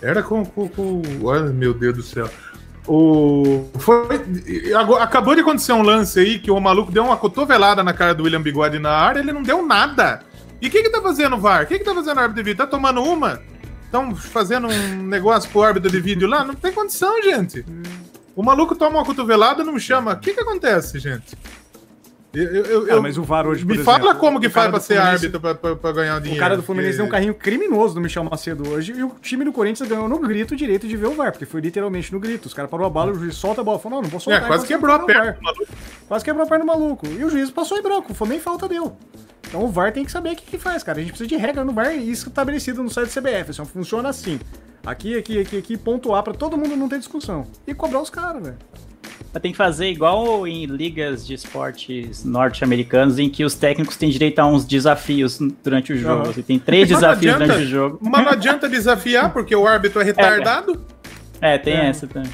era 0.01 0.23
com, 0.23 0.45
com, 0.45 0.69
com- 0.69 1.03
Olha, 1.25 1.45
meu 1.51 1.75
Deus 1.75 1.97
do 1.97 2.03
céu. 2.03 2.29
O... 2.87 3.69
Foi... 3.79 4.07
Acabou 5.01 5.35
de 5.35 5.43
acontecer 5.43 5.73
um 5.73 5.83
lance 5.83 6.19
aí 6.21 6.39
que 6.39 6.51
o 6.51 6.59
maluco 6.59 6.91
deu 6.91 7.05
uma 7.05 7.17
cotovelada 7.17 7.83
na 7.83 7.93
cara 7.93 8.15
do 8.15 8.23
William 8.25 8.41
Bigode 8.41 8.79
na 8.79 8.91
área 8.93 9.21
ele 9.21 9.33
não 9.33 9.43
deu 9.43 9.65
nada. 9.67 10.21
E 10.61 10.69
o 10.69 10.71
que 10.71 10.83
que 10.83 10.91
tá 10.91 11.01
fazendo 11.03 11.37
o 11.37 11.39
VAR? 11.39 11.65
O 11.65 11.67
que 11.67 11.79
que 11.79 11.85
tá 11.85 11.95
fazendo 11.95 12.17
o 12.17 12.21
árbitro 12.21 12.43
de 12.43 12.51
vídeo? 12.51 12.65
Tá 12.65 12.67
tomando 12.67 13.03
uma? 13.03 13.41
Estão 13.85 14.15
fazendo 14.17 14.69
um 14.69 15.03
negócio 15.03 15.51
pro 15.51 15.63
árbitro 15.63 15.91
de 15.91 16.01
vídeo 16.01 16.27
lá? 16.29 16.45
Não 16.45 16.55
tem 16.55 16.73
condição, 16.73 17.23
gente. 17.23 17.65
O 18.39 18.43
maluco 18.45 18.77
toma 18.77 18.99
uma 18.99 19.05
cotovelada 19.05 19.63
e 19.63 19.67
não 19.67 19.81
chama. 19.81 20.13
O 20.13 20.21
que 20.21 20.33
que 20.33 20.39
acontece, 20.39 21.01
gente? 21.01 21.37
Eu, 22.35 22.45
eu- 22.45 22.87
eu- 22.89 22.99
Ah, 22.99 23.01
mas 23.01 23.17
o 23.17 23.23
VAR 23.23 23.47
hoje, 23.47 23.65
Me 23.65 23.75
por 23.77 23.85
fala 23.85 23.99
exemplo, 24.01 24.19
como 24.19 24.39
que 24.39 24.49
o 24.49 24.51
faz 24.51 24.69
pra 24.71 24.81
ser 24.81 24.99
árbitro 24.99 25.41
pra, 25.41 25.55
pra- 25.55 25.75
pra 25.77 25.93
ganhar 25.93 26.17
O 26.19 26.21
dinheiro. 26.21 26.39
cara 26.43 26.57
do 26.57 26.63
Fluminense 26.63 26.93
porque- 26.99 27.03
deu 27.03 27.07
um 27.07 27.11
carrinho 27.11 27.35
criminoso 27.35 27.95
do 27.95 28.01
Michel 28.03 28.23
Macedo 28.23 28.69
hoje 28.69 28.93
e 28.93 29.03
o 29.03 29.11
time 29.23 29.45
do 29.47 29.53
Corinthians 29.53 29.89
ganhou 29.89 30.07
no 30.09 30.19
grito 30.19 30.53
o 30.53 30.57
direito 30.57 30.87
de 30.87 30.95
ver 30.95 31.07
o 31.07 31.15
VAR, 31.15 31.33
porque 31.33 31.47
foi 31.47 31.63
literalmente 31.63 32.13
no 32.13 32.21
grito. 32.21 32.45
Os 32.47 32.53
caras 32.53 32.71
parou 32.71 32.87
a 32.87 32.91
bola, 32.91 33.13
o 33.13 33.15
juiz 33.15 33.35
solta 33.35 33.63
a 33.63 33.65
bola, 33.65 33.79
falou, 33.79 33.97
não, 33.99 34.03
não 34.03 34.11
vou 34.11 34.21
soltar. 34.21 34.43
É, 34.43 34.47
quase 34.47 34.67
quebrou 34.67 34.95
a 34.95 34.99
o 35.03 35.07
perna. 35.07 35.39
Quase 36.07 36.25
quebrou 36.25 36.45
a 36.45 36.49
perna 36.49 36.65
do 36.65 36.69
maluco. 36.69 37.07
E 37.07 37.25
o 37.25 37.31
juiz 37.31 37.51
passou 37.51 37.79
em 37.79 37.83
branco, 37.83 38.13
foi 38.13 38.29
nem 38.29 38.39
falta 38.39 38.69
deu. 38.69 38.95
Então 39.49 39.65
o 39.65 39.69
VAR 39.69 39.91
tem 39.93 40.05
que 40.05 40.13
saber 40.13 40.33
o 40.33 40.37
que, 40.37 40.45
que 40.45 40.59
faz, 40.59 40.83
cara. 40.83 40.99
A 40.99 41.01
gente 41.01 41.11
precisa 41.13 41.29
de 41.29 41.37
regra 41.37 41.65
no 41.65 41.73
VAR 41.73 41.95
e 41.95 42.11
isso 42.11 42.29
estabelecido 42.29 42.83
no 42.83 42.91
site 42.91 43.09
do 43.09 43.13
CBF. 43.23 43.55
Só 43.55 43.65
funciona 43.65 44.11
assim. 44.11 44.39
Aqui, 44.85 45.17
aqui, 45.17 45.41
aqui, 45.41 45.57
aqui, 45.59 45.77
pontuar 45.79 46.23
pra 46.23 46.35
todo 46.35 46.59
mundo 46.59 46.77
não 46.77 46.89
ter 46.91 46.99
discussão. 46.99 47.47
E 47.67 47.73
cobrar 47.73 48.01
os 48.03 48.11
caras, 48.11 48.43
velho. 48.43 48.57
Mas 49.33 49.43
tem 49.43 49.53
que 49.53 49.59
fazer 49.59 49.91
igual 49.91 50.47
em 50.47 50.65
ligas 50.65 51.27
de 51.27 51.35
esportes 51.35 52.25
norte-americanos, 52.25 53.19
em 53.19 53.29
que 53.29 53.45
os 53.45 53.55
técnicos 53.55 53.97
têm 53.97 54.09
direito 54.11 54.39
a 54.39 54.47
uns 54.47 54.65
desafios 54.65 55.39
durante 55.63 55.93
o 55.93 55.97
jogo. 55.99 56.23
Aham. 56.23 56.33
Você 56.33 56.43
tem 56.43 56.59
três 56.59 56.91
Mas 56.91 57.01
desafios 57.01 57.35
adianta- 57.35 57.45
durante 57.53 57.67
o 57.67 57.71
jogo. 57.71 57.99
Mas 58.03 58.25
não 58.25 58.33
adianta 58.33 58.69
desafiar, 58.69 59.33
porque 59.33 59.55
o 59.55 59.67
árbitro 59.67 60.01
é 60.01 60.05
retardado. 60.05 60.81
É, 61.41 61.59
tem 61.59 61.75
É. 61.75 61.89
essa 61.89 62.07
também. 62.07 62.31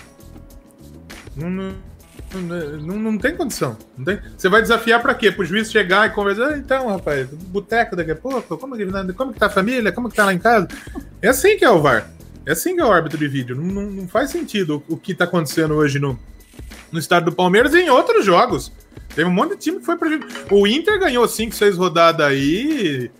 Não, 1.37 1.51
não, 1.51 2.97
não, 2.99 3.19
tem 3.19 3.37
condição. 3.37 3.77
Não 3.99 4.05
tem. 4.05 4.19
Você 4.37 4.49
vai 4.49 4.63
desafiar 4.63 5.01
pra 5.03 5.15
quê? 5.15 5.31
Pro 5.33 5.45
juiz 5.45 5.71
chegar 5.71 6.07
e 6.09 6.11
conversar. 6.11 6.49
"Ah, 6.53 6.59
então, 6.59 6.89
rapaz, 6.89 7.29
boteco 7.31 7.97
daqui 7.97 8.11
a 8.13 8.17
pouco, 8.17 8.57
como 8.57 8.77
que, 8.77 8.87
como 9.15 9.33
que 9.33 9.39
tá 9.39 9.47
a 9.47 9.51
família? 9.51 9.93
Como 9.93 10.09
que 10.09 10.17
tá 10.17 10.25
lá 10.25 10.33
em 10.35 10.39
casa? 10.39 10.69
É 11.21 11.29
assim 11.29 11.57
que 11.57 11.65
é 11.65 11.71
o 11.71 11.81
VAR. 11.83 12.09
É 12.47 12.53
assim 12.53 12.75
que 12.75 12.81
é 12.81 12.85
o 12.85 12.93
árbitro 12.93 13.19
de 13.19 13.27
vídeo. 13.29 13.57
Não, 13.57 13.65
não, 13.65 13.91
não 13.91 14.09
faz 14.09 14.31
sentido 14.31 14.83
o, 14.89 14.95
o 14.95 14.97
que 14.97 15.15
tá 15.15 15.25
acontecendo 15.25 15.75
hoje 15.75 15.99
no, 15.99 16.19
no 16.95 17.01
estado 17.01 17.27
do 17.27 17.33
Palmeiras 17.33 17.75
e 17.75 17.81
em 17.81 17.91
outros 17.91 18.25
jogos. 18.25 18.73
Teve 19.15 19.29
um 19.29 19.33
monte 19.33 19.51
de 19.51 19.57
time 19.59 19.79
que 19.79 19.85
foi 19.85 19.97
prejudicado. 19.97 20.55
O 20.55 20.67
Inter 20.67 20.99
ganhou 20.99 21.27
5, 21.27 21.55
6 21.55 21.77
rodadas 21.77 22.25
aí. 22.25 23.11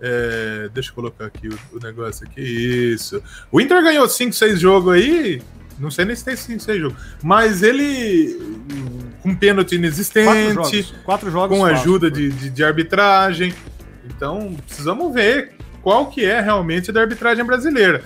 É, 0.00 0.70
deixa 0.72 0.90
eu 0.90 0.94
colocar 0.94 1.26
aqui 1.26 1.48
o, 1.48 1.58
o 1.72 1.80
negócio 1.80 2.26
aqui. 2.26 2.40
Isso. 2.40 3.20
O 3.50 3.60
Inter 3.60 3.82
ganhou 3.82 4.08
5, 4.08 4.32
6 4.32 4.60
jogos 4.60 4.94
aí. 4.94 5.42
Não 5.78 5.90
sei 5.90 6.04
nem 6.04 6.14
se 6.14 6.24
tem 6.24 6.36
5, 6.36 6.62
6 6.62 6.80
jogos. 6.80 6.98
Mas 7.22 7.62
ele. 7.62 8.38
Com 9.20 9.34
pênalti 9.34 9.70
Quatro 9.70 9.76
inexistente, 9.76 10.54
jogos. 10.54 10.94
Quatro 11.04 11.30
jogos 11.30 11.58
com 11.58 11.64
ajuda 11.64 12.10
de, 12.10 12.30
de, 12.30 12.50
de 12.50 12.64
arbitragem. 12.64 13.52
Então, 14.04 14.56
precisamos 14.64 15.12
ver 15.12 15.54
qual 15.82 16.06
que 16.06 16.24
é 16.24 16.40
realmente 16.40 16.92
da 16.92 17.00
arbitragem 17.00 17.44
brasileira. 17.44 18.04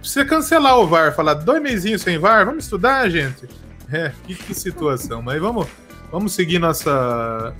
Precisa 0.00 0.24
cancelar 0.24 0.78
o 0.78 0.86
VAR, 0.86 1.14
falar 1.14 1.34
dois 1.34 1.60
meizinhos 1.60 2.02
sem 2.02 2.18
VAR, 2.18 2.46
vamos 2.46 2.64
estudar, 2.64 3.08
gente. 3.10 3.46
É, 3.94 4.10
que, 4.26 4.34
que 4.34 4.52
situação. 4.52 5.22
Mas 5.22 5.40
vamos, 5.40 5.68
vamos 6.10 6.32
seguir 6.32 6.58
nossa, 6.58 7.54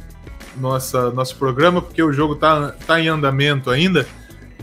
nossa, 0.56 1.12
nosso 1.12 1.36
programa, 1.36 1.80
porque 1.80 2.02
o 2.02 2.12
jogo 2.12 2.34
tá, 2.34 2.74
tá 2.84 3.00
em 3.00 3.06
andamento 3.06 3.70
ainda. 3.70 4.04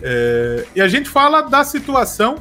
É, 0.02 0.66
e 0.76 0.82
a 0.82 0.88
gente 0.90 1.08
fala 1.08 1.40
da 1.42 1.64
situação 1.64 2.40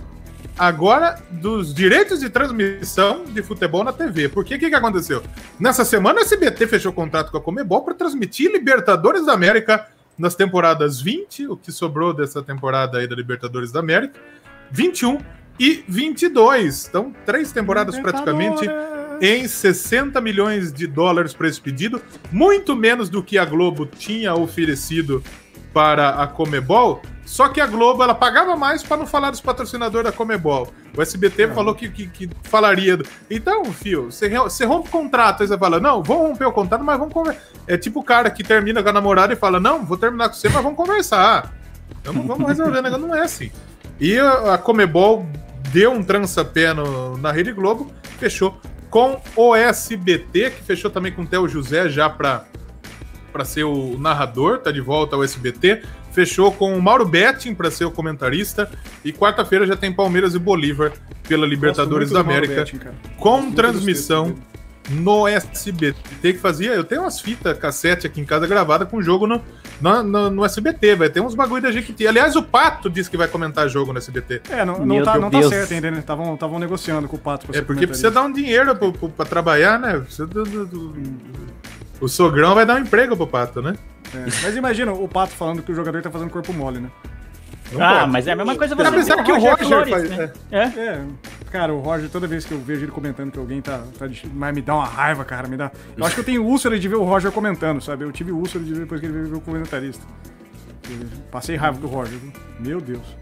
agora 0.59 1.23
dos 1.31 1.73
direitos 1.73 2.19
de 2.19 2.29
transmissão 2.29 3.25
de 3.25 3.41
futebol 3.41 3.85
na 3.85 3.93
TV. 3.93 4.29
Porque 4.29 4.57
o 4.57 4.59
que, 4.59 4.69
que 4.69 4.75
aconteceu? 4.75 5.23
Nessa 5.61 5.85
semana 5.85 6.19
o 6.19 6.23
SBT 6.23 6.67
fechou 6.67 6.93
contrato 6.93 7.31
com 7.31 7.39
a 7.39 7.41
Comebol 7.41 7.83
para 7.85 7.95
transmitir 7.95 8.51
Libertadores 8.51 9.27
da 9.27 9.33
América 9.33 9.87
nas 10.19 10.35
temporadas 10.35 11.01
20, 11.01 11.47
o 11.47 11.57
que 11.57 11.71
sobrou 11.71 12.13
dessa 12.13 12.43
temporada 12.43 12.99
aí 12.99 13.07
da 13.07 13.15
Libertadores 13.15 13.71
da 13.71 13.79
América, 13.79 14.19
21 14.73 15.19
e 15.61 15.85
22. 15.87 16.89
Então, 16.89 17.15
três 17.25 17.53
temporadas 17.53 17.97
praticamente 18.01 18.69
em 19.21 19.47
60 19.47 20.21
milhões 20.21 20.73
de 20.73 20.87
dólares 20.87 21.35
para 21.35 21.49
esse 21.49 21.61
pedido, 21.61 22.01
muito 22.33 22.75
menos 22.75 23.09
do 23.09 23.23
que 23.23 23.39
a 23.39 23.45
Globo 23.45 23.87
tinha 23.87 24.35
oferecido 24.35 25.23
para 25.73 26.11
a 26.11 26.27
Comebol. 26.27 27.03
Só 27.25 27.49
que 27.49 27.61
a 27.61 27.67
Globo 27.67 28.03
ela 28.03 28.15
pagava 28.15 28.57
mais 28.57 28.83
para 28.83 28.97
não 28.97 29.07
falar 29.07 29.31
dos 29.31 29.41
patrocinadores 29.41 30.11
da 30.11 30.17
Comebol. 30.17 30.73
O 30.97 31.01
SBT 31.01 31.49
falou 31.49 31.75
que, 31.75 31.89
que, 31.89 32.09
que 32.09 32.31
falaria. 32.43 32.99
Então, 33.31 33.65
fio, 33.67 34.11
você, 34.11 34.65
rompe 34.65 34.89
o 34.89 34.91
contrato, 34.91 35.43
aí 35.43 35.49
você 35.49 35.57
fala: 35.57 35.79
não, 35.79 36.03
vamos 36.03 36.31
romper 36.31 36.47
o 36.47 36.53
contrato, 36.53 36.83
mas 36.83 36.99
vamos 36.99 37.15
conversar. 37.15 37.41
É 37.69 37.77
tipo 37.77 38.01
o 38.01 38.03
cara 38.03 38.31
que 38.31 38.43
termina 38.43 38.83
com 38.83 38.89
a 38.89 38.93
namorada 38.93 39.33
e 39.33 39.37
fala: 39.37 39.61
não, 39.61 39.85
vou 39.85 39.97
terminar 39.97 40.29
com 40.29 40.35
você, 40.35 40.49
mas 40.49 40.63
vamos 40.63 40.77
conversar. 40.77 41.55
Vamos, 42.03 42.27
vamos 42.27 42.49
resolver, 42.49 42.83
negócio 42.83 43.07
não 43.07 43.15
é 43.15 43.21
assim. 43.21 43.53
E 44.01 44.19
a, 44.19 44.59
Comebol 44.59 45.27
deu 45.73 45.93
um 45.93 46.03
trança-pé 46.03 46.75
na 47.21 47.31
Rede 47.31 47.53
Globo, 47.53 47.93
fechou 48.19 48.59
com 48.91 49.21
o 49.37 49.55
SBT, 49.55 50.51
que 50.51 50.63
fechou 50.63 50.91
também 50.91 51.13
com 51.13 51.23
o 51.23 51.27
Theo 51.27 51.49
José 51.49 51.89
já 51.89 52.11
para 52.11 52.45
para 53.33 53.45
ser 53.45 53.63
o 53.63 53.97
narrador, 53.97 54.59
tá 54.59 54.73
de 54.73 54.81
volta 54.81 55.15
ao 55.15 55.23
SBT. 55.23 55.83
Fechou 56.11 56.51
com 56.51 56.77
o 56.77 56.83
Mauro 56.83 57.07
Betting 57.07 57.55
para 57.55 57.71
ser 57.71 57.85
o 57.85 57.91
comentarista. 57.93 58.69
E 59.05 59.13
quarta-feira 59.13 59.65
já 59.65 59.77
tem 59.77 59.93
Palmeiras 59.93 60.35
e 60.35 60.39
Bolívar 60.41 60.93
pela 61.29 61.47
Libertadores 61.47 62.11
da 62.11 62.21
América, 62.21 62.57
Betting, 62.57 62.81
com 63.17 63.53
transmissão 63.53 64.35
no 64.89 65.29
SBT 65.29 65.95
que 66.23 66.39
fazia. 66.39 66.73
Eu 66.73 66.85
tenho 66.85 67.03
umas 67.03 67.21
fitas 67.21 67.57
cassete 67.59 68.07
aqui 68.07 68.21
em 68.21 68.25
casa 68.25 68.47
gravada 68.47 68.87
com 68.87 69.01
jogo 69.03 69.27
no, 69.27 69.41
no, 69.81 70.03
no- 70.03 70.31
no 70.31 70.45
SBT. 70.45 70.97
Vai 70.97 71.11
ter 71.11 71.21
uns 71.21 71.35
bagulho 71.35 71.63
da 71.63 71.71
Jequiti. 71.71 72.07
Aliás, 72.07 72.35
o 72.37 72.43
Pato 72.43 72.89
disse 72.91 73.11
que 73.11 73.17
vai 73.17 73.29
comentar 73.29 73.69
jogo 73.69 73.93
no 73.93 73.99
SBT. 73.99 74.43
É, 74.51 74.65
não, 74.65 74.85
não, 74.85 75.03
tá, 75.03 75.19
não 75.19 75.31
tá 75.31 75.43
certo 75.43 75.73
ainda, 75.75 75.91
né? 75.91 75.99
Estavam 75.99 76.59
negociando 76.59 77.07
com 77.09 77.17
o 77.17 77.21
Pato 77.21 77.47
pra 77.47 77.59
É 77.59 77.63
porque 77.63 77.87
precisa 77.87 78.11
dar 78.11 78.23
um 78.23 78.33
dinheiro 78.33 78.75
pro- 78.75 78.93
pra 79.11 79.25
trabalhar, 79.27 79.79
né? 79.79 79.99
Precisa 80.01 80.27
do- 80.27 80.45
do- 80.45 80.67
do- 80.67 80.95
O 82.01 82.09
sogrão 82.09 82.55
vai 82.55 82.65
dar 82.65 82.77
um 82.77 82.79
emprego 82.81 83.17
pro 83.17 83.27
Pato, 83.27 83.61
né? 83.61 83.75
É, 84.15 84.25
Mas 84.43 84.57
imagina 84.57 84.93
o 84.93 85.07
Pato 85.07 85.33
falando 85.35 85.63
que 85.63 85.71
o 85.71 85.75
jogador 85.75 86.03
tá 86.03 86.11
fazendo 86.11 86.31
corpo 86.31 86.53
mole, 86.53 86.81
né? 86.81 86.91
Não 87.73 87.83
ah, 87.83 88.01
pode. 88.01 88.11
mas 88.13 88.27
é 88.27 88.33
a 88.33 88.37
mesma 88.37 88.57
coisa 88.57 88.75
você 88.75 88.83
Apesar 88.87 89.23
que 89.23 89.33
o 89.33 89.39
Roger 89.39 89.67
Flores, 89.67 89.91
faz- 89.91 90.11
né? 90.11 90.33
É. 90.51 90.63
É, 90.63 91.05
cara, 91.51 91.73
o 91.73 91.81
Roger, 91.81 92.11
toda 92.11 92.27
vez 92.27 92.45
que 92.45 92.53
eu 92.53 92.59
vejo 92.61 92.85
ele 92.85 92.93
comentando 92.93 93.31
que 93.31 93.39
alguém 93.39 93.61
tá. 93.63 93.83
tá 93.99 94.07
de- 94.07 94.29
mas 94.33 94.55
me 94.55 94.61
dá 94.61 94.75
uma 94.75 94.87
raiva, 94.87 95.25
cara, 95.25 95.47
me 95.47 95.57
dá. 95.57 95.71
Eu 95.97 96.05
acho 96.05 96.15
que 96.15 96.21
eu 96.21 96.25
tenho 96.25 96.45
úlcera 96.45 96.79
de 96.79 96.89
ver 96.89 96.97
o 96.97 97.05
Roger 97.05 97.31
comentando, 97.31 97.81
sabe? 97.81 98.05
Eu 98.05 98.13
tive 98.13 98.33
úlcera 98.33 98.65
de 98.65 98.73
ver 98.75 98.81
depois 98.81 99.01
que 99.01 99.07
ele 99.07 99.23
veio 99.23 99.37
o 99.37 99.41
comentarista. 99.41 100.05
Passei 101.31 101.57
raiva 101.57 101.79
com 101.79 101.87
o 101.87 101.91
Roger. 101.91 102.19
Meu 102.59 102.81
Deus. 102.81 103.17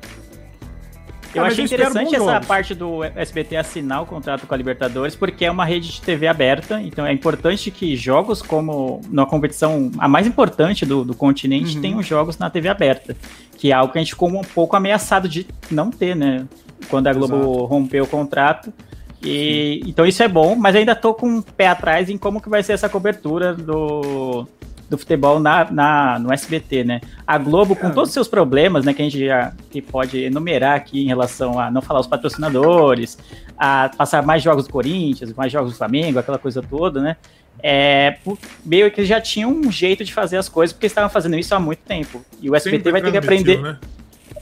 Eu 1.35 1.45
achei 1.45 1.65
interessante 1.65 2.15
essa 2.15 2.25
jogos. 2.25 2.47
parte 2.47 2.75
do 2.75 3.05
SBT 3.05 3.57
assinar 3.57 4.03
o 4.03 4.07
contrato 4.07 4.47
com 4.47 4.55
a 4.55 4.57
Libertadores, 4.57 5.15
porque 5.15 5.45
é 5.45 5.51
uma 5.51 5.65
rede 5.65 5.93
de 5.93 6.01
TV 6.01 6.27
aberta, 6.27 6.81
então 6.81 7.07
é 7.07 7.13
importante 7.13 7.71
que 7.71 7.97
jogos 7.97 8.41
como 8.41 9.01
na 9.11 9.27
competição 9.27 9.91
a 9.99 10.09
mais 10.09 10.27
importante 10.27 10.87
do, 10.87 11.05
do 11.05 11.15
continente 11.15 11.77
uhum. 11.77 11.83
tenham 11.83 12.03
jogos 12.03 12.39
na 12.39 12.49
TV 12.49 12.69
aberta, 12.69 13.17
que 13.57 13.71
é 13.71 13.75
algo 13.75 13.93
que 13.93 13.99
a 13.99 14.03
gente 14.03 14.13
ficou 14.13 14.29
um 14.29 14.43
pouco 14.43 14.77
ameaçado 14.77 15.29
de 15.29 15.47
não 15.71 15.91
ter, 15.91 16.17
né? 16.17 16.47
Quando 16.89 17.09
a 17.09 17.13
Globo 17.13 17.37
Exato. 17.37 17.65
rompeu 17.65 18.05
o 18.05 18.07
contrato. 18.07 18.73
E, 19.21 19.83
então 19.85 20.07
isso 20.07 20.23
é 20.23 20.29
bom, 20.29 20.55
mas 20.55 20.77
ainda 20.77 20.95
tô 20.95 21.13
com 21.13 21.29
um 21.29 21.43
pé 21.43 21.67
atrás 21.67 22.09
em 22.09 22.17
como 22.17 22.41
que 22.41 22.49
vai 22.49 22.63
ser 22.63 22.73
essa 22.73 22.89
cobertura 22.89 23.53
do, 23.53 24.47
do 24.89 24.97
futebol 24.97 25.39
na, 25.39 25.71
na, 25.71 26.19
no 26.19 26.33
SBT, 26.33 26.85
né? 26.85 27.01
A 27.27 27.37
Globo, 27.37 27.77
com 27.77 27.91
todos 27.91 28.09
os 28.09 28.15
seus 28.15 28.29
problemas, 28.29 28.85
né, 28.85 28.95
que 28.95 29.03
a 29.03 29.05
gente 29.05 29.27
já 29.27 29.53
que 29.71 29.83
pode 29.83 30.25
enumerar 30.25 30.77
aqui 30.77 31.03
em 31.03 31.07
relação 31.07 31.59
a 31.59 31.71
não 31.71 31.83
falar 31.83 32.01
os 32.01 32.07
patrocinadores, 32.07 33.19
a 33.57 33.91
passar 33.97 34.23
mais 34.23 34.43
jogos 34.43 34.67
do 34.67 34.73
Corinthians, 34.73 35.33
mais 35.35 35.53
jogos 35.53 35.73
do 35.73 35.77
Flamengo, 35.77 36.19
aquela 36.19 36.39
coisa 36.39 36.63
toda, 36.63 37.01
né? 37.01 37.17
É, 37.61 38.19
meio 38.65 38.91
que 38.91 39.05
já 39.05 39.21
tinha 39.21 39.49
um 39.49 39.71
jeito 39.71 40.05
de 40.05 40.15
fazer 40.15 40.37
as 40.37 40.49
coisas, 40.49 40.73
porque 40.73 40.87
estavam 40.87 41.11
fazendo 41.11 41.37
isso 41.37 41.55
há 41.55 41.59
muito 41.59 41.81
tempo. 41.81 42.25
E 42.41 42.49
o 42.49 42.55
SBT 42.55 42.77
Sempre 42.77 42.93
vai 42.93 43.03
ter 43.03 43.11
que 43.11 43.19
aprender. 43.19 43.61
Né? 43.61 43.77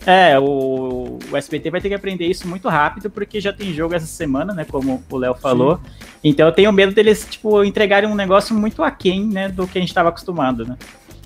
É, 0.06 0.38
o, 0.38 1.18
o 1.30 1.36
SBT 1.36 1.68
vai 1.68 1.80
ter 1.80 1.88
que 1.88 1.94
aprender 1.94 2.26
isso 2.26 2.46
muito 2.46 2.68
rápido, 2.68 3.10
porque 3.10 3.40
já 3.40 3.52
tem 3.52 3.74
jogo 3.74 3.92
essa 3.92 4.06
semana, 4.06 4.54
né? 4.54 4.64
Como 4.64 5.02
o 5.10 5.16
Léo 5.16 5.34
falou. 5.34 5.76
Sim. 5.76 5.82
Então 6.22 6.46
eu 6.46 6.52
tenho 6.52 6.72
medo 6.72 6.94
deles, 6.94 7.26
tipo, 7.28 7.64
entregarem 7.64 8.08
um 8.08 8.14
negócio 8.14 8.54
muito 8.54 8.84
aquém, 8.84 9.26
né? 9.26 9.48
Do 9.48 9.66
que 9.66 9.78
a 9.78 9.80
gente 9.80 9.90
estava 9.90 10.10
acostumado, 10.10 10.64
né? 10.64 10.76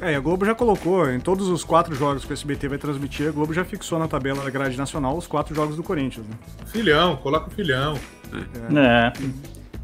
É, 0.00 0.14
a 0.14 0.20
Globo 0.20 0.46
já 0.46 0.54
colocou, 0.54 1.10
em 1.10 1.20
todos 1.20 1.48
os 1.48 1.62
quatro 1.62 1.94
jogos 1.94 2.24
que 2.24 2.32
o 2.32 2.34
SBT 2.34 2.68
vai 2.68 2.78
transmitir, 2.78 3.28
a 3.28 3.30
Globo 3.30 3.52
já 3.52 3.66
fixou 3.66 3.98
na 3.98 4.08
tabela 4.08 4.42
da 4.42 4.48
grade 4.48 4.78
nacional 4.78 5.14
os 5.14 5.26
quatro 5.26 5.54
jogos 5.54 5.76
do 5.76 5.82
Corinthians, 5.82 6.26
né? 6.26 6.34
Filhão, 6.66 7.16
coloca 7.16 7.48
o 7.48 7.50
filhão. 7.50 7.98
É. 8.32 8.78
é. 8.78 9.12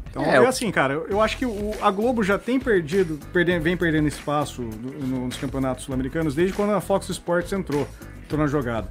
Então 0.09 0.23
é, 0.23 0.37
é 0.37 0.47
assim, 0.47 0.71
cara, 0.71 0.95
eu, 1.07 1.21
acho 1.21 1.37
que 1.37 1.45
o, 1.45 1.71
a 1.79 1.91
Globo 1.91 2.23
já 2.23 2.39
tem 2.39 2.59
perdido, 2.59 3.19
perde, 3.31 3.59
vem 3.59 3.77
perdendo 3.77 4.07
espaço 4.07 4.63
no, 4.63 5.25
nos 5.25 5.37
campeonatos 5.37 5.83
sul-americanos 5.85 6.33
desde 6.33 6.55
quando 6.55 6.71
a 6.71 6.81
Fox 6.81 7.09
Sports 7.09 7.53
entrou 7.53 7.87
entrou 8.27 8.39
na 8.39 8.47
jogada. 8.47 8.89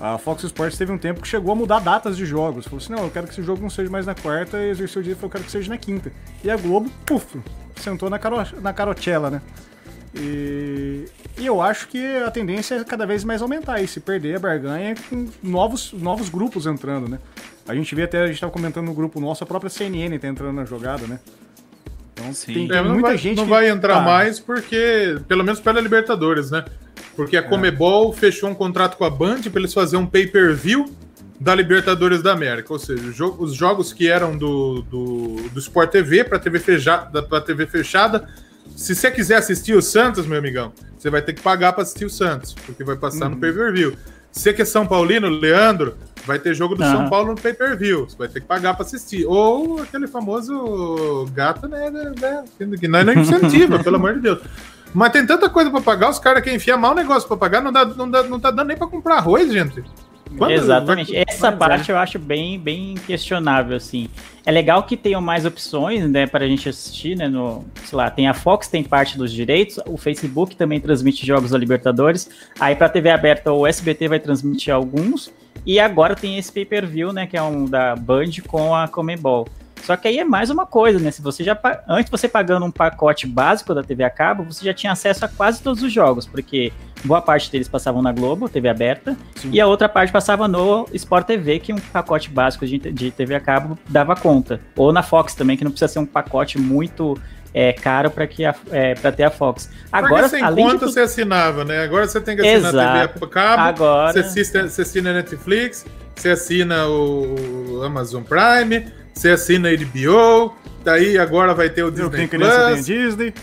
A 0.00 0.18
Fox 0.18 0.42
Sports 0.42 0.76
teve 0.76 0.90
um 0.90 0.98
tempo 0.98 1.20
que 1.20 1.28
chegou 1.28 1.52
a 1.52 1.54
mudar 1.54 1.78
datas 1.78 2.16
de 2.16 2.26
jogos. 2.26 2.64
Falou 2.64 2.78
assim: 2.78 2.92
não, 2.92 3.04
eu 3.04 3.10
quero 3.10 3.26
que 3.26 3.34
esse 3.34 3.42
jogo 3.42 3.62
não 3.62 3.70
seja 3.70 3.90
mais 3.90 4.06
na 4.06 4.14
quarta, 4.14 4.58
e 4.58 4.70
exerceu 4.70 5.00
o 5.00 5.02
direito 5.02 5.20
falou: 5.20 5.28
eu 5.28 5.32
quero 5.32 5.44
que 5.44 5.50
seja 5.50 5.68
na 5.68 5.78
quinta. 5.78 6.10
E 6.42 6.50
a 6.50 6.56
Globo, 6.56 6.90
puf, 7.06 7.38
sentou 7.76 8.10
na, 8.10 8.18
caro, 8.18 8.36
na 8.60 8.72
carotela, 8.72 9.30
né? 9.30 9.42
E, 10.14 11.06
e, 11.38 11.46
eu 11.46 11.62
acho 11.62 11.88
que 11.88 12.04
a 12.18 12.30
tendência 12.30 12.74
é 12.74 12.84
cada 12.84 13.06
vez 13.06 13.24
mais 13.24 13.40
aumentar 13.40 13.80
e 13.80 13.88
se 13.88 13.98
perder 13.98 14.36
a 14.36 14.38
barganha 14.38 14.94
com 15.08 15.28
novos, 15.42 15.92
novos 15.92 16.28
grupos 16.28 16.66
entrando, 16.66 17.08
né? 17.08 17.18
A 17.66 17.74
gente 17.74 17.94
vê 17.94 18.02
até, 18.02 18.22
a 18.22 18.26
gente 18.26 18.34
estava 18.34 18.52
comentando 18.52 18.86
no 18.86 18.94
grupo 18.94 19.20
nosso, 19.20 19.42
a 19.44 19.46
própria 19.46 19.70
CNN 19.70 20.18
tá 20.18 20.28
entrando 20.28 20.54
na 20.54 20.64
jogada, 20.64 21.06
né? 21.06 21.18
Então 22.12 22.34
Sim. 22.34 22.52
tem, 22.52 22.68
tem 22.68 22.76
é, 22.76 22.82
muita 22.82 23.08
vai, 23.08 23.16
gente 23.16 23.36
não 23.36 23.44
que... 23.44 23.50
vai 23.50 23.70
entrar 23.70 23.94
tá. 23.94 24.00
mais 24.02 24.38
porque, 24.38 25.18
pelo 25.26 25.42
menos 25.42 25.60
pela 25.60 25.80
Libertadores, 25.80 26.50
né? 26.50 26.64
Porque 27.14 27.36
a 27.36 27.40
é. 27.40 27.42
Comebol 27.42 28.12
fechou 28.12 28.48
um 28.48 28.54
contrato 28.54 28.96
com 28.96 29.04
a 29.04 29.10
Band 29.10 29.42
para 29.42 29.60
eles 29.60 29.74
fazerem 29.74 30.04
um 30.04 30.08
pay-per-view 30.08 30.90
da 31.38 31.54
Libertadores 31.54 32.22
da 32.22 32.32
América. 32.32 32.72
Ou 32.72 32.78
seja, 32.78 33.24
os 33.24 33.54
jogos 33.54 33.92
que 33.92 34.08
eram 34.08 34.36
do, 34.36 34.82
do, 34.82 35.36
do 35.52 35.60
Sport 35.60 35.90
TV 35.90 36.24
para 36.24 36.38
TV, 36.38 36.58
fechada, 36.58 37.22
TV 37.40 37.66
fechada. 37.66 38.28
Se 38.76 38.94
você 38.94 39.10
quiser 39.10 39.36
assistir 39.36 39.74
o 39.74 39.82
Santos, 39.82 40.26
meu 40.26 40.38
amigão, 40.38 40.72
você 40.96 41.10
vai 41.10 41.20
ter 41.20 41.32
que 41.32 41.42
pagar 41.42 41.72
para 41.72 41.82
assistir 41.82 42.04
o 42.04 42.10
Santos, 42.10 42.54
porque 42.54 42.84
vai 42.84 42.96
passar 42.96 43.26
uhum. 43.26 43.32
no 43.32 43.36
pay-per-view. 43.38 43.94
Você 44.30 44.52
que 44.52 44.62
é 44.62 44.64
São 44.64 44.86
Paulino, 44.86 45.28
Leandro, 45.28 45.94
vai 46.24 46.38
ter 46.38 46.54
jogo 46.54 46.74
do 46.74 46.82
uhum. 46.82 46.90
São 46.90 47.10
Paulo 47.10 47.32
no 47.32 47.40
pay-per-view. 47.40 48.08
Você 48.08 48.16
vai 48.16 48.28
ter 48.28 48.40
que 48.40 48.46
pagar 48.46 48.74
para 48.74 48.86
assistir. 48.86 49.26
Ou 49.26 49.82
aquele 49.82 50.06
famoso 50.06 51.28
gato, 51.34 51.68
né? 51.68 51.90
né, 51.90 52.12
né 52.18 52.44
que 52.78 52.88
não 52.88 53.00
é 53.00 53.14
incentiva, 53.14 53.82
pelo 53.82 53.96
amor 53.96 54.14
de 54.14 54.20
Deus. 54.20 54.38
Mas 54.94 55.12
tem 55.12 55.26
tanta 55.26 55.48
coisa 55.48 55.70
para 55.70 55.80
pagar, 55.80 56.10
os 56.10 56.18
caras 56.18 56.42
querem 56.42 56.56
enfiar 56.56 56.76
mal 56.76 56.94
negócio 56.94 57.26
para 57.26 57.36
pagar, 57.36 57.62
não, 57.62 57.72
dá, 57.72 57.84
não, 57.84 58.10
dá, 58.10 58.22
não 58.22 58.38
tá 58.38 58.50
dando 58.50 58.68
nem 58.68 58.76
para 58.76 58.86
comprar 58.86 59.16
arroz, 59.16 59.50
gente. 59.50 59.82
Quando 60.36 60.52
Exatamente. 60.52 61.12
Vai... 61.12 61.24
Essa 61.26 61.52
parte 61.52 61.90
é. 61.90 61.94
eu 61.94 61.98
acho 61.98 62.18
bem, 62.18 62.58
bem 62.58 62.94
questionável, 63.06 63.76
assim. 63.76 64.08
É 64.44 64.50
legal 64.50 64.82
que 64.82 64.96
tenham 64.96 65.20
mais 65.20 65.44
opções, 65.44 66.08
né, 66.10 66.26
para 66.26 66.44
a 66.44 66.48
gente 66.48 66.68
assistir, 66.68 67.16
né, 67.16 67.28
no, 67.28 67.64
sei 67.84 67.96
lá, 67.96 68.10
tem 68.10 68.28
a 68.28 68.34
Fox, 68.34 68.66
tem 68.68 68.82
parte 68.82 69.16
dos 69.16 69.32
direitos, 69.32 69.78
o 69.86 69.96
Facebook 69.96 70.56
também 70.56 70.80
transmite 70.80 71.24
jogos 71.24 71.50
da 71.50 71.58
Libertadores, 71.58 72.28
aí 72.58 72.74
para 72.74 72.88
TV 72.88 73.10
aberta 73.10 73.52
o 73.52 73.66
SBT 73.66 74.08
vai 74.08 74.18
transmitir 74.18 74.74
alguns, 74.74 75.32
e 75.64 75.78
agora 75.78 76.16
tem 76.16 76.38
esse 76.38 76.50
pay-per-view, 76.50 77.12
né, 77.12 77.24
que 77.26 77.36
é 77.36 77.42
um 77.42 77.66
da 77.66 77.94
Band 77.94 78.30
com 78.48 78.74
a 78.74 78.88
Comebol. 78.88 79.46
Só 79.82 79.96
que 79.96 80.08
aí 80.08 80.18
é 80.18 80.24
mais 80.24 80.50
uma 80.50 80.64
coisa, 80.64 80.98
né? 80.98 81.10
Se 81.10 81.20
você 81.20 81.42
já 81.42 81.58
antes 81.88 82.10
você 82.10 82.28
pagando 82.28 82.64
um 82.64 82.70
pacote 82.70 83.26
básico 83.26 83.74
da 83.74 83.82
TV 83.82 84.04
a 84.04 84.10
cabo, 84.10 84.44
você 84.44 84.64
já 84.64 84.72
tinha 84.72 84.92
acesso 84.92 85.24
a 85.24 85.28
quase 85.28 85.62
todos 85.62 85.82
os 85.82 85.92
jogos, 85.92 86.26
porque 86.26 86.72
boa 87.04 87.20
parte 87.20 87.50
deles 87.50 87.68
passavam 87.68 88.00
na 88.00 88.12
Globo, 88.12 88.48
TV 88.48 88.68
aberta, 88.68 89.16
Sim. 89.34 89.50
e 89.52 89.60
a 89.60 89.66
outra 89.66 89.88
parte 89.88 90.12
passava 90.12 90.46
no 90.46 90.88
Sport 90.92 91.26
TV, 91.26 91.58
que 91.58 91.72
um 91.72 91.78
pacote 91.78 92.30
básico 92.30 92.66
de, 92.66 92.78
de 92.78 93.10
TV 93.10 93.34
a 93.34 93.40
cabo 93.40 93.78
dava 93.88 94.14
conta. 94.14 94.60
Ou 94.76 94.92
na 94.92 95.02
Fox 95.02 95.34
também, 95.34 95.56
que 95.56 95.64
não 95.64 95.70
precisa 95.70 95.88
ser 95.88 95.98
um 95.98 96.06
pacote 96.06 96.58
muito 96.58 97.18
é, 97.52 97.72
caro 97.72 98.10
para 98.10 98.26
que 98.26 98.44
é, 98.44 98.94
para 98.94 99.12
ter 99.12 99.24
a 99.24 99.30
Fox. 99.30 99.68
Agora, 99.90 100.28
sem 100.28 100.42
além 100.42 100.64
conta 100.64 100.86
de... 100.86 100.92
você 100.92 101.00
assinava, 101.00 101.64
né? 101.64 101.82
Agora 101.82 102.06
você 102.06 102.20
tem 102.20 102.36
que 102.36 102.42
assinar 102.42 102.70
Exato. 102.70 102.78
a 102.78 103.08
TV 103.08 103.24
a 103.24 103.28
cabo, 103.28 103.62
Agora... 103.62 104.12
você, 104.12 104.40
assina, 104.40 104.68
você 104.68 104.82
assina 104.82 105.10
a 105.10 105.14
Netflix, 105.14 105.84
você 106.14 106.30
assina 106.30 106.86
o 106.86 107.82
Amazon 107.84 108.22
Prime, 108.22 108.86
você 109.12 109.30
assina 109.30 109.68
a 109.68 109.76
HBO, 109.76 110.54
daí 110.84 111.18
agora 111.18 111.54
vai 111.54 111.70
ter 111.70 111.82
o 111.82 111.90
Disney 111.90 112.06
Eu 112.06 112.10
tenho 112.10 112.28
criança, 112.28 112.74
tem 112.74 112.82
Disney. 112.82 113.34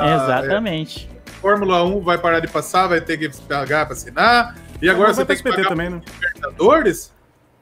É, 0.00 0.14
Exatamente. 0.14 1.10
É, 1.26 1.30
Fórmula 1.40 1.84
1 1.84 2.00
vai 2.00 2.18
parar 2.18 2.40
de 2.40 2.48
passar, 2.48 2.86
vai 2.86 3.00
ter 3.00 3.18
que 3.18 3.28
pagar 3.42 3.86
para 3.86 3.94
assinar. 3.94 4.56
E 4.80 4.88
agora 4.88 5.12
você 5.12 5.24
tem 5.24 5.36
que 5.36 5.42
pagar 5.42 5.68
também, 5.68 5.90
né? 5.90 6.00
Libertadores. 6.20 7.12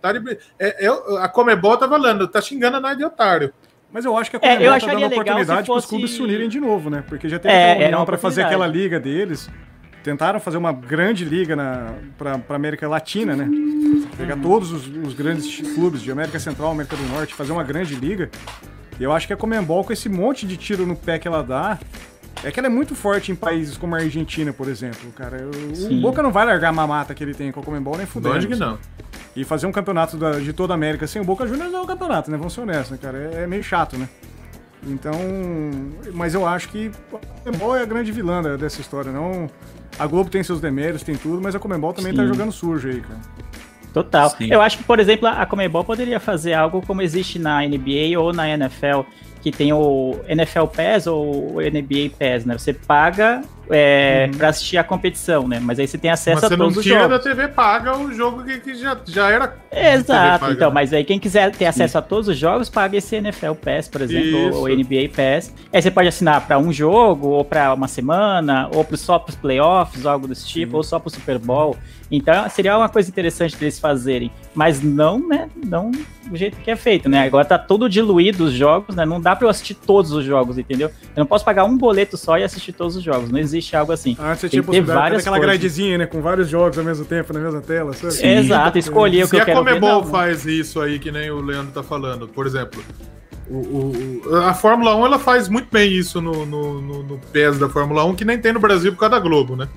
Tá 0.00 0.12
de... 0.12 0.38
é, 0.58 0.86
é, 0.86 0.88
a 1.18 1.28
Comebol 1.28 1.76
tá 1.76 1.88
falando, 1.88 2.26
tá 2.26 2.40
xingando 2.40 2.78
a 2.78 2.80
nós 2.80 2.96
de 2.96 3.04
otário. 3.04 3.52
Mas 3.92 4.04
eu 4.04 4.16
acho 4.16 4.30
que 4.30 4.36
a 4.36 4.40
Comebol 4.40 4.74
é, 4.74 4.80
tá 4.80 4.86
dando 4.86 5.06
oportunidade 5.06 5.66
para 5.66 5.74
os 5.74 5.86
clubes 5.86 6.10
se 6.12 6.22
unirem 6.22 6.48
de 6.48 6.60
novo, 6.60 6.88
né? 6.88 7.04
Porque 7.06 7.28
já 7.28 7.38
teve 7.38 7.54
é, 7.54 7.72
uma 7.72 7.74
reunião 7.80 8.06
para 8.06 8.16
fazer 8.18 8.42
aquela 8.42 8.66
liga 8.66 9.00
deles. 9.00 9.50
Tentaram 10.02 10.40
fazer 10.40 10.56
uma 10.56 10.72
grande 10.72 11.24
liga 11.24 11.54
para 12.16 12.40
a 12.48 12.54
América 12.54 12.88
Latina, 12.88 13.36
né? 13.36 13.48
Pegar 14.16 14.36
todos 14.36 14.72
os, 14.72 14.86
os, 14.86 15.14
grandes 15.14 15.60
clubes 15.74 16.00
de 16.00 16.10
América 16.10 16.38
Central, 16.38 16.70
América 16.70 16.96
do 16.96 17.02
Norte, 17.04 17.34
fazer 17.34 17.52
uma 17.52 17.62
grande 17.62 17.94
liga. 17.94 18.30
E 18.98 19.02
eu 19.02 19.12
acho 19.12 19.26
que 19.26 19.32
a 19.32 19.36
Comembol, 19.36 19.84
com 19.84 19.92
esse 19.92 20.08
monte 20.08 20.46
de 20.46 20.56
tiro 20.56 20.86
no 20.86 20.96
pé 20.96 21.18
que 21.18 21.28
ela 21.28 21.42
dá, 21.42 21.78
é 22.42 22.50
que 22.50 22.58
ela 22.58 22.68
é 22.68 22.70
muito 22.70 22.94
forte 22.94 23.30
em 23.30 23.34
países 23.34 23.76
como 23.76 23.94
a 23.94 23.98
Argentina, 23.98 24.52
por 24.52 24.68
exemplo, 24.68 25.10
cara. 25.12 25.48
O, 25.90 25.94
o 25.94 26.00
Boca 26.00 26.22
não 26.22 26.32
vai 26.32 26.46
largar 26.46 26.70
a 26.70 26.72
mamata 26.72 27.14
que 27.14 27.22
ele 27.22 27.34
tem 27.34 27.52
com 27.52 27.60
a 27.60 27.62
Comembol 27.62 27.96
nem 27.96 28.06
fudendo. 28.06 28.34
Lógico 28.34 28.54
que 28.54 28.58
não. 28.58 28.78
E 29.36 29.44
fazer 29.44 29.66
um 29.66 29.72
campeonato 29.72 30.16
da, 30.16 30.32
de 30.32 30.52
toda 30.52 30.72
a 30.72 30.76
América 30.76 31.06
sem 31.06 31.20
o 31.20 31.24
Boca 31.24 31.46
Juniors 31.46 31.70
não 31.70 31.80
é 31.80 31.82
um 31.82 31.86
campeonato, 31.86 32.30
né? 32.30 32.36
Vamos 32.36 32.54
ser 32.54 32.62
honestos, 32.62 32.90
né, 32.90 32.98
cara? 33.00 33.18
É, 33.34 33.42
é, 33.42 33.46
meio 33.46 33.62
chato, 33.62 33.96
né? 33.98 34.08
Então. 34.82 35.12
Mas 36.14 36.32
eu 36.32 36.46
acho 36.46 36.68
que 36.70 36.90
a 37.12 37.42
Comembol 37.44 37.76
é 37.76 37.82
a 37.82 37.86
grande 37.86 38.10
vilã 38.10 38.42
dessa 38.56 38.80
história, 38.80 39.12
não. 39.12 39.48
A 39.98 40.06
Globo 40.06 40.30
tem 40.30 40.42
seus 40.42 40.60
deméritos, 40.60 41.02
tem 41.02 41.16
tudo, 41.16 41.40
mas 41.42 41.54
a 41.54 41.58
Comembol 41.58 41.92
também 41.92 42.12
tá 42.12 42.22
Sim. 42.22 42.28
tá 42.28 42.34
jogando 42.34 42.52
sujo 42.52 42.88
aí, 42.88 43.00
cara. 43.00 43.20
Total. 43.92 44.30
Sim. 44.30 44.48
Eu 44.50 44.60
acho 44.60 44.78
que, 44.78 44.84
por 44.84 45.00
exemplo, 45.00 45.26
a 45.28 45.44
Comebol 45.44 45.84
poderia 45.84 46.20
fazer 46.20 46.54
algo 46.54 46.80
como 46.86 47.02
existe 47.02 47.38
na 47.38 47.60
NBA 47.62 48.18
ou 48.18 48.32
na 48.32 48.48
NFL, 48.48 49.00
que 49.42 49.50
tem 49.50 49.72
o 49.72 50.16
NFL 50.28 50.66
Pass 50.66 51.06
ou 51.06 51.56
o 51.56 51.60
NBA 51.60 52.10
Pass, 52.18 52.44
né? 52.44 52.56
Você 52.56 52.72
paga 52.72 53.42
é, 53.70 54.28
uhum. 54.30 54.38
para 54.38 54.48
assistir 54.48 54.76
a 54.76 54.84
competição, 54.84 55.46
né? 55.46 55.60
Mas 55.60 55.78
aí 55.78 55.86
você 55.86 55.96
tem 55.96 56.10
acesso 56.10 56.42
mas 56.42 56.52
a 56.52 56.56
todos 56.56 56.76
os 56.76 56.84
jogos. 56.84 57.02
Você 57.02 57.08
da 57.08 57.18
TV 57.18 57.48
paga 57.48 57.96
o 57.96 58.12
jogo 58.12 58.44
que, 58.44 58.58
que 58.58 58.74
já, 58.74 58.96
já 59.06 59.30
era. 59.30 59.56
Exato. 59.70 60.50
Então, 60.50 60.70
mas 60.70 60.92
aí 60.92 61.04
quem 61.04 61.18
quiser 61.18 61.52
ter 61.52 61.66
acesso 61.66 61.92
Sim. 61.92 61.98
a 61.98 62.02
todos 62.02 62.28
os 62.28 62.36
jogos, 62.36 62.68
paga 62.68 62.96
esse 62.96 63.16
NFL 63.16 63.52
Pass, 63.54 63.88
por 63.88 64.00
exemplo, 64.00 64.48
Isso. 64.48 64.58
ou 64.58 64.68
NBA 64.68 65.08
Pass. 65.14 65.54
Aí 65.72 65.80
você 65.80 65.90
pode 65.90 66.08
assinar 66.08 66.46
para 66.46 66.58
um 66.58 66.72
jogo, 66.72 67.28
ou 67.28 67.44
para 67.44 67.72
uma 67.72 67.88
semana, 67.88 68.68
ou 68.74 68.86
só 68.96 69.18
para 69.18 69.30
os 69.30 69.36
playoffs, 69.36 70.04
algo 70.04 70.26
desse 70.26 70.46
tipo, 70.46 70.72
Sim. 70.72 70.76
ou 70.76 70.82
só 70.82 70.98
para 70.98 71.08
o 71.08 71.10
Super 71.10 71.38
Bowl. 71.38 71.76
Então 72.10 72.48
seria 72.48 72.76
uma 72.76 72.88
coisa 72.88 73.08
interessante 73.08 73.56
deles 73.56 73.78
fazerem, 73.78 74.32
mas 74.52 74.82
não, 74.82 75.28
né? 75.28 75.48
Não 75.64 75.92
do 76.26 76.36
jeito 76.36 76.56
que 76.58 76.70
é 76.70 76.76
feito, 76.76 77.08
né? 77.08 77.24
Agora 77.24 77.44
tá 77.44 77.58
todo 77.58 77.88
diluído 77.88 78.44
os 78.44 78.52
jogos, 78.52 78.96
né? 78.96 79.04
Não 79.04 79.20
dá 79.20 79.34
para 79.36 79.46
eu 79.46 79.50
assistir 79.50 79.74
todos 79.74 80.10
os 80.12 80.24
jogos, 80.24 80.58
entendeu? 80.58 80.88
Eu 80.88 81.20
não 81.20 81.26
posso 81.26 81.44
pagar 81.44 81.64
um 81.64 81.76
boleto 81.76 82.16
só 82.16 82.38
e 82.38 82.42
assistir 82.42 82.72
todos 82.72 82.96
os 82.96 83.02
jogos. 83.02 83.30
Não 83.30 83.38
existe 83.38 83.59
algo 83.76 83.92
assim. 83.92 84.16
Ah, 84.18 84.34
você 84.34 84.48
tinha 84.48 84.62
ter 84.62 84.80
várias 84.82 85.20
aquela 85.22 85.38
coisas. 85.38 85.58
gradezinha, 85.58 85.98
né? 85.98 86.06
Com 86.06 86.20
vários 86.20 86.48
jogos 86.48 86.78
ao 86.78 86.84
mesmo 86.84 87.04
tempo, 87.04 87.32
na 87.32 87.40
mesma 87.40 87.60
tela. 87.60 87.92
Sabe? 87.92 88.12
Sim. 88.12 88.26
Exato, 88.26 88.78
escolher 88.78 89.24
o 89.24 89.28
que 89.28 89.36
eu 89.36 89.44
quero 89.44 89.64
ver. 89.64 89.70
Se 89.70 89.76
a 89.76 89.80
Comebol 89.80 90.04
faz 90.04 90.46
isso 90.46 90.80
aí, 90.80 90.98
que 90.98 91.10
nem 91.10 91.30
o 91.30 91.40
Leandro 91.40 91.72
tá 91.72 91.82
falando, 91.82 92.26
por 92.28 92.46
exemplo, 92.46 92.82
o, 93.48 93.56
o, 94.24 94.36
a 94.36 94.54
Fórmula 94.54 94.94
1 94.96 95.06
ela 95.06 95.18
faz 95.18 95.48
muito 95.48 95.68
bem 95.70 95.92
isso 95.92 96.20
no, 96.20 96.46
no, 96.46 96.80
no, 96.80 97.02
no 97.02 97.18
PES 97.32 97.58
da 97.58 97.68
Fórmula 97.68 98.04
1, 98.04 98.14
que 98.14 98.24
nem 98.24 98.38
tem 98.38 98.52
no 98.52 98.60
Brasil 98.60 98.92
por 98.92 99.00
causa 99.00 99.16
da 99.16 99.20
Globo, 99.20 99.56
né? 99.56 99.68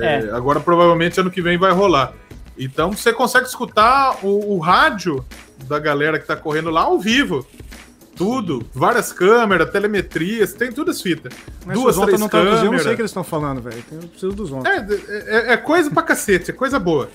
É, 0.00 0.30
Agora, 0.32 0.60
provavelmente, 0.60 1.20
ano 1.20 1.30
que 1.30 1.42
vem 1.42 1.58
vai 1.58 1.72
rolar. 1.72 2.12
Então, 2.58 2.92
você 2.92 3.12
consegue 3.12 3.46
escutar 3.46 4.18
o, 4.22 4.54
o 4.54 4.58
rádio 4.58 5.24
da 5.64 5.78
galera 5.78 6.18
que 6.18 6.26
tá 6.26 6.34
correndo 6.34 6.70
lá 6.70 6.82
ao 6.82 6.98
vivo. 6.98 7.46
Tudo, 8.18 8.66
várias 8.74 9.12
câmeras, 9.12 9.70
telemetrias, 9.70 10.52
tem 10.52 10.70
tudo 10.72 10.90
as 10.90 11.00
fitas. 11.00 11.32
Mas 11.64 11.78
Duas, 11.78 11.96
três 11.96 12.18
não 12.20 12.28
traduzir, 12.28 12.50
eu 12.52 12.56
não 12.56 12.64
câmeras. 12.64 12.82
sei 12.82 12.92
o 12.92 12.96
que 12.96 13.00
eles 13.02 13.10
estão 13.10 13.24
falando, 13.24 13.62
velho. 13.62 13.82
Eu 13.92 13.98
preciso 14.08 14.32
dos 14.32 14.50
ontem. 14.52 14.68
É, 14.68 14.86
é, 15.50 15.52
é 15.52 15.56
coisa 15.56 15.90
pra 15.90 16.02
cacete, 16.02 16.50
é 16.50 16.54
coisa 16.54 16.78
boa. 16.78 17.08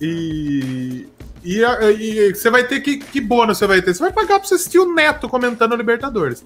E. 0.00 1.06
E, 1.44 1.64
a- 1.64 1.90
e 1.92 2.34
você 2.34 2.50
vai 2.50 2.64
ter 2.64 2.80
que. 2.80 2.98
Que 2.98 3.20
bônus 3.20 3.58
você 3.58 3.66
vai 3.66 3.80
ter? 3.80 3.94
Você 3.94 4.00
vai 4.00 4.12
pagar 4.12 4.38
pra 4.38 4.48
você 4.48 4.54
assistir 4.54 4.78
o 4.78 4.92
Neto 4.92 5.28
comentando 5.28 5.72
a 5.72 5.76
Libertadores. 5.76 6.44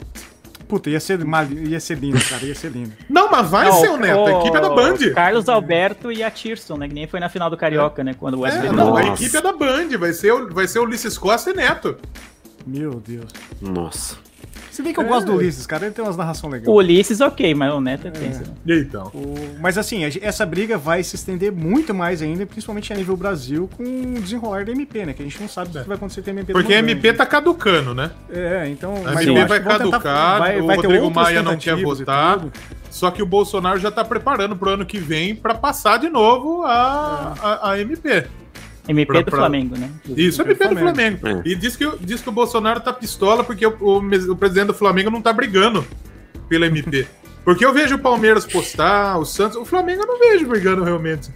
Puta, 0.68 0.88
ia 0.88 1.00
ser, 1.00 1.22
mal- 1.24 1.44
ia 1.50 1.80
ser 1.80 1.98
lindo, 1.98 2.18
cara, 2.24 2.44
ia 2.46 2.54
ser 2.54 2.70
lindo. 2.70 2.92
Não, 3.08 3.30
mas 3.30 3.48
vai 3.50 3.66
Não, 3.68 3.80
ser 3.80 3.90
o 3.90 3.96
Neto, 3.98 4.24
a 4.26 4.40
equipe 4.40 4.56
é 4.56 4.60
da 4.60 4.70
Band. 4.70 4.96
Carlos 5.14 5.48
Alberto 5.48 6.10
e 6.12 6.22
a 6.22 6.30
Tirson, 6.30 6.76
né? 6.76 6.88
Que 6.88 6.94
nem 6.94 7.06
foi 7.06 7.20
na 7.20 7.28
final 7.28 7.50
do 7.50 7.56
Carioca, 7.56 8.02
né? 8.02 8.14
Quando 8.18 8.38
o 8.40 8.46
É, 8.46 8.50
SBT. 8.50 8.74
não, 8.74 8.96
a 8.96 9.04
equipe 9.08 9.36
é 9.36 9.40
da 9.42 9.52
Band, 9.52 9.88
vai 9.98 10.12
ser, 10.12 10.32
o- 10.32 10.48
vai 10.52 10.66
ser 10.66 10.78
Ulisses 10.78 11.18
Costa 11.18 11.50
e 11.50 11.54
Neto. 11.54 11.96
Meu 12.66 13.00
Deus. 13.06 13.30
Nossa. 13.60 14.16
Se 14.70 14.82
bem 14.82 14.94
que 14.94 15.00
eu 15.00 15.04
gosto 15.04 15.26
do 15.26 15.34
Ulisses, 15.34 15.66
cara, 15.66 15.84
ele 15.84 15.94
tem 15.94 16.02
umas 16.02 16.16
narrações 16.16 16.50
legais. 16.54 16.68
O 16.68 16.72
Ulisses, 16.72 17.20
ok, 17.20 17.54
mas 17.54 17.72
o 17.74 17.80
Neto 17.80 18.08
é 18.08 18.10
tenso. 18.10 18.40
né? 18.64 18.76
Então. 18.78 19.10
O- 19.14 19.34
Mas 19.60 19.76
assim, 19.76 20.02
essa 20.22 20.46
briga 20.46 20.78
vai 20.78 21.02
se 21.02 21.14
estender 21.14 21.52
muito 21.52 21.92
mais 21.92 22.22
ainda, 22.22 22.46
principalmente 22.46 22.90
a 22.90 22.96
nível 22.96 23.14
Brasil, 23.16 23.68
com 23.76 23.82
o 23.82 24.20
desenrolar 24.20 24.64
da 24.64 24.72
MP, 24.72 25.04
né? 25.04 25.12
Que 25.12 25.22
a 25.22 25.26
gente 25.26 25.38
não 25.40 25.48
sabe 25.48 25.76
o 25.76 25.82
que 25.82 25.86
vai 25.88 25.96
acontecer 25.96 26.22
com 26.22 26.30
a 26.30 26.32
MP. 26.32 26.52
Porque 26.54 26.72
a. 26.72 26.78
MP 26.78 27.12
tá 27.12 27.26
caducando, 27.26 27.94
né? 27.94 28.10
É, 28.30 28.66
então. 28.68 28.94
A 29.06 29.22
MP 29.22 29.44
vai 29.44 29.60
que 29.60 29.68
vão 29.68 29.78
tentar- 29.78 29.90
caducar, 29.90 30.38
vai- 30.38 30.60
o 30.60 30.66
vai 30.66 30.76
Rodrigo 30.76 31.10
Maia 31.10 31.42
não 31.42 31.56
quer 31.58 31.76
votar. 31.76 32.40
Só 32.90 33.10
que 33.10 33.22
o 33.22 33.26
Bolsonaro 33.26 33.78
já 33.78 33.90
tá 33.90 34.04
preparando 34.04 34.56
pro 34.56 34.70
ano 34.70 34.86
que 34.86 34.98
vem 34.98 35.34
pra 35.34 35.54
passar 35.54 35.98
de 35.98 36.08
novo 36.08 36.62
a, 36.64 37.34
a, 37.40 37.70
a 37.72 37.80
MP. 37.80 38.26
MP 38.88 39.06
Pra- 39.12 39.20
do 39.22 39.24
pra- 39.30 39.38
Flamengo, 39.38 39.76
né? 39.78 39.90
Isso, 40.16 40.42
é 40.42 40.44
MP 40.44 40.68
do 40.68 40.76
Flamengo. 40.76 41.18
Flamengo. 41.20 41.48
E 41.48 41.54
diz 41.54 41.76
que, 41.76 41.86
o- 41.86 41.96
diz 42.00 42.20
que 42.20 42.28
o 42.28 42.32
Bolsonaro 42.32 42.80
tá 42.80 42.92
pistola 42.92 43.44
porque 43.44 43.64
o, 43.66 43.76
o 43.80 43.96
o 43.98 44.36
presidente 44.36 44.66
do 44.68 44.74
Flamengo 44.74 45.10
não 45.10 45.22
tá 45.22 45.32
brigando 45.32 45.86
pela 46.48 46.66
MP. 46.66 47.06
Porque 47.44 47.64
eu 47.64 47.72
vejo 47.72 47.96
o 47.96 47.98
Palmeiras 47.98 48.46
postar, 48.46 49.18
o 49.18 49.24
Santos. 49.24 49.56
O 49.56 49.64
Flamengo 49.64 50.02
eu 50.02 50.06
não 50.06 50.16
vejo 50.16 50.46
brigando 50.46 50.84
realmente. 50.84 51.28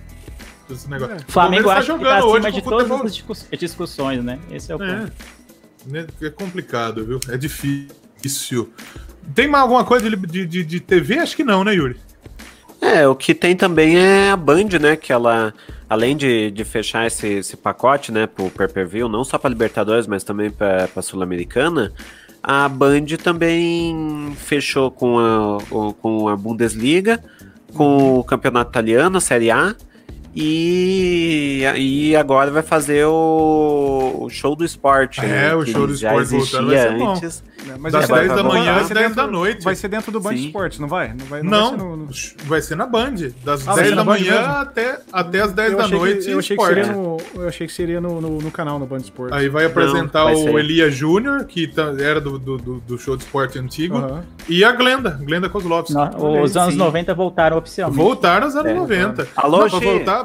Esse 0.70 0.89
negócio. 0.89 1.14
É. 1.14 1.18
O 1.18 1.32
Flamengo 1.32 1.64
Palmeiras 1.64 1.90
acha 1.90 1.98
que 1.98 2.05
tá 2.05 2.16
acima 2.18 2.31
hoje 2.32 2.51
de 2.52 2.62
com 2.62 2.70
todas 2.70 2.90
as 2.93 3.12
discuss- 3.12 3.48
discussões, 3.59 4.23
né? 4.23 4.39
Esse 4.48 4.70
é 4.70 4.77
o 4.77 4.82
É. 4.85 5.01
ponto. 5.01 5.12
Né, 5.86 6.06
É 6.23 6.31
complicado, 6.31 7.05
viu? 7.05 7.18
É 7.28 7.36
difícil. 7.36 8.73
Tem 9.35 9.48
mais 9.48 9.62
alguma 9.62 9.85
coisa 9.85 10.09
de, 10.09 10.14
de, 10.16 10.47
de- 10.47 10.64
de 10.64 10.78
TV? 10.81 11.18
Acho 11.18 11.35
que 11.35 11.43
não, 11.43 11.64
né, 11.64 11.74
Yuri? 11.74 11.97
É, 12.95 13.07
o 13.09 13.15
que 13.15 13.35
tem 13.35 13.57
também 13.57 13.99
é 13.99 14.31
a 14.31 14.37
Band, 14.37 14.69
né? 14.81 14.97
Que 14.97 15.13
ela, 15.13 15.53
além 15.89 16.17
de, 16.17 16.51
de 16.51 16.65
fechar 16.65 17.07
esse, 17.07 17.27
esse 17.27 17.57
pacote, 17.57 18.13
né, 18.13 18.27
pro 18.27 18.49
pay-per-view, 18.51 19.09
não 19.09 19.25
só 19.25 19.39
para 19.39 19.51
Libertadores, 19.51 20.07
mas 20.07 20.23
também 20.23 20.51
para 20.51 21.03
Sul-Americana, 21.03 21.93
a 22.43 22.69
Band 22.69 23.07
também 23.23 24.33
fechou 24.37 24.91
com 24.91 25.19
a, 25.19 25.59
com 26.01 26.29
a 26.29 26.37
Bundesliga, 26.37 27.23
com 27.75 28.19
o 28.21 28.25
Campeonato 28.25 28.71
Italiano, 28.71 29.19
a 29.19 29.21
Série 29.21 29.51
A, 29.51 29.75
e, 30.39 31.63
e 31.77 32.15
agora 32.15 32.51
vai 32.51 32.63
fazer 32.63 33.07
o, 33.07 34.17
o 34.21 34.29
show 34.29 34.55
do 34.55 34.65
esporte, 34.65 35.21
É, 35.21 35.27
né? 35.27 35.55
o 35.55 35.65
show 35.65 35.87
do 35.87 35.95
esporte 35.95 36.29
voltando 36.31 36.67
vai 36.69 36.79
ser 36.79 36.99
bom. 36.99 37.13
antes. 37.13 37.43
É, 37.69 37.77
Mas 37.79 37.93
Das 37.93 38.05
esse 38.05 38.13
10 38.13 38.27
vai- 38.29 38.37
da 38.37 38.43
manhã 38.45 38.73
às 38.77 38.89
10 38.89 39.01
dentro- 39.01 39.15
da 39.17 39.27
noite. 39.27 39.65
Vai 39.65 39.75
ser 39.75 39.89
dentro 39.89 40.13
do 40.13 40.21
Band 40.21 40.31
Sim. 40.37 40.47
Esportes, 40.47 40.79
não 40.79 40.89
vai? 40.89 41.09
Não 41.15 41.27
vai, 41.27 41.43
Não, 41.43 41.51
vai 41.51 41.71
ser 41.71 41.77
no- 41.85 41.97
no- 41.97 42.09
vai 42.45 42.63
ser 42.63 42.77
na 42.77 42.87
Band. 42.87 43.15
Das 43.45 43.67
Ah, 43.67 43.75
10 43.75 43.77
vai 43.77 43.85
ser 43.89 43.95
da 43.97 44.05
manhã 44.05 44.33
mesmo? 44.39 44.53
até, 44.55 44.99
até 45.13 45.41
as 45.41 45.53
10 45.53 45.73
eu 45.73 45.79
da 45.79 45.89
noite. 45.89 46.25
Que, 46.27 46.31
eu, 46.31 46.39
achei 46.39 46.57
que 46.57 46.65
seria 46.65 46.87
no, 46.87 47.17
eu 47.35 47.49
achei 47.49 47.67
que 47.67 47.73
seria 47.73 48.01
no, 48.01 48.21
no, 48.21 48.39
no 48.39 48.51
canal, 48.51 48.79
no 48.79 48.87
Band 48.87 48.99
Esportes. 48.99 49.37
Aí 49.37 49.49
vai 49.49 49.65
apresentar 49.67 50.25
vai 50.25 50.35
o. 50.35 50.59
Elia 50.59 50.91
Júnior, 50.91 51.45
que 51.45 51.67
tá- 51.67 51.95
era 51.99 52.21
do, 52.21 52.39
do, 52.39 52.57
do- 52.59 52.81
do 52.81 52.99
show 52.99 53.17
de 53.17 53.25
esporte 53.25 53.59
antigo, 53.59 53.97
Aham. 53.97 54.25
e 54.49 54.65
a 54.65 54.73
Glenda, 54.73 55.11
Glenda 55.23 55.49
Kozlovski. 55.49 55.95
Os 56.43 56.57
anos 56.57 56.73
sim. 56.75 56.79
90 56.79 57.15
voltaram 57.15 57.57
oficialmente. 57.59 58.01
Voltaram 58.03 58.47
aos 58.47 58.55
anos 58.57 58.71
É, 58.71 58.75
90. 58.75 59.29
Alô, 59.37 59.59
Não, 59.67 59.71
pra, 59.71 59.79
voltar, 59.81 60.25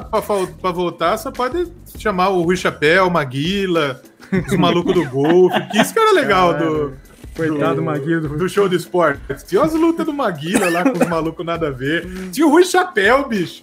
pra 0.60 0.70
voltar, 0.70 1.16
você 1.16 1.30
pode 1.30 1.66
chamar 1.98 2.28
o 2.28 2.42
Rui 2.42 2.56
Chapéu, 2.56 3.08
Maguila, 3.10 4.00
os 4.48 4.56
malucos 4.56 4.94
do 4.94 5.04
golfe, 5.08 5.60
que 5.68 5.78
isso 5.78 5.92
que 5.92 5.98
era 6.00 6.12
legal 6.12 6.54
do, 6.54 6.92
Coitado 7.34 7.70
do, 7.70 7.76
do 7.76 7.82
Maguila. 7.82 8.28
do 8.28 8.48
show 8.48 8.68
de 8.68 8.76
esporte. 8.76 9.20
Tinha 9.46 9.62
as 9.62 9.72
lutas 9.72 10.04
do 10.04 10.12
Maguila 10.12 10.68
lá 10.70 10.84
com 10.84 10.98
os 10.98 11.08
malucos 11.08 11.44
nada 11.44 11.68
a 11.68 11.70
ver. 11.70 12.06
Tinha 12.30 12.46
o 12.46 12.50
Rui 12.50 12.64
Chapéu, 12.64 13.26
bicho. 13.28 13.62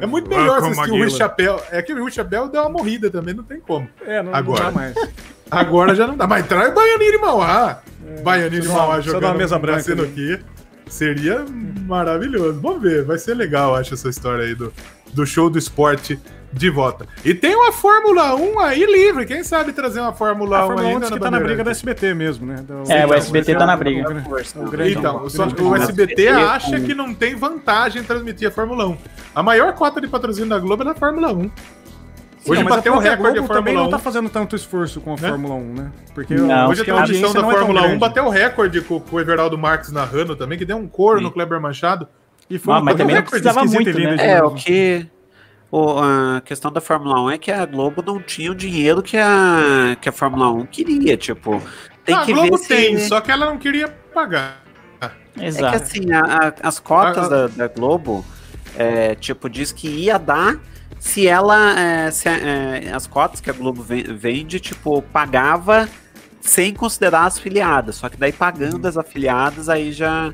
É 0.00 0.06
muito 0.06 0.28
melhor 0.28 0.58
assistir 0.58 0.90
o 0.90 0.96
Rui 0.96 1.10
Chapéu. 1.10 1.60
É 1.70 1.80
que 1.80 1.92
o 1.92 2.00
Rui 2.00 2.10
Chapéu 2.10 2.48
deu 2.48 2.60
uma 2.62 2.70
morrida 2.70 3.10
também, 3.10 3.34
não 3.34 3.44
tem 3.44 3.60
como. 3.60 3.88
É, 4.04 4.22
não, 4.22 4.34
Agora. 4.34 4.64
não 4.64 4.72
dá 4.72 4.78
mais. 4.78 4.94
Agora 5.50 5.94
já 5.94 6.06
não 6.06 6.16
dá. 6.16 6.26
Mas 6.26 6.46
traz 6.46 6.70
o 6.70 6.74
Baianinho 6.74 7.12
de 7.12 7.18
Mauá. 7.18 7.82
Baianinho 8.22 8.62
de 8.62 8.68
Mauá 8.68 9.00
só 9.02 9.12
dá 9.12 9.16
uma 9.16 9.20
jogando 9.20 9.38
mesa 9.38 9.58
branca 9.58 9.78
nascendo 9.78 10.02
aqui. 10.02 10.40
Seria 10.88 11.44
maravilhoso. 11.86 12.60
Vamos 12.60 12.82
ver, 12.82 13.04
vai 13.04 13.18
ser 13.18 13.34
legal, 13.34 13.74
acho, 13.74 13.94
essa 13.94 14.08
história 14.08 14.44
aí 14.44 14.54
do, 14.54 14.72
do 15.12 15.24
show 15.26 15.48
do 15.50 15.58
esporte 15.58 16.18
de 16.52 16.70
volta. 16.70 17.04
E 17.24 17.34
tem 17.34 17.54
uma 17.56 17.72
Fórmula 17.72 18.36
1 18.36 18.60
aí 18.60 18.86
livre. 18.86 19.26
Quem 19.26 19.42
sabe 19.42 19.72
trazer 19.72 19.98
uma 20.00 20.12
Fórmula 20.12 20.58
A 20.58 20.64
1 20.64 20.66
Fórmula 20.68 20.86
1 20.88 20.90
ainda 20.92 21.00
diz 21.06 21.10
que 21.14 21.18
tá 21.20 21.30
na 21.30 21.38
briga 21.38 21.64
da 21.64 21.70
Bandeirante? 21.70 21.78
SBT 21.78 22.14
mesmo, 22.14 22.46
né? 22.46 22.56
Do- 22.66 22.74
É, 22.92 23.02
o 23.02 23.06
Então, 23.06 23.14
SBT 23.14 23.50
esse 23.50 23.58
tá 23.58 23.64
é 23.64 23.66
na 23.66 23.76
briga. 23.76 24.00
o 24.02 24.04
grande- 24.12 24.28
o 24.56 24.70
grande- 24.70 24.92
Então, 24.92 25.28
só 25.28 25.46
que 25.48 25.60
o 25.60 25.74
SBT 25.74 26.12
SBT, 26.22 26.28
acha 26.28 26.80
que 26.80 26.94
não 26.94 27.12
tem 27.12 27.34
vantagem 27.34 28.02
em 28.02 28.04
transmitir 28.04 28.46
a 28.46 28.50
Fórmula 28.52 28.86
1. 28.86 28.96
A 29.34 29.42
maior 29.42 29.72
cota 29.72 30.00
de 30.00 30.06
patrocínio 30.06 30.48
da 30.48 30.58
Globo 30.60 30.84
é 30.84 30.86
na 30.86 30.94
Fórmula 30.94 31.32
1. 31.32 31.50
Hoje 32.46 32.62
não, 32.62 32.70
bateu 32.70 32.92
é 32.92 32.96
o 32.96 32.98
a 32.98 33.02
recorde 33.02 33.22
da 33.22 33.30
Globo 33.40 33.48
também 33.54 33.74
Fórmula 33.74 33.80
não 33.82 33.86
1. 33.88 33.90
tá 33.90 33.98
fazendo 33.98 34.28
tanto 34.28 34.54
esforço 34.56 35.00
com 35.00 35.12
a 35.12 35.16
Né? 35.16 35.28
Fórmula 35.28 35.54
1, 35.54 35.74
né? 35.74 35.92
Porque 36.14 36.34
Não, 36.34 36.68
Hoje 36.68 36.80
a 36.80 36.82
a 36.94 36.96
transmissão 36.96 37.32
da 37.32 37.42
não 37.42 37.50
é 37.50 37.54
Fórmula 37.54 37.80
1 37.80 37.84
grande. 37.84 37.98
bateu 37.98 38.24
o 38.24 38.28
recorde 38.30 38.80
com, 38.82 39.00
com 39.00 39.16
o 39.16 39.20
Everaldo 39.20 39.56
Marques 39.56 39.90
narrando 39.90 40.36
também, 40.36 40.58
que 40.58 40.64
deu 40.64 40.76
um 40.76 40.86
coro 40.86 41.18
Sim. 41.18 41.24
no 41.24 41.30
Kleber 41.30 41.60
Machado. 41.60 42.06
E 42.50 42.58
foi 42.58 42.74
Ah, 42.74 42.78
um 42.78 42.82
mas 42.84 42.94
também 42.96 43.14
não 43.16 43.22
recorde 43.22 43.42
precisava 43.42 43.64
esquisito 43.66 43.84
muito, 43.84 43.98
lindo 43.98 44.10
né? 44.10 44.16
de 44.16 44.22
É, 44.22 44.42
o 44.42 44.50
que. 44.54 45.06
o- 45.70 45.98
a 45.98 46.42
questão 46.44 46.70
da 46.70 46.80
Fórmula 46.80 47.20
1 47.22 47.30
é 47.30 47.38
que 47.38 47.50
a 47.50 47.64
Globo 47.64 48.02
não 48.06 48.20
tinha 48.20 48.52
o 48.52 48.54
dinheiro 48.54 49.02
que 49.02 49.16
a, 49.16 49.96
que 50.00 50.08
a 50.08 50.12
Fórmula 50.12 50.50
1 50.52 50.66
queria. 50.66 51.16
Tipo, 51.16 51.62
tem 52.04 52.14
Ah, 52.14 52.20
a 52.20 52.24
que 52.26 52.32
Globo 52.34 52.58
ver 52.58 52.66
tem, 52.68 52.98
se. 52.98 53.08
só 53.08 53.20
que 53.22 53.30
ela 53.30 53.46
não 53.46 53.56
queria 53.56 53.88
pagar. 54.12 54.62
É 55.00 55.08
que 55.40 55.44
Exato. 55.46 55.76
assim, 55.76 56.12
a- 56.12 56.20
a- 56.62 56.68
as 56.68 56.78
cotas 56.78 57.24
Ah, 57.26 57.28
da, 57.28 57.46
da 57.48 57.66
Globo, 57.68 58.24
é, 58.76 59.14
tipo, 59.16 59.48
diz 59.48 59.72
que 59.72 59.88
ia 59.88 60.18
dar 60.18 60.58
se 61.04 61.26
ela. 61.28 61.78
é, 61.78 62.10
se, 62.10 62.26
é, 62.28 62.90
as 62.94 63.06
cotas 63.06 63.38
que 63.38 63.50
a 63.50 63.52
Globo 63.52 63.82
ven- 63.82 64.04
vende, 64.16 64.58
tipo, 64.58 65.02
pagava 65.02 65.86
sem 66.40 66.72
considerar 66.72 67.26
as 67.26 67.38
filiadas. 67.38 67.96
Só 67.96 68.08
que 68.08 68.16
daí 68.16 68.32
pagando 68.32 68.86
as 68.88 68.96
afiliadas, 68.96 69.68
aí 69.68 69.92
já. 69.92 70.32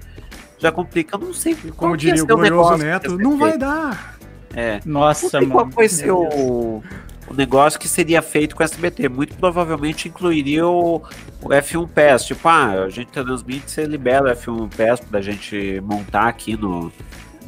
Já 0.58 0.70
complica, 0.70 1.16
eu 1.16 1.20
não 1.20 1.32
sei 1.32 1.56
Como 1.74 1.94
ia 1.94 1.96
diria 1.96 2.22
o 2.22 2.26
glorioso 2.26 2.76
negócio 2.76 2.84
Neto, 2.84 3.18
não 3.18 3.38
vai 3.38 3.56
dar. 3.58 4.18
É. 4.54 4.78
Nossa, 4.84 5.24
Não 5.24 5.30
sei 5.30 5.40
mano. 5.40 5.72
qual 5.72 5.88
ser 5.88 6.10
o, 6.10 6.82
o 7.26 7.34
negócio 7.34 7.80
que 7.80 7.88
seria 7.88 8.20
feito 8.22 8.54
com 8.54 8.62
o 8.62 8.64
SBT. 8.64 9.08
Muito 9.08 9.34
provavelmente 9.38 10.06
incluiria 10.06 10.66
o, 10.66 10.96
o 11.42 11.48
F1 11.48 11.88
Pass. 11.88 12.26
Tipo, 12.26 12.46
ah, 12.48 12.84
a 12.84 12.88
gente 12.90 13.08
transmite, 13.08 13.70
você 13.70 13.86
libera 13.86 14.24
o 14.24 14.36
F1 14.36 14.68
Pass 14.76 15.00
pra 15.00 15.20
gente 15.22 15.80
montar 15.82 16.28
aqui 16.28 16.56
no, 16.56 16.92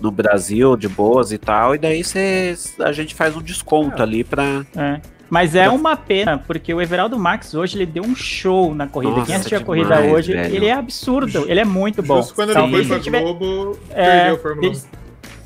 no 0.03 0.11
Brasil 0.11 0.77
de 0.77 0.89
boas 0.89 1.33
e 1.33 1.39
tal. 1.39 1.75
E 1.75 1.79
daí 1.79 2.03
você, 2.05 2.55
a 2.81 2.93
gente 2.93 3.15
faz 3.15 3.37
um 3.37 3.41
desconto 3.43 4.03
ali 4.03 4.25
pra. 4.25 4.65
É. 4.77 5.01
Mas 5.31 5.55
é 5.55 5.67
uma 5.71 5.97
pena, 5.97 6.37
porque 6.37 6.75
o 6.75 6.83
Everaldo 6.83 7.19
Marques 7.19 7.55
hoje 7.55 7.79
ele 7.79 7.87
deu 7.87 8.03
um 8.03 8.15
show 8.15 8.75
na 8.75 8.87
corrida. 8.87 9.13
Nossa, 9.15 9.27
Quem 9.27 9.35
assistiu 9.37 9.57
a 9.57 9.61
demais, 9.63 9.87
corrida 9.89 10.13
hoje, 10.15 10.33
velho. 10.35 10.55
ele 10.55 10.67
é 10.67 10.73
absurdo, 10.75 11.47
ele 11.51 11.59
é 11.61 11.65
muito 11.65 12.03
bom. 12.03 12.17
Justo 12.17 12.35
quando 12.35 12.51
ele 12.51 12.59
foi 12.59 12.69
Talvez 12.69 12.89
pra 12.89 13.01
tiver- 13.01 13.23
Globo, 13.23 13.79
É, 13.91 14.05
perdeu 14.05 14.35
a 14.35 14.39
Fórmula 14.39 14.69
1. 14.69 14.73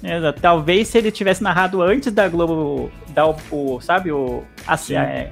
ele- 0.02 0.12
Exato. 0.16 0.40
Talvez 0.40 0.88
se 0.88 0.98
ele 0.98 1.10
tivesse 1.12 1.40
narrado 1.42 1.80
antes 1.82 2.12
da 2.12 2.28
Globo 2.28 2.90
dar 3.14 3.26
o, 3.28 3.36
o- 3.52 3.80
sabe, 3.80 4.10
o 4.10 4.42
assim, 4.66 4.94
é, 4.96 5.30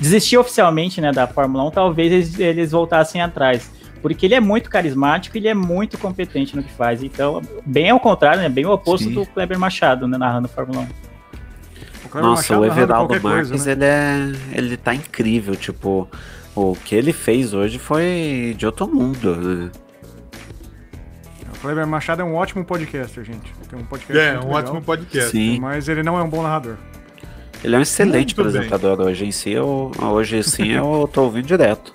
desistir 0.00 0.36
oficialmente, 0.36 1.00
né, 1.00 1.12
da 1.12 1.28
Fórmula 1.28 1.64
1, 1.64 1.70
talvez 1.70 2.12
eles, 2.12 2.38
eles 2.40 2.70
voltassem 2.72 3.22
atrás. 3.22 3.70
Porque 4.02 4.26
ele 4.26 4.34
é 4.34 4.40
muito 4.40 4.68
carismático 4.68 5.36
e 5.36 5.40
ele 5.40 5.48
é 5.48 5.54
muito 5.54 5.96
competente 5.96 6.54
no 6.56 6.62
que 6.62 6.72
faz. 6.72 7.02
Então, 7.02 7.40
bem 7.64 7.88
ao 7.88 8.00
contrário, 8.00 8.42
né? 8.42 8.48
Bem 8.48 8.66
o 8.66 8.72
oposto 8.72 9.06
Sim. 9.08 9.14
do 9.14 9.24
Kleber 9.24 9.58
Machado, 9.58 10.06
né, 10.08 10.18
narrando 10.18 10.46
a 10.46 10.48
Fórmula 10.48 10.80
1. 10.80 11.12
O 12.18 12.20
Nossa, 12.20 12.42
Machado 12.42 12.60
o 12.60 12.64
Everaldo 12.66 13.22
Marques, 13.22 13.48
coisa, 13.48 13.64
né? 13.64 13.72
ele 13.72 13.84
é. 13.84 14.58
Ele 14.58 14.76
tá 14.76 14.94
incrível. 14.94 15.54
Tipo, 15.56 16.06
o 16.54 16.76
que 16.84 16.94
ele 16.94 17.12
fez 17.12 17.54
hoje 17.54 17.78
foi 17.78 18.54
de 18.58 18.66
outro 18.66 18.86
mundo. 18.86 19.34
né? 19.36 19.70
O 21.54 21.58
Kleber 21.60 21.86
Machado 21.86 22.20
é 22.22 22.24
um 22.24 22.34
ótimo 22.34 22.64
podcaster, 22.64 23.24
gente. 23.24 23.52
Tem 23.70 23.78
um 23.78 23.84
podcast 23.84 24.20
É, 24.20 24.32
muito 24.32 24.44
um 24.44 24.48
legal, 24.48 24.62
ótimo 24.62 24.82
podcast. 24.82 25.30
Sim. 25.30 25.60
Mas 25.60 25.88
ele 25.88 26.02
não 26.02 26.18
é 26.18 26.22
um 26.22 26.28
bom 26.28 26.42
narrador. 26.42 26.76
Ele 27.62 27.76
é 27.76 27.78
um 27.78 27.82
excelente 27.82 28.36
Muito 28.36 28.50
bem. 28.50 28.60
apresentador 28.62 29.00
hoje 29.06 29.24
em 29.24 29.30
si. 29.30 29.50
Eu, 29.52 29.92
hoje 30.00 30.42
sim 30.42 30.72
eu 30.72 31.08
tô 31.12 31.22
ouvindo 31.22 31.46
direto. 31.46 31.94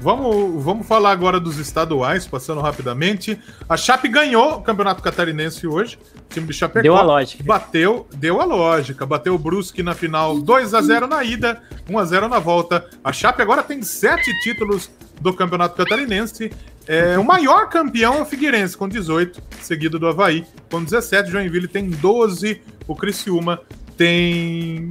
Vamos, 0.00 0.64
vamos 0.64 0.86
falar 0.86 1.10
agora 1.10 1.38
dos 1.38 1.58
estaduais, 1.58 2.26
passando 2.26 2.62
rapidamente. 2.62 3.38
A 3.68 3.76
Chape 3.76 4.08
ganhou 4.08 4.54
o 4.54 4.62
Campeonato 4.62 5.02
Catarinense 5.02 5.66
hoje. 5.66 5.98
O 6.16 6.32
time 6.32 6.46
de 6.46 6.54
Chapecó. 6.54 6.82
Deu 6.82 6.96
a 6.96 7.02
lógica. 7.02 7.44
Bateu, 7.44 8.08
deu 8.14 8.40
a 8.40 8.44
lógica. 8.46 9.04
Bateu 9.04 9.34
o 9.34 9.38
Brusque 9.38 9.82
na 9.82 9.94
final 9.94 10.40
2 10.40 10.72
a 10.72 10.80
0 10.80 11.06
na 11.06 11.22
ida, 11.22 11.62
1 11.88 11.98
a 11.98 12.04
0 12.06 12.28
na 12.28 12.38
volta. 12.38 12.88
A 13.04 13.12
Chape 13.12 13.42
agora 13.42 13.62
tem 13.62 13.82
sete 13.82 14.32
títulos 14.40 14.90
do 15.20 15.34
Campeonato 15.34 15.76
Catarinense. 15.76 16.50
É, 16.86 17.18
o 17.18 17.24
maior 17.24 17.68
campeão 17.68 18.14
é 18.14 18.22
o 18.22 18.24
Figueirense, 18.24 18.76
com 18.76 18.88
18, 18.88 19.40
seguido 19.60 19.98
do 19.98 20.08
Havaí, 20.08 20.46
com 20.70 20.82
17. 20.82 21.30
Joinville 21.30 21.68
tem 21.68 21.90
12. 21.90 22.62
O 22.88 22.96
Criciúma 22.96 23.60
tem 23.98 24.88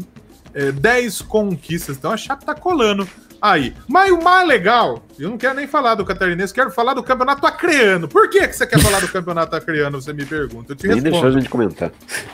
é, 0.53 0.71
10 0.71 1.23
conquistas. 1.23 1.97
Então 1.97 2.11
a 2.11 2.17
Chape 2.17 2.45
tá 2.45 2.53
colando 2.53 3.09
aí. 3.41 3.73
Mas 3.87 4.11
o 4.11 4.21
mais 4.21 4.47
legal, 4.47 5.03
eu 5.17 5.29
não 5.29 5.37
quero 5.37 5.55
nem 5.55 5.67
falar 5.67 5.95
do 5.95 6.05
catarinense, 6.05 6.53
quero 6.53 6.71
falar 6.71 6.93
do 6.93 7.03
campeonato 7.03 7.45
acreano. 7.45 8.07
Por 8.07 8.29
que, 8.29 8.47
que 8.47 8.55
você 8.55 8.65
quer 8.67 8.79
falar 8.79 8.99
do 8.99 9.07
campeonato 9.07 9.55
acreano, 9.55 10.01
você 10.01 10.13
me 10.13 10.25
pergunta? 10.25 10.73
Eu 10.73 10.75
te 10.75 10.87
Nem 10.87 10.95
respondo. 10.95 11.11
deixou 11.11 11.29
a 11.29 11.31
gente 11.31 11.49
comentar. 11.49 11.91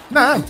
Não, 0.10 0.44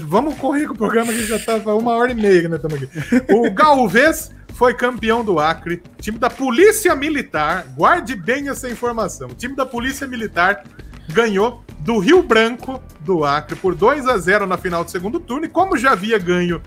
vamos 0.00 0.36
correr 0.36 0.66
com 0.66 0.74
o 0.74 0.76
programa 0.76 1.12
que 1.12 1.24
já 1.24 1.38
tava 1.38 1.74
uma 1.74 1.92
hora 1.92 2.12
e 2.12 2.14
meia, 2.14 2.48
né? 2.48 2.56
Estamos 2.56 2.82
aqui. 2.82 2.88
O 3.32 3.50
Galvez 3.50 4.30
foi 4.54 4.74
campeão 4.74 5.24
do 5.24 5.38
Acre, 5.38 5.82
time 6.00 6.18
da 6.18 6.28
Polícia 6.28 6.94
Militar. 6.94 7.64
Guarde 7.76 8.14
bem 8.16 8.48
essa 8.48 8.68
informação. 8.68 9.28
O 9.28 9.34
time 9.34 9.54
da 9.54 9.64
Polícia 9.64 10.06
Militar 10.06 10.64
ganhou 11.10 11.64
do 11.80 11.98
Rio 11.98 12.22
Branco 12.22 12.82
do 13.00 13.24
Acre 13.24 13.56
por 13.56 13.74
2 13.74 14.06
a 14.08 14.18
0 14.18 14.46
na 14.46 14.58
final 14.58 14.84
do 14.84 14.90
segundo 14.90 15.20
turno. 15.20 15.46
E 15.46 15.48
como 15.48 15.76
já 15.76 15.92
havia 15.92 16.18
ganho 16.18 16.60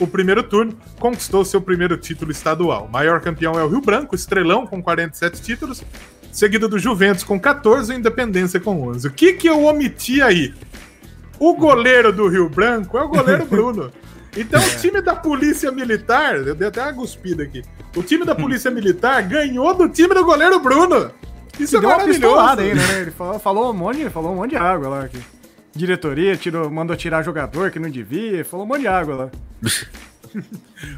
o 0.00 0.06
primeiro 0.06 0.42
turno, 0.42 0.74
conquistou 0.98 1.44
seu 1.44 1.60
primeiro 1.60 1.96
título 1.96 2.30
estadual. 2.30 2.86
O 2.86 2.92
maior 2.92 3.20
campeão 3.20 3.58
é 3.58 3.64
o 3.64 3.68
Rio 3.68 3.80
Branco, 3.80 4.14
Estrelão, 4.14 4.66
com 4.66 4.82
47 4.82 5.40
títulos, 5.42 5.82
seguido 6.32 6.68
do 6.68 6.78
Juventus 6.78 7.22
com 7.24 7.38
14 7.38 7.92
e 7.92 7.96
Independência 7.96 8.58
com 8.58 8.88
11. 8.88 9.08
O 9.08 9.12
que, 9.12 9.34
que 9.34 9.48
eu 9.48 9.64
omiti 9.64 10.22
aí? 10.22 10.54
O 11.38 11.54
goleiro 11.54 12.12
do 12.12 12.28
Rio 12.28 12.48
Branco 12.48 12.96
é 12.96 13.02
o 13.02 13.08
goleiro 13.08 13.44
Bruno. 13.46 13.90
Então 14.34 14.58
o 14.64 14.80
time 14.80 15.02
da 15.02 15.14
Polícia 15.14 15.70
Militar, 15.70 16.36
eu 16.36 16.54
dei 16.54 16.68
até 16.68 16.80
uma 16.80 16.92
guspida 16.92 17.42
aqui. 17.42 17.62
O 17.94 18.02
time 18.02 18.24
da 18.24 18.34
Polícia 18.34 18.70
Militar 18.70 19.22
ganhou 19.28 19.74
do 19.74 19.90
time 19.90 20.14
do 20.14 20.24
goleiro 20.24 20.58
Bruno. 20.58 21.10
Isso 21.60 21.72
Você 21.72 21.76
é 21.76 21.80
maravilhoso. 21.80 22.38
ainda, 22.40 22.74
né? 22.74 23.00
Ele 23.02 23.10
falou, 23.10 23.38
falou 23.38 23.70
um 23.70 23.74
monte, 23.74 24.08
falou 24.08 24.32
um 24.32 24.36
monte 24.36 24.52
de 24.52 24.56
água 24.56 24.88
lá. 24.88 25.06
Que 25.08 25.18
diretoria 25.74 26.36
tirou, 26.36 26.70
mandou 26.70 26.94
tirar 26.96 27.22
jogador 27.22 27.70
que 27.70 27.78
não 27.78 27.90
devia, 27.90 28.44
falou 28.44 28.64
um 28.66 28.68
monte 28.68 28.80
de 28.82 28.88
água 28.88 29.14
lá. 29.16 29.30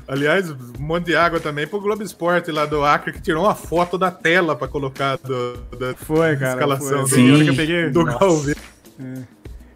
Aliás, 0.06 0.50
um 0.50 0.56
monte 0.78 1.06
de 1.06 1.16
água 1.16 1.40
também 1.40 1.66
pro 1.66 1.80
Globo 1.80 2.02
Esporte 2.02 2.52
lá 2.52 2.66
do 2.66 2.84
Acre, 2.84 3.12
que 3.12 3.20
tirou 3.20 3.44
uma 3.44 3.54
foto 3.54 3.98
da 3.98 4.10
tela 4.10 4.54
pra 4.54 4.68
colocar 4.68 5.16
do, 5.18 5.56
da 5.78 5.94
Foi, 5.94 6.36
cara. 6.36 6.52
escalação 6.52 7.06
foi. 7.06 7.22
do, 7.22 7.42
eu 7.42 7.54
peguei. 7.56 7.90
do 7.90 8.04
Galvez. 8.04 8.56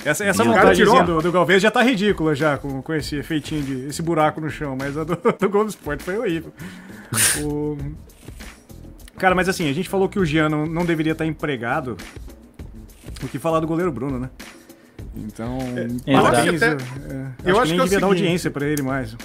Essa, 0.04 0.24
essa 0.24 0.44
E 0.44 0.46
montagemzinha 0.48 1.02
tirou- 1.04 1.16
do, 1.16 1.22
do 1.22 1.32
Galvez 1.32 1.60
já 1.60 1.70
tá 1.72 1.82
ridícula 1.82 2.34
já, 2.34 2.56
com, 2.56 2.80
com 2.80 2.94
esse 2.94 3.16
efeitinho 3.16 3.62
de 3.62 3.86
esse 3.88 4.00
buraco 4.00 4.40
no 4.40 4.48
chão, 4.48 4.76
mas 4.78 4.96
a 4.96 5.02
do, 5.02 5.16
do 5.38 5.48
Globo 5.48 5.68
Esporte 5.68 6.04
foi 6.04 6.16
horrível. 6.18 6.52
O- 7.42 7.76
Cara, 9.16 9.34
mas 9.34 9.48
assim, 9.48 9.68
a 9.68 9.72
gente 9.72 9.88
falou 9.88 10.08
que 10.08 10.18
o 10.20 10.24
Jean 10.24 10.48
não, 10.48 10.64
não 10.64 10.84
deveria 10.86 11.10
estar 11.12 11.26
empregado. 11.26 11.96
O 13.20 13.26
que 13.26 13.36
falar 13.40 13.58
do 13.58 13.66
goleiro 13.66 13.90
Bruno, 13.90 14.16
né? 14.20 14.30
Então, 15.26 15.58
eu 16.06 16.16
acho 16.16 16.30
parabéns. 16.30 16.58
que 16.60 16.64
até- 16.64 16.72
eu, 16.72 16.76
é, 16.76 17.32
eu 17.44 17.50
acho 17.52 17.60
acho 17.62 17.72
que 17.72 17.78
nem 17.78 17.88
que 17.88 17.94
é 17.94 18.00
dar 18.00 18.06
audiência 18.06 18.50
pra 18.50 18.66
ele 18.66 18.82
mais. 18.82 19.16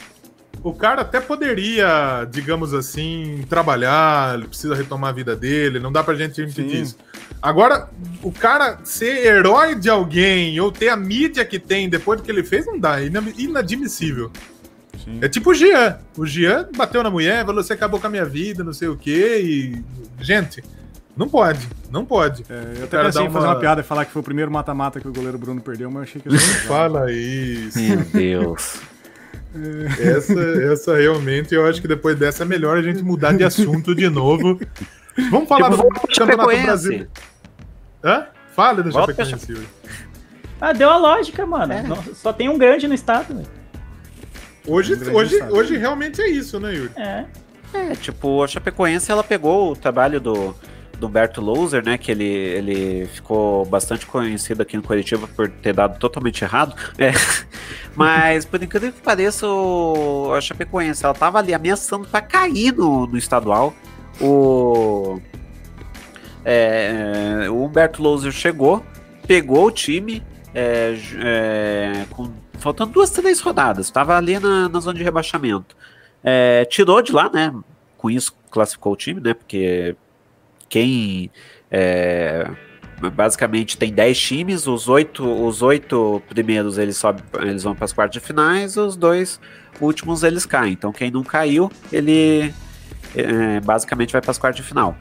O 0.64 0.74
cara 0.74 1.02
até 1.02 1.20
poderia, 1.20 2.26
digamos 2.32 2.74
assim, 2.74 3.44
trabalhar, 3.50 4.36
ele 4.36 4.48
precisa 4.48 4.74
retomar 4.76 5.10
a 5.10 5.14
vida 5.14 5.36
dele, 5.36 5.80
não 5.80 5.92
dá 5.92 6.04
pra 6.04 6.16
gente 6.16 6.42
impedir 6.42 6.70
Sim. 6.78 6.82
isso. 6.84 6.98
Agora, 7.42 7.90
o 8.22 8.32
cara 8.32 8.80
ser 8.84 9.26
herói 9.26 9.76
de 9.76 9.90
alguém 9.90 10.58
ou 10.62 10.72
ter 10.72 10.88
a 10.90 10.96
mídia 10.96 11.44
que 11.44 11.60
tem 11.60 11.90
depois 11.90 12.20
do 12.22 12.24
que 12.24 12.32
ele 12.32 12.44
fez, 12.44 12.66
não 12.66 12.80
dá, 12.80 13.02
é 13.02 13.08
ina- 13.08 13.24
inadmissível. 13.38 14.32
Sim. 15.04 15.20
É 15.22 15.28
tipo 15.28 15.52
o 15.52 15.54
Jean. 15.54 15.98
O 16.18 16.26
Jean 16.26 16.70
bateu 16.78 17.04
na 17.04 17.10
mulher, 17.10 17.46
falou: 17.46 17.62
você 17.62 17.74
acabou 17.74 18.00
com 18.00 18.08
a 18.08 18.10
minha 18.10 18.24
vida, 18.24 18.64
não 18.64 18.72
sei 18.72 18.88
o 18.88 18.96
quê. 18.96 19.42
E. 19.44 19.84
Gente, 20.24 20.64
não 21.16 21.28
pode, 21.30 21.68
não 21.92 22.06
pode. 22.06 22.44
É, 22.50 22.80
eu 22.80 22.84
até 22.86 23.04
pensei 23.04 23.24
em 23.24 23.30
fazer 23.30 23.46
uma- 23.46 23.54
uma 23.54 23.60
piada 23.60 23.82
e 23.82 23.84
falar 23.84 24.06
que 24.06 24.12
foi 24.12 24.22
o 24.22 24.26
primeiro 24.26 24.50
mata-mata 24.52 25.00
que 25.00 25.08
o 25.08 25.14
goleiro 25.14 25.38
Bruno 25.38 25.62
perdeu, 25.62 25.90
mas 25.92 25.96
eu 25.98 26.04
achei 26.04 26.22
que 26.22 26.30
não 26.30 26.38
Fala 26.68 27.12
isso. 27.12 27.80
Meu 27.80 27.98
Deus. 28.06 28.82
Essa, 30.00 30.40
essa 30.74 30.98
realmente, 30.98 31.54
eu 31.54 31.66
acho 31.68 31.80
que 31.82 31.88
depois 31.88 32.18
dessa 32.18 32.44
é 32.44 32.46
melhor 32.46 32.78
a 32.78 32.82
gente 32.82 33.04
mudar 33.04 33.34
de 33.34 33.44
assunto 33.44 33.94
de 33.94 34.10
novo. 34.10 34.60
Vamos 35.30 35.48
falar 35.48 35.70
Tipo, 35.70 35.84
do 35.84 35.90
Campeonato 35.90 36.16
Chapecoense. 36.16 36.64
Brasileiro. 36.66 37.10
Hã? 38.04 38.26
Fala 38.56 38.82
do 38.82 38.92
Volta 38.92 39.14
Chapecoense. 39.14 39.52
Yuri. 39.52 39.68
Ah, 40.60 40.74
deu 40.74 40.90
a 40.90 40.98
lógica, 40.98 41.46
mano. 41.46 41.72
É. 41.74 41.84
Não- 41.84 42.02
só 42.16 42.34
tem 42.34 42.50
um 42.50 42.58
grande 42.58 42.88
no 42.88 42.94
estado, 42.96 43.36
velho. 43.36 43.48
Hoje, 44.66 44.96
Um 44.96 45.14
hoje, 45.16 45.36
estado. 45.36 45.54
hoje 45.56 45.78
realmente 45.78 46.22
é 46.22 46.30
isso, 46.30 46.60
né, 46.60 46.74
Yuri? 46.74 46.92
É. 46.96 47.26
É, 47.74 47.96
tipo, 47.96 48.44
a 48.44 48.48
Chapecoense, 48.48 49.12
ela 49.12 49.24
pegou 49.24 49.72
o 49.72 49.76
trabalho 49.76 50.20
do, 50.22 50.56
do 50.98 51.08
Humberto 51.08 51.42
Louser, 51.42 51.84
né, 51.84 51.98
que 51.98 52.12
ele, 52.12 52.26
ele 52.26 53.08
ficou 53.08 53.66
bastante 53.66 54.06
conhecido 54.06 54.62
aqui 54.62 54.78
no 54.78 54.84
Curitiba 54.84 55.28
por 55.28 55.50
ter 55.50 55.74
dado 55.74 55.98
totalmente 56.00 56.44
errado, 56.44 56.76
é. 56.98 57.12
Mas, 57.96 58.46
por 58.46 58.62
incrível 58.62 58.92
que 58.92 59.02
pareça, 59.02 59.46
a 60.36 60.42
Chapecoense, 60.42 61.04
ela 61.04 61.14
tava 61.14 61.40
ali 61.40 61.54
ameaçando 61.54 62.08
pra 62.08 62.22
cair 62.22 62.74
no, 62.74 63.06
no 63.06 63.18
estadual. 63.18 63.74
O, 64.20 65.20
é, 66.46 67.48
o 67.50 67.64
Humberto 67.64 68.02
Louser 68.02 68.32
chegou, 68.32 68.84
pegou 69.28 69.68
o 69.68 69.72
time, 69.72 70.24
é, 70.54 70.96
é, 71.20 72.06
com, 72.10 72.32
faltando 72.60 72.94
duas, 72.94 73.10
três 73.10 73.40
rodadas, 73.40 73.90
tava 73.92 74.18
ali 74.18 74.40
na, 74.40 74.70
na 74.70 74.80
zona 74.80 74.98
de 74.98 75.04
rebaixamento. 75.04 75.76
É, 76.24 76.66
tirou 76.66 77.02
de 77.02 77.12
lá, 77.12 77.30
né? 77.30 77.54
Com 77.98 78.10
isso 78.10 78.34
classificou 78.50 78.94
o 78.94 78.96
time, 78.98 79.20
né? 79.20 79.34
Porque 79.34 79.96
quem 80.74 81.30
é, 81.70 82.50
basicamente 83.14 83.78
tem 83.78 83.94
10 83.94 84.20
times, 84.20 84.66
os 84.66 84.90
oito, 84.90 85.24
os 85.24 85.62
oito 85.62 86.20
primeiros 86.28 86.80
eles, 86.80 86.98
sobe, 86.98 87.22
eles 87.44 87.62
vão 87.62 87.76
para 87.76 87.86
as 87.86 87.94
quartas 87.94 88.20
de 88.20 88.26
finais, 88.26 88.76
os 88.76 88.96
dois 88.96 89.40
últimos 89.80 90.24
eles 90.24 90.48
caem. 90.48 90.74
Então 90.74 90.92
quem 90.92 91.12
não 91.12 91.22
caiu, 91.24 91.72
ele 91.92 92.52
é, 93.16 93.60
basicamente 93.60 94.12
vai 94.12 94.20
para 94.20 94.32
as 94.32 94.40
quartas 94.40 94.64
de 94.64 94.68
final. 94.68 94.98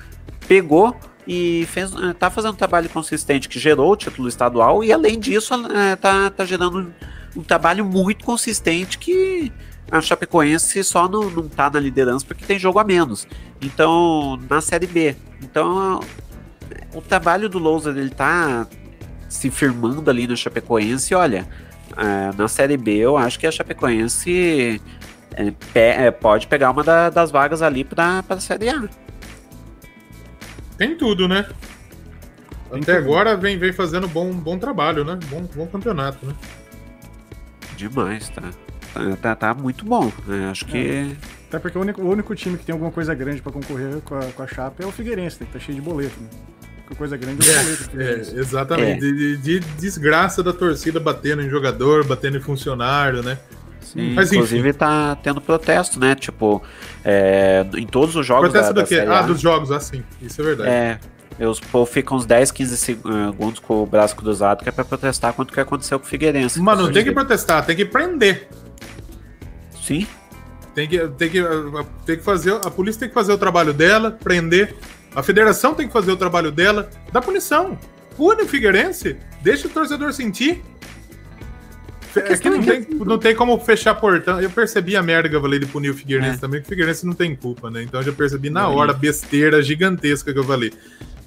Pegou 0.46 0.94
e 1.26 1.66
fez, 1.70 1.90
é, 1.94 2.12
tá 2.12 2.28
fazendo 2.28 2.52
um 2.52 2.56
trabalho 2.56 2.90
consistente 2.90 3.48
que 3.48 3.58
gerou 3.58 3.92
o 3.92 3.96
título 3.96 4.28
estadual 4.28 4.84
e 4.84 4.92
além 4.92 5.18
disso 5.18 5.54
é, 5.74 5.96
tá, 5.96 6.28
tá 6.28 6.44
gerando 6.44 6.92
um 7.34 7.42
trabalho 7.42 7.82
muito 7.82 8.26
consistente 8.26 8.98
que 8.98 9.50
a 9.90 10.00
Chapecoense 10.00 10.82
só 10.84 11.08
não, 11.08 11.28
não 11.30 11.48
tá 11.48 11.68
na 11.70 11.78
liderança 11.80 12.24
porque 12.26 12.44
tem 12.44 12.58
jogo 12.58 12.78
a 12.78 12.84
menos. 12.84 13.26
Então, 13.60 14.38
na 14.48 14.60
Série 14.60 14.86
B. 14.86 15.14
Então, 15.42 16.00
o 16.94 17.00
trabalho 17.02 17.48
do 17.48 17.58
Lousa 17.58 17.90
ele 17.90 18.10
tá 18.10 18.66
se 19.28 19.50
firmando 19.50 20.08
ali 20.10 20.26
no 20.26 20.36
Chapecoense. 20.36 21.14
Olha, 21.14 21.46
é, 21.96 22.36
na 22.36 22.48
Série 22.48 22.76
B 22.76 22.96
eu 22.96 23.16
acho 23.16 23.38
que 23.38 23.46
a 23.46 23.50
Chapecoense 23.52 24.80
é, 25.34 25.50
pe- 25.72 25.78
é, 25.80 26.10
pode 26.10 26.46
pegar 26.46 26.70
uma 26.70 26.82
da- 26.82 27.10
das 27.10 27.30
vagas 27.30 27.60
ali 27.62 27.84
pra, 27.84 28.22
pra 28.22 28.40
Série 28.40 28.68
A. 28.70 28.88
Tem 30.78 30.96
tudo, 30.96 31.28
né? 31.28 31.46
Tem 32.70 32.80
Até 32.80 32.96
tudo. 32.96 33.04
agora 33.04 33.36
vem, 33.36 33.58
vem 33.58 33.72
fazendo 33.72 34.08
bom, 34.08 34.32
bom 34.32 34.58
trabalho, 34.58 35.04
né? 35.04 35.18
Bom, 35.28 35.42
bom 35.54 35.66
campeonato, 35.66 36.24
né? 36.26 36.34
Demais, 37.76 38.28
tá? 38.30 38.42
Tá, 38.92 39.16
tá, 39.20 39.34
tá 39.34 39.54
muito 39.54 39.84
bom. 39.84 40.10
né? 40.26 40.50
acho 40.50 40.64
que. 40.66 41.16
Até 41.48 41.58
porque 41.58 41.76
o 41.76 41.80
único, 41.80 42.02
o 42.02 42.10
único 42.10 42.34
time 42.34 42.56
que 42.56 42.64
tem 42.64 42.72
alguma 42.72 42.90
coisa 42.90 43.14
grande 43.14 43.42
pra 43.42 43.52
concorrer 43.52 44.00
com 44.04 44.14
a, 44.14 44.22
com 44.24 44.42
a 44.42 44.46
Chapa 44.46 44.82
é 44.82 44.86
o 44.86 44.92
Figueirense, 44.92 45.38
né, 45.40 45.46
que 45.46 45.52
tá 45.52 45.58
cheio 45.58 45.76
de 45.76 45.82
boleto. 45.82 46.18
Né? 46.20 46.28
A 46.90 46.94
coisa 46.94 47.16
grande 47.16 47.46
é 47.48 47.52
o 47.52 47.62
boleto. 47.62 47.82
do 47.82 47.82
É, 47.84 48.04
Figueirense. 48.04 48.36
exatamente. 48.38 48.90
É. 48.92 49.00
De, 49.12 49.36
de- 49.36 49.36
de 49.36 49.60
desgraça 49.78 50.42
da 50.42 50.52
torcida 50.52 50.98
batendo 51.00 51.42
em 51.42 51.48
jogador, 51.50 52.04
batendo 52.06 52.36
em 52.36 52.40
funcionário, 52.40 53.22
né? 53.22 53.38
Sim, 53.80 54.14
Mas, 54.14 54.28
enfim. 54.28 54.36
inclusive 54.36 54.72
tá 54.72 55.16
tendo 55.16 55.40
protesto, 55.40 55.98
né? 56.00 56.14
Tipo, 56.14 56.62
é, 57.04 57.66
em 57.76 57.86
todos 57.86 58.14
os 58.16 58.24
jogos 58.24 58.50
Protesto 58.50 58.72
da, 58.74 58.80
do 58.80 58.84
da 58.84 58.88
quê? 58.88 58.96
Série 58.96 59.10
Ah, 59.10 59.18
A. 59.18 59.22
dos 59.22 59.40
jogos, 59.40 59.70
ah, 59.72 59.80
sim. 59.80 60.02
Isso 60.22 60.40
é 60.40 60.44
verdade. 60.44 60.70
É, 60.70 61.46
os 61.46 61.58
povo 61.60 61.84
ficam 61.90 62.16
uns 62.16 62.24
10, 62.24 62.50
15 62.52 62.76
segundos 62.76 63.58
com 63.58 63.82
o 63.82 63.86
braço 63.86 64.14
cruzado, 64.16 64.62
que 64.62 64.68
é 64.68 64.72
pra 64.72 64.84
protestar 64.84 65.32
contra 65.34 65.50
o 65.50 65.54
que 65.54 65.60
aconteceu 65.60 65.98
com 65.98 66.06
o 66.06 66.08
Figueirense. 66.08 66.60
Mas 66.60 66.78
não 66.78 66.92
tem 66.92 67.04
que 67.04 67.12
protestar, 67.12 67.66
tem 67.66 67.74
que 67.76 67.84
prender. 67.84 68.48
Sim, 69.82 70.06
Tem 70.74 70.88
que, 70.88 70.98
tem, 71.08 71.28
que, 71.28 71.42
tem 72.06 72.16
que 72.16 72.22
fazer. 72.22 72.52
A 72.64 72.70
polícia 72.70 73.00
tem 73.00 73.08
que 73.08 73.14
fazer 73.14 73.32
o 73.32 73.38
trabalho 73.38 73.72
dela, 73.74 74.10
prender. 74.12 74.74
A 75.14 75.22
federação 75.22 75.74
tem 75.74 75.86
que 75.86 75.92
fazer 75.92 76.12
o 76.12 76.16
trabalho 76.16 76.50
dela, 76.50 76.88
dá 77.12 77.20
punição. 77.20 77.78
Pune 78.16 78.42
o 78.42 78.46
Figueirense, 78.48 79.16
deixa 79.42 79.66
o 79.66 79.70
torcedor 79.70 80.12
sentir. 80.12 80.62
É 82.14 82.36
que 82.36 82.48
não 82.50 82.62
tem, 82.62 82.86
não 83.06 83.18
tem 83.18 83.34
como 83.34 83.58
fechar 83.58 83.94
portão. 83.94 84.38
Eu 84.40 84.50
percebi 84.50 84.94
a 84.96 85.02
merda 85.02 85.28
que 85.30 85.34
eu 85.36 85.40
falei 85.40 85.58
de 85.58 85.64
punir 85.66 85.90
o 85.90 85.94
Figueirense 85.94 86.36
É. 86.36 86.40
também, 86.40 86.60
que 86.60 86.66
o 86.66 86.68
Figueirense 86.68 87.06
não 87.06 87.14
tem 87.14 87.34
culpa, 87.34 87.70
né? 87.70 87.82
Então 87.82 88.00
eu 88.00 88.04
já 88.06 88.12
percebi 88.12 88.50
na 88.50 88.68
hora 88.68 88.92
a 88.92 88.94
besteira 88.94 89.62
gigantesca 89.62 90.30
que 90.32 90.38
eu 90.38 90.44
falei. 90.44 90.72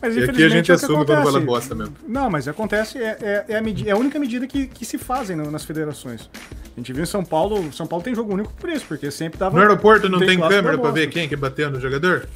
Mas 0.02 0.16
E 0.16 0.24
aqui 0.24 0.44
a 0.44 0.50
gente 0.50 0.72
é 0.72 0.76
assume 0.76 0.94
quando 0.98 1.14
acontece. 1.14 1.34
fala 1.34 1.46
bosta 1.46 1.74
mesmo. 1.76 1.96
Não, 2.08 2.30
mas 2.30 2.48
acontece, 2.48 2.98
é, 2.98 3.18
é, 3.22 3.46
é 3.50 3.56
a, 3.56 3.62
é 3.88 3.92
a 3.92 3.98
única 3.98 4.20
medida 4.20 4.46
que, 4.46 4.68
que 4.68 4.86
se 4.86 4.98
fazem 4.98 5.36
no- 5.36 5.50
nas 5.50 5.64
federações. 5.66 6.30
A 6.76 6.80
gente 6.80 6.92
viu 6.94 7.04
em 7.04 7.08
São 7.08 7.24
Paulo, 7.24 7.72
São 7.74 7.88
Paulo 7.88 8.04
tem 8.04 8.14
jogo 8.14 8.34
único 8.34 8.54
por 8.54 8.70
isso, 8.70 8.86
porque 8.86 9.10
sempre 9.10 9.40
tava. 9.40 9.56
No 9.56 9.62
aeroporto 9.62 10.10
não 10.10 10.20
tem 10.20 10.40
câmera 10.40 10.78
pra 10.78 10.92
ver 10.92 11.08
quem 11.10 11.28
que 11.28 11.36
bateu 11.36 11.72
no 11.72 11.80
jogador? 11.80 12.28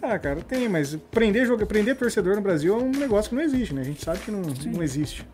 Ah, 0.00 0.18
cara, 0.18 0.36
tem, 0.46 0.68
mas 0.68 0.96
prender, 1.10 1.46
jogo, 1.46 1.64
prender 1.66 1.96
torcedor 1.96 2.36
no 2.36 2.42
Brasil 2.42 2.74
é 2.74 2.82
um 2.82 2.90
negócio 2.90 3.30
que 3.30 3.34
não 3.36 3.42
existe, 3.42 3.74
né? 3.74 3.80
A 3.80 3.84
gente 3.84 4.04
sabe 4.04 4.18
que 4.20 4.30
não, 4.30 4.42
não 4.66 4.82
existe. 4.82 5.26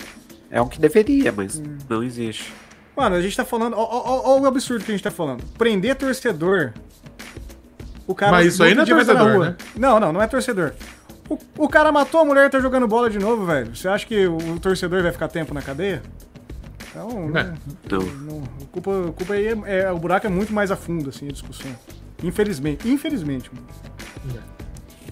É 0.51 0.61
o 0.61 0.67
que 0.67 0.81
deveria, 0.81 1.31
mas 1.33 1.61
não 1.89 2.03
existe. 2.03 2.53
Mano, 2.97 3.17
a 3.17 3.21
gente 3.23 3.37
tá 3.37 3.45
falando. 3.45 3.75
Ó 3.77 4.41
o 4.41 4.47
absurdo 4.47 4.85
que 4.85 4.91
a 4.93 4.95
gente 4.95 5.05
tá 5.05 5.11
falando. 5.11 5.43
Prender 5.59 5.95
torcedor. 5.97 6.73
O 8.07 8.15
cara. 8.15 8.33
Mas 8.33 8.55
isso 8.55 8.63
aí 8.63 8.75
não 8.75 8.83
é 8.83 8.87
torcedor, 8.87 9.33
rua. 9.33 9.47
né? 9.51 9.57
Não, 9.77 10.01
não, 10.01 10.13
não 10.13 10.23
é 10.23 10.27
torcedor. 10.27 10.73
O, 11.31 11.39
o 11.59 11.69
cara 11.69 11.93
matou 11.93 12.21
a 12.21 12.25
mulher 12.25 12.47
e 12.47 12.51
tá 12.51 12.59
jogando 12.61 12.89
bola 12.89 13.09
de 13.09 13.19
novo, 13.19 13.47
velho. 13.47 13.75
Você 13.75 13.89
acha 13.89 14.05
que 14.05 14.27
o, 14.27 14.59
torcedor 14.59 15.01
vai 15.03 15.13
ficar 15.13 15.29
tempo 15.29 15.55
na 15.55 15.63
cadeia? 15.63 16.03
Então, 16.91 17.31
É. 17.37 17.55
Não. 17.89 18.01
não, 18.01 18.43
a 18.61 18.67
culpa, 18.73 18.91
a 19.09 19.13
culpa 19.13 19.35
aí 19.35 19.47
é, 19.47 19.83
é- 19.83 19.93
O 19.93 19.99
buraco 19.99 20.27
é 20.27 20.31
muito 20.31 20.53
mais 20.53 20.73
a 20.73 20.77
fundo, 20.77 21.09
assim, 21.09 21.29
a 21.29 21.33
discussão. 21.33 21.71
Infelizmente. 22.23 22.89
Infelizmente, 22.91 23.49
mano. 23.55 23.67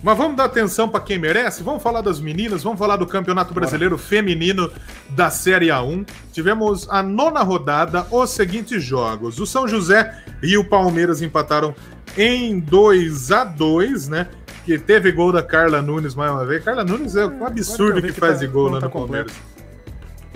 Mas 0.02 0.16
vamos 0.16 0.36
dar 0.36 0.44
atenção 0.44 0.88
pra 0.88 1.00
quem 1.00 1.18
merece? 1.18 1.62
Vamos 1.62 1.82
falar 1.82 2.02
das 2.02 2.20
meninas, 2.20 2.62
vamos 2.62 2.78
falar 2.78 2.96
do 2.96 3.06
Campeonato 3.06 3.52
Brasileiro 3.52 3.98
Feminino 3.98 4.70
da 5.10 5.28
Série 5.30 5.68
A1. 5.68 6.06
Tivemos 6.32 6.88
a 6.88 7.02
nona 7.02 7.42
rodada, 7.42 8.06
os 8.10 8.30
seguintes 8.30 8.82
jogos. 8.82 9.40
O 9.40 9.46
São 9.46 9.66
José 9.66 10.16
e 10.42 10.56
o 10.56 10.64
Palmeiras 10.64 11.20
empataram 11.20 11.74
em 12.16 12.60
2 12.60 13.32
a 13.32 13.42
2 13.44 14.08
né? 14.08 14.28
Que 14.68 14.78
teve 14.78 15.10
gol 15.12 15.32
da 15.32 15.42
Carla 15.42 15.80
Nunes 15.80 16.14
mais 16.14 16.30
uma 16.30 16.44
vez. 16.44 16.62
Carla 16.62 16.84
Nunes 16.84 17.16
é 17.16 17.24
um 17.24 17.46
absurdo 17.46 17.92
Agora 17.92 18.06
que 18.06 18.12
que 18.12 18.20
faz 18.20 18.34
tá- 18.34 18.40
de 18.40 18.46
gol 18.48 18.68
lá 18.68 18.78
tá 18.80 18.84
no 18.84 18.92
Palmeiras. 18.92 19.32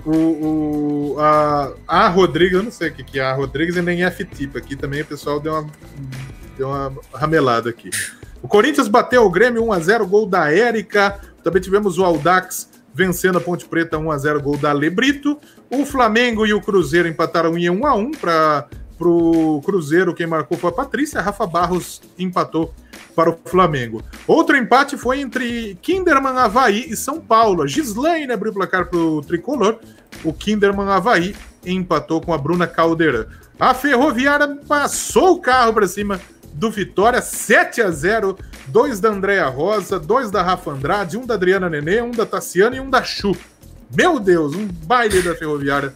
O, 0.03 0.11
o- 0.11 1.15
a, 1.19 1.71
a 1.87 2.07
Rodrigues, 2.07 2.53
eu 2.57 2.63
não 2.63 2.71
sei 2.71 2.89
o 2.89 2.93
que, 2.95 3.03
que 3.03 3.19
é 3.19 3.23
a 3.23 3.31
Rodrigues 3.35 3.75
e 3.75 3.81
nem 3.83 4.03
a 4.03 4.07
F-Tipo. 4.07 4.57
Aqui 4.57 4.75
também 4.75 5.01
o 5.03 5.05
pessoal 5.05 5.39
deu 5.39 5.53
uma, 5.53 5.67
deu 6.57 6.67
uma 6.67 6.91
ramelada 7.13 7.69
aqui. 7.69 7.91
O 8.41 8.47
Corinthians 8.47 8.87
bateu 8.87 9.23
o 9.23 9.29
Grêmio 9.29 9.63
1x0, 9.65 10.03
gol 10.07 10.25
da 10.25 10.51
Érica. 10.51 11.19
Também 11.43 11.61
tivemos 11.61 11.99
o 11.99 12.03
Aldax 12.03 12.71
vencendo 12.91 13.37
a 13.37 13.41
Ponte 13.41 13.65
Preta 13.65 13.97
1x0, 13.99 14.39
gol 14.41 14.57
da 14.57 14.73
Lebrito. 14.73 15.37
O 15.69 15.85
Flamengo 15.85 16.43
e 16.43 16.55
o 16.55 16.59
Cruzeiro 16.59 17.07
empataram 17.07 17.55
em 17.55 17.65
1x1 17.69 18.17
para 18.17 18.65
o 18.99 19.61
Cruzeiro. 19.63 20.11
Quem 20.15 20.25
marcou 20.25 20.57
foi 20.57 20.71
a 20.71 20.73
Patrícia. 20.73 21.21
Rafa 21.21 21.45
Barros 21.45 22.01
empatou 22.17 22.73
para 23.15 23.29
o 23.29 23.39
Flamengo. 23.45 24.03
Outro 24.27 24.57
empate 24.57 24.97
foi 24.97 25.19
entre 25.19 25.77
Kinderman 25.81 26.37
Havaí 26.37 26.85
e 26.89 26.95
São 26.95 27.19
Paulo. 27.19 27.67
Gislaine 27.67 28.31
abriu 28.31 28.51
o 28.51 28.55
placar 28.55 28.89
para 28.89 28.99
o 28.99 29.21
tricolor. 29.21 29.79
O 30.23 30.33
Kinderman 30.33 30.89
Havaí 30.89 31.35
empatou 31.65 32.21
com 32.21 32.33
a 32.33 32.37
Bruna 32.37 32.67
Caldeirão. 32.67 33.25
A 33.59 33.73
Ferroviária 33.73 34.57
passou 34.67 35.35
o 35.35 35.41
carro 35.41 35.73
para 35.73 35.87
cima 35.87 36.19
do 36.53 36.69
Vitória, 36.69 37.21
7 37.21 37.81
a 37.81 37.89
0 37.89 38.37
dois 38.67 38.99
da 38.99 39.09
Andréa 39.09 39.47
Rosa, 39.47 39.99
dois 39.99 40.31
da 40.31 40.41
Rafa 40.41 40.71
Andrade, 40.71 41.17
um 41.17 41.25
da 41.25 41.33
Adriana 41.33 41.69
Nenê, 41.69 42.01
um 42.01 42.11
da 42.11 42.25
Tassiana 42.25 42.75
e 42.75 42.79
um 42.79 42.89
da 42.89 43.03
Chu. 43.03 43.35
Meu 43.95 44.19
Deus, 44.19 44.55
um 44.55 44.67
baile 44.67 45.21
da 45.21 45.35
Ferroviária 45.35 45.93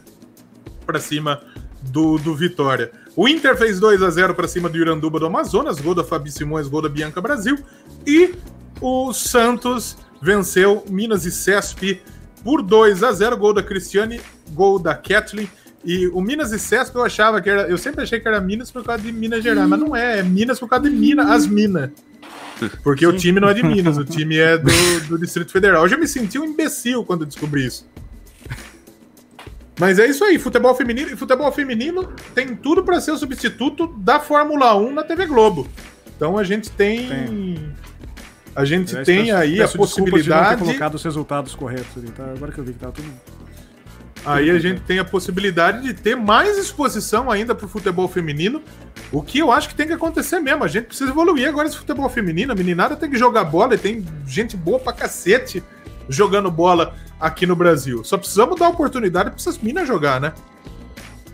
para 0.86 1.00
cima 1.00 1.42
do, 1.82 2.18
do 2.18 2.36
Vitória. 2.36 2.92
O 3.18 3.28
Inter 3.28 3.58
fez 3.58 3.80
2 3.80 4.04
a 4.04 4.12
0 4.12 4.36
para 4.36 4.48
cima 4.48 4.70
do 4.70 4.78
Iranduba 4.78 5.20
do 5.20 5.26
Amazonas, 5.26 5.82
gol 5.82 5.96
da 5.96 6.04
Fabi 6.04 6.32
Simões, 6.32 6.68
gol 6.68 6.84
da 6.84 6.88
Bianca 6.88 7.20
Brasil. 7.20 7.58
E 8.06 8.36
o 8.80 9.12
Santos 9.12 9.98
venceu 10.22 10.86
Minas 10.88 11.26
e 11.26 11.32
Cesp 11.32 12.00
por 12.44 12.62
2 12.62 13.04
a 13.04 13.12
0 13.12 13.36
gol 13.36 13.56
da 13.56 13.64
Cristiane, 13.64 14.22
gol 14.52 14.78
da 14.78 14.94
Kathleen. 14.94 15.50
E 15.84 16.06
o 16.10 16.22
Minas 16.22 16.52
e 16.52 16.60
Cesp 16.60 16.94
eu 16.94 17.04
achava 17.04 17.42
que 17.42 17.50
era. 17.50 17.64
Eu 17.68 17.80
sempre 17.80 18.04
achei 18.04 18.20
que 18.20 18.28
era 18.28 18.40
Minas 18.40 18.70
por 18.70 18.84
causa 18.84 19.02
de 19.02 19.12
Minas 19.12 19.44
Gerais, 19.44 19.68
mas 19.68 19.80
não 19.80 19.96
é, 19.96 20.20
é 20.20 20.24
Minas 20.24 20.60
por 20.60 20.70
causa 20.70 20.88
de 20.88 20.96
Minas, 20.96 21.28
as 21.28 21.48
Minas. 21.48 21.90
Porque 22.84 23.08
o 23.08 23.18
time 23.18 23.40
não 23.40 23.50
é 23.50 23.54
de 23.56 23.64
Minas, 23.64 23.98
o 23.98 24.06
time 24.06 24.38
é 24.38 24.60
do, 24.60 24.70
do 25.10 25.18
Distrito 25.18 25.52
Federal. 25.52 25.84
Hoje 25.84 25.96
eu 25.96 26.00
me 26.00 26.08
senti 26.08 26.38
um 26.38 26.46
imbecil 26.46 27.04
quando 27.04 27.26
descobri 27.26 27.66
isso. 27.66 27.84
Mas 29.80 30.00
é 30.00 30.08
isso 30.08 30.24
aí, 30.24 30.40
futebol 30.40 30.74
feminino. 30.74 31.12
E 31.12 31.16
futebol 31.16 31.52
feminino 31.52 32.10
tem 32.34 32.56
tudo 32.56 32.84
para 32.84 33.00
ser 33.00 33.12
o 33.12 33.18
substituto 33.18 33.88
da 33.98 34.20
Fórmula 34.20 34.76
1 34.76 34.92
na 34.94 35.04
TV 35.04 35.26
Globo. 35.28 35.68
Então 36.16 36.38
a 36.38 36.44
gente 36.44 36.70
tem. 36.72 37.08
Tem. 37.08 37.74
A 38.56 38.66
gente 38.66 38.90
Aliás, 38.90 39.06
tem 39.06 39.26
peço- 39.26 39.38
aí 39.38 39.54
a 39.60 39.64
peço 39.64 39.78
desculpas 39.78 39.84
de 39.84 40.00
não 40.00 40.06
ter 40.06 40.12
possibilidade. 40.12 40.62
colocado 40.64 40.96
os 40.96 41.04
resultados 41.04 41.54
corretos 41.54 41.96
ali, 41.96 42.08
tá? 42.12 42.24
Agora 42.24 42.52
que 42.52 42.58
eu 42.58 42.64
vi 42.64 42.74
que 42.74 42.80
tá 42.80 42.92
tudo. 42.92 43.08
Aí 44.26 44.50
a 44.50 44.58
gente 44.60 44.82
tem 44.82 44.98
a 45.00 45.06
possibilidade 45.06 45.84
de 45.84 45.94
ter 45.94 46.16
mais 46.16 46.58
exposição 46.58 47.30
ainda 47.32 47.54
pro 47.56 47.68
futebol 47.68 48.08
feminino, 48.10 48.62
o 49.12 49.22
que 49.22 49.38
eu 49.40 49.52
acho 49.52 49.70
que 49.70 49.76
tem 49.76 49.88
que 49.88 49.94
acontecer 49.94 50.40
mesmo. 50.40 50.64
A 50.64 50.68
gente 50.68 50.86
precisa 50.86 51.12
evoluir 51.12 51.48
agora 51.48 51.68
esse 51.68 51.78
futebol 51.78 52.10
feminino. 52.10 52.52
A 52.52 52.56
meninada 52.56 52.96
tem 52.96 53.10
que 53.10 53.16
jogar 53.18 53.44
bola 53.46 53.76
e 53.76 53.78
tem 53.78 54.04
gente 54.26 54.58
boa 54.58 54.80
pra 54.80 54.92
cacete 54.92 55.64
jogando 56.10 56.50
bola 56.52 56.94
aqui 57.20 57.46
no 57.46 57.56
Brasil. 57.56 58.04
Só 58.04 58.18
precisamos 58.18 58.60
dar 58.60 58.70
oportunidade 58.70 59.30
pra 59.30 59.38
essas 59.38 59.58
minas 59.58 59.88
jogar, 59.88 60.20
né? 60.22 60.34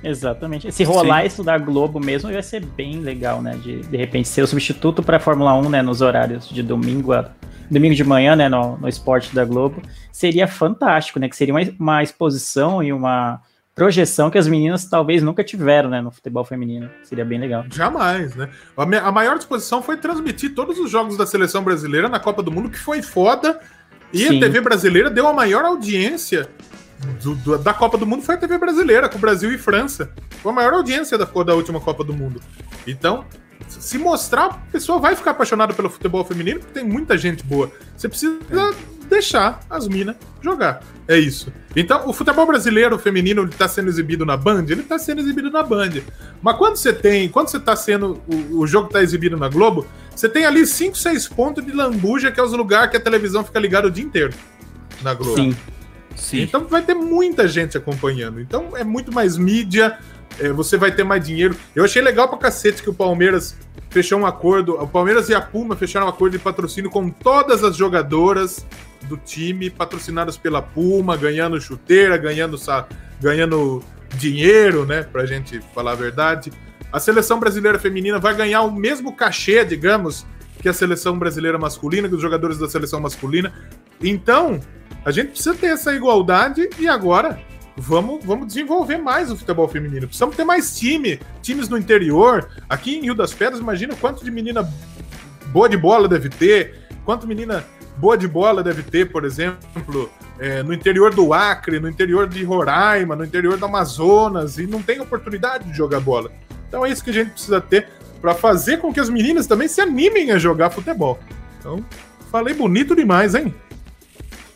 Exatamente. 0.03 0.71
Se 0.71 0.83
rolar 0.83 1.25
isso 1.25 1.43
da 1.43 1.57
Globo 1.57 1.99
mesmo, 1.99 2.31
vai 2.31 2.43
ser 2.43 2.65
bem 2.65 2.99
legal, 2.99 3.41
né? 3.41 3.57
De, 3.57 3.81
de 3.81 3.97
repente 3.97 4.27
ser 4.27 4.41
o 4.41 4.47
substituto 4.47 5.01
para 5.01 5.19
Fórmula 5.19 5.53
1, 5.55 5.69
né? 5.69 5.81
Nos 5.81 6.01
horários 6.01 6.49
de 6.49 6.61
domingo 6.61 7.13
a 7.13 7.29
domingo 7.71 7.95
de 7.95 8.03
manhã, 8.03 8.35
né? 8.35 8.49
No, 8.49 8.77
no 8.77 8.89
esporte 8.89 9.33
da 9.33 9.45
Globo. 9.45 9.81
Seria 10.11 10.45
fantástico, 10.47 11.19
né? 11.19 11.29
Que 11.29 11.35
seria 11.35 11.53
uma, 11.53 11.61
uma 11.79 12.03
exposição 12.03 12.83
e 12.83 12.91
uma 12.91 13.41
projeção 13.73 14.29
que 14.29 14.37
as 14.37 14.47
meninas 14.47 14.85
talvez 14.85 15.23
nunca 15.23 15.43
tiveram, 15.43 15.89
né? 15.89 16.01
No 16.01 16.11
futebol 16.11 16.43
feminino. 16.43 16.89
Seria 17.03 17.23
bem 17.23 17.39
legal. 17.39 17.63
Jamais, 17.71 18.35
né? 18.35 18.49
A, 18.75 18.83
a 19.07 19.11
maior 19.11 19.37
disposição 19.37 19.81
foi 19.81 19.95
transmitir 19.95 20.53
todos 20.53 20.77
os 20.79 20.91
jogos 20.91 21.17
da 21.17 21.25
seleção 21.25 21.63
brasileira 21.63 22.09
na 22.09 22.19
Copa 22.19 22.43
do 22.43 22.51
Mundo, 22.51 22.69
que 22.69 22.77
foi 22.77 23.01
foda. 23.01 23.59
E 24.13 24.19
Sim. 24.27 24.37
a 24.37 24.39
TV 24.39 24.61
brasileira 24.61 25.09
deu 25.09 25.27
a 25.27 25.33
maior 25.33 25.65
audiência 25.65 26.47
do- 27.21 27.35
do- 27.35 27.57
da 27.57 27.73
Copa 27.73 27.97
do 27.97 28.05
Mundo 28.05 28.21
foi 28.23 28.35
a 28.35 28.37
TV 28.37 28.57
brasileira, 28.57 29.09
com 29.09 29.17
Brasil 29.19 29.51
e 29.51 29.57
França. 29.57 30.11
Foi 30.41 30.51
a 30.51 30.55
maior 30.55 30.73
audiência 30.73 31.17
da, 31.17 31.25
da 31.25 31.55
última 31.55 31.79
Copa 31.79 32.03
do 32.03 32.13
Mundo. 32.13 32.39
Então, 32.87 33.25
se 33.67 33.97
mostrar, 33.97 34.45
a 34.45 34.53
pessoa 34.71 34.99
vai 34.99 35.15
ficar 35.15 35.31
apaixonada 35.31 35.73
pelo 35.73 35.89
futebol 35.89 36.23
feminino, 36.23 36.59
porque 36.59 36.73
tem 36.79 36.83
muita 36.87 37.17
gente 37.17 37.43
boa. 37.43 37.71
Você 37.97 38.07
precisa 38.07 38.37
deixar 39.05 39.59
as 39.69 39.87
minas 39.87 40.15
jogar. 40.41 40.81
É 41.07 41.17
isso. 41.17 41.51
Então, 41.75 42.07
o 42.07 42.13
futebol 42.13 42.45
brasileiro 42.45 42.97
feminino 42.97 43.41
ele 43.41 43.51
tá 43.51 43.67
sendo 43.67 43.89
exibido 43.89 44.25
na 44.25 44.37
Band, 44.37 44.65
ele 44.69 44.83
tá 44.83 44.97
sendo 44.97 45.21
exibido 45.21 45.49
na 45.51 45.63
Band. 45.63 46.01
Mas 46.41 46.57
quando 46.57 46.75
você 46.75 46.93
tem, 46.93 47.27
quando 47.29 47.49
você 47.49 47.59
tá 47.59 47.75
sendo, 47.75 48.21
o, 48.27 48.59
o 48.59 48.67
jogo 48.67 48.89
tá 48.89 49.01
exibido 49.01 49.35
na 49.35 49.49
Globo, 49.49 49.85
você 50.15 50.29
tem 50.29 50.45
ali 50.45 50.65
5, 50.65 50.97
6 50.97 51.27
pontos 51.29 51.65
de 51.65 51.71
lambuja, 51.71 52.31
que 52.31 52.39
é 52.39 52.43
os 52.43 52.53
lugares 52.53 52.91
que 52.91 52.97
a 52.97 52.99
televisão 52.99 53.43
fica 53.43 53.59
ligada 53.59 53.87
o 53.87 53.91
dia 53.91 54.03
inteiro 54.03 54.33
na 55.01 55.13
Globo. 55.13 55.35
Sim. 55.35 55.55
Sim. 56.15 56.41
Então 56.41 56.65
vai 56.67 56.83
ter 56.83 56.93
muita 56.93 57.47
gente 57.47 57.77
acompanhando. 57.77 58.39
Então 58.39 58.77
é 58.77 58.83
muito 58.83 59.11
mais 59.11 59.37
mídia, 59.37 59.97
é, 60.39 60.49
você 60.51 60.77
vai 60.77 60.91
ter 60.91 61.03
mais 61.03 61.25
dinheiro. 61.25 61.55
Eu 61.75 61.83
achei 61.83 62.01
legal 62.01 62.27
pra 62.27 62.37
cacete 62.37 62.81
que 62.81 62.89
o 62.89 62.93
Palmeiras 62.93 63.57
fechou 63.89 64.19
um 64.19 64.25
acordo. 64.25 64.73
O 64.75 64.87
Palmeiras 64.87 65.29
e 65.29 65.35
a 65.35 65.41
Puma 65.41 65.75
fecharam 65.75 66.05
um 66.07 66.09
acordo 66.09 66.37
de 66.37 66.43
patrocínio 66.43 66.89
com 66.89 67.09
todas 67.09 67.63
as 67.63 67.75
jogadoras 67.75 68.65
do 69.03 69.17
time, 69.17 69.69
patrocinadas 69.69 70.37
pela 70.37 70.61
Puma, 70.61 71.15
ganhando 71.15 71.59
chuteira, 71.59 72.17
ganhando, 72.17 72.57
ganhando 73.21 73.83
dinheiro, 74.15 74.85
né? 74.85 75.03
Pra 75.03 75.25
gente 75.25 75.59
falar 75.73 75.91
a 75.91 75.95
verdade. 75.95 76.51
A 76.91 76.99
seleção 76.99 77.39
brasileira 77.39 77.79
feminina 77.79 78.19
vai 78.19 78.35
ganhar 78.35 78.61
o 78.61 78.71
mesmo 78.71 79.15
cachê, 79.15 79.65
digamos, 79.65 80.25
que 80.61 80.69
a 80.69 80.73
seleção 80.73 81.17
brasileira 81.17 81.57
masculina, 81.57 82.07
que 82.07 82.15
os 82.15 82.21
jogadores 82.21 82.57
da 82.57 82.69
seleção 82.69 82.99
masculina. 82.99 83.53
Então, 84.01 84.59
a 85.03 85.11
gente 85.11 85.29
precisa 85.29 85.55
ter 85.55 85.67
essa 85.67 85.93
igualdade 85.93 86.69
e 86.79 86.87
agora 86.87 87.39
vamos, 87.75 88.23
vamos 88.23 88.47
desenvolver 88.47 88.97
mais 88.97 89.31
o 89.31 89.35
futebol 89.35 89.67
feminino. 89.67 90.07
Precisamos 90.07 90.35
ter 90.35 90.43
mais 90.43 90.77
time, 90.77 91.19
times 91.41 91.67
no 91.67 91.77
interior. 91.77 92.49
Aqui 92.69 92.97
em 92.97 93.01
Rio 93.01 93.15
das 93.15 93.33
Pedras, 93.33 93.59
imagina 93.59 93.95
quanto 93.95 94.23
de 94.23 94.31
menina 94.31 94.67
boa 95.47 95.67
de 95.67 95.77
bola 95.77 96.07
deve 96.07 96.29
ter, 96.29 96.87
quanto 97.05 97.27
menina 97.27 97.65
boa 97.97 98.17
de 98.17 98.27
bola 98.27 98.63
deve 98.63 98.83
ter, 98.83 99.11
por 99.11 99.25
exemplo, 99.25 100.09
é, 100.39 100.63
no 100.63 100.73
interior 100.73 101.13
do 101.13 101.33
Acre, 101.33 101.79
no 101.79 101.89
interior 101.89 102.27
de 102.27 102.43
Roraima, 102.43 103.15
no 103.15 103.23
interior 103.23 103.57
do 103.57 103.65
Amazonas, 103.65 104.57
e 104.57 104.67
não 104.67 104.81
tem 104.81 104.99
oportunidade 104.99 105.69
de 105.69 105.77
jogar 105.77 105.99
bola. 105.99 106.31
Então 106.67 106.85
é 106.85 106.91
isso 106.91 107.03
que 107.03 107.09
a 107.09 107.13
gente 107.13 107.31
precisa 107.31 107.61
ter 107.61 107.87
para 108.21 108.33
fazer 108.33 108.77
com 108.77 108.93
que 108.93 108.99
as 108.99 109.09
meninas 109.09 109.47
também 109.47 109.67
se 109.67 109.81
animem 109.81 110.31
a 110.31 110.37
jogar 110.37 110.69
futebol. 110.69 111.19
Então, 111.59 111.85
falei 112.31 112.53
bonito 112.53 112.95
demais, 112.95 113.35
hein? 113.35 113.53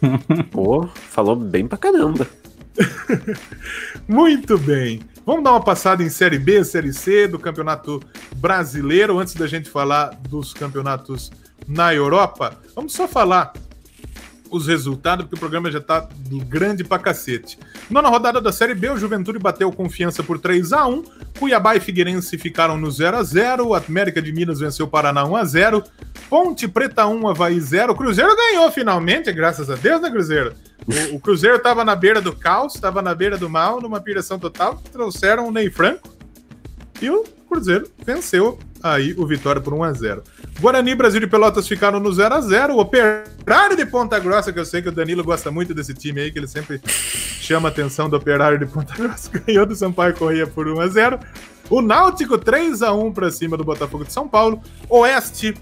Pô, 0.51 0.87
falou 0.87 1.35
bem 1.35 1.67
pra 1.67 1.77
caramba. 1.77 2.27
Muito 4.07 4.57
bem. 4.57 5.01
Vamos 5.25 5.43
dar 5.43 5.51
uma 5.51 5.63
passada 5.63 6.01
em 6.01 6.09
Série 6.09 6.39
B, 6.39 6.63
Série 6.63 6.93
C 6.93 7.27
do 7.27 7.37
Campeonato 7.37 8.01
Brasileiro, 8.37 9.19
antes 9.19 9.33
da 9.33 9.45
gente 9.45 9.69
falar 9.69 10.11
dos 10.29 10.53
campeonatos 10.53 11.31
na 11.67 11.93
Europa. 11.93 12.57
Vamos 12.75 12.93
só 12.93 13.07
falar 13.07 13.53
os 14.49 14.67
resultados, 14.67 15.25
porque 15.25 15.35
o 15.35 15.39
programa 15.39 15.71
já 15.71 15.81
tá 15.81 16.07
grande 16.47 16.83
pra 16.83 16.99
cacete. 16.99 17.57
Nona 17.89 18.09
rodada 18.09 18.41
da 18.41 18.51
Série 18.51 18.73
B, 18.73 18.89
o 18.89 18.97
Juventude 18.97 19.39
bateu 19.39 19.71
confiança 19.71 20.23
por 20.23 20.39
3 20.39 20.73
a 20.73 20.87
1 20.87 21.03
Cuiabá 21.39 21.75
e 21.75 21.79
Figueirense 21.79 22.37
ficaram 22.37 22.77
no 22.77 22.89
0 22.89 23.17
a 23.17 23.23
0 23.23 23.73
América 23.73 24.21
de 24.21 24.31
Minas 24.31 24.59
venceu 24.59 24.85
o 24.85 24.89
Paraná 24.89 25.25
1 25.25 25.35
a 25.35 25.45
0 25.45 25.83
Ponte 26.29 26.67
Preta 26.67 27.05
1, 27.05 27.27
Havaí 27.27 27.59
0 27.59 27.93
O 27.93 27.95
Cruzeiro 27.95 28.35
ganhou 28.35 28.71
finalmente, 28.71 29.31
graças 29.31 29.69
a 29.69 29.75
Deus, 29.75 30.01
né, 30.01 30.09
Cruzeiro? 30.09 30.53
O, 31.11 31.15
o 31.15 31.19
Cruzeiro 31.19 31.59
tava 31.59 31.85
na 31.85 31.95
beira 31.95 32.21
do 32.21 32.35
caos, 32.35 32.73
tava 32.73 33.01
na 33.01 33.13
beira 33.13 33.37
do 33.37 33.49
mal, 33.49 33.81
numa 33.81 34.01
piração 34.01 34.39
total, 34.39 34.81
trouxeram 34.91 35.47
o 35.47 35.51
Ney 35.51 35.69
Franco 35.69 36.09
e 37.01 37.09
o 37.09 37.23
Cruzeiro 37.47 37.89
venceu 38.05 38.59
aí 38.93 39.13
o 39.17 39.25
Vitória 39.25 39.61
por 39.61 39.73
1 39.73 39.83
a 39.83 39.93
0 39.93 40.23
Guarani, 40.59 40.95
Brasil 40.95 41.21
e 41.21 41.27
Pelotas 41.27 41.67
ficaram 41.67 41.99
no 41.99 42.11
0 42.11 42.35
a 42.35 42.41
0 42.41 42.75
O 42.75 42.79
Operário 42.79 43.75
de 43.75 43.85
Ponta 43.85 44.19
Grossa, 44.19 44.51
que 44.51 44.59
eu 44.59 44.65
sei 44.65 44.81
que 44.81 44.89
o 44.89 44.91
Danilo 44.91 45.23
gosta 45.23 45.51
muito 45.51 45.73
desse 45.73 45.93
time 45.93 46.21
aí, 46.21 46.31
que 46.31 46.39
ele 46.39 46.47
sempre 46.47 46.81
chama 46.85 47.69
a 47.69 47.71
atenção 47.71 48.09
do 48.09 48.17
Operário 48.17 48.59
de 48.59 48.65
Ponta 48.65 48.93
Grossa, 48.95 49.29
ganhou 49.45 49.65
do 49.65 49.75
Sampaio 49.75 50.15
Corrêa 50.15 50.47
por 50.47 50.67
1 50.67 50.81
a 50.81 50.87
0 50.87 51.19
O 51.69 51.81
Náutico 51.81 52.37
3 52.37 52.81
a 52.81 52.93
1 52.93 53.11
para 53.13 53.29
cima 53.31 53.57
do 53.57 53.63
Botafogo 53.63 54.03
de 54.03 54.13
São 54.13 54.27
Paulo. 54.27 54.61
Oeste 54.89 55.53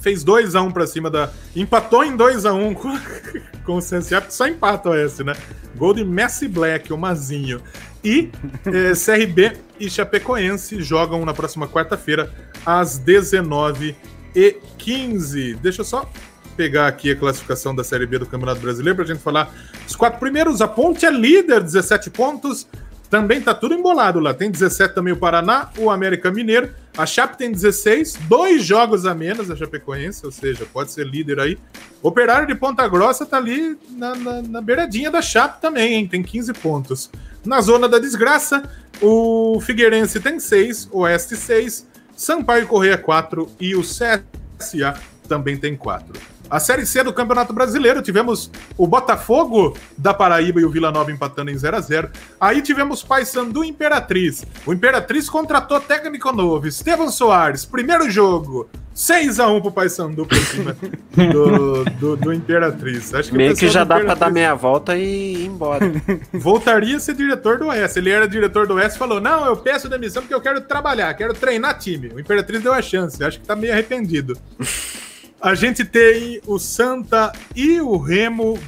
fez 0.00 0.22
2 0.22 0.54
a 0.54 0.62
1 0.62 0.70
para 0.70 0.86
cima 0.86 1.10
da 1.10 1.30
empatou 1.54 2.04
em 2.04 2.16
2 2.16 2.46
a 2.46 2.52
1 2.52 2.74
com, 2.74 2.96
com 3.66 3.76
o 3.76 3.80
CSA, 3.80 4.24
só 4.28 4.46
empata 4.46 4.88
o 4.88 4.92
Oeste, 4.92 5.24
né? 5.24 5.34
Gol 5.74 5.94
de 5.94 6.04
Messi 6.04 6.46
Black, 6.46 6.92
o 6.92 6.96
Mazinho. 6.96 7.60
E 8.06 8.30
eh, 8.66 8.92
CRB 8.94 9.58
e 9.80 9.90
Chapecoense 9.90 10.80
jogam 10.80 11.24
na 11.24 11.34
próxima 11.34 11.66
quarta-feira, 11.66 12.32
às 12.64 13.00
19h15. 13.00 15.56
Deixa 15.56 15.80
eu 15.80 15.84
só 15.84 16.08
pegar 16.56 16.86
aqui 16.86 17.10
a 17.10 17.16
classificação 17.16 17.74
da 17.74 17.82
Série 17.82 18.06
B 18.06 18.20
do 18.20 18.26
Campeonato 18.26 18.60
Brasileiro 18.60 18.94
para 18.94 19.04
a 19.04 19.08
gente 19.08 19.24
falar 19.24 19.52
os 19.84 19.96
quatro 19.96 20.20
primeiros. 20.20 20.62
A 20.62 20.68
Ponte 20.68 21.04
é 21.04 21.10
líder, 21.10 21.60
17 21.60 22.10
pontos. 22.10 22.68
Também 23.10 23.40
tá 23.40 23.52
tudo 23.52 23.74
embolado 23.74 24.20
lá. 24.20 24.32
Tem 24.32 24.52
17 24.52 24.94
também 24.94 25.12
o 25.12 25.16
Paraná, 25.16 25.70
o 25.76 25.90
América 25.90 26.30
Mineiro. 26.30 26.70
A 26.96 27.06
Chape 27.06 27.36
tem 27.36 27.50
16, 27.50 28.20
dois 28.28 28.64
jogos 28.64 29.04
a 29.04 29.16
menos 29.16 29.50
a 29.50 29.56
Chapecoense, 29.56 30.24
ou 30.24 30.30
seja, 30.30 30.64
pode 30.72 30.92
ser 30.92 31.08
líder 31.08 31.40
aí. 31.40 31.58
Operário 32.00 32.46
de 32.46 32.54
Ponta 32.54 32.86
Grossa 32.86 33.26
tá 33.26 33.36
ali 33.36 33.76
na, 33.90 34.14
na, 34.14 34.42
na 34.42 34.60
beiradinha 34.60 35.10
da 35.10 35.20
Chape 35.20 35.60
também, 35.60 35.94
hein? 35.94 36.06
Tem 36.06 36.22
15 36.22 36.52
pontos. 36.52 37.10
Na 37.46 37.60
zona 37.60 37.88
da 37.88 38.00
desgraça, 38.00 38.68
o 39.00 39.60
Figueirense 39.60 40.18
tem 40.18 40.40
6, 40.40 40.88
o 40.90 41.00
Oeste 41.00 41.36
6, 41.36 41.86
Sampaio 42.16 42.66
Correia 42.66 42.98
4 42.98 43.48
e 43.60 43.76
o 43.76 43.82
CSA 43.82 45.00
também 45.28 45.56
tem 45.56 45.76
4. 45.76 46.20
A 46.48 46.60
Série 46.60 46.86
C 46.86 47.02
do 47.02 47.12
Campeonato 47.12 47.52
Brasileiro, 47.52 48.02
tivemos 48.02 48.50
o 48.76 48.86
Botafogo 48.86 49.76
da 49.96 50.14
Paraíba 50.14 50.60
e 50.60 50.64
o 50.64 50.70
Vila 50.70 50.92
Nova 50.92 51.10
empatando 51.10 51.50
em 51.50 51.58
0 51.58 51.76
a 51.76 51.80
0 51.80 52.10
Aí 52.40 52.62
tivemos 52.62 53.02
Paysandu 53.02 53.64
e 53.64 53.68
Imperatriz. 53.68 54.44
O 54.64 54.72
Imperatriz 54.72 55.28
contratou 55.28 55.80
técnico 55.80 56.32
novo, 56.32 56.66
Estevam 56.66 57.10
Soares. 57.10 57.64
Primeiro 57.64 58.10
jogo, 58.10 58.68
6 58.96 59.40
a 59.40 59.48
1 59.48 59.60
pro 59.60 59.70
Paysandu 59.72 60.24
por 60.24 60.38
cima 60.38 60.74
do, 61.32 61.84
do, 61.84 62.16
do 62.16 62.32
Imperatriz. 62.32 63.12
Acho 63.12 63.30
que 63.30 63.36
Meio 63.36 63.54
que 63.54 63.68
já 63.68 63.84
dá 63.84 64.00
pra 64.00 64.14
dar 64.14 64.30
meia 64.30 64.54
volta 64.54 64.96
e 64.96 65.34
ir 65.34 65.46
embora. 65.46 65.92
Voltaria 66.32 66.96
a 66.96 67.00
ser 67.00 67.14
diretor 67.14 67.58
do 67.58 67.66
Oeste. 67.66 67.98
Ele 67.98 68.10
era 68.10 68.26
diretor 68.26 68.66
do 68.66 68.74
Oeste 68.74 68.96
e 68.96 68.98
falou: 68.98 69.20
Não, 69.20 69.44
eu 69.44 69.56
peço 69.56 69.88
demissão 69.88 70.22
porque 70.22 70.34
eu 70.34 70.40
quero 70.40 70.62
trabalhar, 70.62 71.12
quero 71.12 71.34
treinar 71.34 71.78
time. 71.78 72.08
O 72.08 72.18
Imperatriz 72.18 72.62
deu 72.62 72.72
a 72.72 72.80
chance. 72.80 73.22
Acho 73.22 73.38
que 73.38 73.46
tá 73.46 73.54
meio 73.54 73.72
arrependido. 73.72 74.36
A 75.46 75.54
gente 75.54 75.84
tem 75.84 76.40
o 76.44 76.58
Santa 76.58 77.32
e 77.54 77.80
o 77.80 77.96
Remo 77.98 78.58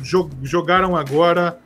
jogaram 0.44 0.96
agora 0.96 1.58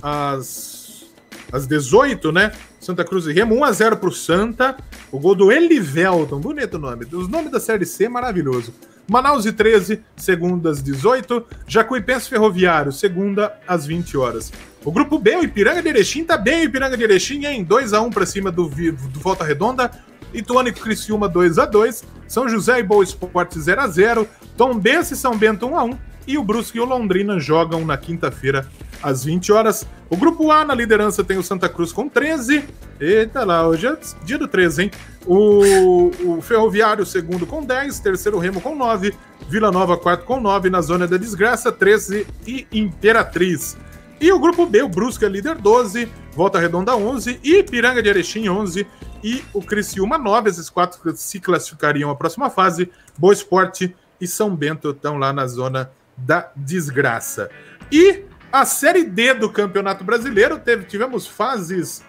às, 0.00 1.04
às 1.52 1.66
18, 1.66 2.32
né? 2.32 2.50
Santa 2.80 3.04
Cruz 3.04 3.26
e 3.26 3.32
Remo, 3.34 3.54
1x0 3.56 3.96
pro 3.96 4.10
Santa. 4.10 4.74
O 5.12 5.18
gol 5.18 5.34
do 5.34 5.52
Elivelton, 5.52 6.40
bonito 6.40 6.78
nome. 6.78 7.04
Os 7.12 7.28
nomes 7.28 7.52
da 7.52 7.60
Série 7.60 7.84
C, 7.84 8.08
maravilhoso. 8.08 8.72
Manaus 9.06 9.44
e 9.44 9.52
13, 9.52 10.00
segunda 10.16 10.70
às 10.70 10.82
18. 10.82 11.44
Jacuipense 11.68 12.30
Ferroviário, 12.30 12.90
segunda 12.90 13.54
às 13.68 13.84
20 13.84 14.16
horas. 14.16 14.50
O 14.82 14.90
grupo 14.90 15.18
B, 15.18 15.36
o 15.36 15.44
Ipiranga 15.44 15.82
de 15.82 15.90
Erechim, 15.90 16.24
tá 16.24 16.38
bem 16.38 16.60
o 16.60 16.64
Ipiranga 16.64 16.96
de 16.96 17.04
Erechim, 17.04 17.44
hein? 17.44 17.66
2x1 17.66 18.10
para 18.14 18.24
cima 18.24 18.50
do, 18.50 18.66
do 18.66 19.20
Volta 19.20 19.44
Redonda. 19.44 19.90
Ituano 20.34 20.68
e 20.68 20.72
Criciúma 20.72 21.28
2 21.28 21.58
a 21.58 21.64
2 21.64 22.04
São 22.28 22.48
José 22.48 22.80
e 22.80 22.82
Boa 22.82 23.04
Esporte 23.04 23.58
0 23.58 23.80
a 23.80 23.88
0 23.88 24.28
Tom 24.56 24.78
Bense 24.78 25.14
e 25.14 25.16
São 25.16 25.36
Bento 25.36 25.66
1 25.66 25.78
a 25.78 25.84
1 25.84 25.98
e 26.26 26.38
o 26.38 26.44
Brusque 26.44 26.78
e 26.78 26.80
o 26.80 26.84
Londrina 26.84 27.38
jogam 27.38 27.84
na 27.84 27.96
quinta-feira 27.96 28.66
às 29.02 29.24
20 29.24 29.52
horas. 29.52 29.86
O 30.08 30.16
grupo 30.16 30.50
A 30.50 30.64
na 30.64 30.74
liderança 30.74 31.22
tem 31.22 31.36
o 31.36 31.42
Santa 31.42 31.68
Cruz 31.68 31.92
com 31.92 32.08
13. 32.08 32.64
Eita 32.98 33.44
lá, 33.44 33.66
hoje 33.66 33.86
é 33.86 33.96
dia 34.24 34.38
do 34.38 34.48
13, 34.48 34.84
hein? 34.84 34.90
O, 35.26 36.10
o 36.24 36.40
Ferroviário, 36.40 37.04
segundo, 37.04 37.46
com 37.46 37.62
10. 37.62 38.00
Terceiro, 38.00 38.38
Remo, 38.38 38.60
com 38.60 38.74
9. 38.74 39.14
Vila 39.48 39.70
Nova, 39.70 39.96
quarto, 39.96 40.24
com 40.24 40.40
9. 40.40 40.70
Na 40.70 40.80
zona 40.80 41.06
da 41.06 41.16
desgraça, 41.16 41.70
13. 41.70 42.26
E 42.46 42.66
Imperatriz. 42.72 43.76
E 44.24 44.32
o 44.32 44.38
grupo 44.38 44.64
B, 44.64 44.80
o 44.80 44.88
Brusque 44.88 45.26
é 45.26 45.28
líder 45.28 45.56
12. 45.56 46.10
Volta 46.32 46.58
Redonda 46.58 46.96
11. 46.96 47.40
E 47.44 47.62
Piranga 47.62 48.02
de 48.02 48.08
Erechim 48.08 48.48
11 48.48 48.86
e 49.22 49.44
o 49.52 49.60
Criciúma 49.60 50.16
9. 50.16 50.48
Esses 50.48 50.70
quatro 50.70 51.14
se 51.14 51.38
classificariam 51.38 52.08
à 52.08 52.16
próxima 52.16 52.48
fase. 52.48 52.90
Boa 53.18 53.34
Esporte 53.34 53.94
e 54.18 54.26
São 54.26 54.56
Bento 54.56 54.88
estão 54.92 55.18
lá 55.18 55.30
na 55.30 55.46
zona 55.46 55.90
da 56.16 56.50
desgraça. 56.56 57.50
E 57.92 58.24
a 58.50 58.64
Série 58.64 59.04
D 59.04 59.34
do 59.34 59.50
Campeonato 59.50 60.02
Brasileiro, 60.02 60.58
teve, 60.58 60.86
tivemos 60.86 61.26
fases 61.26 62.02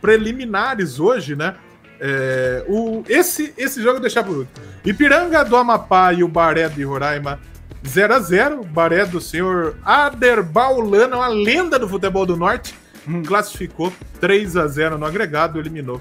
preliminares 0.00 0.98
hoje, 0.98 1.36
né? 1.36 1.54
É, 2.00 2.64
o, 2.66 3.04
esse, 3.10 3.52
esse 3.58 3.82
jogo 3.82 4.00
deixar 4.00 4.24
por 4.24 4.38
último. 4.38 4.66
Ipiranga 4.86 5.44
do 5.44 5.54
Amapá 5.54 6.14
e 6.14 6.24
o 6.24 6.28
Baré 6.28 6.66
de 6.66 6.82
Roraima 6.82 7.38
0 7.86 8.14
a 8.14 8.20
0 8.20 8.64
Baré 8.64 9.04
do 9.04 9.20
senhor 9.20 9.76
Aderbal 9.84 10.80
Lana, 10.80 11.16
uma 11.16 11.28
lenda 11.28 11.78
do 11.78 11.88
futebol 11.88 12.26
do 12.26 12.36
norte, 12.36 12.74
hum. 13.06 13.22
classificou 13.22 13.92
3 14.20 14.56
a 14.56 14.66
0 14.66 14.98
no 14.98 15.06
agregado, 15.06 15.58
eliminou 15.58 16.00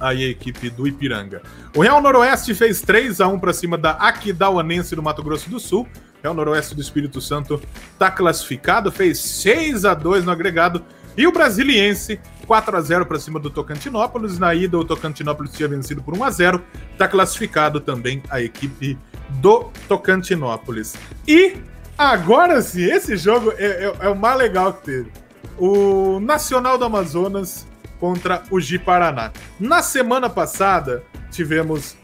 aí 0.00 0.24
a 0.24 0.28
equipe 0.28 0.70
do 0.70 0.86
Ipiranga. 0.86 1.42
O 1.74 1.82
Real 1.82 2.00
Noroeste 2.00 2.54
fez 2.54 2.80
3 2.80 3.20
a 3.20 3.28
1 3.28 3.38
para 3.38 3.52
cima 3.52 3.76
da 3.76 3.92
Aquidauanense 3.92 4.94
do 4.94 5.02
Mato 5.02 5.22
Grosso 5.22 5.50
do 5.50 5.58
Sul. 5.58 5.86
Real 6.22 6.34
Noroeste 6.34 6.74
do 6.74 6.80
Espírito 6.80 7.20
Santo 7.20 7.60
está 7.92 8.10
classificado, 8.10 8.90
fez 8.90 9.18
6 9.18 9.84
a 9.84 9.94
2 9.94 10.24
no 10.24 10.30
agregado. 10.30 10.84
E 11.16 11.26
o 11.26 11.32
Brasiliense 11.32 12.20
4 12.46 12.76
a 12.76 12.80
0 12.80 13.06
para 13.06 13.18
cima 13.18 13.40
do 13.40 13.50
Tocantinópolis. 13.50 14.38
Na 14.38 14.54
ida, 14.54 14.78
o 14.78 14.84
Tocantinópolis 14.84 15.52
tinha 15.52 15.68
vencido 15.68 16.02
por 16.02 16.16
1 16.16 16.24
a 16.24 16.30
0. 16.30 16.64
Está 16.92 17.08
classificado 17.08 17.80
também 17.80 18.22
a 18.30 18.40
equipe 18.40 18.96
do 19.28 19.70
Tocantinópolis. 19.88 20.94
E 21.26 21.56
agora 21.96 22.60
sim, 22.62 22.84
esse 22.84 23.16
jogo 23.16 23.52
é, 23.56 23.64
é, 23.84 23.94
é 24.00 24.08
o 24.08 24.16
mais 24.16 24.38
legal 24.38 24.72
que 24.74 24.84
teve. 24.84 25.12
O 25.58 26.20
Nacional 26.20 26.78
do 26.78 26.84
Amazonas 26.84 27.66
contra 27.98 28.42
o 28.50 28.60
Ji 28.60 28.78
Paraná. 28.78 29.32
Na 29.58 29.82
semana 29.82 30.30
passada, 30.30 31.02
tivemos 31.30 31.96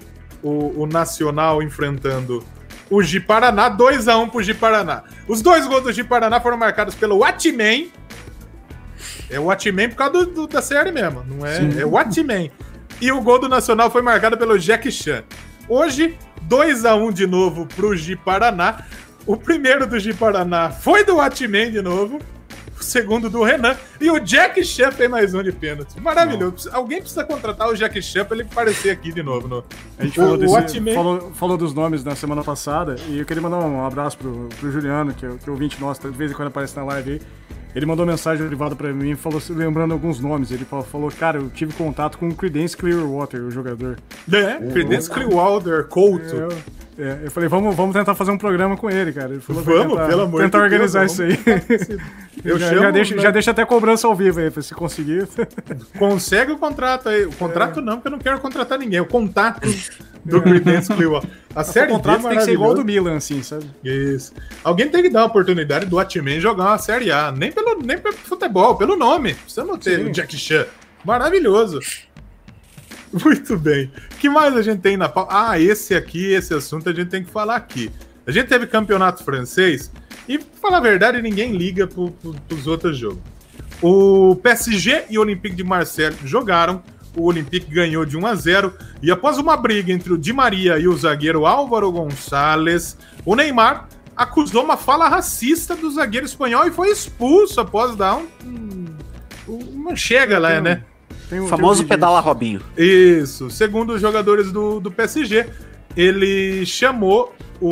o, 0.42 0.82
o 0.82 0.86
Nacional 0.86 1.62
enfrentando 1.62 2.44
o 2.90 3.02
Ji 3.02 3.20
Paraná, 3.20 3.70
2x1 3.70 4.30
pro 4.30 4.42
Ji 4.42 4.54
Paraná. 4.54 5.04
Os 5.26 5.40
dois 5.40 5.66
gols 5.66 5.82
do 5.82 5.92
Ji 5.92 6.04
Paraná 6.04 6.40
foram 6.40 6.56
marcados 6.56 6.94
pelo 6.94 7.20
Watman. 7.20 7.90
É 9.30 9.40
o 9.40 9.44
Watman 9.44 9.88
por 9.88 9.96
causa 9.96 10.12
do, 10.12 10.26
do, 10.26 10.46
da 10.46 10.60
série 10.60 10.92
mesmo, 10.92 11.24
não 11.26 11.46
é? 11.46 11.60
Sim. 11.60 11.80
É 11.80 11.86
o 11.86 11.90
Watman. 11.90 12.50
E 13.00 13.10
o 13.10 13.20
gol 13.20 13.38
do 13.38 13.48
Nacional 13.48 13.90
foi 13.90 14.02
marcado 14.02 14.36
pelo 14.36 14.58
Jack 14.58 14.90
Chan. 14.92 15.24
Hoje, 15.68 16.16
2x1 16.48 17.12
de 17.12 17.26
novo 17.26 17.66
pro 17.66 17.96
Ji 17.96 18.16
Paraná. 18.16 18.84
O 19.26 19.36
primeiro 19.36 19.86
do 19.86 19.98
Ji 19.98 20.12
Paraná 20.12 20.70
foi 20.70 21.04
do 21.04 21.16
Watman 21.16 21.70
de 21.70 21.80
novo 21.82 22.20
segundo 22.84 23.28
do 23.28 23.42
Renan. 23.42 23.76
E 24.00 24.10
o 24.10 24.18
Jack 24.18 24.62
Chan 24.64 24.92
fez 24.92 25.10
mais 25.10 25.34
um 25.34 25.42
de 25.42 25.52
pênalti. 25.52 26.00
Maravilhoso. 26.00 26.68
Não. 26.68 26.76
Alguém 26.76 27.00
precisa 27.00 27.24
contratar 27.24 27.68
o 27.68 27.74
Jack 27.74 28.00
pra 28.24 28.36
ele 28.36 28.42
aparecer 28.42 28.90
aqui 28.90 29.12
de 29.12 29.22
novo. 29.22 29.48
No... 29.48 29.64
A 29.98 30.04
gente 30.04 30.16
falou, 30.16 30.36
desse, 30.36 30.80
falou, 30.94 31.32
falou, 31.34 31.56
dos 31.56 31.74
nomes 31.74 32.04
na 32.04 32.14
semana 32.14 32.44
passada. 32.44 32.96
E 33.08 33.18
eu 33.18 33.24
queria 33.24 33.42
mandar 33.42 33.58
um 33.58 33.84
abraço 33.84 34.18
pro, 34.18 34.48
pro 34.58 34.70
Juliano, 34.70 35.14
que 35.14 35.24
é, 35.24 35.30
que 35.30 35.48
é 35.48 35.52
ouvinte 35.52 35.80
nosso, 35.80 36.00
de 36.00 36.16
vez 36.16 36.30
em 36.30 36.34
quando 36.34 36.48
aparece 36.48 36.76
na 36.76 36.84
live 36.84 37.12
aí. 37.12 37.20
Ele 37.74 37.86
mandou 37.86 38.06
mensagem 38.06 38.46
privada 38.46 38.76
pra 38.76 38.92
mim, 38.92 39.16
falou, 39.16 39.42
lembrando 39.50 39.92
alguns 39.92 40.20
nomes. 40.20 40.52
Ele 40.52 40.64
falou, 40.64 41.10
cara, 41.10 41.38
eu 41.38 41.50
tive 41.50 41.72
contato 41.72 42.18
com 42.18 42.28
o 42.28 42.34
Credence 42.34 42.76
Clearwater, 42.76 43.42
o 43.42 43.50
jogador. 43.50 43.98
É, 44.32 44.64
o, 44.64 44.72
Credence 44.72 45.10
Clearwater, 45.10 45.84
Couto. 45.88 46.36
É, 46.52 46.83
É, 46.96 47.20
eu 47.24 47.30
falei, 47.30 47.48
vamos, 47.48 47.74
vamos 47.74 47.94
tentar 47.94 48.14
fazer 48.14 48.30
um 48.30 48.38
programa 48.38 48.76
com 48.76 48.88
ele, 48.88 49.12
cara. 49.12 49.32
Ele 49.32 49.40
falou, 49.40 49.62
Vamos, 49.62 49.92
tentar, 49.94 50.06
pelo 50.06 50.22
amor 50.22 50.42
tentar 50.42 50.58
de 50.58 50.64
organizar 50.64 51.00
Deus, 51.06 51.12
isso 51.12 51.22
aí. 51.22 51.38
Eu 52.44 52.58
já, 52.58 52.68
chamo, 52.68 52.82
já, 52.82 52.90
deixa, 52.90 53.16
né? 53.16 53.22
já 53.22 53.30
deixa 53.30 53.50
até 53.52 53.64
cobrança 53.64 54.06
ao 54.06 54.14
vivo 54.14 54.38
aí, 54.38 54.50
pra 54.50 54.62
se 54.62 54.74
conseguir. 54.74 55.26
Consegue 55.98 56.52
o 56.52 56.58
contrato 56.58 57.08
aí. 57.08 57.24
O 57.24 57.30
É. 57.30 57.32
contrato 57.32 57.80
não, 57.80 57.94
porque 57.94 58.08
eu 58.08 58.12
não 58.12 58.18
quero 58.18 58.38
contratar 58.38 58.78
ninguém. 58.78 59.00
O 59.00 59.06
contato 59.06 59.60
do 60.24 60.42
Creedence 60.42 60.92
Clearwater. 60.92 61.30
A 61.54 61.62
o 61.62 61.64
série 61.64 61.90
contrato 61.90 62.20
D 62.20 62.26
é 62.26 62.28
tem 62.30 62.38
que 62.38 62.44
ser 62.44 62.52
igual 62.52 62.70
ao 62.70 62.76
do. 62.76 62.84
Milan, 62.84 63.16
assim, 63.16 63.42
sabe? 63.42 63.64
Isso. 63.82 64.32
Alguém 64.62 64.88
tem 64.88 65.02
que 65.02 65.08
dar 65.08 65.22
a 65.22 65.24
oportunidade 65.24 65.86
do 65.86 65.96
Watchmen 65.96 66.38
jogar 66.40 66.64
uma 66.64 66.78
Série 66.78 67.10
A. 67.10 67.32
Nem 67.32 67.50
pelo, 67.50 67.80
nem 67.82 67.96
pelo 67.98 68.14
futebol, 68.14 68.76
pelo 68.76 68.94
nome. 68.94 69.34
Precisa 69.34 69.64
não 69.64 69.78
ter 69.78 70.00
Sim. 70.00 70.06
o 70.06 70.12
Jack 70.12 70.36
Chan. 70.36 70.66
Maravilhoso. 71.04 71.80
Muito 73.24 73.56
bem. 73.58 73.90
O 74.12 74.16
que 74.16 74.28
mais 74.28 74.56
a 74.56 74.62
gente 74.62 74.80
tem 74.80 74.96
na 74.96 75.08
pauta? 75.08 75.34
Ah, 75.36 75.58
esse 75.60 75.94
aqui, 75.94 76.32
esse 76.32 76.52
assunto 76.54 76.88
a 76.88 76.92
gente 76.94 77.08
tem 77.08 77.22
que 77.24 77.30
falar 77.30 77.56
aqui. 77.56 77.90
A 78.26 78.30
gente 78.32 78.48
teve 78.48 78.66
campeonato 78.66 79.22
francês 79.22 79.90
e, 80.26 80.38
pra 80.38 80.46
falar 80.60 80.78
a 80.78 80.80
verdade, 80.80 81.20
ninguém 81.22 81.56
liga 81.56 81.86
pro, 81.86 82.10
pro, 82.10 82.34
pros 82.48 82.66
outros 82.66 82.96
jogos. 82.98 83.20
O 83.82 84.34
PSG 84.36 85.04
e 85.10 85.18
o 85.18 85.20
Olympique 85.20 85.54
de 85.54 85.62
Marseille 85.64 86.16
jogaram. 86.24 86.82
O 87.16 87.26
Olympique 87.26 87.70
ganhou 87.70 88.04
de 88.04 88.16
1 88.16 88.26
a 88.26 88.34
0 88.34 88.72
e 89.00 89.08
após 89.10 89.38
uma 89.38 89.56
briga 89.56 89.92
entre 89.92 90.12
o 90.12 90.18
Di 90.18 90.32
Maria 90.32 90.78
e 90.78 90.88
o 90.88 90.96
zagueiro 90.96 91.46
Álvaro 91.46 91.92
Gonçalves, 91.92 92.96
o 93.24 93.36
Neymar 93.36 93.88
acusou 94.16 94.64
uma 94.64 94.76
fala 94.76 95.08
racista 95.08 95.76
do 95.76 95.88
zagueiro 95.92 96.26
espanhol 96.26 96.66
e 96.66 96.72
foi 96.72 96.88
expulso 96.90 97.60
após 97.60 97.94
dar 97.94 98.16
um, 98.16 98.26
um- 98.44 99.58
uma 99.74 99.94
chega 99.94 100.38
lá, 100.40 100.58
um- 100.58 100.62
né? 100.62 100.82
Tem 101.28 101.40
um- 101.40 101.44
O 101.44 101.48
famoso 101.48 101.78
tem 101.80 101.86
um 101.86 101.88
pedala 101.88 102.18
disso. 102.18 102.28
Robinho. 102.28 102.60
Isso. 102.76 103.50
Segundo 103.50 103.94
os 103.94 104.00
jogadores 104.00 104.52
do, 104.52 104.78
do 104.80 104.90
PSG, 104.90 105.46
ele 105.96 106.64
chamou 106.66 107.34
o, 107.60 107.68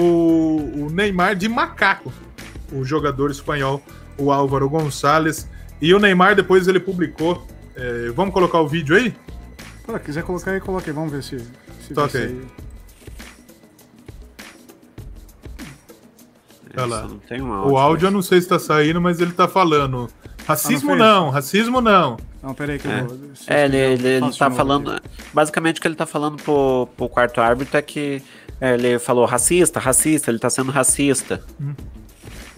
o 0.87 0.89
Neymar 0.91 1.37
de 1.37 1.49
macaco, 1.49 2.12
o 2.73 2.85
jogador 2.85 3.31
espanhol, 3.31 3.83
o 4.16 4.33
Álvaro 4.33 4.69
Gonçalves. 4.69 5.49
E 5.81 5.93
o 5.95 5.99
Neymar 5.99 6.35
depois 6.37 6.69
ele 6.69 6.81
publicou. 6.81 7.47
é, 7.77 8.11
vamos 8.15 8.33
colocar 8.33 8.61
o 8.61 8.69
vídeo 8.69 8.97
aí? 8.97 9.15
Pô, 9.85 9.99
quiser 9.99 10.23
colocar 10.23 10.53
aí, 10.53 10.61
coloca 10.61 10.89
aí. 10.91 10.95
Vamos 10.95 11.12
ver 11.12 11.23
se. 11.23 11.39
se 11.81 11.93
Toca 11.93 12.19
vai 12.19 12.29
aí. 12.29 12.41
Olha 16.77 16.87
lá. 16.87 17.09
Não 17.09 17.20
um 17.45 17.70
O 17.70 17.77
áudio 17.77 18.07
eu 18.07 18.11
não 18.11 18.23
sei 18.23 18.41
se 18.41 18.49
tá 18.49 18.59
saindo, 18.59 19.01
mas 19.01 19.20
ele 19.20 19.33
tá 19.33 19.47
falando. 19.47 20.09
Racismo 20.47 20.91
fez? 20.91 20.99
não, 20.99 21.31
racismo 21.31 21.81
não. 21.81 22.16
Não, 22.43 22.55
peraí 22.55 22.78
que 22.78 22.89
É. 22.89 23.01
eu 23.01 23.06
vou. 23.06 23.19
É, 23.47 23.64
ele, 23.64 23.77
ele, 23.77 24.09
ele 24.09 24.32
tá 24.36 24.51
falando. 24.51 24.90
aqui. 24.93 25.09
Basicamente, 25.32 25.78
o 25.78 25.81
que 25.81 25.89
ele 25.89 25.94
tá 25.94 26.06
falando 26.06 26.43
pro, 26.43 26.89
pro 26.97 27.09
quarto 27.09 27.40
árbitro 27.40 27.77
é 27.78 27.82
que 27.82 28.20
é, 28.60 28.74
ele 28.74 28.98
falou 28.98 29.24
racista, 29.27 29.78
racista, 29.78 30.31
ele 30.31 30.39
tá 30.39 30.51
sendo 30.51 30.70
racista. 30.73 31.43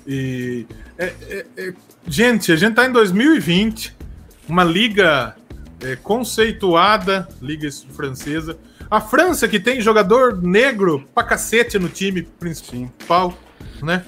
E. 0.07 0.67
é- 0.99 1.13
é- 1.29 1.47
é- 1.57 1.73
gente, 2.07 2.53
a 2.53 2.57
gente 2.57 2.75
tá 2.75 2.87
em 2.87 2.93
2020, 2.93 3.95
uma 4.49 4.65
liga 4.65 5.35
é, 5.83 5.97
conceituada, 5.97 7.29
liga 7.43 7.69
francesa. 7.95 8.57
A 8.91 9.01
França, 9.01 9.49
que 9.49 9.59
tem 9.59 9.81
jogador 9.81 10.41
negro 10.43 11.07
pra 11.15 11.25
cacete 11.25 11.79
no 11.79 11.89
time 11.89 12.23
principal, 12.23 13.37
né? 13.83 14.05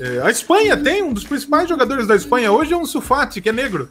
É, 0.00 0.22
a 0.22 0.30
Espanha 0.30 0.76
tem 0.76 1.02
um 1.02 1.12
dos 1.12 1.24
principais 1.24 1.68
jogadores 1.68 2.06
da 2.06 2.14
Espanha 2.14 2.52
hoje 2.52 2.72
é 2.72 2.76
um 2.76 2.84
Sulfati, 2.86 3.40
que 3.40 3.48
é 3.48 3.52
negro. 3.52 3.90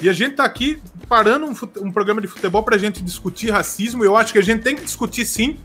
E 0.00 0.08
a 0.08 0.12
gente 0.12 0.36
tá 0.36 0.44
aqui 0.44 0.80
parando 1.08 1.46
um, 1.46 1.86
um 1.86 1.92
programa 1.92 2.20
de 2.20 2.26
futebol 2.26 2.62
pra 2.62 2.78
gente 2.78 3.02
discutir 3.02 3.50
racismo. 3.50 4.04
Eu 4.04 4.16
acho 4.16 4.32
que 4.32 4.38
a 4.38 4.42
gente 4.42 4.62
tem 4.62 4.74
que 4.74 4.84
discutir 4.84 5.26
sim, 5.26 5.58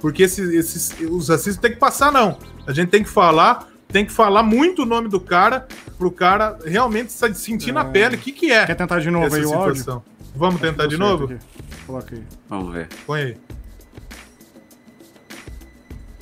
porque 0.00 0.22
esses, 0.22 0.50
esses, 0.50 0.94
os 1.10 1.28
racistas 1.28 1.56
tem 1.58 1.72
que 1.72 1.78
passar, 1.78 2.12
não. 2.12 2.38
A 2.66 2.72
gente 2.72 2.90
tem 2.90 3.02
que 3.02 3.08
falar, 3.08 3.68
tem 3.88 4.04
que 4.06 4.12
falar 4.12 4.42
muito 4.42 4.82
o 4.82 4.86
nome 4.86 5.08
do 5.08 5.18
cara, 5.20 5.66
pro 5.98 6.10
cara 6.10 6.58
realmente 6.64 7.12
se 7.12 7.34
sentir 7.34 7.72
na 7.72 7.80
É. 7.80 7.84
pele 7.84 8.16
o 8.16 8.18
que, 8.18 8.32
que 8.32 8.52
é 8.52 8.66
Quer 8.66 8.74
tentar 8.76 9.00
de 9.00 9.10
novo 9.10 9.34
aí 9.34 9.44
o 9.44 9.52
áudio? 9.52 10.02
Vamos 10.36 10.60
tentar 10.60 10.82
Deu 10.82 10.88
de 10.88 10.96
novo? 10.96 11.24
aqui. 11.24 11.38
Coloca 11.86 12.14
aí. 12.14 12.22
Vamos 12.48 12.72
ver. 12.72 12.88
Põe 13.06 13.20
aí. 13.20 13.36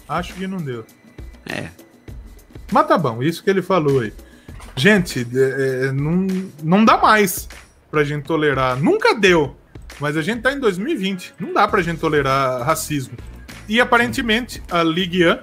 Acho 0.09 0.35
que 0.35 0.47
não 0.47 0.59
deu. 0.59 0.85
É. 1.47 1.69
Mas 2.71 2.87
tá 2.87 2.97
bom, 2.99 3.23
isso 3.23 3.43
que 3.43 3.51
ele 3.51 3.63
falou 3.63 4.01
aí. 4.01 4.13
Gente, 4.77 5.27
é, 5.35 5.87
é, 5.87 5.93
não, 5.93 6.27
não 6.63 6.85
dá 6.85 6.97
mais 6.97 7.49
pra 7.91 8.05
gente 8.05 8.25
tolerar. 8.25 8.79
Nunca 8.81 9.15
deu, 9.15 9.57
mas 10.01 10.17
a 10.17 10.23
gente 10.23 10.41
tá 10.41 10.53
em 10.53 10.59
2020. 10.59 11.35
Não 11.39 11.53
dá 11.53 11.69
pra 11.69 11.83
gente 11.83 11.99
tolerar 12.01 12.63
racismo. 12.63 13.17
E 13.69 13.81
aparentemente 13.81 14.63
a 14.71 14.83
Ligue 14.83 15.27
1, 15.27 15.39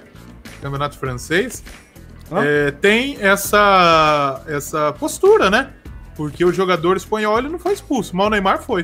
campeonato 0.61 0.97
francês, 0.97 1.63
Hã? 2.31 2.43
é, 2.43 2.71
tem 2.71 3.17
essa, 3.21 4.43
essa 4.47 4.91
postura, 4.93 5.49
né? 5.49 5.69
Porque 6.15 6.43
o 6.43 6.51
jogador 6.51 6.97
espanhol 6.97 7.37
ele 7.37 7.47
não 7.47 7.59
foi 7.59 7.73
expulso, 7.73 8.15
mas 8.15 8.27
o 8.27 8.29
Neymar 8.29 8.61
foi. 8.61 8.83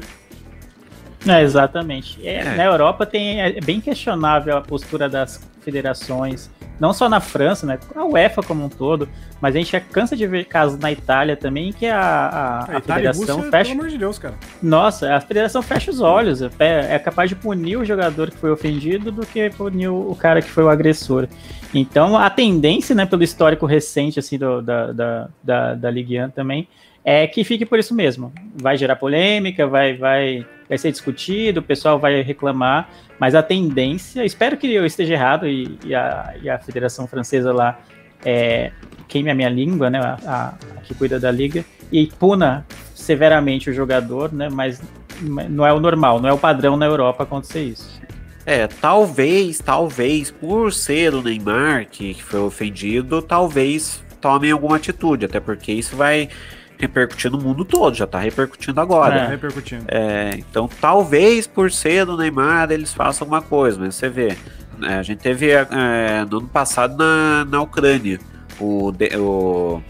É, 1.27 1.41
exatamente. 1.41 2.25
É, 2.25 2.35
É. 2.37 2.55
Na 2.55 2.63
Europa 2.65 3.05
tem, 3.05 3.41
é 3.41 3.59
bem 3.59 3.81
questionável 3.81 4.55
a 4.55 4.61
postura 4.61 5.09
das 5.09 5.41
federações, 5.61 6.49
não 6.79 6.93
só 6.93 7.07
na 7.09 7.19
França, 7.19 7.65
né? 7.65 7.77
A 7.95 8.03
UEFA 8.05 8.41
como 8.43 8.63
um 8.65 8.69
todo, 8.69 9.07
mas 9.41 9.55
a 9.55 9.57
gente 9.59 9.71
já 9.71 9.79
cansa 9.79 10.15
de 10.15 10.25
ver 10.27 10.45
casos 10.45 10.77
na 10.79 10.91
Itália 10.91 11.35
também 11.37 11.71
que 11.71 11.85
a, 11.87 11.99
a, 11.99 12.59
a 12.73 12.77
A 12.77 12.81
federação 12.81 13.35
Rússia, 13.37 13.51
fecha. 13.51 13.69
pelo 13.69 13.81
amor 13.81 13.89
de 13.91 13.97
Deus, 13.97 14.19
cara. 14.19 14.35
Nossa, 14.61 15.13
a 15.15 15.21
federação 15.21 15.61
fecha 15.61 15.91
os 15.91 15.99
olhos. 16.01 16.41
É, 16.59 16.95
é 16.95 16.99
capaz 16.99 17.29
de 17.29 17.35
punir 17.35 17.77
o 17.77 17.85
jogador 17.85 18.31
que 18.31 18.37
foi 18.37 18.51
ofendido 18.51 19.11
do 19.11 19.25
que 19.25 19.49
punir 19.51 19.87
o 19.89 20.11
o 20.11 20.15
cara 20.15 20.41
que 20.41 20.49
foi 20.49 20.63
o 20.63 20.69
agressor. 20.69 21.27
Então, 21.73 22.17
a 22.17 22.29
tendência, 22.29 22.95
né, 22.95 23.05
pelo 23.05 23.23
histórico 23.23 23.65
recente 23.65 24.19
assim, 24.19 24.37
do- 24.37 24.61
da, 24.61 24.91
da, 24.93 25.27
da, 25.43 25.73
da 25.75 25.91
Ligue 25.91 26.21
1 26.21 26.29
também, 26.29 26.67
é 27.03 27.27
que 27.27 27.43
fique 27.43 27.65
por 27.65 27.77
isso 27.79 27.93
mesmo. 27.93 28.31
Vai 28.55 28.77
gerar 28.77 28.95
polêmica, 28.95 29.67
vai, 29.67 29.93
vai, 29.95 30.45
vai 30.67 30.77
ser 30.77 30.91
discutido, 30.91 31.59
o 31.59 31.63
pessoal 31.63 31.99
vai 31.99 32.21
reclamar, 32.21 32.89
mas 33.19 33.35
a 33.35 33.43
tendência, 33.43 34.25
espero 34.25 34.57
que 34.57 34.73
eu 34.73 34.85
esteja 34.85 35.13
errado 35.13 35.47
e, 35.47 35.77
e 35.85 35.93
a, 35.95 36.33
e 36.41 36.49
a 36.49 36.57
Federação 36.59 37.07
Francesa 37.07 37.53
lá 37.53 37.79
é, 38.23 38.71
queime 39.07 39.29
a 39.29 39.35
minha 39.35 39.49
língua, 39.49 39.89
né, 39.89 39.99
a, 39.99 40.17
a- 40.25 40.53
que 40.83 40.93
cuida 40.95 41.19
da 41.19 41.31
liga, 41.31 41.63
e 41.91 42.07
puna 42.07 42.65
severamente 42.93 43.69
o 43.69 43.73
jogador, 43.73 44.33
né, 44.33 44.49
mas 44.51 44.81
não 45.21 45.65
é 45.65 45.71
o 45.71 45.79
normal, 45.79 46.19
não 46.19 46.29
é 46.29 46.33
o 46.33 46.37
padrão 46.37 46.75
na 46.75 46.85
Europa 46.85 47.23
acontecer 47.23 47.63
isso. 47.63 48.01
É, 48.45 48.67
talvez, 48.67 49.59
talvez, 49.59 50.29
por 50.29 50.71
ser 50.71 51.13
o 51.15 51.21
Neymar 51.21 51.87
que, 51.89 52.13
que 52.13 52.23
foi 52.23 52.39
ofendido, 52.39 53.21
talvez 53.21 54.03
tomem 54.21 54.51
alguma 54.51 54.75
atitude, 54.75 55.25
até 55.25 55.39
porque 55.39 55.71
isso 55.71 55.95
vai 55.95 56.29
repercutir 56.77 57.31
no 57.31 57.37
mundo 57.39 57.63
todo, 57.65 57.95
já 57.95 58.05
tá 58.07 58.19
repercutindo 58.19 58.79
agora. 58.81 59.15
É. 59.15 59.19
Tá 59.23 59.27
repercutindo. 59.29 59.85
É, 59.87 60.31
então, 60.37 60.69
talvez 60.81 61.47
por 61.47 61.71
ser 61.71 62.05
do 62.05 62.17
Neymar 62.17 62.71
eles 62.71 62.93
façam 62.93 63.25
alguma 63.25 63.41
coisa, 63.41 63.79
mas 63.79 63.95
você 63.95 64.09
vê, 64.09 64.37
né, 64.77 64.97
a 64.97 65.03
gente 65.03 65.19
teve 65.19 65.49
é, 65.51 65.65
no 66.29 66.37
ano 66.39 66.47
passado 66.47 66.97
na, 66.97 67.45
na 67.45 67.61
Ucrânia 67.61 68.19
o, 68.59 68.91
de- 68.91 69.15
o, 69.17 69.81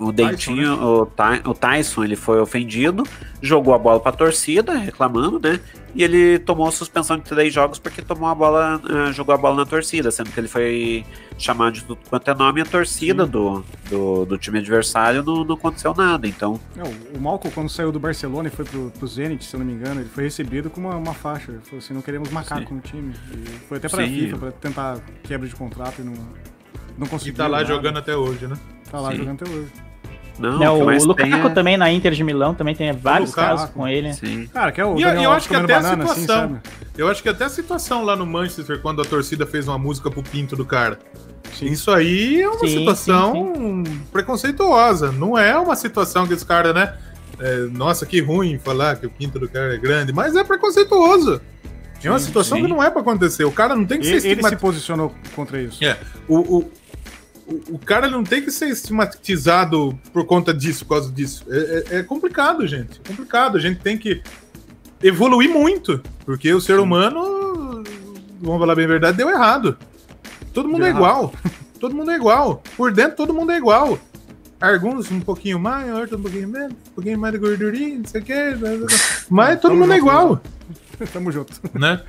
o 0.00 0.10
Dentinho, 0.12 0.72
o, 0.82 1.06
Ty- 1.06 1.42
o 1.46 1.52
Tyson, 1.54 2.02
ele 2.04 2.16
foi 2.16 2.40
ofendido, 2.40 3.04
jogou 3.42 3.74
a 3.74 3.78
bola 3.78 4.00
pra 4.00 4.10
torcida, 4.12 4.72
reclamando, 4.78 5.38
né? 5.38 5.60
E 5.94 6.02
ele 6.04 6.38
tomou 6.38 6.70
suspensão 6.72 7.16
de 7.18 7.24
três 7.24 7.52
jogos 7.52 7.78
porque 7.78 8.00
tomou 8.00 8.28
a 8.28 8.34
bola, 8.34 8.80
eh, 8.88 9.12
jogou 9.12 9.34
a 9.34 9.38
bola 9.38 9.56
na 9.56 9.66
torcida, 9.66 10.10
sendo 10.10 10.30
que 10.30 10.38
ele 10.40 10.46
foi 10.48 11.04
chamado 11.36 11.72
de 11.74 11.84
tudo 11.84 11.98
quanto 12.08 12.30
é 12.30 12.34
nome, 12.34 12.60
e 12.60 12.62
a 12.62 12.66
torcida 12.66 13.26
do, 13.26 13.64
do, 13.90 14.24
do 14.24 14.38
time 14.38 14.58
adversário 14.60 15.22
não, 15.22 15.44
não 15.44 15.54
aconteceu 15.56 15.92
nada. 15.94 16.26
Então, 16.28 16.58
É, 16.76 16.82
o- 16.82 17.18
o 17.18 17.20
Malcolm, 17.20 17.52
quando 17.52 17.68
saiu 17.68 17.90
do 17.92 17.98
Barcelona 18.00 18.48
e 18.48 18.50
foi 18.50 18.64
pro, 18.64 18.90
pro 18.92 19.06
Zenit, 19.06 19.44
se 19.44 19.54
eu 19.54 19.58
não 19.60 19.66
me 19.66 19.72
engano, 19.72 20.00
ele 20.00 20.08
foi 20.08 20.24
recebido 20.24 20.70
com 20.70 20.80
uma, 20.80 20.96
uma 20.96 21.12
faixa. 21.14 21.50
Ele 21.50 21.60
falou 21.60 21.78
assim, 21.78 21.92
não 21.92 22.02
queremos 22.02 22.30
macaco 22.30 22.68
Sim. 22.68 22.74
no 22.76 22.80
time. 22.80 23.14
E 23.34 23.50
foi 23.68 23.78
até 23.78 23.88
pra 23.88 24.04
Sim. 24.06 24.14
FIFA, 24.14 24.38
pra 24.38 24.52
tentar 24.52 24.98
quebra 25.24 25.46
de 25.48 25.54
contrato 25.56 26.00
e 26.00 26.04
não, 26.04 26.14
não 26.96 27.06
E 27.06 27.10
conseguiu. 27.10 27.34
tá 27.34 27.46
lá 27.48 27.58
nada. 27.58 27.68
jogando 27.68 27.98
até 27.98 28.16
hoje, 28.16 28.46
né? 28.46 28.56
Tá 28.90 29.00
lá 29.00 29.10
Sim. 29.10 29.16
jogando 29.18 29.42
até 29.42 29.50
hoje. 29.50 29.68
Não, 30.40 30.58
Né, 30.58 30.70
o 30.70 30.74
o 30.84 31.04
Lukaku 31.04 31.46
é- 31.46 31.50
também 31.50 31.76
na 31.76 31.92
Inter 31.92 32.12
de 32.12 32.24
Milão 32.24 32.54
também 32.54 32.74
tem 32.74 32.92
vários 32.92 33.30
Lukaku. 33.30 33.48
casos 33.58 33.70
com 33.74 33.86
ele. 33.86 34.12
Sim. 34.14 34.48
Cara, 34.52 34.72
que 34.72 34.80
é 34.80 34.84
o 34.84 34.98
E 34.98 35.02
eu- 35.02 35.08
Daniel 35.08 35.22
eu 35.24 35.30
Alves 35.30 35.36
acho 35.44 35.48
que 35.48 35.54
até 35.56 35.74
a 35.74 35.80
banana, 35.80 36.04
assim, 36.04 36.20
situação- 36.22 36.48
sabe? 36.48 36.60
Eu 36.96 37.08
acho 37.08 37.22
que 37.22 37.28
até 37.28 37.44
a 37.44 37.48
situação 37.48 38.04
lá 38.04 38.16
no 38.16 38.26
Manchester, 38.26 38.80
quando 38.80 39.00
a 39.00 39.04
torcida 39.04 39.46
fez 39.46 39.68
uma 39.68 39.78
música 39.78 40.10
pro 40.10 40.22
pinto 40.22 40.56
do 40.56 40.64
cara. 40.64 40.98
Sim. 41.54 41.66
Isso 41.66 41.90
aí 41.90 42.40
é 42.42 42.48
uma 42.48 42.58
Sim, 42.60 42.78
situação 42.78 43.84
preconceituosa. 44.12 45.10
Não 45.12 45.36
é 45.38 45.56
uma 45.58 45.76
situação 45.76 46.26
que 46.26 46.34
esse 46.34 46.44
cara, 46.44 46.72
né? 46.72 46.94
é, 47.42 47.56
nossa, 47.72 48.04
que 48.04 48.20
ruim 48.20 48.58
falar 48.58 48.96
que 48.96 49.06
o 49.06 49.10
pinto 49.10 49.38
do 49.38 49.48
cara 49.48 49.74
é 49.74 49.78
grande, 49.78 50.12
mas 50.12 50.36
é 50.36 50.44
preconceituoso. 50.44 51.40
é 52.04 52.10
uma 52.10 52.18
Sim, 52.18 52.26
situação 52.26 52.58
sim. 52.58 52.64
que 52.64 52.70
não 52.70 52.82
é 52.82 52.90
pra 52.90 53.00
acontecer. 53.02 53.44
O 53.44 53.52
cara 53.52 53.74
não 53.74 53.84
tem 53.86 53.98
que 53.98 54.06
ser 54.06 54.16
Ele, 54.16 54.28
ele 54.40 54.42
se 54.48 54.56
posicionou 54.56 55.14
contra 55.34 55.60
isso. 55.60 55.82
É, 55.84 55.96
o, 56.28 56.38
o, 56.58 56.70
o, 57.50 57.74
o 57.74 57.78
cara 57.78 58.08
não 58.08 58.22
tem 58.24 58.42
que 58.42 58.50
ser 58.50 58.68
estigmatizado 58.68 59.98
por 60.12 60.24
conta 60.24 60.52
disso, 60.54 60.84
por 60.84 60.94
causa 60.94 61.12
disso. 61.12 61.44
É, 61.48 61.84
é- 61.90 61.98
é 61.98 62.02
complicado, 62.02 62.66
gente. 62.66 63.00
É 63.04 63.08
complicado. 63.08 63.56
A 63.56 63.60
gente 63.60 63.80
tem 63.80 63.98
que 63.98 64.22
evoluir 65.02 65.50
muito, 65.50 66.00
porque 66.24 66.52
o 66.52 66.60
ser 66.60 66.78
humano 66.78 67.82
vamos 68.40 68.58
falar 68.60 68.74
bem 68.74 68.84
a 68.86 68.88
verdade, 68.88 69.16
deu 69.16 69.28
errado. 69.28 69.76
Todo 70.52 70.66
mundo 70.68 70.78
Deu 70.78 70.86
é 70.86 70.90
errado. 70.90 71.02
igual. 71.02 71.32
Todo 71.80 71.94
mundo 71.94 72.10
é 72.10 72.14
igual. 72.16 72.62
Por 72.76 72.92
dentro, 72.92 73.16
todo 73.16 73.32
mundo 73.32 73.52
é 73.52 73.56
igual. 73.56 73.98
Alguns 74.60 75.10
um 75.10 75.18
pouquinho 75.20 75.58
mais, 75.58 75.90
outros 75.94 76.18
um 76.18 76.22
pouquinho 76.22 76.46
menos, 76.46 76.72
um 76.72 76.94
pouquinho 76.94 77.18
mais 77.18 77.32
de 77.32 77.38
gordurinha, 77.38 77.96
não 77.98 78.04
sei 78.04 78.20
o 78.20 78.24
quê. 78.24 78.34
Mas 79.30 79.58
todo 79.60 79.74
mundo 79.74 79.90
é 79.94 79.96
igual, 79.96 80.38
Tamo 81.14 81.32
junto. 81.32 81.54
né? 81.72 82.02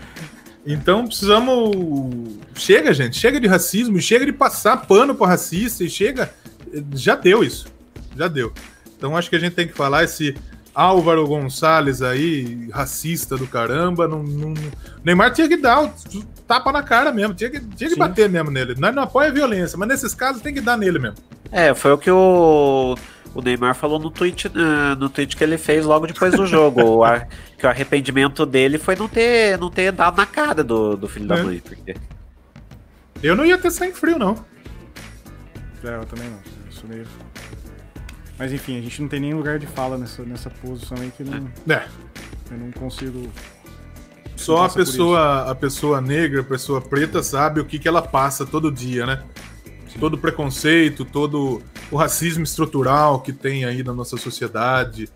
Então 0.65 1.07
precisamos. 1.07 2.37
Chega, 2.55 2.93
gente. 2.93 3.17
Chega 3.17 3.39
de 3.39 3.47
racismo, 3.47 3.99
chega 3.99 4.25
de 4.25 4.33
passar 4.33 4.77
pano 4.85 5.15
pro 5.15 5.25
racista 5.25 5.83
e 5.83 5.89
chega. 5.89 6.31
Já 6.93 7.15
deu 7.15 7.43
isso. 7.43 7.65
Já 8.15 8.27
deu. 8.27 8.53
Então 8.97 9.17
acho 9.17 9.29
que 9.29 9.35
a 9.35 9.39
gente 9.39 9.53
tem 9.53 9.67
que 9.67 9.73
falar 9.73 10.03
esse 10.03 10.35
Álvaro 10.73 11.27
Gonçalves 11.27 12.01
aí, 12.01 12.69
racista 12.71 13.35
do 13.35 13.47
caramba. 13.47 14.07
Não, 14.07 14.21
não- 14.21 14.53
Neymar 15.03 15.33
tinha 15.33 15.47
que 15.49 15.57
dar 15.57 15.83
o 15.83 15.93
tapa 16.47 16.71
na 16.71 16.83
cara 16.83 17.11
mesmo, 17.11 17.33
tinha 17.33 17.49
que, 17.49 17.59
tinha 17.59 17.89
que 17.89 17.95
Sim. 17.95 17.99
bater 17.99 18.29
mesmo 18.29 18.51
nele. 18.51 18.75
Nós 18.77 18.93
não 18.93 19.03
apoia 19.03 19.29
a 19.29 19.33
violência, 19.33 19.77
mas 19.77 19.87
nesses 19.87 20.13
casos 20.13 20.41
tem 20.41 20.53
que 20.53 20.61
dar 20.61 20.77
nele 20.77 20.99
mesmo. 20.99 21.17
É, 21.51 21.73
foi 21.73 21.91
o 21.91 21.97
que 21.97 22.11
o, 22.11 22.95
o 23.33 23.41
Neymar 23.41 23.75
falou 23.75 23.97
no 23.99 24.09
tweet, 24.11 24.47
eh, 24.47 24.95
no 24.95 25.09
tweet 25.09 25.35
que 25.37 25.43
ele 25.43 25.57
fez 25.57 25.85
logo 25.85 26.05
depois 26.07 26.33
do 26.35 26.45
jogo. 26.45 26.81
o 26.83 27.03
ar- 27.03 27.27
que 27.57 27.65
o 27.65 27.69
arrependimento 27.69 28.45
dele 28.45 28.77
foi 28.77 28.95
não 28.95 29.07
ter, 29.07 29.57
não 29.57 29.69
ter 29.69 29.91
dado 29.91 30.17
na 30.17 30.25
cara 30.25 30.63
do, 30.63 30.95
do 30.97 31.07
filho 31.07 31.25
É. 31.31 31.35
da 31.37 31.43
mãe. 31.43 31.59
Porque... 31.59 31.95
Eu 33.23 33.35
não 33.35 33.45
ia 33.45 33.57
ter 33.57 33.69
sangue 33.71 33.93
frio, 33.93 34.17
não. 34.17 34.33
É, 35.83 35.95
eu 35.95 36.05
também 36.05 36.29
não. 36.29 36.39
Sou 36.71 36.89
meio... 36.89 37.05
Mas 38.37 38.51
enfim, 38.51 38.79
a 38.79 38.81
gente 38.81 38.99
não 39.01 39.07
tem 39.07 39.19
nem 39.19 39.33
lugar 39.35 39.59
de 39.59 39.67
fala 39.67 39.97
nessa, 39.97 40.23
nessa 40.23 40.49
posição 40.49 40.97
aí 40.99 41.11
que 41.15 41.23
não, 41.23 41.47
É. 41.69 41.85
eu 42.49 42.57
não 42.57 42.71
consigo. 42.71 43.29
Só 44.35 44.65
a 44.65 44.69
pessoa, 44.69 45.51
a 45.51 45.53
pessoa 45.53 46.01
negra, 46.01 46.41
a 46.41 46.43
pessoa 46.43 46.81
preta 46.81 47.21
sabe 47.21 47.59
o 47.59 47.65
que, 47.65 47.77
que 47.77 47.87
ela 47.87 48.01
passa 48.01 48.43
todo 48.43 48.71
dia, 48.71 49.05
né? 49.05 49.21
Todo 49.99 50.15
o 50.15 50.17
preconceito, 50.17 51.05
todo 51.05 51.61
o 51.91 51.97
racismo 51.97 52.43
estrutural 52.43 53.19
que 53.19 53.33
tem 53.33 53.65
aí 53.65 53.83
na 53.83 53.93
nossa 53.93 54.17
sociedade. 54.17 55.09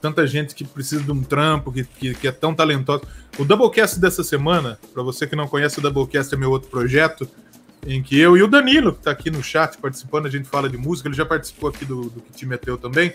Tanta 0.00 0.26
gente 0.26 0.54
que 0.54 0.64
precisa 0.64 1.02
de 1.02 1.10
um 1.10 1.22
trampo, 1.22 1.72
que, 1.72 1.82
que, 1.84 2.14
que 2.14 2.28
é 2.28 2.32
tão 2.32 2.54
talentosa. 2.54 3.02
O 3.38 3.44
Doublecast 3.44 3.98
dessa 3.98 4.22
semana, 4.22 4.78
para 4.92 5.02
você 5.02 5.26
que 5.26 5.34
não 5.34 5.48
conhece 5.48 5.78
o 5.78 5.82
Doublecast, 5.82 6.32
é 6.32 6.38
meu 6.38 6.50
outro 6.50 6.68
projeto, 6.68 7.28
em 7.86 8.02
que 8.02 8.18
eu 8.18 8.36
e 8.36 8.42
o 8.42 8.46
Danilo, 8.46 8.92
que 8.92 9.02
tá 9.02 9.10
aqui 9.10 9.30
no 9.30 9.42
chat 9.42 9.76
participando, 9.78 10.26
a 10.26 10.30
gente 10.30 10.48
fala 10.48 10.68
de 10.68 10.76
música, 10.76 11.08
ele 11.08 11.16
já 11.16 11.24
participou 11.24 11.70
aqui 11.70 11.84
do, 11.84 12.10
do 12.10 12.20
que 12.20 12.32
te 12.32 12.46
meteu 12.46 12.76
também. 12.76 13.12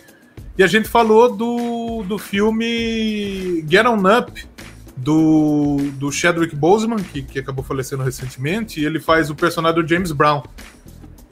E 0.57 0.63
a 0.63 0.67
gente 0.67 0.89
falou 0.89 1.35
do, 1.35 2.03
do 2.03 2.17
filme 2.17 3.63
Get 3.69 3.85
On 3.85 4.01
Up, 4.17 4.45
do, 4.95 5.77
do 5.93 6.11
Chadwick 6.11 6.55
Boseman, 6.55 6.97
que, 7.03 7.21
que 7.21 7.39
acabou 7.39 7.63
falecendo 7.63 8.03
recentemente, 8.03 8.79
e 8.79 8.85
ele 8.85 8.99
faz 8.99 9.29
o 9.29 9.35
personagem 9.35 9.81
do 9.81 9.87
James 9.87 10.11
Brown. 10.11 10.43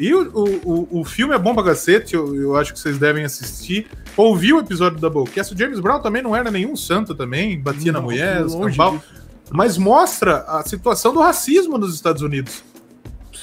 E 0.02 0.16
o, 0.16 0.32
o, 0.66 1.02
o, 1.02 1.06
filme 1.06 1.36
é 1.36 1.38
bom 1.38 1.54
pra 1.54 1.64
cacete, 1.64 2.16
eu, 2.16 2.36
eu 2.36 2.56
acho 2.56 2.74
que 2.74 2.80
vocês 2.80 2.98
devem 2.98 3.24
assistir. 3.24 3.86
Ouvir 4.18 4.52
o 4.54 4.60
episódio 4.60 4.98
do 4.98 5.02
Doublecast, 5.02 5.54
o 5.54 5.58
James 5.58 5.80
Brown 5.80 6.02
também 6.02 6.24
não 6.24 6.36
era 6.36 6.50
nenhum 6.50 6.76
santo 6.76 7.14
também, 7.14 7.62
batia 7.62 7.92
na 7.92 8.00
Não, 8.00 8.06
mulher, 8.08 8.42
longe 8.42 8.56
escambau, 8.56 9.04
mas 9.52 9.78
mostra 9.78 10.38
a 10.48 10.64
situação 10.64 11.14
do 11.14 11.20
racismo 11.20 11.78
nos 11.78 11.94
Estados 11.94 12.24
Unidos. 12.24 12.64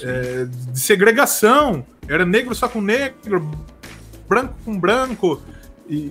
É, 0.02 0.46
de 0.72 0.80
segregação, 0.80 1.86
era 2.08 2.24
negro 2.24 2.52
só 2.56 2.68
com 2.68 2.80
negro, 2.80 3.48
branco 4.28 4.54
com 4.64 4.76
branco. 4.76 5.40
E 5.88 6.10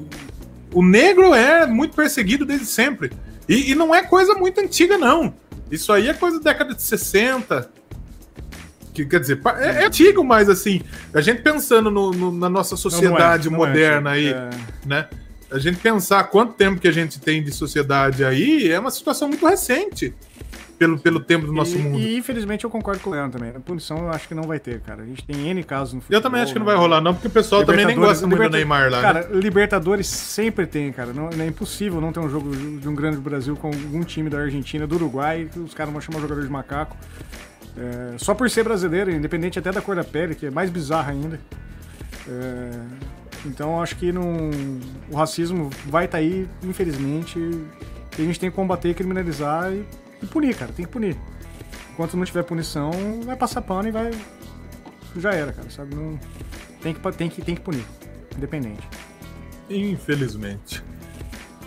o 0.73 0.81
negro 0.81 1.33
é 1.33 1.67
muito 1.67 1.93
perseguido 1.93 2.45
desde 2.45 2.67
sempre. 2.67 3.11
E, 3.49 3.71
e 3.71 3.75
não 3.75 3.93
é 3.93 4.01
coisa 4.01 4.33
muito 4.33 4.61
antiga, 4.61 4.97
não. 4.97 5.33
Isso 5.69 5.91
aí 5.91 6.07
é 6.07 6.13
coisa 6.13 6.39
da 6.39 6.51
década 6.51 6.73
de 6.73 6.81
60. 6.81 7.69
Que, 8.97 9.05
quer 9.05 9.19
dizer, 9.19 9.39
é, 9.59 9.83
é 9.83 9.85
antigo, 9.85 10.23
mas 10.23 10.49
assim, 10.49 10.81
a 11.13 11.21
gente 11.21 11.43
pensando 11.43 11.91
no- 11.91 12.09
no- 12.11 12.31
na 12.31 12.49
nossa 12.49 12.73
Não, 12.75 12.81
não 12.81 12.87
é, 12.87 12.91
sociedade 12.91 13.49
não 13.49 13.55
é, 13.55 13.67
moderna 13.67 14.09
é, 14.09 14.13
aí, 14.13 14.35
né? 14.85 15.07
A 15.51 15.59
gente 15.59 15.77
pensar 15.77 16.23
quanto 16.25 16.53
tempo 16.53 16.81
que 16.81 16.87
a 16.87 16.91
gente 16.91 17.19
tem 17.19 17.43
de 17.43 17.51
sociedade 17.51 18.25
aí 18.25 18.69
é 18.71 18.79
uma 18.79 18.89
situação 18.91 19.27
muito 19.27 19.45
recente 19.47 20.13
pelo, 20.79 20.97
pelo 20.99 21.19
tempo 21.19 21.45
do 21.45 21.53
nosso 21.53 21.75
e, 21.75 21.79
mundo. 21.79 21.99
E 21.99 22.17
infelizmente 22.17 22.63
eu 22.63 22.69
concordo 22.69 22.99
com 23.01 23.09
o 23.11 23.13
Leandro 23.13 23.39
também. 23.39 23.55
A 23.55 23.59
punição 23.59 23.97
eu 23.99 24.09
acho 24.09 24.27
que 24.27 24.33
não 24.35 24.43
vai 24.43 24.59
ter, 24.59 24.81
cara. 24.81 25.03
A 25.03 25.05
gente 25.05 25.23
tem 25.23 25.47
N 25.49 25.63
casos 25.63 25.93
no 25.93 26.01
Eu 26.09 26.21
também 26.21 26.41
acho 26.41 26.51
que 26.53 26.59
não 26.59 26.65
vai 26.65 26.75
né? 26.75 26.81
rolar, 26.81 26.99
não, 27.01 27.13
porque 27.13 27.27
o 27.27 27.31
pessoal 27.31 27.63
também 27.63 27.85
nem 27.85 27.95
gosta 27.95 28.25
muito 28.27 28.43
do 28.43 28.49
Neymar 28.49 28.91
lá. 28.91 28.97
né? 28.97 29.01
Cara, 29.21 29.29
Libertadores 29.31 30.07
sempre 30.07 30.65
tem, 30.65 30.91
cara. 30.91 31.13
Não, 31.13 31.29
é 31.29 31.45
impossível 31.47 32.01
não 32.01 32.11
ter 32.11 32.19
um 32.19 32.29
jogo 32.29 32.53
de 32.55 32.89
um 32.89 32.95
grande 32.95 33.17
Brasil 33.17 33.55
com 33.55 33.67
algum 33.67 34.03
time 34.03 34.29
da 34.29 34.39
Argentina, 34.39 34.85
do 34.87 34.95
Uruguai, 34.95 35.47
os 35.55 35.73
caras 35.73 35.93
vão 35.93 36.01
chamar 36.01 36.19
jogador 36.19 36.41
de 36.43 36.49
macaco. 36.49 36.97
É, 37.77 38.17
só 38.17 38.33
por 38.33 38.49
ser 38.49 38.63
brasileiro, 38.63 39.11
independente 39.11 39.59
até 39.59 39.71
da 39.71 39.81
cor 39.81 39.95
da 39.95 40.03
pele, 40.03 40.33
que 40.33 40.47
é 40.47 40.51
mais 40.51 40.69
bizarra 40.69 41.11
ainda. 41.11 41.39
É, 42.27 42.71
então 43.45 43.81
acho 43.81 43.95
que 43.95 44.11
não, 44.11 44.49
o 45.11 45.15
racismo 45.15 45.69
vai 45.85 46.05
estar 46.05 46.17
aí, 46.17 46.47
infelizmente. 46.63 47.37
E 47.39 48.21
a 48.21 48.25
gente 48.25 48.39
tem 48.39 48.49
que 48.49 48.55
combater, 48.55 48.95
criminalizar 48.95 49.71
e, 49.71 49.85
e 50.23 50.25
punir, 50.25 50.55
cara. 50.55 50.71
Tem 50.73 50.85
que 50.85 50.91
punir. 50.91 51.15
Enquanto 51.93 52.17
não 52.17 52.25
tiver 52.25 52.43
punição, 52.43 52.91
vai 53.23 53.35
passar 53.35 53.61
pano 53.61 53.87
e 53.87 53.91
vai. 53.91 54.11
Já 55.15 55.31
era, 55.31 55.53
cara, 55.53 55.69
sabe? 55.69 55.95
Não, 55.95 56.19
tem, 56.81 56.93
que, 56.93 57.11
tem, 57.11 57.29
que, 57.29 57.41
tem 57.41 57.55
que 57.55 57.61
punir. 57.61 57.85
Independente. 58.35 58.87
Infelizmente. 59.69 60.83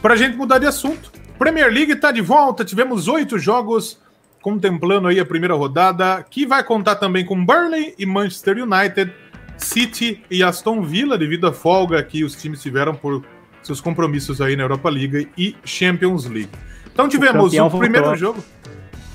Pra 0.03 0.17
gente 0.17 0.37
mudar 0.37 0.59
de 0.59 0.67
assunto, 0.67 1.13
Premier 1.39 1.73
League 1.73 1.95
tá 1.97 2.11
de 2.11 2.21
volta. 2.21 2.65
Tivemos 2.65 3.07
oito 3.07 3.39
jogos 3.39 4.01
contemplando 4.41 5.09
aí 5.09 5.21
a 5.21 5.25
primeira 5.25 5.55
rodada, 5.55 6.25
que 6.29 6.47
vai 6.47 6.63
contar 6.65 6.97
também 6.97 7.25
com 7.25 7.45
Burnley 7.45 7.95
e 7.99 8.07
Manchester 8.07 8.59
United, 8.63 9.13
City 9.59 10.23
e 10.31 10.43
Aston 10.43 10.83
Villa, 10.83 11.19
devido 11.19 11.47
à 11.47 11.53
folga 11.53 12.03
que 12.03 12.25
os 12.25 12.35
times 12.35 12.63
tiveram 12.63 12.95
por 12.95 13.23
seus 13.63 13.81
compromissos 13.81 14.41
aí 14.41 14.57
na 14.57 14.63
Europa 14.65 14.89
League 14.89 15.29
e 15.37 15.55
Champions 15.65 16.25
League. 16.27 16.51
Então 16.93 17.09
tivemos 17.09 17.45
campeão 17.45 17.67
o, 17.67 17.79
primeiro 17.79 18.07
voltou. 18.07 18.19
jogo. 18.19 18.45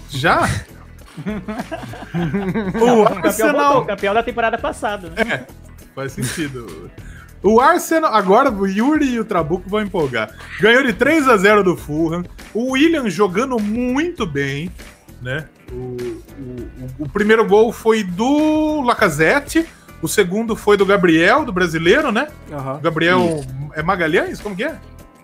Já? 0.10 0.48
o 2.80 3.02
O 3.02 3.06
campeão 3.06 3.14
voltou, 3.14 3.14
o 3.14 3.18
Arsenal. 3.26 3.86
campeão 3.86 4.14
da 4.14 4.24
temporada 4.24 4.58
passada. 4.58 5.10
Né? 5.10 5.46
Faz 5.96 6.12
sentido. 6.12 6.92
O 7.42 7.60
Arsenal, 7.60 8.14
agora 8.14 8.52
o 8.52 8.68
Yuri 8.68 9.06
e 9.06 9.20
o 9.20 9.26
Trabuco 9.26 9.70
vão 9.70 9.82
empolgar. 9.82 10.32
Ganhou 10.60 10.84
de 10.84 10.94
3 10.94 11.28
a 11.28 11.38
0 11.38 11.64
do 11.64 11.78
Fulham. 11.78 12.24
O 12.54 12.72
William 12.72 13.10
jogando 13.10 13.60
muito 13.60 14.26
bem, 14.26 14.72
né? 15.26 15.48
O, 15.72 15.76
o, 15.76 17.04
o 17.06 17.10
primeiro 17.10 17.46
gol 17.46 17.74
foi 17.74 18.04
do 18.04 18.82
Lacazette, 18.82 19.66
o 20.02 20.08
segundo 20.08 20.56
foi 20.56 20.78
do 20.78 20.86
Gabriel, 20.86 21.44
do 21.44 21.52
brasileiro, 21.52 22.12
né? 22.12 22.28
O 22.78 22.80
Gabriel 22.80 23.44
é 23.74 23.82
Magalhães? 23.82 24.40
Como 24.40 24.56
que 24.56 24.64
é? 24.64 24.78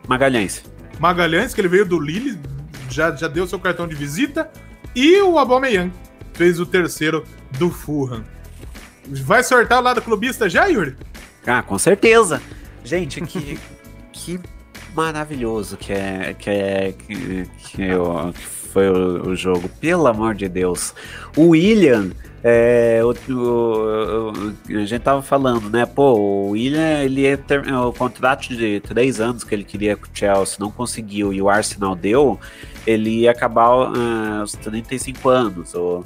Magalhães. 0.08 0.64
Magalhães, 1.00 1.54
que 1.54 1.62
ele 1.62 1.68
veio 1.68 1.86
do 1.86 2.00
Lille, 2.00 2.40
já, 2.90 3.16
já 3.16 3.28
deu 3.28 3.46
seu 3.48 3.60
cartão 3.60 3.88
de 3.88 3.96
visita. 3.96 4.50
E 4.96 5.22
o 5.22 5.38
Aubameyang 5.38 5.92
fez 6.34 6.60
o 6.60 6.66
terceiro 6.66 7.24
do 7.58 7.70
Fulham. 7.70 8.24
Vai 9.24 9.44
sortar 9.44 9.80
o 9.80 9.84
lado 9.84 10.02
clubista 10.02 10.50
já, 10.50 10.66
Yuri? 10.66 10.96
Ah, 11.46 11.62
com 11.62 11.78
certeza. 11.78 12.42
Gente, 12.84 13.22
que, 13.22 13.60
que 14.12 14.40
maravilhoso 14.96 15.78
que 15.78 15.94
é 15.94 16.36
que, 16.38 16.50
é, 16.50 16.92
que, 16.94 17.46
que, 17.70 17.94
o- 17.94 18.34
que 18.34 18.61
foi 18.72 18.90
o, 18.90 19.30
o 19.30 19.36
jogo, 19.36 19.70
pelo 19.80 20.08
amor 20.08 20.34
de 20.36 20.48
Deus. 20.50 20.94
O 21.36 21.50
William, 21.50 22.10
é, 22.44 23.02
o, 23.04 23.14
o- 23.34 24.54
a 24.70 24.86
gente 24.86 25.00
tava 25.02 25.22
falando, 25.22 25.70
né? 25.70 25.86
Pô, 25.86 26.14
o 26.14 26.50
William, 26.52 27.04
ele 27.04 27.22
ia 27.22 27.38
ter, 27.38 27.72
o 27.74 27.94
contrato 27.94 28.50
de 28.50 28.80
três 28.82 29.20
anos 29.20 29.44
que 29.44 29.54
ele 29.54 29.64
queria 29.64 29.96
com 29.96 30.06
o 30.06 30.10
Chelsea, 30.14 30.58
não 30.60 30.72
conseguiu 30.72 31.32
e 31.34 31.42
o 31.42 31.50
Arsenal 31.50 31.96
deu, 31.96 32.40
ele 32.88 33.22
ia 33.22 33.32
acabar 33.32 33.68
ah, 33.96 34.40
aos 34.42 34.54
35 34.54 35.30
anos. 35.30 35.74
Ou, 35.76 36.04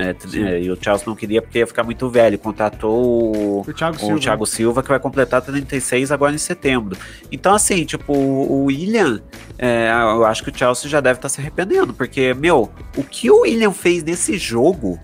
é, 0.00 0.16
é, 0.38 0.62
e 0.62 0.70
o 0.70 0.78
Chelsea 0.80 1.04
não 1.06 1.14
queria 1.14 1.42
porque 1.42 1.58
ia 1.58 1.66
ficar 1.66 1.82
muito 1.82 2.08
velho. 2.08 2.38
Contratou 2.38 3.34
o, 3.34 3.60
O 3.60 3.72
Thiago 3.72 3.96
o 3.96 3.98
Silva. 3.98 4.20
Thiago 4.20 4.46
Silva, 4.46 4.82
que 4.82 4.88
vai 4.88 4.98
completar 4.98 5.42
36 5.42 6.10
agora 6.10 6.34
em 6.34 6.38
setembro. 6.38 6.96
Então, 7.30 7.54
assim, 7.54 7.84
tipo, 7.84 8.12
o 8.12 8.64
William, 8.64 9.20
é, 9.58 9.90
eu 9.90 10.24
acho 10.24 10.42
que 10.42 10.50
o 10.50 10.56
Chelsea 10.56 10.88
já 10.88 11.00
deve 11.00 11.18
estar 11.18 11.28
se 11.28 11.40
arrependendo, 11.40 11.92
porque, 11.92 12.34
meu, 12.34 12.70
o 12.96 13.02
que 13.02 13.30
o 13.30 13.42
William 13.42 13.72
fez 13.72 14.02
nesse 14.02 14.38
jogo 14.38 14.98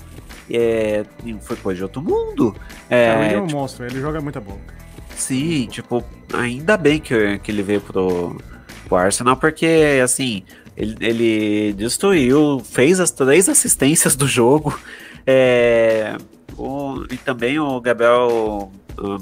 é, 0.51 1.05
foi 1.41 1.57
coisa 1.57 1.79
de 1.79 1.83
outro 1.83 2.03
mundo. 2.03 2.55
É, 2.89 3.15
o 3.15 3.21
William 3.21 3.33
é 3.33 3.41
um 3.41 3.47
tipo, 3.47 3.59
monstro, 3.59 3.87
ele 3.87 4.01
joga 4.01 4.21
muita 4.21 4.41
bola. 4.41 4.61
Sim, 5.15 5.67
tipo, 5.71 6.05
ainda 6.33 6.77
bem 6.77 7.01
que, 7.01 7.39
que 7.39 7.51
ele 7.51 7.63
veio 7.63 7.81
pro, 7.81 8.37
pro 8.87 8.97
Arsenal, 8.97 9.37
porque, 9.37 10.01
assim, 10.03 10.45
ele, 10.77 10.97
ele 11.01 11.73
destruiu, 11.73 12.61
fez 12.65 13.01
as 13.01 13.11
três 13.11 13.49
assistências 13.49 14.15
do 14.15 14.27
jogo. 14.27 14.79
é, 15.27 16.17
o- 16.57 17.05
e 17.11 17.17
também 17.17 17.59
o 17.59 17.81
Gabriel 17.81 18.71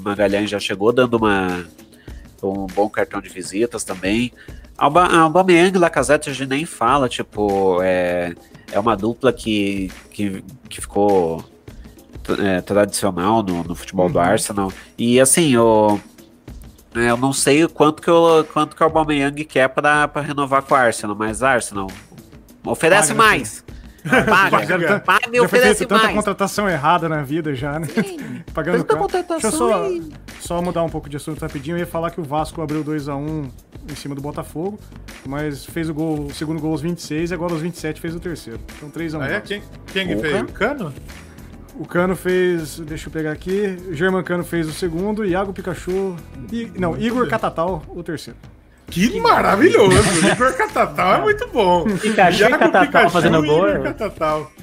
Magalhães 0.03 0.49
já 0.49 0.59
chegou 0.59 0.93
dando 0.93 1.17
uma, 1.17 1.65
um 2.43 2.67
bom 2.67 2.89
cartão 2.89 3.19
de 3.21 3.29
visitas 3.29 3.83
também. 3.83 4.31
Alba, 4.77 5.05
Aubameyang 5.05 5.75
e 5.75 5.79
Lacazette 5.79 6.29
a 6.29 6.33
gente 6.33 6.49
nem 6.49 6.65
fala, 6.65 7.07
tipo, 7.09 7.81
é, 7.81 8.35
é 8.71 8.79
uma 8.79 8.95
dupla 8.95 9.31
que, 9.33 9.89
que, 10.11 10.43
que 10.69 10.81
ficou 10.81 11.43
é, 12.39 12.61
tradicional 12.61 13.41
no, 13.41 13.63
no 13.63 13.75
futebol 13.75 14.07
uhum. 14.07 14.11
do 14.11 14.19
Arsenal. 14.19 14.71
E 14.97 15.19
assim, 15.19 15.55
o, 15.57 15.99
eu 16.95 17.17
não 17.17 17.33
sei 17.33 17.67
quanto 17.67 18.01
que 18.01 18.09
o, 18.09 18.43
quanto 18.45 18.75
que 18.75 18.81
o 18.81 18.85
Aubameyang 18.85 19.43
quer 19.45 19.67
para 19.67 20.09
renovar 20.21 20.61
com 20.61 20.73
o 20.73 20.77
Arsenal, 20.77 21.15
mas 21.15 21.43
Arsenal 21.43 21.87
oferece 22.63 23.13
Paga, 23.13 23.29
mais. 23.29 23.63
Paga, 24.03 24.99
paga 24.99 25.29
e 25.33 25.39
oferece 25.39 25.87
mais. 25.87 26.01
tanta 26.01 26.13
contratação 26.13 26.69
errada 26.69 27.09
na 27.09 27.23
vida 27.23 27.55
já, 27.55 27.79
né? 27.79 27.87
Sim, 27.87 28.43
Pagando 28.53 28.83
tanta 28.83 28.95
contratação 28.97 29.49
Deixa 29.49 29.97
eu 29.97 30.03
só, 30.39 30.57
só 30.57 30.61
mudar 30.61 30.83
um 30.83 30.89
pouco 30.89 31.09
de 31.09 31.17
assunto 31.17 31.41
rapidinho. 31.41 31.75
Eu 31.75 31.79
ia 31.79 31.87
falar 31.87 32.11
que 32.11 32.21
o 32.21 32.23
Vasco 32.23 32.61
abriu 32.61 32.83
2x1 32.83 33.49
em 33.89 33.95
cima 33.95 34.13
do 34.15 34.21
Botafogo, 34.21 34.79
mas 35.27 35.65
fez 35.65 35.89
o 35.89 35.93
gol, 35.93 36.25
o 36.25 36.33
segundo 36.33 36.61
gol 36.61 36.71
aos 36.71 36.81
26 36.81 37.31
e 37.31 37.33
agora 37.33 37.53
aos 37.53 37.61
27 37.61 37.99
fez 37.99 38.15
o 38.15 38.19
terceiro. 38.19 38.59
Então 38.77 38.89
3x1. 38.89 39.21
Ah, 39.21 39.27
é? 39.27 39.41
Quem, 39.41 39.63
quem 39.87 40.07
que 40.07 40.17
fez? 40.17 40.41
O 40.41 40.45
Cano? 40.47 40.93
O 41.77 41.85
Cano 41.85 42.15
fez. 42.15 42.79
Deixa 42.79 43.07
eu 43.07 43.11
pegar 43.11 43.31
aqui. 43.31 43.77
O 43.89 43.93
German 43.93 44.23
Cano 44.23 44.43
fez 44.43 44.67
o 44.67 44.73
segundo. 44.73 45.25
Iago 45.25 45.53
Pikachu. 45.53 46.15
I, 46.51 46.71
não, 46.77 46.97
Igor 46.97 47.27
Catatal, 47.27 47.83
o 47.89 48.01
terceiro. 48.01 48.37
Que, 48.87 49.09
que 49.09 49.19
maravilhoso! 49.19 49.97
Igor 50.31 50.53
Catatal 50.53 51.15
é 51.15 51.21
muito 51.21 51.47
bom. 51.47 51.85
Pikachu 51.99 52.43
e 52.43 52.49
Catatal 52.49 53.09
fazendo 53.09 53.43
gol. 53.43 53.65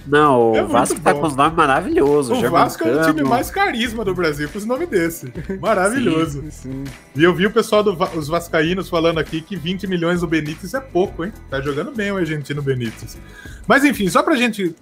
Não, 0.07 0.53
o 0.53 0.57
é 0.57 0.63
Vasco 0.63 1.01
tá 1.01 1.13
com 1.13 1.27
os 1.27 1.35
nomes 1.35 1.57
maravilhosos. 1.57 2.39
O 2.39 2.41
German 2.41 2.61
Vasco 2.61 2.85
Cano. 2.85 2.99
é 2.99 3.03
o 3.03 3.07
time 3.07 3.29
mais 3.29 3.51
carisma 3.51 4.05
do 4.05 4.15
Brasil 4.15 4.49
com 4.49 4.59
os 4.59 4.65
nomes 4.65 4.89
desse. 4.89 5.33
Maravilhoso. 5.61 6.41
Sim, 6.43 6.51
sim. 6.51 6.85
E 7.17 7.23
eu 7.25 7.35
vi 7.35 7.47
o 7.47 7.51
pessoal 7.51 7.83
dos 7.83 8.29
Vascaínos 8.29 8.89
falando 8.89 9.19
aqui 9.19 9.41
que 9.41 9.57
20 9.57 9.87
milhões 9.87 10.21
do 10.21 10.27
Benítez 10.27 10.73
é 10.73 10.81
pouco, 10.81 11.25
hein? 11.25 11.33
Tá 11.51 11.61
jogando 11.61 11.91
bem 11.91 12.13
o 12.13 12.17
argentino 12.17 12.63
Benítez. 12.63 13.19
Mas 13.67 13.85
enfim, 13.85 14.09
só 14.09 14.23
pra 14.23 14.37
gente 14.37 14.75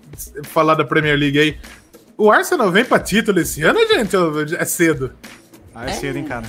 falar 0.44 0.74
da 0.74 0.84
Premier 0.84 1.18
League 1.18 1.38
aí. 1.38 1.56
O 2.20 2.30
Arsenal 2.30 2.70
vem 2.70 2.84
pra 2.84 2.98
título 2.98 3.40
esse 3.40 3.62
ano, 3.62 3.78
gente? 3.88 4.14
É 4.54 4.64
cedo? 4.66 5.10
Ah, 5.74 5.86
é, 5.86 5.90
é. 5.90 5.92
cedo, 5.94 6.18
hein, 6.18 6.24
cara? 6.24 6.44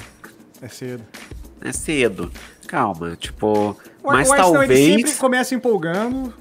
É 0.61 0.67
cedo. 0.67 1.01
É 1.63 1.71
cedo. 1.71 2.29
Calma, 2.67 3.15
tipo. 3.15 3.77
O, 4.03 4.07
mas 4.11 4.27
o 4.27 4.33
Arsenal, 4.33 4.51
talvez. 4.51 4.79
Ele 4.79 4.97
sempre 4.97 5.13
começa 5.13 5.55
empolgando. 5.55 6.33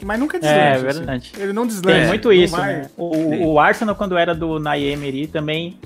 Mas 0.00 0.20
nunca 0.20 0.38
deslancha. 0.38 0.60
É, 0.60 0.74
assim. 0.74 0.98
verdade. 0.98 1.32
Ele 1.36 1.52
não 1.52 1.66
deslancha. 1.66 1.98
Tem 1.98 2.06
muito 2.06 2.32
isso, 2.32 2.56
né? 2.56 2.88
O, 2.96 3.48
o, 3.48 3.58
Arsenal, 3.58 3.96
quando 3.96 4.16
era 4.16 4.36
do 4.36 4.60
Naemery, 4.60 5.26
também 5.26 5.76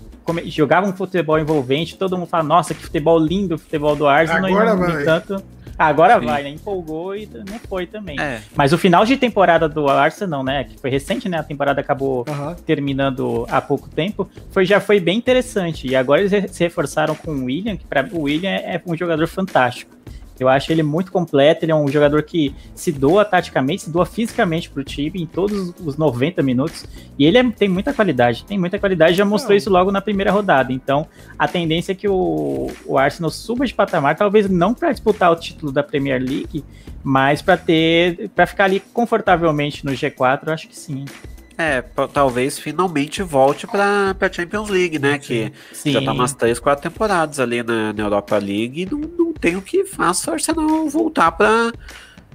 jogava 0.44 0.86
um 0.86 0.92
futebol 0.92 1.38
envolvente, 1.38 1.96
todo 1.96 2.18
mundo 2.18 2.28
fala, 2.28 2.44
nossa, 2.44 2.74
que 2.74 2.82
futebol 2.82 3.18
lindo 3.18 3.54
o 3.54 3.58
futebol 3.58 3.96
do 3.96 4.06
Arsenal. 4.06 4.44
Agora 4.44 4.70
e 4.70 4.76
não, 4.76 4.94
vai. 4.94 5.04
tanto, 5.04 5.42
Agora 5.78 6.20
Sim. 6.20 6.26
vai, 6.26 6.42
né? 6.42 6.50
Empolgou 6.50 7.16
e 7.16 7.26
não 7.26 7.58
foi 7.58 7.86
também. 7.86 8.18
É. 8.20 8.40
Mas 8.54 8.72
o 8.72 8.78
final 8.78 9.04
de 9.04 9.16
temporada 9.16 9.68
do 9.68 9.88
Arsenal, 9.88 10.44
né? 10.44 10.64
Que 10.64 10.78
foi 10.78 10.90
recente, 10.90 11.28
né? 11.28 11.38
A 11.38 11.42
temporada 11.42 11.80
acabou 11.80 12.24
uhum. 12.28 12.54
terminando 12.54 13.46
há 13.50 13.60
pouco 13.60 13.88
tempo. 13.88 14.28
Foi, 14.50 14.64
já 14.64 14.80
foi 14.80 15.00
bem 15.00 15.18
interessante. 15.18 15.88
E 15.88 15.96
agora 15.96 16.22
eles 16.22 16.50
se 16.52 16.62
reforçaram 16.62 17.14
com 17.14 17.32
o 17.32 17.44
William, 17.44 17.76
que 17.76 17.84
para 17.84 18.08
o 18.12 18.22
William 18.22 18.50
é 18.50 18.80
um 18.86 18.96
jogador 18.96 19.26
fantástico. 19.26 19.94
Eu 20.38 20.48
acho 20.48 20.72
ele 20.72 20.82
muito 20.82 21.12
completo, 21.12 21.64
ele 21.64 21.72
é 21.72 21.74
um 21.74 21.86
jogador 21.88 22.22
que 22.22 22.54
se 22.74 22.90
doa 22.90 23.24
taticamente, 23.24 23.82
se 23.82 23.90
doa 23.90 24.04
fisicamente 24.04 24.68
pro 24.68 24.82
time 24.82 25.22
em 25.22 25.26
todos 25.26 25.72
os 25.84 25.96
90 25.96 26.42
minutos. 26.42 26.84
E 27.18 27.24
ele 27.24 27.38
é, 27.38 27.50
tem 27.50 27.68
muita 27.68 27.92
qualidade, 27.92 28.44
tem 28.44 28.58
muita 28.58 28.78
qualidade, 28.78 29.16
já 29.16 29.24
mostrou 29.24 29.56
isso 29.56 29.70
logo 29.70 29.92
na 29.92 30.00
primeira 30.00 30.32
rodada. 30.32 30.72
Então, 30.72 31.06
a 31.38 31.46
tendência 31.46 31.92
é 31.92 31.94
que 31.94 32.08
o, 32.08 32.70
o 32.84 32.98
Arsenal 32.98 33.30
suba 33.30 33.64
de 33.66 33.74
patamar, 33.74 34.16
talvez 34.16 34.48
não 34.48 34.74
para 34.74 34.90
disputar 34.90 35.30
o 35.30 35.36
título 35.36 35.70
da 35.70 35.82
Premier 35.82 36.20
League, 36.20 36.64
mas 37.02 37.40
para 37.40 37.56
ter, 37.56 38.30
para 38.30 38.46
ficar 38.46 38.64
ali 38.64 38.80
confortavelmente 38.80 39.84
no 39.84 39.92
G4, 39.92 40.40
eu 40.46 40.52
acho 40.52 40.68
que 40.68 40.76
sim. 40.76 41.04
É, 41.56 41.82
talvez 42.12 42.58
finalmente 42.58 43.22
volte 43.22 43.66
para 43.66 44.16
a 44.20 44.32
Champions 44.32 44.68
League, 44.68 44.98
né? 44.98 45.18
Que 45.18 45.52
Sim. 45.72 45.92
já 45.92 46.02
tá 46.02 46.12
umas 46.12 46.32
três, 46.32 46.58
quatro 46.58 46.82
temporadas 46.90 47.38
ali 47.38 47.62
na, 47.62 47.92
na 47.92 48.02
Europa 48.02 48.36
League 48.38 48.82
e 48.82 48.86
não, 48.86 48.98
não 49.00 49.32
tem 49.32 49.56
o 49.56 49.62
que 49.62 49.84
faça 49.84 50.30
o 50.30 50.34
Arsenal 50.34 50.88
voltar 50.88 51.32
para 51.32 51.72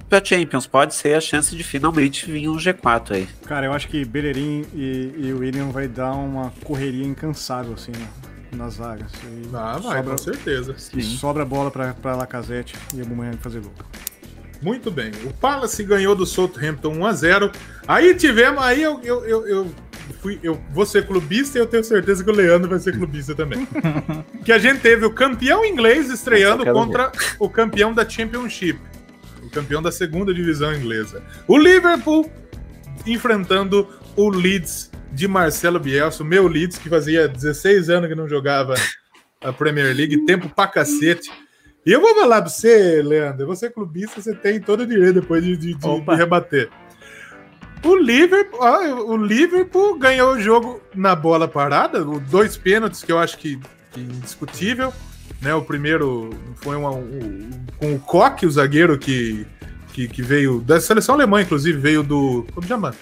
para 0.08 0.24
Champions. 0.24 0.66
Pode 0.66 0.94
ser 0.94 1.14
a 1.14 1.20
chance 1.20 1.54
de 1.54 1.62
finalmente 1.62 2.30
vir 2.30 2.48
um 2.48 2.56
G4 2.56 3.12
aí. 3.12 3.28
Cara, 3.46 3.66
eu 3.66 3.72
acho 3.72 3.88
que 3.88 4.04
Bellerin 4.04 4.66
e, 4.74 5.14
e 5.16 5.32
William 5.32 5.70
vai 5.70 5.86
dar 5.86 6.12
uma 6.12 6.52
correria 6.64 7.06
incansável, 7.06 7.74
assim, 7.74 7.92
né? 7.92 8.08
nas 8.56 8.76
vagas. 8.76 9.12
ah, 9.54 9.78
vai, 9.78 9.98
sobra, 9.98 10.10
com 10.10 10.18
certeza. 10.18 10.74
E 10.94 11.02
sobra 11.02 11.44
bola 11.44 11.70
para 11.70 12.16
Lacazette 12.16 12.74
e 12.94 13.00
Aubameyang 13.00 13.36
fazer 13.38 13.60
gol. 13.60 13.72
Muito 14.62 14.90
bem. 14.90 15.10
O 15.24 15.32
Palace 15.32 15.82
ganhou 15.82 16.14
do 16.14 16.26
Southampton 16.26 16.94
1 16.94 17.06
a 17.06 17.12
0 17.12 17.52
Aí 17.88 18.14
tivemos. 18.14 18.62
Aí 18.62 18.82
eu, 18.82 19.00
eu, 19.02 19.24
eu, 19.24 19.46
eu, 19.46 19.74
fui, 20.20 20.38
eu 20.42 20.60
vou 20.70 20.84
ser 20.84 21.06
clubista 21.06 21.58
e 21.58 21.60
eu 21.60 21.66
tenho 21.66 21.82
certeza 21.82 22.22
que 22.22 22.30
o 22.30 22.34
Leandro 22.34 22.68
vai 22.68 22.78
ser 22.78 22.96
clubista 22.96 23.34
também. 23.34 23.66
que 24.44 24.52
a 24.52 24.58
gente 24.58 24.80
teve 24.80 25.06
o 25.06 25.12
campeão 25.12 25.64
inglês 25.64 26.10
estreando 26.10 26.64
contra 26.64 27.08
ver. 27.08 27.36
o 27.38 27.48
campeão 27.48 27.94
da 27.94 28.08
Championship. 28.08 28.78
O 29.42 29.50
campeão 29.50 29.82
da 29.82 29.90
segunda 29.90 30.32
divisão 30.34 30.74
inglesa. 30.74 31.22
O 31.48 31.56
Liverpool 31.56 32.30
enfrentando 33.06 33.88
o 34.14 34.28
Leeds 34.28 34.90
de 35.12 35.26
Marcelo 35.26 35.80
Bielsa, 35.80 36.22
o 36.22 36.26
meu 36.26 36.46
Leeds, 36.46 36.78
que 36.78 36.88
fazia 36.88 37.26
16 37.26 37.90
anos 37.90 38.08
que 38.08 38.14
não 38.14 38.28
jogava 38.28 38.74
a 39.40 39.52
Premier 39.52 39.94
League, 39.96 40.24
tempo 40.24 40.48
pra 40.48 40.66
cacete. 40.66 41.30
E 41.84 41.92
eu 41.92 42.00
vou 42.00 42.14
falar 42.14 42.42
pra 42.42 42.50
você, 42.50 43.00
Leandro, 43.02 43.46
você 43.46 43.66
é 43.66 43.70
clubista, 43.70 44.20
você 44.20 44.34
tem 44.34 44.60
todo 44.60 44.80
o 44.80 44.86
direito 44.86 45.20
depois 45.20 45.42
de, 45.42 45.56
de, 45.56 45.74
de 45.74 46.14
rebater. 46.14 46.68
O 47.82 47.96
Liverpool, 47.96 48.60
o 49.06 49.16
Liverpool 49.16 49.98
ganhou 49.98 50.34
o 50.34 50.40
jogo 50.40 50.82
na 50.94 51.16
bola 51.16 51.48
parada, 51.48 52.04
dois 52.04 52.56
pênaltis 52.56 53.02
que 53.02 53.10
eu 53.10 53.18
acho 53.18 53.38
que, 53.38 53.58
que 53.92 54.00
indiscutível. 54.00 54.92
Né, 55.40 55.54
o 55.54 55.62
primeiro 55.62 56.28
foi 56.56 56.76
uma, 56.76 56.90
um, 56.90 57.48
com 57.78 57.94
o 57.94 57.98
Koch, 57.98 58.44
o 58.44 58.50
zagueiro 58.50 58.98
que, 58.98 59.46
que, 59.94 60.06
que, 60.06 60.20
veio 60.20 60.60
da 60.60 60.78
seleção 60.78 61.14
alemã, 61.14 61.40
inclusive, 61.40 61.78
veio 61.78 62.02
do. 62.02 62.46
Como 62.52 62.66
chama? 62.66 62.94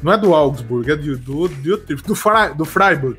Não 0.00 0.12
é 0.12 0.16
do 0.18 0.32
Augsburg, 0.32 0.92
é 0.92 0.94
do, 0.94 1.16
do, 1.16 1.48
do, 1.48 1.76
do, 1.76 2.54
do 2.54 2.64
Freiburg. 2.64 3.18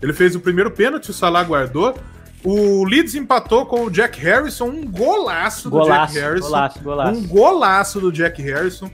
Ele 0.00 0.12
fez 0.12 0.36
o 0.36 0.40
primeiro 0.40 0.70
pênalti, 0.70 1.10
o 1.10 1.12
Salah 1.12 1.42
guardou. 1.42 1.98
O 2.44 2.84
Leeds 2.84 3.14
empatou 3.14 3.64
com 3.64 3.84
o 3.86 3.90
Jack 3.90 4.20
Harrison, 4.20 4.66
um 4.66 4.86
golaço, 4.86 5.70
golaço 5.70 6.12
do 6.12 6.12
Jack 6.12 6.26
Harrison. 6.26 6.48
Golaço, 6.48 6.80
golaço. 6.80 7.18
Um 7.18 7.26
golaço 7.26 8.00
do 8.00 8.12
Jack 8.12 8.42
Harrison. 8.42 8.90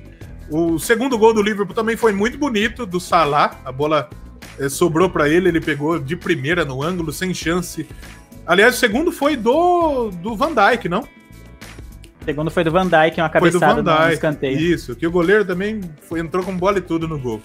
O 0.49 0.79
segundo 0.79 1.19
gol 1.19 1.35
do 1.35 1.43
Liverpool 1.43 1.75
também 1.75 1.97
foi 1.97 2.13
muito 2.13 2.39
bonito, 2.39 2.87
do 2.87 3.01
Salah. 3.01 3.59
A 3.65 3.73
bola 3.73 4.09
é, 4.57 4.69
sobrou 4.69 5.11
para 5.11 5.29
ele, 5.29 5.49
ele 5.49 5.61
pegou 5.61 5.99
de 5.99 6.15
primeira 6.15 6.65
no 6.65 6.81
ângulo, 6.81 7.13
sem 7.13 7.35
chance. 7.35 7.89
Aliás, 8.47 8.77
o 8.77 8.79
segundo 8.79 9.11
foi 9.11 9.37
do, 9.37 10.11
do 10.11 10.37
Van 10.37 10.53
Dijk, 10.55 10.89
não? 10.89 11.01
O 11.01 12.25
segundo 12.25 12.51
foi 12.53 12.63
do 12.63 12.71
Van 12.71 12.87
Dijk, 12.87 13.21
uma 13.21 13.29
cabeçada 13.29 13.83
no 13.83 14.13
escanteio. 14.13 14.59
Isso, 14.61 14.95
que 14.95 15.07
o 15.07 15.11
goleiro 15.11 15.45
também 15.45 15.81
foi, 16.09 16.21
entrou 16.21 16.45
com 16.45 16.57
bola 16.57 16.79
e 16.79 16.83
tudo 16.83 17.09
no 17.09 17.19
gol. 17.19 17.41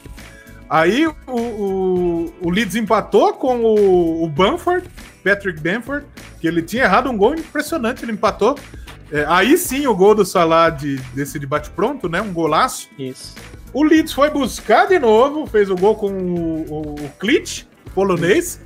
Aí 0.69 1.07
o, 1.07 1.15
o, 1.27 2.33
o 2.41 2.49
Leeds 2.49 2.75
empatou 2.75 3.33
com 3.33 3.63
o, 3.63 4.23
o 4.23 4.29
Bamford, 4.29 4.87
Patrick 5.25 5.59
Bamford, 5.59 6.05
que 6.39 6.47
ele 6.47 6.61
tinha 6.61 6.83
errado 6.83 7.09
um 7.09 7.17
gol 7.17 7.33
impressionante, 7.33 8.05
ele 8.05 8.11
empatou. 8.11 8.55
É, 9.11 9.25
aí 9.27 9.57
sim 9.57 9.87
o 9.87 9.95
gol 9.95 10.13
do 10.13 10.23
Salah 10.23 10.69
de, 10.69 10.97
desse 11.15 11.39
debate 11.39 11.71
pronto, 11.71 12.07
né? 12.07 12.21
Um 12.21 12.31
golaço. 12.31 12.87
Isso. 12.97 13.33
O 13.73 13.83
Leeds 13.83 14.13
foi 14.13 14.29
buscar 14.29 14.87
de 14.87 14.99
novo, 14.99 15.47
fez 15.47 15.69
o 15.71 15.75
gol 15.75 15.95
com 15.95 16.11
o, 16.11 16.65
o, 16.69 16.95
o 16.95 17.09
Klitsch, 17.19 17.63
polonês. 17.95 18.61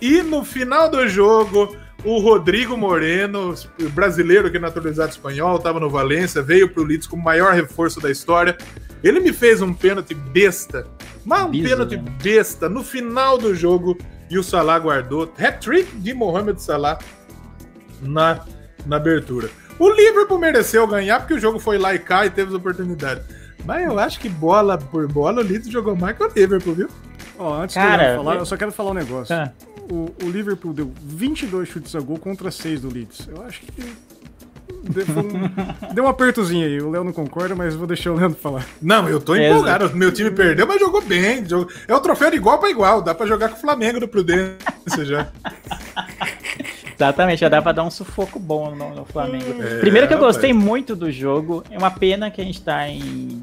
E 0.00 0.22
no 0.22 0.44
final 0.44 0.90
do 0.90 1.06
jogo, 1.06 1.76
o 2.04 2.18
Rodrigo 2.18 2.76
Moreno, 2.76 3.54
brasileiro 3.92 4.50
que 4.50 4.56
é 4.56 4.60
naturalizado 4.60 5.10
espanhol, 5.10 5.56
estava 5.56 5.78
no 5.78 5.90
Valência, 5.90 6.42
veio 6.42 6.68
para 6.70 6.82
o 6.82 6.86
Leeds 6.86 7.06
como 7.06 7.20
o 7.20 7.24
maior 7.24 7.52
reforço 7.52 8.00
da 8.00 8.10
história. 8.10 8.56
Ele 9.02 9.20
me 9.20 9.32
fez 9.32 9.60
um 9.60 9.74
pênalti 9.74 10.14
besta, 10.14 10.86
mas 11.24 11.42
um 11.44 11.50
pênalti 11.50 11.96
né? 11.96 12.04
besta 12.22 12.68
no 12.68 12.82
final 12.82 13.36
do 13.36 13.54
jogo 13.54 13.96
e 14.30 14.38
o 14.38 14.42
Salah 14.42 14.78
guardou. 14.78 15.32
Hat-trick 15.38 15.96
de 15.96 16.14
Mohamed 16.14 16.60
Salah 16.62 16.98
na, 18.00 18.44
na 18.86 18.96
abertura. 18.96 19.48
O 19.78 19.88
Liverpool 19.88 20.38
mereceu 20.38 20.86
ganhar 20.86 21.20
porque 21.20 21.34
o 21.34 21.38
jogo 21.38 21.58
foi 21.58 21.78
lá 21.78 21.94
e 21.94 21.98
cá 21.98 22.26
e 22.26 22.30
teve 22.30 22.48
as 22.50 22.54
oportunidades. 22.54 23.24
Mas 23.64 23.84
eu 23.84 23.98
acho 23.98 24.18
que 24.18 24.28
bola 24.28 24.78
por 24.78 25.06
bola 25.06 25.40
o 25.40 25.44
Leeds 25.44 25.68
jogou 25.68 25.94
mais 25.94 26.16
que 26.16 26.24
o 26.24 26.28
Liverpool, 26.34 26.74
viu? 26.74 26.88
Ó, 27.38 27.62
antes 27.62 27.74
Cara, 27.74 28.04
de 28.04 28.10
eu 28.10 28.16
falar, 28.16 28.36
eu 28.36 28.46
só 28.46 28.56
quero 28.56 28.72
falar 28.72 28.90
um 28.90 28.94
negócio. 28.94 29.34
Ah. 29.34 29.52
O, 29.90 30.10
o, 30.22 30.30
Liverpool 30.30 30.74
deu 30.74 30.92
22 31.02 31.68
chutes 31.68 31.94
a 31.94 32.00
gol 32.00 32.18
contra 32.18 32.50
6 32.50 32.82
do 32.82 32.92
Leeds. 32.92 33.28
Eu 33.28 33.42
acho 33.42 33.60
que 33.62 33.96
Deu 34.88 35.04
um, 35.04 35.94
deu 35.94 36.04
um 36.04 36.08
apertozinho 36.08 36.66
aí. 36.66 36.80
O 36.80 36.90
Léo 36.90 37.04
não 37.04 37.12
concorda, 37.12 37.54
mas 37.54 37.74
vou 37.74 37.86
deixar 37.86 38.12
o 38.12 38.14
Leandro 38.14 38.38
falar. 38.38 38.66
Não, 38.80 39.08
eu 39.08 39.20
tô 39.20 39.36
empolgado. 39.36 39.94
Meu 39.94 40.12
time 40.12 40.30
perdeu, 40.30 40.66
mas 40.66 40.80
jogou 40.80 41.02
bem. 41.02 41.44
É 41.86 41.94
o 41.94 42.00
troféu 42.00 42.30
de 42.30 42.36
igual 42.36 42.58
para 42.58 42.70
igual. 42.70 43.02
Dá 43.02 43.14
para 43.14 43.26
jogar 43.26 43.50
com 43.50 43.56
o 43.56 43.60
Flamengo 43.60 44.00
do 44.00 44.08
Prudência 44.08 45.04
já. 45.04 45.28
Exatamente, 46.94 47.40
já 47.40 47.48
dá 47.48 47.62
pra 47.62 47.70
dar 47.70 47.84
um 47.84 47.90
sufoco 47.90 48.40
bom 48.40 48.74
no, 48.74 48.94
no 48.94 49.04
Flamengo. 49.04 49.62
É, 49.62 49.78
Primeiro 49.78 50.08
que 50.08 50.14
eu 50.14 50.18
gostei 50.18 50.52
muito 50.52 50.96
do 50.96 51.12
jogo. 51.12 51.62
É 51.70 51.78
uma 51.78 51.90
pena 51.90 52.30
que 52.30 52.40
a 52.40 52.44
gente 52.44 52.60
tá 52.60 52.88
em 52.88 53.42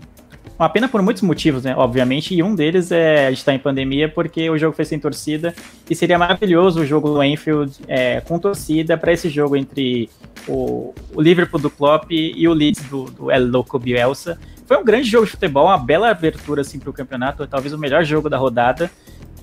uma 0.58 0.70
pena 0.70 0.88
por 0.88 1.02
muitos 1.02 1.22
motivos, 1.22 1.64
né? 1.64 1.76
Obviamente, 1.76 2.34
e 2.34 2.42
um 2.42 2.56
deles 2.56 2.92
é 2.92 3.28
a 3.28 3.30
gente 3.30 3.40
estar 3.40 3.52
tá 3.52 3.56
em 3.56 3.60
pandemia 3.60 4.08
porque 4.08 4.50
o 4.50 4.58
jogo 4.58 4.76
foi 4.76 4.86
sem 4.86 5.00
torcida 5.00 5.54
e 5.90 5.96
seria 5.96 6.18
maravilhoso 6.18 6.82
o 6.82 6.86
jogo 6.86 7.10
do 7.10 7.24
Enfield 7.24 7.74
é, 7.88 8.22
com 8.22 8.40
torcida 8.40 8.98
para 8.98 9.12
esse 9.12 9.30
jogo 9.30 9.56
entre 9.56 10.10
o, 10.48 10.94
o, 11.14 11.22
Liverpool 11.22 11.60
do 11.60 11.70
Klopp 11.70 12.10
e 12.12 12.48
o 12.48 12.54
Leeds 12.54 12.84
do, 12.84 13.06
do 13.06 13.32
El 13.32 13.48
Loco 13.48 13.78
Bielsa. 13.78 14.40
Foi 14.66 14.78
um 14.78 14.84
grande 14.84 15.10
jogo 15.10 15.26
de 15.26 15.32
futebol, 15.32 15.66
uma 15.66 15.78
bela 15.78 16.10
abertura 16.10 16.62
assim 16.62 16.80
para 16.80 16.90
o 16.90 16.94
campeonato, 16.94 17.46
talvez 17.46 17.74
o 17.74 17.78
melhor 17.78 18.04
jogo 18.04 18.30
da 18.30 18.38
rodada. 18.38 18.90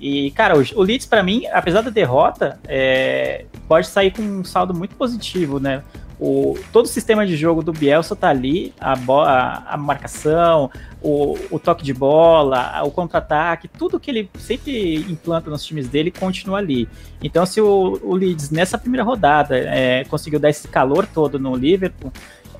E, 0.01 0.31
cara, 0.31 0.57
o, 0.57 0.63
o 0.75 0.83
Leeds, 0.83 1.05
para 1.05 1.23
mim, 1.23 1.45
apesar 1.53 1.81
da 1.81 1.89
derrota, 1.89 2.59
é, 2.67 3.45
pode 3.69 3.87
sair 3.87 4.11
com 4.11 4.21
um 4.21 4.43
saldo 4.43 4.73
muito 4.73 4.95
positivo, 4.95 5.59
né? 5.61 5.81
O, 6.19 6.57
todo 6.71 6.85
o 6.85 6.87
sistema 6.87 7.25
de 7.25 7.35
jogo 7.35 7.61
do 7.61 7.73
Bielsa 7.73 8.15
tá 8.15 8.29
ali, 8.29 8.73
a, 8.79 8.93
a, 8.93 9.73
a 9.73 9.77
marcação, 9.77 10.69
o, 11.01 11.37
o, 11.51 11.59
toque 11.59 11.83
de 11.83 11.93
bola, 11.93 12.81
o 12.83 12.91
contra-ataque, 12.91 13.67
tudo 13.67 13.99
que 13.99 14.09
ele 14.09 14.29
sempre 14.37 14.95
implanta 15.09 15.49
nos 15.49 15.65
times 15.65 15.87
dele 15.87 16.11
continua 16.11 16.59
ali. 16.59 16.87
Então, 17.21 17.45
se 17.45 17.59
o, 17.59 17.99
o 18.03 18.15
Leeds 18.15 18.51
nessa 18.51 18.77
primeira 18.77 19.03
rodada 19.03 19.57
é, 19.57 20.03
conseguiu 20.05 20.39
dar 20.39 20.49
esse 20.49 20.67
calor 20.67 21.05
todo 21.05 21.39
no 21.39 21.55
Liverpool, 21.55 22.11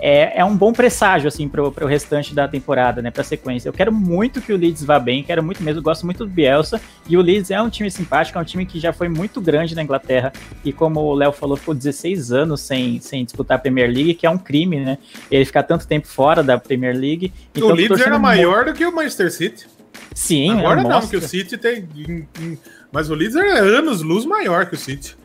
é, 0.06 0.42
é 0.42 0.44
um 0.44 0.54
bom 0.54 0.74
presságio, 0.74 1.30
assim, 1.30 1.48
pro, 1.48 1.72
pro 1.72 1.88
restante 1.88 2.36
da 2.36 2.46
temporada, 2.46 3.02
né, 3.02 3.10
pra 3.10 3.24
sequência. 3.24 3.70
Eu 3.70 3.74
quero 3.74 3.90
muito 3.90 4.42
que 4.42 4.52
o 4.52 4.58
Leeds 4.58 4.84
vá 4.84 5.00
bem, 5.00 5.24
quero 5.24 5.42
muito 5.42 5.64
mesmo, 5.64 5.82
gosto 5.82 6.06
muito 6.06 6.26
do 6.26 6.30
Bielsa, 6.30 6.82
e 7.08 7.16
o 7.16 7.22
Leeds 7.22 7.52
é 7.52 7.62
um 7.62 7.70
time 7.70 7.90
simpático, 7.90 8.38
é 8.38 8.42
um 8.42 8.44
time 8.44 8.66
que 8.66 8.82
já 8.82 8.92
foi 8.92 9.08
muito 9.08 9.40
grande 9.40 9.74
na 9.74 9.82
Inglaterra, 9.82 10.34
e 10.66 10.74
como 10.74 11.00
o 11.00 11.14
Léo 11.14 11.32
falou, 11.32 11.56
ficou 11.56 11.74
16 11.74 12.34
anos 12.34 12.60
sem, 12.60 13.00
sem 13.00 13.24
disputar 13.24 13.56
a 13.56 13.62
Premier 13.62 13.90
League, 13.90 14.16
que 14.16 14.26
é 14.26 14.30
um 14.30 14.38
crime, 14.38 14.82
né, 14.82 14.98
ele 15.32 15.46
ficar 15.46 15.64
tanto 15.64 15.88
tempo 15.88 16.06
fora 16.06 16.44
da 16.44 16.58
Premier 16.58 16.94
League. 16.94 17.32
Então, 17.56 17.70
o 17.70 17.74
Leeds 17.74 18.02
era 18.02 18.20
maior 18.20 18.66
do 18.66 18.74
que 18.74 18.86
o 18.86 18.94
Manchester 18.94 19.32
City. 19.32 19.68
Sim, 20.14 20.60
Agora 20.60 20.84
não, 20.84 21.08
que 21.08 21.16
o 21.16 21.22
City 21.22 21.58
tem... 21.58 21.88
Mas 22.92 23.10
o 23.10 23.16
Leeds 23.16 23.38
é 23.38 23.58
anos 23.58 24.02
luz 24.02 24.26
maior 24.26 24.66
que 24.66 24.76
o 24.76 24.78
City. 24.78 25.16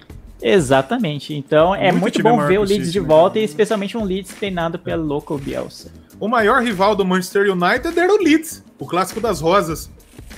Exatamente. 0.43 1.35
Então 1.35 1.75
é 1.75 1.91
muito, 1.91 2.03
muito 2.03 2.23
bom 2.23 2.47
ver 2.47 2.59
o 2.59 2.63
Leeds 2.63 2.93
de 2.93 3.01
volta, 3.01 3.39
e 3.39 3.45
especialmente 3.45 3.97
um 3.97 4.05
Leeds 4.05 4.35
treinado 4.35 4.79
pelo 4.79 5.05
Local 5.05 5.39
Bielsa. 5.39 5.91
O 6.21 6.29
maior 6.29 6.63
rival 6.63 6.97
do 6.97 7.05
Manchester 7.05 7.51
United 7.53 7.99
era 7.99 8.13
o 8.13 8.19
Leeds, 8.19 8.65
o 8.79 8.87
clássico 8.87 9.21
das 9.21 9.41
rosas. 9.41 9.91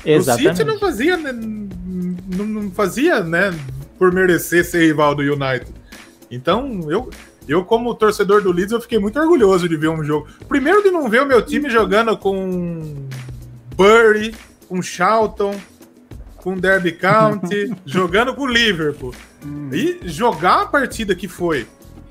Exatamente. 0.05 0.53
O 0.53 0.57
City 0.57 0.69
não 0.69 0.79
fazia, 0.79 1.17
né, 1.17 1.33
não 1.33 2.71
fazia, 2.71 3.21
né, 3.23 3.55
por 3.99 4.13
merecer 4.13 4.65
ser 4.65 4.87
rival 4.87 5.15
do 5.15 5.23
United. 5.23 5.67
Então, 6.31 6.81
eu, 6.89 7.11
eu 7.49 7.65
como 7.65 7.95
torcedor 7.95 8.43
do 8.43 8.53
Leeds, 8.53 8.73
eu 8.73 8.81
fiquei 8.81 8.99
muito 8.99 9.19
orgulhoso 9.19 9.69
de 9.69 9.77
ver 9.77 9.89
um 9.89 10.05
jogo. 10.05 10.29
Primeiro 10.49 10.83
de 10.83 10.91
não 10.91 11.09
ver 11.09 11.23
o 11.23 11.27
meu 11.27 11.43
time 11.43 11.69
jogando 11.69 12.17
com 12.17 13.07
Bury, 13.75 14.35
com 14.69 14.81
Charlton, 14.81 15.55
com 16.43 16.57
Derby 16.57 16.93
County, 16.93 17.73
jogando 17.85 18.35
com 18.35 18.43
o 18.43 18.47
Liverpool. 18.47 19.15
Hum. 19.45 19.71
E 19.73 20.01
jogar 20.05 20.63
a 20.63 20.67
partida 20.67 21.15
que 21.15 21.29
foi 21.29 21.67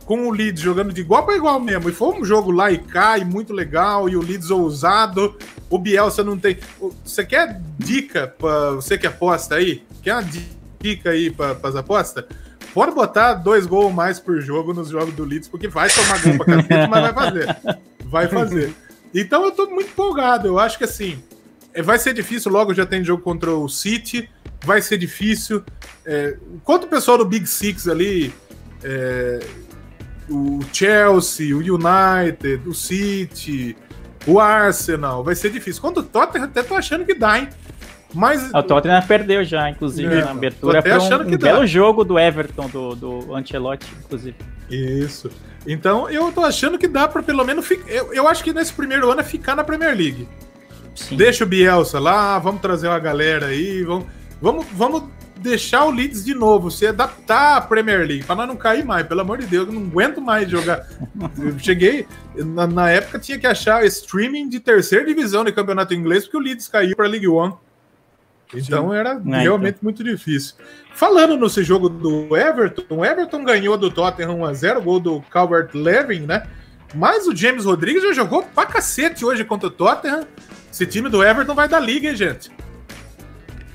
com 0.06 0.28
o 0.28 0.32
Leeds 0.32 0.62
jogando 0.62 0.92
de 0.92 1.02
igual 1.02 1.24
para 1.24 1.36
igual 1.36 1.60
mesmo. 1.60 1.88
E 1.88 1.94
foi 1.94 2.20
um 2.20 2.26
jogo 2.26 2.50
lá 2.50 2.72
e 2.72 2.80
cá, 2.80 3.20
e 3.20 3.24
muito 3.24 3.54
legal, 3.54 4.10
e 4.10 4.16
o 4.16 4.22
Leeds 4.22 4.50
ousado. 4.50 5.38
O 5.70 5.78
Bielsa 5.78 6.24
não 6.24 6.36
tem. 6.36 6.58
Você 7.06 7.24
quer 7.24 7.62
dica 7.78 8.28
para 8.28 8.72
você 8.72 8.98
que 8.98 9.06
aposta 9.06 9.56
aí? 9.56 9.84
Quer 10.02 10.16
uma 10.16 10.24
dica 10.80 11.12
aí 11.12 11.30
para 11.30 11.56
as 11.62 11.76
apostas? 11.76 12.26
Pode 12.74 12.92
botar 12.92 13.36
dois 13.36 13.68
gols 13.68 13.94
mais 13.94 14.20
por 14.20 14.42
jogo 14.42 14.74
nos 14.74 14.90
jogos 14.90 15.14
do 15.14 15.24
Leeds, 15.24 15.48
porque 15.48 15.68
vai 15.68 15.90
tomar 15.90 16.20
gol 16.22 16.38
pra 16.38 16.46
cacete, 16.46 16.90
mas 16.90 17.02
vai 17.02 17.14
fazer. 17.14 17.58
Vai 18.10 18.28
fazer. 18.28 18.74
Então 19.14 19.46
eu 19.46 19.52
tô 19.52 19.68
muito 19.68 19.92
empolgado. 19.92 20.48
Eu 20.48 20.58
acho 20.58 20.80
que 20.80 20.84
assim, 20.84 21.22
vai 21.82 22.00
ser 22.00 22.14
difícil, 22.14 22.52
logo 22.52 22.74
já 22.74 22.86
tem 22.86 23.04
jogo 23.04 23.22
contra 23.22 23.52
o 23.52 23.68
City, 23.70 24.30
vai 24.64 24.82
ser 24.82 24.98
difícil. 24.98 25.64
É, 26.06 26.38
enquanto 26.54 26.84
o 26.84 26.88
pessoal 26.88 27.18
do 27.18 27.26
Big 27.26 27.48
Six 27.48 27.88
ali, 27.88 28.34
é, 28.84 29.40
o 30.30 30.60
Chelsea, 30.72 31.56
o 31.56 31.60
United, 31.60 32.68
o 32.68 32.74
City, 32.74 33.76
o 34.28 34.40
Arsenal, 34.40 35.24
vai 35.24 35.36
ser 35.36 35.52
difícil. 35.52 35.82
Quando 35.82 35.98
o 36.00 36.04
Tottenham, 36.04 36.46
até 36.46 36.64
tô 36.64 36.76
achando 36.76 37.06
que 37.06 37.14
dá, 37.14 37.40
hein? 37.40 37.50
Mas... 38.14 38.52
O 38.54 38.64
Tottenham 38.64 39.02
perdeu 39.04 39.44
já, 39.44 39.70
inclusive, 39.70 40.14
é, 40.14 40.24
na 40.24 40.32
abertura. 40.32 40.82
Foi 40.82 40.92
um, 40.92 41.34
um 41.34 41.38
belo 41.38 41.68
jogo 41.68 42.04
do 42.04 42.18
Everton, 42.18 42.68
do, 42.68 42.96
do 42.96 43.36
Ancelotti, 43.36 43.88
inclusive. 44.04 44.36
Isso. 44.70 45.30
Então, 45.68 46.10
eu 46.10 46.32
tô 46.32 46.44
achando 46.44 46.78
que 46.78 46.88
dá 46.88 47.08
para 47.08 47.22
pelo 47.22 47.44
menos... 47.44 47.70
Eu, 47.88 48.12
eu 48.14 48.28
acho 48.28 48.44
que 48.44 48.52
nesse 48.52 48.74
primeiro 48.74 49.12
ano 49.12 49.22
é 49.22 49.24
ficar 49.24 49.56
na 49.56 49.64
Premier 49.64 49.96
League. 49.96 50.28
Sim. 51.00 51.16
Deixa 51.16 51.46
o 51.46 51.48
Bielsa 51.48 51.98
lá, 52.00 52.38
vamos 52.40 52.62
trazer 52.62 52.88
uma 52.88 53.00
galera 53.00 53.48
aí, 53.48 53.84
vamos, 53.84 54.06
vamos, 54.42 54.66
vamos 54.74 55.04
deixar 55.38 55.86
o 55.86 55.92
Leeds 55.92 56.26
de 56.26 56.34
novo, 56.34 56.70
se 56.70 56.86
adaptar 56.86 57.56
à 57.56 57.62
Premier 57.62 58.00
League, 58.00 58.26
para 58.26 58.36
nós 58.36 58.48
não 58.48 58.58
cair 58.58 58.84
mais, 58.84 59.08
pelo 59.08 59.22
amor 59.22 59.38
de 59.38 59.48
Deus, 59.48 59.68
eu 59.68 59.74
não 59.74 59.84
aguento 59.84 60.20
mais 60.22 60.50
jogar. 60.50 60.86
Eu 61.40 61.58
cheguei, 61.58 62.06
na, 62.36 62.68
na, 62.68 62.90
época 62.90 63.18
tinha 63.18 63.40
que 63.40 63.48
achar 63.48 63.86
streaming 63.86 64.50
de 64.50 64.60
terceira 64.60 65.06
divisão 65.06 65.46
de 65.46 65.54
campeonato 65.54 65.94
inglês, 65.94 66.26
porque 66.26 66.38
o 66.38 66.42
Leeds 66.42 66.68
caiu 66.68 66.96
para 66.96 67.06
a 67.06 67.10
League 67.10 67.28
One. 67.28 67.54
Então 68.54 68.90
Sim. 68.90 68.96
era 68.96 69.12
é, 69.12 69.42
realmente 69.42 69.76
então. 69.76 69.84
muito 69.84 70.04
difícil. 70.04 70.56
Falando 70.94 71.38
nesse 71.38 71.64
jogo 71.64 71.88
do 71.88 72.36
Everton, 72.36 72.84
o 72.90 73.06
Everton 73.06 73.44
ganhou 73.46 73.78
do 73.78 73.90
Tottenham 73.90 74.40
1x0, 74.40 74.82
gol 74.82 75.00
do 75.00 75.22
Calvert 75.30 75.70
Levin, 75.74 76.22
né? 76.22 76.46
Mas 76.94 77.28
o 77.28 77.36
James 77.36 77.66
Rodrigues 77.66 78.04
já 78.04 78.12
jogou 78.12 78.44
pra 78.44 78.66
cacete 78.66 79.24
hoje 79.24 79.46
contra 79.46 79.68
o 79.68 79.72
Tottenham. 79.72 80.26
Esse 80.72 80.86
time 80.86 81.10
do 81.10 81.24
Everton 81.24 81.56
vai 81.56 81.68
dar 81.68 81.80
liga, 81.80 82.10
hein, 82.10 82.16
gente? 82.16 82.52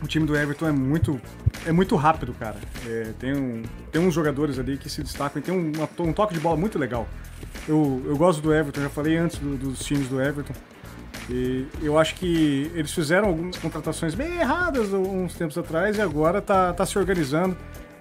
O 0.02 0.06
time 0.06 0.26
do 0.26 0.36
Everton 0.36 0.68
é 0.68 0.72
muito, 0.72 1.20
é 1.66 1.72
muito 1.72 1.96
rápido, 1.96 2.34
cara. 2.34 2.56
É, 2.86 3.12
tem, 3.18 3.34
um, 3.34 3.62
tem 3.90 4.00
uns 4.00 4.14
jogadores 4.14 4.58
ali 4.58 4.76
que 4.76 4.88
se 4.88 5.02
destacam 5.02 5.40
e 5.40 5.42
tem 5.42 5.54
um, 5.54 5.72
um 6.00 6.12
toque 6.12 6.34
de 6.34 6.40
bola 6.40 6.56
muito 6.56 6.78
legal. 6.78 7.08
Eu, 7.66 8.02
eu 8.04 8.16
gosto 8.16 8.42
do 8.42 8.54
Everton, 8.54 8.82
já 8.82 8.88
falei 8.88 9.16
antes 9.16 9.38
do, 9.38 9.56
dos 9.56 9.80
times 9.84 10.08
do 10.08 10.20
Everton. 10.20 10.54
E 11.30 11.66
eu 11.82 11.98
acho 11.98 12.14
que 12.16 12.70
eles 12.74 12.92
fizeram 12.92 13.28
algumas 13.28 13.56
contratações 13.56 14.14
bem 14.14 14.36
erradas 14.36 14.92
uns 14.92 15.34
tempos 15.34 15.56
atrás 15.56 15.96
e 15.96 16.02
agora 16.02 16.42
tá, 16.42 16.72
tá 16.72 16.84
se 16.84 16.98
organizando. 16.98 17.56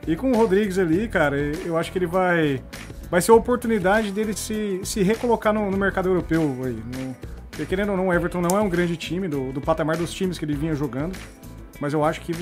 E 0.06 0.15
com 0.15 0.32
o 0.32 0.36
Rodrigues 0.36 0.78
ali, 0.78 1.07
cara, 1.07 1.38
eu 1.38 1.78
acho 1.78 1.91
que 1.91 1.98
ele 1.98 2.07
vai. 2.07 2.61
Vai 3.10 3.22
ser 3.22 3.32
a 3.32 3.36
oportunidade 3.36 4.11
dele 4.11 4.34
se, 4.34 4.82
se 4.84 5.02
recolocar 5.03 5.53
no, 5.53 5.72
no 5.72 5.78
mercado 5.78 6.10
europeu 6.10 6.41
aí. 6.64 6.84
No, 6.98 7.15
porque, 7.54 7.68
querendo 7.68 7.92
ou 7.92 7.98
não, 7.98 8.08
o 8.08 8.14
Everton 8.14 8.42
não 8.42 8.58
é 8.58 8.62
um 8.62 8.68
grande 8.68 8.98
time 8.98 9.28
do, 9.28 9.52
do 9.52 9.62
patamar 9.62 9.96
dos 9.96 10.12
times 10.12 10.40
que 10.40 10.46
ele 10.46 10.56
vinha 10.56 10.74
jogando. 10.74 11.16
Mas 11.80 11.94
eu 11.94 12.04
acho 12.04 12.20
que, 12.22 12.34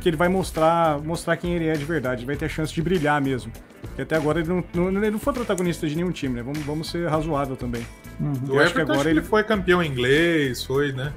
que 0.00 0.08
ele 0.08 0.16
vai 0.16 0.28
mostrar, 0.28 1.00
mostrar 1.00 1.36
quem 1.36 1.54
ele 1.54 1.66
é 1.66 1.72
de 1.72 1.84
verdade. 1.84 2.20
Ele 2.20 2.26
vai 2.26 2.36
ter 2.36 2.44
a 2.44 2.48
chance 2.48 2.72
de 2.72 2.80
brilhar 2.80 3.20
mesmo. 3.20 3.50
Porque 3.82 4.02
até 4.02 4.14
agora 4.14 4.38
ele 4.38 4.48
não, 4.48 4.64
não, 4.72 5.02
ele 5.02 5.10
não 5.10 5.18
foi 5.18 5.32
protagonista 5.32 5.88
de 5.88 5.96
nenhum 5.96 6.12
time, 6.12 6.36
né? 6.36 6.42
Vamos, 6.44 6.60
vamos 6.60 6.88
ser 6.88 7.08
razoável 7.08 7.56
também. 7.56 7.84
Uhum. 8.20 8.54
O 8.54 8.60
Everton, 8.60 8.74
que 8.74 8.92
agora 8.92 9.10
ele 9.10 9.22
foi 9.22 9.42
campeão 9.42 9.82
inglês, 9.82 10.62
foi, 10.62 10.92
né? 10.92 11.12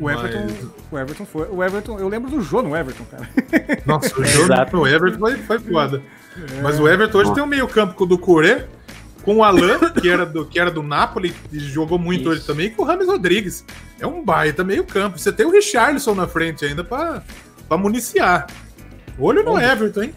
O 0.00 0.08
Everton, 0.08 0.46
Mas... 0.46 0.70
o 0.90 0.98
Everton 0.98 1.24
foi. 1.26 1.48
O 1.50 1.62
Everton, 1.62 1.98
eu 1.98 2.08
lembro 2.08 2.30
do 2.30 2.40
Jô 2.40 2.62
no 2.62 2.74
Everton, 2.74 3.04
cara. 3.04 3.28
Nossa, 3.84 4.18
o 4.18 4.24
Jô 4.24 4.46
no 4.72 4.86
Everton 4.86 5.18
foi, 5.18 5.36
foi 5.36 5.58
foda. 5.58 6.02
É. 6.56 6.62
Mas 6.62 6.80
o 6.80 6.88
Everton 6.88 7.18
hoje 7.18 7.34
tem 7.34 7.42
um 7.42 7.46
meio-campo 7.46 8.06
do 8.06 8.16
Curé, 8.16 8.66
com 9.28 9.36
o 9.36 9.44
Alan, 9.44 9.78
que 10.00 10.08
era 10.08 10.24
do, 10.24 10.46
que 10.46 10.58
era 10.58 10.70
do 10.70 10.82
Napoli, 10.82 11.34
e 11.52 11.58
jogou 11.58 11.98
muito 11.98 12.22
Isso. 12.22 12.30
hoje 12.30 12.46
também, 12.46 12.66
e 12.68 12.70
com 12.70 12.82
o 12.82 12.86
Rames 12.86 13.06
Rodrigues. 13.06 13.62
É 14.00 14.06
um 14.06 14.24
baita 14.24 14.64
meio-campo. 14.64 15.18
Você 15.18 15.30
tem 15.30 15.44
o 15.44 15.50
Richarlison 15.50 16.14
na 16.14 16.26
frente 16.26 16.64
ainda 16.64 16.82
para 16.82 17.22
municiar. 17.76 18.46
Olho 19.18 19.44
no 19.44 19.50
Bom, 19.50 19.60
Everton, 19.60 20.04
hein? 20.04 20.14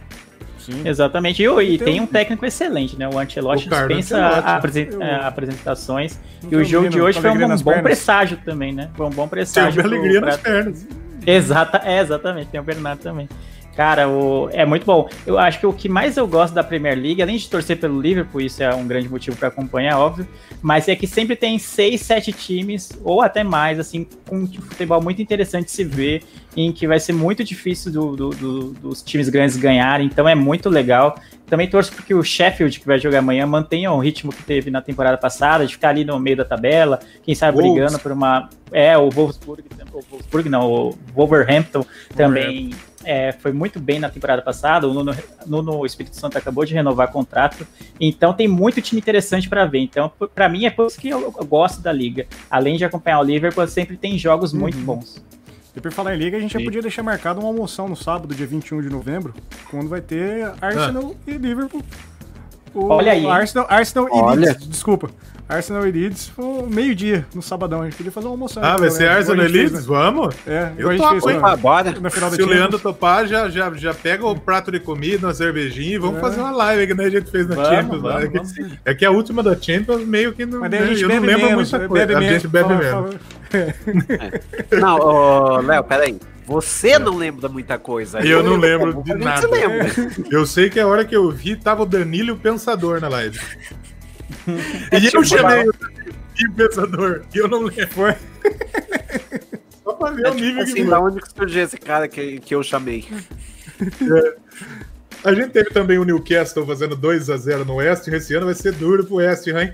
Sim. 0.57 0.87
Exatamente. 0.87 1.43
E, 1.43 1.73
e 1.73 1.77
tem 1.77 1.99
um 1.99 2.05
técnico 2.05 2.45
excelente, 2.45 2.97
né? 2.97 3.09
O 3.09 3.19
Ancelotti 3.19 3.67
dispensa 3.67 4.25
apresenta, 4.27 4.95
eu... 4.95 5.27
apresentações. 5.27 6.17
e 6.49 6.55
o 6.55 6.63
jogo 6.63 6.87
de 6.87 7.01
hoje 7.01 7.19
foi 7.19 7.31
um 7.31 7.33
bom 7.33 7.63
pernas. 7.63 7.81
presságio 7.83 8.39
também, 8.45 8.71
né? 8.71 8.89
Foi 8.95 9.07
um 9.07 9.09
bom 9.09 9.27
presságio. 9.27 9.83
Tem 9.83 9.91
alegria 9.91 10.21
pro... 10.21 10.29
nas 10.29 10.37
pernas. 10.37 10.87
Exata, 11.27 11.81
é, 11.83 11.99
exatamente. 11.99 12.47
Tem 12.47 12.61
o 12.61 12.63
Bernardo 12.63 13.01
também. 13.01 13.27
Cara, 13.75 14.09
o, 14.09 14.49
é 14.51 14.65
muito 14.65 14.85
bom. 14.85 15.09
Eu 15.25 15.37
acho 15.37 15.59
que 15.59 15.65
o 15.65 15.71
que 15.71 15.87
mais 15.87 16.17
eu 16.17 16.27
gosto 16.27 16.53
da 16.53 16.63
Premier 16.63 16.97
League, 16.97 17.21
além 17.21 17.37
de 17.37 17.49
torcer 17.49 17.77
pelo 17.77 18.01
Liverpool, 18.01 18.41
isso 18.41 18.61
é 18.61 18.73
um 18.73 18.85
grande 18.85 19.07
motivo 19.07 19.37
para 19.37 19.47
acompanhar, 19.47 19.97
óbvio, 19.97 20.27
mas 20.61 20.87
é 20.87 20.95
que 20.95 21.07
sempre 21.07 21.35
tem 21.35 21.57
seis, 21.57 22.01
sete 22.01 22.33
times, 22.33 22.91
ou 23.03 23.21
até 23.21 23.43
mais, 23.43 23.79
assim, 23.79 24.05
com 24.27 24.39
um 24.39 24.47
futebol 24.47 25.01
muito 25.01 25.21
interessante 25.21 25.65
de 25.65 25.71
se 25.71 25.83
ver, 25.83 26.21
em 26.55 26.71
que 26.71 26.85
vai 26.85 26.99
ser 26.99 27.13
muito 27.13 27.43
difícil 27.43 27.91
do, 27.91 28.15
do, 28.15 28.29
do, 28.31 28.63
dos 28.73 29.01
times 29.01 29.29
grandes 29.29 29.55
ganharem, 29.55 30.05
então 30.05 30.27
é 30.27 30.35
muito 30.35 30.69
legal. 30.69 31.15
Também 31.45 31.69
torço 31.69 31.91
porque 31.91 32.13
o 32.13 32.23
Sheffield, 32.23 32.79
que 32.79 32.87
vai 32.87 32.97
jogar 32.97 33.19
amanhã, 33.19 33.45
mantenha 33.45 33.91
o 33.91 33.99
ritmo 33.99 34.31
que 34.31 34.41
teve 34.41 34.71
na 34.71 34.81
temporada 34.81 35.17
passada, 35.17 35.65
de 35.65 35.73
ficar 35.73 35.89
ali 35.89 36.05
no 36.05 36.17
meio 36.17 36.37
da 36.37 36.45
tabela, 36.45 36.99
quem 37.23 37.35
sabe 37.35 37.57
Wolves. 37.57 37.73
brigando 37.73 37.99
por 37.99 38.11
uma. 38.13 38.49
É, 38.71 38.97
o 38.97 39.09
Wolfsburg, 39.09 39.63
o 39.91 40.01
Wolfsburg 40.09 40.47
não, 40.47 40.71
o 40.71 40.97
Wolverhampton 41.13 41.85
também 42.15 42.71
é, 43.03 43.31
foi 43.31 43.51
muito 43.51 43.79
bem 43.79 43.99
na 43.99 44.09
temporada 44.09 44.41
passada. 44.41 44.87
O 44.87 44.93
Nuno, 44.93 45.15
Nuno 45.45 45.85
Espírito 45.85 46.15
Santo 46.15 46.37
acabou 46.37 46.65
de 46.65 46.73
renovar 46.73 47.11
contrato. 47.11 47.65
Então 47.99 48.33
tem 48.33 48.47
muito 48.47 48.81
time 48.81 48.99
interessante 48.99 49.49
para 49.49 49.65
ver. 49.65 49.79
Então, 49.79 50.11
para 50.33 50.47
mim, 50.49 50.65
é 50.65 50.69
por 50.69 50.87
isso 50.87 50.99
que 50.99 51.09
eu, 51.09 51.21
eu, 51.21 51.45
gosto 51.45 51.81
da 51.81 51.91
liga. 51.91 52.27
Além 52.49 52.77
de 52.77 52.85
acompanhar 52.85 53.19
o 53.19 53.23
Liverpool, 53.23 53.67
sempre 53.67 53.97
tem 53.97 54.17
jogos 54.17 54.53
muito 54.53 54.77
uhum. 54.77 54.85
bons. 54.85 55.23
E 55.75 55.79
por 55.79 55.91
falar 55.91 56.15
em 56.15 56.17
liga, 56.17 56.37
a 56.37 56.39
gente 56.39 56.51
Sim. 56.51 56.59
já 56.59 56.65
podia 56.65 56.81
deixar 56.81 57.01
marcado 57.01 57.39
uma 57.39 57.47
almoção 57.47 57.87
no 57.87 57.95
sábado, 57.95 58.35
dia 58.35 58.45
21 58.45 58.81
de 58.81 58.89
novembro, 58.89 59.33
quando 59.69 59.87
vai 59.87 60.01
ter 60.01 60.51
Arsenal 60.61 61.15
ah. 61.15 61.31
e 61.31 61.37
Liverpool. 61.37 61.81
O 62.73 62.87
Olha 62.87 63.13
aí. 63.13 63.25
Arsenal, 63.25 63.67
Arsenal 63.69 64.07
e 64.09 64.35
Leeds, 64.37 64.67
desculpa. 64.67 65.09
Arsenal 65.51 65.85
e 65.85 65.91
Leeds 65.91 66.29
foi 66.29 66.65
meio-dia 66.69 67.25
no 67.35 67.41
sabadão. 67.41 67.81
A 67.81 67.83
gente 67.85 67.97
podia 67.97 68.11
fazer 68.11 68.27
uma 68.27 68.33
almoção. 68.33 68.63
Ah, 68.63 68.77
vai 68.77 68.89
ser 68.89 69.09
Arsenal 69.09 69.45
e 69.45 69.49
Leeds? 69.49 69.73
Né? 69.73 69.81
Vamos? 69.85 70.35
É, 70.47 70.71
eu 70.77 70.95
topo, 70.95 71.21
fez, 71.21 71.35
hein? 71.35 71.41
Bora. 71.59 71.91
No 71.91 72.09
final 72.09 72.31
Se 72.31 72.41
o 72.41 72.45
Leandro 72.45 72.79
topar, 72.79 73.27
já, 73.27 73.49
já, 73.49 73.69
já 73.73 73.93
pega 73.93 74.25
o 74.25 74.39
prato 74.39 74.71
de 74.71 74.79
comida, 74.79 75.27
uma 75.27 75.33
cervejinha 75.33 75.95
e 75.95 75.97
vamos 75.97 76.19
é. 76.19 76.21
fazer 76.21 76.39
uma 76.39 76.51
live 76.51 76.87
que 76.87 76.93
né, 76.93 77.05
a 77.05 77.09
gente 77.09 77.29
fez 77.29 77.47
na 77.47 77.55
vamos, 77.55 77.69
Champions. 77.69 78.01
Vamos, 78.01 78.23
né? 78.23 78.29
vamos, 78.33 78.51
é, 78.51 78.63
que, 78.63 78.79
é, 78.85 78.93
que, 78.95 79.05
a 79.05 79.11
última 79.11 79.43
da 79.43 79.55
Champions 79.59 80.05
meio 80.05 80.31
que 80.31 80.45
não. 80.45 80.61
Mas 80.61 80.71
né, 80.71 80.93
eu 80.93 81.09
não 81.09 81.19
lembro 81.19 81.47
menos, 81.47 81.71
muita 81.71 81.87
coisa. 81.87 82.17
a 82.17 82.21
gente 82.21 82.47
bebe 82.47 82.73
menos. 82.73 83.15
É. 83.53 84.79
Não, 84.79 84.97
oh, 84.99 85.57
Léo, 85.59 85.83
peraí. 85.83 86.17
Você 86.45 86.97
não 86.97 87.17
lembra 87.17 87.47
muita 87.49 87.77
coisa. 87.77 88.19
Eu 88.19 88.41
não 88.41 88.55
lembro 88.55 89.03
de 89.03 89.13
nada. 89.15 89.47
Eu 90.29 90.45
sei 90.45 90.69
que 90.69 90.79
a 90.79 90.87
hora 90.87 91.05
que 91.05 91.15
eu 91.15 91.29
vi, 91.29 91.55
tava 91.55 91.83
o 91.83 91.85
Danilo 91.85 92.29
e 92.29 92.31
o 92.31 92.37
Pensador 92.37 92.99
na 92.99 93.07
live. 93.07 93.39
É 94.91 94.97
e 94.97 95.01
tipo, 95.01 95.17
eu 95.17 95.23
chamei 95.23 95.67
o 95.67 95.73
e 96.39 96.49
Pensador. 96.49 97.23
E 97.33 97.37
eu 97.37 97.47
não 97.47 97.63
lembro. 97.63 97.87
Foi. 97.87 98.15
Só 99.83 99.93
pra 99.93 100.11
ver 100.11 100.25
é 100.25 100.29
o 100.29 100.35
tipo 100.35 100.45
nível 100.45 100.63
assim, 100.63 100.73
que 100.73 100.83
da 100.85 100.99
onde 100.99 101.21
que 101.21 101.31
surgiu 101.31 101.63
esse 101.63 101.77
cara 101.77 102.07
que, 102.07 102.39
que 102.39 102.55
eu 102.55 102.63
chamei? 102.63 103.07
É. 103.81 104.35
A 105.23 105.33
gente 105.33 105.49
teve 105.49 105.69
também 105.69 105.99
o 105.99 106.03
Newcastle 106.03 106.65
fazendo 106.65 106.97
2x0 106.97 107.65
no 107.65 107.75
West. 107.75 108.07
Esse 108.07 108.33
ano 108.33 108.47
vai 108.47 108.55
ser 108.55 108.73
duro 108.73 109.05
pro 109.05 109.15
West, 109.15 109.47
hein? 109.47 109.73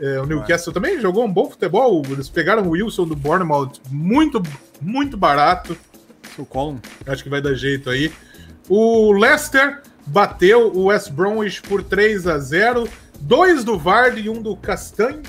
É, 0.00 0.20
o 0.20 0.26
Newcastle 0.26 0.70
é. 0.70 0.74
também 0.74 1.00
jogou 1.00 1.24
um 1.24 1.32
bom 1.32 1.50
futebol. 1.50 2.02
Eles 2.08 2.28
pegaram 2.28 2.62
o 2.62 2.70
Wilson 2.70 3.06
do 3.06 3.16
Bournemouth 3.16 3.72
muito, 3.90 4.42
muito 4.80 5.16
barato. 5.16 5.76
O 6.38 6.44
Colin. 6.44 6.80
Acho 7.06 7.22
que 7.22 7.28
vai 7.28 7.40
dar 7.40 7.54
jeito 7.54 7.90
aí. 7.90 8.12
O 8.68 9.12
Leicester 9.12 9.82
bateu 10.06 10.72
o 10.72 10.86
West 10.86 11.10
Bromwich 11.10 11.62
por 11.62 11.82
3 11.82 12.26
a 12.26 12.38
0 12.38 12.88
Dois 13.24 13.64
do 13.64 13.78
Vardy 13.78 14.26
e 14.26 14.28
um 14.28 14.42
do 14.42 14.54
Castanho, 14.54 15.22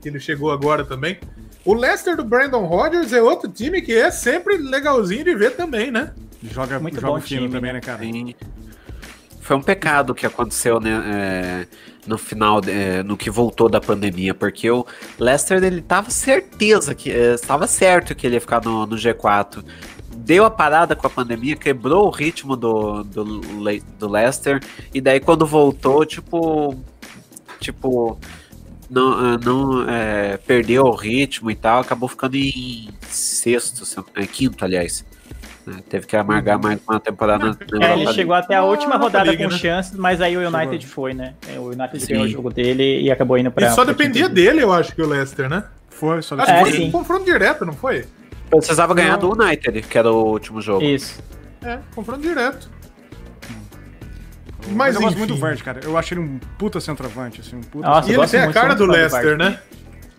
que 0.00 0.08
ele 0.08 0.20
chegou 0.20 0.52
agora 0.52 0.84
também. 0.84 1.18
O 1.64 1.74
Leicester 1.74 2.16
do 2.16 2.24
Brandon 2.24 2.64
Rodgers 2.66 3.12
é 3.12 3.20
outro 3.20 3.50
time 3.50 3.82
que 3.82 3.92
é 3.92 4.12
sempre 4.12 4.56
legalzinho 4.56 5.24
de 5.24 5.34
ver 5.34 5.56
também, 5.56 5.90
né? 5.90 6.12
Joga 6.40 6.78
muito 6.78 7.00
joga 7.00 7.14
bom 7.14 7.20
time 7.20 7.48
também, 7.48 7.72
né, 7.72 7.80
cara? 7.80 7.98
Sim. 7.98 8.32
Foi 9.40 9.56
um 9.56 9.60
pecado 9.60 10.14
que 10.14 10.24
aconteceu, 10.24 10.78
né? 10.78 11.02
É, 11.04 11.66
no 12.06 12.16
final, 12.16 12.60
é, 12.64 13.02
no 13.02 13.16
que 13.16 13.28
voltou 13.28 13.68
da 13.68 13.80
pandemia, 13.80 14.32
porque 14.32 14.70
o 14.70 14.86
Leicester 15.18 15.62
ele 15.64 15.82
tava 15.82 16.10
certeza 16.10 16.94
que 16.94 17.10
estava 17.10 17.64
é, 17.64 17.68
certo 17.68 18.14
que 18.14 18.24
ele 18.24 18.36
ia 18.36 18.40
ficar 18.40 18.62
no, 18.64 18.86
no 18.86 18.94
G4 18.94 19.64
deu 20.14 20.44
a 20.44 20.50
parada 20.50 20.94
com 20.94 21.06
a 21.06 21.10
pandemia, 21.10 21.56
quebrou 21.56 22.06
o 22.06 22.10
ritmo 22.10 22.56
do, 22.56 23.02
do, 23.02 23.40
do 23.98 24.08
Leicester, 24.08 24.60
e 24.94 25.00
daí 25.00 25.18
quando 25.18 25.44
voltou, 25.44 26.06
tipo. 26.06 26.76
Tipo. 27.62 28.18
Não, 28.90 29.12
ah, 29.12 29.38
não 29.42 29.88
é, 29.88 30.36
perdeu 30.36 30.84
o 30.84 30.94
ritmo 30.94 31.50
e 31.50 31.54
tal, 31.54 31.80
acabou 31.80 32.10
ficando 32.10 32.36
em 32.36 32.90
sexto, 33.08 33.84
é, 34.14 34.26
quinto, 34.26 34.62
aliás. 34.62 35.02
Né? 35.66 35.78
Teve 35.88 36.06
que 36.06 36.14
amargar 36.14 36.60
mais 36.60 36.78
uma 36.86 37.00
temporada. 37.00 37.56
Na, 37.72 37.86
é, 37.86 37.92
ele 37.94 38.12
chegou 38.12 38.34
até 38.34 38.54
a 38.54 38.64
última 38.64 38.96
rodada 38.96 39.34
com 39.34 39.44
né? 39.44 39.50
chances, 39.50 39.96
mas 39.96 40.20
aí 40.20 40.36
o 40.36 40.46
United 40.46 40.86
foi, 40.86 41.14
né? 41.14 41.34
É, 41.48 41.58
o 41.58 41.68
United 41.68 42.06
ganhou 42.06 42.24
o 42.24 42.28
jogo 42.28 42.50
dele 42.50 43.00
e 43.00 43.10
acabou 43.10 43.38
indo 43.38 43.50
pra. 43.50 43.68
E 43.68 43.70
só 43.70 43.84
dependia 43.84 44.28
dele, 44.28 44.62
eu 44.62 44.72
acho, 44.72 44.94
que 44.94 45.00
o 45.00 45.08
Leicester, 45.08 45.48
né? 45.48 45.64
Foi, 45.88 46.20
só 46.20 46.36
dependia. 46.36 46.62
Acho 46.62 46.70
que 46.72 46.76
foi 46.76 46.86
um 46.86 46.90
confronto 46.90 47.24
direto, 47.24 47.64
não 47.64 47.72
foi? 47.72 48.04
Precisava 48.50 48.92
ganhar 48.92 49.16
do 49.16 49.32
United, 49.32 49.82
que 49.82 49.96
era 49.96 50.10
o 50.12 50.32
último 50.32 50.60
jogo. 50.60 50.84
Isso. 50.84 51.22
É, 51.62 51.78
confronto 51.94 52.20
direto. 52.20 52.68
Mas, 54.66 54.74
Mas 54.74 54.94
eu 54.94 55.00
gosto 55.02 55.18
muito 55.18 55.34
do 55.34 55.40
Verde, 55.40 55.62
cara. 55.62 55.80
Eu 55.82 55.96
acho 55.96 56.14
ele 56.14 56.20
um 56.20 56.38
puta 56.58 56.80
centroavante, 56.80 57.40
assim, 57.40 57.56
um 57.56 57.60
puta... 57.60 57.86
Nossa, 57.86 58.10
e 58.10 58.14
ele 58.14 58.26
tem 58.26 58.40
a 58.40 58.52
cara 58.52 58.74
do 58.74 58.86
Leicester, 58.86 59.36
né? 59.36 59.58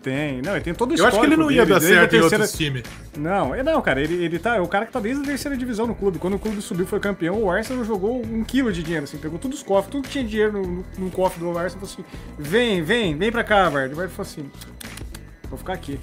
Tem, 0.04 0.42
não, 0.42 0.52
ele 0.52 0.60
tem 0.60 0.74
todo 0.74 0.92
o 0.92 0.94
Eu 0.94 1.06
acho 1.06 1.18
que 1.18 1.24
ele 1.24 1.34
não 1.34 1.50
ia 1.50 1.64
dar 1.64 1.80
certo 1.80 2.10
terceira... 2.10 2.18
em 2.18 2.40
outros 2.40 2.52
times. 2.52 2.82
Não, 3.16 3.56
não, 3.64 3.80
cara, 3.80 4.02
ele, 4.02 4.22
ele 4.22 4.38
tá. 4.38 4.56
É 4.56 4.60
o 4.60 4.68
cara 4.68 4.84
que 4.84 4.92
tá 4.92 5.00
desde 5.00 5.22
a 5.22 5.26
terceira 5.26 5.56
divisão 5.56 5.86
no 5.86 5.94
clube. 5.94 6.18
Quando 6.18 6.34
o 6.34 6.38
clube 6.38 6.60
subiu 6.60 6.86
foi 6.86 7.00
campeão, 7.00 7.42
o 7.42 7.50
Arsenal 7.50 7.82
jogou 7.86 8.20
um 8.20 8.44
quilo 8.44 8.70
de 8.70 8.82
dinheiro, 8.82 9.04
assim, 9.04 9.16
pegou 9.16 9.38
todos 9.38 9.60
os 9.60 9.64
cofres, 9.64 9.90
tudo 9.90 10.04
que 10.04 10.10
tinha 10.10 10.22
dinheiro 10.22 10.52
no, 10.52 10.84
no 10.98 11.10
cofre 11.10 11.40
do 11.40 11.48
Arsenal 11.58 11.86
falou 11.86 11.90
assim: 11.90 12.04
vem, 12.38 12.82
vem, 12.82 13.16
vem 13.16 13.32
pra 13.32 13.42
cá, 13.42 13.66
Verde. 13.70 13.94
O 13.94 13.96
Verde 13.96 14.12
falou 14.12 14.30
assim: 14.30 14.50
vou 15.48 15.56
ficar 15.56 15.72
aqui. 15.72 15.98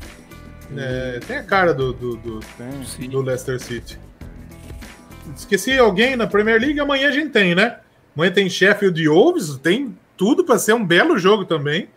É, 0.76 1.19
tem 1.27 1.38
a 1.38 1.43
cara 1.43 1.72
do, 1.72 1.93
do, 1.93 2.15
do, 2.15 2.39
do, 2.39 3.22
Leicester 3.22 3.59
City. 3.59 3.99
Esqueci 5.35 5.77
alguém 5.77 6.15
na 6.15 6.26
Premier 6.26 6.59
League, 6.59 6.80
amanhã 6.80 7.09
a 7.09 7.11
gente 7.11 7.30
tem, 7.30 7.53
né? 7.53 7.77
Amanhã 8.15 8.31
tem 8.31 8.49
Sheffield 8.49 9.01
e 9.01 9.07
Wolves, 9.07 9.57
tem 9.57 9.97
tudo 10.17 10.43
para 10.43 10.59
ser 10.59 10.73
um 10.73 10.85
belo 10.85 11.17
jogo 11.17 11.45
também. 11.45 11.89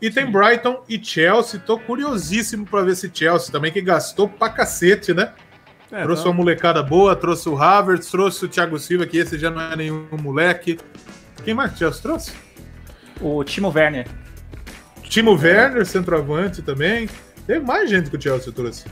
E 0.00 0.10
tem 0.10 0.26
Sim. 0.26 0.32
Brighton 0.32 0.82
e 0.88 1.02
Chelsea. 1.02 1.60
Tô 1.60 1.78
curiosíssimo 1.78 2.64
para 2.64 2.82
ver 2.82 2.94
se 2.94 3.10
Chelsea 3.12 3.50
também, 3.50 3.72
que 3.72 3.80
gastou 3.80 4.28
pra 4.28 4.48
cacete, 4.48 5.12
né? 5.12 5.32
É, 5.90 6.02
trouxe 6.02 6.22
tá. 6.22 6.28
uma 6.28 6.36
molecada 6.36 6.82
boa, 6.82 7.16
trouxe 7.16 7.48
o 7.48 7.56
Havertz, 7.56 8.10
trouxe 8.10 8.44
o 8.44 8.48
Thiago 8.48 8.78
Silva, 8.78 9.06
que 9.06 9.16
esse 9.18 9.38
já 9.38 9.50
não 9.50 9.60
é 9.60 9.74
nenhum 9.74 10.06
moleque. 10.20 10.78
Quem 11.44 11.54
mais 11.54 11.72
que 11.72 11.78
Chelsea 11.78 12.02
trouxe? 12.02 12.32
O 13.20 13.42
Timo 13.42 13.72
Werner. 13.74 14.06
Timo 15.02 15.32
é. 15.32 15.34
Werner, 15.34 15.86
centroavante 15.86 16.62
também. 16.62 17.08
Teve 17.46 17.64
mais 17.64 17.88
gente 17.88 18.10
que 18.10 18.16
o 18.16 18.20
Chelsea 18.20 18.52
trouxe. 18.52 18.84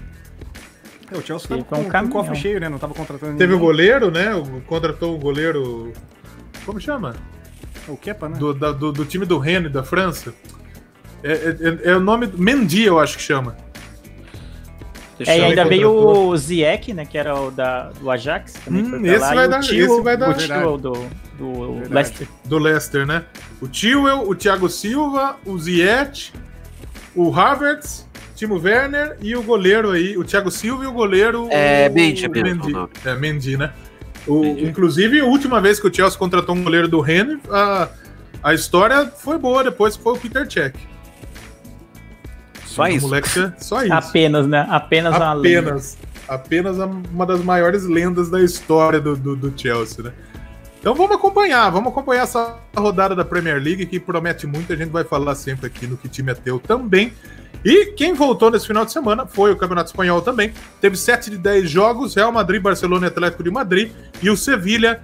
É, 1.12 1.16
o 1.16 1.22
Chelsea 1.22 1.48
tava 1.48 1.64
com, 1.64 1.76
um 1.80 1.90
com 1.90 2.08
cofre 2.08 2.34
cheio, 2.34 2.58
né? 2.58 2.68
Não 2.68 2.78
tava 2.78 2.94
contratando 2.94 3.36
Teve 3.36 3.52
ninguém. 3.52 3.64
o 3.64 3.66
goleiro, 3.66 4.10
né? 4.10 4.30
Contratou 4.66 5.14
o 5.14 5.18
goleiro. 5.18 5.92
Como 6.66 6.80
chama? 6.80 7.14
O 7.86 7.96
Kepa, 7.96 8.28
né? 8.28 8.36
Do, 8.36 8.52
da, 8.52 8.72
do, 8.72 8.90
do, 8.90 9.04
time 9.04 9.24
do 9.24 9.38
Rennes, 9.38 9.72
da 9.72 9.84
França. 9.84 10.34
É, 11.22 11.32
é, 11.32 11.90
é, 11.90 11.96
o 11.96 12.00
nome. 12.00 12.26
Mendy, 12.34 12.82
eu 12.82 12.98
acho 12.98 13.16
que 13.16 13.22
chama. 13.22 13.56
Deixa 15.16 15.32
é, 15.32 15.38
e 15.38 15.44
ainda 15.44 15.64
veio 15.64 15.90
o 15.90 16.36
Ziyech, 16.36 16.92
né? 16.92 17.06
Que 17.06 17.16
era 17.16 17.40
o 17.40 17.52
da, 17.52 17.90
do 17.90 18.10
Ajax. 18.10 18.54
Também 18.64 18.82
hum, 18.82 19.06
esse, 19.06 19.18
lá, 19.20 19.34
vai 19.34 19.48
dar, 19.48 19.60
tio, 19.60 19.86
esse 19.86 20.02
vai 20.02 20.16
dar. 20.16 20.30
O 20.30 20.34
tio 20.34 20.76
do, 20.76 20.92
do 21.38 21.88
Leicester. 21.88 22.28
Do 22.44 22.58
Leicester, 22.58 23.06
né? 23.06 23.24
O 23.62 23.68
Tio, 23.68 24.04
o 24.28 24.34
Thiago 24.34 24.68
Silva, 24.68 25.36
o 25.46 25.56
Ziyech, 25.56 26.32
o 27.14 27.32
Havertz 27.34 28.06
Timo 28.36 28.60
Werner 28.62 29.16
e 29.22 29.34
o 29.34 29.42
goleiro 29.42 29.92
aí, 29.92 30.18
o 30.18 30.22
Thiago 30.22 30.50
Silva 30.50 30.84
e 30.84 30.86
o 30.86 30.92
goleiro. 30.92 31.48
É, 31.50 31.88
Mendy, 31.88 32.26
é 32.26 32.28
Mendy. 32.28 32.72
É, 33.04 33.14
Mendy, 33.14 33.56
né? 33.56 33.72
O, 34.26 34.44
inclusive, 34.44 35.20
a 35.20 35.24
última 35.24 35.60
vez 35.60 35.78
que 35.78 35.86
o 35.86 35.94
Chelsea 35.94 36.18
contratou 36.18 36.54
um 36.54 36.64
goleiro 36.64 36.88
do 36.88 37.00
Rennes, 37.00 37.38
a, 37.50 37.88
a 38.42 38.54
história 38.54 39.06
foi 39.06 39.38
boa, 39.38 39.62
depois 39.62 39.96
foi 39.96 40.14
o 40.14 40.16
Peter 40.16 40.46
Check. 40.46 40.74
Só 42.64 42.88
isso. 42.88 43.06
Moleque, 43.06 43.52
só 43.58 43.82
isso. 43.82 43.92
Apenas, 43.92 44.46
né? 44.46 44.66
Apenas, 44.68 45.14
apenas 45.14 45.98
Apenas 46.28 46.76
uma 46.78 47.24
das 47.24 47.42
maiores 47.42 47.84
lendas 47.84 48.28
da 48.28 48.42
história 48.42 49.00
do, 49.00 49.16
do, 49.16 49.36
do 49.36 49.52
Chelsea, 49.56 50.04
né? 50.04 50.12
Então 50.78 50.94
vamos 50.94 51.16
acompanhar, 51.16 51.68
vamos 51.70 51.90
acompanhar 51.90 52.22
essa 52.22 52.58
rodada 52.76 53.14
da 53.14 53.24
Premier 53.24 53.60
League 53.60 53.86
que 53.86 53.98
promete 53.98 54.46
muito, 54.46 54.72
a 54.72 54.76
gente 54.76 54.90
vai 54.90 55.04
falar 55.04 55.34
sempre 55.34 55.66
aqui 55.66 55.86
no 55.86 55.96
Que 55.96 56.08
Time 56.08 56.30
é 56.30 56.34
Teu 56.34 56.60
também. 56.60 57.12
E 57.64 57.86
quem 57.86 58.12
voltou 58.12 58.50
nesse 58.50 58.66
final 58.66 58.84
de 58.84 58.92
semana 58.92 59.26
foi 59.26 59.50
o 59.50 59.56
Campeonato 59.56 59.90
Espanhol 59.90 60.22
também. 60.22 60.52
Teve 60.80 60.96
7 60.96 61.30
de 61.30 61.38
10 61.38 61.68
jogos, 61.68 62.14
Real 62.14 62.30
Madrid, 62.30 62.62
Barcelona 62.62 63.06
e 63.06 63.08
Atlético 63.08 63.42
de 63.42 63.50
Madrid. 63.50 63.90
E 64.22 64.30
o 64.30 64.36
Sevilha 64.36 65.00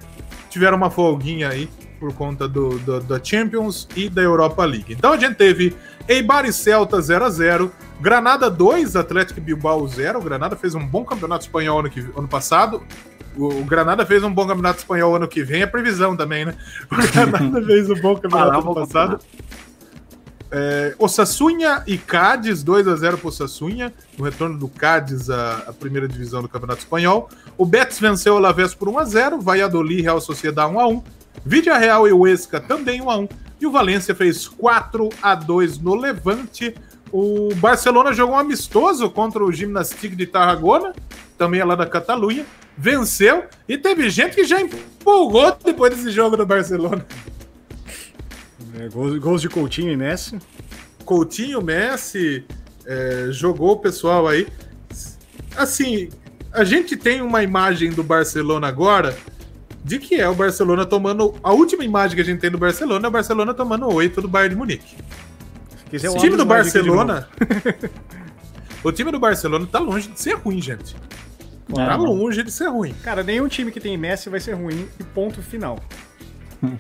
tiveram 0.49 0.77
uma 0.77 0.91
folguinha 0.91 1.49
aí 1.49 1.69
por 1.99 2.13
conta 2.15 2.47
do, 2.49 2.79
do, 2.81 3.01
da 3.01 3.23
Champions 3.23 3.89
e 3.97 4.09
da 4.09 4.23
Europa 4.23 4.65
League. 4.65 4.93
Então 4.93 5.13
a 5.13 5.17
gente 5.17 5.35
teve 5.35 5.75
Eibar 6.07 6.45
e 6.45 6.53
Celta 6.53 7.01
0 7.01 7.25
a 7.25 7.31
0 7.31 7.73
Granada 8.01 8.51
2, 8.51 8.97
Atlético 8.97 9.41
Bilbao 9.41 9.87
0. 9.87 10.19
O 10.19 10.23
Granada 10.23 10.57
fez 10.57 10.75
um 10.75 10.85
bom 10.85 11.05
campeonato 11.05 11.45
espanhol 11.45 11.79
ano, 11.79 11.89
que, 11.89 12.01
ano 12.01 12.27
passado. 12.27 12.83
O, 13.37 13.61
o, 13.61 13.65
Granada 13.65 14.05
fez 14.05 14.23
um 14.23 14.33
bom 14.33 14.47
campeonato 14.47 14.81
espanhol 14.81 15.17
ano 15.17 15.27
que 15.27 15.43
vem, 15.43 15.63
é 15.63 15.67
previsão 15.67 16.17
também, 16.17 16.45
né? 16.45 16.55
O 16.91 16.97
Granada 16.97 17.63
fez 17.67 17.91
um 17.91 18.01
bom 18.01 18.15
campeonato 18.17 18.61
ano 18.61 18.75
passado. 18.75 19.21
É, 20.55 20.95
e 21.87 21.97
Cádiz, 21.97 22.63
2 22.63 22.87
a 22.87 22.95
0 22.95 23.17
para 23.17 23.25
o 23.25 23.29
Osassunha, 23.29 23.91
no 24.19 24.25
retorno 24.25 24.59
do 24.59 24.69
Cádiz 24.69 25.31
à, 25.31 25.65
à, 25.69 25.73
primeira 25.73 26.07
divisão 26.07 26.43
do 26.43 26.49
Campeonato 26.49 26.81
Espanhol. 26.81 27.31
O 27.57 27.65
Betis 27.65 27.99
venceu 27.99 28.35
o 28.35 28.37
Alavés 28.37 28.75
por 28.75 28.87
1 28.91 28.99
a 28.99 29.05
0 29.05 29.41
Valladolid 29.41 30.01
e 30.01 30.03
Real 30.03 30.21
Sociedade 30.21 30.71
1 30.71 30.79
a 30.79 30.89
1 30.89 31.03
Vídea 31.45 31.79
Real 31.79 32.07
e 32.07 32.13
o 32.13 32.27
Esca 32.27 32.61
também 32.61 33.01
1 33.01 33.11
a 33.11 33.17
1 33.17 33.29
E 33.63 33.67
o 33.67 33.73
Valência 33.73 34.15
fez 34.15 34.47
4 34.47 35.09
a 35.23 35.35
2 35.35 35.79
no 35.79 35.95
Levante. 35.95 36.75
O 37.11 37.55
Barcelona 37.55 38.13
jogou 38.13 38.37
um 38.37 38.39
amistoso 38.39 39.09
contra 39.11 39.43
o 39.43 39.51
Gimnastic 39.51 40.15
de 40.15 40.27
Tarragona, 40.27 40.93
também 41.43 41.61
é 41.61 41.65
lá 41.65 41.75
da 41.75 41.87
Catalunha. 41.87 42.47
venceu 42.79 43.47
e 43.69 43.77
teve 43.77 44.09
gente 44.09 44.37
que 44.37 44.45
já 44.45 44.61
empolgou 44.61 45.57
depois 45.65 45.93
desse 45.93 46.13
jogo 46.13 46.37
do 46.37 46.47
Barcelona. 46.47 47.05
É, 48.79 48.89
gols, 48.89 49.19
gols 49.19 49.43
de 49.43 49.49
Coutinho 49.49 49.91
e 49.91 49.97
Messi. 49.97 50.39
Coutinho, 51.05 51.61
Messi, 51.61 52.45
é, 52.87 53.27
jogou 53.31 53.73
o 53.73 53.77
pessoal 53.77 54.29
aí. 54.29 54.47
Assim, 55.57 56.11
a 56.53 56.63
gente 56.63 56.97
tem 56.97 57.21
uma 57.21 57.43
imagem 57.43 57.91
do 57.91 58.05
Barcelona 58.05 58.69
agora 58.69 59.17
de 59.85 59.99
que 59.99 60.15
é 60.15 60.29
o 60.29 60.35
Barcelona 60.35 60.87
tomando. 60.87 61.35
A 61.43 61.53
última 61.53 61.85
imagem 61.85 62.15
que 62.15 62.23
a 62.23 62.25
gente 62.25 62.39
tem 62.39 62.53
do 62.53 62.59
Barcelona 62.59 63.05
é 63.05 63.09
o 63.09 63.13
Barcelona 63.13 63.53
tomando 63.53 63.93
8 63.93 64.23
do 64.23 64.29
Bayern 64.29 64.55
de 64.55 64.59
Munique. 64.61 64.97
Quiser 65.91 66.09
O 66.09 66.15
o 66.15 66.19
time 66.19 66.37
do 66.37 66.45
Barcelona. 66.45 67.29
o 68.85 68.93
time 68.93 69.11
do 69.11 69.19
Barcelona 69.19 69.67
tá 69.67 69.81
longe 69.81 70.09
de 70.09 70.21
ser 70.21 70.37
ruim, 70.37 70.63
gente. 70.63 70.95
É, 71.71 71.75
Tá 71.75 71.97
longe 71.97 72.43
de 72.43 72.51
ser 72.51 72.69
ruim. 72.69 72.95
Cara, 73.03 73.23
nenhum 73.23 73.49
time 73.49 73.71
que 73.71 73.81
tem 73.81 73.97
Messi 73.97 74.29
vai 74.29 74.41
ser 74.41 74.53
ruim 74.55 74.89
e 74.99 75.05
ponto 75.05 75.43
final. 75.43 75.79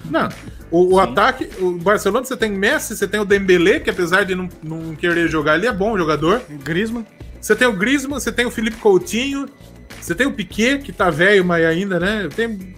Não. 0.08 0.28
O, 0.70 0.94
o 0.94 1.00
ataque, 1.00 1.48
o 1.60 1.72
Barcelona, 1.72 2.24
você 2.24 2.36
tem 2.36 2.52
Messi, 2.52 2.96
você 2.96 3.08
tem 3.08 3.20
o 3.20 3.24
Dembélé, 3.24 3.80
que 3.80 3.90
apesar 3.90 4.24
de 4.24 4.34
não, 4.34 4.48
não 4.62 4.94
querer 4.94 5.28
jogar, 5.28 5.56
ele 5.56 5.66
é 5.66 5.72
bom 5.72 5.96
jogador. 5.98 6.42
Griezmann. 6.62 7.04
Você 7.40 7.56
tem 7.56 7.66
o 7.66 7.72
Griezmann, 7.72 8.20
você 8.20 8.30
tem 8.30 8.46
o 8.46 8.50
Felipe 8.50 8.76
Coutinho, 8.76 9.48
você 10.00 10.14
tem 10.14 10.26
o 10.26 10.32
Piquet, 10.32 10.78
que 10.78 10.92
tá 10.92 11.10
velho, 11.10 11.44
mas 11.44 11.64
ainda, 11.64 11.98
né? 11.98 12.28
Tem, 12.34 12.76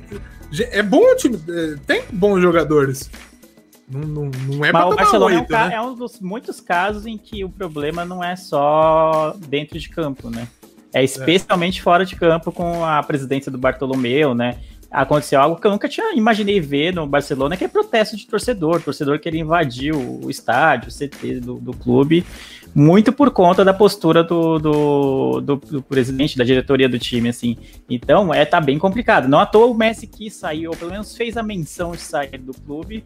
é 0.71 0.83
bom 0.83 1.13
o 1.13 1.17
time, 1.17 1.39
é, 1.49 1.77
tem 1.87 2.05
bons 2.11 2.41
jogadores. 2.41 3.11
Não, 3.87 4.01
não, 4.01 4.31
não 4.49 4.65
é 4.65 4.71
pra 4.71 4.81
Mas 4.81 4.87
o 4.87 4.91
tomar 4.91 5.03
Barcelona 5.03 5.35
é 5.35 5.39
um, 5.39 5.69
né? 5.69 5.75
é 5.75 5.81
um 5.83 5.95
dos 5.95 6.21
muitos 6.21 6.59
casos 6.61 7.05
em 7.05 7.19
que 7.19 7.45
o 7.45 7.51
problema 7.51 8.05
não 8.05 8.25
é 8.25 8.35
só 8.35 9.37
dentro 9.47 9.79
de 9.79 9.91
campo, 9.91 10.31
né? 10.31 10.49
É 10.95 11.03
especialmente 11.03 11.83
fora 11.83 12.05
de 12.07 12.15
campo 12.17 12.53
com 12.53 12.85
a 12.85 13.03
presidência 13.03 13.51
do 13.51 13.59
Bartolomeu, 13.59 14.35
né? 14.35 14.57
Aconteceu 14.91 15.41
algo 15.41 15.61
que 15.61 15.67
eu 15.67 15.73
nunca 15.73 15.89
tinha 15.89 16.15
imaginei 16.15 16.61
ver 16.61 16.95
no 16.95 17.05
Barcelona, 17.05 17.57
que 17.57 17.65
é 17.65 17.69
protesto 17.69 18.17
de 18.17 18.27
torcedor. 18.29 18.81
Torcedor 18.81 19.19
queria 19.19 19.41
invadir 19.41 19.93
o, 19.93 20.25
o 20.27 20.31
estádio, 20.31 20.89
o 20.89 20.93
CT 20.93 21.41
do, 21.41 21.55
do 21.57 21.73
clube, 21.73 22.25
muito 22.73 23.13
por 23.13 23.33
conta 23.33 23.65
da 23.65 23.75
postura 23.75 24.23
do, 24.23 24.57
do, 24.61 25.41
do- 25.41 25.57
do 25.57 25.83
presidente, 25.83 26.39
da 26.39 26.45
diretoria 26.45 26.89
do 26.89 26.97
time, 26.97 27.29
assim. 27.29 27.57
Então, 27.91 28.33
é, 28.33 28.45
tá 28.45 28.61
bem 28.61 28.79
complicado. 28.79 29.27
Não 29.27 29.41
à 29.41 29.47
toa 29.47 29.67
o 29.67 29.75
Messi 29.75 30.07
quis 30.07 30.33
sair, 30.35 30.69
ou 30.69 30.77
pelo 30.77 30.93
menos 30.93 31.17
fez 31.17 31.37
a 31.37 31.43
menção 31.43 31.91
de 31.91 32.01
sair 32.01 32.39
do 32.39 32.53
clube, 32.55 33.05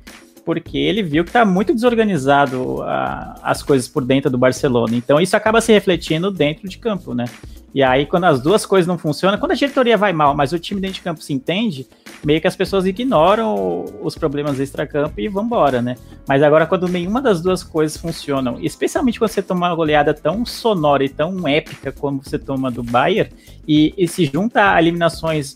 porque 0.49 0.79
ele 0.79 1.03
viu 1.03 1.27
que 1.27 1.31
tá 1.31 1.45
muito 1.45 1.75
desorganizado 1.75 2.83
a- 2.83 3.35
as 3.43 3.63
coisas 3.63 3.87
por 3.87 4.03
dentro 4.03 4.31
do 4.31 4.39
Barcelona. 4.39 4.97
Então 4.97 5.21
isso 5.21 5.37
acaba 5.37 5.61
se 5.61 5.71
refletindo 5.75 6.31
dentro 6.31 6.67
de 6.67 6.79
campo, 6.79 7.13
né? 7.13 7.27
E 7.75 7.83
aí, 7.83 8.07
quando 8.07 8.25
as 8.25 8.41
duas 8.41 8.65
coisas 8.65 8.87
não 8.87 8.97
funcionam, 8.97 9.37
quando 9.37 9.53
a 9.53 9.55
diretoria 9.55 9.95
vai 9.99 10.11
mal, 10.11 10.35
mas 10.35 10.55
o 10.55 10.59
time 10.59 10.81
dentro 10.81 10.95
de 10.95 11.03
campo 11.03 11.23
se 11.23 11.35
entende, 11.35 11.87
meio 12.25 12.41
que 12.41 12.47
as 12.47 12.57
pessoas 12.57 12.87
ignoram 12.87 13.85
os 14.01 14.17
problemas 14.17 14.59
extra-campo 14.59 15.21
e 15.21 15.29
vambora, 15.29 15.83
né? 15.83 15.97
Mas 16.27 16.43
agora, 16.43 16.67
quando 16.67 16.89
nenhuma 16.89 17.21
das 17.21 17.43
duas 17.43 17.63
coisas 17.63 17.99
funcionam, 17.99 18.57
especialmente 18.63 19.19
quando 19.19 19.31
você 19.31 19.43
toma 19.43 19.67
uma 19.67 19.75
goleada 19.77 20.15
tão 20.15 20.47
sonora 20.47 21.05
e 21.05 21.11
tão 21.11 21.47
épica 21.47 21.93
como 21.93 22.23
você 22.25 22.39
toma 22.39 22.71
do 22.71 22.83
Bayern, 22.83 23.31
e, 23.69 23.93
e 23.99 24.09
se 24.09 24.25
junta 24.25 24.73
a 24.73 24.81
eliminações 24.81 25.55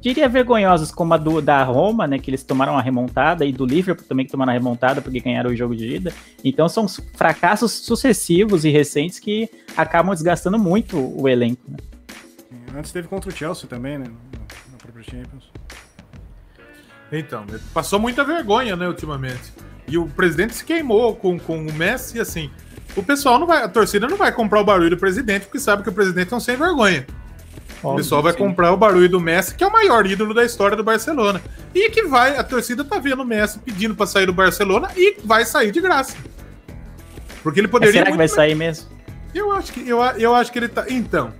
diria 0.00 0.28
vergonhosas 0.28 0.90
como 0.90 1.14
a 1.14 1.16
do, 1.16 1.40
da 1.40 1.62
Roma, 1.62 2.06
né, 2.06 2.18
que 2.18 2.30
eles 2.30 2.42
tomaram 2.42 2.76
a 2.76 2.82
remontada, 2.82 3.44
e 3.44 3.52
do 3.52 3.66
Liverpool 3.66 4.06
também 4.06 4.24
que 4.24 4.32
tomaram 4.32 4.50
a 4.50 4.54
remontada 4.54 5.00
porque 5.00 5.20
ganharam 5.20 5.50
o 5.50 5.56
jogo 5.56 5.76
de 5.76 5.86
ida. 5.86 6.12
Então 6.42 6.68
são 6.68 6.86
fracassos 6.88 7.72
sucessivos 7.72 8.64
e 8.64 8.70
recentes 8.70 9.18
que 9.18 9.48
acabam 9.76 10.14
desgastando 10.14 10.58
muito 10.58 10.98
o 10.98 11.28
elenco. 11.28 11.62
Né? 11.70 11.76
Antes 12.76 12.92
teve 12.92 13.08
contra 13.08 13.30
o 13.30 13.32
Chelsea 13.32 13.68
também, 13.68 13.98
né? 13.98 14.06
Na 14.70 14.78
própria 14.78 15.02
Champions. 15.02 15.50
Então, 17.12 17.44
passou 17.74 17.98
muita 17.98 18.24
vergonha, 18.24 18.76
né, 18.76 18.86
ultimamente. 18.86 19.52
E 19.88 19.98
o 19.98 20.06
presidente 20.06 20.54
se 20.54 20.64
queimou 20.64 21.16
com, 21.16 21.38
com 21.38 21.58
o 21.58 21.72
Messi, 21.72 22.18
e 22.18 22.20
assim. 22.20 22.50
O 22.96 23.02
pessoal 23.02 23.38
não 23.38 23.46
vai. 23.46 23.62
A 23.62 23.68
torcida 23.68 24.06
não 24.06 24.16
vai 24.16 24.32
comprar 24.32 24.60
o 24.60 24.64
barulho 24.64 24.90
do 24.90 24.96
presidente, 24.96 25.46
porque 25.46 25.58
sabe 25.58 25.82
que 25.82 25.88
o 25.88 25.92
presidente 25.92 26.32
é 26.32 26.36
um 26.36 26.40
sem 26.40 26.56
vergonha. 26.56 27.06
O 27.82 27.96
pessoal 27.96 28.22
vai 28.22 28.32
sim. 28.32 28.38
comprar 28.38 28.72
o 28.72 28.76
barulho 28.76 29.08
do 29.08 29.20
Messi, 29.20 29.54
que 29.54 29.64
é 29.64 29.66
o 29.66 29.72
maior 29.72 30.06
ídolo 30.06 30.34
da 30.34 30.44
história 30.44 30.76
do 30.76 30.84
Barcelona. 30.84 31.40
E 31.74 31.88
que 31.90 32.02
vai, 32.02 32.36
a 32.36 32.44
torcida 32.44 32.84
tá 32.84 32.98
vendo 32.98 33.22
o 33.22 33.24
Messi 33.24 33.58
pedindo 33.58 33.94
pra 33.94 34.06
sair 34.06 34.26
do 34.26 34.32
Barcelona 34.32 34.90
e 34.96 35.16
vai 35.24 35.44
sair 35.44 35.70
de 35.70 35.80
graça. 35.80 36.16
Porque 37.42 37.60
ele 37.60 37.68
poderia. 37.68 37.94
será 37.94 38.10
que 38.10 38.16
vai 38.16 38.28
sair 38.28 38.54
mesmo? 38.54 38.88
Eu 39.34 39.52
acho 39.52 39.72
que, 39.72 39.88
eu, 39.88 40.00
eu 40.18 40.34
acho 40.34 40.52
que 40.52 40.58
ele 40.58 40.68
tá. 40.68 40.84
Então, 40.88 41.32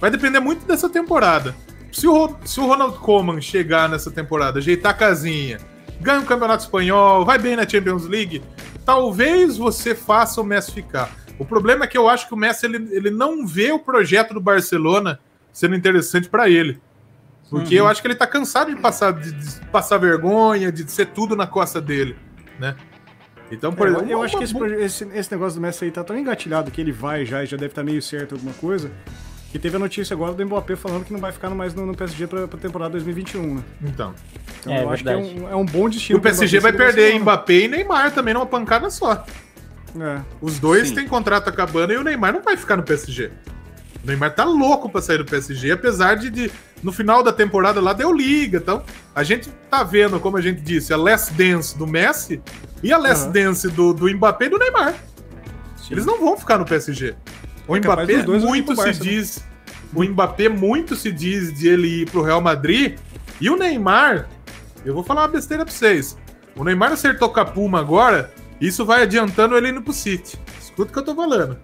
vai 0.00 0.10
depender 0.10 0.38
muito 0.38 0.64
dessa 0.66 0.88
temporada. 0.88 1.56
Se 1.90 2.06
o, 2.06 2.36
se 2.44 2.60
o 2.60 2.66
Ronald 2.66 2.98
Koeman 2.98 3.40
chegar 3.40 3.88
nessa 3.88 4.10
temporada, 4.10 4.58
ajeitar 4.58 4.92
a 4.92 4.94
casinha, 4.94 5.58
ganha 6.00 6.20
o 6.20 6.24
Campeonato 6.24 6.62
Espanhol, 6.62 7.24
vai 7.24 7.38
bem 7.38 7.56
na 7.56 7.68
Champions 7.68 8.06
League, 8.06 8.42
talvez 8.84 9.56
você 9.56 9.94
faça 9.94 10.40
o 10.40 10.44
Messi 10.44 10.72
ficar. 10.72 11.10
O 11.38 11.44
problema 11.44 11.84
é 11.84 11.88
que 11.88 11.98
eu 11.98 12.08
acho 12.08 12.28
que 12.28 12.34
o 12.34 12.36
Messi 12.36 12.66
ele, 12.66 12.88
ele 12.92 13.10
não 13.10 13.46
vê 13.46 13.72
o 13.72 13.78
projeto 13.78 14.34
do 14.34 14.40
Barcelona 14.40 15.18
sendo 15.52 15.74
interessante 15.74 16.28
pra 16.28 16.48
ele. 16.48 16.80
Porque 17.48 17.74
Uhum. 17.76 17.84
eu 17.84 17.88
acho 17.88 18.00
que 18.00 18.06
ele 18.06 18.14
tá 18.14 18.26
cansado 18.26 18.74
de 18.74 18.80
passar, 18.80 19.12
de, 19.12 19.32
de 19.32 19.60
passar 19.66 19.98
vergonha, 19.98 20.70
de 20.70 20.88
ser 20.90 21.06
tudo 21.06 21.34
na 21.34 21.46
costa 21.46 21.80
dele, 21.80 22.16
né? 22.58 22.76
Então, 23.50 23.72
por 23.72 23.88
É, 23.88 23.90
exemplo, 23.90 24.08
eu 24.10 24.18
uma- 24.18 24.24
acho 24.24 24.38
que 24.38 24.44
esse, 24.44 24.56
esse, 24.76 25.04
esse 25.18 25.32
negócio 25.32 25.58
do 25.58 25.62
Messi 25.62 25.84
aí 25.84 25.90
tá 25.90 26.04
tão 26.04 26.16
engatilhado 26.16 26.70
que 26.70 26.80
ele 26.80 26.92
vai 26.92 27.26
já 27.26 27.42
e 27.42 27.46
já 27.46 27.56
deve 27.56 27.72
estar 27.72 27.82
meio 27.82 28.00
certo 28.00 28.36
alguma 28.36 28.52
coisa. 28.54 28.90
Que 29.50 29.58
teve 29.58 29.74
a 29.74 29.80
notícia 29.80 30.14
agora 30.14 30.32
do 30.32 30.46
Mbappé 30.46 30.76
falando 30.76 31.04
que 31.04 31.12
não 31.12 31.18
vai 31.18 31.32
ficar 31.32 31.50
mais 31.50 31.74
no, 31.74 31.84
no 31.84 31.92
PSG 31.96 32.28
pra, 32.28 32.46
pra 32.46 32.56
temporada 32.60 32.92
2021, 32.92 33.56
né? 33.56 33.64
Então. 33.82 34.14
Então 34.60 34.72
É, 34.72 34.84
eu 34.84 34.90
acho 34.90 35.02
que 35.02 35.08
é 35.08 35.16
verdade. 35.16 35.40
um, 35.40 35.48
é 35.48 35.56
um 35.56 35.64
bom 35.66 35.88
E 35.88 35.90
destino. 35.90 36.18
o 36.20 36.22
PSG 36.22 36.60
vai 36.60 36.72
perder 36.72 37.18
Mbappé 37.18 37.54
e 37.62 37.66
Neymar 37.68 38.12
também 38.12 38.32
numa 38.32 38.46
pancada 38.46 38.88
só. 38.90 39.24
Barcelona. 39.92 40.24
Os 40.40 40.60
dois 40.60 40.90
Sim. 40.90 40.94
têm 40.94 41.08
contrato 41.08 41.48
acabando 41.48 41.92
e 41.92 41.96
o 41.96 42.04
Neymar 42.04 42.32
não 42.32 42.42
vai 42.42 42.56
ficar 42.56 42.76
no 42.76 42.84
PSG. 42.84 43.32
O 44.02 44.06
Neymar 44.06 44.34
tá 44.34 44.44
louco 44.44 44.88
pra 44.88 45.02
sair 45.02 45.18
do 45.18 45.24
PSG, 45.24 45.72
apesar 45.72 46.14
de, 46.16 46.30
de- 46.30 46.50
no 46.82 46.90
final 46.92 47.22
da 47.22 47.32
temporada 47.32 47.80
lá 47.80 47.92
deu 47.92 48.12
liga. 48.12 48.58
Então, 48.58 48.82
a 49.14 49.22
gente 49.22 49.50
tá 49.70 49.82
vendo, 49.84 50.18
como 50.18 50.36
a 50.36 50.40
gente 50.40 50.60
disse, 50.62 50.92
a 50.92 50.96
last 50.96 51.32
dance 51.34 51.76
do 51.76 51.86
Messi 51.86 52.40
e 52.82 52.92
a 52.92 52.96
last 52.98 53.24
Aham. 53.24 53.32
dance 53.32 53.68
do, 53.68 53.92
do 53.92 54.08
Mbappé 54.08 54.46
e 54.46 54.48
do 54.48 54.58
Neymar. 54.58 54.94
Sim. 55.76 55.88
Eles 55.92 56.06
não 56.06 56.18
vão 56.18 56.36
ficar 56.36 56.56
no 56.58 56.64
PSG. 56.64 57.14
O 57.68 57.76
É 57.76 57.80
Mbappé 57.80 58.22
muito 58.26 58.70
se 58.70 58.76
Barça, 58.76 59.04
né? 59.04 59.10
diz. 59.10 59.44
O 59.92 60.02
Mbappé 60.04 60.48
muito 60.48 60.96
se 60.96 61.12
diz 61.12 61.52
de 61.52 61.68
ele 61.68 62.02
ir 62.02 62.10
pro 62.10 62.22
Real 62.22 62.40
Madrid. 62.40 62.96
E 63.40 63.50
o 63.50 63.56
Neymar, 63.56 64.28
eu 64.84 64.94
vou 64.94 65.02
falar 65.04 65.22
uma 65.22 65.28
besteira 65.28 65.64
pra 65.64 65.72
vocês. 65.74 66.16
O 66.56 66.64
Neymar 66.64 66.92
acertou 66.92 67.28
com 67.28 67.40
a 67.40 67.44
Puma 67.44 67.80
agora, 67.80 68.32
isso 68.60 68.84
vai 68.84 69.02
adiantando 69.02 69.56
ele 69.56 69.68
indo 69.68 69.82
pro 69.82 69.92
City. 69.92 70.38
Escuta 70.60 70.90
o 70.90 70.92
que 70.92 70.98
eu 70.98 71.04
tô 71.04 71.14
falando. 71.14 71.58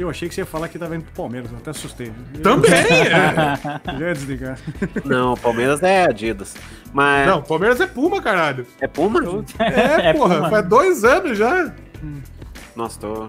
Eu 0.00 0.10
achei 0.10 0.28
que 0.28 0.34
você 0.34 0.40
ia 0.42 0.46
falar 0.46 0.68
que 0.68 0.78
tava 0.78 0.94
indo 0.96 1.04
pro 1.04 1.12
Palmeiras, 1.14 1.50
eu 1.50 1.58
até 1.58 1.70
assustei. 1.70 2.12
Eu- 2.34 2.42
Também! 2.42 2.70
é. 2.80 4.00
Eu 4.00 4.06
ia 4.08 4.12
desligar. 4.14 4.58
Não, 5.04 5.32
o 5.32 5.36
Palmeiras 5.36 5.82
é 5.82 6.04
Adidas. 6.04 6.54
Mas 6.92 7.26
Não, 7.26 7.42
Palmeiras 7.42 7.80
é 7.80 7.86
Puma, 7.86 8.20
caralho. 8.22 8.66
é 8.80 8.86
Puma? 8.86 9.20
É, 9.58 10.10
É 10.10 10.12
porra, 10.14 10.36
Puma. 10.36 10.50
faz 10.50 10.66
dois 10.68 11.04
anos 11.04 11.36
já. 11.38 11.72
Nossa, 12.76 12.98
tô. 13.00 13.28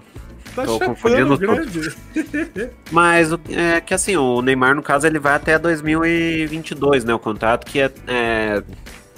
Tá 0.56 0.66
Tô 0.66 0.74
chapando 0.74 0.88
confundindo 0.90 1.38
tudo. 1.38 1.40
grande. 1.40 1.92
Mas 2.92 3.32
o- 3.32 3.40
é 3.50 3.80
que 3.80 3.94
assim, 3.94 4.18
o 4.18 4.42
Neymar, 4.42 4.76
no 4.76 4.82
caso, 4.82 5.06
ele 5.06 5.20
vai 5.20 5.36
até 5.36 5.58
2022, 5.60 7.04
né? 7.06 7.14
O 7.14 7.20
contrato 7.20 7.66
que 7.66 7.80
é, 7.80 7.92
é, 8.08 8.64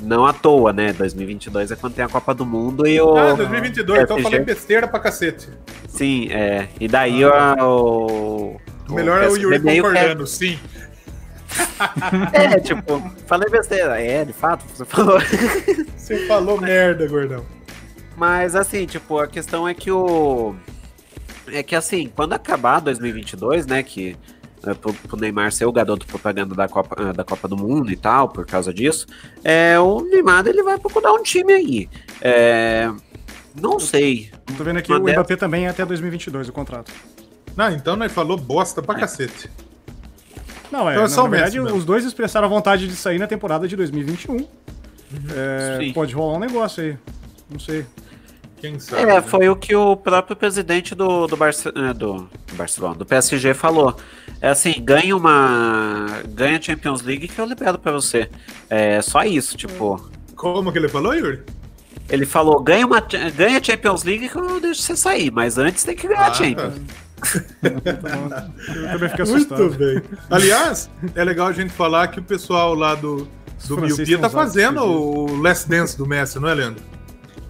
não 0.02 0.26
à 0.26 0.34
toa, 0.34 0.74
né? 0.74 0.92
2022 0.94 1.72
é 1.72 1.76
quando 1.76 1.94
tem 1.94 2.04
a 2.04 2.10
Copa 2.10 2.34
do 2.34 2.46
Mundo 2.46 2.88
e 2.88 3.00
o. 3.00 3.16
Ah, 3.16 3.34
2022, 3.34 4.04
então 4.04 4.18
eu 4.18 4.24
falei 4.24 4.40
besteira 4.40 4.88
pra 4.88 5.00
cacete. 5.00 5.50
Sim, 5.88 6.30
é. 6.32 6.68
E 6.80 6.88
daí 6.88 7.24
o. 7.26 8.58
O 8.90 8.94
melhor 8.94 9.24
é 9.24 9.30
o 9.30 9.38
Yuri 9.38 9.60
que 9.62 9.70
é- 9.70 9.76
concordando, 9.76 10.28
sim. 10.28 10.60
É, 12.32 12.60
tipo, 12.60 13.12
falei 13.28 13.50
besteira. 13.50 14.02
É, 14.02 14.24
de 14.24 14.34
fato, 14.34 14.64
você 14.74 14.86
falou. 14.86 15.20
Você 15.98 16.26
falou 16.28 16.60
merda, 16.60 17.08
gordão. 17.08 17.46
Mas 18.18 18.56
assim, 18.56 18.86
tipo, 18.86 19.18
a 19.20 19.28
questão 19.28 19.68
é 19.68 19.74
que 19.74 19.90
o. 19.92 20.56
É 21.48 21.64
que 21.64 21.76
assim, 21.76 22.12
quando 22.14 22.34
acabar 22.34 22.80
2022, 22.80 23.66
né, 23.66 23.82
que 23.84 24.16
pro, 24.76 24.94
pro 24.94 25.18
Neymar 25.20 25.52
ser 25.52 25.66
o 25.66 25.72
garoto 25.72 26.06
propaganda 26.06 26.54
da 26.56 26.68
Copa, 26.68 26.96
ah, 26.98 27.12
da 27.14 27.24
Copa 27.24 27.48
do 27.48 27.58
Mundo 27.58 27.92
e 27.92 27.96
tal, 27.96 28.30
por 28.30 28.46
causa 28.46 28.74
disso, 28.74 29.08
é, 29.44 29.80
o 29.80 30.02
Neymar 30.02 30.46
ele 30.48 30.64
vai 30.64 30.78
procurar 30.78 31.12
um 31.14 31.24
time 31.24 31.52
aí. 31.54 31.90
É, 32.22 32.90
não 33.60 33.80
sei. 33.80 34.32
Tô 34.58 34.64
vendo 34.64 34.78
aqui, 34.78 34.92
Uma 34.92 35.00
o 35.00 35.04
dessas- 35.04 35.20
Mbappé 35.20 35.36
também 35.36 35.66
é 35.66 35.70
até 35.70 35.86
2022 35.86 36.48
o 36.50 36.54
contrato. 36.54 36.92
Não, 37.58 37.70
então 37.72 37.96
nós 37.96 38.12
falou 38.12 38.38
bosta 38.38 38.82
pra 38.82 38.96
cacete. 38.96 39.50
Não, 40.72 40.88
é, 40.90 40.94
Então 40.94 41.04
é 41.06 41.08
na, 41.08 41.10
só 41.10 41.24
na 41.24 41.30
verdade, 41.30 41.60
mesmo. 41.60 41.78
os 41.78 41.84
dois 41.84 42.06
expressaram 42.06 42.46
a 42.46 42.50
vontade 42.50 42.88
de 42.88 42.96
sair 42.96 43.20
na 43.20 43.28
temporada 43.28 43.68
de 43.68 43.76
2021. 43.76 44.48
É, 45.36 45.78
Sim. 45.82 45.92
pode 45.92 46.14
rolar 46.14 46.38
um 46.38 46.40
negócio 46.40 46.82
aí. 46.82 46.98
Não 47.50 47.60
sei. 47.60 47.86
Quem 48.62 48.80
sabe? 48.80 49.02
É, 49.02 49.06
né? 49.08 49.22
foi 49.24 49.50
o 49.50 49.56
que 49.56 49.76
o 49.76 49.98
próprio 49.98 50.36
presidente 50.36 50.94
do, 50.94 51.26
do, 51.26 51.36
Barce, 51.36 51.68
eh, 51.68 51.94
do, 51.96 52.30
Barcelona. 52.54 52.94
Do 52.94 53.04
PSG 53.04 53.56
falou. 53.56 53.98
É 54.40 54.50
assim, 54.50 54.76
ganha 54.80 55.18
uma. 55.18 56.22
Ganha 56.30 56.62
Champions 56.62 57.02
League 57.02 57.28
que 57.28 57.40
eu 57.40 57.46
libero 57.46 57.80
pra 57.80 57.92
você. 57.92 58.30
É 58.70 59.02
só 59.02 59.24
isso, 59.24 59.58
tipo. 59.58 60.12
Como 60.36 60.72
que 60.72 60.78
ele 60.78 60.88
falou, 60.88 61.16
Yuri? 61.16 61.42
Ele 62.08 62.24
falou: 62.24 62.62
ganha, 62.62 62.86
uma, 62.86 63.00
ganha 63.36 63.64
Champions 63.64 64.04
League 64.04 64.30
que 64.30 64.38
eu 64.38 64.62
deixo 64.62 64.84
você 64.84 64.96
sair, 64.96 65.32
mas 65.32 65.58
antes 65.58 65.84
tem 65.84 65.96
que 65.96 66.08
ganhar 66.08 66.30
Ah, 66.30 66.34
Champions. 66.34 66.76
Eu 67.64 68.92
também 68.92 69.10
fico 69.10 69.22
assustado. 69.24 69.64
Muito 69.64 69.78
bem. 69.78 70.02
Aliás, 70.30 70.88
é 71.16 71.24
legal 71.24 71.48
a 71.48 71.52
gente 71.52 71.74
falar 71.74 72.10
que 72.10 72.20
o 72.20 72.24
pessoal 72.24 72.76
lá 72.76 72.94
do, 72.94 73.28
do 73.68 73.78
Miopia 73.82 74.20
tá 74.20 74.30
fazendo 74.30 74.84
o 74.84 75.42
Last 75.42 75.68
Dance 75.68 75.98
do 75.98 76.06
Messi, 76.06 76.40
não 76.40 76.48
é, 76.48 76.54
Leandro? 76.54 76.84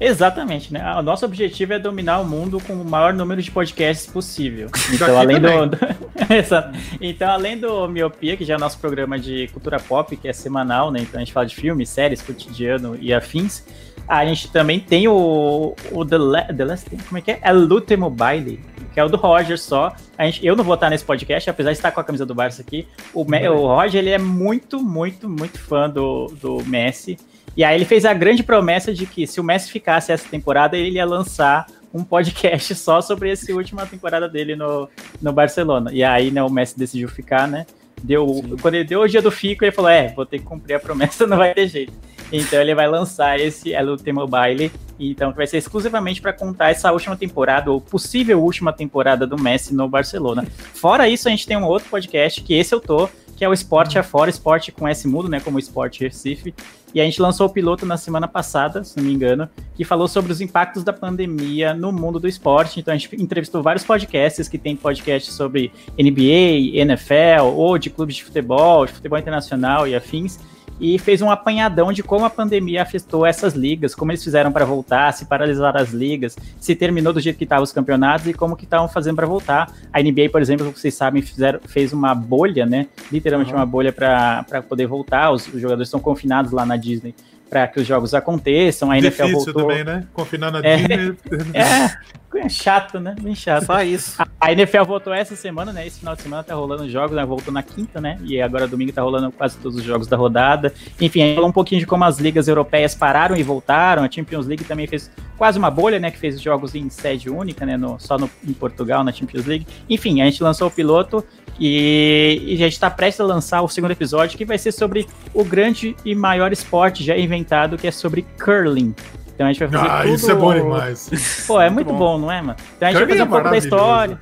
Exatamente, 0.03 0.73
né? 0.73 0.95
O 0.95 1.01
nosso 1.03 1.23
objetivo 1.25 1.73
é 1.73 1.79
dominar 1.79 2.19
o 2.19 2.25
mundo 2.25 2.59
com 2.59 2.73
o 2.73 2.83
maior 2.83 3.13
número 3.13 3.41
de 3.41 3.51
podcasts 3.51 4.05
possível. 4.11 4.69
Então, 4.93 5.17
além 5.17 5.39
também. 5.39 5.67
do. 5.69 5.77
Exato. 6.33 6.77
então, 6.99 7.29
além 7.29 7.57
do 7.57 7.87
Miopia, 7.87 8.35
que 8.35 8.43
já 8.43 8.53
é 8.55 8.57
o 8.57 8.59
nosso 8.59 8.77
programa 8.79 9.17
de 9.19 9.47
cultura 9.49 9.79
pop, 9.79 10.15
que 10.17 10.27
é 10.27 10.33
semanal, 10.33 10.91
né? 10.91 10.99
Então 11.01 11.19
a 11.19 11.23
gente 11.23 11.33
fala 11.33 11.45
de 11.45 11.55
filmes, 11.55 11.89
séries, 11.89 12.21
cotidiano 12.21 12.97
e 12.99 13.13
afins. 13.13 13.63
A 14.07 14.25
gente 14.25 14.51
também 14.51 14.79
tem 14.79 15.07
o, 15.07 15.75
o 15.91 16.05
The, 16.05 16.17
La- 16.17 16.43
The 16.53 16.65
Last 16.65 16.89
como 17.07 17.17
é 17.17 17.21
que 17.21 17.31
é? 17.31 17.39
É 17.41 17.51
Lute 17.53 17.95
Mobile, 17.95 18.59
que 18.93 18.99
é 18.99 19.03
o 19.03 19.09
do 19.09 19.17
Roger 19.17 19.57
só. 19.59 19.93
A 20.17 20.25
gente, 20.25 20.45
eu 20.45 20.55
não 20.55 20.63
vou 20.63 20.73
estar 20.75 20.89
nesse 20.89 21.05
podcast, 21.05 21.49
apesar 21.49 21.71
de 21.71 21.77
estar 21.77 21.91
com 21.91 21.99
a 21.99 22.03
camisa 22.03 22.25
do 22.25 22.33
Barça 22.33 22.61
aqui. 22.61 22.87
O, 23.13 23.23
Me- 23.23 23.47
o 23.47 23.67
Roger, 23.67 23.99
ele 23.99 24.09
é 24.09 24.17
muito, 24.17 24.81
muito, 24.81 25.29
muito 25.29 25.59
fã 25.59 25.89
do, 25.89 26.27
do 26.41 26.63
Messi. 26.65 27.17
E 27.55 27.63
aí 27.63 27.75
ele 27.75 27.85
fez 27.85 28.05
a 28.05 28.13
grande 28.13 28.43
promessa 28.43 28.93
de 28.93 29.05
que 29.05 29.27
se 29.27 29.39
o 29.39 29.43
Messi 29.43 29.71
ficasse 29.71 30.11
essa 30.11 30.27
temporada, 30.27 30.77
ele 30.77 30.91
ia 30.91 31.05
lançar 31.05 31.65
um 31.93 32.03
podcast 32.03 32.73
só 32.75 33.01
sobre 33.01 33.31
essa 33.31 33.51
última 33.53 33.85
temporada 33.85 34.27
dele 34.27 34.55
no, 34.55 34.89
no 35.21 35.33
Barcelona. 35.33 35.91
E 35.93 36.03
aí, 36.03 36.31
né, 36.31 36.41
o 36.41 36.49
Messi 36.49 36.77
decidiu 36.77 37.09
ficar, 37.09 37.47
né? 37.47 37.65
Deu, 38.01 38.43
quando 38.61 38.75
ele 38.75 38.85
deu 38.85 39.01
o 39.01 39.07
dia 39.07 39.21
do 39.21 39.29
fico, 39.29 39.63
ele 39.63 39.71
falou: 39.71 39.91
É, 39.91 40.07
vou 40.09 40.25
ter 40.25 40.39
que 40.39 40.45
cumprir 40.45 40.75
a 40.75 40.79
promessa, 40.79 41.25
não 41.27 41.37
vai 41.37 41.53
ter 41.53 41.67
jeito. 41.67 41.93
Então 42.31 42.61
ele 42.61 42.73
vai 42.73 42.87
lançar 42.87 43.39
esse 43.39 43.73
El 43.73 43.89
Último 43.89 44.25
Baile, 44.25 44.71
então 44.97 45.31
que 45.31 45.37
vai 45.37 45.45
ser 45.45 45.57
exclusivamente 45.57 46.21
para 46.21 46.31
contar 46.31 46.69
essa 46.69 46.91
última 46.91 47.15
temporada, 47.17 47.69
ou 47.69 47.81
possível 47.81 48.41
última 48.41 48.71
temporada 48.71 49.27
do 49.27 49.37
Messi 49.37 49.73
no 49.75 49.87
Barcelona. 49.89 50.47
Fora 50.73 51.09
isso, 51.09 51.27
a 51.27 51.31
gente 51.31 51.45
tem 51.45 51.57
um 51.57 51.65
outro 51.65 51.89
podcast, 51.89 52.41
que 52.41 52.53
esse 52.53 52.73
eu 52.73 52.79
tô, 52.79 53.09
que 53.35 53.43
é 53.43 53.49
o 53.49 53.53
Esporte 53.53 53.99
Afora, 53.99 54.29
Esporte 54.29 54.71
com 54.71 54.87
S 54.87 55.05
mudo, 55.07 55.27
né, 55.27 55.41
como 55.41 55.59
Esporte 55.59 56.01
Recife. 56.01 56.53
E 56.93 57.01
a 57.01 57.05
gente 57.05 57.21
lançou 57.21 57.47
o 57.47 57.49
piloto 57.49 57.85
na 57.85 57.97
semana 57.97 58.27
passada, 58.27 58.83
se 58.83 58.97
não 58.97 59.03
me 59.03 59.13
engano, 59.13 59.49
que 59.75 59.83
falou 59.83 60.07
sobre 60.07 60.31
os 60.31 60.41
impactos 60.41 60.83
da 60.83 60.91
pandemia 60.91 61.73
no 61.73 61.91
mundo 61.91 62.19
do 62.19 62.27
esporte. 62.27 62.79
Então 62.79 62.93
a 62.93 62.97
gente 62.97 63.15
entrevistou 63.21 63.63
vários 63.63 63.83
podcasts 63.83 64.47
que 64.47 64.57
tem 64.57 64.75
podcast 64.75 65.31
sobre 65.31 65.71
NBA, 65.97 66.77
NFL, 66.79 67.45
ou 67.55 67.77
de 67.77 67.89
clubes 67.89 68.15
de 68.15 68.23
futebol, 68.23 68.85
de 68.85 68.93
futebol 68.93 69.17
internacional 69.17 69.87
e 69.87 69.95
afins. 69.95 70.39
E 70.83 70.97
fez 70.97 71.21
um 71.21 71.29
apanhadão 71.29 71.93
de 71.93 72.01
como 72.01 72.25
a 72.25 72.29
pandemia 72.29 72.81
afetou 72.81 73.23
essas 73.23 73.53
ligas, 73.53 73.93
como 73.93 74.11
eles 74.11 74.23
fizeram 74.23 74.51
para 74.51 74.65
voltar, 74.65 75.13
se 75.13 75.25
paralisaram 75.25 75.79
as 75.79 75.91
ligas, 75.91 76.35
se 76.59 76.75
terminou 76.75 77.13
do 77.13 77.19
jeito 77.21 77.37
que 77.37 77.43
estavam 77.43 77.63
os 77.63 77.71
campeonatos 77.71 78.25
e 78.27 78.33
como 78.33 78.55
que 78.55 78.63
estavam 78.63 78.89
fazendo 78.89 79.15
para 79.17 79.27
voltar. 79.27 79.71
A 79.93 80.01
NBA, 80.01 80.29
por 80.31 80.41
exemplo, 80.41 80.65
como 80.65 80.75
vocês 80.75 80.95
sabem, 80.95 81.21
fizeram, 81.21 81.59
fez 81.67 81.93
uma 81.93 82.15
bolha, 82.15 82.65
né? 82.65 82.87
Literalmente 83.11 83.51
Uhum. 83.53 83.59
uma 83.59 83.65
bolha 83.65 83.93
para 83.93 84.43
poder 84.67 84.87
voltar. 84.87 85.29
Os, 85.31 85.47
os 85.53 85.61
jogadores 85.61 85.87
estão 85.87 85.99
confinados 85.99 86.51
lá 86.51 86.65
na 86.65 86.75
Disney 86.77 87.13
para 87.47 87.67
que 87.67 87.79
os 87.79 87.85
jogos 87.85 88.13
aconteçam. 88.15 88.89
A 88.89 88.97
NFL 88.97 89.25
Difícil 89.25 89.53
voltou. 89.53 89.67
também, 89.67 89.83
né? 89.83 90.07
Confinar 90.13 90.51
na 90.51 90.59
É. 90.63 90.77
Disney. 90.77 91.17
É, 91.53 91.91
é 92.37 92.49
chato, 92.49 92.99
né? 92.99 93.15
Bem 93.21 93.35
chato. 93.35 93.65
Só 93.65 93.83
isso. 93.83 94.21
A 94.39 94.51
NFL 94.51 94.83
voltou 94.85 95.13
essa 95.13 95.35
semana, 95.35 95.73
né? 95.73 95.85
Esse 95.85 95.99
final 95.99 96.15
de 96.15 96.21
semana 96.21 96.43
tá 96.43 96.55
rolando 96.55 96.83
os 96.83 96.91
jogos, 96.91 97.15
né? 97.15 97.25
Voltou 97.25 97.53
na 97.53 97.61
quinta, 97.61 97.99
né? 97.99 98.17
E 98.23 98.41
agora 98.41 98.67
domingo 98.67 98.91
tá 98.93 99.01
rolando 99.01 99.31
quase 99.31 99.57
todos 99.57 99.77
os 99.77 99.83
jogos 99.83 100.07
da 100.07 100.15
rodada. 100.15 100.73
Enfim, 100.99 101.21
a 101.21 101.25
gente 101.25 101.35
falou 101.35 101.49
um 101.49 101.53
pouquinho 101.53 101.79
de 101.79 101.87
como 101.87 102.03
as 102.03 102.19
ligas 102.19 102.47
europeias 102.47 102.95
pararam 102.95 103.35
e 103.35 103.43
voltaram. 103.43 104.03
A 104.03 104.09
Champions 104.09 104.47
League 104.47 104.63
também 104.63 104.87
fez 104.87 105.11
quase 105.37 105.57
uma 105.57 105.69
bolha, 105.69 105.99
né? 105.99 106.09
Que 106.11 106.17
fez 106.17 106.35
os 106.35 106.41
jogos 106.41 106.73
em 106.73 106.89
sede 106.89 107.29
única, 107.29 107.65
né? 107.65 107.75
No, 107.75 107.99
só 107.99 108.17
no, 108.17 108.29
em 108.47 108.53
Portugal, 108.53 109.03
na 109.03 109.11
Champions 109.11 109.45
League. 109.45 109.67
Enfim, 109.89 110.21
a 110.21 110.25
gente 110.25 110.41
lançou 110.41 110.67
o 110.67 110.71
piloto 110.71 111.25
e, 111.59 112.41
e 112.45 112.53
a 112.55 112.57
gente 112.57 112.79
tá 112.79 112.89
prestes 112.89 113.21
a 113.21 113.25
lançar 113.25 113.61
o 113.61 113.67
segundo 113.67 113.91
episódio, 113.91 114.37
que 114.37 114.45
vai 114.45 114.57
ser 114.57 114.71
sobre 114.71 115.07
o 115.33 115.43
grande 115.43 115.95
e 116.05 116.15
maior 116.15 116.51
esporte 116.51 117.03
já 117.03 117.17
inventado, 117.17 117.77
que 117.77 117.87
é 117.87 117.91
sobre 117.91 118.25
curling. 118.43 118.95
Então 119.33 119.47
a 119.47 119.51
gente 119.53 119.59
vai 119.65 119.69
fazer 119.69 119.89
Ah, 119.91 120.01
tudo... 120.03 120.13
isso 120.13 120.31
é 120.31 120.35
bom 120.35 120.53
demais. 120.53 121.09
Pô, 121.47 121.59
é 121.61 121.69
Muito 121.69 121.87
muito 121.87 121.97
bom. 121.97 122.13
bom. 122.13 122.17
não 122.19 122.31
é, 122.31 122.41
mano? 122.41 122.55
Então 122.77 122.87
a 122.87 122.91
gente 122.91 122.99
vai 122.99 123.09
fazer 123.09 123.21
é 123.21 123.23
um 123.23 123.27
pouco 123.27 123.49
da 123.49 123.57
história, 123.57 124.19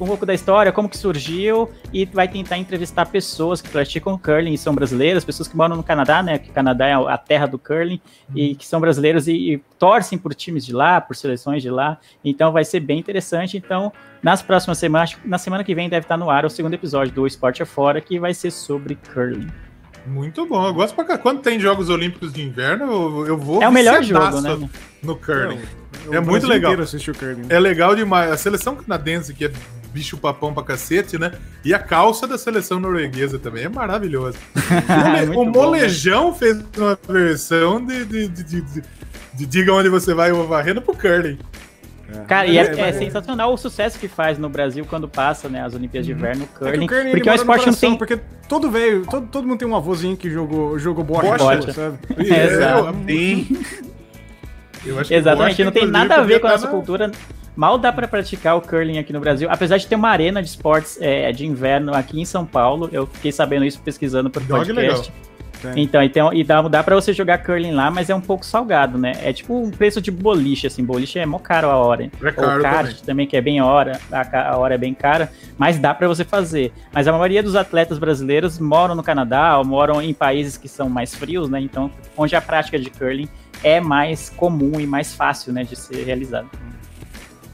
um 0.00 0.06
pouco 0.06 0.26
da 0.26 0.34
história, 0.34 0.72
como 0.72 0.88
que 0.88 0.96
surgiu, 0.96 1.70
e 1.92 2.04
vai 2.04 2.28
tentar 2.28 2.56
entrevistar 2.56 3.04
pessoas 3.06 3.60
que 3.60 3.68
praticam 3.68 4.16
curling 4.16 4.52
e 4.52 4.58
são 4.58 4.72
brasileiras, 4.74 5.24
pessoas 5.24 5.48
que 5.48 5.56
moram 5.56 5.76
no 5.76 5.82
Canadá, 5.82 6.22
né? 6.22 6.38
Que 6.38 6.50
o 6.50 6.52
Canadá 6.52 6.86
é 6.86 6.94
a 6.94 7.18
terra 7.18 7.46
do 7.46 7.58
curling, 7.58 8.00
e 8.34 8.54
que 8.54 8.64
são 8.66 8.80
brasileiros 8.80 9.26
e, 9.26 9.32
e 9.54 9.58
torcem 9.78 10.16
por 10.16 10.34
times 10.34 10.64
de 10.64 10.72
lá, 10.72 11.00
por 11.00 11.16
seleções 11.16 11.62
de 11.62 11.70
lá. 11.70 11.98
Então 12.24 12.52
vai 12.52 12.64
ser 12.64 12.80
bem 12.80 12.98
interessante. 12.98 13.56
Então, 13.56 13.92
nas 14.22 14.40
próximas 14.40 14.78
semanas, 14.78 15.16
na 15.24 15.36
semana 15.38 15.64
que 15.64 15.74
vem 15.74 15.88
deve 15.88 16.04
estar 16.04 16.16
no 16.16 16.30
ar 16.30 16.44
o 16.44 16.50
segundo 16.50 16.74
episódio 16.74 17.12
do 17.12 17.26
Esporte 17.26 17.62
Afora, 17.62 18.00
que 18.00 18.20
vai 18.20 18.32
ser 18.34 18.52
sobre 18.52 18.96
curling. 19.12 19.48
Muito 20.06 20.46
bom. 20.46 20.66
Eu 20.66 20.74
gosto 20.74 20.94
pra 20.94 21.04
cá. 21.04 21.18
Quando 21.18 21.40
tem 21.40 21.58
Jogos 21.60 21.88
Olímpicos 21.88 22.32
de 22.32 22.42
Inverno, 22.42 22.84
eu, 22.90 23.26
eu 23.28 23.38
vou. 23.38 23.62
É 23.62 23.68
o 23.68 23.72
melhor 23.72 24.02
jogo, 24.02 24.40
né? 24.40 24.68
No 25.02 25.16
curling. 25.16 25.60
O 26.06 26.14
É 26.14 26.20
muito 26.20 26.46
legal. 26.46 26.72
o 26.72 27.14
curling. 27.14 27.46
É 27.48 27.58
legal 27.58 27.94
demais. 27.94 28.30
A 28.32 28.36
seleção 28.36 28.74
canadense, 28.76 29.34
que 29.34 29.44
é 29.46 29.52
bicho 29.92 30.16
papão 30.18 30.52
pra 30.52 30.62
cacete, 30.62 31.18
né? 31.18 31.32
E 31.64 31.72
a 31.72 31.78
calça 31.78 32.26
da 32.26 32.36
seleção 32.38 32.78
norueguesa 32.78 33.38
também 33.38 33.64
é 33.64 33.68
maravilhosa. 33.68 34.38
O, 34.56 35.16
É 35.16 35.22
o 35.24 35.32
bom, 35.32 35.44
Molejão 35.46 36.34
fez 36.34 36.58
uma 36.76 36.98
versão 37.08 37.84
de, 37.84 38.04
de, 38.04 38.28
de, 38.28 38.42
de- 38.44 38.60
de- 38.62 38.82
de 39.34 39.46
Diga 39.46 39.72
Onde 39.72 39.88
Você 39.88 40.12
Vai, 40.14 40.30
eu 40.30 40.46
varrendo 40.46 40.82
pro 40.82 40.94
curling. 40.96 41.38
Cara, 42.26 42.46
e 42.46 42.56
é, 42.56 42.62
É, 42.62 42.66
é 42.72 42.76
mas- 42.86 42.96
sensacional 42.96 43.52
o 43.52 43.56
sucesso 43.58 43.98
que 43.98 44.08
faz 44.08 44.38
no 44.38 44.48
Brasil 44.48 44.86
quando 44.88 45.06
passa, 45.08 45.48
né, 45.48 45.62
as 45.62 45.74
Olimpíadas 45.74 46.06
de 46.06 46.12
Inverno, 46.12 46.42
o 46.42 46.44
É 46.44 46.70
curling, 46.70 46.84
o 46.86 46.88
curling, 46.88 47.10
porque 47.10 47.28
é 47.28 47.32
um 47.32 47.34
ele 47.34 47.44
mora 47.44 47.56
no 47.56 47.62
esporte 47.62 47.66
não 47.66 47.74
tem... 47.90 47.96
Porque 47.98 48.18
todo 48.48 48.70
velho, 48.70 49.04
todo, 49.06 49.26
todo 49.26 49.46
mundo 49.46 49.58
tem 49.58 49.68
um 49.68 49.76
avôzinho 49.76 50.16
que 50.16 50.30
jogou, 50.30 50.78
jogou 50.78 51.04
bocha, 51.04 51.36
Bocha. 51.36 51.72
sabe? 51.72 51.98
É, 52.30 52.44
Exato. 52.46 52.94
Exatamente, 55.10 55.64
não 55.64 55.72
tem 55.72 55.86
nada 55.86 56.16
a 56.16 56.22
ver 56.22 56.40
com 56.40 56.46
a 56.46 56.50
tá 56.50 56.56
nossa 56.56 56.66
na- 56.66 56.72
cultura. 56.72 57.10
Mal 57.56 57.76
dá 57.76 57.92
pra 57.92 58.06
praticar 58.06 58.56
o 58.56 58.60
curling 58.60 58.98
aqui 58.98 59.12
no 59.12 59.18
Brasil, 59.18 59.48
apesar 59.50 59.78
de 59.78 59.86
ter 59.88 59.96
uma 59.96 60.08
arena 60.08 60.40
de 60.40 60.48
esportes 60.48 60.96
é, 61.00 61.32
de 61.32 61.44
inverno 61.44 61.92
aqui 61.92 62.20
em 62.20 62.24
São 62.24 62.46
Paulo. 62.46 62.88
Eu 62.92 63.06
fiquei 63.06 63.32
sabendo 63.32 63.64
isso 63.64 63.80
pesquisando 63.80 64.30
por 64.30 64.40
Dog 64.44 64.72
podcast. 64.72 65.12
Então, 65.76 66.02
então 66.02 66.32
e 66.32 66.44
dá, 66.44 66.62
dá 66.62 66.82
para 66.82 66.94
você 66.94 67.12
jogar 67.12 67.38
curling 67.38 67.72
lá, 67.72 67.90
mas 67.90 68.08
é 68.10 68.14
um 68.14 68.20
pouco 68.20 68.44
salgado, 68.44 68.98
né? 68.98 69.12
É 69.22 69.32
tipo 69.32 69.56
um 69.56 69.70
preço 69.70 70.00
de 70.00 70.10
boliche, 70.10 70.66
assim. 70.66 70.84
Boliche 70.84 71.18
é 71.18 71.26
mó 71.26 71.38
caro 71.38 71.68
a 71.68 71.76
hora. 71.76 72.10
É 72.22 72.32
caro 72.32 72.56
Ou 72.56 72.62
kart 72.62 72.86
também. 72.86 73.04
também. 73.04 73.26
que 73.26 73.36
é 73.36 73.40
bem 73.40 73.60
hora, 73.60 74.00
a, 74.10 74.50
a 74.50 74.56
hora 74.56 74.74
é 74.74 74.78
bem 74.78 74.94
cara, 74.94 75.30
mas 75.56 75.78
dá 75.78 75.94
pra 75.94 76.06
você 76.06 76.24
fazer. 76.24 76.72
Mas 76.92 77.08
a 77.08 77.12
maioria 77.12 77.42
dos 77.42 77.56
atletas 77.56 77.98
brasileiros 77.98 78.58
moram 78.58 78.94
no 78.94 79.02
Canadá 79.02 79.58
ou 79.58 79.64
moram 79.64 80.00
em 80.00 80.14
países 80.14 80.56
que 80.56 80.68
são 80.68 80.88
mais 80.88 81.14
frios, 81.14 81.48
né? 81.48 81.60
Então, 81.60 81.90
onde 82.16 82.36
a 82.36 82.40
prática 82.40 82.78
de 82.78 82.90
curling 82.90 83.28
é 83.62 83.80
mais 83.80 84.30
comum 84.30 84.78
e 84.78 84.86
mais 84.86 85.14
fácil, 85.14 85.52
né, 85.52 85.64
de 85.64 85.74
ser 85.74 86.04
realizada. 86.04 86.46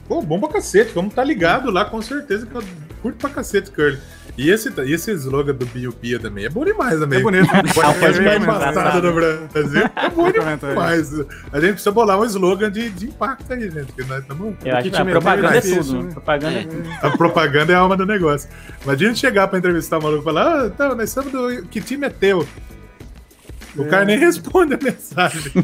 Pô, 0.07 0.21
bom 0.21 0.39
pra 0.39 0.49
cacete. 0.49 0.91
Vamos 0.93 1.11
estar 1.11 1.23
tá 1.23 1.27
ligado 1.27 1.71
lá, 1.71 1.85
com 1.85 2.01
certeza, 2.01 2.45
que 2.45 2.55
eu 2.55 2.63
curto 3.01 3.17
pra 3.17 3.29
cacete 3.29 3.71
curling. 3.71 3.99
E 4.37 4.49
esse, 4.49 4.69
e 4.81 4.91
esse 4.93 5.11
slogan 5.13 5.53
do 5.53 5.65
Biopia 5.65 6.19
também 6.19 6.43
é 6.45 6.49
bom 6.49 6.65
demais 6.65 6.99
também. 6.99 7.19
É 7.19 7.21
bonito. 7.21 7.47
Passado 7.47 8.41
engraçado. 8.41 9.01
no 9.01 9.13
Brasil. 9.13 9.81
É 9.95 10.09
bom 10.09 10.29
demais. 10.31 11.13
A 11.53 11.59
gente 11.61 11.71
precisa 11.71 11.91
bolar 11.91 12.19
um 12.19 12.25
slogan 12.25 12.69
de, 12.69 12.89
de 12.89 13.05
impacto 13.05 13.53
aí, 13.53 13.69
gente. 13.69 13.85
Porque 13.93 14.03
nós 14.03 14.21
estamos. 14.21 14.55
Eu 14.65 14.75
acho 14.75 14.89
que 14.89 14.95
a 14.97 14.99
é 14.99 15.05
propaganda 15.05 15.47
é 15.47 15.51
mais 15.51 15.63
tudo. 15.63 15.79
isso, 15.81 15.93
né? 15.97 16.03
né? 16.03 16.11
Propaganda 16.11 16.59
é 16.59 16.63
tudo. 16.63 16.89
A 17.01 17.09
propaganda 17.17 17.71
é 17.71 17.75
a 17.75 17.79
alma 17.79 17.95
do 17.95 18.05
negócio. 18.05 18.49
Imagina 18.83 19.15
chegar 19.15 19.47
pra 19.47 19.57
entrevistar 19.57 19.99
o 19.99 20.03
maluco 20.03 20.21
e 20.21 20.25
falar: 20.25 20.63
Ah, 20.63 20.65
então, 20.67 20.95
nós 20.95 21.09
somos 21.09 21.31
do. 21.31 21.65
Que 21.67 21.79
time 21.79 22.05
é 22.07 22.09
teu? 22.09 22.45
O 23.77 23.83
É. 23.83 23.87
cara 23.87 24.03
nem 24.05 24.17
responde 24.17 24.73
a 24.73 24.77
mensagem. 24.81 25.51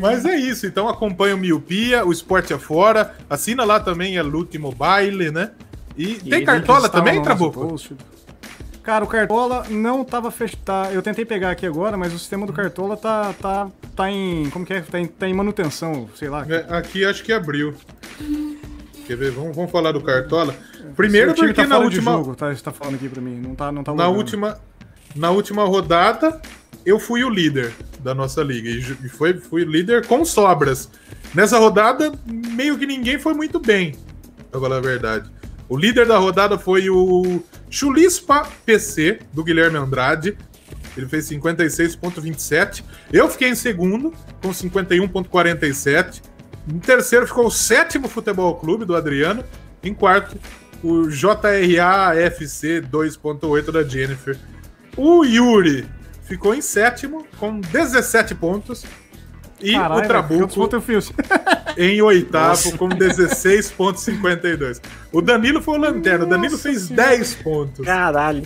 Mas 0.00 0.24
é 0.24 0.34
isso, 0.36 0.66
então 0.66 0.88
acompanha 0.88 1.36
o 1.36 1.38
Miopia, 1.38 2.04
o 2.04 2.10
Esporte 2.10 2.52
Afora, 2.52 3.14
assina 3.30 3.64
lá 3.64 3.78
também 3.78 4.16
é 4.16 4.22
Lute 4.22 4.58
Mobile, 4.58 5.30
né? 5.30 5.52
E 5.98 6.14
tem 6.14 6.44
cartola 6.44 6.88
também, 6.88 7.20
Trabuco? 7.20 7.76
Cara, 8.82 9.04
o 9.04 9.08
Cartola 9.08 9.66
não 9.68 10.02
tava 10.02 10.30
fechado. 10.30 10.94
Eu 10.94 11.02
tentei 11.02 11.22
pegar 11.26 11.50
aqui 11.50 11.66
agora, 11.66 11.94
mas 11.94 12.14
o 12.14 12.18
sistema 12.18 12.46
do 12.46 12.54
Cartola 12.54 12.96
tá, 12.96 13.34
tá, 13.34 13.68
tá 13.94 14.10
em. 14.10 14.48
Como 14.48 14.64
que 14.64 14.72
é? 14.72 14.80
Tá 14.80 14.98
em, 14.98 15.06
tá 15.06 15.28
em 15.28 15.34
manutenção, 15.34 16.08
sei 16.14 16.30
lá. 16.30 16.46
É, 16.48 16.64
Aqui 16.74 17.04
acho 17.04 17.22
que 17.22 17.30
abriu. 17.30 17.74
Quer 19.06 19.16
ver? 19.16 19.30
Vamos, 19.32 19.54
vamos 19.54 19.70
falar 19.70 19.92
do 19.92 20.00
Cartola. 20.00 20.54
Primeiro 20.96 21.28
Seu 21.28 21.34
time 21.34 21.48
porque 21.48 21.62
tá 21.62 21.68
na 21.68 21.78
última, 21.80 22.12
jogo, 22.12 22.34
tá? 22.34 22.54
Você 22.54 22.62
tá 22.62 22.72
falando 22.72 22.94
aqui 22.94 23.10
pra 23.10 23.20
mim. 23.20 23.38
Não 23.38 23.54
tá, 23.54 23.70
não 23.70 23.84
tá 23.84 23.92
na, 23.92 24.08
última, 24.08 24.58
na 25.14 25.30
última 25.30 25.64
rodada, 25.64 26.40
eu 26.86 26.98
fui 26.98 27.22
o 27.22 27.28
líder 27.28 27.74
da 28.00 28.14
nossa 28.14 28.42
liga. 28.42 28.70
E 28.70 29.08
foi, 29.10 29.34
fui 29.34 29.64
líder 29.64 30.06
com 30.06 30.24
sobras. 30.24 30.88
Nessa 31.34 31.58
rodada, 31.58 32.10
meio 32.26 32.78
que 32.78 32.86
ninguém 32.86 33.18
foi 33.18 33.34
muito 33.34 33.60
bem. 33.60 33.94
pra 34.50 34.60
falar 34.60 34.76
a 34.76 34.80
verdade. 34.80 35.30
O 35.68 35.76
líder 35.76 36.06
da 36.06 36.16
rodada 36.16 36.58
foi 36.58 36.88
o 36.88 37.42
Chulispa 37.68 38.48
PC, 38.64 39.20
do 39.32 39.44
Guilherme 39.44 39.76
Andrade. 39.76 40.36
Ele 40.96 41.06
fez 41.06 41.28
56,27. 41.28 42.82
Eu 43.12 43.28
fiquei 43.28 43.50
em 43.50 43.54
segundo, 43.54 44.12
com 44.42 44.48
51,47. 44.48 46.22
Em 46.66 46.78
terceiro 46.78 47.26
ficou 47.26 47.46
o 47.46 47.50
sétimo 47.50 48.08
Futebol 48.08 48.56
Clube, 48.56 48.84
do 48.84 48.96
Adriano. 48.96 49.44
Em 49.82 49.94
quarto, 49.94 50.36
o 50.82 51.08
JRAFC 51.08 52.82
2.8 52.82 53.70
da 53.70 53.82
Jennifer. 53.82 54.38
O 54.96 55.24
Yuri 55.24 55.86
ficou 56.24 56.54
em 56.54 56.60
sétimo, 56.60 57.26
com 57.38 57.60
17 57.60 58.34
pontos. 58.34 58.84
E 59.60 59.72
Caralho, 59.72 60.02
o 60.02 60.06
Trabuco 60.06 60.68
em 61.76 62.00
oitavo 62.00 62.78
com 62.78 62.88
16,52. 62.88 64.80
O 65.12 65.20
Danilo 65.20 65.60
foi 65.60 65.78
o 65.78 65.80
lanterna. 65.80 66.24
O 66.24 66.28
Danilo 66.28 66.56
fez 66.56 66.82
Senhora. 66.82 67.08
10 67.08 67.34
pontos. 67.36 67.84
Caralho. 67.84 68.44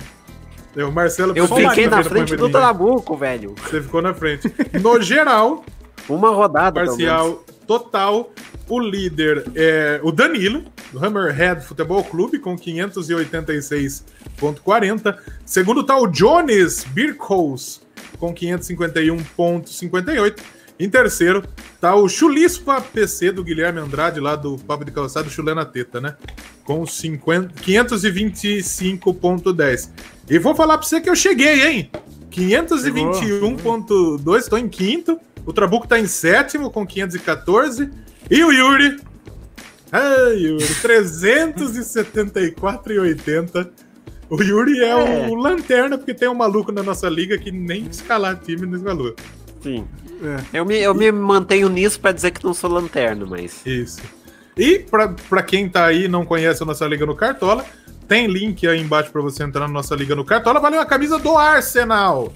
O 0.76 0.90
Marcelo 0.90 1.36
Eu 1.36 1.46
fiquei 1.46 1.86
na 1.86 2.02
frente 2.02 2.34
do. 2.34 2.48
Trabuco, 2.48 3.14
velho. 3.16 3.54
Você 3.62 3.82
ficou 3.82 4.00
na 4.00 4.14
frente. 4.14 4.50
No 4.80 5.00
geral, 5.02 5.64
Uma 6.08 6.30
rodada. 6.30 6.82
parcial 6.84 7.44
total, 7.66 8.32
o 8.68 8.78
líder 8.80 9.44
é 9.54 10.00
o 10.02 10.10
Danilo, 10.10 10.64
do 10.92 11.04
Hammerhead 11.04 11.62
Futebol 11.64 12.02
Clube, 12.04 12.38
com 12.38 12.56
586,40. 12.56 15.16
Segundo 15.44 15.84
tá 15.84 15.98
o 15.98 16.06
Jones 16.06 16.84
Birkhouse, 16.84 17.80
com 18.18 18.32
551,58. 18.34 20.38
Em 20.82 20.90
terceiro, 20.90 21.44
tá 21.80 21.94
o 21.94 22.08
Chulispa 22.08 22.80
PC 22.80 23.30
do 23.30 23.44
Guilherme 23.44 23.78
Andrade, 23.78 24.18
lá 24.18 24.34
do 24.34 24.58
Papo 24.58 24.84
de 24.84 24.90
Calçado, 24.90 25.30
Chulena 25.30 25.64
Teta, 25.64 26.00
né? 26.00 26.16
Com 26.64 26.84
50 26.84 27.54
525,10. 27.62 29.90
E 30.28 30.40
vou 30.40 30.56
falar 30.56 30.78
pra 30.78 30.86
você 30.86 31.00
que 31.00 31.08
eu 31.08 31.14
cheguei, 31.14 31.64
hein? 31.68 31.88
521,2, 32.32 34.38
estou 34.38 34.58
em 34.58 34.68
quinto. 34.68 35.20
O 35.46 35.52
Trabuco 35.52 35.86
tá 35.86 36.00
em 36.00 36.06
sétimo, 36.06 36.68
com 36.68 36.84
514. 36.84 37.88
E 38.28 38.42
o 38.42 38.50
Yuri. 38.50 38.96
Ai, 39.92 40.34
Yuri, 40.34 40.64
374,80. 40.82 43.70
O 44.28 44.42
Yuri 44.42 44.80
é, 44.80 44.88
É. 44.88 45.28
o 45.28 45.36
lanterna, 45.36 45.96
porque 45.96 46.12
tem 46.14 46.28
um 46.28 46.34
maluco 46.34 46.72
na 46.72 46.82
nossa 46.82 47.08
liga 47.08 47.38
que 47.38 47.52
nem 47.52 47.86
escalar 47.86 48.34
time 48.40 48.66
não 48.66 48.78
escalou. 48.78 49.14
Sim. 49.62 49.84
É. 50.22 50.58
Eu 50.58 50.64
me, 50.64 50.78
eu 50.78 50.94
me 50.94 51.10
mantenho 51.10 51.68
nisso 51.68 51.98
pra 51.98 52.12
dizer 52.12 52.30
que 52.30 52.44
não 52.44 52.54
sou 52.54 52.70
lanterna, 52.70 53.26
mas. 53.26 53.64
Isso. 53.66 54.00
E 54.56 54.78
pra, 54.78 55.08
pra 55.28 55.42
quem 55.42 55.68
tá 55.68 55.86
aí 55.86 56.04
e 56.04 56.08
não 56.08 56.24
conhece 56.24 56.62
a 56.62 56.66
nossa 56.66 56.86
liga 56.86 57.06
no 57.06 57.16
Cartola, 57.16 57.64
tem 58.06 58.26
link 58.26 58.66
aí 58.66 58.80
embaixo 58.80 59.10
pra 59.10 59.22
você 59.22 59.42
entrar 59.42 59.66
na 59.66 59.72
nossa 59.72 59.94
liga 59.94 60.14
no 60.14 60.24
Cartola. 60.24 60.60
Vale 60.60 60.76
uma 60.76 60.86
camisa 60.86 61.18
do 61.18 61.36
Arsenal. 61.36 62.32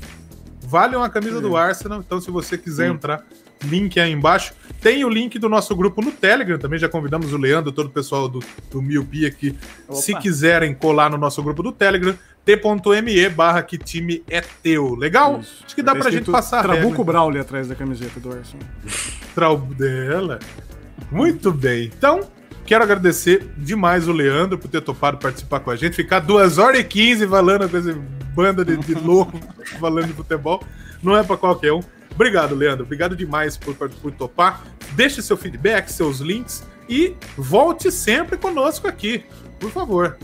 Vale 0.62 0.96
uma 0.96 1.08
camisa 1.08 1.40
do 1.40 1.56
Arsenal. 1.56 2.00
Então, 2.00 2.20
se 2.20 2.30
você 2.30 2.58
quiser 2.58 2.88
entrar, 2.88 3.22
link 3.62 4.00
aí 4.00 4.10
embaixo. 4.10 4.52
Tem 4.80 5.04
o 5.04 5.08
link 5.08 5.38
do 5.38 5.48
nosso 5.48 5.76
grupo 5.76 6.02
no 6.02 6.10
Telegram. 6.10 6.58
Também 6.58 6.78
já 6.78 6.88
convidamos 6.88 7.32
o 7.32 7.36
Leandro, 7.36 7.70
todo 7.70 7.86
o 7.86 7.90
pessoal 7.90 8.28
do, 8.28 8.40
do 8.70 8.82
Miopia 8.82 9.28
aqui. 9.28 9.56
Opa. 9.86 10.00
Se 10.00 10.14
quiserem 10.14 10.74
colar 10.74 11.10
no 11.10 11.18
nosso 11.18 11.42
grupo 11.42 11.62
do 11.62 11.70
Telegram, 11.70 12.16
t.me 12.46 13.28
barra 13.28 13.60
que 13.60 13.76
time 13.76 14.22
é 14.30 14.40
teu. 14.40 14.94
Legal? 14.94 15.40
Isso. 15.40 15.64
Acho 15.66 15.74
que 15.74 15.82
dá 15.82 15.96
pra 15.96 16.10
gente 16.10 16.30
passar 16.30 16.62
Trabuco. 16.62 17.02
Braulio 17.02 17.40
atrás 17.40 17.66
da 17.66 17.74
camiseta 17.74 18.20
do 18.20 18.32
Arsenal. 18.32 18.66
Trau 19.34 19.58
dela. 19.58 20.38
Muito 21.10 21.50
bem. 21.50 21.90
Então, 21.98 22.20
quero 22.64 22.84
agradecer 22.84 23.44
demais 23.58 24.06
o 24.06 24.12
Leandro 24.12 24.56
por 24.56 24.68
ter 24.68 24.80
topado 24.80 25.18
participar 25.18 25.58
com 25.58 25.72
a 25.72 25.76
gente. 25.76 25.96
Ficar 25.96 26.20
2 26.20 26.58
horas 26.58 26.78
e 26.78 26.84
15 26.84 27.26
falando 27.26 27.68
com 27.68 27.76
essa 27.76 27.92
banda 28.32 28.64
de, 28.64 28.76
de 28.76 28.94
louco 29.04 29.40
falando 29.80 30.06
de 30.06 30.12
futebol. 30.12 30.62
Não 31.02 31.16
é 31.16 31.24
pra 31.24 31.36
qualquer 31.36 31.72
um. 31.72 31.80
Obrigado, 32.14 32.54
Leandro. 32.54 32.84
Obrigado 32.84 33.16
demais 33.16 33.56
por, 33.56 33.74
por 33.74 34.12
topar. 34.12 34.64
Deixe 34.92 35.20
seu 35.20 35.36
feedback, 35.36 35.88
seus 35.88 36.20
links 36.20 36.64
e 36.88 37.12
volte 37.36 37.90
sempre 37.90 38.36
conosco 38.36 38.86
aqui. 38.86 39.24
Por 39.58 39.72
favor. 39.72 40.16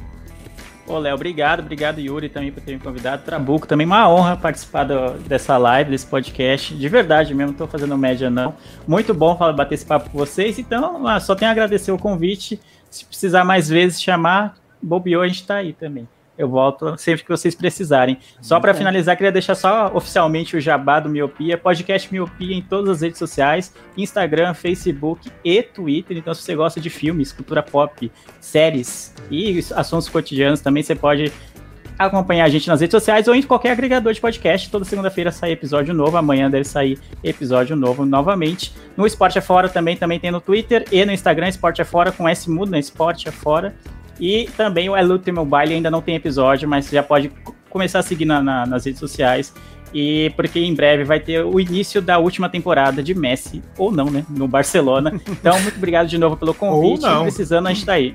Ô, 0.93 0.99
Léo, 0.99 1.15
obrigado, 1.15 1.61
obrigado, 1.61 1.99
Yuri, 2.01 2.29
também 2.29 2.53
por 2.53 2.63
ter 2.63 2.73
me 2.75 2.79
convidado. 2.79 3.23
Trabuco, 3.23 3.67
também 3.67 3.87
uma 3.87 4.07
honra 4.11 4.37
participar 4.37 4.85
do- 4.85 5.13
dessa 5.27 5.57
live, 5.57 5.91
desse 5.91 6.07
podcast. 6.07 6.75
De 6.75 6.87
verdade 6.89 7.35
mesmo, 7.35 7.53
não 7.53 7.59
tô 7.59 7.67
fazendo 7.67 7.97
média, 7.97 8.29
não. 8.29 8.55
Muito 8.87 9.15
bom 9.15 9.35
falar, 9.37 9.55
bater 9.55 9.75
esse 9.77 9.87
papo 9.87 10.11
com 10.11 10.19
vocês. 10.19 10.59
Então, 10.59 11.07
ah, 11.07 11.19
só 11.19 11.35
tenho 11.35 11.49
a 11.49 11.53
agradecer 11.53 11.91
o 11.93 11.99
convite. 11.99 12.61
Se 12.91 13.07
precisar 13.07 13.43
mais 13.43 13.71
vezes 13.71 14.03
chamar, 14.03 14.55
bobeou, 14.83 15.23
a 15.23 15.29
gente 15.29 15.47
tá 15.47 15.57
aí 15.57 15.73
também. 15.73 16.07
Eu 16.37 16.49
volto 16.49 16.97
sempre 16.97 17.23
que 17.23 17.29
vocês 17.29 17.55
precisarem. 17.55 18.19
Só 18.41 18.59
para 18.59 18.73
finalizar, 18.73 19.17
queria 19.17 19.31
deixar 19.31 19.55
só 19.55 19.91
oficialmente 19.95 20.57
o 20.57 20.61
jabá 20.61 20.99
do 20.99 21.09
Miopia, 21.09 21.59
podcast 21.59 22.11
Miopia 22.13 22.57
em 22.57 22.63
todas 22.63 22.91
as 22.91 23.01
redes 23.03 23.19
sociais, 23.19 23.75
Instagram, 23.97 24.55
Facebook 24.55 25.31
e 25.45 25.63
Twitter. 25.63 26.17
Então, 26.17 26.33
se 26.33 26.43
você 26.43 26.55
gosta 26.55 26.81
de 26.81 26.89
filmes, 26.89 27.33
cultura 27.33 27.63
pop, 27.63 28.11
séries 28.41 29.15
e 29.31 29.61
assuntos 29.75 30.09
cotidianos, 30.09 30.61
também 30.61 30.83
você 30.83 30.95
pode 30.95 31.31
acompanhar 31.99 32.45
a 32.45 32.49
gente 32.49 32.67
nas 32.67 32.81
redes 32.81 32.93
sociais 32.93 33.29
ou 33.29 33.35
em 33.35 33.43
qualquer 33.43 33.71
agregador 33.71 34.13
de 34.13 34.21
podcast. 34.21 34.71
Toda 34.71 34.85
segunda-feira 34.85 35.31
sai 35.31 35.53
episódio 35.53 35.95
novo, 35.95 36.17
amanhã 36.17 36.51
deve 36.51 36.65
sair 36.65 36.99
episódio 37.23 37.77
novo 37.77 38.05
novamente. 38.05 38.75
No 38.97 39.07
Esporte 39.07 39.39
Afora 39.39 39.69
também, 39.69 39.97
também 39.97 40.19
tem 40.19 40.31
no 40.31 40.41
Twitter 40.41 40.85
e 40.91 41.05
no 41.05 41.13
Instagram, 41.13 41.49
Esporte 41.49 41.83
Afora 41.83 42.11
com 42.11 42.29
S 42.29 42.51
mudo, 42.51 42.71
né? 42.71 42.79
Esporte 42.79 43.29
Afora. 43.29 43.75
E 44.21 44.49
também 44.57 44.89
o 44.89 44.97
Elute 44.97 45.31
Mobile 45.33 45.75
ainda 45.75 45.91
não 45.91 46.01
tem 46.01 46.15
episódio, 46.15 46.69
mas 46.69 46.85
você 46.87 46.97
já 46.97 47.03
pode 47.03 47.29
co- 47.29 47.55
começar 47.69 47.99
a 48.01 48.03
seguir 48.03 48.25
na- 48.25 48.43
na- 48.43 48.67
nas 48.67 48.85
redes 48.85 49.01
sociais. 49.01 49.53
E 49.95 50.31
porque 50.37 50.59
em 50.61 50.75
breve 50.75 51.05
vai 51.05 51.21
ter 51.21 51.45
o 51.45 51.61
início 51.61 52.01
da 52.01 52.19
última 52.19 52.49
temporada 52.49 53.03
de 53.03 53.15
Messi, 53.15 53.63
ou 53.77 53.93
não, 53.93 54.11
né? 54.11 54.25
No 54.31 54.49
Barcelona. 54.49 55.13
Então, 55.29 55.61
muito 55.61 55.77
obrigado 55.77 56.09
de 56.09 56.17
novo 56.19 56.37
pelo 56.37 56.55
convite. 56.55 57.03
não. 57.03 57.23
Precisando, 57.23 57.67
a 57.67 57.73
gente 57.75 57.85
tá 57.85 57.93
aí. 57.95 58.15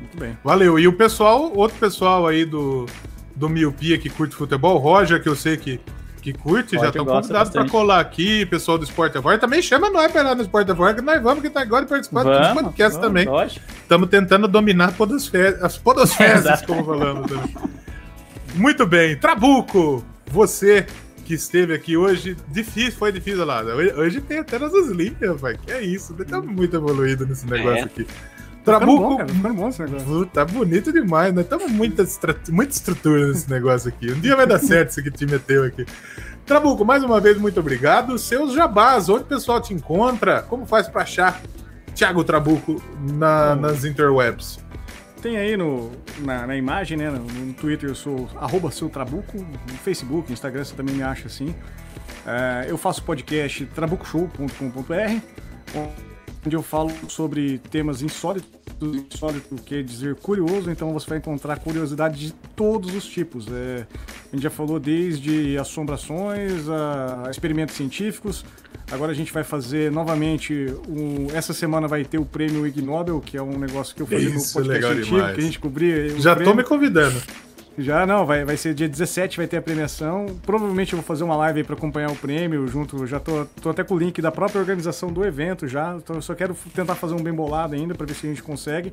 Muito 0.00 0.18
bem. 0.18 0.36
Valeu. 0.42 0.78
E 0.78 0.86
o 0.88 0.92
pessoal, 0.92 1.52
outro 1.54 1.76
pessoal 1.78 2.26
aí 2.26 2.44
do, 2.44 2.86
do 3.34 3.48
Miopia 3.48 3.98
que 3.98 4.08
curte 4.08 4.34
futebol, 4.34 4.78
Roger, 4.78 5.22
que 5.22 5.28
eu 5.28 5.36
sei 5.36 5.56
que, 5.56 5.78
que 6.24 6.32
curte, 6.32 6.74
já 6.76 6.86
estão 6.88 7.04
convidados 7.04 7.52
para 7.52 7.68
colar 7.68 8.00
aqui, 8.00 8.46
pessoal 8.46 8.78
do 8.78 8.84
Esporte 8.84 9.18
Agora. 9.18 9.36
Também 9.36 9.60
chama 9.60 9.90
nós 9.90 10.10
para 10.10 10.22
lá 10.22 10.34
no 10.34 10.40
Esporte 10.40 10.70
Agora, 10.70 10.94
que 10.94 11.02
nós 11.02 11.22
vamos, 11.22 11.42
que 11.42 11.50
tá 11.50 11.60
agora 11.60 11.84
participando 11.84 12.24
Vamos, 12.24 12.62
podcasts 12.62 12.98
vamos, 12.98 13.24
também. 13.24 13.46
Estamos 13.82 14.08
tentando 14.08 14.48
dominar 14.48 14.92
podosfe- 14.94 15.58
as 15.60 15.76
podosfezes, 15.76 16.62
como 16.66 16.82
falamos. 16.82 17.30
também. 17.30 17.54
Muito 18.54 18.86
bem. 18.86 19.16
Trabuco, 19.16 20.02
você 20.26 20.86
que 21.26 21.34
esteve 21.34 21.74
aqui 21.74 21.94
hoje, 21.96 22.36
difícil, 22.48 22.92
foi 22.98 23.12
difícil 23.12 23.44
lá. 23.44 23.60
Hoje, 23.62 23.92
hoje 23.94 24.20
tem 24.22 24.38
até 24.38 24.58
nossas 24.58 24.88
linhas, 24.88 25.20
rapaz. 25.20 25.58
Que 25.64 25.72
é 25.72 25.82
isso, 25.82 26.14
tá 26.24 26.40
muito 26.40 26.74
evoluído 26.74 27.26
nesse 27.26 27.46
negócio 27.46 27.78
É. 27.78 27.82
aqui. 27.82 28.06
Tá 28.64 28.80
ficando 28.80 28.86
bom, 28.86 28.96
Trabuco, 28.98 29.16
cara. 29.18 29.28
Tá 29.28 29.34
ficando 29.34 29.54
bom 29.54 29.68
esse 29.68 29.82
negócio. 29.82 30.06
Puta, 30.06 30.30
Tá 30.32 30.44
bonito 30.44 30.92
demais, 30.92 31.34
né? 31.34 31.42
Estamos 31.42 31.70
muita, 31.70 32.02
estra- 32.02 32.36
muita 32.50 32.72
estrutura 32.72 33.28
nesse 33.28 33.50
negócio 33.50 33.88
aqui. 33.90 34.10
Um 34.12 34.20
dia 34.20 34.34
vai 34.34 34.46
dar 34.46 34.58
certo 34.58 34.90
isso 34.90 35.02
que 35.02 35.10
te 35.10 35.26
meteu 35.26 35.64
aqui. 35.64 35.84
Trabuco, 36.46 36.84
mais 36.84 37.02
uma 37.04 37.20
vez, 37.20 37.36
muito 37.38 37.60
obrigado. 37.60 38.18
Seus 38.18 38.52
jabás, 38.54 39.08
onde 39.08 39.22
o 39.24 39.26
pessoal 39.26 39.60
te 39.60 39.72
encontra? 39.74 40.42
Como 40.42 40.64
faz 40.66 40.88
pra 40.88 41.02
achar 41.02 41.40
Thiago 41.94 42.24
Trabuco 42.24 42.82
na- 43.14 43.54
nas 43.54 43.84
interwebs? 43.84 44.58
Tem 45.22 45.36
aí 45.38 45.56
no, 45.56 45.90
na, 46.20 46.46
na 46.46 46.56
imagem, 46.56 46.98
né? 46.98 47.10
No, 47.10 47.20
no 47.20 47.52
Twitter 47.54 47.88
eu 47.88 47.94
sou 47.94 48.28
arroba 48.36 48.70
seu 48.70 48.88
Trabuco, 48.90 49.38
no 49.38 49.78
Facebook, 49.82 50.28
no 50.28 50.34
Instagram 50.34 50.64
você 50.64 50.74
também 50.74 50.94
me 50.94 51.02
acha 51.02 51.26
assim. 51.28 51.54
É, 52.26 52.66
eu 52.68 52.76
faço 52.76 53.02
podcast 53.02 53.64
trabucoshow.com.br, 53.66 55.20
onde 56.46 56.56
eu 56.56 56.62
falo 56.62 56.90
sobre 57.08 57.58
temas 57.70 58.02
insólitos, 58.02 58.48
insólito 58.82 59.56
quer 59.64 59.82
dizer 59.82 60.14
curioso, 60.16 60.70
então 60.70 60.92
você 60.92 61.08
vai 61.08 61.18
encontrar 61.18 61.58
curiosidade 61.58 62.18
de 62.18 62.32
todos 62.54 62.94
os 62.94 63.04
tipos. 63.06 63.46
É, 63.50 63.86
a 64.32 64.36
gente 64.36 64.42
já 64.42 64.50
falou 64.50 64.78
desde 64.78 65.56
assombrações 65.58 66.68
a 66.68 67.28
experimentos 67.30 67.74
científicos. 67.74 68.44
Agora 68.90 69.12
a 69.12 69.14
gente 69.14 69.32
vai 69.32 69.42
fazer 69.42 69.90
novamente. 69.90 70.66
Um, 70.88 71.28
essa 71.34 71.54
semana 71.54 71.88
vai 71.88 72.04
ter 72.04 72.18
o 72.18 72.24
prêmio 72.26 72.66
Ig 72.66 72.82
Nobel, 72.82 73.20
que 73.20 73.36
é 73.36 73.42
um 73.42 73.58
negócio 73.58 73.94
que 73.94 74.02
eu 74.02 74.06
fazia 74.06 74.28
Isso, 74.28 74.58
no 74.58 74.64
podcast 74.66 74.98
antigo, 74.98 75.16
demais. 75.16 75.34
que 75.34 75.40
a 75.40 75.44
gente 75.44 75.58
cobria. 75.58 76.14
o 76.14 76.20
Já 76.20 76.32
tô 76.34 76.42
prêmio. 76.42 76.56
me 76.56 76.64
convidando. 76.64 77.20
Já 77.76 78.06
não, 78.06 78.24
vai, 78.24 78.44
vai 78.44 78.56
ser 78.56 78.72
dia 78.72 78.88
17, 78.88 79.36
vai 79.36 79.46
ter 79.46 79.56
a 79.56 79.62
premiação. 79.62 80.26
Provavelmente 80.46 80.92
eu 80.92 80.98
vou 80.98 81.04
fazer 81.04 81.24
uma 81.24 81.36
live 81.36 81.60
aí 81.60 81.64
pra 81.64 81.74
acompanhar 81.74 82.10
o 82.10 82.16
prêmio 82.16 82.66
junto. 82.68 83.06
Já 83.06 83.18
tô, 83.18 83.44
tô 83.60 83.70
até 83.70 83.82
com 83.82 83.94
o 83.94 83.98
link 83.98 84.22
da 84.22 84.30
própria 84.30 84.60
organização 84.60 85.12
do 85.12 85.24
evento 85.24 85.66
já. 85.66 85.96
Então 85.96 86.16
eu 86.16 86.22
só 86.22 86.34
quero 86.34 86.56
tentar 86.74 86.94
fazer 86.94 87.14
um 87.14 87.22
bem 87.22 87.32
bolado 87.32 87.74
ainda 87.74 87.94
pra 87.94 88.06
ver 88.06 88.14
se 88.14 88.26
a 88.26 88.30
gente 88.30 88.42
consegue. 88.42 88.92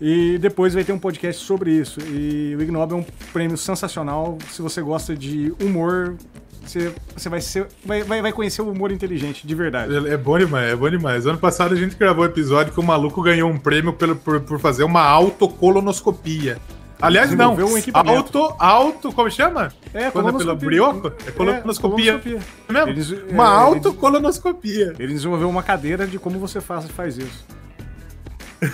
E 0.00 0.38
depois 0.38 0.74
vai 0.74 0.84
ter 0.84 0.92
um 0.92 0.98
podcast 0.98 1.44
sobre 1.44 1.72
isso. 1.72 2.00
E 2.00 2.54
o 2.56 2.62
Ignob 2.62 2.92
é 2.92 2.96
um 2.96 3.04
prêmio 3.32 3.56
sensacional. 3.56 4.38
Se 4.50 4.62
você 4.62 4.80
gosta 4.80 5.16
de 5.16 5.52
humor, 5.60 6.16
você, 6.64 6.92
você 7.16 7.28
vai, 7.28 7.40
ser, 7.40 7.66
vai, 7.84 8.02
vai, 8.04 8.22
vai 8.22 8.32
conhecer 8.32 8.62
o 8.62 8.70
humor 8.70 8.92
inteligente, 8.92 9.46
de 9.46 9.54
verdade. 9.54 10.08
É, 10.08 10.14
é 10.14 10.16
bom 10.16 10.38
demais, 10.38 10.72
é 10.72 10.76
bom 10.76 10.90
demais. 10.90 11.26
Ano 11.26 11.38
passado 11.38 11.74
a 11.74 11.76
gente 11.76 11.96
gravou 11.96 12.24
um 12.24 12.26
episódio 12.26 12.72
que 12.72 12.80
o 12.80 12.82
maluco 12.82 13.20
ganhou 13.22 13.50
um 13.50 13.58
prêmio 13.58 13.92
pelo, 13.92 14.14
por, 14.14 14.40
por 14.40 14.60
fazer 14.60 14.84
uma 14.84 15.02
autocolonoscopia. 15.02 16.58
Aliás, 17.00 17.30
não. 17.32 17.54
Um. 17.54 17.76
Auto, 17.92 18.54
auto, 18.58 19.12
como 19.12 19.30
chama? 19.30 19.70
É, 19.92 20.10
Quando 20.10 20.30
é 20.30 20.32
pelo 20.32 20.56
brioco? 20.56 21.12
É 21.26 21.30
colonoscopia. 21.30 22.12
É, 22.12 22.18
colonoscopia. 22.18 22.40
É 22.68 22.72
mesmo? 22.72 22.88
Eles- 22.90 23.10
uma 23.30 23.44
é, 23.44 23.46
autocolonoscopia. 23.58 24.94
Ele 24.98 25.12
desenvolveu 25.12 25.48
uma 25.48 25.62
cadeira 25.62 26.06
de 26.06 26.18
como 26.18 26.38
você 26.38 26.60
faz, 26.60 26.86
faz 26.88 27.18
isso. 27.18 27.44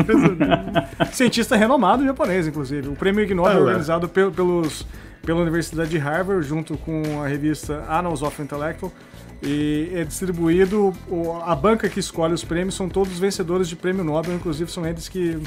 Então, 0.00 1.06
cientista 1.12 1.56
renomado 1.56 2.04
japonês, 2.04 2.46
inclusive. 2.46 2.88
O 2.88 2.96
prêmio 2.96 3.22
Ig 3.22 3.34
Nobel 3.34 3.52
Ah, 3.52 3.56
é 3.56 3.60
organizado 3.60 4.08
pe- 4.08 4.30
pelos, 4.30 4.86
pela 5.22 5.40
Universidade 5.40 5.90
de 5.90 5.98
Harvard, 5.98 6.46
junto 6.46 6.76
com 6.78 7.22
a 7.22 7.26
revista 7.28 7.84
Annals 7.88 8.22
of 8.22 8.40
Intellectual. 8.40 8.92
E 9.42 9.90
é 9.94 10.04
distribuído. 10.04 10.92
A 11.46 11.54
banca 11.54 11.88
que 11.88 12.00
escolhe 12.00 12.34
os 12.34 12.44
prêmios 12.44 12.74
são 12.74 12.88
todos 12.88 13.18
vencedores 13.18 13.68
de 13.68 13.76
prêmio 13.76 14.04
Nobel, 14.04 14.34
inclusive 14.34 14.70
são 14.70 14.86
eles 14.86 15.08
que, 15.08 15.38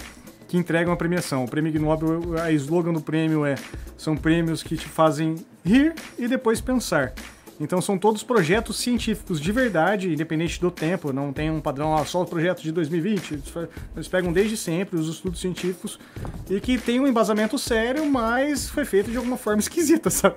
que 0.54 0.58
entregam 0.60 0.94
a 0.94 0.96
premiação. 0.96 1.44
O 1.44 1.48
prêmio 1.48 1.70
Ig 1.70 1.80
Nobel, 1.80 2.40
a 2.40 2.52
slogan 2.52 2.94
do 2.94 3.02
prêmio 3.02 3.44
é: 3.44 3.56
são 3.98 4.16
prêmios 4.16 4.62
que 4.62 4.78
te 4.78 4.88
fazem 4.88 5.36
rir 5.66 5.96
e 6.16 6.28
depois 6.28 6.62
pensar. 6.62 7.12
Então 7.60 7.82
são 7.82 7.98
todos 7.98 8.22
projetos 8.22 8.78
científicos 8.78 9.42
de 9.42 9.52
verdade, 9.52 10.14
independente 10.14 10.62
do 10.62 10.70
tempo, 10.70 11.12
não 11.12 11.34
tem 11.34 11.50
um 11.50 11.60
padrão 11.60 11.96
ah, 11.96 12.06
só 12.06 12.22
o 12.22 12.26
projeto 12.26 12.62
de 12.62 12.72
2020. 12.72 13.42
Eles 13.96 14.08
pegam 14.08 14.32
desde 14.32 14.56
sempre 14.56 15.00
os 15.00 15.08
estudos 15.08 15.42
científicos 15.42 16.00
e 16.48 16.60
que 16.60 16.78
tem 16.78 17.00
um 17.00 17.08
embasamento 17.08 17.58
sério, 17.58 18.06
mas 18.06 18.70
foi 18.70 18.86
feito 18.86 19.10
de 19.10 19.18
alguma 19.18 19.38
forma 19.38 19.58
esquisita, 19.62 20.12
sabe? 20.12 20.36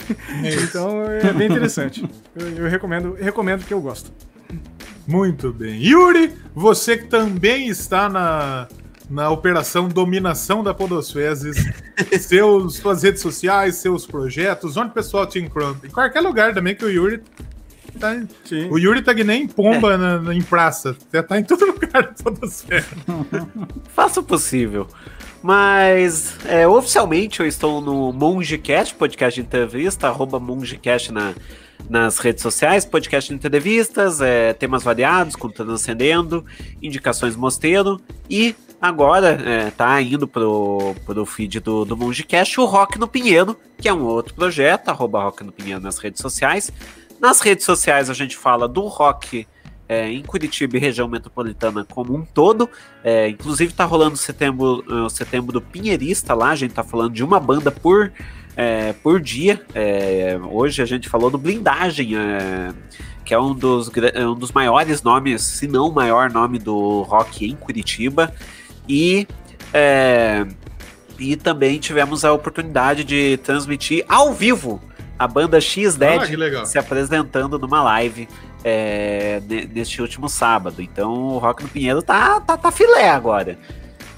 Então 0.63 1.03
é 1.05 1.31
bem 1.35 1.49
interessante. 1.49 2.09
Eu, 2.35 2.49
eu 2.65 2.71
recomendo, 2.71 3.15
recomendo 3.21 3.59
porque 3.61 3.75
eu 3.75 3.83
gosto. 3.83 4.11
Muito 5.07 5.53
bem. 5.53 5.83
Yuri, 5.83 6.33
você 6.55 6.97
que 6.97 7.05
também 7.05 7.69
está 7.69 8.09
na, 8.09 8.67
na 9.09 9.31
operação 9.31 9.89
dominação 9.89 10.63
da 10.65 10.75
Podosfezes, 10.75 11.57
seus, 12.21 12.77
suas 12.77 13.03
redes 13.03 13.23
sociais, 13.23 13.77
seus 13.77 14.07
projetos, 14.07 14.77
onde 14.77 14.91
o 14.91 14.95
pessoal 14.95 15.27
te 15.27 15.39
encontra? 15.39 15.87
Em 15.87 15.91
qualquer 15.91 16.21
lugar 16.21 16.53
também 16.55 16.75
que 16.75 16.85
o 16.85 16.91
Yuri 16.91 17.23
tá. 18.01 18.21
Sim. 18.45 18.69
O 18.71 18.79
Yuri 18.79 19.03
tá 19.03 19.15
que 19.15 19.25
nem 19.25 19.47
pomba 19.47 19.97
na, 19.97 20.19
na- 20.21 20.35
em 20.35 20.43
praça. 20.43 20.97
Tá 21.29 21.39
em 21.39 21.45
todo 21.45 21.65
lugar 21.71 22.03
da 22.03 22.13
Podosfera. 22.23 22.85
Faça 23.95 24.21
o 24.21 24.23
possível. 24.23 24.87
Mas 25.43 26.35
é, 26.47 26.67
oficialmente 26.67 27.39
eu 27.41 27.47
estou 27.47 27.81
no 27.81 28.13
MongeCast, 28.13 28.95
podcast 28.95 29.41
de 29.41 29.47
entrevista, 29.47 30.09
arroba 30.09 30.41
MongeCast 30.41 31.13
na, 31.13 31.35
nas 31.89 32.19
redes 32.19 32.43
sociais, 32.43 32.85
podcast 32.85 33.31
de 33.31 33.37
entrevistas, 33.37 34.21
é, 34.21 34.53
temas 34.55 34.83
variados, 34.83 35.37
como 35.37 35.53
Transcendendo, 35.55 36.45
indicações 36.83 37.37
mosteiro 37.37 38.01
e 38.29 38.57
agora 38.87 39.41
é, 39.45 39.71
tá 39.71 40.01
indo 40.01 40.27
pro, 40.27 40.95
pro 41.05 41.27
feed 41.27 41.61
do, 41.61 41.85
do 41.85 41.97
MongeCast 41.97 42.61
o 42.61 42.65
Rock 42.65 42.99
no 42.99 43.09
Pinheiro, 43.09 43.59
que 43.79 43.89
é 43.89 43.93
um 43.93 44.05
outro 44.05 44.35
projeto, 44.35 44.89
arroba 44.89 45.23
Rock 45.23 45.45
no 45.45 45.53
Pinheiro 45.53 45.81
nas 45.81 45.99
redes 45.99 46.21
sociais. 46.21 46.73
Nas 47.21 47.41
redes 47.41 47.65
sociais 47.65 48.11
a 48.11 48.15
gente 48.15 48.37
fala 48.37 48.69
do 48.69 48.83
rock 48.87 49.47
é, 49.89 50.11
em 50.11 50.23
Curitiba 50.23 50.77
e 50.77 50.81
região 50.81 51.09
metropolitana 51.09 51.85
como 51.85 52.15
um 52.15 52.25
todo. 52.25 52.69
É, 53.03 53.29
inclusive 53.29 53.73
tá 53.73 53.85
rolando 53.85 54.17
setembro, 54.17 54.85
eh, 54.89 54.93
o 54.95 55.09
setembro 55.09 55.61
pinheirista 55.61 56.35
lá, 56.35 56.51
a 56.51 56.57
gente 56.57 56.75
tá 56.75 56.83
falando 56.83 57.13
de 57.13 57.23
uma 57.25 57.39
banda 57.39 57.71
por, 57.71 58.13
é, 58.57 58.93
por 58.95 59.21
dia. 59.21 59.63
É, 59.75 60.39
hoje 60.51 60.83
a 60.83 60.87
gente 60.87 61.09
falou 61.09 61.31
do 61.31 61.39
Blindagem, 61.39 62.17
é, 62.17 62.73
que 63.25 63.33
é 63.33 63.39
um 63.39 63.55
dos, 63.55 63.91
é 64.13 64.27
um 64.27 64.35
dos 64.35 64.53
maiores 64.53 65.03
nomes, 65.03 65.43
se 65.43 65.67
não 65.67 65.89
o 65.89 65.93
maior 65.93 66.31
nome 66.31 66.59
do 66.59 67.03
rock 67.03 67.47
em 67.47 67.55
Curitiba. 67.55 68.35
E, 68.89 69.27
é, 69.73 70.47
e 71.19 71.37
também 71.37 71.79
tivemos 71.79 72.25
a 72.25 72.33
oportunidade 72.33 73.05
de 73.05 73.37
transmitir 73.39 74.05
ao 74.09 74.33
vivo 74.33 74.81
a 75.19 75.27
banda 75.27 75.61
X-Dead 75.61 76.21
Ah, 76.23 76.27
que 76.27 76.37
legal. 76.37 76.67
se 76.67 76.79
apresentando 76.79 77.59
numa 77.59 77.83
live 77.83 78.29
é, 78.63 79.41
ne- 79.49 79.67
neste 79.67 80.01
último 80.03 80.29
sábado. 80.29 80.83
Então 80.83 81.13
o 81.15 81.39
Rock 81.39 81.63
no 81.63 81.69
Pinheiro 81.69 82.03
tá, 82.03 82.41
tá, 82.41 82.57
tá 82.57 82.71
filé 82.71 83.09
agora. 83.09 83.59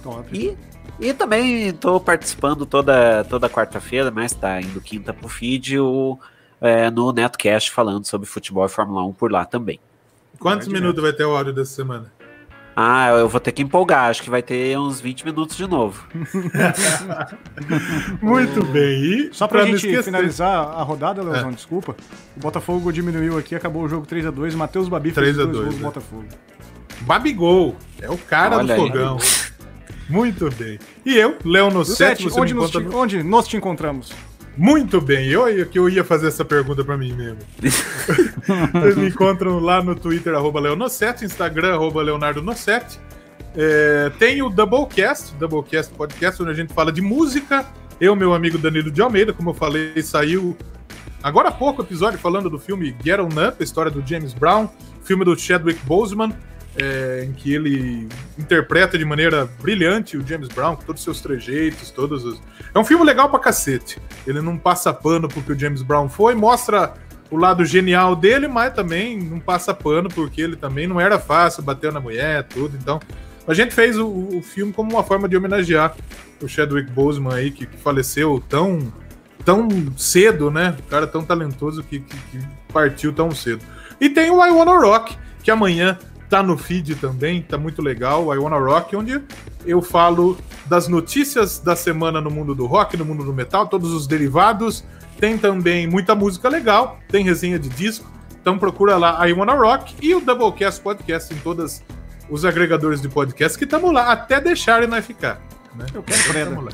Top. 0.02 0.26
E, 0.36 0.56
e 0.98 1.12
também 1.14 1.72
tô 1.72 2.00
participando 2.00 2.66
toda, 2.66 3.24
toda 3.24 3.48
quarta-feira, 3.48 4.10
mas 4.10 4.32
tá 4.32 4.60
indo 4.60 4.80
quinta 4.80 5.12
pro 5.12 5.28
feed 5.28 5.78
o, 5.78 6.18
é, 6.60 6.90
no 6.90 7.12
NetoCast 7.12 7.70
falando 7.70 8.05
sobre 8.06 8.26
futebol 8.26 8.66
e 8.66 8.68
Fórmula 8.68 9.05
1 9.06 9.12
por 9.12 9.30
lá 9.30 9.44
também. 9.44 9.78
Quantos 10.40 10.66
minutos 10.68 11.00
vai 11.02 11.12
ter 11.12 11.24
o 11.24 11.36
áudio 11.36 11.52
dessa 11.52 11.74
semana? 11.74 12.12
Ah, 12.81 13.08
eu 13.08 13.28
vou 13.28 13.40
ter 13.40 13.50
que 13.50 13.60
empolgar, 13.60 14.08
acho 14.08 14.23
que 14.23 14.31
vai 14.31 14.40
ter 14.40 14.78
uns 14.78 15.00
20 15.00 15.24
minutos 15.24 15.57
de 15.57 15.66
novo. 15.66 16.07
Muito 18.23 18.65
bem. 18.66 19.02
E 19.02 19.31
Só 19.32 19.47
pra, 19.48 19.65
não 19.66 19.76
gente 19.76 20.02
finalizar 20.02 20.68
a 20.68 20.82
rodada, 20.82 21.23
Leozão, 21.23 21.50
É. 21.50 21.52
desculpa. 21.52 21.97
O 22.36 22.40
Botafogo 22.40 22.92
diminuiu 22.92 23.39
aqui, 23.39 23.55
acabou 23.55 23.82
o 23.82 23.89
jogo 23.89 24.07
3x2. 24.07 24.55
Matheus 24.55 24.89
Babi 24.89 25.12
3 25.12 25.36
fez 25.36 25.39
a 25.39 25.42
os 25.44 25.50
dois 25.50 25.57
2, 25.57 25.65
gols 25.65 25.74
do 25.74 25.81
né? 25.81 25.86
Botafogo. 25.89 26.24
Babigol. 27.00 27.76
É 28.00 28.10
o 28.10 28.18
cara 28.18 28.57
Olha 28.58 28.76
do 28.76 28.82
aí. 28.82 28.89
fogão. 28.89 29.18
Muito 30.08 30.50
bem. 30.55 30.78
E 31.05 31.16
eu, 31.16 31.36
Léo 31.44 31.70
No 31.70 31.84
7, 31.84 31.97
Sete, 31.97 32.24
você 32.24 32.40
onde, 32.40 32.55
me 32.55 32.60
nos 32.60 32.70
te, 32.70 32.78
no- 32.78 32.97
onde 32.97 33.23
nós 33.23 33.47
te 33.47 33.57
encontramos? 33.57 34.10
Muito 34.61 35.01
bem, 35.01 35.28
eu 35.28 35.49
ia- 35.49 35.65
que 35.65 35.78
eu 35.78 35.89
ia 35.89 36.03
fazer 36.03 36.27
essa 36.27 36.45
pergunta 36.45 36.85
pra 36.85 36.99
mim 36.99 37.12
mesmo. 37.12 37.39
Vocês 38.73 38.97
me 38.97 39.09
encontram 39.09 39.61
lá 39.61 39.81
no 39.83 39.95
Twitter, 39.95 40.35
arroba 40.35 40.61
Leono7, 40.61 41.23
Instagram, 41.23 41.75
arroba 41.75 42.03
Leonardo 42.03 42.43
No7. 42.43 42.99
É, 43.57 44.11
tem 44.19 44.43
o 44.43 44.51
Doublecast, 44.51 45.35
Doublecast 45.37 45.93
Podcast, 45.95 46.43
onde 46.43 46.51
a 46.51 46.55
gente 46.55 46.75
fala 46.75 46.91
de 46.93 47.01
música. 47.01 47.65
Eu, 48.01 48.17
meu 48.17 48.35
amigo 48.35 48.59
Danilo 48.59 48.91
de 48.91 49.01
Almeida, 49.01 49.33
como 49.33 49.51
eu 49.51 49.55
falei, 49.55 50.03
saiu 50.03 50.57
agora 51.23 51.49
há 51.49 51.53
pouco 51.53 51.83
episódio 51.83 52.19
falando 52.19 52.49
do 52.51 52.59
filme 52.59 52.95
Get 53.05 53.19
On 53.20 53.27
Up, 53.27 53.57
a 53.61 53.62
história 53.65 53.91
do 53.91 54.05
James 54.07 54.33
Brown, 54.35 54.69
filme 55.05 55.25
do 55.25 55.37
Chadwick 55.39 55.85
Boseman, 55.85 56.33
é, 56.81 57.24
em 57.24 57.32
que 57.32 57.52
ele 57.52 58.08
interpreta 58.39 58.97
de 58.97 59.05
maneira 59.05 59.47
brilhante 59.60 60.16
o 60.16 60.26
James 60.26 60.48
Brown, 60.48 60.76
com 60.76 60.82
todos 60.84 61.00
os 61.00 61.05
seus 61.05 61.20
trejeitos, 61.20 61.90
todos 61.90 62.24
os... 62.24 62.40
É 62.74 62.78
um 62.78 62.84
filme 62.84 63.05
legal 63.05 63.28
pra 63.28 63.39
cacete. 63.40 63.98
Ele 64.26 64.40
não 64.40 64.57
passa 64.57 64.92
pano 64.92 65.28
porque 65.28 65.52
o 65.52 65.58
James 65.58 65.82
Brown 65.82 66.08
foi, 66.08 66.34
mostra 66.34 66.94
o 67.31 67.36
lado 67.36 67.65
genial 67.65 68.15
dele, 68.16 68.48
mas 68.48 68.73
também 68.73 69.18
não 69.20 69.39
passa 69.40 69.74
pano 69.74 70.08
porque 70.08 70.40
ele 70.40 70.57
também 70.57 70.86
não 70.86 71.00
era 71.00 71.18
fácil, 71.18 71.62
bateu 71.62 71.92
na 71.92 72.00
mulher, 72.00 72.44
tudo. 72.44 72.76
Então, 72.81 73.00
a 73.47 73.52
gente 73.55 73.74
fez 73.74 73.98
o, 73.98 74.07
o 74.08 74.42
filme 74.42 74.73
como 74.73 74.92
uma 74.92 75.02
forma 75.02 75.28
de 75.28 75.36
homenagear 75.36 75.94
o 76.40 76.47
Chadwick 76.47 76.90
Boseman 76.92 77.34
aí, 77.34 77.50
que, 77.50 77.66
faleceu 77.78 78.42
tão, 78.48 78.92
tão 79.44 79.68
cedo, 79.97 80.50
né? 80.50 80.76
O 80.78 80.82
cara 80.84 81.07
tão 81.07 81.24
talentoso 81.24 81.82
que, 81.82 81.98
que- 82.00 82.16
que 82.31 82.39
partiu 82.73 83.12
tão 83.12 83.31
cedo. 83.32 83.62
E 84.00 84.08
tem 84.08 84.31
o 84.31 84.44
I 84.44 84.50
Wanna 84.50 84.78
Rock, 84.78 85.16
que 85.42 85.50
amanhã 85.50 85.98
tá 86.28 86.42
no 86.42 86.57
feed 86.57 86.97
também, 86.97 87.42
tá 87.42 87.57
muito 87.57 87.82
legal, 87.82 88.34
I 88.34 88.39
Wanna 88.39 88.58
Rock, 88.58 88.94
onde 88.94 89.20
eu 89.65 89.81
falo 89.81 90.39
das 90.66 90.89
notícias 90.89 91.58
da 91.58 91.74
semana 91.74 92.20
no 92.20 92.31
mundo 92.31 92.55
do 92.55 92.66
rock, 92.66 92.97
no 92.97 93.05
mundo 93.05 93.24
do 93.24 93.32
metal, 93.32 93.66
todos 93.66 93.92
os 93.92 94.07
derivados. 94.07 94.84
Tem 95.18 95.36
também 95.36 95.86
muita 95.86 96.15
música 96.15 96.48
legal, 96.48 96.98
tem 97.08 97.24
resenha 97.24 97.58
de 97.58 97.68
disco. 97.68 98.08
Então 98.40 98.58
procura 98.58 98.97
lá 98.97 99.28
I 99.28 99.32
Wanna 99.32 99.55
Rock 99.55 99.94
e 100.00 100.15
o 100.15 100.20
Doublecast 100.20 100.81
Podcast 100.81 101.34
em 101.34 101.39
todos 101.39 101.82
os 102.31 102.44
agregadores 102.44 103.00
de 103.00 103.08
podcast 103.08 103.58
que 103.58 103.65
estamos 103.65 103.92
lá, 103.92 104.12
até 104.12 104.40
deixarem 104.40 104.89
nós 104.89 105.05
ficar. 105.05 105.40
Né? 105.74 105.86
Eu 105.94 106.02
quero 106.02 106.60
lá. 106.60 106.70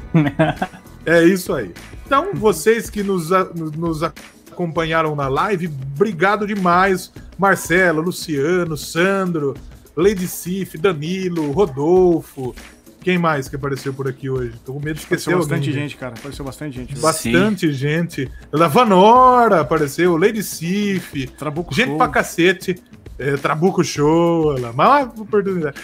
É 1.07 1.23
isso 1.23 1.53
aí. 1.53 1.71
Então, 2.07 2.31
vocês 2.33 2.89
que 2.89 3.03
nos, 3.03 3.29
nos 3.77 4.03
acompanharam 4.03 5.15
na 5.15 5.29
live, 5.29 5.71
obrigado 5.95 6.47
demais. 6.47 7.13
Marcelo, 7.39 8.01
Luciano, 8.03 8.77
Sandro, 8.77 9.55
Lady 9.97 10.27
Sif, 10.29 10.77
Danilo, 10.79 11.51
Rodolfo. 11.53 12.55
Quem 13.03 13.19
mais 13.19 13.49
que 13.49 13.57
apareceu 13.57 13.93
por 13.93 14.09
aqui 14.09 14.31
hoje? 14.31 14.53
Tô 14.65 14.73
com 14.73 14.81
medo 14.81 14.95
de 14.95 15.01
esquecer 15.03 15.29
Apareceu 15.31 15.33
alguém. 15.43 15.59
bastante 15.59 15.73
gente, 15.73 15.97
cara. 15.97 16.15
Apareceu 16.19 16.45
bastante 16.45 16.77
gente. 16.77 16.99
Bastante 16.99 17.73
gente. 17.73 18.31
Da 18.51 18.67
Vanora 18.67 19.61
apareceu, 19.61 20.17
Lady 20.17 20.43
Sif, 20.43 21.27
Trabuco 21.39 21.75
gente 21.75 21.89
Show. 21.89 21.99
pra 21.99 22.09
cacete. 22.09 22.83
É, 23.19 23.37
Trabuco 23.37 23.85
Show. 23.85 24.57
Mas 24.75 25.05
uma 25.15 25.23
oportunidade. 25.23 25.77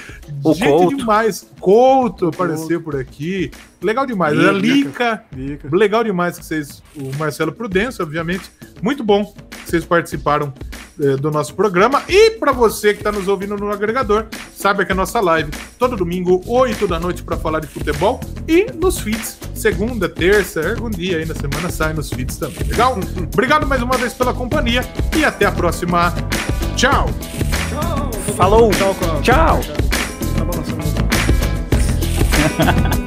O 0.43 0.55
Gente 0.55 0.69
Couto. 0.69 0.97
demais. 0.97 1.47
Couto 1.61 2.29
apareceu 2.29 2.81
por 2.81 2.97
aqui. 2.97 3.51
Legal 3.83 4.07
demais. 4.07 4.35
Lica. 4.35 4.49
A 4.49 4.53
Lica. 4.53 5.25
Lica. 5.35 5.69
Legal 5.73 6.05
demais 6.05 6.39
que 6.39 6.45
vocês. 6.45 6.83
O 6.95 7.17
Marcelo 7.17 7.53
Prudêncio, 7.53 8.05
obviamente. 8.05 8.51
Muito 8.83 9.03
bom 9.03 9.33
que 9.51 9.71
vocês 9.71 9.85
participaram 9.85 10.53
eh, 11.01 11.17
do 11.17 11.31
nosso 11.31 11.55
programa. 11.55 12.03
E 12.09 12.33
para 12.33 12.53
você 12.53 12.93
que 12.93 13.01
está 13.01 13.11
nos 13.11 13.27
ouvindo 13.27 13.57
no 13.57 13.71
agregador, 13.71 14.27
saiba 14.55 14.85
que 14.85 14.93
a 14.93 14.95
nossa 14.95 15.19
live 15.21 15.51
todo 15.79 15.97
domingo, 15.97 16.43
8 16.47 16.87
da 16.87 17.01
noite, 17.01 17.23
para 17.23 17.39
falar 17.39 17.61
de 17.61 17.67
futebol. 17.67 18.21
E 18.47 18.67
nos 18.73 19.01
feeds, 19.01 19.39
segunda, 19.55 20.09
terça, 20.09 20.75
algum 20.75 20.91
dia 20.91 21.17
aí 21.19 21.25
na 21.25 21.35
semana 21.35 21.71
sai 21.71 21.95
nos 21.95 22.11
feeds 22.11 22.37
também. 22.37 22.69
Legal? 22.69 22.99
Obrigado 23.33 23.67
mais 23.67 23.81
uma 23.83 23.97
vez 23.97 24.13
pela 24.13 24.35
companhia 24.35 24.83
e 25.17 25.25
até 25.25 25.47
a 25.47 25.53
próxima. 25.53 26.13
Tchau! 26.77 27.09
Falou! 28.37 28.71
Tchau. 28.73 28.95
Tchau! 29.23 29.61
Tá 30.37 30.45
balançando. 30.45 30.81